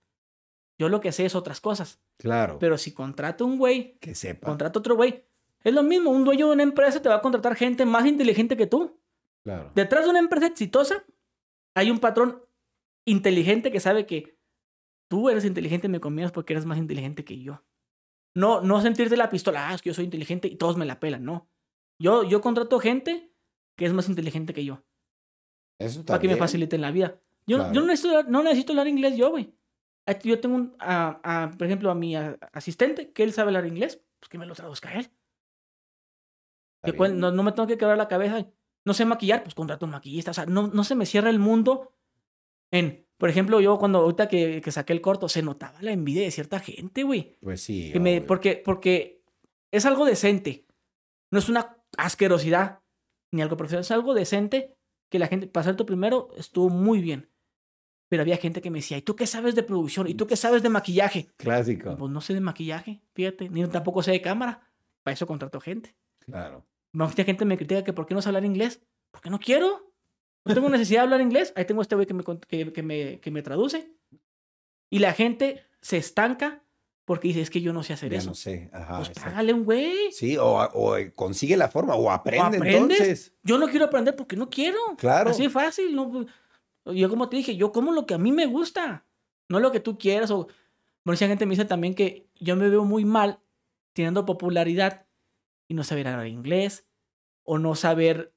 Yo 0.78 0.90
lo 0.90 1.00
que 1.02 1.12
sé 1.12 1.26
es 1.26 1.34
otras 1.36 1.62
cosas. 1.62 2.00
Claro. 2.18 2.58
Pero 2.60 2.78
si 2.78 2.94
contrato 2.94 3.46
un 3.46 3.58
güey 3.58 3.98
que 4.00 4.16
sepa. 4.16 4.48
contrata 4.48 4.80
otro 4.80 4.96
güey. 4.96 5.26
Es 5.64 5.74
lo 5.74 5.84
mismo, 5.84 6.10
un 6.12 6.24
dueño 6.26 6.48
de 6.48 6.54
una 6.54 6.64
empresa 6.64 7.02
te 7.02 7.10
va 7.10 7.16
a 7.16 7.22
contratar 7.22 7.56
gente 7.56 7.86
más 7.86 8.06
inteligente 8.06 8.58
que 8.58 8.68
tú. 8.68 9.00
Claro. 9.44 9.72
Detrás 9.76 10.04
de 10.06 10.10
una 10.10 10.20
empresa 10.20 10.48
exitosa 10.48 11.04
hay 11.76 11.90
un 11.92 12.00
patrón 12.00 12.42
inteligente 13.06 13.72
que 13.72 13.80
sabe 13.80 14.06
que 14.06 14.38
tú 15.10 15.30
eres 15.30 15.44
inteligente 15.46 15.88
y 15.88 15.90
me 15.90 16.00
convienes 16.00 16.32
porque 16.32 16.54
eres 16.54 16.66
más 16.66 16.78
inteligente 16.78 17.24
que 17.26 17.40
yo. 17.42 17.64
No, 18.36 18.62
no 18.62 18.82
sentirte 18.82 19.16
la 19.18 19.30
pistola, 19.30 19.70
ah, 19.70 19.74
es 19.76 19.82
que 19.82 19.90
yo 19.90 19.94
soy 19.94 20.06
inteligente 20.06 20.48
y 20.48 20.56
todos 20.56 20.76
me 20.78 20.86
la 20.86 21.00
pelan, 21.00 21.24
no. 21.24 21.50
Yo, 22.00 22.24
yo 22.24 22.42
contrato 22.42 22.80
gente 22.80 23.32
que 23.78 23.86
es 23.86 23.94
más 23.94 24.10
inteligente 24.10 24.54
que 24.54 24.66
yo 24.66 24.84
Eso 25.80 26.04
para 26.06 26.20
que 26.20 26.28
me 26.28 26.34
también. 26.34 26.40
faciliten 26.40 26.82
la 26.82 26.92
vida. 26.92 27.20
Yo, 27.46 27.58
Claro. 27.58 27.74
yo 27.74 27.82
no, 27.82 27.88
necesito, 27.88 28.24
no 28.24 28.44
necesito 28.44 28.74
hablar 28.74 28.88
inglés 28.88 29.16
yo, 29.18 29.30
güey. 29.30 29.54
Yo 30.24 30.40
tengo, 30.40 30.56
un, 30.56 30.76
a- 30.80 31.20
a, 31.24 31.52
por 31.52 31.66
ejemplo, 31.68 31.90
a 31.90 31.96
mi 31.96 32.16
a- 32.16 32.38
asistente 32.52 33.12
que 33.12 33.24
él 33.24 33.32
sabe 33.34 33.50
hablar 33.50 33.66
inglés, 33.66 34.02
pues 34.20 34.30
que 34.30 34.38
me 34.38 34.46
lo 34.46 34.54
traduzca 34.56 34.90
a 34.90 35.00
él. 35.00 35.10
No, 37.20 37.32
no 37.32 37.44
me 37.44 37.52
tengo 37.54 37.68
que 37.68 37.78
quebrar 37.78 37.98
la 37.98 38.08
cabeza. 38.10 38.46
No 38.86 38.94
sé 38.94 39.06
maquillar, 39.06 39.44
pues 39.44 39.56
contrato 39.56 39.86
un 39.86 39.92
maquillista. 39.94 40.32
O 40.32 40.34
sea, 40.34 40.46
no, 40.46 40.68
no 40.68 40.84
se 40.84 40.96
me 40.96 41.06
cierra 41.06 41.30
el 41.30 41.40
mundo 41.40 41.94
en, 42.72 43.08
por 43.18 43.30
ejemplo, 43.30 43.62
yo 43.62 43.78
cuando 43.78 44.00
ahorita 44.00 44.28
que, 44.28 44.60
que 44.62 44.72
saqué 44.72 44.92
el 44.92 45.00
corto, 45.02 45.30
se 45.30 45.42
notaba 45.42 45.82
la 45.82 45.92
envidia 45.94 46.24
de 46.24 46.32
cierta 46.32 46.60
gente, 46.60 47.04
güey. 47.04 47.38
Pues 47.40 47.62
sí. 47.62 47.92
Que 47.94 48.00
me- 48.02 48.18
obvio. 48.18 48.28
porque, 48.28 48.62
porque 48.66 49.24
es 49.72 49.86
algo 49.86 50.06
decente. 50.06 50.66
No 51.32 51.40
es 51.40 51.48
una 51.48 51.78
asquerosidad 51.98 52.82
ni 53.32 53.42
algo 53.42 53.56
profesional. 53.56 53.84
Es 53.84 53.92
algo 53.92 54.14
decente 54.14 54.76
que 55.10 55.20
la 55.20 55.28
gente, 55.28 55.48
para 55.48 55.64
ser 55.64 55.78
tu 55.78 55.86
primero, 55.86 56.32
estuvo 56.36 56.70
muy 56.70 57.02
bien. 57.02 57.30
Pero 58.10 58.22
había 58.22 58.38
gente 58.38 58.62
que 58.62 58.70
me 58.70 58.80
decía, 58.80 58.98
¿y 58.98 59.02
tú 59.02 59.16
qué 59.16 59.26
sabes 59.26 59.56
de 59.56 59.64
producción? 59.64 60.08
¿Y 60.08 60.14
tú 60.14 60.28
qué 60.28 60.36
sabes 60.36 60.62
de 60.62 60.70
maquillaje? 60.70 61.30
Clásico. 61.38 61.96
Pues 61.98 62.12
no 62.12 62.22
sé 62.22 62.34
de 62.34 62.42
maquillaje, 62.42 63.02
fíjate, 63.14 63.50
ni 63.50 63.66
tampoco 63.68 64.04
sé 64.04 64.12
de 64.12 64.22
cámara. 64.22 64.62
Para 65.02 65.14
eso 65.14 65.26
contrato 65.28 65.60
gente. 65.60 65.96
Claro. 66.20 66.66
Mucha 66.94 67.24
gente 67.24 67.44
me 67.46 67.58
critica 67.58 67.84
que 67.84 67.92
por 67.94 68.06
qué 68.06 68.14
no 68.14 68.22
sé 68.22 68.30
hablar 68.30 68.46
inglés. 68.46 68.82
Porque 69.12 69.30
no 69.30 69.40
quiero. 69.40 69.92
No 70.46 70.54
tengo 70.54 70.70
necesidad 70.70 71.00
de 71.02 71.04
hablar 71.04 71.22
inglés. 71.22 71.54
Ahí 71.56 71.66
tengo 71.66 71.82
este 71.82 71.96
güey 71.96 72.06
que 72.08 72.14
me, 72.14 72.24
que, 72.24 72.72
que 72.72 72.84
me, 72.84 73.20
que 73.20 73.32
me 73.32 73.42
traduce. 73.42 73.92
Y 74.90 75.00
la 75.00 75.14
gente 75.14 75.64
se 75.82 75.98
estanca 75.98 76.64
porque 77.06 77.28
dice, 77.30 77.42
es 77.42 77.50
que 77.50 77.62
yo 77.62 77.74
no 77.74 77.84
sé 77.84 77.94
hacer 77.94 78.12
Ya 78.12 78.20
eso. 78.20 78.30
no 78.30 78.36
sé. 78.36 78.70
Ajá. 78.72 78.98
pues 78.98 79.10
exacto. 79.10 79.30
págale 79.30 79.54
un 79.54 79.66
güey. 79.66 80.12
Sí, 80.12 80.38
o, 80.38 80.54
o 80.74 80.96
consigue 81.16 81.58
la 81.58 81.68
forma, 81.68 81.96
o 81.96 82.10
aprende 82.12 82.58
aprendes. 82.58 83.00
entonces. 83.00 83.34
Yo 83.44 83.58
no 83.58 83.68
quiero 83.68 83.86
aprender 83.86 84.16
porque 84.16 84.36
no 84.38 84.50
quiero. 84.50 84.78
Claro. 84.98 85.32
Así 85.32 85.50
fácil. 85.50 85.94
No, 85.96 86.10
pues, 86.12 86.28
yo 86.86 87.10
como 87.10 87.30
te 87.30 87.38
dije, 87.38 87.56
yo 87.56 87.72
como 87.72 87.92
lo 87.92 88.06
que 88.06 88.14
a 88.14 88.18
mí 88.18 88.32
me 88.32 88.46
gusta, 88.46 89.06
no 89.50 89.60
lo 89.60 89.72
que 89.72 89.80
tú 89.80 89.98
quieras. 89.98 90.32
O, 90.32 90.48
mucha 91.06 91.28
gente 91.28 91.46
me 91.46 91.52
dice 91.52 91.66
también 91.66 91.96
que 91.96 92.28
yo 92.40 92.56
me 92.56 92.70
veo 92.70 92.84
muy 92.84 93.06
mal 93.06 93.40
teniendo 93.94 94.26
popularidad 94.26 95.06
y 95.68 95.74
no 95.76 95.84
saber 95.84 96.08
hablar 96.08 96.28
inglés 96.28 96.86
o 97.44 97.58
no 97.58 97.76
saber 97.76 98.34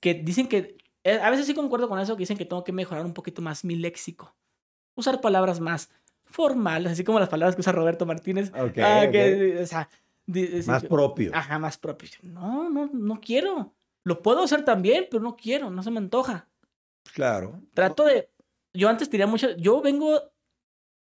que 0.00 0.14
dicen 0.14 0.48
que 0.48 0.78
eh, 1.04 1.18
a 1.20 1.30
veces 1.30 1.46
sí 1.46 1.54
concuerdo 1.54 1.88
con 1.88 1.98
eso 1.98 2.16
que 2.16 2.20
dicen 2.20 2.36
que 2.36 2.44
tengo 2.44 2.64
que 2.64 2.72
mejorar 2.72 3.04
un 3.04 3.14
poquito 3.14 3.42
más 3.42 3.64
mi 3.64 3.76
léxico, 3.76 4.36
usar 4.94 5.20
palabras 5.20 5.60
más 5.60 5.90
formales, 6.24 6.92
así 6.92 7.04
como 7.04 7.18
las 7.18 7.28
palabras 7.28 7.56
que 7.56 7.60
usa 7.60 7.72
Roberto 7.72 8.06
Martínez. 8.06 8.52
Ah, 8.54 8.64
ok. 8.64 8.72
que, 8.72 9.58
o 9.62 9.66
sea, 9.66 9.88
di- 10.26 10.46
decir 10.46 10.70
Más 10.72 10.84
propio. 10.84 11.30
Ajá, 11.34 11.58
más 11.58 11.78
propio. 11.78 12.08
No, 12.22 12.68
no, 12.70 12.90
no 12.92 13.20
quiero. 13.20 13.74
Lo 14.04 14.22
puedo 14.22 14.42
hacer 14.42 14.64
también, 14.64 15.06
pero 15.10 15.22
no 15.22 15.36
quiero, 15.36 15.70
no 15.70 15.82
se 15.82 15.90
me 15.90 15.98
antoja. 15.98 16.48
Claro. 17.14 17.60
Trato 17.74 18.04
de. 18.04 18.30
Yo 18.72 18.88
antes 18.88 19.08
tenía 19.10 19.26
mucho. 19.26 19.56
Yo 19.56 19.80
vengo. 19.82 20.20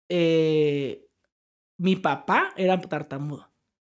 eh, 0.09 1.05
mi 1.77 1.95
papá 1.95 2.51
era 2.57 2.79
tartamudo. 2.81 3.49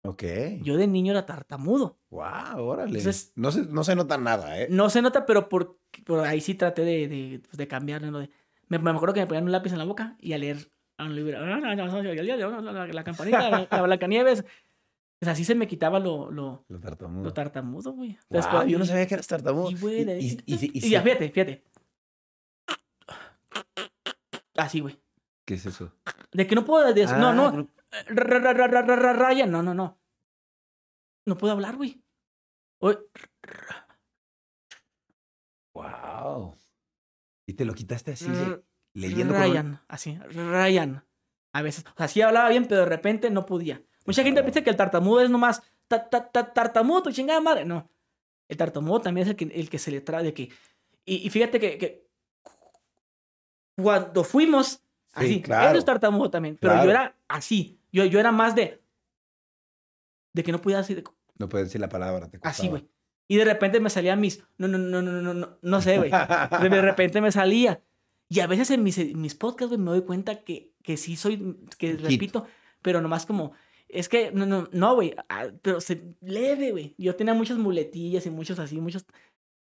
Ok. 0.05 0.23
Yo 0.61 0.77
de 0.77 0.87
niño 0.87 1.11
era 1.11 1.25
tartamudo. 1.25 1.97
Wow, 2.09 2.59
órale. 2.59 2.97
Entonces- 2.99 3.31
no, 3.35 3.51
se, 3.51 3.63
no 3.65 3.83
se 3.83 3.95
nota 3.95 4.17
nada, 4.17 4.59
¿eh? 4.61 4.67
No 4.69 4.89
se 4.89 5.01
nota, 5.01 5.25
pero 5.25 5.49
por, 5.49 5.79
por 6.05 6.19
ahí 6.25 6.39
sí 6.41 6.55
traté 6.55 6.83
de, 6.83 7.07
de, 7.07 7.39
pues, 7.39 7.57
de 7.57 7.67
cambiarlo. 7.67 8.11
¿no? 8.11 8.19
De- 8.19 8.29
me, 8.67 8.79
me 8.79 8.91
acuerdo 8.91 9.13
que 9.13 9.21
me 9.21 9.27
ponían 9.27 9.45
un 9.45 9.51
lápiz 9.51 9.71
en 9.71 9.79
la 9.79 9.85
boca 9.85 10.15
y 10.19 10.33
a 10.33 10.37
leer 10.37 10.69
a 10.97 11.05
un 11.05 11.15
libro. 11.15 11.39
La, 11.45 13.03
campanita, 13.03 13.49
la, 13.49 13.67
la 13.71 13.81
Blancanieves. 13.81 14.43
Así 15.21 15.45
se 15.45 15.55
me 15.55 15.67
quitaba 15.67 15.99
lo, 15.99 16.29
lo, 16.29 16.65
Lo 16.67 16.79
tartamudo. 16.81 17.23
lo 17.23 17.33
tartamudo, 17.33 17.93
güey. 17.93 18.17
Wow, 18.29 18.65
yo 18.67 18.77
no 18.77 18.85
sabía 18.85 19.07
que 19.07 19.13
eras 19.13 19.27
tartamudo. 19.27 19.71
Y, 19.71 19.75
güey, 19.75 20.01
Y- 20.19 20.37
y- 20.45 20.53
y- 20.53 20.71
y 20.73 20.87
y 20.87 20.89
ya, 20.89 20.99
sí. 21.01 21.05
fíjate, 21.05 21.29
fíjate. 21.31 21.63
Así, 24.55 24.79
güey. 24.79 24.99
¿Qué 25.45 25.55
es 25.55 25.65
eso? 25.65 25.91
De 26.31 26.47
que 26.47 26.55
no 26.55 26.63
puedo. 26.65 26.93
de- 26.93 27.05
no, 27.05 27.29
Ah, 27.29 27.33
no. 27.33 27.69
Ra- 28.07 28.53
ra- 28.53 29.13
Ryan, 29.13 29.51
no, 29.51 29.61
no, 29.63 29.73
no. 29.73 29.99
No 31.25 31.37
puedo 31.37 31.53
hablar, 31.53 31.75
güey. 31.75 32.01
Wow. 35.73 36.55
Y 37.47 37.53
te 37.53 37.65
lo 37.65 37.73
quitaste 37.73 38.11
así, 38.13 38.25
r- 38.27 38.61
leyendo 38.93 39.33
con 39.33 39.41
un- 39.43 39.49
Ryan, 39.49 39.81
así, 39.87 40.17
Ryan. 40.17 41.05
A 41.53 41.61
veces, 41.61 41.85
o 41.85 41.97
sea, 41.97 42.07
sí 42.07 42.21
hablaba 42.21 42.49
bien, 42.49 42.65
pero 42.67 42.81
de 42.81 42.87
repente 42.87 43.29
no 43.29 43.45
podía. 43.45 43.81
Mucha 44.05 44.23
gente 44.23 44.39
Claro. 44.41 44.45
piensa 44.51 44.63
que 44.63 44.69
el 44.69 44.75
tartamudo 44.75 45.21
es 45.21 45.29
nomás 45.29 45.61
ta, 45.87 46.09
ta, 46.09 46.29
ta- 46.31 46.53
tartamudo, 46.53 47.03
tu 47.03 47.11
chingada 47.11 47.39
madre. 47.41 47.65
No. 47.65 47.89
El 48.49 48.57
tartamudo 48.57 49.01
también 49.01 49.25
es 49.27 49.31
el 49.31 49.35
que, 49.35 49.45
el 49.45 49.69
que 49.69 49.79
se 49.79 49.91
le 49.91 50.01
trae 50.01 50.23
de 50.23 50.33
que. 50.33 50.51
Y, 51.05 51.25
y 51.27 51.29
fíjate 51.29 51.59
que, 51.59 51.77
que 51.77 52.09
cuando 53.75 54.23
fuimos, 54.23 54.81
Sí, 55.15 55.25
así, 55.25 55.41
claro. 55.43 55.69
eres 55.69 55.85
tartamudo 55.85 56.29
también, 56.31 56.57
pero 56.59 56.73
Claro. 56.73 56.85
yo 56.85 56.91
era 56.91 57.15
así. 57.27 57.77
Yo, 57.91 58.03
yo 58.05 58.19
era 58.19 58.31
más 58.31 58.55
de. 58.55 58.81
De 60.33 60.43
que 60.43 60.51
no 60.51 60.59
podía 60.61 60.77
decir. 60.77 61.03
No 61.37 61.47
puedes 61.49 61.67
decir 61.67 61.79
la 61.81 61.89
palabra. 61.89 62.27
Te 62.29 62.39
Así, 62.41 62.67
güey. 62.67 62.87
Y 63.27 63.37
de 63.37 63.45
repente 63.45 63.79
me 63.79 63.89
salían 63.89 64.19
mis. 64.19 64.43
No, 64.57 64.67
no, 64.67 64.77
no, 64.77 65.01
no, 65.01 65.11
no, 65.21 65.33
no, 65.33 65.57
no 65.61 65.81
sé, 65.81 65.97
güey. 65.99 66.09
De 66.11 66.81
repente 66.81 67.21
me 67.21 67.31
salía. 67.31 67.81
Y 68.29 68.39
a 68.39 68.47
veces 68.47 68.71
en 68.71 68.81
mis, 68.83 68.97
mis 69.15 69.35
podcasts, 69.35 69.69
güey, 69.69 69.79
me 69.79 69.91
doy 69.91 70.01
cuenta 70.01 70.39
que, 70.43 70.71
que 70.81 70.97
sí 70.97 71.15
soy, 71.15 71.55
que 71.77 71.91
Hit. 71.91 72.01
repito, 72.01 72.47
pero 72.81 72.99
nomás 72.99 73.27
como, 73.27 73.51
es 73.87 74.09
que, 74.09 74.31
no, 74.31 74.47
no, 74.47 74.67
no, 74.71 74.95
güey, 74.95 75.13
ah, 75.29 75.47
pero 75.61 75.79
se 75.79 76.15
leve, 76.21 76.71
güey. 76.71 76.95
Yo 76.97 77.15
tenía 77.15 77.35
muchas 77.35 77.59
muletillas 77.59 78.25
y 78.25 78.31
muchos 78.31 78.57
así, 78.57 78.81
muchos, 78.81 79.05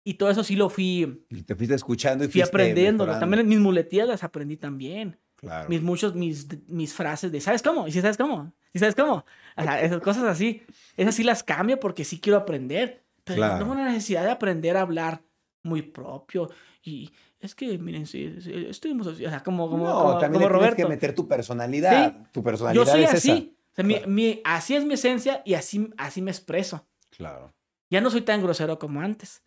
y 0.03 0.15
todo 0.15 0.29
eso 0.29 0.43
sí 0.43 0.55
lo 0.55 0.69
fui, 0.69 1.25
Y 1.29 1.43
te 1.43 1.55
fuiste 1.55 1.75
escuchando 1.75 2.23
y 2.23 2.27
fui 2.27 2.41
aprendiendo. 2.41 3.05
También 3.05 3.47
mis 3.47 3.59
muletillas 3.59 4.07
las 4.07 4.23
aprendí 4.23 4.57
también. 4.57 5.19
Claro. 5.35 5.69
Mis 5.69 5.81
muchos, 5.81 6.15
mis, 6.15 6.47
mis 6.67 6.93
frases 6.93 7.31
de, 7.31 7.39
¿sabes 7.39 7.61
cómo? 7.61 7.87
¿Y 7.87 7.91
si 7.93 8.01
sabes 8.01 8.17
cómo? 8.17 8.53
¿Y 8.73 8.79
sabes 8.79 8.93
cómo? 8.95 9.25
O 9.55 9.61
sea, 9.63 9.81
esas 9.81 10.01
cosas 10.01 10.23
así, 10.23 10.63
esas 10.97 11.15
sí 11.15 11.23
las 11.23 11.43
cambio 11.43 11.79
porque 11.79 12.03
sí 12.03 12.19
quiero 12.19 12.37
aprender. 12.39 13.05
Pero 13.23 13.37
Claro. 13.37 13.59
tengo 13.59 13.71
una 13.71 13.85
necesidad 13.85 14.23
de 14.25 14.31
aprender 14.31 14.75
a 14.75 14.81
hablar 14.81 15.21
muy 15.63 15.81
propio. 15.81 16.49
Y 16.83 17.11
es 17.39 17.55
que, 17.55 17.77
miren, 17.77 18.05
sí, 18.05 18.35
sí, 18.41 18.51
estuvimos 18.67 19.07
así, 19.07 19.25
o 19.25 19.29
sea, 19.29 19.41
como, 19.43 19.69
como, 19.69 19.85
no, 19.85 19.93
como, 19.93 20.17
también 20.17 20.31
como 20.33 20.33
le 20.33 20.39
tienes 20.39 20.51
Roberto. 20.51 20.75
que 20.75 20.85
meter 20.87 21.15
tu 21.15 21.27
personalidad. 21.27 22.27
Tu 22.33 22.43
personalidad 22.43 22.85
Yo 22.85 22.91
soy 22.91 23.03
es 23.03 23.13
así. 23.13 23.31
esa. 23.31 23.39
O 23.71 23.75
sea, 23.75 23.83
mi- 23.85 23.93
Claro. 23.95 24.09
mi- 24.09 24.41
así 24.43 24.75
es 24.75 24.83
mi 24.83 24.95
esencia 24.95 25.41
y 25.45 25.53
así, 25.53 25.89
así 25.97 26.21
me 26.21 26.31
expreso. 26.31 26.85
Claro. 27.11 27.53
Ya 27.89 28.01
no 28.01 28.09
soy 28.09 28.21
tan 28.21 28.41
grosero 28.41 28.77
como 28.77 28.99
antes, 29.01 29.41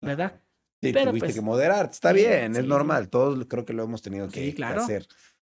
¿verdad? 0.00 0.40
Sí, 0.80 0.92
Pero, 0.92 1.10
tuviste 1.10 1.26
pues, 1.26 1.34
que 1.34 1.40
moderarte. 1.40 1.92
Está 1.94 2.10
sí, 2.10 2.16
bien, 2.16 2.52
es 2.52 2.62
sí. 2.62 2.66
normal. 2.68 3.08
Todos 3.08 3.44
creo 3.48 3.64
que 3.64 3.72
lo 3.72 3.82
hemos 3.82 4.00
tenido 4.02 4.28
que, 4.28 4.44
Sí, 4.46 4.52
claro. 4.54 4.82
hacer. 4.82 5.06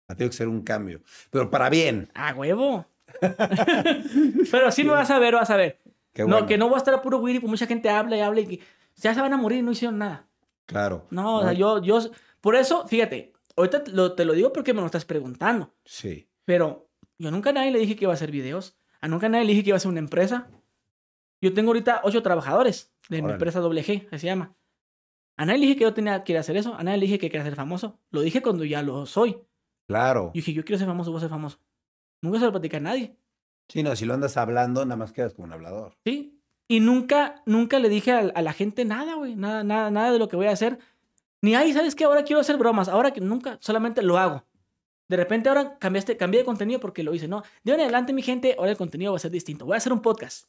Ha 0.08 0.14
tenido 0.16 0.30
que 0.30 0.36
ser 0.36 0.48
un 0.48 0.62
cambio. 0.62 1.00
Pero 1.30 1.50
para 1.50 1.70
bien. 1.70 2.10
A 2.14 2.34
huevo. 2.34 2.84
Pero 4.50 4.70
sí 4.72 4.84
me 4.84 4.90
vas 4.92 5.10
a 5.10 5.18
ver, 5.18 5.34
vas 5.34 5.50
a 5.50 5.56
ver. 5.56 5.78
Qué 6.12 6.22
No, 6.22 6.28
bueno. 6.28 6.46
que 6.46 6.58
no 6.58 6.66
voy 6.68 6.74
a 6.74 6.78
estar 6.78 6.94
a 6.94 7.02
puro 7.02 7.18
Willy, 7.18 7.38
pues 7.40 7.50
mucha 7.50 7.66
gente 7.66 7.88
habla 7.88 8.16
y 8.16 8.20
habla 8.20 8.40
y 8.40 8.46
que 8.46 8.60
ya 8.96 9.14
se 9.14 9.20
van 9.20 9.32
a 9.32 9.36
morir 9.36 9.58
y 9.58 9.62
no 9.62 9.70
hicieron 9.72 9.98
nada. 9.98 10.26
Claro. 10.66 11.06
No, 11.10 11.36
o 11.38 11.42
sea, 11.42 11.52
yo, 11.52 11.80
yo, 11.82 11.98
por 12.40 12.56
eso, 12.56 12.86
fíjate, 12.88 13.32
ahorita 13.56 13.84
te 13.84 13.90
lo, 13.92 14.12
te 14.14 14.24
lo 14.24 14.32
digo 14.32 14.52
porque 14.52 14.72
me 14.74 14.80
lo 14.80 14.86
estás 14.86 15.04
preguntando, 15.04 15.72
Sí. 15.84 16.28
pero 16.44 16.88
yo 17.18 17.30
nunca 17.30 17.50
a 17.50 17.52
nadie 17.52 17.70
le 17.70 17.78
dije 17.78 17.96
que 17.96 18.04
iba 18.04 18.12
a 18.12 18.14
hacer 18.14 18.30
videos, 18.30 18.76
a 19.00 19.08
nunca 19.08 19.26
a 19.26 19.28
nadie 19.28 19.44
le 19.44 19.50
dije 19.52 19.64
que 19.64 19.70
iba 19.70 19.76
a 19.76 19.80
ser 19.80 19.90
una 19.90 19.98
empresa. 20.00 20.48
Yo 21.40 21.54
tengo 21.54 21.70
ahorita 21.70 22.00
ocho 22.04 22.22
trabajadores 22.22 22.92
de 23.08 23.22
mi 23.22 23.30
empresa 23.32 23.60
doble 23.60 23.82
G, 23.82 24.06
así 24.08 24.18
se 24.20 24.26
llama. 24.26 24.54
A 25.36 25.46
nadie 25.46 25.58
le 25.60 25.66
dije 25.66 25.78
que 25.78 25.84
yo 25.84 25.94
tenía 25.94 26.22
que 26.22 26.36
hacer 26.36 26.56
eso, 26.56 26.74
a 26.74 26.82
nadie 26.84 26.98
le 26.98 27.06
dije 27.06 27.18
que 27.18 27.30
quería 27.30 27.44
ser 27.44 27.56
famoso. 27.56 27.98
Lo 28.10 28.20
dije 28.20 28.42
cuando 28.42 28.64
ya 28.64 28.82
lo 28.82 29.06
soy. 29.06 29.32
Yo 29.32 29.46
Claro. 29.88 30.30
dije, 30.34 30.52
yo 30.52 30.64
quiero 30.64 30.78
ser 30.78 30.86
famoso, 30.86 31.10
voy 31.10 31.18
a 31.18 31.20
ser 31.22 31.30
famoso. 31.30 31.58
Nunca 32.22 32.38
se 32.38 32.44
lo 32.44 32.50
platicé 32.52 32.76
a 32.76 32.80
nadie. 32.80 33.16
Sí, 33.68 33.82
no, 33.82 33.96
si 33.96 34.04
lo 34.04 34.14
andas 34.14 34.36
hablando, 34.36 34.84
nada 34.84 34.96
más 34.96 35.12
quedas 35.12 35.32
como 35.32 35.46
un 35.46 35.52
hablador. 35.52 35.96
¿Sí? 36.04 36.38
Y 36.68 36.80
nunca, 36.80 37.42
nunca 37.46 37.78
le 37.78 37.88
dije 37.88 38.12
a, 38.12 38.18
a 38.18 38.42
la 38.42 38.52
gente 38.52 38.84
nada, 38.84 39.14
güey. 39.14 39.34
Nada, 39.34 39.64
nada, 39.64 39.90
nada 39.90 40.12
de 40.12 40.18
lo 40.18 40.28
que 40.28 40.36
voy 40.36 40.46
a 40.46 40.50
hacer. 40.52 40.78
Ni 41.42 41.54
ahí, 41.54 41.72
¿sabes 41.72 41.94
qué? 41.94 42.04
Ahora 42.04 42.22
quiero 42.22 42.40
hacer 42.40 42.56
bromas. 42.58 42.88
Ahora 42.88 43.12
que 43.12 43.20
nunca, 43.20 43.56
solamente 43.60 44.02
lo 44.02 44.18
hago. 44.18 44.44
De 45.08 45.16
repente 45.16 45.48
ahora 45.48 45.78
cambiaste, 45.78 46.16
cambié 46.16 46.40
de 46.40 46.44
contenido 46.44 46.78
porque 46.78 47.02
lo 47.02 47.14
hice. 47.14 47.26
No, 47.26 47.42
de 47.64 47.72
ahora 47.72 47.82
en 47.84 47.88
adelante, 47.88 48.12
mi 48.12 48.22
gente, 48.22 48.54
ahora 48.58 48.70
el 48.72 48.76
contenido 48.76 49.12
va 49.12 49.16
a 49.16 49.20
ser 49.20 49.30
distinto. 49.32 49.64
Voy 49.64 49.74
a 49.74 49.78
hacer 49.78 49.92
un 49.92 50.02
podcast. 50.02 50.46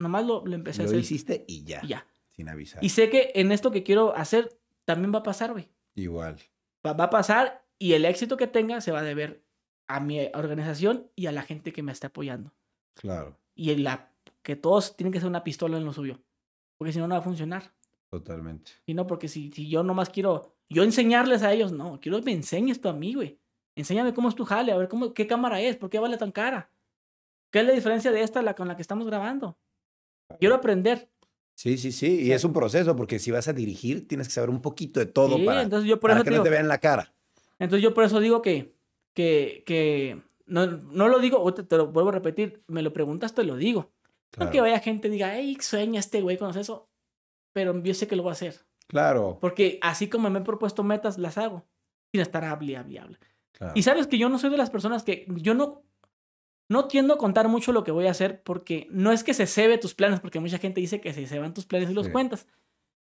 Nomás 0.00 0.26
lo, 0.26 0.44
lo 0.44 0.54
empecé 0.54 0.82
a 0.82 0.84
Lo 0.84 0.90
hacer. 0.90 1.00
hiciste 1.00 1.44
y 1.46 1.62
ya. 1.64 1.80
y 1.84 1.88
ya. 1.88 2.06
Sin 2.30 2.48
avisar. 2.48 2.82
Y 2.82 2.88
sé 2.88 3.08
que 3.10 3.30
en 3.34 3.52
esto 3.52 3.70
que 3.70 3.82
quiero 3.84 4.16
hacer 4.16 4.58
también 4.84 5.14
va 5.14 5.20
a 5.20 5.22
pasar, 5.22 5.52
güey. 5.52 5.68
Igual. 5.94 6.36
Va, 6.84 6.94
va 6.94 7.04
a 7.04 7.10
pasar 7.10 7.64
y 7.78 7.92
el 7.92 8.04
éxito 8.04 8.36
que 8.36 8.46
tenga 8.48 8.80
se 8.80 8.90
va 8.90 9.00
a 9.00 9.04
deber 9.04 9.44
a 9.86 10.00
mi 10.00 10.28
organización 10.34 11.10
y 11.14 11.26
a 11.26 11.32
la 11.32 11.42
gente 11.42 11.72
que 11.72 11.82
me 11.82 11.92
está 11.92 12.08
apoyando. 12.08 12.52
Claro. 12.94 13.38
Y 13.54 13.74
la, 13.76 14.10
que 14.42 14.56
todos 14.56 14.96
tienen 14.96 15.12
que 15.12 15.20
ser 15.20 15.28
una 15.28 15.44
pistola 15.44 15.76
en 15.76 15.84
lo 15.84 15.92
suyo. 15.92 16.20
Porque 16.78 16.92
si 16.92 16.98
no, 16.98 17.06
no 17.06 17.14
va 17.14 17.20
a 17.20 17.24
funcionar. 17.24 17.72
Totalmente. 18.08 18.72
Y 18.86 18.94
no, 18.94 19.06
porque 19.06 19.28
si, 19.28 19.52
si 19.52 19.68
yo 19.68 19.82
nomás 19.82 20.08
quiero 20.10 20.56
yo 20.70 20.84
enseñarles 20.84 21.42
a 21.42 21.52
ellos, 21.52 21.72
no, 21.72 22.00
quiero 22.00 22.18
que 22.18 22.24
me 22.26 22.32
enseñes 22.32 22.80
tú 22.80 22.88
a 22.88 22.92
mí, 22.92 23.14
güey. 23.14 23.38
Enséñame 23.74 24.14
cómo 24.14 24.28
es 24.28 24.34
tu 24.34 24.44
jale, 24.44 24.72
a 24.72 24.76
ver 24.76 24.88
cómo, 24.88 25.12
qué 25.12 25.26
cámara 25.26 25.60
es, 25.60 25.76
por 25.76 25.90
qué 25.90 25.98
vale 25.98 26.16
tan 26.16 26.30
cara. 26.32 26.70
¿Qué 27.50 27.60
es 27.60 27.66
la 27.66 27.72
diferencia 27.72 28.12
de 28.12 28.22
esta 28.22 28.40
la 28.42 28.54
con 28.54 28.68
la 28.68 28.76
que 28.76 28.82
estamos 28.82 29.06
grabando? 29.06 29.58
Quiero 30.38 30.54
aprender. 30.54 31.08
Sí, 31.54 31.76
sí, 31.76 31.92
sí. 31.92 32.22
Y 32.22 32.32
es 32.32 32.44
un 32.44 32.52
proceso 32.52 32.96
porque 32.96 33.18
si 33.18 33.30
vas 33.30 33.48
a 33.48 33.52
dirigir, 33.52 34.08
tienes 34.08 34.28
que 34.28 34.34
saber 34.34 34.48
un 34.50 34.62
poquito 34.62 34.98
de 35.00 35.06
todo 35.06 35.36
Sí, 35.36 35.44
para, 35.44 35.62
entonces 35.62 35.88
yo 35.88 36.00
por 36.00 36.10
para 36.10 36.20
eso 36.20 36.24
que 36.24 36.30
te 36.30 36.36
no 36.36 36.42
digo, 36.42 36.44
te 36.44 36.50
vean 36.50 36.68
la 36.68 36.78
cara. 36.78 37.12
entonces 37.58 37.82
yo 37.82 37.92
por 37.92 38.04
eso 38.04 38.18
digo 38.20 38.40
que, 38.40 38.74
que, 39.12 39.62
que 39.66 40.22
no, 40.46 40.66
no 40.66 41.08
lo 41.08 41.18
digo, 41.18 41.52
te 41.52 41.76
lo 41.76 41.88
vuelvo 41.88 42.08
a 42.10 42.12
repetir, 42.14 42.62
me 42.66 42.80
lo 42.82 42.92
preguntas, 42.92 43.34
te 43.34 43.44
lo 43.44 43.56
digo. 43.56 43.90
No 44.32 44.36
Claro. 44.36 44.50
que 44.52 44.60
vaya 44.60 44.78
gente 44.78 45.08
y 45.08 45.10
diga, 45.10 45.34
hey, 45.36 45.58
sueña 45.60 45.98
este 46.00 46.22
güey 46.22 46.38
con 46.38 46.56
eso, 46.56 46.88
pero 47.52 47.82
yo 47.82 47.92
sé 47.94 48.06
que 48.06 48.14
lo 48.16 48.22
voy 48.22 48.30
a 48.30 48.32
hacer. 48.32 48.60
Claro. 48.86 49.38
Porque 49.40 49.78
así 49.82 50.08
como 50.08 50.30
me 50.30 50.38
he 50.38 50.42
propuesto 50.42 50.82
metas, 50.84 51.18
las 51.18 51.36
hago. 51.36 51.66
Sin 52.12 52.20
estar 52.20 52.44
hable, 52.44 52.76
hable, 52.76 52.98
hable. 53.00 53.18
claro. 53.52 53.72
Y 53.76 53.82
sabes 53.82 54.06
que 54.06 54.18
yo 54.18 54.28
no 54.28 54.38
soy 54.38 54.50
de 54.50 54.56
las 54.56 54.70
personas 54.70 55.02
que 55.02 55.26
yo 55.28 55.54
no 55.54 55.82
no 56.70 56.86
tiendo 56.86 57.14
a 57.14 57.18
contar 57.18 57.48
mucho 57.48 57.72
lo 57.72 57.84
que 57.84 57.90
voy 57.90 58.06
a 58.06 58.12
hacer 58.12 58.42
porque 58.42 58.86
no 58.90 59.12
es 59.12 59.22
que 59.24 59.34
se 59.34 59.46
cebe 59.46 59.76
tus 59.76 59.92
planes, 59.94 60.20
porque 60.20 60.40
mucha 60.40 60.56
gente 60.58 60.80
dice 60.80 61.00
que 61.00 61.12
se 61.12 61.26
ceban 61.26 61.52
tus 61.52 61.66
planes 61.66 61.90
y 61.90 61.94
los 61.94 62.06
Sí. 62.06 62.12
cuentas, 62.12 62.46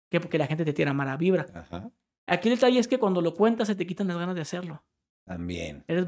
que 0.10 0.20
porque 0.20 0.38
la 0.38 0.48
gente 0.48 0.66
te 0.66 0.74
tira 0.74 0.91
mala 0.94 1.16
vibra. 1.18 1.46
Ajá. 1.54 1.91
Aquí 2.28 2.50
el 2.50 2.56
detalle 2.56 2.80
es 2.80 2.88
que 2.88 2.98
cuando 3.00 3.22
lo 3.22 3.34
cuentas 3.36 3.68
se 3.68 3.76
te 3.76 3.86
quitan 3.88 4.08
las 4.08 4.18
ganas 4.18 4.36
de 4.36 4.41
hacerlo. 4.41 4.84
También. 5.26 5.84
Eres 5.88 6.08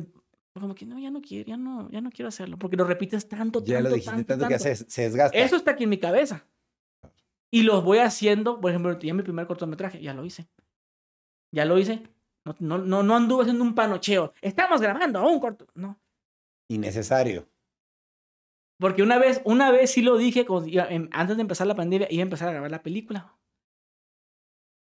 como 0.54 0.76
que 0.76 0.86
no, 0.86 1.00
ya 1.00 1.12
no 1.12 1.22
quiero, 1.22 1.48
ya 1.48 1.56
no, 1.56 1.90
ya 1.92 2.02
no 2.02 2.10
quiero 2.10 2.28
hacerlo, 2.30 2.58
porque 2.58 2.76
lo 2.76 2.84
repites 2.84 3.30
tanto, 3.30 3.64
Ya 3.64 3.76
tanto, 3.76 3.90
lo 3.90 3.96
dijiste 3.96 4.16
tanto, 4.18 4.28
tanto, 4.34 4.48
que 4.48 4.56
tanto. 4.58 4.76
se, 4.84 4.90
se 4.90 5.02
desgasta. 5.04 5.38
Eso 5.38 5.56
está 5.56 5.72
aquí 5.72 5.84
en 5.86 5.92
mi 5.92 5.98
cabeza. 6.00 6.46
Y 7.52 7.64
lo 7.64 7.82
voy 7.82 8.00
haciendo, 8.00 8.60
por 8.60 8.72
ejemplo, 8.72 8.98
ya 9.00 9.14
mi 9.14 9.24
primer 9.24 9.46
cortometraje, 9.46 10.02
ya 10.02 10.14
lo 10.14 10.26
hice. 10.26 10.48
Ya 11.52 11.66
lo 11.66 11.78
hice. 11.78 12.04
No, 12.44 12.56
no, 12.60 12.78
no, 12.80 13.04
no 13.04 13.16
anduve 13.16 13.44
haciendo 13.44 13.64
un 13.64 13.76
panocheo. 13.76 14.34
Estamos 14.42 14.82
grabando 14.82 15.24
un 15.28 15.40
corto. 15.40 15.68
No. 15.76 16.00
Innecesario. 16.73 17.48
Porque 18.80 19.03
una 19.03 19.18
vez, 19.19 19.41
una 19.45 19.72
vez 19.72 19.91
sí 19.91 20.02
lo 20.02 20.18
dije, 20.18 20.45
em, 20.89 21.10
antes 21.11 21.35
de 21.38 21.41
empezar 21.41 21.68
la 21.68 21.76
pandemia, 21.76 22.07
iba 22.10 22.22
a 22.22 22.23
empezar 22.23 22.48
a 22.49 22.52
grabar 22.53 22.72
la 22.72 22.81
película. 22.81 23.38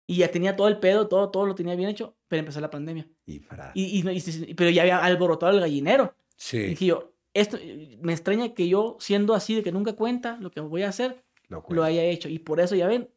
Y 0.06 0.16
ya 0.16 0.30
tenía 0.30 0.56
todo 0.56 0.68
el 0.68 0.80
pedo, 0.80 1.06
todo, 1.08 1.30
todo 1.30 1.46
lo 1.46 1.54
tenía 1.54 1.76
bien 1.76 1.88
hecho, 1.90 2.16
pero 2.28 2.40
empezó 2.40 2.60
la 2.60 2.70
pandemia. 2.70 3.08
Y 3.26 3.40
para. 3.40 3.72
Y, 3.74 4.00
y- 4.00 4.10
y- 4.10 4.54
pero 4.54 4.70
ya 4.70 4.82
había 4.82 4.98
alborotado 5.04 5.52
el 5.52 5.60
gallinero. 5.60 6.14
Y 6.16 6.32
sí, 6.36 6.58
dije 6.58 6.86
yo, 6.86 7.12
esto, 7.34 7.58
me 8.00 8.12
extraña 8.12 8.54
que 8.54 8.68
yo, 8.68 8.96
siendo 9.00 9.34
así 9.34 9.54
de 9.54 9.62
que 9.62 9.70
nunca 9.72 9.92
cuenta 9.94 10.36
lo 10.40 10.50
que 10.50 10.60
voy 10.60 10.82
a 10.82 10.88
hacer, 10.88 11.22
lo 11.48 11.64
lo 11.68 11.84
haya 11.84 12.02
hecho. 12.04 12.28
Y 12.28 12.38
por 12.38 12.58
eso, 12.60 12.74
ya 12.74 12.86
ven, 12.88 13.10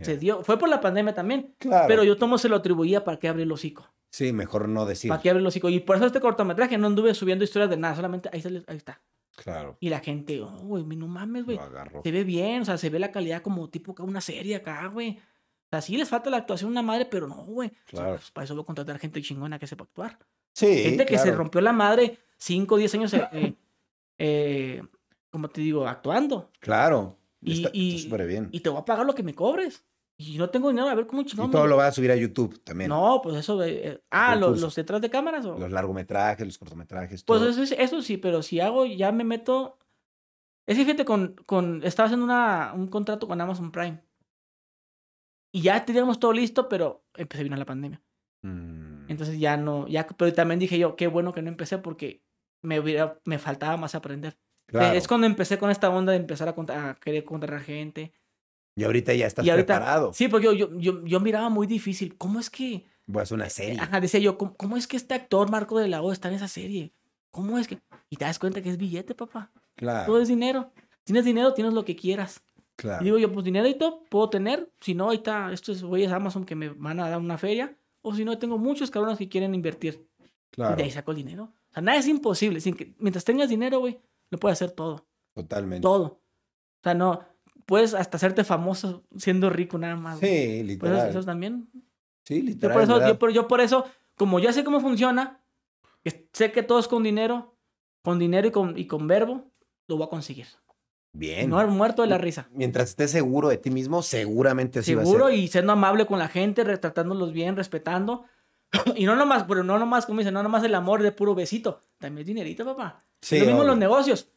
Se 0.00 0.16
dio. 0.16 0.42
Fue 0.42 0.58
por 0.58 0.68
la 0.68 0.80
pandemia 0.80 1.14
también. 1.14 1.54
Claro. 1.58 1.86
Pero 1.88 2.02
yo 2.04 2.16
tomo 2.16 2.36
se 2.38 2.48
lo 2.48 2.56
atribuía 2.56 3.04
para 3.04 3.18
que 3.18 3.28
abre 3.28 3.44
el 3.44 3.52
hocico. 3.52 3.92
Sí, 4.10 4.32
mejor 4.32 4.68
no 4.68 4.86
decir. 4.86 5.08
Para 5.08 5.20
que 5.22 5.30
abre 5.30 5.40
el 5.40 5.46
hocico. 5.46 5.68
Y 5.68 5.80
por 5.80 5.96
eso 5.96 6.06
este 6.06 6.20
cortometraje 6.20 6.76
no 6.78 6.86
anduve 6.88 7.14
subiendo 7.14 7.44
historias 7.44 7.70
de 7.70 7.76
nada, 7.76 7.94
solamente 7.96 8.28
ahí, 8.32 8.40
sale- 8.42 8.64
ahí 8.66 8.76
está. 8.76 9.02
Claro. 9.36 9.76
Y 9.80 9.88
la 9.88 10.00
gente, 10.00 10.40
oh, 10.40 10.50
güey, 10.62 10.84
no 10.84 11.08
mames, 11.08 11.44
güey. 11.44 11.58
Se 12.04 12.12
ve 12.12 12.22
bien, 12.24 12.62
o 12.62 12.64
sea, 12.64 12.78
se 12.78 12.90
ve 12.90 12.98
la 13.00 13.10
calidad 13.10 13.42
como 13.42 13.68
tipo 13.70 13.94
una 14.00 14.20
serie 14.20 14.54
acá, 14.56 14.86
güey. 14.86 15.18
O 15.18 15.68
sea, 15.70 15.80
sí 15.80 15.96
les 15.96 16.08
falta 16.08 16.30
la 16.30 16.36
actuación 16.36 16.68
a 16.68 16.70
una 16.72 16.82
madre, 16.82 17.06
pero 17.06 17.26
no, 17.26 17.44
güey. 17.44 17.68
O 17.68 17.72
sea, 17.72 18.00
Claro. 18.00 18.16
pues, 18.16 18.30
para 18.30 18.44
eso 18.44 18.54
voy 18.54 18.62
a 18.62 18.66
contratar 18.66 18.98
gente 19.00 19.20
chingona 19.22 19.58
que 19.58 19.66
sepa 19.66 19.84
actuar. 19.84 20.18
Sí. 20.52 20.66
gente 20.84 21.04
que 21.06 21.18
se 21.18 21.32
rompió 21.32 21.60
la 21.60 21.72
madre 21.72 22.18
5 22.38 22.76
o 22.76 22.78
10 22.78 22.94
años, 22.94 23.12
eh, 23.14 23.28
eh, 23.32 23.54
eh, 24.18 24.82
como 25.30 25.48
te 25.50 25.60
digo, 25.60 25.88
actuando. 25.88 26.52
Claro. 26.60 27.18
Y, 27.44 27.52
está 27.52 27.70
y- 27.72 27.96
está 27.96 28.02
súper 28.08 28.26
bien. 28.26 28.48
y 28.52 28.60
te 28.60 28.68
voy 28.70 28.80
a 28.80 28.84
pagar 28.84 29.04
lo 29.06 29.14
que 29.14 29.22
me 29.22 29.34
cobres. 29.34 29.84
Y 30.16 30.38
no 30.38 30.48
tengo 30.48 30.68
dinero, 30.68 30.88
a 30.88 30.94
ver 30.94 31.06
cómo 31.08 31.22
Y 31.22 31.24
chingón. 31.26 31.50
todo 31.50 31.66
lo 31.66 31.76
va 31.76 31.88
a 31.88 31.92
subir 31.92 32.12
a 32.12 32.16
YouTube 32.16 32.62
también. 32.62 32.88
No, 32.88 33.20
pues 33.22 33.36
eso. 33.36 33.62
eh, 33.64 34.00
ah, 34.10 34.36
los, 34.36 34.60
los 34.60 34.74
detrás 34.74 35.00
de 35.00 35.10
cámaras. 35.10 35.44
¿o? 35.44 35.58
Los 35.58 35.72
largometrajes, 35.72 36.46
los 36.46 36.56
cortometrajes. 36.56 37.24
Pues 37.24 37.40
todo. 37.40 37.48
eso, 37.50 37.62
es- 37.62 37.72
eso 37.72 38.00
sí, 38.00 38.16
pero 38.16 38.42
si 38.42 38.60
hago, 38.60 38.86
ya 38.86 39.10
me 39.12 39.24
meto. 39.24 39.78
Es 40.66 40.78
que 40.78 40.84
fíjate, 40.84 41.04
con, 41.04 41.34
con, 41.46 41.82
estaba 41.84 42.06
haciendo 42.06 42.24
una, 42.24 42.72
un 42.74 42.86
contrato 42.86 43.26
con 43.26 43.40
Amazon 43.40 43.72
Prime. 43.72 44.02
Y 45.52 45.62
ya 45.62 45.84
teníamos 45.84 46.18
todo 46.18 46.32
listo, 46.32 46.68
pero 46.68 47.04
empecé 47.14 47.42
vino 47.44 47.56
la 47.56 47.64
pandemia. 47.66 48.02
Mm, 48.42 49.10
Entonces 49.10 49.38
ya 49.38 49.56
no, 49.56 49.86
ya, 49.88 50.06
pero 50.06 50.32
también 50.32 50.58
dije 50.58 50.78
yo, 50.78 50.96
qué 50.96 51.06
bueno 51.06 51.32
que 51.32 51.42
no 51.42 51.48
empecé 51.48 51.78
porque 51.78 52.22
me 52.62 52.80
hubiera, 52.80 53.20
me 53.24 53.38
faltaba 53.38 53.76
más 53.76 53.94
aprender. 53.94 54.38
Claro. 54.80 54.96
Es 54.98 55.08
cuando 55.08 55.26
empecé 55.26 55.58
con 55.58 55.70
esta 55.70 55.90
onda 55.90 56.12
de 56.12 56.18
empezar 56.18 56.48
a, 56.48 56.54
contar, 56.54 56.86
a 56.90 56.94
querer 56.94 57.24
contratar 57.24 57.60
gente. 57.60 58.12
Y 58.76 58.84
ahorita 58.84 59.14
ya 59.14 59.26
estás 59.26 59.44
y 59.46 59.50
ahorita, 59.50 59.76
preparado. 59.76 60.12
sí, 60.12 60.28
porque 60.28 60.46
yo, 60.46 60.52
yo, 60.52 60.78
yo, 60.78 61.04
yo 61.04 61.20
miraba 61.20 61.48
muy 61.48 61.66
difícil. 61.66 62.16
¿Cómo 62.16 62.40
es 62.40 62.50
que, 62.50 62.84
hacer 63.16 63.34
una 63.36 63.48
serie. 63.50 63.78
ajá, 63.80 64.00
decía 64.00 64.18
yo, 64.20 64.36
¿cómo, 64.36 64.54
cómo 64.56 64.76
es 64.76 64.86
que 64.86 64.96
este 64.96 65.14
actor 65.14 65.50
Marco 65.50 65.78
de 65.78 65.88
la 65.88 66.02
O 66.02 66.10
está 66.12 66.28
en 66.28 66.34
esa 66.34 66.48
serie? 66.48 66.92
¿Cómo 67.30 67.58
es 67.58 67.68
que? 67.68 67.78
Y 68.10 68.16
te 68.16 68.24
das 68.24 68.38
cuenta 68.38 68.62
que 68.62 68.70
es 68.70 68.76
billete, 68.78 69.14
papá. 69.14 69.50
Todo 69.54 69.62
Claro. 69.76 70.18
es 70.20 70.28
dinero. 70.28 70.72
Tienes 71.04 71.24
dinero, 71.24 71.52
tienes 71.54 71.72
lo 71.72 71.84
que 71.84 71.94
quieras. 71.96 72.42
Y 72.56 72.62
Claro. 72.76 73.04
digo 73.04 73.18
yo, 73.18 73.32
pues 73.32 73.44
dinerito 73.44 74.02
puedo 74.08 74.30
tener. 74.30 74.70
Si 74.80 74.94
no, 74.94 75.12
está, 75.12 75.52
estos 75.52 75.82
güeyes 75.84 76.10
Amazon 76.10 76.44
que 76.44 76.54
me 76.56 76.68
van 76.70 76.98
a 77.00 77.08
dar 77.08 77.20
una 77.20 77.38
feria. 77.38 77.76
O 78.02 78.14
si 78.14 78.24
no, 78.24 78.38
tengo 78.38 78.58
muchos 78.58 78.90
cabrones 78.90 79.18
que 79.18 79.28
quieren 79.28 79.54
invertir. 79.54 80.06
Y 80.20 80.54
Claro. 80.56 80.76
de 80.76 80.82
ahí 80.84 80.90
saco 80.90 81.10
el 81.12 81.16
dinero. 81.18 81.44
O 81.44 81.72
sea, 81.72 81.82
nada 81.82 81.98
es 81.98 82.06
imposible. 82.08 82.60
Sin 82.60 82.74
que, 82.74 82.94
mientras 82.98 83.24
tengas 83.24 83.48
dinero, 83.48 83.78
güey, 83.80 83.98
lo 84.30 84.38
puedes 84.38 84.58
hacer 84.60 84.70
todo. 84.72 85.06
Totalmente. 85.34 85.82
Todo. 85.82 86.04
O 86.04 86.20
sea, 86.82 86.94
no. 86.94 87.24
Puedes 87.66 87.94
hasta 87.94 88.16
hacerte 88.18 88.44
famoso 88.44 89.04
siendo 89.16 89.48
rico 89.50 89.78
nada 89.78 89.96
más. 89.96 90.18
Sí, 90.18 90.26
Pues 90.26 90.58
eso, 90.60 90.64
literal. 90.64 91.08
eso 91.10 91.22
también. 91.24 91.68
Sí, 92.24 92.40
Yo 92.40 92.44
literal. 92.46 92.74
por, 92.74 92.82
eso, 92.82 93.06
yo, 93.08 93.18
por, 93.18 93.30
yo 93.32 93.48
por 93.48 93.60
eso, 93.60 93.86
como 94.16 94.38
ya 94.38 94.52
sé 94.52 94.64
cómo 94.64 94.80
funciona, 94.80 95.40
sé 96.32 96.52
que 96.52 96.62
todo 96.62 96.78
es 96.78 96.88
con 96.88 97.02
dinero, 97.02 97.56
con 98.02 98.18
dinero 98.18 98.48
y 98.48 98.50
con, 98.50 98.78
y 98.78 98.86
con 98.86 99.06
verbo, 99.06 99.50
lo 99.88 99.96
voy 99.96 100.06
a 100.06 100.10
conseguir. 100.10 100.46
Bien. 101.14 101.48
No 101.48 101.64
muerto 101.68 102.02
de 102.02 102.08
la 102.08 102.18
risa. 102.18 102.48
Mientras 102.50 102.90
estés 102.90 103.12
seguro 103.12 103.48
de 103.48 103.56
ti 103.56 103.70
mismo, 103.70 104.02
seguramente 104.02 104.80
así 104.80 104.90
Seguro 104.90 105.24
va 105.24 105.28
a 105.28 105.30
ser. 105.30 105.38
y 105.38 105.48
siendo 105.48 105.72
amable 105.72 106.06
con 106.06 106.18
la 106.18 106.28
gente, 106.28 106.64
retratándolos 106.64 107.32
bien, 107.32 107.56
respetando. 107.56 108.24
Y 108.96 109.06
no 109.06 109.14
nomás, 109.14 109.44
pero 109.44 109.62
no 109.62 109.78
nomás, 109.78 110.06
como 110.06 110.18
dicen, 110.18 110.34
no 110.34 110.42
nomás 110.42 110.64
el 110.64 110.74
amor 110.74 111.02
de 111.02 111.12
puro 111.12 111.34
besito. 111.36 111.82
También 111.98 112.22
es 112.22 112.26
dinerito, 112.26 112.64
papá. 112.64 113.04
Sí, 113.24 113.38
Lo 113.38 113.46
mismo 113.46 113.62
en 113.62 113.68
los 113.68 113.78
negocios. 113.78 114.28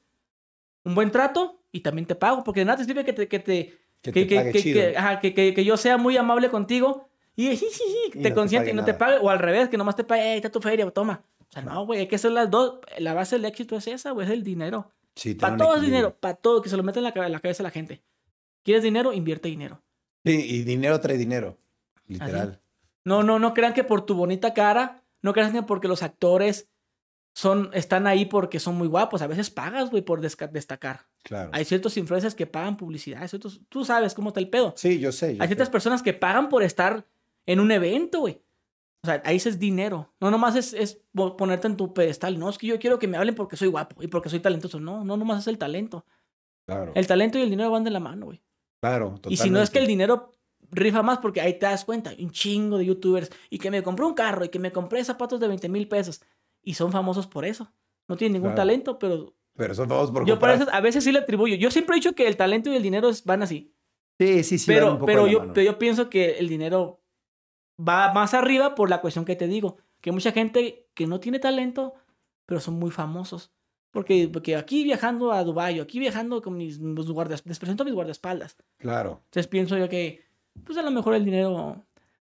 Un 0.84 0.96
buen 0.96 1.12
trato 1.12 1.60
y 1.72 1.82
también 1.82 2.06
te 2.06 2.16
pago, 2.16 2.44
porque 2.44 2.62
de 2.62 2.66
nada 2.66 2.78
te 2.78 2.86
sirve 2.86 3.04
que 3.04 3.12
te, 3.14 3.28
que 3.28 3.40
te, 3.40 3.78
Que 4.02 4.12
que, 4.14 4.22
te 4.22 4.28
que, 4.28 4.36
pague 4.38 4.52
que- 4.54 4.62
chido. 4.62 4.80
que- 4.82 4.98
ajá, 4.98 5.20
que- 5.20 5.34
que- 5.34 5.54
que 5.54 5.66
yo 5.66 5.76
sea 5.76 5.98
muy 5.98 6.16
amable 6.16 6.50
contigo 6.50 7.10
y, 7.36 7.50
Y 7.50 7.60
te 8.12 8.18
no 8.18 8.22
te 8.24 8.34
consiente 8.34 8.70
y 8.70 8.72
pague 8.72 8.74
no 8.76 8.86
te 8.86 8.92
nada. 8.94 8.98
pague, 8.98 9.18
o 9.22 9.30
al 9.30 9.40
revés, 9.40 9.68
que 9.70 9.78
nomás 9.78 9.96
te 9.98 10.04
pague, 10.06 10.32
"Ey, 10.32 10.38
está 10.38 10.50
tu 10.50 10.62
feria, 10.62 10.90
toma. 10.92 11.22
O 11.50 11.52
sea, 11.52 11.62
no, 11.62 11.86
güey, 11.86 12.00
hay 12.02 12.08
que 12.08 12.16
hacer 12.16 12.32
las 12.32 12.50
dos. 12.50 12.80
La 13.00 13.14
base 13.14 13.36
del 13.36 13.46
éxito 13.46 13.76
es 13.76 13.88
esa, 13.88 14.12
güey, 14.12 14.26
es 14.28 14.32
el 14.34 14.44
dinero. 14.44 14.92
Sí, 15.16 15.34
Para 15.36 15.58
todo 15.58 15.76
es 15.76 15.82
dinero, 15.82 16.16
para 16.18 16.36
todo, 16.36 16.62
que 16.62 16.70
se 16.70 16.78
lo 16.78 16.84
meta 16.84 17.00
en 17.00 17.04
la, 17.04 17.12
cabe- 17.12 17.26
en 17.26 17.32
la 17.34 17.40
cabeza 17.40 17.64
a 17.64 17.66
la 17.66 17.72
gente. 17.72 18.02
¿Quieres 18.64 18.84
dinero? 18.84 19.12
Invierte 19.14 19.50
dinero. 19.50 19.82
Sí, 20.26 20.32
y 20.48 20.64
dinero 20.64 21.00
trae 21.02 21.18
dinero. 21.18 21.58
Literal. 22.08 22.62
No, 23.04 23.24
no, 23.24 23.40
no 23.40 23.54
crean 23.54 23.74
que 23.74 23.84
por 23.84 24.06
tu 24.06 24.14
bonita 24.14 24.54
cara, 24.54 25.02
no 25.22 25.34
crean 25.34 25.52
que 25.54 25.64
porque 25.64 25.88
los 25.88 26.04
actores 26.04 26.70
son, 27.38 27.70
están 27.74 28.08
ahí 28.08 28.26
porque 28.26 28.60
son 28.60 28.76
muy 28.80 28.88
guapos. 28.88 29.22
A 29.22 29.28
veces 29.28 29.52
pagas, 29.52 29.92
güey, 29.92 30.02
por 30.02 30.22
destacar. 30.22 31.02
Claro. 31.22 31.52
Hay 31.54 31.66
ciertos 31.66 31.96
influencers 31.98 32.34
que 32.34 32.48
pagan 32.48 32.78
publicidad. 32.78 33.28
ciertos- 33.28 33.62
tú 33.70 33.86
sabes 33.86 34.16
cómo 34.16 34.30
está 34.30 34.40
el 34.40 34.50
pedo. 34.50 34.74
Sí, 34.76 34.98
yo 35.00 35.12
sé. 35.12 35.36
yo 35.36 35.44
Hay 35.44 35.48
ciertas 35.48 35.68
sé. 35.68 35.72
personas 35.72 36.02
que 36.02 36.14
pagan 36.14 36.50
por 36.50 36.64
estar 36.64 37.06
en 37.46 37.60
un 37.60 37.70
evento, 37.72 38.22
güey. 38.22 38.42
O 39.04 39.08
sea, 39.08 39.22
ahí 39.24 39.36
es 39.36 39.60
dinero. 39.60 40.12
No 40.20 40.32
nomás 40.32 40.56
es, 40.56 40.74
es 40.74 41.00
po- 41.14 41.38
ponerte 41.38 41.68
en 41.68 41.78
tu 41.78 41.94
pedestal. 41.94 42.40
No, 42.40 42.50
es 42.50 42.58
que 42.58 42.66
yo 42.66 42.80
quiero 42.80 42.98
que 42.98 43.08
me 43.08 43.18
hablen 43.18 43.36
porque 43.36 43.56
soy 43.56 43.68
guapo 43.68 44.02
y 44.02 44.08
porque 44.08 44.30
soy 44.30 44.40
talentoso. 44.40 44.80
No, 44.80 45.04
no 45.04 45.16
nomás 45.16 45.42
es 45.42 45.48
el 45.48 45.60
talento. 45.60 46.06
Claro. 46.66 46.92
El 46.96 47.06
talento 47.06 47.38
y 47.38 47.42
el 47.44 47.52
dinero 47.52 47.70
van 47.70 47.84
de 47.84 47.92
la 47.92 48.00
mano, 48.00 48.26
güey. 48.26 48.42
Claro, 48.82 49.20
Y 49.30 49.38
si 49.38 49.52
no 49.52 49.62
es 49.62 49.70
que 49.70 49.78
el 49.78 49.86
totalmente. 49.86 49.88
dinero 49.92 50.32
rifa 50.72 51.04
más, 51.04 51.20
porque 51.20 51.40
ahí 51.42 51.54
te 51.60 51.68
das 51.68 51.86
cuenta, 51.86 52.12
un 52.18 52.32
chingo 52.32 52.80
de 52.80 52.86
youtubers 52.86 53.30
y 53.52 53.60
que 53.60 53.70
me 53.70 53.84
compré 53.84 54.06
un 54.06 54.16
carro 54.16 54.44
y 54.44 54.50
que 54.50 54.58
me 54.60 54.72
compré 54.72 55.04
zapatos 55.04 55.40
de 55.40 55.48
20 55.48 55.70
mil 55.70 55.88
pesos 55.88 56.22
y 56.70 56.74
son 56.74 56.92
famosos 56.92 57.28
por 57.28 57.46
eso. 57.46 57.72
No 58.08 58.16
tienen 58.18 58.34
ningún 58.34 58.50
Claro. 58.50 58.62
talento, 58.62 59.00
pero 59.00 59.34
Pero 59.56 59.74
son 59.76 59.88
famosos 59.90 60.12
por 60.12 60.26
yo 60.26 60.36
eso 60.36 60.68
a 60.72 60.82
veces 60.82 61.04
sí 61.04 61.12
le 61.12 61.20
atribuyo. 61.20 61.56
Yo 61.56 61.72
siempre 61.72 61.96
he 61.96 62.00
dicho 62.00 62.14
que 62.14 62.28
el 62.28 62.38
talento 62.38 62.72
y 62.72 62.76
el 62.76 62.84
dinero 62.84 63.10
van 63.26 63.44
así, 63.44 63.74
Sí, 64.20 64.44
sí, 64.44 64.58
sí. 64.58 64.72
un 64.72 64.76
pero, 64.76 64.94
poco 64.94 65.06
pero, 65.06 65.28
yo, 65.28 65.54
pero 65.54 65.66
yo 65.66 65.78
pienso 65.80 66.10
que 66.10 66.38
el 66.40 66.48
dinero 66.50 67.02
va 67.80 68.12
más 68.14 68.34
arriba 68.34 68.76
por 68.76 68.90
la 68.90 69.02
cuestión 69.02 69.26
que 69.26 69.36
te 69.36 69.48
digo, 69.48 69.78
que 70.02 70.12
mucha 70.12 70.32
gente 70.32 70.88
que 70.94 71.08
no 71.08 71.20
tiene 71.20 71.40
talento, 71.40 71.94
pero 72.46 72.60
son 72.60 72.76
muy 72.80 72.92
famosos. 72.92 73.52
Porque, 73.92 74.30
porque 74.32 74.56
aquí 74.56 74.84
viajando 74.84 75.32
a 75.32 75.44
Dubái, 75.44 75.80
aquí 75.80 76.00
viajando 76.00 76.42
con 76.42 76.58
mis, 76.58 76.80
mis 76.80 77.08
guardas, 77.10 77.44
les 77.46 77.58
presento 77.58 77.84
a 77.84 77.86
mis 77.86 77.96
guardaespaldas. 77.96 78.58
Claro. 78.78 79.22
Entonces 79.26 79.48
pienso 79.48 79.78
yo 79.78 79.88
que, 79.90 80.24
pues 80.64 80.78
a 80.78 80.82
lo 80.84 80.92
mejor 80.92 81.16
el 81.16 81.26
dinero. 81.26 81.86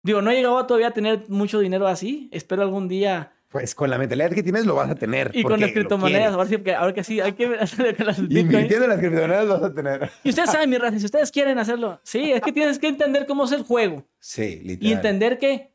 Digo, 0.03 0.21
no 0.21 0.31
he 0.31 0.35
llegado 0.35 0.65
todavía 0.65 0.87
a 0.87 0.93
tener 0.93 1.25
mucho 1.29 1.59
dinero 1.59 1.87
así. 1.87 2.29
Espero 2.31 2.61
algún 2.63 2.87
día. 2.87 3.33
Pues 3.51 3.75
con 3.75 3.89
la 3.89 3.97
mentalidad 3.97 4.31
que 4.31 4.43
tienes 4.43 4.65
lo 4.65 4.75
vas 4.75 4.89
a 4.89 4.95
tener. 4.95 5.29
Y 5.33 5.43
con 5.43 5.59
las 5.59 5.71
criptomonedas, 5.71 6.33
ahora 6.33 6.47
sí, 6.47 6.55
porque 6.55 6.73
ahora 6.73 6.93
que 6.93 7.03
sí, 7.03 7.19
hay 7.19 7.33
que 7.33 7.45
hacer 7.59 7.97
con 7.97 8.05
las. 8.05 8.17
Invirtiendo 8.19 8.83
en 8.85 8.89
las 8.89 8.99
criptomonedas 8.99 9.45
lo 9.45 9.53
vas 9.59 9.71
a 9.71 9.73
tener. 9.73 10.09
Y 10.23 10.29
ustedes 10.29 10.49
saben, 10.51 10.69
mi 10.69 10.77
raza, 10.77 10.97
si 10.97 11.03
ustedes 11.05 11.31
quieren 11.31 11.59
hacerlo, 11.59 11.99
sí, 12.03 12.31
es 12.31 12.41
que 12.41 12.53
tienes 12.53 12.79
que 12.79 12.87
entender 12.87 13.25
cómo 13.27 13.43
es 13.43 13.51
el 13.51 13.63
juego. 13.63 14.05
Sí, 14.19 14.61
literal. 14.63 14.89
Y 14.89 14.93
entender 14.93 15.37
que 15.37 15.73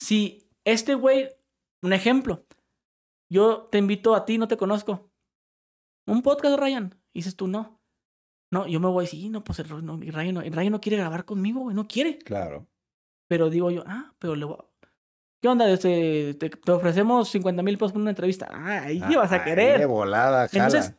si 0.00 0.48
este 0.64 0.94
güey, 0.94 1.28
un 1.82 1.92
ejemplo, 1.92 2.46
yo 3.28 3.68
te 3.70 3.76
invito 3.76 4.14
a 4.14 4.24
ti, 4.24 4.38
no 4.38 4.48
te 4.48 4.56
conozco. 4.56 5.10
Un 6.06 6.22
podcast, 6.22 6.58
Ryan. 6.58 6.94
Y 7.12 7.18
dices 7.18 7.36
tú, 7.36 7.48
no. 7.48 7.82
No, 8.50 8.66
yo 8.66 8.80
me 8.80 8.88
voy 8.88 9.02
a 9.02 9.06
decir, 9.06 9.30
no, 9.30 9.44
pues 9.44 9.58
el, 9.58 9.84
no, 9.84 9.94
el 10.00 10.12
Ryan, 10.12 10.34
no, 10.34 10.40
el 10.40 10.52
Ryan 10.54 10.72
no 10.72 10.80
quiere 10.80 10.96
grabar 10.96 11.26
conmigo, 11.26 11.60
güey, 11.60 11.76
no 11.76 11.86
quiere. 11.86 12.16
Claro. 12.18 12.66
Pero 13.28 13.50
digo 13.50 13.70
yo, 13.70 13.84
ah, 13.86 14.14
pero 14.18 14.34
le 14.34 14.46
voy 14.46 14.56
a- 14.58 14.69
¿Qué 15.40 15.48
onda? 15.48 15.70
Este, 15.70 16.34
te, 16.34 16.50
te 16.50 16.72
ofrecemos 16.72 17.30
50 17.30 17.62
mil 17.62 17.78
pesos 17.78 17.92
por 17.92 18.00
una 18.02 18.10
entrevista. 18.10 18.48
Ah, 18.50 18.82
ahí 18.84 19.00
vas 19.00 19.32
a 19.32 19.36
Ay, 19.36 19.44
querer. 19.44 19.78
De 19.78 19.86
volada, 19.86 20.48
jala. 20.48 20.66
Entonces, 20.66 20.94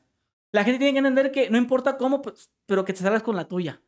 la 0.52 0.64
gente 0.64 0.80
tiene 0.80 0.94
que 0.94 0.98
entender 0.98 1.32
que 1.32 1.50
no 1.50 1.58
importa 1.58 1.98
cómo, 1.98 2.22
pues, 2.22 2.50
pero 2.66 2.84
que 2.84 2.94
te 2.94 3.02
salgas 3.02 3.24
con 3.24 3.36
la 3.36 3.48
tuya. 3.48 3.82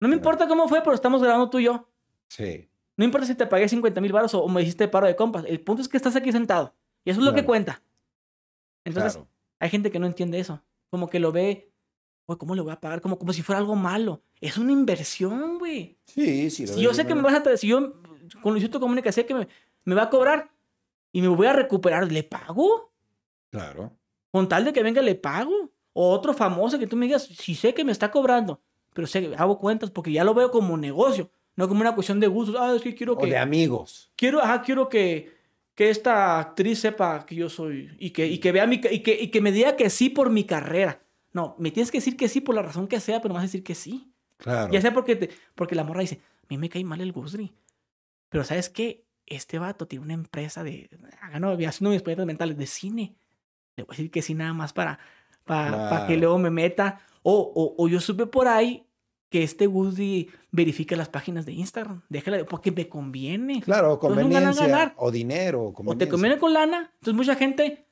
No 0.00 0.08
me 0.08 0.16
importa 0.16 0.46
cómo 0.46 0.68
fue, 0.68 0.82
pero 0.82 0.94
estamos 0.94 1.22
grabando 1.22 1.48
tú 1.48 1.58
y 1.58 1.64
yo. 1.64 1.88
Sí. 2.28 2.68
No 2.96 3.04
importa 3.04 3.26
si 3.26 3.34
te 3.34 3.46
pagué 3.46 3.68
50 3.68 4.00
mil 4.00 4.12
baros 4.12 4.34
o, 4.34 4.42
o 4.42 4.48
me 4.48 4.62
hiciste 4.62 4.86
paro 4.88 5.06
de 5.06 5.16
compas. 5.16 5.44
El 5.46 5.60
punto 5.60 5.80
es 5.80 5.88
que 5.88 5.96
estás 5.96 6.14
aquí 6.14 6.30
sentado. 6.30 6.74
Y 7.04 7.10
eso 7.10 7.20
es 7.20 7.26
lo 7.26 7.34
que 7.34 7.44
cuenta. 7.44 7.82
Entonces, 8.84 9.14
claro. 9.14 9.28
hay 9.58 9.70
gente 9.70 9.90
que 9.90 9.98
no 9.98 10.06
entiende 10.06 10.38
eso. 10.38 10.62
Como 10.90 11.08
que 11.08 11.18
lo 11.18 11.32
ve, 11.32 11.72
güey, 12.26 12.38
¿cómo 12.38 12.54
le 12.54 12.60
voy 12.60 12.72
a 12.72 12.80
pagar? 12.80 13.00
Como, 13.00 13.18
como 13.18 13.32
si 13.32 13.42
fuera 13.42 13.58
algo 13.58 13.74
malo. 13.74 14.22
Es 14.40 14.58
una 14.58 14.72
inversión, 14.72 15.58
güey. 15.58 15.98
Sí, 16.04 16.50
sí. 16.50 16.66
lo 16.66 16.74
Si 16.74 16.82
yo 16.82 16.92
sé 16.92 17.06
que 17.06 17.14
me 17.14 17.22
vas 17.22 17.34
a 17.34 17.42
traer, 17.42 17.58
si 17.58 17.68
yo 17.68 17.94
con 18.42 18.52
Luisito 18.52 18.80
Comunica 18.80 19.10
sé 19.12 19.26
que 19.26 19.34
me, 19.34 19.48
me 19.84 19.94
va 19.94 20.04
a 20.04 20.10
cobrar 20.10 20.50
y 21.12 21.22
me 21.22 21.28
voy 21.28 21.46
a 21.46 21.52
recuperar, 21.52 22.10
¿le 22.10 22.22
pago? 22.22 22.92
Claro. 23.50 23.92
Con 24.30 24.48
tal 24.48 24.64
de 24.64 24.72
que 24.72 24.82
venga, 24.82 25.00
le 25.02 25.14
pago. 25.14 25.70
O 25.92 26.10
otro 26.10 26.34
famoso 26.34 26.76
que 26.78 26.88
tú 26.88 26.96
me 26.96 27.06
digas, 27.06 27.22
si 27.24 27.54
sé 27.54 27.72
que 27.72 27.84
me 27.84 27.92
está 27.92 28.10
cobrando, 28.10 28.60
pero 28.94 29.06
sé 29.06 29.20
que 29.28 29.36
hago 29.36 29.58
cuentas 29.58 29.90
porque 29.92 30.10
ya 30.10 30.24
lo 30.24 30.34
veo 30.34 30.50
como 30.50 30.76
negocio, 30.76 31.30
no 31.54 31.68
como 31.68 31.82
una 31.82 31.94
cuestión 31.94 32.18
de 32.18 32.26
gustos. 32.26 32.56
Ah, 32.58 32.74
es 32.74 32.82
que 32.82 32.96
quiero 32.96 33.12
O 33.12 33.18
que. 33.18 33.26
de 33.26 33.38
amigos. 33.38 34.10
Quiero, 34.16 34.40
ajá, 34.42 34.60
quiero 34.62 34.88
que, 34.88 35.32
que 35.76 35.90
esta 35.90 36.40
actriz 36.40 36.80
sepa 36.80 37.24
que 37.24 37.36
yo 37.36 37.48
soy 37.48 37.94
y 38.00 38.10
que, 38.10 38.26
y 38.26 38.38
que 38.38 38.50
vea 38.50 38.66
mi 38.66 38.80
y 38.90 39.00
que, 39.04 39.16
y 39.22 39.28
que 39.28 39.40
me 39.40 39.52
diga 39.52 39.76
que 39.76 39.88
sí 39.88 40.10
por 40.10 40.30
mi 40.30 40.42
carrera. 40.42 41.00
No, 41.32 41.54
me 41.60 41.70
tienes 41.70 41.92
que 41.92 41.98
decir 41.98 42.16
que 42.16 42.28
sí 42.28 42.40
por 42.40 42.56
la 42.56 42.62
razón 42.62 42.88
que 42.88 42.98
sea, 42.98 43.20
pero 43.20 43.34
me 43.34 43.38
vas 43.38 43.44
a 43.44 43.46
decir 43.46 43.62
que 43.62 43.76
sí. 43.76 44.10
Claro. 44.36 44.72
Ya 44.72 44.80
sea 44.80 44.92
porque, 44.92 45.14
te- 45.14 45.30
porque 45.54 45.76
la 45.76 45.84
morra 45.84 46.00
dice, 46.00 46.20
a 46.42 46.46
mí 46.48 46.58
me 46.58 46.68
cae 46.68 46.82
mal 46.82 47.00
el 47.00 47.12
Gusri. 47.12 47.54
Pero 48.30 48.42
¿sabes 48.42 48.68
qué? 48.68 49.03
Este 49.26 49.58
vato 49.58 49.86
tiene 49.86 50.04
una 50.04 50.14
empresa 50.14 50.62
de, 50.62 50.90
hagan 51.20 51.44
haciendo 51.44 51.90
mis 51.90 52.02
proyectos 52.02 52.26
mentales 52.26 52.56
de 52.58 52.66
cine. 52.66 53.14
Le 53.76 53.84
voy 53.84 53.94
a 53.94 53.96
decir 53.96 54.10
que 54.10 54.22
sí 54.22 54.34
nada 54.34 54.52
más 54.52 54.72
para, 54.72 54.98
para, 55.44 55.88
para 55.88 56.06
que 56.06 56.16
luego 56.16 56.38
me 56.38 56.50
meta. 56.50 57.00
O, 57.22 57.32
o, 57.54 57.82
o 57.82 57.88
yo 57.88 58.00
supe 58.00 58.26
por 58.26 58.48
ahí 58.48 58.86
que 59.30 59.42
este 59.42 59.66
Gusri 59.66 60.30
verifica 60.52 60.94
las 60.94 61.08
páginas 61.08 61.44
de 61.46 61.52
Instagram. 61.54 62.02
Déjala, 62.08 62.44
porque 62.44 62.70
me 62.70 62.88
conviene. 62.88 63.62
Claro, 63.62 63.94
Entonces, 63.94 64.24
un 64.24 64.30
ganar, 64.30 64.54
conveniencia. 64.54 64.94
O 64.96 65.10
dinero. 65.10 65.62
O 65.64 65.70
te 65.70 65.74
conveniencia. 65.74 66.10
conviene 66.10 66.38
con 66.38 66.52
lana. 66.52 66.90
Entonces 66.94 67.14
mucha 67.14 67.34
gente 67.34 67.86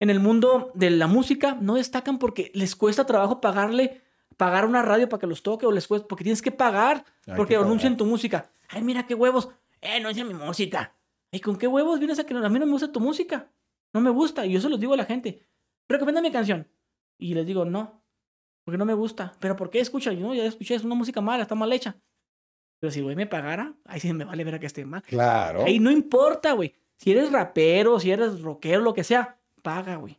en 0.00 0.10
el 0.10 0.20
mundo 0.20 0.72
de 0.74 0.90
la 0.90 1.06
música 1.06 1.56
no 1.60 1.74
destacan 1.74 2.18
porque 2.18 2.50
les 2.54 2.74
cuesta 2.74 3.04
trabajo 3.06 3.40
pagarle, 3.40 4.00
pagar 4.36 4.64
una 4.64 4.82
radio 4.82 5.08
para 5.08 5.20
que 5.20 5.26
los 5.26 5.42
toque 5.42 5.66
o 5.66 5.72
les 5.72 5.86
cuesta, 5.86 6.08
porque 6.08 6.24
tienes 6.24 6.42
que 6.42 6.50
pagar, 6.50 7.04
Hay 7.26 7.36
porque 7.36 7.54
que 7.54 7.60
anuncian 7.60 7.92
pagar. 7.92 7.98
tu 7.98 8.06
música. 8.06 8.50
Ay, 8.68 8.82
mira 8.82 9.06
qué 9.06 9.14
huevos. 9.14 9.50
Eh, 9.80 9.96
anuncia 9.96 10.24
mi 10.24 10.34
música. 10.34 10.94
¿Y 11.30 11.40
con 11.40 11.56
qué 11.56 11.66
huevos 11.66 11.98
vienes 11.98 12.18
a 12.18 12.24
que 12.24 12.34
a 12.34 12.48
mí 12.48 12.58
no 12.58 12.66
me 12.66 12.72
gusta 12.72 12.90
tu 12.90 13.00
música? 13.00 13.50
No 13.92 14.00
me 14.00 14.10
gusta. 14.10 14.46
Y 14.46 14.52
yo 14.52 14.60
se 14.60 14.68
los 14.68 14.80
digo 14.80 14.94
a 14.94 14.96
la 14.96 15.04
gente. 15.04 15.46
Recomienda 15.88 16.20
mi 16.20 16.30
canción. 16.30 16.68
Y 17.18 17.34
les 17.34 17.46
digo, 17.46 17.64
no. 17.64 18.02
Porque 18.64 18.78
no 18.78 18.84
me 18.84 18.94
gusta. 18.94 19.34
¿Pero 19.40 19.56
por 19.56 19.70
qué 19.70 19.80
escucha? 19.80 20.12
Yo 20.12 20.20
no, 20.20 20.34
ya 20.34 20.44
escuché, 20.44 20.74
es 20.74 20.84
una 20.84 20.94
música 20.94 21.20
mala, 21.20 21.42
está 21.42 21.54
mal 21.54 21.72
hecha. 21.72 21.96
Pero 22.80 22.90
si 22.90 23.00
güey 23.00 23.16
me 23.16 23.26
pagara, 23.26 23.74
ahí 23.84 23.98
sí 23.98 24.12
me 24.12 24.24
vale 24.24 24.44
ver 24.44 24.54
a 24.54 24.60
que 24.60 24.66
esté 24.66 24.84
mal. 24.84 25.02
Claro. 25.02 25.64
Ahí 25.64 25.78
no 25.80 25.90
importa, 25.90 26.52
güey. 26.52 26.74
Si 26.96 27.10
eres 27.10 27.32
rapero, 27.32 27.98
si 27.98 28.10
eres 28.10 28.40
rockero, 28.40 28.82
lo 28.82 28.94
que 28.94 29.04
sea, 29.04 29.38
paga, 29.62 29.96
güey. 29.96 30.17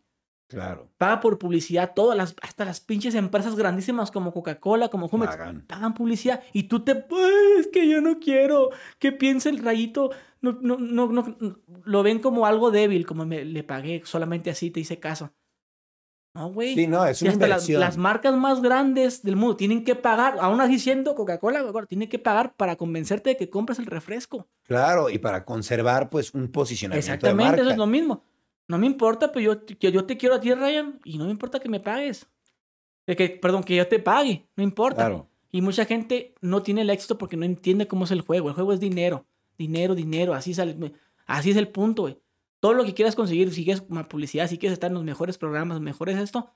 Claro. 0.50 0.90
Paga 0.98 1.20
por 1.20 1.38
publicidad. 1.38 1.94
Todas 1.96 2.18
las, 2.18 2.36
hasta 2.42 2.66
las 2.66 2.82
pinches 2.82 3.14
empresas 3.14 3.56
grandísimas 3.56 4.10
como 4.10 4.34
Coca-Cola, 4.34 4.90
como 4.90 5.08
Jumex, 5.08 5.38
Pagan. 5.38 5.64
pagan 5.68 5.94
publicidad. 5.94 6.42
Y 6.54 6.64
tú 6.64 6.84
te, 6.84 6.92
"Ay, 6.92 7.60
es 7.60 7.68
que 7.68 7.88
yo 7.88 8.02
no 8.02 8.20
quiero 8.20 8.72
que 8.98 9.12
piense 9.12 9.50
el 9.50 9.60
rayito. 9.60 10.10
No, 10.42 10.54
no, 10.60 10.78
no, 10.78 11.08
no, 11.08 11.24
no". 11.40 11.60
Lo 11.84 12.02
ven 12.02 12.18
como 12.20 12.48
algo 12.48 12.72
débil, 12.72 13.06
como 13.06 13.26
me, 13.28 13.46
le 13.46 13.64
pagué 13.64 14.02
solamente 14.06 14.50
así, 14.50 14.72
te 14.72 14.80
hice 14.80 15.00
caso. 15.00 15.32
No, 16.34 16.52
güey. 16.52 16.74
Sí, 16.74 16.88
no, 16.88 17.06
es 17.06 17.22
una 17.22 17.32
hasta 17.32 17.48
las, 17.48 17.98
marcas 17.98 18.36
más 18.36 18.62
grandes 18.62 19.24
del 19.24 19.36
mundo 19.36 19.56
tienen 19.56 19.84
que 19.84 19.96
pagar, 19.96 20.38
aún 20.40 20.62
así 20.62 20.80
siendo 20.80 21.14
Coca-Cola, 21.16 21.60
Coca-Cola, 21.62 21.86
tienen 21.88 22.08
que 22.10 22.20
pagar 22.20 22.56
para 22.56 22.76
convencerte 22.76 23.32
de 23.32 23.38
que 23.38 23.50
compres 23.50 23.80
el 23.80 23.88
refresco. 23.88 24.48
Claro, 24.64 25.10
y 25.10 25.18
para 25.18 25.44
conservar, 25.44 26.10
pues, 26.10 26.34
un 26.34 26.52
posicionamiento 26.52 27.06
de 27.08 27.14
Exactamente, 27.14 27.44
marca. 27.52 27.62
eso 27.62 27.72
es 27.72 27.78
lo 27.78 27.88
mismo. 27.88 28.24
No 28.70 28.78
me 28.78 28.86
importa, 28.86 29.32
pero 29.32 29.54
yo, 29.54 29.66
que 29.66 29.92
yo 29.92 30.06
te 30.06 30.16
quiero 30.16 30.36
a 30.36 30.40
ti, 30.40 30.54
Ryan, 30.54 31.02
y 31.04 31.18
no 31.18 31.26
me 31.26 31.32
importa 31.32 31.60
que 31.60 31.68
me 31.68 31.80
pagues. 31.80 32.28
De 33.08 33.16
que, 33.16 33.28
perdón, 33.30 33.64
que 33.64 33.76
yo 33.76 33.88
te 33.88 33.98
pague, 33.98 34.48
no 34.56 34.64
importa. 34.64 35.08
Claro. 35.08 35.28
Y 35.52 35.62
mucha 35.62 35.86
gente 35.86 36.36
no 36.40 36.62
tiene 36.62 36.82
el 36.82 36.92
éxito 36.92 37.18
porque 37.18 37.36
no 37.36 37.46
entiende 37.46 37.88
cómo 37.88 38.06
es 38.06 38.12
el 38.12 38.22
juego. 38.22 38.48
El 38.48 38.54
juego 38.54 38.72
es 38.72 38.80
dinero, 38.80 39.26
dinero, 39.58 39.96
dinero. 39.96 40.36
Así, 40.36 40.54
sale, 40.54 40.94
así 41.26 41.50
es 41.50 41.58
el 41.58 41.70
punto, 41.70 42.04
güey. 42.04 42.20
Todo 42.60 42.74
lo 42.74 42.86
que 42.86 42.94
quieras 42.94 43.16
conseguir, 43.16 43.52
si 43.52 43.64
quieres 43.64 43.82
publicidad, 44.08 44.48
si 44.48 44.60
quieres 44.60 44.74
estar 44.74 44.92
en 44.92 44.96
los 44.96 45.04
mejores 45.04 45.40
programas, 45.40 45.82
mejores 45.82 46.20
esto, 46.20 46.54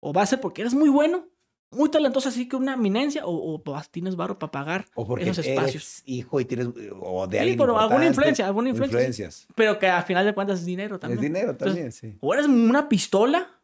o 0.00 0.12
va 0.12 0.22
a 0.22 0.26
ser 0.26 0.40
porque 0.40 0.62
eres 0.62 0.74
muy 0.74 0.88
bueno, 0.88 1.28
muy 1.72 1.88
talentoso, 1.90 2.28
así 2.28 2.48
que 2.48 2.56
una 2.56 2.74
eminencia, 2.74 3.24
o, 3.26 3.54
o 3.54 3.62
vas- 3.62 3.90
tienes 3.90 4.16
barro 4.16 4.38
para 4.38 4.50
pagar 4.50 4.86
O 4.94 5.06
porque 5.06 5.28
esos 5.30 5.46
espacios. 5.46 5.74
eres 5.74 6.02
hijo 6.06 6.40
y 6.40 6.44
tienes, 6.44 6.68
o 7.00 7.26
de 7.28 7.36
Sí, 7.36 7.40
alguien 7.40 7.58
pero 7.58 7.78
alguna 7.78 8.06
influencia, 8.06 8.46
alguna 8.46 8.70
influencia. 8.70 8.98
Influencias. 8.98 9.46
Pero 9.54 9.78
que 9.78 9.86
al 9.86 10.02
final 10.04 10.24
de 10.26 10.34
cuentas 10.34 10.60
es 10.60 10.66
dinero 10.66 10.98
también. 10.98 11.18
Es 11.18 11.22
dinero 11.22 11.50
Entonces, 11.52 11.74
también, 11.74 11.92
sí. 11.92 12.18
O 12.20 12.34
eres 12.34 12.46
una 12.46 12.88
pistola, 12.88 13.60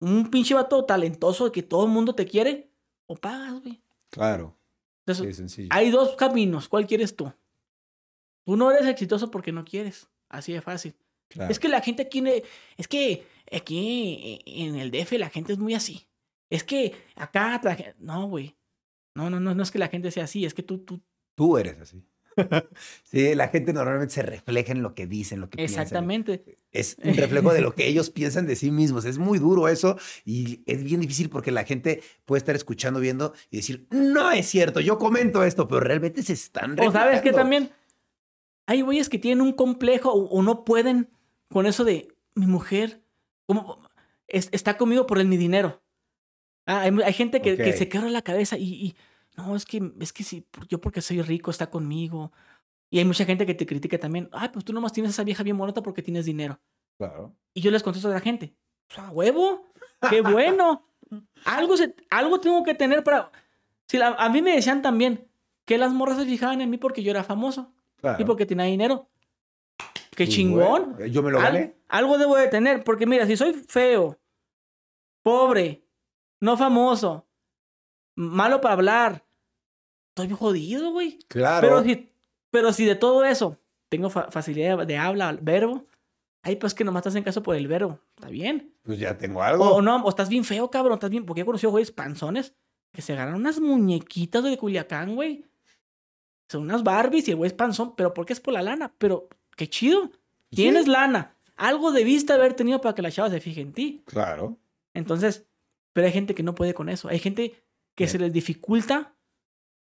un 0.00 0.30
pinche 0.30 0.54
vato 0.54 0.84
talentoso 0.84 1.52
que 1.52 1.62
todo 1.62 1.84
el 1.84 1.90
mundo 1.92 2.14
te 2.14 2.24
quiere, 2.26 2.70
o 3.06 3.16
pagas, 3.16 3.60
güey. 3.62 3.80
Claro. 4.10 4.56
Entonces, 5.06 5.26
Sí, 5.26 5.32
sencillo. 5.34 5.68
hay 5.72 5.90
dos 5.90 6.16
caminos. 6.16 6.68
¿Cuál 6.68 6.86
quieres 6.86 7.14
tú? 7.16 7.32
Tú 8.44 8.56
no 8.56 8.70
eres 8.72 8.86
exitoso 8.88 9.30
porque 9.30 9.52
no 9.52 9.64
quieres. 9.64 10.08
Así 10.28 10.52
de 10.52 10.60
fácil. 10.62 10.94
Claro. 11.28 11.50
Es 11.50 11.58
que 11.58 11.68
la 11.68 11.80
gente 11.80 12.02
aquí, 12.04 12.22
es 12.76 12.88
que 12.88 13.26
aquí 13.52 14.40
en 14.46 14.76
el 14.76 14.90
DF 14.90 15.12
la 15.18 15.28
gente 15.28 15.52
es 15.52 15.58
muy 15.58 15.74
así. 15.74 16.06
Es 16.50 16.64
que 16.64 16.92
acá, 17.16 17.60
no, 17.98 18.28
güey. 18.28 18.56
No, 19.14 19.30
no, 19.30 19.40
no, 19.40 19.54
no 19.54 19.62
es 19.62 19.70
que 19.70 19.78
la 19.78 19.88
gente 19.88 20.10
sea 20.10 20.24
así, 20.24 20.44
es 20.44 20.54
que 20.54 20.62
tú, 20.62 20.78
tú, 20.78 21.00
Tú 21.34 21.58
eres 21.58 21.78
así. 21.80 22.02
sí, 23.04 23.34
la 23.34 23.48
gente 23.48 23.72
normalmente 23.72 24.12
se 24.14 24.22
refleja 24.22 24.72
en 24.72 24.82
lo 24.82 24.94
que 24.94 25.06
dicen, 25.06 25.40
lo 25.40 25.48
que 25.48 25.56
piensan. 25.56 25.82
exactamente. 25.82 26.58
Es 26.70 26.96
un 27.02 27.14
reflejo 27.14 27.52
de 27.54 27.62
lo 27.62 27.74
que 27.74 27.86
ellos 27.88 28.10
piensan 28.10 28.46
de 28.46 28.56
sí 28.56 28.70
mismos. 28.70 29.04
Es 29.06 29.16
muy 29.18 29.38
duro 29.38 29.68
eso 29.68 29.98
y 30.24 30.62
es 30.66 30.82
bien 30.84 31.00
difícil 31.00 31.30
porque 31.30 31.50
la 31.50 31.64
gente 31.64 32.02
puede 32.26 32.38
estar 32.38 32.54
escuchando, 32.54 33.00
viendo 33.00 33.32
y 33.50 33.56
decir, 33.56 33.86
no 33.90 34.30
es 34.30 34.46
cierto, 34.46 34.80
yo 34.80 34.98
comento 34.98 35.42
esto, 35.44 35.66
pero 35.66 35.80
realmente 35.80 36.22
se 36.22 36.34
están 36.34 36.72
O 36.78 36.92
sabes 36.92 37.20
que 37.22 37.30
reflejando". 37.30 37.38
también 37.38 37.70
hay 38.66 38.82
güeyes 38.82 39.08
que 39.08 39.18
tienen 39.18 39.40
un 39.40 39.52
complejo 39.54 40.12
o, 40.12 40.26
o 40.28 40.42
no 40.42 40.64
pueden 40.64 41.08
con 41.50 41.66
eso 41.66 41.84
de 41.84 42.08
mi 42.34 42.46
mujer, 42.46 43.02
como 43.46 43.78
es- 44.28 44.50
está 44.52 44.76
conmigo 44.76 45.06
por 45.06 45.18
el 45.18 45.26
mi 45.28 45.36
dinero. 45.38 45.82
Ah, 46.66 46.80
hay, 46.82 46.90
hay 47.04 47.12
gente 47.12 47.40
que, 47.40 47.72
se 47.72 47.88
quebra 47.88 48.10
la 48.10 48.22
cabeza 48.22 48.58
y, 48.58 48.64
y, 48.64 48.96
no, 49.36 49.54
es 49.56 49.64
que, 49.64 49.92
es 50.00 50.12
que 50.12 50.24
si 50.24 50.40
por- 50.42 50.66
yo 50.66 50.80
porque 50.80 51.00
soy 51.00 51.22
rico 51.22 51.50
está 51.50 51.70
conmigo. 51.70 52.32
Y 52.90 52.98
hay 52.98 53.04
mucha 53.04 53.24
gente 53.24 53.46
que 53.46 53.54
te 53.54 53.66
critica 53.66 53.98
también. 53.98 54.28
Ay, 54.32 54.48
pues 54.52 54.64
tú 54.64 54.72
nomás 54.72 54.92
tienes 54.92 55.10
esa 55.12 55.24
vieja 55.24 55.42
bien 55.42 55.56
bonita 55.58 55.82
porque 55.82 56.02
tienes 56.02 56.24
dinero. 56.24 56.60
Claro. 56.98 57.34
Y 57.54 57.60
yo 57.60 57.70
les 57.70 57.82
contesto 57.82 58.08
a 58.08 58.12
la 58.12 58.20
gente, 58.20 58.54
pues 58.86 58.98
a 59.00 59.10
huevo, 59.10 59.64
qué 60.10 60.20
bueno. 60.20 60.86
algo, 61.44 61.76
se- 61.76 61.94
algo 62.10 62.40
tengo 62.40 62.62
que 62.64 62.74
tener 62.74 63.02
para... 63.04 63.30
Si 63.88 63.98
la- 63.98 64.08
a 64.18 64.28
mí 64.28 64.42
me 64.42 64.54
decían 64.54 64.82
también 64.82 65.28
que 65.64 65.78
las 65.78 65.92
morras 65.92 66.18
se 66.18 66.24
fijaban 66.26 66.60
en 66.60 66.70
mí 66.70 66.78
porque 66.78 67.02
yo 67.02 67.10
era 67.10 67.22
famoso 67.24 67.72
claro. 68.00 68.20
y 68.20 68.24
porque 68.24 68.46
tenía 68.46 68.64
dinero. 68.66 69.08
Qué 70.10 70.24
Pues, 70.24 70.30
chingón. 70.30 70.92
bueno, 70.94 71.06
yo 71.06 71.22
me 71.22 71.30
lo 71.30 71.38
Al- 71.38 71.44
gané. 71.52 71.74
algo 71.88 72.18
debo 72.18 72.36
de 72.36 72.48
tener, 72.48 72.82
porque 72.84 73.04
mira, 73.06 73.26
si 73.26 73.36
soy 73.36 73.52
feo, 73.52 74.18
pobre, 75.22 75.82
no 76.40 76.56
famoso, 76.56 77.26
malo 78.14 78.60
para 78.60 78.74
hablar, 78.74 79.24
estoy 80.14 80.30
jodido, 80.36 80.90
güey. 80.92 81.18
Claro. 81.28 81.66
Pero 81.66 81.82
si, 81.84 82.12
pero 82.50 82.72
si 82.72 82.84
de 82.84 82.94
todo 82.96 83.24
eso 83.24 83.58
tengo 83.88 84.10
fa- 84.10 84.30
facilidad 84.30 84.86
de 84.86 84.96
habla, 84.98 85.36
verbo, 85.40 85.84
ay, 86.42 86.56
pues 86.56 86.74
que 86.74 86.84
nomás 86.84 87.02
te 87.02 87.08
hacen 87.10 87.22
caso 87.24 87.42
por 87.42 87.56
el 87.56 87.68
verbo, 87.68 87.98
está 88.16 88.28
bien. 88.28 88.72
Pues 88.82 88.98
ya 88.98 89.16
tengo 89.18 89.42
algo. 89.42 89.64
o 89.74 89.82
no, 89.82 89.96
o 90.04 90.08
estás 90.08 90.28
bien 90.28 90.44
feo, 90.44 90.70
cabrón, 90.70 90.94
estás 90.94 91.10
bien, 91.10 91.26
porque 91.26 91.42
he 91.42 91.44
conocido 91.46 91.70
güeyes 91.72 91.90
panzones 91.90 92.54
que 92.92 93.02
se 93.02 93.12
agarran 93.12 93.34
unas 93.34 93.60
muñequitas 93.60 94.42
de 94.44 94.56
Culiacán, 94.56 95.14
güey. 95.14 95.44
Son 96.48 96.62
unas 96.62 96.84
Barbies 96.84 97.26
y 97.28 97.32
el 97.32 97.36
güey 97.36 97.48
es 97.48 97.52
panzón, 97.54 97.96
pero 97.96 98.14
porque 98.14 98.32
es 98.32 98.40
por 98.40 98.54
la 98.54 98.62
lana, 98.62 98.94
pero 98.98 99.28
qué 99.56 99.68
chido. 99.68 100.10
Tienes 100.50 100.86
lana. 100.86 101.34
Algo 101.56 101.90
debiste 101.90 102.32
haber 102.32 102.54
tenido 102.54 102.80
para 102.80 102.94
que 102.94 103.02
la 103.02 103.10
chava 103.10 103.28
se 103.30 103.40
fije 103.40 103.60
en 103.60 103.72
ti. 103.72 104.02
Claro. 104.06 104.56
Entonces, 104.94 105.44
pero 105.96 106.06
hay 106.08 106.12
gente 106.12 106.34
que 106.34 106.42
no 106.42 106.54
puede 106.54 106.74
con 106.74 106.90
eso. 106.90 107.08
Hay 107.08 107.18
gente 107.18 107.52
que 107.94 108.04
Bien. 108.04 108.10
se 108.10 108.18
les 108.18 108.30
dificulta 108.30 109.16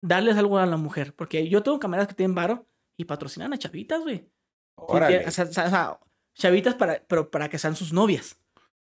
darles 0.02 0.36
algo 0.36 0.59
a 0.59 0.66
la 0.66 0.76
mujer. 0.76 1.14
Porque 1.14 1.48
yo 1.48 1.62
tengo 1.62 1.78
camaradas 1.78 2.09
que 2.09 2.14
tienen 2.14 2.34
varo 2.34 2.66
y 2.98 3.06
patrocinan 3.06 3.51
a 3.55 3.56
chavitas, 3.59 4.02
güey. 4.02 4.18
Sí, 4.18 4.28
Órale. 4.76 5.20
que- 5.22 5.28
o 5.28 5.30
sea, 5.30 5.44
o 5.44 5.52
sea, 5.52 5.66
o 5.66 5.70
sea, 5.70 5.98
chavitas 6.34 6.74
para, 6.74 7.02
pero 7.09 7.30
para 7.30 7.48
que 7.48 7.59
sean 7.59 7.74
sus 7.76 7.94
novias. 7.94 8.39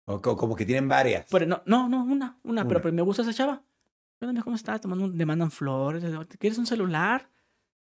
O 0.07 0.23
co- 0.23 0.39
como 0.39 0.57
que 0.57 0.65
tienen 0.65 0.89
varias. 0.89 1.27
Pero 1.31 1.45
no, 1.45 1.61
no, 1.67 1.87
no, 1.89 2.03
una, 2.03 2.39
una, 2.45 2.63
Pero, 2.63 2.79
Una. 2.79 2.81
pero 2.83 2.95
me 2.95 3.03
gusta 3.03 3.21
esa 3.23 3.35
chava. 3.35 3.63
¿cómo 4.43 4.57
estás? 4.57 4.81
Te 4.81 4.89
mandan, 4.89 5.19
le 5.19 5.27
mandan 5.27 5.51
flores. 5.51 6.03
¿te 6.29 6.39
¿Quieres 6.39 6.59
un 6.59 6.65
celular? 6.67 7.31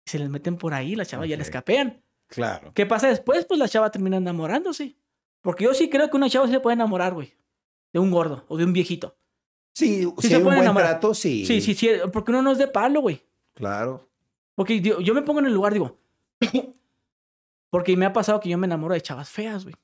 Y 0.06 0.10
se 0.10 0.20
les 0.20 0.28
meten 0.30 0.58
por 0.58 0.74
ahí, 0.74 0.96
la 0.98 1.06
chava 1.06 1.26
ya 1.26 1.38
les 1.38 1.50
capean. 1.50 2.04
Claro. 2.28 2.74
¿Qué 2.74 2.86
pasa 2.86 3.08
después? 3.08 3.46
Pues 3.46 3.58
la 3.58 3.70
chava 3.70 3.90
termina 3.90 4.18
enamorándose. 4.18 4.98
Porque 5.42 5.64
yo 5.64 5.74
sí 5.74 5.90
creo 5.90 6.10
que 6.10 6.18
una 6.18 6.30
chava 6.30 6.48
se 6.50 6.60
puede 6.60 6.74
enamorar, 6.74 7.14
güey. 7.14 7.34
De 7.94 8.00
un 8.00 8.12
gordo 8.12 8.46
o 8.50 8.58
de 8.58 8.66
un 8.66 8.74
viejito. 8.74 9.18
Sí, 9.74 10.04
Sí 10.04 10.12
si 10.20 10.28
se 10.28 10.36
hay 10.36 10.42
un 10.42 10.44
pueden 10.44 10.60
buen 10.60 10.66
enamorar. 10.66 10.90
trato, 10.92 11.14
sí. 11.14 11.46
Sí, 11.46 11.62
sí, 11.62 11.74
sí. 11.74 11.90
Porque 12.12 12.32
uno 12.32 12.42
no 12.42 12.52
es 12.52 12.58
de 12.58 12.68
palo, 12.68 13.02
güey. 13.02 13.24
Claro. 13.54 14.10
Porque 14.56 14.80
digo, 14.82 15.00
yo 15.00 15.14
me 15.14 15.22
pongo 15.22 15.40
en 15.40 15.46
el 15.46 15.54
lugar, 15.54 15.74
digo. 15.74 15.98
porque 17.70 17.96
me 17.96 18.06
ha 18.06 18.14
pasado 18.14 18.40
que 18.40 18.50
yo 18.50 18.58
me 18.58 18.68
enamoro 18.68 18.94
de 18.94 19.02
chavas 19.02 19.30
feas, 19.30 19.64
güey. 19.64 19.76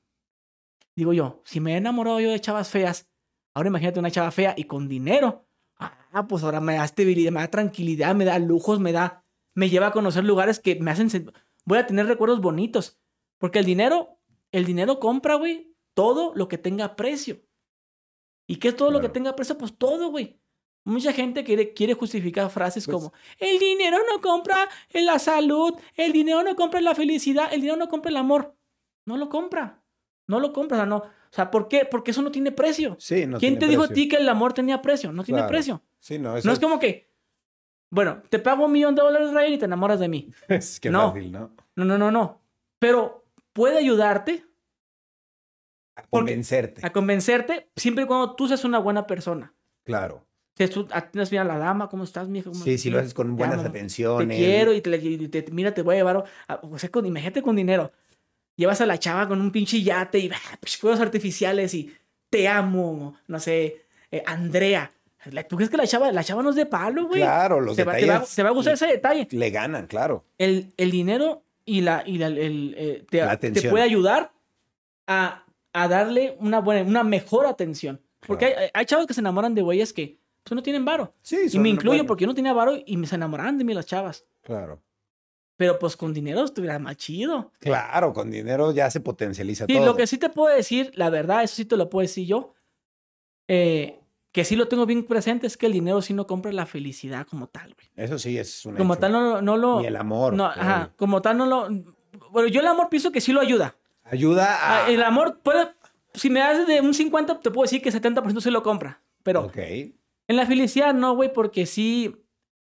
Digo 0.94 1.12
yo, 1.12 1.42
si 1.44 1.60
me 1.60 1.74
he 1.74 1.76
enamorado 1.76 2.20
yo 2.20 2.30
de 2.30 2.40
chavas 2.40 2.70
feas, 2.70 3.08
ahora 3.54 3.68
imagínate 3.68 4.00
una 4.00 4.10
chava 4.10 4.30
fea 4.30 4.54
y 4.56 4.64
con 4.64 4.88
dinero. 4.88 5.44
Ah, 5.78 6.26
pues 6.26 6.42
ahora 6.42 6.60
me 6.60 6.76
da 6.76 6.84
estabilidad, 6.84 7.32
me 7.32 7.40
da 7.40 7.50
tranquilidad, 7.50 8.14
me 8.14 8.24
da 8.24 8.38
lujos, 8.38 8.80
me 8.80 8.92
da. 8.92 9.22
Me 9.54 9.68
lleva 9.68 9.88
a 9.88 9.92
conocer 9.92 10.24
lugares 10.24 10.58
que 10.58 10.76
me 10.80 10.90
hacen. 10.90 11.30
Voy 11.66 11.78
a 11.78 11.86
tener 11.86 12.06
recuerdos 12.06 12.40
bonitos. 12.40 12.98
Porque 13.38 13.58
el 13.58 13.66
dinero, 13.66 14.18
el 14.52 14.64
dinero 14.64 14.98
compra, 14.98 15.34
güey, 15.34 15.74
todo 15.92 16.32
lo 16.34 16.48
que 16.48 16.56
tenga 16.56 16.96
precio. 16.96 17.42
¿Y 18.46 18.56
qué 18.56 18.68
es 18.68 18.76
todo 18.76 18.90
lo 18.90 18.98
que 18.98 19.06
Claro. 19.06 19.12
tenga 19.12 19.36
precio? 19.36 19.58
Pues 19.58 19.76
todo, 19.76 20.10
güey. 20.10 20.38
Mucha 20.84 21.12
gente 21.12 21.42
quiere, 21.42 21.74
quiere 21.74 21.94
justificar 21.94 22.48
frases 22.48 22.84
Pues- 22.86 22.94
como, 22.94 23.12
el 23.38 23.58
dinero 23.58 23.98
no 24.12 24.20
compra 24.20 24.56
la 24.92 25.18
salud, 25.18 25.74
el 25.96 26.12
dinero 26.12 26.42
no 26.44 26.54
compra 26.54 26.80
la 26.80 26.94
felicidad, 26.94 27.52
el 27.52 27.60
dinero 27.60 27.76
no 27.76 27.88
compra 27.88 28.10
el 28.10 28.16
amor. 28.16 28.54
No 29.04 29.16
lo 29.16 29.28
compra. 29.28 29.82
No 30.28 30.38
lo 30.40 30.52
compras, 30.52 30.78
o 30.78 30.82
sea, 30.82 30.86
no. 30.86 30.96
O 30.98 31.32
sea, 31.36 31.50
¿por 31.50 31.66
qué? 31.68 31.84
Porque 31.90 32.12
eso 32.12 32.22
no 32.22 32.30
tiene 32.30 32.52
precio. 32.52 32.96
Sí, 33.00 33.26
no 33.26 33.38
¿Quién 33.38 33.54
tiene 33.54 33.58
te 33.58 33.66
dijo 33.68 33.82
a 33.82 33.86
precio. 33.88 34.02
ti 34.04 34.08
que 34.08 34.16
el 34.16 34.28
amor 34.28 34.52
tenía 34.52 34.80
precio? 34.80 35.12
No 35.12 35.24
tiene 35.24 35.40
Claro. 35.40 35.50
precio. 35.50 35.82
Sí, 35.98 36.18
no, 36.18 36.36
eso 36.36 36.46
No 36.46 36.52
es 36.52 36.60
como 36.60 36.78
que, 36.78 37.10
bueno, 37.90 38.22
te 38.28 38.38
pago 38.38 38.64
un 38.66 38.72
millón 38.72 38.94
de 38.94 39.02
dólares, 39.02 39.32
Ryan, 39.32 39.52
y 39.52 39.58
te 39.58 39.64
enamoras 39.64 39.98
de 40.00 40.08
mí. 40.08 40.30
es 40.48 40.78
que 40.80 40.90
No. 40.90 41.08
fácil, 41.12 41.32
¿no? 41.32 41.50
No, 41.74 41.84
no, 41.84 41.98
no, 41.98 42.10
no. 42.12 42.40
Pero 42.78 43.24
puede 43.52 43.78
ayudarte 43.78 44.44
A 45.96 46.02
Porque- 46.02 46.32
convencerte. 46.32 46.86
a 46.86 46.92
convencerte 46.92 47.68
siempre 47.74 48.04
y 48.04 48.06
cuando 48.06 48.34
tú 48.36 48.46
seas 48.48 48.64
una 48.64 48.78
buena 48.78 49.06
persona. 49.06 49.52
Claro. 49.84 50.24
Si 50.56 50.66
tú 50.68 50.86
atiendes 50.90 51.30
bien 51.30 51.42
a 51.42 51.44
la 51.44 51.58
dama, 51.58 51.88
¿cómo 51.88 52.04
estás, 52.04 52.28
mija? 52.28 52.50
¿Cómo- 52.50 52.62
Sí, 52.64 52.78
si 52.78 52.90
lo 52.90 52.98
haces 52.98 53.12
con 53.14 53.36
buenas 53.36 53.54
amo, 53.58 53.64
Te 53.64 53.68
atenciones. 53.70 54.36
quiero 54.38 54.72
y 54.72 54.80
te, 54.80 54.96
y 54.96 55.28
te- 55.28 55.50
mira, 55.52 55.72
te 55.74 55.82
voy 55.82 55.96
a 55.96 55.98
llevar, 55.98 56.24
a- 56.48 56.60
o 56.62 56.78
sea, 56.78 56.88
con, 56.90 57.04
imagínate 57.06 57.42
con 57.42 57.56
dinero. 57.56 57.92
Llevas 58.56 58.80
a 58.80 58.86
la 58.86 58.98
chava 58.98 59.28
con 59.28 59.40
un 59.40 59.52
pinche 59.52 59.82
yate 59.82 60.18
y 60.18 60.30
ah, 60.32 60.56
pues, 60.60 60.76
fuegos 60.78 61.00
artificiales 61.00 61.74
y 61.74 61.94
te 62.30 62.48
amo, 62.48 63.16
no 63.26 63.38
sé, 63.38 63.84
eh, 64.10 64.22
Andrea. 64.26 64.92
¿Tú 65.48 65.56
crees 65.56 65.68
que 65.70 65.76
la 65.76 65.86
chava, 65.86 66.12
la 66.12 66.22
chava 66.24 66.42
no 66.42 66.50
es 66.50 66.56
de 66.56 66.66
palo, 66.66 67.06
güey? 67.06 67.20
Claro, 67.20 67.60
los 67.60 67.74
te, 67.76 67.84
va, 67.84 67.92
te, 67.94 68.06
va, 68.06 68.12
detalles 68.14 68.34
te 68.34 68.42
va 68.42 68.48
a 68.50 68.52
gustar 68.52 68.74
ese 68.74 68.86
detalle. 68.86 69.26
le 69.30 69.50
ganan, 69.50 69.86
claro. 69.88 70.24
El, 70.38 70.72
el 70.76 70.90
dinero 70.90 71.42
y 71.64 71.80
la, 71.82 72.02
y 72.06 72.16
la- 72.18 72.28
el, 72.28 72.74
eh, 72.78 73.04
te, 73.10 73.18
La 73.18 73.36
te 73.38 73.50
puede 73.68 73.82
ayudar 73.84 74.32
a, 75.06 75.44
a 75.82 75.88
darle 75.88 76.36
una 76.40 76.60
buena, 76.60 76.82
una 76.88 77.04
mejor 77.04 77.46
atención. 77.46 78.00
Porque 78.26 78.46
Claro. 78.46 78.60
hay, 78.62 78.68
hay 78.72 78.86
chavos 78.86 79.06
que 79.06 79.14
se 79.14 79.20
enamoran 79.20 79.54
de 79.54 79.62
güeyes 79.62 79.92
que 79.92 80.18
pues, 80.42 80.54
no 80.56 80.62
tienen 80.62 80.84
varo. 80.84 81.14
Sí, 81.22 81.36
Y 81.52 81.58
me 81.58 81.68
incluyo 81.68 81.90
buenos. 81.90 82.06
porque 82.06 82.22
yo 82.22 82.28
no 82.28 82.34
tenía 82.34 82.52
varo 82.52 82.72
y 82.84 82.96
me 82.96 83.06
se 83.06 83.14
enamoraban 83.16 83.58
de 83.58 83.64
mí 83.64 83.74
las 83.74 83.86
chavas. 83.86 84.24
Claro. 84.42 84.80
Pero 85.58 85.78
pues 85.78 85.96
con 85.96 86.12
dinero 86.12 86.44
estuviera 86.44 86.78
más 86.78 86.96
chido. 86.96 87.52
Claro, 87.60 88.12
con 88.12 88.30
dinero 88.30 88.72
ya 88.72 88.90
se 88.90 89.00
potencializa 89.00 89.66
Sí, 89.66 89.74
todo. 89.74 89.86
lo 89.86 89.96
que 89.96 90.06
sí 90.06 90.18
te 90.18 90.28
puedo 90.28 90.54
decir, 90.54 90.92
la 90.94 91.08
verdad, 91.10 91.42
eso 91.42 91.54
sí 91.56 91.64
te 91.64 91.76
lo 91.76 91.88
puedo 91.88 92.02
decir 92.02 92.26
yo, 92.26 92.52
eh, 93.48 94.00
que 94.32 94.44
sí 94.44 94.54
lo 94.56 94.68
tengo 94.68 94.84
bien 94.86 95.04
presente, 95.06 95.46
es 95.46 95.56
que 95.56 95.66
el 95.66 95.72
dinero 95.72 96.02
sí 96.02 96.12
no 96.12 96.26
compra 96.26 96.52
la 96.52 96.66
felicidad 96.66 97.26
como 97.26 97.48
tal, 97.48 97.74
güey. 97.74 97.88
Eso 97.96 98.18
sí 98.18 98.36
es 98.36 98.66
un 98.66 98.76
Como 98.76 98.94
hecho. 98.94 99.00
tal 99.00 99.12
no, 99.12 99.40
no 99.40 99.56
lo... 99.56 99.80
Ni 99.80 99.86
el 99.86 99.96
amor. 99.96 100.34
no, 100.34 100.44
ajá, 100.46 100.92
como 100.96 101.22
tal 101.22 101.38
no 101.38 101.46
lo... 101.46 101.68
Bueno, 102.30 102.48
yo 102.48 102.60
el 102.60 102.66
amor 102.66 102.88
pienso 102.90 103.10
que 103.12 103.20
sí 103.22 103.32
lo 103.32 103.40
ayuda. 103.40 103.76
Ayuda 104.10 104.54
a... 104.54 104.84
Ah, 104.86 104.90
El 104.90 105.02
amor 105.02 105.40
puede... 105.42 105.68
Si 106.14 106.30
me 106.30 106.40
das 106.40 106.66
de 106.66 106.80
un 106.80 106.94
50, 106.94 107.40
te 107.40 107.50
puedo 107.50 107.64
decir 107.64 107.82
que 107.82 107.90
70% 107.92 108.40
sí 108.40 108.50
lo 108.50 108.62
compra. 108.62 109.02
Pero 109.22 109.42
Ok. 109.44 109.56
en 109.58 110.36
la 110.36 110.46
felicidad 110.46 110.94
no, 110.94 111.14
güey, 111.14 111.32
porque 111.32 111.66
sí... 111.66 112.22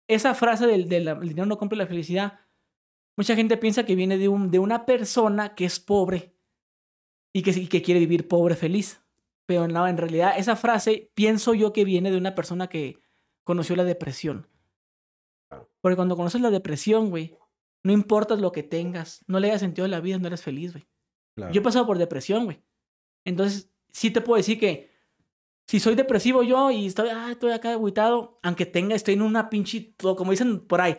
Esa 0.07 0.33
frase 0.33 0.65
del, 0.65 0.89
del 0.89 1.07
el 1.07 1.19
dinero 1.29 1.45
no 1.45 1.57
compra 1.59 1.77
la 1.77 1.85
felicidad, 1.85 2.39
mucha 3.15 3.35
gente 3.35 3.57
piensa 3.57 3.85
que 3.85 3.93
viene 3.93 4.17
de, 4.17 4.27
un, 4.27 4.49
de 4.49 4.57
una 4.57 4.87
persona 4.87 5.53
que 5.53 5.65
es 5.65 5.79
pobre 5.79 6.33
y 7.31 7.43
que, 7.43 7.69
que 7.69 7.83
quiere 7.83 7.99
vivir 7.99 8.27
pobre 8.27 8.55
feliz. 8.55 9.03
Pero 9.45 9.67
no, 9.67 9.87
en 9.87 9.97
realidad 9.97 10.33
esa 10.35 10.55
frase 10.55 11.11
pienso 11.13 11.53
yo 11.53 11.73
que 11.73 11.85
viene 11.85 12.09
de 12.09 12.17
una 12.17 12.33
persona 12.33 12.65
que 12.69 12.99
conoció 13.43 13.75
la 13.75 13.83
depresión. 13.83 14.47
Porque 15.79 15.95
cuando 15.95 16.15
conoces 16.15 16.41
la 16.41 16.49
depresión, 16.49 17.11
güey, 17.11 17.37
no 17.83 17.93
importa 17.93 18.35
lo 18.35 18.51
que 18.51 18.63
tengas, 18.63 19.23
no 19.27 19.39
le 19.39 19.49
hayas 19.49 19.61
sentido 19.61 19.85
a 19.85 19.89
la 19.89 19.99
vida, 19.99 20.17
no 20.17 20.25
eres 20.25 20.41
feliz, 20.41 20.73
güey. 20.73 20.87
Claro. 21.39 21.53
Yo 21.53 21.61
he 21.61 21.63
pasado 21.63 21.85
por 21.85 21.97
depresión, 21.97 22.45
güey. 22.45 22.61
Entonces, 23.25 23.69
sí 23.91 24.11
te 24.11 24.21
puedo 24.21 24.37
decir 24.37 24.59
que 24.59 24.89
si 25.67 25.79
soy 25.79 25.95
depresivo 25.95 26.41
yo 26.43 26.71
y 26.71 26.85
estoy, 26.87 27.09
ah, 27.09 27.29
estoy 27.31 27.51
acá 27.51 27.71
agüitado, 27.71 28.39
aunque 28.43 28.65
tenga, 28.65 28.95
estoy 28.95 29.13
en 29.15 29.21
una 29.21 29.49
pinche, 29.49 29.93
todo, 29.97 30.15
como 30.15 30.31
dicen 30.31 30.59
por 30.61 30.81
ahí, 30.81 30.95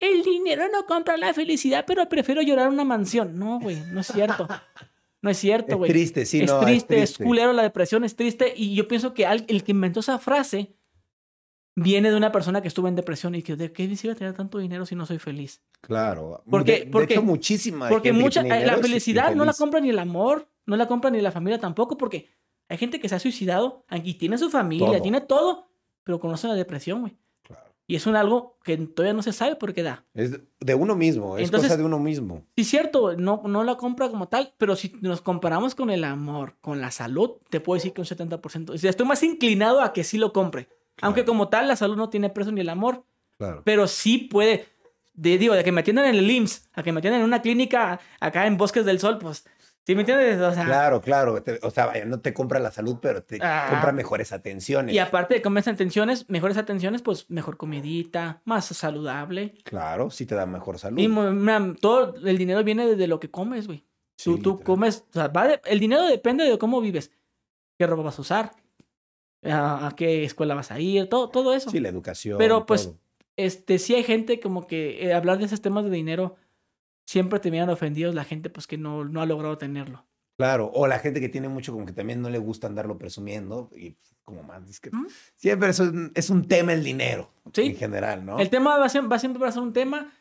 el 0.00 0.22
dinero 0.22 0.64
no 0.72 0.84
compra 0.86 1.16
la 1.16 1.32
felicidad, 1.32 1.84
pero 1.86 2.08
prefiero 2.08 2.42
llorar 2.42 2.68
una 2.68 2.84
mansión. 2.84 3.38
No, 3.38 3.60
güey, 3.60 3.76
no 3.92 4.00
es 4.00 4.08
cierto. 4.08 4.48
No 5.22 5.30
es 5.30 5.38
cierto, 5.38 5.72
Es 5.72 5.78
güey. 5.78 5.90
triste, 5.92 6.26
sí, 6.26 6.40
es, 6.42 6.50
no, 6.50 6.58
triste, 6.60 6.96
es 6.96 7.02
es 7.04 7.08
triste. 7.10 7.24
culero, 7.24 7.52
la 7.52 7.62
depresión 7.62 8.02
es 8.02 8.16
triste. 8.16 8.52
Y 8.56 8.74
yo 8.74 8.88
pienso 8.88 9.14
que 9.14 9.24
el 9.24 9.62
que 9.62 9.70
inventó 9.70 10.00
esa 10.00 10.18
frase 10.18 10.74
viene 11.74 12.10
de 12.10 12.16
una 12.16 12.32
persona 12.32 12.60
que 12.60 12.68
estuvo 12.68 12.88
en 12.88 12.94
depresión 12.96 13.34
y 13.34 13.42
que, 13.42 13.56
¿de 13.56 13.72
qué 13.72 13.94
sirve 13.96 14.14
tener 14.14 14.34
tanto 14.34 14.58
dinero 14.58 14.84
si 14.86 14.94
no 14.94 15.06
soy 15.06 15.18
feliz? 15.18 15.62
Claro. 15.80 16.42
Porque- 16.50 16.72
de, 16.72 16.78
de 16.80 16.86
porque- 16.86 17.14
hecho, 17.14 17.22
muchísima 17.22 17.88
Porque 17.88 18.10
gente 18.10 18.22
mucha, 18.22 18.40
eh, 18.42 18.66
la 18.66 18.76
felicidad 18.78 19.34
no 19.34 19.44
la 19.44 19.52
compra 19.54 19.80
ni 19.80 19.90
el 19.90 19.98
amor, 19.98 20.48
no 20.66 20.76
la 20.76 20.86
compra 20.86 21.10
ni 21.10 21.20
la 21.20 21.32
familia 21.32 21.58
tampoco, 21.58 21.96
porque 21.96 22.28
hay 22.68 22.78
gente 22.78 23.00
que 23.00 23.08
se 23.08 23.14
ha 23.14 23.18
suicidado 23.18 23.84
y 24.04 24.14
tiene 24.14 24.38
su 24.38 24.50
familia, 24.50 24.86
Todo. 24.86 25.02
tiene 25.02 25.20
todo, 25.22 25.68
pero 26.04 26.20
conoce 26.20 26.46
la 26.48 26.54
depresión, 26.54 27.00
güey. 27.00 27.16
Claro. 27.42 27.74
Y 27.86 27.96
es 27.96 28.06
un 28.06 28.16
algo 28.16 28.58
que 28.64 28.76
todavía 28.76 29.12
no 29.14 29.22
se 29.22 29.32
sabe 29.32 29.56
por 29.56 29.72
qué 29.74 29.82
da. 29.82 30.04
Es 30.14 30.38
de 30.60 30.74
uno 30.74 30.94
mismo, 30.94 31.36
es 31.38 31.44
Entonces- 31.46 31.68
cosa 31.70 31.78
de 31.78 31.84
uno 31.84 31.98
mismo. 31.98 32.44
Sí, 32.56 32.64
cierto, 32.64 33.16
no, 33.16 33.42
no 33.46 33.64
la 33.64 33.76
compra 33.76 34.08
como 34.10 34.28
tal, 34.28 34.52
pero 34.58 34.76
si 34.76 34.92
nos 35.00 35.20
comparamos 35.20 35.74
con 35.74 35.90
el 35.90 36.04
amor, 36.04 36.54
con 36.60 36.80
la 36.80 36.90
salud, 36.90 37.32
te 37.50 37.60
puedo 37.60 37.76
decir 37.76 37.92
que 37.92 38.00
un 38.02 38.06
70%. 38.06 38.72
O 38.74 38.78
sea, 38.78 38.90
estoy 38.90 39.06
más 39.06 39.22
inclinado 39.22 39.80
a 39.80 39.92
que 39.92 40.04
sí 40.04 40.18
lo 40.18 40.32
compre. 40.32 40.68
Aunque 41.00 41.24
como 41.24 41.48
tal, 41.48 41.68
la 41.68 41.76
salud 41.76 41.96
no 41.96 42.10
tiene 42.10 42.30
precio 42.30 42.52
ni 42.52 42.60
el 42.60 42.68
amor, 42.68 43.04
Claro. 43.38 43.62
pero 43.64 43.86
sí 43.88 44.18
puede. 44.18 44.66
De, 45.14 45.36
digo, 45.36 45.54
de 45.54 45.62
que 45.64 45.72
me 45.72 45.80
atiendan 45.82 46.06
en 46.06 46.14
el 46.14 46.30
IMSS, 46.30 46.70
a 46.72 46.82
que 46.82 46.92
me 46.92 46.98
atiendan 47.00 47.20
en 47.20 47.26
una 47.26 47.42
clínica 47.42 48.00
acá 48.20 48.46
en 48.46 48.56
Bosques 48.56 48.86
del 48.86 48.98
Sol, 48.98 49.18
pues, 49.18 49.44
¿sí 49.86 49.94
me 49.94 50.00
entiendes? 50.02 50.40
O 50.40 50.54
sea, 50.54 50.64
Claro, 50.64 51.02
claro. 51.02 51.42
o 51.62 51.70
sea, 51.70 51.92
no 52.06 52.20
te 52.20 52.32
compra 52.32 52.58
la 52.60 52.70
salud, 52.70 52.96
pero 53.02 53.22
te 53.22 53.38
Ah. 53.42 53.66
compra 53.70 53.92
mejores 53.92 54.32
atenciones. 54.32 54.94
y 54.94 54.98
aparte 54.98 55.34
de 55.34 55.42
comer 55.42 55.68
atenciones, 55.68 56.30
mejores 56.30 56.56
atenciones, 56.56 57.02
pues 57.02 57.28
mejor 57.30 57.58
comidita, 57.58 58.40
más 58.46 58.64
saludable. 58.66 59.54
Claro, 59.64 60.08
sí 60.10 60.24
te 60.24 60.34
da 60.34 60.46
mejor 60.46 60.78
salud. 60.78 60.98
Y 60.98 61.08
mira, 61.08 61.74
todo 61.80 62.14
el 62.24 62.38
dinero 62.38 62.64
viene 62.64 62.86
de, 62.86 62.96
de 62.96 63.06
lo 63.06 63.20
que 63.20 63.30
comes, 63.30 63.66
güey. 63.66 63.84
Tú, 64.22 64.36
Sí, 64.36 64.42
tú 64.42 64.56
te- 64.58 64.64
comes, 64.64 65.04
o 65.10 65.12
sea, 65.12 65.28
va 65.28 65.46
de- 65.48 65.60
el 65.66 65.78
dinero 65.80 66.04
depende 66.04 66.44
de 66.44 66.56
cómo 66.58 66.80
vives, 66.80 67.10
qué 67.78 67.86
ropa 67.86 68.02
vas 68.04 68.18
a 68.18 68.22
usar, 68.22 68.52
a, 69.42 69.92
qué 69.96 70.24
escuela 70.24 70.54
vas 70.54 70.70
a 70.70 70.80
ir, 70.80 71.08
todo, 71.08 71.28
todo 71.28 71.54
eso. 71.54 71.70
Sí, 71.70 71.80
la 71.80 71.88
educación. 71.88 72.38
Pero, 72.38 72.66
pues, 72.66 72.86
todo. 72.86 72.98
Este, 73.36 73.78
sí 73.78 73.94
hay 73.94 74.04
gente 74.04 74.40
como 74.40 74.66
que 74.66 75.06
eh, 75.06 75.14
hablar 75.14 75.38
de 75.38 75.46
esos 75.46 75.60
temas 75.62 75.84
de 75.84 75.90
dinero 75.90 76.36
siempre 77.06 77.40
terminan 77.40 77.70
ofendidos 77.70 78.14
la 78.14 78.24
gente 78.24 78.50
pues 78.50 78.66
que 78.66 78.76
no, 78.78 79.04
no 79.04 79.20
ha 79.22 79.26
logrado 79.26 79.58
tenerlo. 79.58 80.04
Claro, 80.36 80.70
o 80.74 80.86
la 80.86 80.98
gente 80.98 81.20
que 81.20 81.28
tiene 81.28 81.48
mucho 81.48 81.72
como 81.72 81.86
que 81.86 81.92
también 81.92 82.20
no 82.20 82.30
le 82.30 82.38
gusta 82.38 82.66
andarlo 82.66 82.98
presumiendo 82.98 83.70
y 83.74 83.90
pues, 83.90 84.14
como 84.22 84.42
más 84.42 84.66
discreto. 84.66 84.96
¿Mm? 84.96 85.06
Siempre 85.36 85.70
es 85.70 85.80
un, 85.80 86.12
es 86.14 86.30
un 86.30 86.46
tema 86.46 86.72
el 86.72 86.84
dinero 86.84 87.30
Sí. 87.52 87.62
en 87.62 87.76
general, 87.76 88.24
¿no? 88.24 88.38
El 88.38 88.50
tema 88.50 88.78
va, 88.78 88.86
va 88.86 89.18
siempre 89.18 89.46
a 89.46 89.52
ser 89.52 89.62
un 89.62 89.72
tema 89.72 90.12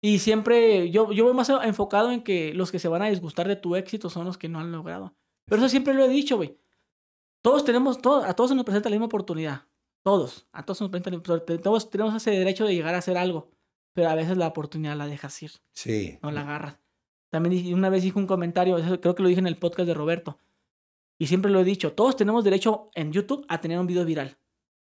y 0.00 0.18
siempre 0.20 0.90
yo, 0.90 1.12
yo 1.12 1.24
voy 1.24 1.34
más 1.34 1.48
enfocado 1.48 2.10
en 2.12 2.22
que 2.22 2.52
los 2.54 2.70
que 2.70 2.78
se 2.78 2.88
van 2.88 3.02
a 3.02 3.08
disgustar 3.08 3.48
de 3.48 3.56
tu 3.56 3.76
éxito 3.76 4.10
son 4.10 4.26
los 4.26 4.38
que 4.38 4.48
no 4.48 4.60
han 4.60 4.72
logrado. 4.72 5.14
Pero 5.44 5.60
eso 5.60 5.68
siempre 5.68 5.94
lo 5.94 6.04
he 6.04 6.08
dicho, 6.08 6.36
güey. 6.36 6.56
Todos 7.42 7.64
tenemos, 7.64 8.00
todos, 8.00 8.24
a 8.24 8.34
todos 8.34 8.50
se 8.50 8.56
nos 8.56 8.64
presenta 8.64 8.88
la 8.88 8.94
misma 8.94 9.06
oportunidad. 9.06 9.62
Todos. 10.02 10.46
A 10.52 10.64
todos 10.64 10.78
se 10.78 10.84
nos 10.84 10.90
presenta 10.90 11.10
la 11.10 11.16
misma 11.18 11.34
oportunidad. 11.34 11.62
Todos 11.62 11.90
tenemos 11.90 12.14
ese 12.14 12.30
derecho 12.30 12.64
de 12.64 12.74
llegar 12.74 12.94
a 12.94 12.98
hacer 12.98 13.16
algo. 13.16 13.50
Pero 13.94 14.10
a 14.10 14.14
veces 14.14 14.36
la 14.36 14.46
oportunidad 14.46 14.96
la 14.96 15.06
dejas 15.06 15.42
ir, 15.42 15.50
Sí. 15.72 16.18
no 16.22 16.30
la 16.30 16.42
agarras. 16.42 16.78
También 17.30 17.74
una 17.74 17.88
vez 17.90 18.02
dije 18.04 18.18
un 18.18 18.26
comentario, 18.26 18.76
creo 19.00 19.14
que 19.14 19.22
lo 19.22 19.28
dije 19.28 19.40
en 19.40 19.46
el 19.46 19.56
podcast 19.58 19.86
de 19.88 19.94
Roberto. 19.94 20.38
Y 21.18 21.26
siempre 21.26 21.50
lo 21.50 21.60
he 21.60 21.64
dicho, 21.64 21.92
todos 21.94 22.14
tenemos 22.14 22.44
derecho 22.44 22.90
en 22.94 23.12
YouTube 23.12 23.44
a 23.48 23.60
tener 23.60 23.78
un 23.78 23.86
video 23.88 24.04
viral. 24.04 24.38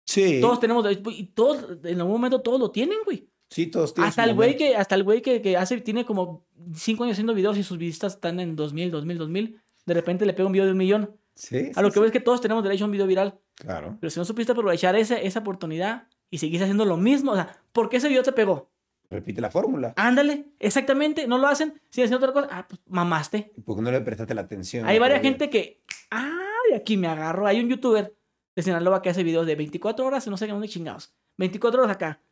Sí. 0.06 0.40
Todos 0.40 0.60
tenemos 0.60 0.84
derecho, 0.84 1.10
y 1.10 1.24
todos, 1.26 1.78
en 1.84 1.98
algún 1.98 2.12
momento 2.12 2.40
todos 2.42 2.60
lo 2.60 2.70
tienen, 2.70 2.98
güey. 3.04 3.28
sí, 3.50 3.66
todos 3.66 3.92
tienen 3.92 4.08
Hasta 4.08 4.24
el 4.24 4.34
güey 4.34 4.56
que, 4.56 4.76
hasta 4.76 4.94
el 4.94 5.02
güey 5.02 5.20
que, 5.20 5.42
que 5.42 5.56
hace, 5.56 5.80
tiene 5.80 6.04
como 6.06 6.46
cinco 6.74 7.02
años 7.04 7.14
haciendo 7.14 7.34
videos 7.34 7.58
y 7.58 7.64
sus 7.64 7.78
visitas 7.78 8.14
están 8.14 8.38
en 8.40 8.54
2000, 8.56 8.90
2000, 8.92 9.18
2000. 9.18 9.60
De 9.84 9.94
repente 9.94 10.24
le 10.26 10.32
pega 10.32 10.46
un 10.46 10.52
video 10.52 10.66
de 10.66 10.72
un 10.72 10.78
millón. 10.78 11.16
Sí, 11.34 11.72
A 11.74 11.82
lo 11.82 11.88
sí, 11.88 11.94
que 11.94 12.00
ves 12.00 12.06
es 12.08 12.12
que 12.12 12.20
todos 12.20 12.40
tenemos 12.40 12.62
derecho 12.62 12.84
a 12.84 12.86
un 12.86 12.92
video 12.92 13.06
viral. 13.06 13.40
Claro. 13.54 13.96
Pero 14.00 14.10
si 14.10 14.18
no 14.18 14.24
supiste 14.24 14.52
aprovechar 14.52 14.94
esa, 14.96 15.18
esa 15.18 15.40
oportunidad 15.40 16.08
y 16.30 16.38
seguís 16.38 16.60
haciendo 16.62 16.84
lo 16.84 16.96
mismo, 16.96 17.32
o 17.32 17.34
sea, 17.34 17.56
¿por 17.72 17.88
qué 17.88 17.96
ese 17.98 18.08
video 18.08 18.22
te 18.22 18.32
pegó? 18.32 18.70
Repite 19.10 19.40
la 19.40 19.50
fórmula. 19.50 19.92
Ándale, 19.96 20.46
exactamente, 20.58 21.26
no 21.26 21.36
lo 21.38 21.46
hacen, 21.46 21.80
siguen 21.90 22.06
haciendo 22.06 22.16
otra 22.26 22.32
cosa. 22.32 22.48
Ah, 22.50 22.66
pues 22.68 22.80
mamaste. 22.86 23.52
Porque 23.64 23.82
no 23.82 23.90
le 23.90 24.00
prestaste 24.00 24.34
la 24.34 24.40
atención. 24.42 24.86
Hay 24.86 24.98
varias 24.98 25.20
gente 25.22 25.50
que, 25.50 25.82
ah, 26.10 26.38
de 26.70 26.76
aquí 26.76 26.96
me 26.96 27.08
agarro. 27.08 27.46
Hay 27.46 27.60
un 27.60 27.68
youtuber 27.68 28.14
de 28.56 28.62
Sinaloa 28.62 29.02
que 29.02 29.10
hace 29.10 29.22
videos 29.22 29.46
de 29.46 29.54
24 29.56 30.06
horas, 30.06 30.26
no 30.28 30.36
sé 30.36 30.46
qué, 30.46 30.52
dónde 30.52 30.68
chingados. 30.68 31.14
24 31.38 31.82
horas 31.82 31.94
acá. 31.96 32.22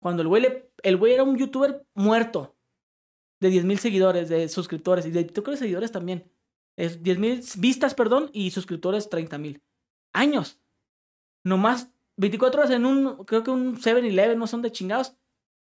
Cuando 0.00 0.22
el 0.22 0.28
güey, 0.28 0.42
le- 0.42 0.70
el 0.82 0.96
güey 0.96 1.12
era 1.12 1.24
un 1.24 1.36
youtuber 1.36 1.84
muerto. 1.94 2.56
De 3.40 3.48
10 3.50 3.64
mil 3.64 3.78
seguidores, 3.78 4.28
de 4.30 4.48
suscriptores. 4.48 5.04
Y 5.06 5.10
de 5.10 5.26
creo 5.26 5.44
que 5.44 5.56
seguidores 5.56 5.92
también. 5.92 6.30
Es 6.80 7.02
10 7.02 7.18
mil 7.18 7.44
vistas, 7.58 7.94
perdón, 7.94 8.30
y 8.32 8.50
suscriptores 8.50 9.08
30 9.10 9.36
mil. 9.38 9.62
Años. 10.12 10.58
Nomás 11.44 11.88
24 12.16 12.60
horas 12.60 12.72
en 12.72 12.84
un, 12.86 13.24
creo 13.24 13.42
que 13.42 13.50
un 13.50 13.76
7-Eleven, 13.76 14.38
no 14.38 14.46
son 14.46 14.62
de 14.62 14.72
chingados. 14.72 15.14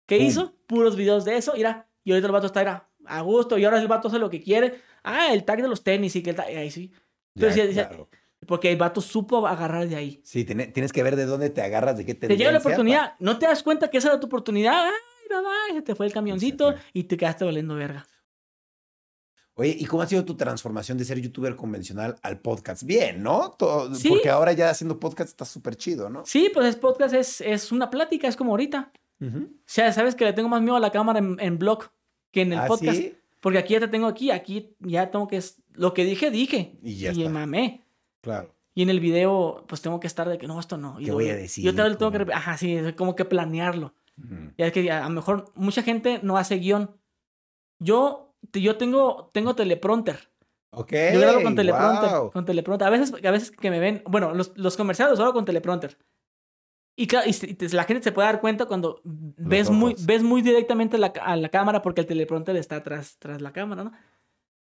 ¿Qué 0.06 0.18
hizo? 0.18 0.56
Puros 0.68 0.96
videos 0.96 1.26
de 1.26 1.38
eso, 1.38 1.54
mira. 1.56 1.88
Y 2.04 2.12
ahorita 2.12 2.28
el 2.28 2.32
vato 2.34 2.48
está 2.48 2.62
era, 2.62 2.90
a 3.06 3.22
gusto, 3.22 3.58
y 3.58 3.66
ahora 3.66 3.82
el 3.82 3.88
vato 3.88 4.08
hace 4.08 4.20
lo 4.20 4.30
que 4.30 4.42
quiere. 4.42 4.82
Ah, 5.04 5.34
el 5.34 5.44
tag 5.44 5.62
de 5.62 5.68
los 5.68 5.84
tenis 5.84 6.16
y 6.16 6.24
que 6.24 6.30
el 6.32 6.36
tag, 6.38 6.48
ahí 6.48 6.72
sí. 6.72 6.92
Entonces, 7.36 7.74
claro. 7.74 8.10
Porque 8.46 8.72
el 8.72 8.78
vato 8.78 9.02
supo 9.02 9.46
agarrar 9.48 9.88
de 9.90 9.96
ahí. 9.96 10.22
Sí, 10.24 10.46
tiene- 10.46 10.68
tienes 10.68 10.94
que 10.94 11.04
ver 11.04 11.16
de 11.16 11.26
dónde 11.26 11.50
te 11.50 11.62
agarras, 11.62 11.98
de 11.98 12.06
qué 12.06 12.16
Te 12.16 12.38
llega 12.38 12.52
la 12.52 12.60
oportunidad, 12.60 13.16
no 13.20 13.38
te 13.40 13.46
das 13.46 13.64
cuenta 13.64 13.90
que 13.90 13.98
esa 13.98 14.10
era 14.10 14.20
tu 14.20 14.28
oportunidad. 14.28 14.86
Ay, 14.86 14.92
bye, 15.30 15.76
se 15.76 15.82
te 15.82 15.96
fue 15.96 16.06
el 16.06 16.14
camioncito 16.14 16.76
y 16.94 17.04
te 17.06 17.18
quedaste 17.18 17.44
valiendo 17.44 17.76
verga. 17.76 18.06
Oye, 19.60 19.76
¿y 19.80 19.86
cómo 19.86 20.04
ha 20.04 20.08
sido 20.08 20.24
tu 20.24 20.36
transformación 20.38 20.98
de 21.00 21.06
ser 21.06 21.20
youtuber 21.20 21.56
convencional 21.56 22.16
al 22.22 22.40
podcast? 22.40 22.84
Bien, 22.84 23.24
¿no? 23.24 23.56
Todo- 23.58 23.94
Sí. 23.96 24.08
Porque 24.10 24.30
ahora 24.30 24.54
ya 24.54 24.70
haciendo 24.70 25.00
podcast 25.00 25.30
está 25.32 25.46
súper 25.46 25.76
chido, 25.76 26.10
¿no? 26.10 26.24
Sí, 26.26 26.52
pues 26.54 26.76
podcast 26.76 27.16
es, 27.16 27.42
es 27.42 27.72
una 27.72 27.90
plática, 27.90 28.28
es 28.28 28.36
como 28.36 28.52
ahorita. 28.52 28.92
O 29.20 29.26
sea, 29.66 29.92
sabes 29.94 30.14
que 30.14 30.26
le 30.26 30.34
tengo 30.34 30.48
más 30.48 30.62
miedo 30.62 30.76
a 30.76 30.80
la 30.80 30.92
cámara 30.92 31.18
en, 31.18 31.38
en 31.40 31.58
blog 31.58 31.86
que 32.32 32.42
en 32.42 32.54
el 32.54 32.60
¿Ah, 32.60 32.68
podcast. 32.68 32.98
sí? 33.00 33.16
Porque 33.40 33.58
aquí 33.58 33.74
ya 33.74 33.80
te 33.80 33.88
tengo 33.88 34.06
aquí, 34.06 34.30
aquí 34.30 34.76
ya 34.80 35.10
tengo 35.10 35.28
que... 35.28 35.42
Lo 35.74 35.94
que 35.96 36.06
dije, 36.06 36.30
dije. 36.30 36.78
Y 36.84 36.98
ya 36.98 37.12
está. 37.12 37.28
mamé. 37.30 37.84
Claro. 38.22 38.54
Y 38.76 38.84
en 38.84 38.90
el 38.92 39.00
video, 39.00 39.66
pues 39.68 39.82
tengo 39.82 40.00
que 40.00 40.06
estar 40.06 40.30
de 40.30 40.38
que 40.38 40.46
no, 40.48 40.60
esto 40.60 40.78
no. 40.78 41.00
Y 41.00 41.06
¿Qué 41.06 41.10
lo- 41.10 41.16
voy 41.16 41.30
a 41.30 41.36
decir? 41.36 41.64
Yo 41.66 41.74
también 41.74 41.98
tengo 41.98 42.12
que... 42.12 42.32
Ajá, 42.32 42.58
sí, 42.58 42.78
como 42.96 43.16
que 43.16 43.26
planearlo. 43.26 43.96
Ya 44.58 44.68
es 44.68 44.72
que 44.74 44.92
a 44.92 45.02
lo 45.04 45.10
mejor 45.10 45.52
mucha 45.56 45.82
gente 45.82 46.20
no 46.22 46.38
hace 46.38 46.58
guion. 46.58 46.96
Yo, 47.80 48.27
yo 48.54 48.78
tengo, 48.78 49.30
tengo 49.34 49.56
teleprompter. 49.56 50.30
Ok. 50.72 50.92
Yo 51.14 51.20
grabo 51.20 51.42
con 51.44 51.56
teleprompter. 51.56 52.10
wow. 52.12 52.32
Con 52.32 52.46
teleprompter. 52.46 52.88
A 52.88 52.92
veces, 52.92 53.14
a 53.24 53.32
veces 53.32 53.52
que 53.52 53.70
me 53.72 53.80
ven, 53.80 54.04
bueno, 54.06 54.34
los, 54.34 54.52
los 54.56 54.78
comerciales 54.78 55.12
los 55.12 55.20
hago 55.20 55.34
con 55.34 55.46
teleprompter. 55.46 55.98
Y, 57.00 57.06
claro, 57.08 57.30
y 57.30 57.32
y 57.64 57.68
la 57.70 57.84
gente 57.84 58.04
se 58.04 58.12
puede 58.12 58.28
dar 58.28 58.42
cuenta 58.42 58.66
cuando 58.66 59.02
ves 59.04 59.70
muy, 59.70 59.96
ves 60.06 60.24
muy 60.24 60.42
directamente 60.42 60.98
la 60.98 61.08
a 61.22 61.36
la 61.36 61.50
cámara 61.50 61.82
porque 61.84 62.02
el 62.02 62.08
teleprompter 62.08 62.56
está 62.56 62.82
tras, 62.82 63.18
tras 63.20 63.42
la 63.42 63.54
cámara, 63.54 63.84
¿no? 63.84 63.92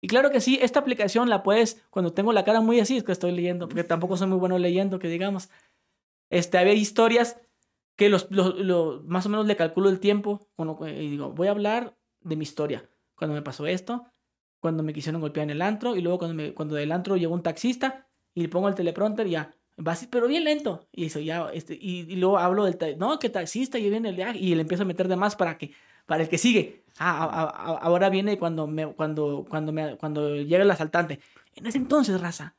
Y 0.01 0.07
claro 0.07 0.31
que 0.31 0.41
sí, 0.41 0.59
esta 0.61 0.79
aplicación 0.79 1.29
la 1.29 1.43
puedes, 1.43 1.81
cuando 1.89 2.11
tengo 2.11 2.33
la 2.33 2.43
cara 2.43 2.59
muy 2.59 2.79
así, 2.79 2.97
es 2.97 3.03
que 3.03 3.11
estoy 3.13 3.31
leyendo, 3.31 3.67
porque 3.69 3.83
tampoco 3.85 4.17
soy 4.17 4.27
muy 4.27 4.37
bueno 4.39 4.57
leyendo, 4.57 4.99
que 4.99 5.07
digamos. 5.07 5.49
Este, 6.29 6.57
había 6.57 6.73
historias 6.73 7.39
que 7.95 8.09
los, 8.09 8.27
los- 8.31 8.55
lo- 8.57 9.01
más 9.05 9.25
o 9.27 9.29
menos 9.29 9.45
le 9.45 9.55
calculo 9.55 9.89
el 9.89 9.99
tiempo 9.99 10.47
cuando- 10.55 10.77
y 10.87 11.09
digo, 11.11 11.29
voy 11.31 11.47
a 11.47 11.51
hablar 11.51 11.95
de 12.21 12.35
mi 12.35 12.43
historia. 12.43 12.89
Cuando 13.15 13.33
me 13.35 13.41
pasó 13.41 13.65
esto, 13.67 14.05
cuando 14.59 14.83
me 14.83 14.93
quisieron 14.93 15.21
golpear 15.21 15.43
en 15.45 15.49
el 15.51 15.61
antro, 15.61 15.95
y 15.95 16.01
luego 16.01 16.19
cuando, 16.19 16.35
me, 16.35 16.53
cuando 16.53 16.75
del 16.75 16.91
antro 16.91 17.17
llegó 17.17 17.33
un 17.33 17.43
taxista 17.43 18.07
y 18.33 18.41
le 18.41 18.49
pongo 18.49 18.67
el 18.69 18.75
teleprompter 18.75 19.27
y 19.27 19.31
ya, 19.31 19.51
va 19.85 19.91
así, 19.93 20.07
pero 20.07 20.27
bien 20.27 20.43
lento. 20.43 20.87
Y 20.91 21.05
eso 21.05 21.19
ya, 21.19 21.49
este, 21.53 21.73
y, 21.79 22.01
y 22.11 22.15
luego 22.15 22.37
hablo 22.37 22.65
del, 22.65 22.97
no, 22.97 23.19
que 23.19 23.29
taxista, 23.29 23.77
y 23.79 23.89
viene 23.89 24.09
el 24.09 24.15
de, 24.15 24.23
ah, 24.23 24.35
y 24.35 24.55
le 24.55 24.61
empiezo 24.61 24.83
a 24.83 24.85
meter 24.87 25.07
de 25.07 25.15
más 25.15 25.35
para 25.35 25.57
que, 25.57 25.73
para 26.05 26.23
el 26.23 26.29
que 26.29 26.37
sigue. 26.37 26.83
Ah, 26.97 27.23
a- 27.23 27.43
a- 27.43 27.77
ahora 27.79 28.09
viene 28.09 28.37
cuando 28.37 28.67
me, 28.67 28.87
cuando, 28.93 29.45
cuando 29.49 29.71
me, 29.71 29.97
cuando 29.97 30.35
llega 30.35 30.63
el 30.63 30.71
asaltante. 30.71 31.19
En 31.55 31.65
ese 31.67 31.77
entonces, 31.77 32.19
raza, 32.21 32.55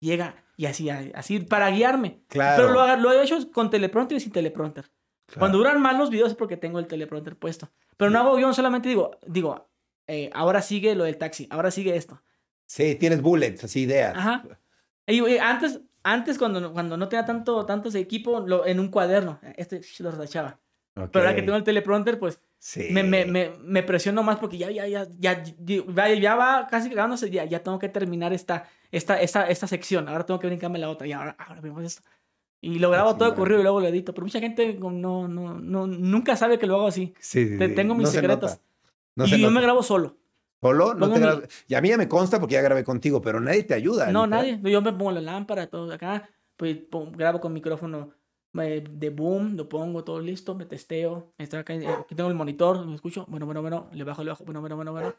llega 0.00 0.44
y 0.56 0.66
así, 0.66 0.88
así, 0.90 1.40
para 1.40 1.70
guiarme. 1.70 2.22
Claro. 2.28 2.62
Pero 2.62 2.74
lo, 2.74 2.96
lo 2.96 3.12
he 3.12 3.22
hecho 3.22 3.36
con 3.52 3.70
teleprompter 3.70 4.16
y 4.16 4.20
sin 4.20 4.32
teleprompter. 4.32 4.84
Claro. 5.26 5.38
Cuando 5.38 5.58
duran 5.58 5.80
más 5.80 5.96
los 5.98 6.10
videos 6.10 6.30
es 6.30 6.36
porque 6.36 6.56
tengo 6.56 6.78
el 6.78 6.86
teleprompter 6.86 7.36
puesto. 7.36 7.70
Pero 7.96 8.10
no 8.10 8.18
hago 8.20 8.36
guion, 8.36 8.52
solamente 8.54 8.88
digo, 8.88 9.12
digo, 9.26 9.70
eh, 10.06 10.30
ahora 10.34 10.62
sigue 10.62 10.94
lo 10.94 11.04
del 11.04 11.16
taxi, 11.18 11.46
ahora 11.50 11.70
sigue 11.70 11.96
esto. 11.96 12.22
Sí, 12.66 12.94
tienes 12.96 13.20
bullets, 13.22 13.64
así 13.64 13.80
ideas. 13.82 14.14
Ajá. 14.16 14.44
Y, 15.06 15.22
y 15.26 15.38
antes, 15.38 15.80
antes 16.02 16.38
cuando, 16.38 16.72
cuando 16.72 16.96
no 16.96 17.08
tenía 17.08 17.24
tanto, 17.24 17.66
tantos 17.66 17.94
equipo, 17.94 18.40
lo, 18.40 18.66
en 18.66 18.80
un 18.80 18.88
cuaderno, 18.88 19.40
este 19.56 19.80
lo 19.98 20.10
rachaba. 20.10 20.58
Ok. 20.96 21.08
Pero 21.12 21.24
ahora 21.24 21.34
que 21.34 21.42
tengo 21.42 21.56
el 21.56 21.64
teleprompter, 21.64 22.18
pues 22.18 22.40
Sí. 22.58 22.88
me, 22.92 23.02
me, 23.02 23.24
me, 23.24 23.50
me 23.60 23.82
presiono 23.82 24.22
más 24.22 24.38
porque 24.38 24.56
ya, 24.56 24.70
ya, 24.70 24.86
ya, 24.86 25.08
ya, 25.18 25.42
ya, 25.64 26.14
ya 26.14 26.34
va 26.36 26.68
casi 26.70 26.92
acabándose, 26.92 27.28
ya, 27.28 27.44
ya 27.44 27.60
tengo 27.60 27.78
que 27.80 27.88
terminar 27.88 28.32
esta, 28.32 28.68
esta, 28.92 29.20
esta, 29.20 29.48
esta 29.48 29.66
sección. 29.66 30.08
Ahora 30.08 30.24
tengo 30.24 30.38
que 30.38 30.46
brincarme 30.46 30.78
la 30.78 30.88
otra 30.88 31.06
y 31.08 31.12
ahora, 31.12 31.34
ahora 31.40 31.60
vemos 31.60 31.82
esto. 31.82 32.02
Y 32.60 32.78
lo 32.78 32.90
grabo 32.90 33.12
Sí, 33.12 33.18
todo 33.18 33.30
de 33.30 33.36
corrido 33.36 33.58
y 33.58 33.62
luego 33.64 33.80
lo 33.80 33.88
edito. 33.88 34.14
Pero 34.14 34.24
mucha 34.26 34.38
gente 34.38 34.74
no, 34.74 34.90
no, 35.26 35.26
no, 35.28 35.86
nunca 35.88 36.36
sabe 36.36 36.60
que 36.60 36.68
lo 36.68 36.76
hago 36.76 36.86
así. 36.86 37.12
Sí, 37.18 37.48
sí, 37.48 37.58
Te- 37.58 37.70
sí. 37.70 37.74
tengo 37.74 37.96
mis 37.96 38.04
No 38.04 38.10
se 38.12 38.18
secretos. 38.20 38.50
nota. 38.52 38.62
No 39.16 39.26
y 39.26 39.40
yo 39.40 39.50
me 39.50 39.60
grabo 39.60 39.82
solo. 39.82 40.16
¿Solo? 40.60 40.94
No 40.94 41.08
te 41.10 41.18
mi- 41.18 41.26
grabas- 41.26 41.48
Y 41.68 41.74
a 41.74 41.80
mí 41.80 41.88
ya 41.88 41.96
me 41.96 42.08
consta 42.08 42.38
porque 42.38 42.54
ya 42.54 42.62
grabé 42.62 42.84
contigo, 42.84 43.20
pero 43.20 43.40
nadie 43.40 43.64
te 43.64 43.74
ayuda. 43.74 44.10
No, 44.12 44.26
nadie. 44.26 44.60
Yo 44.62 44.80
me 44.80 44.92
pongo 44.92 45.12
la 45.12 45.20
lámpara, 45.20 45.66
todo 45.66 45.92
acá. 45.92 46.28
Pues 46.56 46.76
pon- 46.90 47.12
grabo 47.12 47.40
con 47.40 47.52
micrófono 47.52 48.10
eh, 48.60 48.84
de 48.88 49.10
boom, 49.10 49.56
lo 49.56 49.68
pongo 49.68 50.04
todo 50.04 50.20
listo, 50.20 50.54
me 50.54 50.66
testeo. 50.66 51.32
Estoy 51.38 51.60
acá, 51.60 51.74
eh, 51.74 51.86
aquí 51.88 52.14
tengo 52.14 52.28
el 52.28 52.36
monitor, 52.36 52.86
me 52.86 52.94
escucho. 52.94 53.24
Bueno, 53.28 53.46
bueno, 53.46 53.60
bueno, 53.62 53.88
le 53.92 54.04
bajo, 54.04 54.22
le 54.22 54.30
bajo. 54.30 54.44
Bueno, 54.44 54.60
bueno, 54.60 54.76
bueno, 54.76 54.92
bueno. 54.92 55.14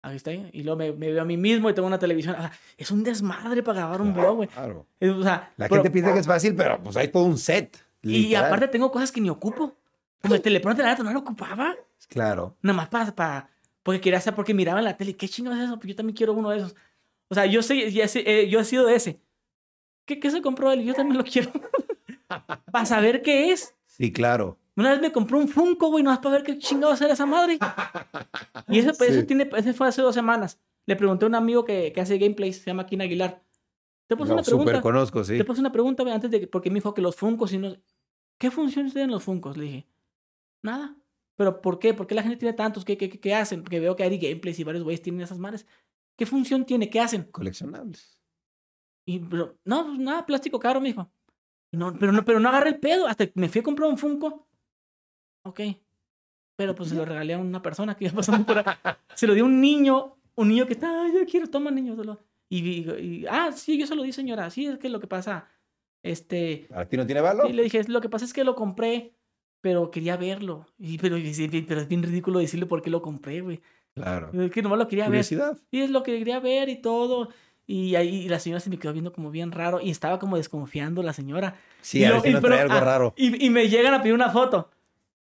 Aquí 0.00 0.14
está. 0.16 0.32
Y 0.32 0.62
luego 0.62 0.78
me, 0.78 0.92
me 0.92 1.10
veo 1.12 1.22
a 1.22 1.24
mí 1.24 1.36
mismo 1.36 1.68
y 1.68 1.74
tengo 1.74 1.88
una 1.88 1.98
televisión. 1.98 2.36
Ah, 2.38 2.52
es 2.76 2.90
un 2.92 3.02
desmadre 3.02 3.62
para 3.64 3.80
grabar 3.80 4.00
un 4.00 4.14
blog, 4.14 4.36
güey. 4.36 4.48
Claro. 4.48 4.86
Es- 5.00 5.10
O 5.10 5.22
sea, 5.24 5.52
La 5.56 5.68
pero- 5.68 5.82
gente 5.82 5.90
piensa 5.90 6.12
que 6.14 6.20
es 6.20 6.26
fácil, 6.26 6.54
pero 6.54 6.80
pues 6.82 6.96
hay 6.96 7.08
todo 7.08 7.24
un 7.24 7.36
set. 7.36 7.76
y 8.00 8.10
literal. 8.10 8.46
aparte 8.46 8.68
tengo 8.68 8.92
cosas 8.92 9.10
que 9.10 9.20
ni 9.20 9.28
ocupo. 9.28 9.74
Como 10.22 10.34
el 10.36 10.40
teleprompter, 10.40 10.84
la 10.84 10.92
neta, 10.92 11.02
no 11.02 11.12
lo 11.12 11.18
ocupaba. 11.18 11.74
Claro. 12.08 12.56
Nada 12.62 12.76
más 12.76 12.88
para, 12.88 13.14
para, 13.14 13.50
porque 13.82 14.00
quería 14.00 14.18
hacer, 14.18 14.34
porque 14.34 14.54
miraba 14.54 14.78
en 14.80 14.84
la 14.86 14.96
tele, 14.96 15.16
¿qué 15.16 15.28
chingados 15.28 15.58
es 15.58 15.66
eso? 15.66 15.76
Pues 15.78 15.88
yo 15.88 15.96
también 15.96 16.16
quiero 16.16 16.32
uno 16.32 16.50
de 16.50 16.58
esos. 16.58 16.74
O 17.28 17.34
sea, 17.34 17.46
yo 17.46 17.62
sé, 17.62 17.90
ya 17.92 18.08
sé, 18.08 18.22
eh, 18.26 18.48
yo 18.48 18.60
he 18.60 18.64
sido 18.64 18.88
ese. 18.88 19.20
¿Qué, 20.06 20.18
¿Qué 20.18 20.30
se 20.30 20.40
compró 20.42 20.72
él? 20.72 20.84
Yo 20.84 20.94
también 20.94 21.18
lo 21.18 21.24
quiero. 21.24 21.50
para 22.72 22.86
saber 22.86 23.22
qué 23.22 23.52
es. 23.52 23.74
Sí, 23.86 24.12
claro. 24.12 24.58
Una 24.76 24.92
vez 24.92 25.00
me 25.00 25.10
compré 25.12 25.36
un 25.36 25.48
Funko, 25.48 25.88
güey, 25.88 26.04
nomás 26.04 26.20
para 26.20 26.36
ver 26.36 26.44
qué 26.44 26.56
chingados 26.58 27.00
era 27.00 27.12
esa 27.12 27.26
madre. 27.26 27.58
Y 28.68 28.78
ese, 28.78 28.92
pues, 28.94 29.10
Sí. 29.10 29.16
ese, 29.16 29.22
tiene, 29.24 29.50
ese 29.56 29.74
fue 29.74 29.88
hace 29.88 30.00
dos 30.02 30.14
semanas. 30.14 30.58
Le 30.86 30.94
pregunté 30.96 31.24
a 31.24 31.28
un 31.28 31.34
amigo 31.34 31.64
que, 31.64 31.92
que 31.92 32.00
hace 32.00 32.16
gameplays, 32.16 32.58
se 32.58 32.66
llama 32.66 32.86
Kina 32.86 33.04
Aguilar. 33.04 33.42
Te 34.06 34.16
puse 34.16 34.28
No, 34.28 34.34
una 34.36 34.42
pregunta. 34.42 34.70
súper 34.70 34.82
conozco, 34.82 35.24
sí. 35.24 35.36
Te 35.36 35.44
puse 35.44 35.60
una 35.60 35.72
pregunta 35.72 36.02
güey, 36.04 36.14
antes 36.14 36.30
de 36.30 36.40
que, 36.40 36.46
porque 36.46 36.70
me 36.70 36.76
dijo 36.76 36.94
que 36.94 37.02
los 37.02 37.16
Funcos 37.16 37.52
y 37.52 37.58
no. 37.58 37.76
¿Qué 38.38 38.50
funciones 38.50 38.92
tienen 38.92 39.10
los 39.10 39.22
Funcos? 39.24 39.56
Le 39.56 39.64
dije, 39.64 39.86
nada. 40.62 40.94
¿Pero 41.38 41.62
por 41.62 41.78
qué? 41.78 41.94
¿Por 41.94 42.08
qué 42.08 42.16
la 42.16 42.22
gente 42.22 42.36
tiene 42.36 42.52
tantos? 42.52 42.84
¿Qué, 42.84 42.96
qué, 42.98 43.08
qué, 43.08 43.32
hacen? 43.34 43.62
Porque 43.62 43.78
veo 43.78 43.94
que 43.94 44.02
hay 44.02 44.18
gameplays 44.18 44.58
y 44.58 44.64
varios 44.64 44.82
güeyes 44.82 45.00
tienen 45.00 45.20
esas 45.22 45.38
madres. 45.38 45.66
¿Qué 46.16 46.26
función 46.26 46.66
tiene? 46.66 46.90
¿Qué 46.90 46.98
hacen? 46.98 47.22
Coleccionables. 47.30 48.20
Y, 49.06 49.20
pero, 49.20 49.56
no, 49.64 49.86
pues 49.86 49.98
nada, 50.00 50.26
plástico 50.26 50.58
caro. 50.58 50.84
Y 50.84 50.94
No, 51.72 51.96
pero, 51.96 52.10
no, 52.10 52.24
pero 52.24 52.40
no 52.40 52.48
agarré 52.48 52.70
el 52.70 52.80
pedo. 52.80 53.06
Hasta 53.06 53.24
me 53.34 53.48
fui 53.48 53.60
a 53.60 53.62
comprar 53.64 53.88
un 53.88 53.96
Funko. 53.98 54.48
Ok. 55.46 55.60
Pero 56.56 56.74
pues 56.74 56.88
se 56.88 56.96
lo 56.96 57.04
regalé 57.04 57.34
a 57.34 57.38
una 57.38 57.62
persona 57.62 57.96
que 57.96 58.06
iba 58.06 58.14
pasando 58.14 58.44
por 58.44 58.58
ahí. 58.58 58.64
Se 59.14 59.28
lo 59.28 59.34
dio 59.34 59.44
a 59.44 59.46
un 59.46 59.60
niño. 59.60 60.16
Un 60.34 60.48
niño 60.48 60.66
que 60.66 60.72
está, 60.72 61.04
"Ay, 61.04 61.12
yo 61.14 61.24
quiero, 61.24 61.48
toma 61.48 61.70
niño. 61.70 61.94
se 61.94 62.02
lo-". 62.04 62.18
Y, 62.50 62.58
y- 62.68 62.90
y- 63.22 63.26
ah, 63.30 63.52
sí, 63.52 63.78
yo 63.78 63.86
se 63.86 63.94
lo 63.94 64.02
di, 64.02 64.12
señora. 64.12 64.50
Sí, 64.50 64.66
es 64.66 64.78
que 64.78 64.88
lo 64.88 64.98
que 64.98 65.06
pasa, 65.06 65.48
este, 66.02 66.66
¿Para 66.68 66.88
ti 66.88 66.96
no 66.96 67.06
tiene 67.06 67.20
valor? 67.20 67.48
y 67.48 67.52
le 67.52 67.62
dije, 67.62 67.84
lo 67.84 68.00
que 68.00 68.08
pasa 68.08 68.24
es 68.24 68.32
que 68.32 68.42
lo 68.44 68.54
compré, 68.56 69.14
pero 69.60 69.90
quería 69.90 70.16
verlo. 70.16 70.66
Y, 70.78 70.98
pero, 70.98 71.16
y 71.18 71.64
pero 71.66 71.80
es 71.80 71.88
bien 71.88 72.02
ridículo 72.02 72.38
decirle 72.38 72.66
por 72.66 72.82
qué 72.82 72.90
lo 72.90 73.02
compré, 73.02 73.40
güey. 73.40 73.60
Claro. 73.94 74.30
Es 74.40 74.50
que 74.50 74.62
nomás 74.62 74.78
lo 74.78 74.88
quería 74.88 75.08
ver. 75.08 75.24
Y 75.70 75.80
es 75.80 75.90
lo 75.90 76.02
que 76.02 76.18
quería 76.18 76.40
ver 76.40 76.68
y 76.68 76.76
todo. 76.76 77.28
Y 77.66 77.96
ahí 77.96 78.28
la 78.28 78.38
señora 78.38 78.60
se 78.60 78.70
me 78.70 78.78
quedó 78.78 78.92
viendo 78.92 79.12
como 79.12 79.30
bien 79.30 79.52
raro 79.52 79.80
y 79.80 79.90
estaba 79.90 80.18
como 80.18 80.36
desconfiando 80.36 81.02
la 81.02 81.12
señora. 81.12 81.56
Sí, 81.82 81.98
Y 82.00 82.04
a 82.04 82.10
lo- 82.12 82.22
pero- 82.22 82.54
algo 82.54 82.74
ah, 82.74 82.80
raro. 82.80 83.14
Y, 83.16 83.44
y 83.44 83.50
me 83.50 83.68
llegan 83.68 83.92
a 83.92 84.00
pedir 84.00 84.14
una 84.14 84.30
foto. 84.30 84.70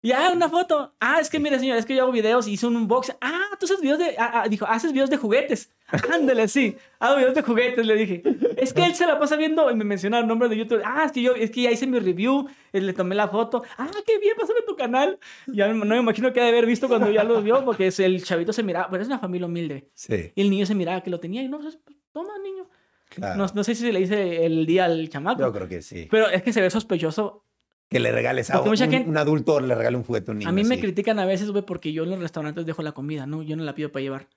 Y 0.04 0.10
ah, 0.12 0.32
una 0.34 0.48
foto. 0.48 0.92
Ah, 0.98 1.18
es 1.20 1.30
que 1.30 1.38
mire, 1.38 1.58
señora, 1.60 1.78
es 1.78 1.86
que 1.86 1.94
yo 1.94 2.02
hago 2.02 2.10
videos 2.12 2.48
y 2.48 2.52
hice 2.54 2.66
un 2.66 2.76
unboxing. 2.76 3.14
Ah, 3.20 3.50
tú 3.58 3.66
haces 3.66 3.80
videos 3.80 4.00
de. 4.00 4.16
ah, 4.18 4.42
ah, 4.42 4.48
dijo, 4.48 4.66
haces 4.66 4.92
videos 4.92 5.10
de 5.10 5.16
juguetes. 5.16 5.70
Ándale, 6.12 6.48
sí. 6.48 6.76
Hago 6.98 7.16
videos 7.18 7.34
de 7.34 7.42
juguetes, 7.42 7.86
le 7.86 7.94
dije. 7.94 8.22
Es 8.56 8.72
que 8.72 8.84
él 8.84 8.94
se 8.96 9.06
la 9.06 9.18
pasa 9.20 9.36
viendo 9.36 9.70
y 9.70 9.76
me 9.76 9.84
menciona 9.84 10.18
el 10.18 10.26
nombre 10.26 10.48
de 10.48 10.56
YouTube. 10.56 10.82
Ah, 10.84 11.04
es 11.06 11.12
que 11.12 11.22
yo, 11.22 11.34
es 11.36 11.52
que 11.52 11.62
ya 11.62 11.70
hice 11.70 11.86
mi 11.86 12.00
review, 12.00 12.48
eh, 12.72 12.80
le 12.80 12.92
tomé 12.94 13.14
la 13.14 13.28
foto. 13.28 13.62
Ah, 13.78 13.88
qué 14.04 14.18
bien, 14.18 14.34
pásame 14.38 14.60
tu 14.66 14.74
canal. 14.74 15.18
Ya 15.46 15.68
no 15.68 15.84
me 15.84 15.96
imagino 15.98 16.32
que 16.32 16.40
ha 16.40 16.44
de 16.44 16.48
haber 16.50 16.66
visto 16.66 16.88
cuando 16.88 17.08
ya 17.10 17.22
lo 17.22 17.40
vio, 17.40 17.64
porque 17.64 17.86
es- 17.86 18.00
el 18.00 18.24
chavito 18.24 18.52
se 18.52 18.64
miraba. 18.64 18.88
Pero 18.90 19.02
es 19.02 19.08
una 19.08 19.20
familia 19.20 19.46
humilde. 19.46 19.88
Sí, 19.94 20.32
Y 20.34 20.40
el 20.42 20.50
niño 20.50 20.66
se 20.66 20.74
miraba 20.74 21.00
que 21.02 21.10
lo 21.10 21.20
tenía 21.20 21.42
y 21.42 21.48
no, 21.48 21.60
pues, 21.60 21.78
toma, 22.12 22.32
niño. 22.42 22.66
claro. 23.08 23.36
No, 23.36 23.46
no 23.54 23.62
sé 23.62 23.74
si 23.76 23.92
le 23.92 24.00
hice 24.00 24.44
el 24.46 24.66
día 24.66 24.86
al 24.86 25.08
chamaco. 25.08 25.40
Yo 25.42 25.52
creo 25.52 25.68
que 25.68 25.80
sí. 25.80 26.08
Pero 26.10 26.28
es 26.28 26.42
que 26.42 26.52
se 26.52 26.60
ve 26.60 26.70
sospechoso 26.70 27.44
Que 27.92 28.00
le 28.00 28.10
regales 28.12 28.50
a 28.50 28.60
un, 28.60 28.68
mucha 28.68 28.88
gente- 28.88 29.08
un 29.08 29.16
adulto, 29.16 29.60
le 29.60 29.74
regale 29.74 29.96
un 29.96 30.02
juguete 30.04 30.30
a 30.30 30.32
un 30.32 30.38
niño. 30.38 30.48
A 30.48 30.52
mí 30.52 30.64
me 30.64 30.74
sí. 30.76 30.80
critican 30.80 31.18
a 31.18 31.24
veces, 31.26 31.50
güey, 31.50 31.64
porque 31.64 31.92
yo 31.92 32.04
en 32.04 32.10
los 32.10 32.18
restaurantes 32.20 32.66
dejo 32.66 32.82
la 32.82 32.92
comida, 32.92 33.26
¿no? 33.26 33.42
Yo 33.42 33.56
no 33.56 33.64
la 33.64 33.74
pido 33.74 33.92
para 33.92 34.02
llevar. 34.02 34.28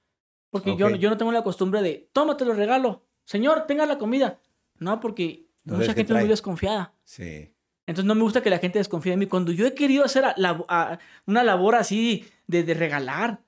Porque 0.52 0.76
yo, 0.78 0.90
yo 0.92 1.10
no 1.10 1.18
tengo 1.18 1.32
la 1.32 1.44
costumbre 1.44 1.82
de, 1.82 2.10
toma, 2.14 2.38
te 2.38 2.46
lo 2.46 2.54
regalo. 2.54 3.04
Señor, 3.26 3.66
tenga 3.68 3.86
la 3.86 3.98
comida. 3.98 4.40
No, 4.80 5.00
porque 5.00 5.48
mucha 5.64 5.94
gente 5.94 6.14
es 6.14 6.20
muy 6.20 6.30
desconfiada. 6.30 6.94
Sí. 7.04 7.52
Entonces 7.88 8.06
no 8.06 8.16
me 8.16 8.22
gusta 8.22 8.42
que 8.42 8.50
la 8.50 8.60
gente 8.60 8.80
desconfíe 8.80 9.12
de 9.12 9.18
mí. 9.18 9.26
Cuando 9.26 9.52
yo 9.52 9.66
he 9.68 9.74
querido 9.74 10.06
hacer 10.06 10.24
a- 10.26 11.00
una 11.28 11.44
labor 11.44 11.76
así 11.76 12.26
de, 12.48 12.64
de 12.64 12.74
regalar. 12.74 13.42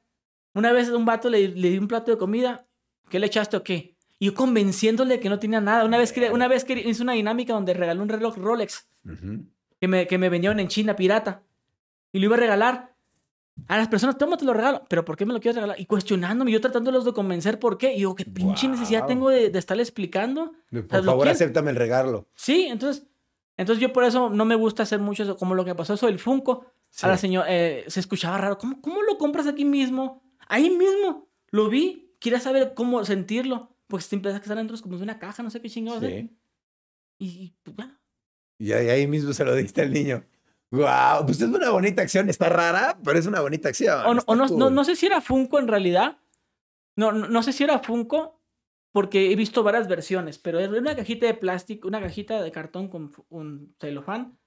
Una 0.53 0.71
vez 0.71 0.89
a 0.89 0.97
un 0.97 1.05
vato 1.05 1.29
le, 1.29 1.47
le 1.49 1.69
di 1.69 1.77
un 1.77 1.87
plato 1.87 2.11
de 2.11 2.17
comida. 2.17 2.65
¿Qué 3.09 3.19
le 3.19 3.27
echaste 3.27 3.55
o 3.57 3.63
qué? 3.63 3.95
Y 4.19 4.25
yo 4.27 4.33
convenciéndole 4.33 5.19
que 5.19 5.29
no 5.29 5.39
tenía 5.39 5.61
nada. 5.61 5.85
Una 5.85 5.97
vez, 5.97 6.11
que, 6.11 6.29
una 6.31 6.47
vez 6.47 6.65
que 6.65 6.73
hice 6.73 7.03
una 7.03 7.13
dinámica 7.13 7.53
donde 7.53 7.73
regalé 7.73 8.01
un 8.01 8.09
reloj 8.09 8.35
Rolex 8.37 8.87
Ujú. 9.05 9.45
Que 9.79 9.87
me, 9.87 10.07
que 10.07 10.17
me 10.17 10.29
vendieron 10.29 10.59
en 10.59 10.67
China 10.67 10.95
pirata. 10.95 11.43
Y 12.11 12.19
lo 12.19 12.25
iba 12.25 12.35
a 12.35 12.39
regalar. 12.39 12.95
A 13.67 13.77
las 13.77 13.87
personas, 13.87 14.17
toma, 14.19 14.37
te 14.37 14.45
lo 14.45 14.53
regalo. 14.53 14.83
¿Pero 14.87 15.03
por 15.03 15.17
qué 15.17 15.25
me 15.25 15.33
lo 15.33 15.39
quieres 15.39 15.55
regalar? 15.55 15.79
Y 15.79 15.85
cuestionándome, 15.85 16.51
yo 16.51 16.61
tratándolos 16.61 17.05
de 17.05 17.13
convencer 17.13 17.57
por 17.59 17.77
qué. 17.79 17.95
Y 17.95 18.01
yo, 18.01 18.13
¿qué 18.15 18.23
pinche 18.25 18.67
necesidad 18.67 18.99
Guau. 19.01 19.07
tengo 19.09 19.29
de, 19.29 19.49
de 19.49 19.59
estarle 19.59 19.81
explicando? 19.83 20.53
Por 20.71 20.87
sea, 20.89 21.03
favor, 21.03 21.27
acéptame 21.27 21.71
el 21.71 21.75
regalo. 21.75 22.27
Sí, 22.35 22.67
entonces, 22.67 23.07
entonces 23.57 23.81
yo 23.81 23.91
por 23.91 24.03
eso 24.03 24.29
no 24.29 24.45
me 24.45 24.53
gusta 24.53 24.83
hacer 24.83 24.99
mucho 24.99 25.23
eso, 25.23 25.37
como 25.37 25.55
lo 25.55 25.65
que 25.65 25.73
pasó 25.73 25.95
eso 25.95 26.05
del 26.05 26.19
Funko. 26.19 26.65
A 27.01 27.07
la 27.07 27.17
Sí. 27.17 27.21
señora, 27.21 27.47
eh, 27.49 27.83
se 27.87 27.99
escuchaba 27.99 28.37
raro. 28.37 28.57
¿Cómo, 28.59 28.79
¿Cómo 28.79 29.01
lo 29.01 29.17
compras 29.17 29.47
aquí 29.47 29.65
mismo? 29.65 30.21
Ahí 30.47 30.69
mismo. 30.69 31.27
Lo 31.49 31.67
vi. 31.67 32.03
quería 32.19 32.39
saber 32.39 32.73
cómo 32.75 33.03
sentirlo. 33.05 33.75
Porque 33.87 34.03
si 34.03 34.09
te 34.11 34.15
empiezas 34.17 34.39
a 34.39 34.41
estar 34.43 34.57
dentro 34.57 34.75
como 34.81 34.97
de 34.97 35.03
una 35.03 35.17
caja, 35.19 35.41
no 35.43 35.49
sé 35.49 35.61
qué 35.61 35.69
chingados. 35.69 36.03
Sí. 36.03 36.29
Y, 37.19 37.25
y, 37.27 37.53
pues 37.63 37.75
ya. 37.77 37.97
Y 38.59 38.71
ahí, 38.71 39.07
mismo 39.07 39.33
se 39.33 39.45
lo 39.45 39.55
diste 39.55 39.81
al 39.81 39.93
niño. 39.93 40.23
Wow, 40.71 41.25
pues 41.25 41.39
es 41.41 41.47
una 41.47 41.69
bonita 41.69 42.01
acción, 42.01 42.29
está 42.29 42.49
rara, 42.49 42.97
pero 43.03 43.17
es 43.17 43.25
una 43.25 43.39
bonita 43.39 43.69
acción. 43.69 44.05
O, 44.05 44.13
no, 44.15 44.23
o 44.25 44.35
no, 44.35 44.47
no, 44.47 44.65
cool. 44.65 44.73
no 44.73 44.83
sé 44.83 44.95
si 44.95 45.05
era 45.05 45.21
Funko 45.21 45.59
en 45.59 45.67
realidad. 45.67 46.17
No, 46.95 47.11
no, 47.11 47.43
sé 47.43 47.53
si 47.53 47.63
era 47.63 47.79
Funko, 47.79 48.41
porque 48.91 49.31
he 49.31 49.35
visto 49.35 49.63
varias 49.63 49.87
versiones, 49.87 50.39
pero 50.39 50.59
es 50.59 50.67
una 50.69 50.95
cajita 50.95 51.27
de 51.27 51.35
plástico, 51.35 51.87
una 51.87 52.01
cajita 52.01 52.41
de 52.41 52.51
cartón 52.51 52.89
con 52.89 53.11
un 53.29 53.75
celofán. 53.79 54.37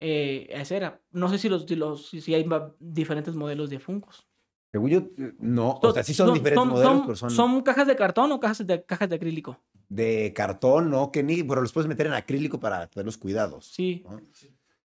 Eh, 0.00 0.48
ese 0.50 0.76
era. 0.76 1.00
No 1.10 1.28
sé 1.28 1.38
si 1.38 1.48
los, 1.48 1.64
si 1.64 1.74
los 1.74 2.08
si, 2.08 2.20
si 2.20 2.34
hay 2.34 2.46
diferentes 2.78 3.34
modelos 3.34 3.70
de 3.70 3.80
Funkos. 3.80 4.28
Según 4.70 4.90
yo, 4.90 5.02
no, 5.38 5.78
o 5.80 5.92
sea, 5.92 6.02
sí 6.02 6.12
son, 6.12 6.34
diferentes 6.34 6.66
modelos, 6.66 7.02
pero 7.02 7.16
son, 7.16 7.30
¿Son 7.30 7.62
cajas 7.62 7.86
de 7.86 7.96
cartón 7.96 8.30
o 8.32 8.40
cajas 8.40 8.66
de, 8.66 8.84
cajas 8.84 9.08
de 9.08 9.16
acrílico? 9.16 9.58
De 9.88 10.32
cartón, 10.34 10.90
¿no? 10.90 11.10
Que 11.12 11.22
ni, 11.22 11.42
pero 11.42 11.60
los 11.62 11.72
puedes 11.72 11.88
meter 11.88 12.06
en 12.06 12.14
acrílico 12.14 12.58
para 12.60 12.86
tenerlos 12.88 13.16
cuidados. 13.18 13.66
Sí. 13.74 14.02
¿no? 14.08 14.20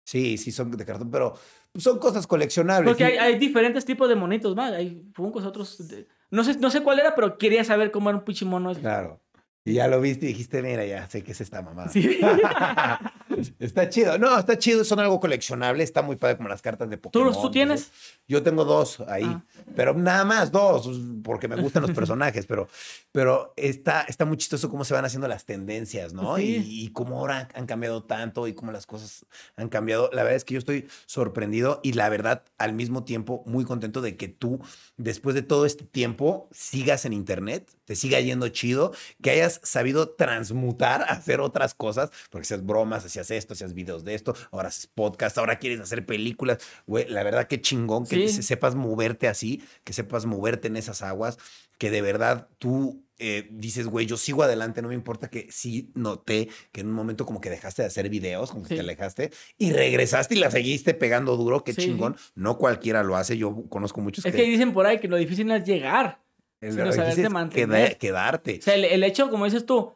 Sí, 0.04 0.38
sí, 0.38 0.52
son 0.52 0.72
de 0.72 0.86
cartón, 0.86 1.12
pero 1.12 1.34
son 1.76 2.00
cosas 2.00 2.26
coleccionables. 2.28 2.90
Porque 2.90 3.04
hay, 3.06 3.18
hay 3.18 3.38
diferentes 3.38 3.84
tipos 3.86 4.08
de 4.08 4.16
monitos, 4.16 4.56
más. 4.56 4.72
Hay 4.74 5.04
Funkos, 5.14 5.46
otros. 5.46 5.88
de- 5.88 6.08
no, 6.32 6.44
sé, 6.44 6.58
no 6.60 6.70
sé 6.70 6.82
cuál 6.82 7.00
era, 7.00 7.14
pero 7.16 7.38
quería 7.38 7.64
saber 7.64 7.92
cómo 7.92 8.10
era 8.10 8.18
un 8.20 8.24
pinche 8.26 8.46
mono. 8.46 8.72
ese. 8.72 8.82
Claro. 8.82 9.22
Y 9.66 9.74
ya 9.74 9.88
lo 9.90 10.00
viste 10.00 10.26
y 10.26 10.30
dijiste, 10.30 10.62
mira, 10.62 10.86
ya 10.86 11.08
sé 11.10 11.24
que 11.24 11.34
es 11.34 11.42
esta 11.42 11.62
mamada. 11.62 11.90
Sí. 11.90 12.20
está 13.60 13.90
chido. 13.90 14.18
No, 14.18 14.38
está 14.38 14.58
chido, 14.58 14.84
son 14.84 15.00
algo 15.00 15.20
coleccionable, 15.20 15.84
está 15.84 16.02
muy 16.02 16.16
padre 16.16 16.38
como 16.38 16.50
las 16.50 16.62
cartas 16.62 16.90
de 16.90 16.98
¿Tú, 16.98 17.02
Pokémon. 17.04 17.28
los- 17.28 17.42
¿Tú 17.42 17.52
tienes? 17.52 17.92
Yo 18.28 18.44
tengo 18.44 18.66
dos 18.66 19.00
ahí, 19.08 19.24
Ah. 19.26 19.44
pero 19.76 19.94
nada 19.94 20.26
más 20.26 20.52
dos, 20.52 20.90
porque 21.24 21.48
me 21.48 21.56
gustan 21.62 21.84
los 21.84 21.92
personajes, 22.08 22.46
pero, 22.46 22.68
pero 23.12 23.54
está, 23.56 24.02
está 24.02 24.26
muy 24.26 24.38
chistoso 24.38 24.70
cómo 24.70 24.84
se 24.84 24.94
van 24.94 25.06
haciendo 25.06 25.28
las 25.28 25.46
tendencias, 25.46 26.14
¿no? 26.14 26.36
Sí. 26.38 26.64
Y, 26.68 26.86
y 26.86 26.88
cómo 26.90 27.20
ahora 27.20 27.48
han 27.54 27.66
cambiado 27.66 28.04
tanto 28.04 28.48
y 28.48 28.54
cómo 28.54 28.72
las 28.72 28.86
cosas 28.86 29.26
han 29.56 29.70
cambiado. 29.70 30.10
La 30.14 30.24
verdad 30.24 30.36
es 30.38 30.44
que 30.46 30.56
yo 30.56 30.60
estoy 30.60 30.88
sorprendido 31.06 31.80
y 31.84 31.94
la 31.94 32.10
verdad 32.10 32.44
al 32.58 32.74
mismo 32.74 33.04
tiempo 33.04 33.44
muy 33.46 33.64
contento 33.66 34.02
de 34.02 34.18
que 34.18 34.28
tú, 34.28 34.60
después 34.98 35.34
de 35.36 35.42
todo 35.42 35.66
este 35.66 35.86
tiempo, 35.86 36.48
sigas 36.52 37.06
en 37.06 37.14
Internet, 37.14 37.72
te 37.86 37.96
siga 37.96 38.20
yendo 38.20 38.48
chido, 38.50 38.92
que 39.22 39.32
hayas 39.32 39.62
sabido 39.64 40.10
transmutar, 40.10 41.04
hacer 41.10 41.40
otras 41.40 41.74
cosas, 41.74 42.12
porque 42.30 42.44
hacías 42.46 42.66
bromas, 42.66 43.06
hacías 43.06 43.27
esto, 43.32 43.54
hacías 43.54 43.74
videos 43.74 44.06
de 44.06 44.14
esto, 44.14 44.34
ahora 44.52 44.70
haces 44.70 44.88
podcast, 44.88 45.38
ahora 45.38 45.60
quieres 45.60 45.82
hacer 45.82 46.06
películas. 46.06 46.60
Güey, 46.86 47.10
la 47.10 47.24
verdad 47.24 47.48
que 47.48 47.60
chingón 47.60 48.06
que 48.06 48.30
Sí. 48.30 48.44
sepas 48.44 48.76
moverte 48.76 49.28
así, 49.28 49.62
que 49.84 49.92
sepas 49.92 50.26
moverte 50.26 50.68
en 50.70 50.78
esas 50.78 51.02
aguas, 51.02 51.38
que 51.78 51.92
de 51.92 52.02
verdad 52.02 52.48
tú 52.60 53.04
eh, 53.20 53.48
dices, 53.50 53.88
güey, 53.88 54.06
yo 54.06 54.16
sigo 54.16 54.44
adelante, 54.44 54.84
no 54.84 54.90
me 54.90 54.94
importa 54.94 55.28
que 55.28 55.48
sí 55.50 55.90
noté 55.96 56.50
que 56.72 56.82
en 56.82 56.88
un 56.90 56.94
momento 56.94 57.26
como 57.26 57.42
que 57.42 57.50
dejaste 57.50 57.82
de 57.82 57.88
hacer 57.88 58.10
videos, 58.10 58.52
como 58.52 58.62
que 58.62 58.70
Sí. 58.70 58.76
te 58.76 58.82
alejaste 58.82 59.32
y 59.58 59.72
regresaste 59.72 60.36
y 60.36 60.38
la 60.38 60.52
seguiste 60.52 60.94
pegando 60.94 61.36
duro, 61.36 61.64
qué 61.64 61.74
Sí. 61.74 61.82
chingón. 61.82 62.16
No 62.36 62.60
cualquiera 62.60 63.02
lo 63.02 63.16
hace, 63.18 63.36
yo 63.36 63.64
conozco 63.70 64.02
muchos 64.02 64.24
Es 64.24 64.36
que 64.36 64.44
dicen 64.44 64.72
por 64.72 64.86
ahí 64.86 65.00
que 65.00 65.08
lo 65.08 65.18
difícil 65.18 65.48
no 65.48 65.56
es 65.56 65.64
llegar. 65.66 66.22
es 66.62 66.76
sino 67.16 67.30
mantener. 67.32 67.88
queda- 67.90 67.98
quedarte. 67.98 68.60
O 68.60 68.62
sea, 68.62 68.76
el, 68.76 68.86
el 68.86 69.04
hecho, 69.04 69.32
como 69.32 69.46
dices 69.46 69.66
tú, 69.66 69.94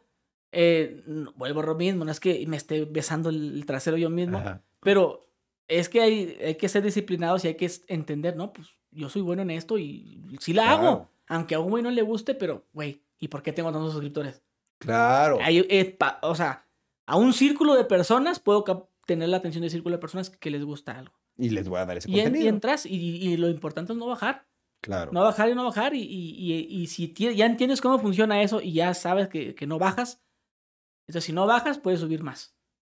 eh, 0.52 1.02
vuelvo 1.34 1.60
a 1.60 1.66
lo 1.66 1.74
mismo, 1.74 2.04
no 2.04 2.10
es 2.10 2.20
que 2.20 2.46
me 2.46 2.56
esté 2.56 2.84
besando 2.84 3.30
el, 3.30 3.64
trasero 3.66 3.96
yo 3.96 4.10
mismo, 4.10 4.38
Ajá. 4.38 4.62
pero 4.80 5.26
es 5.68 5.88
que 5.88 6.00
hay, 6.02 6.36
hay 6.44 6.54
que 6.56 6.68
ser 6.68 6.82
disciplinados 6.82 7.44
y 7.44 7.48
hay 7.48 7.54
que 7.54 7.70
entender, 7.88 8.36
¿no? 8.36 8.52
Pues 8.52 8.68
yo 8.90 9.08
soy 9.08 9.22
bueno 9.22 9.42
en 9.42 9.50
esto 9.50 9.78
y 9.78 10.20
sí 10.40 10.52
la 10.52 10.70
hago. 10.72 10.80
Claro. 10.82 11.08
Aunque 11.28 11.54
a 11.54 11.60
un 11.60 11.70
güey 11.70 11.82
no 11.82 11.90
le 11.90 12.02
guste, 12.02 12.34
pero, 12.34 12.66
güey, 12.74 13.00
¿y 13.18 13.28
por 13.28 13.42
qué 13.42 13.52
tengo 13.52 13.72
tantos 13.72 13.92
suscriptores? 13.92 14.42
Claro. 14.78 15.38
Hay, 15.40 15.64
eh, 15.70 15.84
pa- 15.98 16.18
o 16.22 16.34
sea, 16.34 16.66
a 17.06 17.16
un 17.16 17.32
círculo 17.32 17.74
de 17.74 17.84
personas 17.84 18.38
puedo 18.40 18.64
tener 19.06 19.28
la 19.30 19.38
atención 19.38 19.62
de 19.62 19.70
círculo 19.70 19.96
de 19.96 20.00
personas 20.00 20.28
que 20.28 20.50
les 20.50 20.64
gusta 20.64 20.98
algo. 20.98 21.14
Y 21.38 21.48
les 21.50 21.66
voy 21.68 21.78
a 21.78 21.86
dar 21.86 21.96
ese 21.96 22.10
Y, 22.10 22.14
en- 22.14 22.20
y 22.20 22.22
contenido. 22.24 22.48
entras 22.50 22.84
y, 22.84 22.94
y 22.96 23.36
lo 23.38 23.48
importante 23.48 23.92
es 23.92 23.98
no 23.98 24.06
bajar. 24.06 24.44
Claro. 24.82 25.12
No 25.12 25.22
bajar 25.22 25.48
y 25.48 25.54
no 25.54 25.64
bajar. 25.64 25.94
Y, 25.94 26.02
y, 26.02 26.86
si 26.88 27.12
ya 27.14 27.46
entiendes 27.46 27.80
cómo 27.80 27.98
funciona 28.00 28.42
eso 28.42 28.60
y 28.60 28.72
ya 28.72 28.92
sabes 28.94 29.28
que, 29.28 29.54
que 29.54 29.66
no 29.66 29.78
bajas, 29.78 30.20
entonces 31.06 31.24
si 31.24 31.32
no 31.32 31.46
bajas, 31.46 31.78
puedes 31.78 32.00
subir 32.00 32.22
más. 32.22 32.54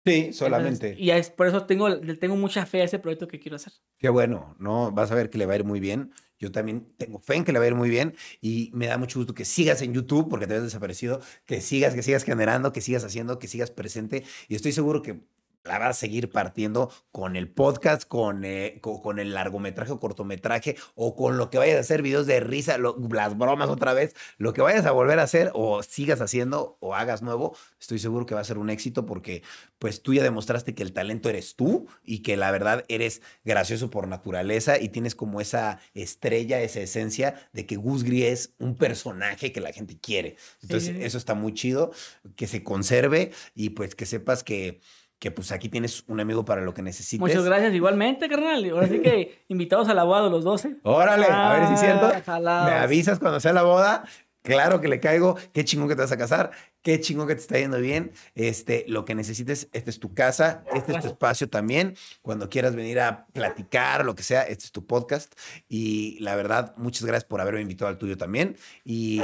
Sí, 0.04 0.32
solamente. 0.32 0.88
Entonces, 0.88 0.98
y 0.98 1.10
es, 1.10 1.30
por 1.30 1.46
eso 1.46 1.64
tengo, 1.64 2.00
tengo 2.18 2.36
mucha 2.36 2.66
fe 2.66 2.82
a 2.82 2.84
ese 2.84 2.98
proyecto 2.98 3.28
que 3.28 3.38
quiero 3.38 3.56
hacer. 3.56 3.72
Qué 3.98 4.08
bueno, 4.08 4.56
¿no? 4.58 4.90
Vas 4.90 5.12
a 5.12 5.14
ver 5.14 5.30
que 5.30 5.38
le 5.38 5.46
va 5.46 5.52
a 5.52 5.56
ir 5.56 5.64
muy 5.64 5.78
bien. 5.78 6.12
Yo 6.38 6.50
también 6.50 6.92
tengo 6.96 7.20
fe 7.20 7.36
en 7.36 7.44
que 7.44 7.52
le 7.52 7.60
va 7.60 7.66
a 7.66 7.68
ir 7.68 7.76
muy 7.76 7.88
bien 7.88 8.16
y 8.40 8.70
me 8.74 8.88
da 8.88 8.98
mucho 8.98 9.20
gusto 9.20 9.32
que 9.32 9.44
sigas 9.44 9.80
en 9.80 9.94
YouTube 9.94 10.28
porque 10.28 10.48
te 10.48 10.54
habías 10.54 10.64
desaparecido, 10.64 11.20
que 11.46 11.60
sigas, 11.60 11.94
que 11.94 12.02
sigas 12.02 12.24
generando, 12.24 12.72
que 12.72 12.80
sigas 12.80 13.04
haciendo, 13.04 13.38
que 13.38 13.46
sigas 13.46 13.70
presente 13.70 14.24
y 14.48 14.56
estoy 14.56 14.72
seguro 14.72 15.02
que 15.02 15.20
la 15.64 15.78
vas 15.78 15.90
a 15.90 15.92
seguir 16.00 16.30
partiendo 16.30 16.90
con 17.12 17.36
el 17.36 17.48
podcast, 17.48 18.04
con, 18.08 18.44
eh, 18.44 18.78
co- 18.80 19.00
con, 19.02 19.18
el 19.18 19.34
largometraje 19.34 19.92
o 19.92 20.00
cortometraje 20.00 20.76
o 20.94 21.14
con 21.14 21.36
lo 21.38 21.50
que 21.50 21.58
vayas 21.58 21.76
a 21.76 21.80
hacer, 21.80 22.02
videos 22.02 22.26
de 22.26 22.40
risa, 22.40 22.78
lo- 22.78 22.96
las 23.12 23.36
bromas 23.38 23.68
otra 23.68 23.92
vez, 23.94 24.14
lo 24.38 24.52
que 24.52 24.62
vayas 24.62 24.86
a 24.86 24.90
volver 24.92 25.18
a 25.18 25.22
hacer 25.24 25.50
o 25.54 25.82
sigas 25.82 26.20
haciendo 26.20 26.76
o 26.80 26.94
hagas 26.94 27.22
nuevo, 27.22 27.56
estoy 27.80 27.98
seguro 27.98 28.26
que 28.26 28.34
va 28.34 28.40
a 28.40 28.44
ser 28.44 28.58
un 28.58 28.70
éxito 28.70 29.06
porque 29.06 29.42
pues 29.78 30.02
tú 30.02 30.14
ya 30.14 30.22
demostraste 30.22 30.74
que 30.74 30.82
el 30.82 30.92
talento 30.92 31.28
eres 31.28 31.56
tú 31.56 31.86
y 32.04 32.20
que 32.20 32.36
la 32.36 32.50
verdad 32.50 32.84
eres 32.88 33.20
gracioso 33.44 33.90
por 33.90 34.06
naturaleza 34.08 34.78
y 34.78 34.88
tienes 34.88 35.14
como 35.14 35.40
esa 35.40 35.80
estrella, 35.94 36.60
esa 36.60 36.80
esencia 36.80 37.48
de 37.52 37.66
que 37.66 37.76
Gus 37.76 38.04
Gris 38.04 38.24
es 38.24 38.54
un 38.58 38.76
personaje 38.76 39.52
que 39.52 39.60
la 39.60 39.72
gente 39.72 39.98
quiere. 39.98 40.36
Entonces, 40.62 40.96
Sí. 40.96 41.02
eso 41.02 41.18
está 41.18 41.34
muy 41.34 41.54
chido, 41.54 41.92
que 42.36 42.46
se 42.46 42.62
conserve 42.62 43.32
y 43.54 43.70
pues 43.70 43.94
que 43.94 44.06
sepas 44.06 44.42
que, 44.44 44.80
que 45.22 45.30
pues 45.30 45.52
aquí 45.52 45.68
tienes 45.68 46.02
un 46.08 46.18
amigo 46.18 46.44
para 46.44 46.62
lo 46.62 46.74
que 46.74 46.82
necesites. 46.82 47.20
Muchas 47.20 47.44
gracias. 47.44 47.72
Igualmente, 47.72 48.28
carnal. 48.28 48.68
Ahora 48.70 48.88
sí 48.88 49.00
que 49.00 49.44
invitados 49.48 49.88
a 49.88 49.94
la 49.94 50.02
boda 50.02 50.28
los 50.28 50.42
12. 50.42 50.78
Órale, 50.82 51.26
a 51.26 51.52
ver 51.52 51.68
si 51.68 51.74
es 51.74 51.80
cierto. 51.80 52.10
Ah, 52.12 52.22
jalados. 52.26 52.68
Me 52.68 52.76
avisas 52.76 53.20
cuando 53.20 53.38
sea 53.38 53.52
la 53.52 53.62
boda. 53.62 54.02
Claro 54.42 54.80
que 54.80 54.88
le 54.88 55.00
caigo. 55.00 55.36
Qué 55.52 55.64
chingón 55.64 55.88
que 55.88 55.94
te 55.94 56.02
vas 56.02 56.12
a 56.12 56.16
casar. 56.18 56.50
Qué 56.82 57.00
chingón 57.00 57.28
que 57.28 57.36
te 57.36 57.40
está 57.40 57.58
yendo 57.58 57.78
bien. 57.78 58.10
Este, 58.34 58.84
lo 58.88 59.04
que 59.04 59.14
necesites, 59.14 59.68
esta 59.72 59.88
es 59.90 60.00
tu 60.00 60.14
casa, 60.14 60.64
este 60.74 60.92
es 60.92 61.00
tu 61.00 61.06
espacio 61.06 61.48
también. 61.48 61.94
Cuando 62.22 62.50
quieras 62.50 62.74
venir 62.74 62.98
a 62.98 63.26
platicar, 63.32 64.04
lo 64.04 64.16
que 64.16 64.24
sea, 64.24 64.42
este 64.42 64.64
es 64.64 64.72
tu 64.72 64.84
podcast. 64.84 65.32
Y 65.68 66.18
la 66.18 66.34
verdad, 66.34 66.74
muchas 66.76 67.04
gracias 67.04 67.24
por 67.24 67.40
haberme 67.40 67.60
invitado 67.60 67.88
al 67.88 67.98
tuyo 67.98 68.16
también. 68.16 68.56
Y 68.84 69.20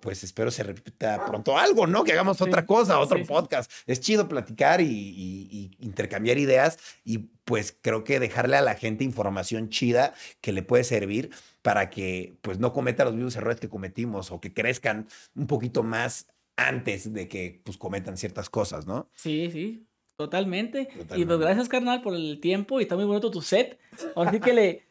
pues 0.00 0.22
espero 0.22 0.50
se 0.52 0.62
repita 0.62 1.26
pronto 1.26 1.58
algo, 1.58 1.88
¿no? 1.88 2.04
Que 2.04 2.12
hagamos 2.12 2.36
Sí. 2.38 2.44
otra 2.44 2.64
cosa, 2.64 3.00
otro 3.00 3.16
Sí, 3.18 3.24
sí. 3.24 3.28
podcast. 3.28 3.70
Es 3.88 3.98
chido 4.00 4.28
platicar 4.28 4.80
y, 4.80 4.84
y- 4.86 5.48
y 5.50 5.84
intercambiar 5.84 6.38
ideas. 6.38 6.78
Y 7.04 7.18
pues 7.44 7.74
creo 7.82 8.04
que 8.04 8.20
dejarle 8.20 8.56
a 8.56 8.62
la 8.62 8.74
gente 8.76 9.02
información 9.02 9.68
chida 9.70 10.14
que 10.40 10.52
le 10.52 10.62
puede 10.62 10.84
servir 10.84 11.30
para 11.62 11.90
que 11.90 12.36
pues 12.42 12.58
no 12.58 12.72
cometa 12.72 13.04
los 13.04 13.14
mismos 13.14 13.36
errores 13.36 13.60
que 13.60 13.68
cometimos 13.68 14.30
o 14.30 14.40
que 14.40 14.52
crezcan 14.52 15.06
un 15.34 15.46
poquito 15.46 15.82
más 15.82 16.26
antes 16.56 17.12
de 17.12 17.28
que 17.28 17.60
pues 17.64 17.76
cometan 17.76 18.16
ciertas 18.16 18.50
cosas, 18.50 18.86
¿no? 18.86 19.08
Sí, 19.14 19.50
sí, 19.50 19.86
totalmente. 20.16 20.82
Y 20.82 20.98
Totalmente. 20.98 21.26
pues 21.26 21.38
gracias, 21.38 21.68
carnal, 21.68 22.02
por 22.02 22.14
el 22.14 22.40
tiempo 22.40 22.80
y 22.80 22.84
está 22.84 22.96
muy 22.96 23.04
bonito 23.04 23.30
tu 23.30 23.42
set. 23.42 23.78
Ahora 24.16 24.30
sí 24.32 24.40
que 24.40 24.52
le... 24.52 24.86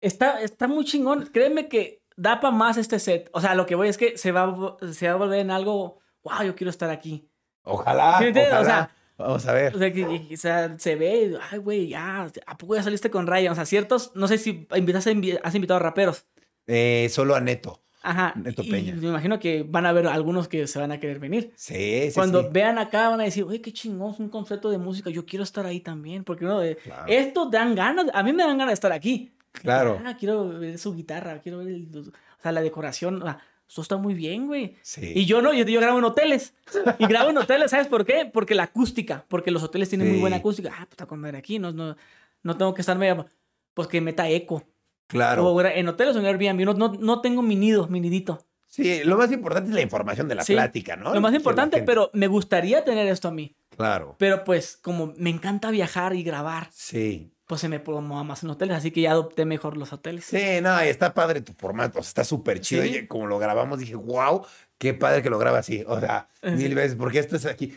Está, 0.00 0.42
está 0.42 0.66
muy 0.66 0.84
chingón. 0.84 1.26
Créeme 1.32 1.68
que 1.68 2.02
da 2.16 2.40
para 2.40 2.54
más 2.54 2.76
este 2.76 2.98
set. 2.98 3.30
O 3.32 3.40
sea, 3.40 3.54
lo 3.54 3.66
que 3.66 3.74
voy 3.74 3.88
es 3.88 3.96
que 3.98 4.18
se 4.18 4.32
va, 4.32 4.76
se 4.92 5.06
va 5.08 5.12
a 5.14 5.16
volver 5.16 5.40
en 5.40 5.50
algo, 5.50 6.00
wow, 6.24 6.42
yo 6.44 6.56
quiero 6.56 6.70
estar 6.70 6.90
aquí. 6.90 7.28
Ojalá, 7.62 8.18
¿Sí 8.18 8.24
entiendes? 8.24 8.52
O 8.52 8.56
ojalá. 8.60 8.64
sea, 8.66 8.96
Vamos 9.22 9.46
a 9.46 9.52
ver. 9.52 9.74
O 9.74 9.78
sea, 9.78 9.92
que, 9.92 10.04
que- 10.28 10.34
o 10.34 10.36
sea, 10.36 10.78
se 10.78 10.96
ve, 10.96 11.36
ay, 11.50 11.58
güey, 11.58 11.88
ya, 11.88 12.30
¿a 12.46 12.58
poco 12.58 12.74
ya 12.76 12.82
saliste 12.82 13.10
con 13.10 13.26
Ryan? 13.26 13.52
O 13.52 13.54
sea, 13.54 13.64
ciertos, 13.66 14.12
no 14.14 14.28
sé 14.28 14.38
si 14.38 14.66
invitas 14.76 15.06
has 15.06 15.54
invitado 15.54 15.76
a 15.76 15.82
raperos. 15.82 16.26
Eh, 16.66 17.08
solo 17.10 17.34
a 17.34 17.40
Neto. 17.40 17.80
Ajá. 18.04 18.32
Neto 18.36 18.62
y 18.64 18.70
Peña. 18.70 18.94
me 18.96 19.08
imagino 19.08 19.38
que 19.38 19.62
van 19.62 19.86
a 19.86 19.90
haber 19.90 20.08
algunos 20.08 20.48
que 20.48 20.66
se 20.66 20.78
van 20.80 20.90
a 20.90 20.98
querer 20.98 21.20
venir. 21.20 21.52
Sí, 21.54 22.08
sí, 22.08 22.10
Cuando 22.14 22.42
sí. 22.42 22.48
vean 22.50 22.78
acá 22.78 23.08
van 23.08 23.20
a 23.20 23.24
decir, 23.24 23.44
oye, 23.44 23.60
qué 23.60 23.72
chingón, 23.72 24.12
es 24.12 24.18
un 24.18 24.28
concepto 24.28 24.70
de 24.70 24.78
música, 24.78 25.08
yo 25.10 25.24
quiero 25.24 25.44
estar 25.44 25.66
ahí 25.66 25.78
también, 25.80 26.24
porque 26.24 26.44
no, 26.44 26.60
Claro. 26.82 27.04
esto 27.06 27.48
dan 27.48 27.74
ganas, 27.76 28.06
a 28.12 28.22
mí 28.24 28.32
me 28.32 28.42
dan 28.42 28.58
ganas 28.58 28.70
de 28.70 28.74
estar 28.74 28.90
aquí. 28.92 29.32
Claro. 29.52 30.00
Ah, 30.04 30.16
quiero 30.18 30.48
ver 30.48 30.78
su 30.78 30.94
guitarra, 30.94 31.38
quiero 31.40 31.58
ver, 31.58 31.68
el- 31.68 31.88
o 31.96 32.42
sea, 32.42 32.50
la 32.52 32.60
decoración, 32.62 33.22
o 33.22 33.24
sea, 33.24 33.38
esto 33.72 33.80
está 33.80 33.96
muy 33.96 34.12
bien, 34.12 34.48
güey. 34.48 34.76
Sí. 34.82 35.12
Y 35.14 35.24
yo 35.24 35.40
no, 35.40 35.54
yo, 35.54 35.64
yo 35.64 35.80
grabo 35.80 35.98
en 35.98 36.04
hoteles. 36.04 36.52
Y 36.98 37.06
grabo 37.06 37.30
en 37.30 37.38
hoteles, 37.38 37.70
¿sabes 37.70 37.86
por 37.86 38.04
qué? 38.04 38.28
Porque 38.30 38.54
la 38.54 38.64
acústica, 38.64 39.24
porque 39.28 39.50
los 39.50 39.62
hoteles 39.62 39.88
tienen 39.88 40.10
muy 40.10 40.20
buena 40.20 40.36
acústica. 40.36 40.70
Ah, 40.78 40.84
puta, 40.84 41.06
comer 41.06 41.36
aquí, 41.36 41.58
no, 41.58 41.72
no, 41.72 41.96
no 42.42 42.56
tengo 42.58 42.74
que 42.74 42.82
estar 42.82 42.98
medio, 42.98 43.24
pues 43.72 43.88
que 43.88 44.02
meta 44.02 44.28
eco. 44.28 44.62
Claro. 45.06 45.48
O 45.48 45.62
en 45.62 45.88
hoteles 45.88 46.14
o 46.14 46.18
en 46.18 46.26
Airbnb, 46.26 46.66
no, 46.66 46.74
no, 46.74 46.92
no 47.00 47.22
tengo 47.22 47.40
mi 47.40 47.56
nido, 47.56 47.88
mi 47.88 47.98
nidito. 47.98 48.44
Sí, 48.66 49.04
lo 49.04 49.16
más 49.16 49.32
importante 49.32 49.70
es 49.70 49.74
la 49.74 49.80
información 49.80 50.28
de 50.28 50.34
la 50.34 50.44
Sí, 50.44 50.52
plática, 50.52 50.96
¿no? 50.96 51.14
Lo 51.14 51.22
más 51.22 51.32
importante, 51.32 51.82
pero 51.82 52.10
me 52.12 52.26
gustaría 52.26 52.84
tener 52.84 53.06
esto 53.06 53.28
a 53.28 53.32
mí. 53.32 53.56
Claro. 53.76 54.16
Pero 54.18 54.44
pues 54.44 54.76
como 54.76 55.14
me 55.16 55.30
encanta 55.30 55.70
viajar 55.70 56.14
y 56.14 56.22
grabar, 56.22 56.68
Sí. 56.72 57.32
pues 57.46 57.60
se 57.60 57.68
me 57.68 57.80
pongo 57.80 58.00
más 58.02 58.42
en 58.42 58.50
hoteles, 58.50 58.76
así 58.76 58.90
que 58.90 59.00
ya 59.02 59.12
adopté 59.12 59.44
mejor 59.44 59.76
los 59.76 59.92
hoteles. 59.92 60.24
Sí, 60.26 60.60
no, 60.62 60.84
y 60.84 60.88
está 60.88 61.14
padre 61.14 61.40
tu 61.40 61.52
formato, 61.54 61.98
o 61.98 62.02
sea, 62.02 62.08
está 62.08 62.24
súper 62.24 62.60
chido. 62.60 62.82
Sí. 62.82 62.96
Y 62.98 63.06
como 63.06 63.26
lo 63.26 63.38
grabamos, 63.38 63.78
dije, 63.78 63.94
wow, 63.94 64.44
qué 64.78 64.94
padre 64.94 65.22
que 65.22 65.30
lo 65.30 65.38
graba 65.38 65.58
así. 65.58 65.84
O 65.86 65.98
sea, 66.00 66.28
Sí. 66.42 66.50
mil 66.50 66.74
veces, 66.74 66.96
porque 66.96 67.18
esto 67.18 67.36
es 67.36 67.46
aquí. 67.46 67.76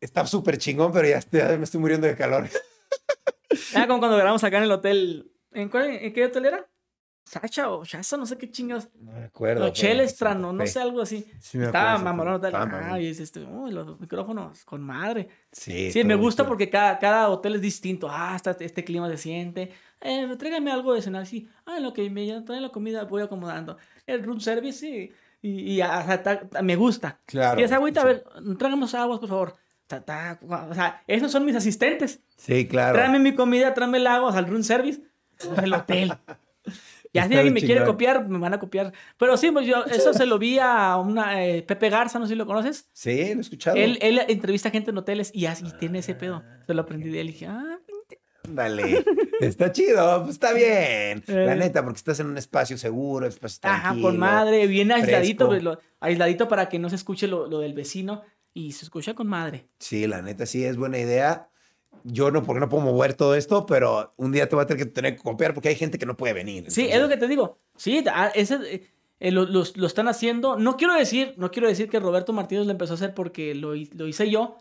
Está 0.00 0.26
súper 0.26 0.58
chingón, 0.58 0.92
pero 0.92 1.08
ya, 1.08 1.18
estoy- 1.18 1.40
ya 1.40 1.56
me 1.56 1.64
estoy 1.64 1.80
muriendo 1.80 2.06
de 2.06 2.16
calor. 2.16 2.48
Ah, 3.74 3.86
como 3.86 3.98
cuando 3.98 4.16
grabamos 4.16 4.42
acá 4.44 4.58
en 4.58 4.64
el 4.64 4.72
hotel. 4.72 5.32
¿En, 5.52 5.68
cuál- 5.70 5.88
en 5.90 6.12
qué 6.12 6.24
hotel 6.26 6.46
era? 6.46 6.66
Sacha 7.28 7.68
o 7.70 7.84
Shasta, 7.84 8.16
no 8.16 8.24
sé 8.24 8.38
qué 8.38 8.48
chingados. 8.50 8.88
No 9.00 9.10
me 9.10 9.24
acuerdo. 9.24 9.60
No, 9.60 9.66
pero 9.66 9.74
Chelestra, 9.74 10.32
sí, 10.34 10.38
no, 10.38 10.52
no 10.52 10.64
sé, 10.64 10.78
algo 10.78 11.02
así. 11.02 11.26
Sí, 11.40 11.58
me 11.58 11.66
Estaba 11.66 11.98
mamalón 11.98 12.36
estaba 12.36 12.92
Ah, 12.92 13.00
y 13.00 13.06
dices, 13.08 13.24
este, 13.24 13.40
uy, 13.40 13.72
los 13.72 13.98
micrófonos 13.98 14.64
con 14.64 14.80
madre. 14.80 15.28
Sí, 15.50 15.90
Sí, 15.90 16.04
me 16.04 16.14
gusta 16.14 16.44
chido. 16.44 16.48
porque 16.50 16.70
cada, 16.70 17.00
cada 17.00 17.28
hotel 17.28 17.56
es 17.56 17.60
distinto. 17.62 18.06
Ah, 18.08 18.34
está, 18.36 18.52
este 18.60 18.84
clima 18.84 19.08
se 19.10 19.16
siente. 19.16 19.72
Eh, 20.00 20.28
tráigame 20.38 20.70
algo 20.70 20.94
de 20.94 21.02
cenar. 21.02 21.26
Sí, 21.26 21.48
ah, 21.64 21.78
en 21.78 21.82
lo 21.82 21.92
que 21.92 22.08
me 22.08 22.40
traen 22.42 22.62
la 22.62 22.68
comida 22.70 23.02
voy 23.04 23.22
acomodando. 23.22 23.76
El 24.06 24.22
room 24.22 24.38
service, 24.38 24.78
sí. 24.78 25.12
Y, 25.42 25.72
y 25.72 25.80
ah, 25.80 26.02
o 26.04 26.06
sea, 26.06 26.22
ta- 26.22 26.48
ta- 26.48 26.62
me 26.62 26.76
gusta. 26.76 27.18
Claro. 27.26 27.60
Y 27.60 27.64
esa 27.64 27.74
agüita, 27.76 28.02
a 28.02 28.04
sí. 28.04 28.08
ver, 28.08 28.24
tráiganos 28.56 28.94
aguas, 28.94 29.18
por 29.18 29.28
favor. 29.28 29.54
Ta- 29.88 30.00
ta, 30.04 30.38
o 30.70 30.74
sea, 30.74 31.02
esos 31.08 31.32
son 31.32 31.44
mis 31.44 31.56
asistentes. 31.56 32.20
Sí, 32.36 32.68
claro. 32.68 32.94
Tráeme 32.94 33.18
mi 33.18 33.34
comida, 33.34 33.74
tráeme 33.74 33.98
el 33.98 34.06
agua, 34.06 34.28
o 34.28 34.32
sea, 34.32 34.40
el 34.40 34.46
room 34.46 34.62
service, 34.62 35.00
el 35.60 35.74
hotel. 35.74 36.12
Ya 37.16 37.28
si 37.28 37.34
alguien 37.34 37.54
me 37.54 37.60
quiere 37.60 37.84
copiar, 37.84 38.28
me 38.28 38.38
van 38.38 38.54
a 38.54 38.58
copiar. 38.58 38.92
Pero 39.18 39.36
sí, 39.36 39.50
pues 39.50 39.66
yo, 39.66 39.84
eso 39.84 40.12
se 40.14 40.26
lo 40.26 40.38
vi 40.38 40.58
a 40.60 40.96
una 40.96 41.44
eh, 41.44 41.62
Pepe 41.62 41.90
Garza, 41.90 42.18
no 42.18 42.26
sé 42.26 42.32
si 42.34 42.36
lo 42.38 42.46
conoces. 42.46 42.88
Sí, 42.92 43.16
lo 43.32 43.38
he 43.38 43.40
escuchado. 43.40 43.76
Él, 43.76 43.98
él 44.00 44.20
entrevista 44.28 44.70
gente 44.70 44.90
en 44.90 44.98
hoteles 44.98 45.30
y 45.34 45.46
así 45.46 45.64
tiene 45.78 45.98
ese 46.00 46.14
pedo. 46.14 46.42
Se 46.66 46.74
lo 46.74 46.82
aprendí 46.82 47.10
de 47.10 47.20
él 47.20 47.28
y 47.28 47.32
dije, 47.32 47.46
ah, 47.46 47.78
Dale. 48.48 49.04
Está 49.40 49.72
chido, 49.72 50.22
pues 50.22 50.36
está 50.36 50.52
bien. 50.52 51.24
La 51.26 51.54
Eh. 51.54 51.56
neta, 51.56 51.82
porque 51.82 51.96
estás 51.96 52.20
en 52.20 52.26
un 52.28 52.38
espacio 52.38 52.78
seguro, 52.78 53.26
espacio 53.26 53.58
ajá, 53.64 53.82
tranquilo. 53.88 54.08
con 54.08 54.18
madre, 54.18 54.66
bien 54.68 54.92
aisladito, 54.92 55.48
pues, 55.48 55.64
lo- 55.64 55.80
aisladito 55.98 56.46
para 56.46 56.68
que 56.68 56.78
no 56.78 56.88
se 56.88 56.94
escuche 56.94 57.26
lo, 57.26 57.48
lo 57.48 57.58
del 57.58 57.74
vecino 57.74 58.22
y 58.54 58.70
se 58.72 58.84
escucha 58.84 59.14
con 59.14 59.26
madre. 59.26 59.66
Sí, 59.80 60.06
la 60.06 60.22
neta, 60.22 60.46
sí, 60.46 60.64
es 60.64 60.76
buena 60.76 60.98
idea. 60.98 61.48
Yo 62.08 62.30
no, 62.30 62.42
porque 62.44 62.60
no 62.60 62.68
puedo 62.68 62.84
mover 62.84 63.14
todo 63.14 63.34
esto, 63.34 63.66
pero 63.66 64.14
un 64.16 64.30
día 64.30 64.48
te 64.48 64.54
voy 64.54 64.62
a 64.62 64.66
tener 64.66 64.84
que 64.86 64.90
tener 64.92 65.16
que 65.16 65.22
copiar 65.22 65.54
porque 65.54 65.68
hay 65.70 65.74
gente 65.74 65.98
que 65.98 66.06
no 66.06 66.16
puede 66.16 66.34
venir. 66.34 66.70
Sí, 66.70 66.86
es 66.88 67.00
lo 67.00 67.08
que 67.08 67.16
te 67.16 67.26
digo. 67.26 67.58
Sí, 67.76 68.04
ah, 68.12 68.30
ese, 68.34 68.88
eh, 69.18 69.30
lo, 69.32 69.44
los- 69.44 69.76
lo 69.76 69.86
están 69.86 70.06
haciendo. 70.06 70.56
No 70.56 70.76
quiero 70.76 70.94
decir, 70.94 71.34
no 71.36 71.50
quiero 71.50 71.66
decir 71.68 71.88
que 71.88 71.98
Roberto 71.98 72.32
Martínez 72.32 72.64
lo 72.66 72.70
empezó 72.72 72.92
a 72.92 72.96
hacer 72.96 73.12
porque 73.14 73.54
lo, 73.56 73.74
lo 73.74 74.06
hice 74.06 74.30
yo, 74.30 74.56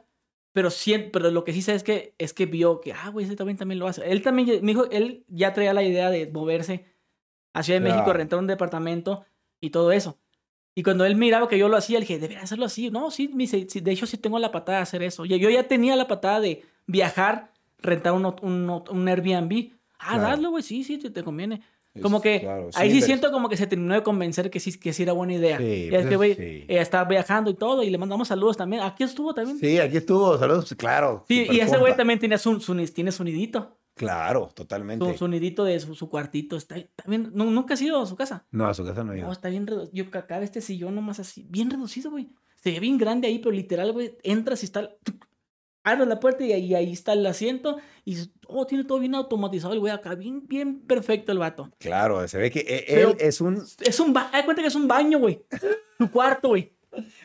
pero 0.54 0.72
sí, 0.72 0.96
pero 1.14 1.30
lo 1.30 1.44
que 1.44 1.54
sí 1.54 1.62
sé 1.62 1.76
es 1.76 1.84
que 1.84 2.16
es 2.18 2.34
que 2.34 2.46
vio 2.48 2.82
que, 2.82 2.94
ah, 2.94 3.10
güey, 3.10 3.26
ese 3.26 3.36
también, 3.36 3.58
también 3.58 3.78
lo 3.80 3.88
hace. 3.88 4.10
Él 4.10 4.22
también, 4.24 4.48
me 4.64 4.72
dijo, 4.72 4.90
él 4.90 5.24
ya 5.28 5.54
traía 5.54 5.74
la 5.74 5.84
idea 5.84 6.10
de 6.10 6.28
moverse 6.32 6.86
a 7.54 7.62
Ciudad 7.62 7.80
de 7.80 7.84
México, 7.90 8.12
rentar 8.14 8.40
un 8.40 8.48
departamento 8.48 9.24
y 9.62 9.70
todo 9.70 9.92
eso. 9.92 10.18
Y 10.74 10.84
cuando 10.84 11.06
él 11.06 11.16
miraba 11.16 11.48
que 11.48 11.58
yo 11.58 11.70
lo 11.70 11.78
hacía, 11.78 12.00
le 12.00 12.06
dije, 12.06 12.20
debería 12.20 12.42
hacerlo 12.44 12.66
así. 12.66 12.90
No, 12.90 13.12
sí, 13.12 13.28
me 13.30 13.44
dice, 13.44 13.66
sí, 13.70 13.80
de 13.82 13.92
hecho 13.92 14.06
sí 14.06 14.18
tengo 14.18 14.40
la 14.40 14.52
patada 14.52 14.80
de 14.80 14.84
hacer 14.84 15.04
eso. 15.04 15.24
Yo 15.26 15.38
ya 15.38 15.68
tenía 15.68 15.96
la 15.96 16.08
patada 16.08 16.42
de 16.42 16.64
viajar, 16.88 17.52
rentar 17.80 18.14
un, 18.14 18.26
un, 18.42 18.84
un 18.90 19.08
Airbnb. 19.08 19.72
Ah, 20.00 20.16
Claro. 20.16 20.28
hazlo, 20.28 20.50
güey, 20.52 20.64
sí, 20.64 20.84
sí, 20.84 20.98
te, 20.98 21.10
te 21.10 21.24
conviene. 21.24 21.62
Como 22.02 22.22
que 22.22 22.42
claro, 22.42 22.70
ahí 22.74 22.92
sí 22.92 23.02
siento 23.02 23.32
como 23.32 23.48
que 23.48 23.56
se 23.56 23.68
terminó 23.68 23.94
de 23.94 24.04
convencer 24.04 24.50
que 24.52 24.60
sí, 24.60 24.78
que 24.78 24.92
sí 24.92 25.04
era 25.04 25.14
buena 25.14 25.36
idea. 25.36 25.58
Sí, 25.58 25.88
ya 25.90 26.00
es 26.00 26.04
pues, 26.04 26.06
que, 26.08 26.16
güey, 26.18 26.34
sí. 26.36 26.42
eh, 26.42 26.66
está 26.68 27.06
viajando 27.06 27.50
y 27.50 27.54
todo, 27.54 27.84
y 27.84 27.90
le 27.90 27.98
mandamos 27.98 28.28
saludos 28.28 28.58
también. 28.58 28.82
Aquí 28.84 29.06
estuvo 29.06 29.34
también. 29.34 29.58
Sí, 29.60 29.66
Sí, 29.68 29.80
aquí 29.80 29.96
estuvo, 29.96 30.38
saludos, 30.38 30.76
claro. 30.78 31.24
y 31.30 31.46
super 31.46 31.60
ese 31.62 31.78
güey 31.78 31.96
también 31.96 32.20
tenía 32.20 32.38
su, 32.38 32.60
su, 32.60 32.76
tiene 32.88 33.14
su 33.14 33.24
nidito. 33.24 33.78
Claro, 33.94 34.50
totalmente. 34.54 35.10
Su, 35.14 35.18
su 35.20 35.28
nidito 35.30 35.64
de 35.64 35.80
su, 35.80 35.96
su 35.96 36.10
cuartito. 36.10 36.58
Está, 36.58 36.76
está 36.76 37.06
bien, 37.08 37.32
nu- 37.34 37.50
nunca 37.50 37.76
has 37.76 37.82
ido 37.82 38.02
a 38.02 38.06
su 38.06 38.18
casa. 38.18 38.46
No, 38.52 38.68
a 38.68 38.74
su 38.74 38.84
casa 38.84 39.06
no 39.06 39.14
he 39.14 39.20
ido. 39.20 39.28
No, 39.28 39.32
está 39.32 39.48
bien 39.48 39.66
reducido. 39.66 39.94
Yo 39.94 40.20
acá 40.20 40.42
este 40.42 40.60
sillón 40.60 40.96
nomás 40.96 41.22
así, 41.22 41.48
bien 41.50 41.72
reducido, 41.72 42.12
güey. 42.12 42.28
Se 42.58 42.72
ve 42.72 42.82
bien 42.82 42.98
grande 42.98 43.30
ahí, 43.30 43.40
pero 43.40 43.52
literal, 43.52 43.94
güey, 43.94 44.18
entras 44.22 44.64
y 44.64 44.66
está... 44.66 44.90
Abres 45.86 46.08
la 46.08 46.20
puerta 46.20 46.44
y 46.44 46.52
ahí, 46.52 46.74
ahí 46.76 46.92
está 46.92 47.14
el 47.14 47.26
asiento 47.26 47.78
y 48.04 48.18
oh, 48.48 48.66
tiene 48.66 48.84
todo 48.84 49.00
bien 49.00 49.16
automatizado 49.16 49.74
el 49.74 49.80
güey 49.80 49.94
acá, 49.94 50.16
bien, 50.16 50.46
bien 50.48 50.80
perfecto 50.82 51.32
el 51.32 51.38
vato. 51.38 51.72
Claro, 51.78 52.28
se 52.28 52.38
ve 52.40 52.50
que 52.52 52.84
Pero- 52.88 53.12
él 53.12 53.18
es 53.20 53.40
un, 53.40 53.64
Es 53.82 54.00
un 54.00 54.12
baño, 54.12 54.30
cuenta 54.46 54.62
que 54.62 54.68
es 54.68 54.76
un 54.76 54.88
baño, 54.88 55.20
güey. 55.20 55.42
Tu 55.98 56.10
cuarto, 56.12 56.50
güey. 56.50 56.74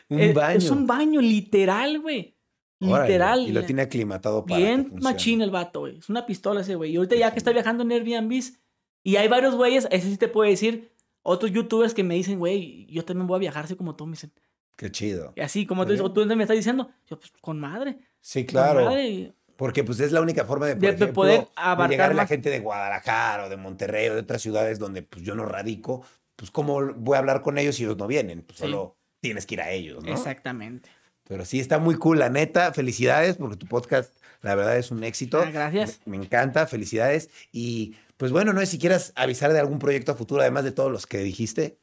un 0.09 0.19
Eh, 0.19 0.31
baño. 0.33 0.57
Es 0.59 0.69
un 0.69 0.85
baño, 0.87 1.19
literal, 1.21 1.99
güey. 1.99 2.35
Órale, 2.79 3.07
Literal. 3.09 3.47
Y 3.47 3.51
lo 3.51 3.63
tiene 3.63 3.81
aclimatado 3.83 4.45
para 4.45 4.57
Bien 4.59 4.93
machín 5.01 5.41
el 5.41 5.51
vato, 5.51 5.81
güey. 5.81 5.97
Es 5.97 6.09
una 6.09 6.25
pistola 6.25 6.61
ese, 6.61 6.75
güey. 6.75 6.91
Y 6.91 6.95
ahorita 6.97 7.15
ya 7.15 7.31
que 7.31 7.37
está 7.39 7.51
viajando 7.51 7.83
en 7.83 7.91
Airbnbs 7.91 8.59
y 9.03 9.15
hay 9.17 9.27
varios 9.27 9.55
güeyes, 9.55 9.87
ese 9.91 10.09
sí 10.09 10.17
te 10.17 10.27
puede 10.27 10.51
decir, 10.51 10.91
otros 11.23 11.51
youtubers 11.51 11.93
que 11.93 12.03
me 12.03 12.15
dicen, 12.15 12.39
güey, 12.39 12.85
yo 12.87 13.03
también 13.05 13.27
voy 13.27 13.35
a 13.37 13.39
viajar 13.39 13.65
así 13.65 13.75
como 13.75 13.95
tú, 13.95 14.05
me 14.05 14.13
dicen. 14.13 14.31
Qué 14.75 14.91
chido. 14.91 15.33
Y 15.35 15.41
así, 15.41 15.65
como 15.65 15.85
tú, 15.85 15.91
dices, 15.93 16.13
tú 16.13 16.25
me 16.25 16.43
estás 16.43 16.57
diciendo, 16.57 16.89
yo, 17.09 17.19
pues 17.19 17.31
con 17.41 17.59
madre. 17.59 17.97
Sí, 18.19 18.45
con 18.45 18.51
claro. 18.53 18.85
madre, 18.85 19.33
Porque 19.55 19.83
pues 19.83 19.99
es 19.99 20.11
la 20.11 20.21
única 20.21 20.43
forma 20.45 20.65
de, 20.67 20.73
por 20.75 20.81
De- 20.81 20.87
de 20.87 20.93
ejemplo, 20.95 21.13
poder 21.13 21.39
de 21.41 21.47
abarcar 21.55 21.89
llegar 21.91 22.11
a 22.11 22.13
la 22.15 22.23
más. 22.23 22.29
gente 22.29 22.49
de 22.49 22.59
Guadalajara 22.59 23.45
o 23.45 23.49
de 23.49 23.57
Monterrey 23.57 24.07
o 24.09 24.15
de 24.15 24.21
otras 24.21 24.41
ciudades 24.41 24.79
donde 24.79 25.03
pues 25.03 25.23
yo 25.23 25.35
no 25.35 25.45
radico, 25.45 26.03
pues 26.35 26.49
cómo 26.49 26.93
voy 26.95 27.15
a 27.15 27.19
hablar 27.19 27.41
con 27.43 27.57
ellos 27.59 27.75
si 27.75 27.83
ellos 27.83 27.97
no 27.97 28.07
vienen, 28.07 28.41
pues 28.41 28.57
Sí. 28.57 28.63
solo 28.65 28.97
tienes 29.19 29.45
que 29.45 29.53
ir 29.55 29.61
a 29.61 29.69
ellos, 29.69 30.03
¿no? 30.03 30.11
Exactamente. 30.11 30.89
Pero 31.25 31.45
sí 31.45 31.59
está 31.59 31.77
muy 31.77 31.95
cool, 31.95 32.17
la 32.19 32.29
neta, 32.29 32.73
felicidades 32.73 33.37
porque 33.37 33.55
tu 33.57 33.67
podcast 33.67 34.13
la 34.41 34.55
verdad 34.55 34.77
es 34.77 34.89
un 34.89 35.03
éxito. 35.03 35.39
Ah, 35.45 35.51
gracias. 35.51 35.99
Me, 36.05 36.17
me 36.17 36.25
encanta, 36.25 36.65
felicidades 36.65 37.29
y 37.51 37.95
pues 38.17 38.31
bueno, 38.31 38.53
no 38.53 38.59
sé 38.61 38.65
si 38.65 38.79
quieras 38.79 39.13
avisar 39.15 39.53
de 39.53 39.59
algún 39.59 39.77
proyecto 39.77 40.11
a 40.11 40.15
futuro 40.15 40.41
además 40.41 40.63
de 40.63 40.71
todos 40.71 40.91
los 40.91 41.05
que 41.05 41.19
dijiste. 41.19 41.77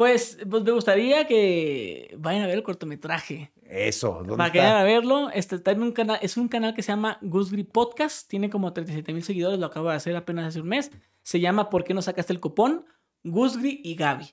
Pues, 0.00 0.38
pues 0.48 0.62
me 0.62 0.70
gustaría 0.70 1.26
que 1.26 2.16
vayan 2.16 2.44
a 2.44 2.46
ver 2.46 2.56
el 2.56 2.62
cortometraje. 2.62 3.52
Eso, 3.68 4.22
¿dónde 4.22 4.38
Para 4.38 4.50
que 4.50 4.58
vayan 4.58 4.76
a 4.78 4.82
verlo, 4.82 5.28
este, 5.28 5.56
está 5.56 5.72
en 5.72 5.82
un 5.82 5.92
canal, 5.92 6.18
es 6.22 6.38
un 6.38 6.48
canal 6.48 6.72
que 6.72 6.82
se 6.82 6.90
llama 6.90 7.18
Gusgri 7.20 7.64
Podcast, 7.64 8.26
tiene 8.26 8.48
como 8.48 8.72
37 8.72 9.12
mil 9.12 9.22
seguidores, 9.22 9.60
lo 9.60 9.66
acabo 9.66 9.90
de 9.90 9.96
hacer 9.96 10.16
apenas 10.16 10.46
hace 10.46 10.62
un 10.62 10.68
mes. 10.68 10.90
Se 11.22 11.38
llama 11.38 11.68
¿Por 11.68 11.84
qué 11.84 11.92
no 11.92 12.00
sacaste 12.00 12.32
el 12.32 12.40
cupón? 12.40 12.86
Gusgri 13.24 13.82
y 13.84 13.94
Gaby. 13.94 14.30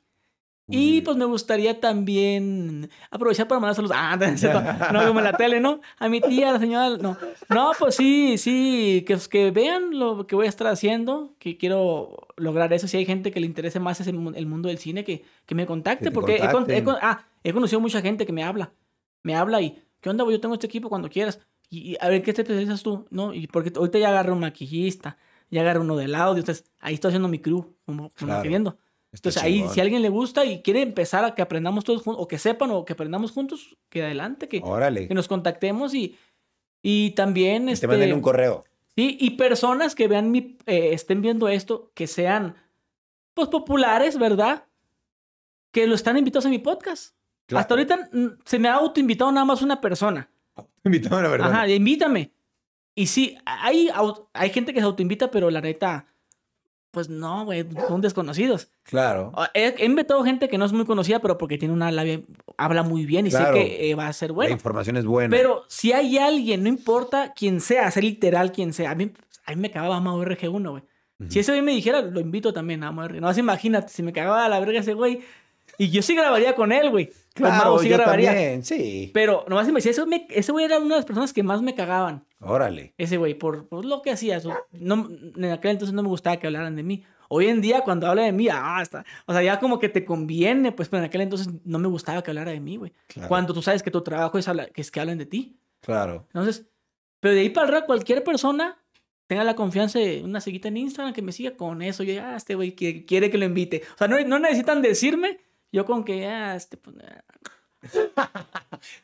Y 0.69 1.01
pues 1.01 1.15
me 1.15 1.23
gustaría 1.25 1.79
también 1.79 2.89
aprovechar 3.09 3.47
para 3.47 3.59
mandar 3.59 3.75
saludos. 3.75 3.95
Ah, 3.97 4.17
no, 4.93 5.07
como 5.07 5.19
en 5.19 5.25
la 5.25 5.33
tele, 5.37 5.59
¿no? 5.59 5.79
A 5.97 6.09
mi 6.09 6.19
tía, 6.21 6.49
a 6.49 6.53
la 6.53 6.59
señora. 6.59 6.97
No, 6.97 7.17
no 7.49 7.71
pues 7.79 7.95
sí, 7.95 8.37
sí, 8.37 9.03
que, 9.07 9.17
que 9.29 9.51
vean 9.51 9.97
lo 9.97 10.27
que 10.27 10.35
voy 10.35 10.45
a 10.45 10.49
estar 10.49 10.67
haciendo, 10.67 11.33
que 11.39 11.57
quiero 11.57 12.27
lograr 12.35 12.73
eso. 12.73 12.87
Si 12.87 12.97
hay 12.97 13.05
gente 13.05 13.31
que 13.31 13.39
le 13.39 13.45
interese 13.45 13.79
más 13.79 13.99
ese 14.01 14.09
el 14.09 14.45
mundo 14.45 14.67
del 14.67 14.77
cine, 14.77 15.03
que, 15.03 15.23
que 15.45 15.55
me 15.55 15.65
contacte, 15.65 16.05
Que 16.05 16.09
te 16.09 16.13
porque 16.13 16.35
he, 16.35 16.39
con- 16.39 16.47
he 16.47 16.51
contacten. 16.51 16.83
con- 16.83 16.95
ah, 17.01 17.25
he 17.43 17.53
conocido 17.53 17.79
mucha 17.79 18.01
gente 18.01 18.25
que 18.25 18.33
me 18.33 18.43
habla. 18.43 18.73
Me 19.23 19.35
habla 19.35 19.61
y, 19.61 19.81
¿qué 20.01 20.09
onda? 20.09 20.25
Yo 20.29 20.39
tengo 20.41 20.53
este 20.55 20.67
equipo 20.67 20.89
cuando 20.89 21.09
quieras. 21.09 21.39
Y, 21.69 21.91
y 21.93 21.97
a 22.01 22.09
ver, 22.09 22.21
¿qué 22.23 22.33
te 22.33 22.41
especializas 22.41 22.83
tú? 22.83 23.05
No, 23.09 23.33
y 23.33 23.47
porque 23.47 23.71
ahorita 23.75 23.99
ya 23.99 24.09
agarré 24.09 24.31
un 24.31 24.39
maquillista, 24.39 25.17
ya 25.49 25.61
agarré 25.61 25.79
uno 25.79 25.95
del 25.97 26.13
audio. 26.15 26.39
Entonces, 26.39 26.65
ahí 26.79 26.93
estoy 26.95 27.09
haciendo 27.09 27.27
mi 27.29 27.39
crew, 27.39 27.73
como, 27.85 28.09
como 28.09 28.27
Claro. 28.27 28.43
queriendo. 28.43 28.77
Está 29.11 29.29
Entonces 29.29 29.43
ahí, 29.43 29.53
chingón. 29.59 29.73
si 29.73 29.79
a 29.79 29.83
alguien 29.83 30.01
le 30.01 30.09
gusta 30.09 30.45
y 30.45 30.61
quiere 30.61 30.81
empezar 30.81 31.23
a 31.23 31.33
que 31.33 31.41
aprendamos 31.41 31.83
todos 31.83 32.01
juntos, 32.01 32.21
o 32.21 32.27
que 32.27 32.37
sepan, 32.37 32.71
o 32.71 32.83
que 32.85 32.93
aprendamos 32.93 33.31
juntos, 33.31 33.77
que 33.89 34.03
adelante, 34.03 34.47
que, 34.47 34.61
Órale. 34.63 35.07
que 35.07 35.13
nos 35.13 35.27
contactemos 35.27 35.93
y, 35.93 36.17
y 36.81 37.11
también, 37.11 37.69
este, 37.69 37.87
te 37.87 37.91
manden 37.91 38.13
un 38.13 38.21
correo. 38.21 38.65
sí, 38.95 39.17
y 39.19 39.31
personas 39.31 39.95
que 39.95 40.07
vean 40.07 40.29
mi, 40.29 40.57
eh, 40.65 40.89
estén 40.91 41.21
viendo 41.21 41.47
esto, 41.47 41.91
que 41.93 42.05
sean, 42.05 42.55
pues, 43.33 43.47
populares, 43.47 44.17
¿verdad? 44.17 44.65
Que 45.71 45.87
lo 45.87 45.95
están 45.95 46.17
invitados 46.17 46.45
a 46.45 46.49
mi 46.49 46.59
podcast. 46.59 47.15
Claro. 47.45 47.61
Hasta 47.61 47.73
ahorita 47.75 48.09
mm, 48.11 48.27
se 48.43 48.59
me 48.59 48.67
ha 48.67 48.73
autoinvitado 48.73 49.31
nada 49.31 49.45
más 49.45 49.61
una 49.61 49.79
persona. 49.79 50.29
Invítame 50.83 51.21
la 51.21 51.29
verdad. 51.29 51.51
Ajá, 51.51 51.69
invítame. 51.69 52.33
Y 52.93 53.07
sí, 53.07 53.37
hay, 53.45 53.89
hay 54.33 54.49
gente 54.49 54.73
que 54.73 54.79
se 54.79 54.85
autoinvita, 54.85 55.29
pero 55.29 55.49
la 55.49 55.61
neta, 55.61 56.07
pues 56.97 57.09
no, 57.09 57.45
güey, 57.45 57.63
son 57.87 58.01
desconocidos. 58.01 58.69
Claro. 58.81 59.31
He, 59.53 59.75
he 59.77 59.85
invitado 59.85 60.23
gente 60.23 60.49
que 60.49 60.57
no 60.57 60.65
es 60.65 60.73
muy 60.73 60.83
conocida, 60.83 61.19
pero 61.19 61.37
porque 61.37 61.59
tiene 61.59 61.71
una 61.75 61.91
labia, 61.91 62.21
habla 62.57 62.81
muy 62.81 63.05
bien 63.05 63.27
y 63.27 63.29
Claro. 63.29 63.53
sé 63.53 63.59
que 63.59 63.91
eh, 63.91 63.93
va 63.93 64.07
a 64.07 64.13
ser 64.13 64.31
La 64.31 64.35
bueno. 64.35 64.51
información 64.53 64.97
es 64.97 65.05
buena. 65.05 65.29
Pero 65.29 65.63
si 65.67 65.93
hay 65.93 66.17
alguien, 66.17 66.63
no 66.63 66.69
importa 66.69 67.33
quién 67.35 67.61
sea, 67.61 67.91
ser 67.91 68.03
literal 68.03 68.51
quien 68.51 68.73
sea, 68.73 68.89
a 68.89 68.95
mí, 68.95 69.11
a 69.45 69.51
mí 69.51 69.57
me 69.61 69.69
cagaba 69.69 69.97
Amado 69.97 70.23
RG1, 70.25 70.69
güey. 70.71 70.83
Si 71.29 71.37
ese 71.37 71.51
güey 71.51 71.61
me 71.61 71.71
dijera, 71.71 72.01
lo 72.01 72.19
invito 72.19 72.51
también 72.51 72.83
a 72.83 72.87
Amado 72.87 73.09
RG. 73.09 73.21
No, 73.21 73.31
imagínate, 73.31 73.89
si 73.89 74.01
me 74.01 74.11
cagaba 74.11 74.43
a 74.45 74.49
la 74.49 74.59
verga 74.59 74.79
ese 74.79 74.95
güey. 74.95 75.21
Y 75.77 75.89
yo 75.91 76.01
sí 76.01 76.15
grabaría 76.15 76.55
con 76.55 76.71
él, 76.71 76.89
güey. 76.89 77.11
Claro, 77.37 77.71
Mau 77.71 77.79
sí 77.79 77.89
yo 77.89 77.97
grabaría. 77.97 78.29
también, 78.31 78.63
sí. 78.63 79.11
Pero 79.13 79.45
nomás 79.47 79.67
me 79.67 79.73
decía, 79.75 79.91
ese, 79.91 80.05
me- 80.05 80.27
ese 80.29 80.51
güey 80.51 80.65
era 80.65 80.77
una 80.79 80.95
de 80.95 80.99
las 80.99 81.05
personas 81.05 81.31
que 81.33 81.43
más 81.43 81.61
me 81.61 81.75
cagaban. 81.75 82.25
Órale. 82.39 82.93
Ese 82.97 83.17
güey, 83.17 83.33
por, 83.35 83.67
por 83.67 83.85
lo 83.85 84.01
que 84.01 84.11
hacía. 84.11 84.39
su- 84.39 84.53
no, 84.71 85.07
en 85.35 85.45
aquel 85.45 85.71
entonces 85.71 85.93
no 85.93 86.03
me 86.03 86.09
gustaba 86.09 86.37
que 86.37 86.47
hablaran 86.47 86.75
de 86.75 86.83
mí. 86.83 87.03
Hoy 87.29 87.47
en 87.47 87.59
día, 87.61 87.81
cuando 87.81 88.07
habla 88.07 88.23
de 88.23 88.31
mí, 88.31 88.47
ah, 88.51 88.79
está. 88.81 89.03
O 89.25 89.33
sea, 89.33 89.41
ya 89.43 89.59
como 89.59 89.79
que 89.79 89.89
te 89.89 90.05
conviene, 90.05 90.71
pues, 90.71 90.87
pero 90.89 90.99
en 90.99 91.05
aquel 91.05 91.21
entonces 91.21 91.49
no 91.65 91.77
me 91.79 91.87
gustaba 91.89 92.21
que 92.23 92.31
hablara 92.31 92.51
de 92.51 92.59
mí, 92.61 92.77
güey. 92.77 92.93
Claro. 93.07 93.27
Cuando 93.27 93.53
tú 93.53 93.61
sabes 93.61 93.83
que 93.83 93.91
tu 93.91 94.01
trabajo 94.01 94.37
es, 94.37 94.47
hablar- 94.47 94.71
que 94.71 94.81
es 94.81 94.91
que 94.91 94.99
hablen 94.99 95.17
de 95.17 95.25
ti. 95.25 95.57
Claro. 95.81 96.25
Entonces, 96.27 96.65
pero 97.19 97.33
de 97.33 97.41
ahí 97.41 97.49
para 97.49 97.67
arriba, 97.67 97.85
cualquier 97.85 98.23
persona 98.23 98.77
tenga 99.27 99.43
la 99.43 99.55
confianza 99.55 99.99
de 99.99 100.23
una 100.23 100.39
seguita 100.39 100.69
en 100.69 100.77
Instagram 100.77 101.13
que 101.13 101.21
me 101.21 101.33
siga 101.33 101.57
con 101.57 101.81
eso. 101.81 102.01
Yo, 102.03 102.21
ah, 102.23 102.37
este 102.37 102.55
güey 102.55 102.73
quiere, 102.75 103.03
quiere 103.05 103.29
que 103.29 103.37
lo 103.37 103.43
invite. 103.43 103.81
O 103.95 103.97
sea, 103.97 104.07
no, 104.07 104.17
no 104.25 104.39
necesitan 104.39 104.81
decirme. 104.81 105.39
Yo 105.71 105.85
con 105.85 106.03
que, 106.03 106.25
ah, 106.25 106.55
este, 106.55 106.77
pues, 106.77 106.95
ah. 107.03 107.23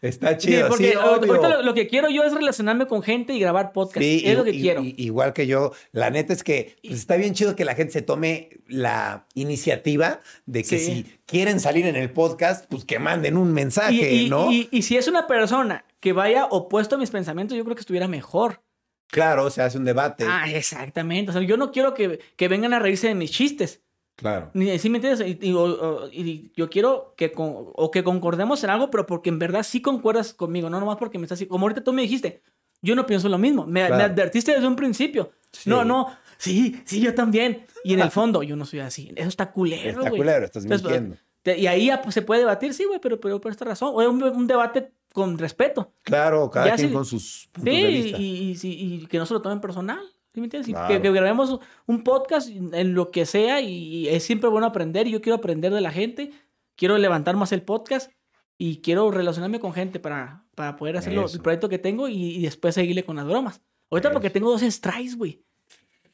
Está 0.02 0.40
Sí, 0.40 0.48
chido, 0.48 0.68
porque 0.70 0.92
sí, 0.92 0.98
ahorita 0.98 1.34
obvio. 1.34 1.50
lo, 1.50 1.62
lo 1.62 1.74
que 1.74 1.88
quiero 1.88 2.10
yo 2.10 2.24
es 2.24 2.34
relacionarme 2.34 2.88
con 2.88 3.02
gente 3.04 3.34
y 3.34 3.40
grabar 3.40 3.72
podcast. 3.72 4.00
Sí, 4.02 4.24
es 4.26 4.36
lo 4.38 4.44
que 4.44 4.52
quiero. 4.52 4.82
igual 4.84 5.32
que 5.34 5.48
yo. 5.48 5.72
La 5.92 6.10
neta 6.10 6.34
es 6.34 6.44
que 6.44 6.76
pues, 6.82 6.96
está 7.00 7.16
bien 7.16 7.34
chido 7.34 7.56
que 7.56 7.66
la 7.66 7.76
gente 7.76 7.94
se 7.94 8.02
tome 8.02 8.50
la 8.68 9.28
iniciativa 9.36 10.20
de 10.46 10.64
que 10.64 10.80
si 10.80 11.06
quieren 11.26 11.60
salir 11.60 11.86
en 11.86 11.96
el 11.96 12.12
podcast, 12.12 12.66
pues 12.70 12.84
que 12.84 13.00
manden 13.00 13.38
un 13.38 13.54
mensaje, 13.54 14.28
¿no? 14.30 14.52
y- 14.52 14.68
y 14.72 14.82
si 14.82 14.98
es 14.98 15.08
una 15.08 15.28
persona 15.28 15.86
que 16.00 16.12
vaya 16.14 16.46
opuesto 16.46 16.96
a 16.96 16.98
mis 16.98 17.12
pensamientos, 17.12 17.56
yo 17.58 17.64
creo 17.64 17.76
que 17.76 17.82
estuviera 17.82 18.08
mejor. 18.08 18.62
Claro, 19.08 19.52
se 19.52 19.62
hace 19.62 19.78
un 19.78 19.86
debate. 19.86 20.26
Ah, 20.28 20.50
exactamente. 20.52 21.30
O 21.30 21.34
sea, 21.34 21.44
yo 21.44 21.56
no 21.56 21.72
quiero 21.72 21.94
que, 21.94 22.20
que 22.36 22.48
vengan 22.48 22.74
a 22.74 22.80
reírse 22.80 23.08
de 23.08 23.14
mis 23.16 23.32
chistes. 23.32 23.83
Claro. 24.16 24.52
Ni, 24.54 24.78
¿Sí 24.80 24.90
me 24.90 24.98
entiendes? 25.00 25.28
Y, 25.28 25.48
y- 25.50 25.54
o- 25.54 25.64
o- 25.64 26.08
y 26.12 26.52
yo 26.56 26.70
quiero 26.70 27.14
que, 27.18 27.32
con- 27.32 27.72
o 27.74 27.90
que 27.92 28.04
concordemos 28.04 28.64
en 28.64 28.70
algo, 28.70 28.90
pero 28.92 29.06
porque 29.06 29.30
en 29.30 29.40
verdad 29.40 29.64
sí 29.64 29.82
concuerdas 29.82 30.34
conmigo, 30.34 30.70
no 30.70 30.80
nomás 30.80 30.98
porque 30.98 31.18
me 31.18 31.26
estás... 31.26 31.44
Como 31.50 31.66
ahorita 31.66 31.84
tú 31.84 31.94
me 31.94 32.04
dijiste, 32.04 32.42
yo 32.82 32.96
no 32.96 33.06
pienso 33.06 33.28
lo 33.30 33.38
mismo. 33.38 33.66
Me, 33.66 33.82
advertiste 33.84 34.54
desde 34.54 34.68
un 34.68 34.76
principio. 34.76 35.32
Sí. 35.52 35.70
No, 35.70 35.84
no, 35.84 36.08
sí, 36.38 36.82
sí, 36.86 37.00
yo 37.02 37.16
también. 37.16 37.66
Y 37.84 37.94
en 37.94 38.02
el 38.02 38.12
fondo, 38.12 38.44
yo 38.44 38.56
no 38.56 38.66
soy 38.66 38.80
así. 38.82 39.12
Eso 39.16 39.30
está 39.30 39.52
culero, 39.52 40.00
Está 40.02 40.12
culero, 40.12 40.46
estás 40.46 40.64
Entonces, 40.64 40.86
mintiendo. 40.86 41.18
te- 41.42 41.58
y 41.58 41.68
ahí 41.68 41.88
ya, 41.88 42.02
pues, 42.02 42.14
se 42.14 42.22
puede 42.22 42.42
debatir, 42.42 42.74
sí, 42.74 42.86
güey, 42.86 43.00
pero, 43.00 43.20
pero 43.20 43.42
por 43.42 43.52
esta 43.52 43.66
razón. 43.66 43.90
O 43.94 44.10
un, 44.10 44.22
un 44.22 44.48
debate 44.48 44.92
con 45.12 45.38
respeto. 45.38 45.94
Claro, 46.04 46.50
cada 46.50 46.68
Ya 46.68 46.76
quien 46.76 46.92
con 46.94 47.06
sus 47.06 47.50
puntos 47.52 47.74
Sí, 47.74 47.82
de 47.84 47.92
y, 47.92 48.04
vista. 48.04 48.18
y- 48.20 48.52
y- 48.64 48.94
y 49.04 49.06
que 49.08 49.18
no 49.18 49.26
se 49.26 49.34
lo 49.34 49.42
tomen 49.42 49.60
personal. 49.62 50.00
¿Sí 50.34 50.40
me 50.40 50.46
entiendes? 50.46 50.70
Y 50.70 50.74
Claro. 50.74 50.88
Que, 50.88 51.02
que 51.02 51.12
grabemos 51.12 51.60
un 51.86 52.04
podcast 52.04 52.50
en 52.50 52.94
lo 52.94 53.12
que 53.12 53.26
sea 53.26 53.62
y, 53.62 54.08
es 54.08 54.24
siempre 54.24 54.50
bueno 54.50 54.68
aprender. 54.68 55.08
Yo 55.08 55.22
quiero 55.22 55.38
aprender 55.38 55.74
de 55.74 55.82
la 55.82 55.92
gente, 55.92 56.32
quiero 56.76 56.98
levantar 56.98 57.36
más 57.36 57.52
el 57.52 57.62
podcast 57.62 58.12
y 58.58 58.82
quiero 58.82 59.12
relacionarme 59.12 59.60
con 59.60 59.74
gente 59.74 60.00
para, 60.00 60.46
para 60.56 60.76
poder 60.76 60.98
hacer 60.98 61.14
el 61.14 61.42
proyecto 61.42 61.70
que 61.70 61.80
tengo 61.80 62.08
y, 62.08 62.16
y 62.16 62.42
después 62.42 62.76
seguirle 62.76 63.04
con 63.04 63.16
las 63.16 63.26
bromas. 63.26 63.62
Ahorita 63.92 64.12
porque 64.12 64.32
tengo 64.32 64.50
dos 64.50 64.62
strikes, 64.62 65.16
güey. 65.16 65.44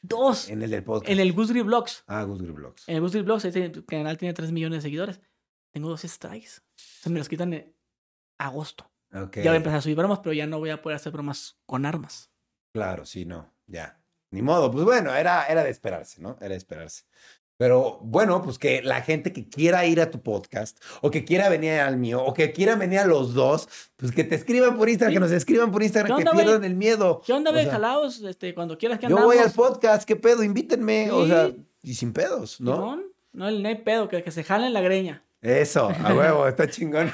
Dos. 0.01 0.49
En 0.49 0.61
el 0.61 0.69
del 0.69 0.83
podcast. 0.83 1.09
En 1.09 1.19
el 1.19 1.33
Gusgri 1.33 1.61
Vlogs. 1.61 2.03
Ah, 2.07 2.23
Gusgri 2.23 2.51
Vlogs. 2.51 2.87
En 2.87 2.95
el 2.95 3.01
Gusgri 3.01 3.21
Vlogs, 3.21 3.45
ese 3.45 3.71
canal 3.85 4.17
tiene 4.17 4.33
3 4.33 4.51
millones 4.51 4.79
de 4.79 4.81
seguidores. 4.81 5.21
Tengo 5.71 5.89
dos 5.89 6.01
strikes. 6.01 6.61
Se 6.75 7.09
me 7.09 7.19
los 7.19 7.29
quitan 7.29 7.53
en 7.53 7.73
agosto. 8.37 8.89
Ya 9.11 9.27
voy 9.27 9.47
a 9.47 9.55
empezar 9.55 9.79
a 9.79 9.81
subir 9.81 9.97
bromas, 9.97 10.19
pero 10.19 10.33
ya 10.33 10.45
no 10.45 10.59
voy 10.59 10.69
a 10.69 10.81
poder 10.81 10.95
hacer 10.95 11.11
bromas 11.11 11.59
con 11.65 11.85
armas. 11.85 12.31
Claro, 12.73 13.05
sí, 13.05 13.25
no, 13.25 13.53
ya. 13.65 13.98
Ni 14.31 14.41
modo, 14.41 14.71
pues 14.71 14.83
bueno, 14.85 15.13
era, 15.15 15.45
era 15.45 15.63
de 15.63 15.69
esperarse, 15.69 16.21
¿no? 16.21 16.37
Era 16.39 16.49
de 16.49 16.57
esperarse. 16.57 17.03
Pero 17.57 17.99
bueno, 18.01 18.41
pues 18.41 18.57
que 18.57 18.81
la 18.81 19.01
gente 19.01 19.33
que 19.33 19.49
quiera 19.49 19.85
ir 19.85 19.99
a 19.99 20.09
tu 20.11 20.21
podcast, 20.21 20.81
o 21.01 21.11
que 21.11 21.25
quiera 21.25 21.49
venir 21.49 21.73
al 21.73 21.97
mío, 21.97 22.23
o 22.23 22.33
que 22.33 22.53
quiera 22.53 22.75
venir 22.75 22.99
a 22.99 23.05
los 23.05 23.33
dos, 23.33 23.67
pues 23.97 24.13
que 24.13 24.23
te 24.23 24.35
escriban 24.35 24.77
por 24.77 24.87
Instagram, 24.87 25.11
Sí. 25.11 25.15
que 25.15 25.19
nos 25.19 25.31
escriban 25.31 25.69
por 25.71 25.83
Instagram, 25.83 26.19
¿Qué 26.19 26.23
que 26.23 26.29
pierdan 26.31 26.63
el 26.63 26.75
miedo. 26.75 27.21
¿Qué 27.25 27.33
onda, 27.33 27.51
O 27.51 27.53
sea, 27.53 27.69
Jalaos, 27.69 28.21
este, 28.21 28.53
cuando 28.53 28.77
quieras 28.77 28.97
que 28.99 29.07
Yo 29.07 29.17
andamos. 29.17 29.25
voy 29.35 29.43
al 29.43 29.51
podcast, 29.51 30.07
¿qué 30.07 30.15
pedo? 30.15 30.41
Invítenme, 30.43 31.11
o 31.11 31.27
sea, 31.27 31.51
y 31.83 31.95
sin 31.95 32.13
pedos, 32.13 32.61
¿no? 32.61 33.01
No, 33.33 33.49
el 33.49 33.61
no 33.61 33.67
hay 33.67 33.75
pedo, 33.75 34.07
que, 34.07 34.23
que 34.23 34.31
se 34.31 34.45
jalen 34.45 34.71
la 34.71 34.79
greña. 34.81 35.25
Eso, 35.41 35.89
a 35.89 36.13
huevo, 36.15 36.47
está 36.47 36.69
chingón. 36.69 37.11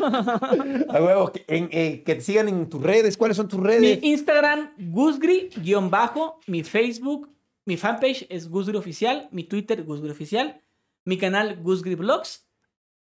a 0.00 0.98
huevo, 1.00 1.32
en- 1.46 1.68
eh, 1.72 2.02
que 2.04 2.16
te 2.16 2.20
sigan 2.20 2.48
en 2.48 2.68
tus 2.68 2.82
redes, 2.82 3.16
¿cuáles 3.16 3.36
son 3.36 3.48
tus 3.48 3.60
Mi 3.60 3.66
redes? 3.66 3.98
Instagram, 4.02 4.72
Gusgri-bajo. 4.78 6.40
Mi 6.46 6.64
Facebook, 6.64 7.30
mi 7.64 7.76
fanpage 7.76 8.26
es 8.28 8.48
Gusgri 8.48 8.76
Oficial. 8.76 9.28
Mi 9.30 9.44
Twitter, 9.44 9.82
Gusgri 9.84 10.10
Oficial. 10.10 10.60
Mi 11.04 11.18
canal, 11.18 11.56
Gusgri 11.62 11.94
Vlogs. 11.94 12.46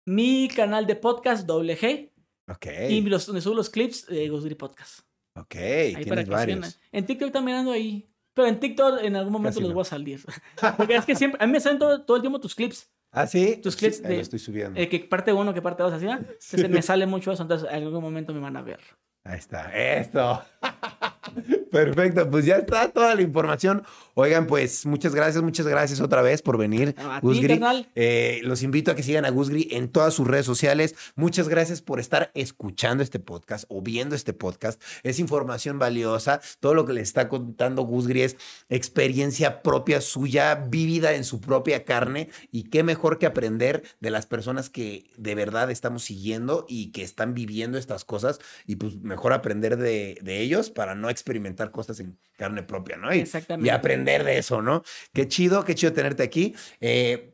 Mi 0.06 0.48
canal 0.48 0.86
de 0.86 0.96
podcast, 0.96 1.46
doble 1.46 1.76
G. 1.76 2.10
Ok, 2.48 2.66
Y 2.88 3.00
los, 3.02 3.26
donde 3.26 3.40
subo 3.40 3.54
los 3.56 3.68
clips 3.70 4.06
de 4.06 4.28
Gusgri 4.28 4.54
Podcast. 4.54 5.00
ok, 5.34 5.54
Ahí 5.56 5.92
para 5.94 6.04
tienes 6.04 6.24
que 6.26 6.30
varios. 6.30 6.66
sigan. 6.66 6.80
En 6.92 7.06
TikTok 7.06 7.32
también 7.32 7.58
ando 7.58 7.72
ahí. 7.72 8.08
Pero 8.32 8.48
en 8.48 8.60
TikTok 8.60 9.00
en 9.02 9.16
algún 9.16 9.32
momento 9.32 9.50
Casi 9.54 9.60
los 9.60 9.70
no. 9.70 9.74
voy 9.74 9.82
a 9.82 9.84
salir. 9.84 10.20
Porque 10.76 10.94
es 10.96 11.04
que 11.04 11.16
siempre, 11.16 11.42
a 11.42 11.46
mí 11.46 11.52
me 11.52 11.60
salen 11.60 11.78
todo, 11.78 12.02
todo 12.02 12.16
el 12.16 12.22
tiempo 12.22 12.38
tus 12.40 12.54
clips. 12.54 12.88
¿Ah, 13.16 13.26
sí? 13.26 13.56
Tus 13.62 13.74
Sí, 13.74 13.80
clips 13.80 14.02
ahí 14.04 14.10
de- 14.10 14.16
lo 14.16 14.22
estoy 14.22 14.38
subiendo. 14.38 14.78
Eh, 14.78 14.88
que 14.90 15.00
parte 15.00 15.32
uno, 15.32 15.54
que 15.54 15.62
parte 15.62 15.82
dos, 15.82 15.92
así. 15.92 16.04
¿no? 16.04 16.12
Entonces 16.18 16.68
me 16.70 16.82
sale 16.82 17.06
mucho 17.06 17.32
eso. 17.32 17.42
Entonces 17.42 17.66
en 17.70 17.82
algún 17.82 18.02
momento 18.02 18.32
me 18.34 18.40
van 18.40 18.56
a 18.56 18.62
ver. 18.62 18.78
Ahí 19.24 19.38
está, 19.38 19.74
esto. 19.74 20.42
Perfecto, 21.72 22.30
pues 22.30 22.44
ya 22.44 22.56
está 22.56 22.88
toda 22.90 23.14
la 23.14 23.22
información. 23.22 23.82
Oigan, 24.18 24.46
pues 24.46 24.86
muchas 24.86 25.14
gracias, 25.14 25.44
muchas 25.44 25.66
gracias 25.66 26.00
otra 26.00 26.22
vez 26.22 26.40
por 26.40 26.56
venir, 26.56 26.94
A 26.96 27.20
Gusgri. 27.20 27.60
Eh, 27.94 28.40
los 28.44 28.62
invito 28.62 28.90
a 28.90 28.94
que 28.94 29.02
sigan 29.02 29.26
a 29.26 29.30
Gusgri 29.30 29.68
en 29.72 29.90
todas 29.90 30.14
sus 30.14 30.26
redes 30.26 30.46
sociales. 30.46 30.94
Muchas 31.16 31.50
gracias 31.50 31.82
por 31.82 32.00
estar 32.00 32.30
escuchando 32.32 33.02
este 33.02 33.18
podcast 33.18 33.66
o 33.68 33.82
viendo 33.82 34.14
este 34.14 34.32
podcast. 34.32 34.82
Es 35.02 35.18
información 35.18 35.78
valiosa. 35.78 36.40
Todo 36.60 36.72
lo 36.72 36.86
que 36.86 36.94
le 36.94 37.02
está 37.02 37.28
contando 37.28 37.82
Gusgri 37.82 38.22
es 38.22 38.38
experiencia 38.70 39.60
propia 39.60 40.00
suya, 40.00 40.54
vivida 40.54 41.12
en 41.12 41.24
su 41.24 41.42
propia 41.42 41.84
carne. 41.84 42.30
Y 42.50 42.70
qué 42.70 42.82
mejor 42.82 43.18
que 43.18 43.26
aprender 43.26 43.82
de 44.00 44.08
las 44.08 44.24
personas 44.24 44.70
que 44.70 45.10
de 45.18 45.34
verdad 45.34 45.70
estamos 45.70 46.04
siguiendo 46.04 46.64
y 46.70 46.90
que 46.90 47.02
están 47.02 47.34
viviendo 47.34 47.76
estas 47.76 48.06
cosas. 48.06 48.38
Y 48.66 48.76
pues 48.76 48.96
mejor 48.96 49.34
aprender 49.34 49.76
de, 49.76 50.16
de 50.22 50.40
ellos 50.40 50.70
para 50.70 50.94
no 50.94 51.10
experimentar 51.10 51.70
cosas 51.70 52.00
en 52.00 52.16
carne 52.36 52.62
propia, 52.62 52.96
¿no? 52.96 53.12
Y, 53.14 53.20
Exactamente. 53.20 53.66
y 53.66 53.70
aprender 53.70 54.24
de 54.24 54.38
eso, 54.38 54.62
¿no? 54.62 54.82
Qué 55.12 55.26
chido, 55.28 55.64
qué 55.64 55.74
chido 55.74 55.92
tenerte 55.92 56.22
aquí. 56.22 56.54
Eh, 56.80 57.30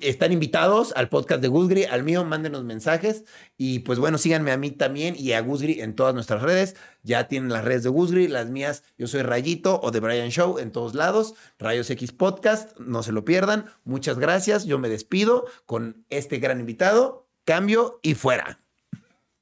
están 0.00 0.32
invitados 0.32 0.92
al 0.96 1.08
podcast 1.08 1.40
de 1.40 1.46
Gusgri, 1.46 1.84
al 1.84 2.02
mío, 2.02 2.24
mándenos 2.24 2.64
mensajes. 2.64 3.24
Y 3.56 3.80
pues 3.80 4.00
bueno, 4.00 4.18
síganme 4.18 4.50
a 4.50 4.56
mí 4.56 4.72
también 4.72 5.14
y 5.16 5.32
a 5.32 5.40
Gusgri 5.40 5.80
en 5.80 5.94
todas 5.94 6.14
nuestras 6.14 6.42
redes. 6.42 6.74
Ya 7.04 7.28
tienen 7.28 7.50
las 7.50 7.64
redes 7.64 7.84
de 7.84 7.88
Gusgri, 7.88 8.26
las 8.26 8.50
mías, 8.50 8.82
yo 8.98 9.06
soy 9.06 9.22
Rayito 9.22 9.80
o 9.80 9.92
de 9.92 10.00
Brian 10.00 10.30
Show 10.30 10.58
en 10.58 10.72
todos 10.72 10.94
lados. 10.94 11.34
Rayos 11.58 11.88
X 11.90 12.10
Podcast, 12.10 12.76
no 12.80 13.04
se 13.04 13.12
lo 13.12 13.24
pierdan. 13.24 13.66
Muchas 13.84 14.18
gracias. 14.18 14.64
Yo 14.64 14.78
me 14.78 14.88
despido 14.88 15.46
con 15.64 16.04
este 16.10 16.38
gran 16.38 16.58
invitado. 16.58 17.28
Cambio 17.44 18.00
y 18.02 18.14
fuera. 18.14 18.60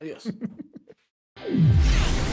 Adiós. 0.01 0.25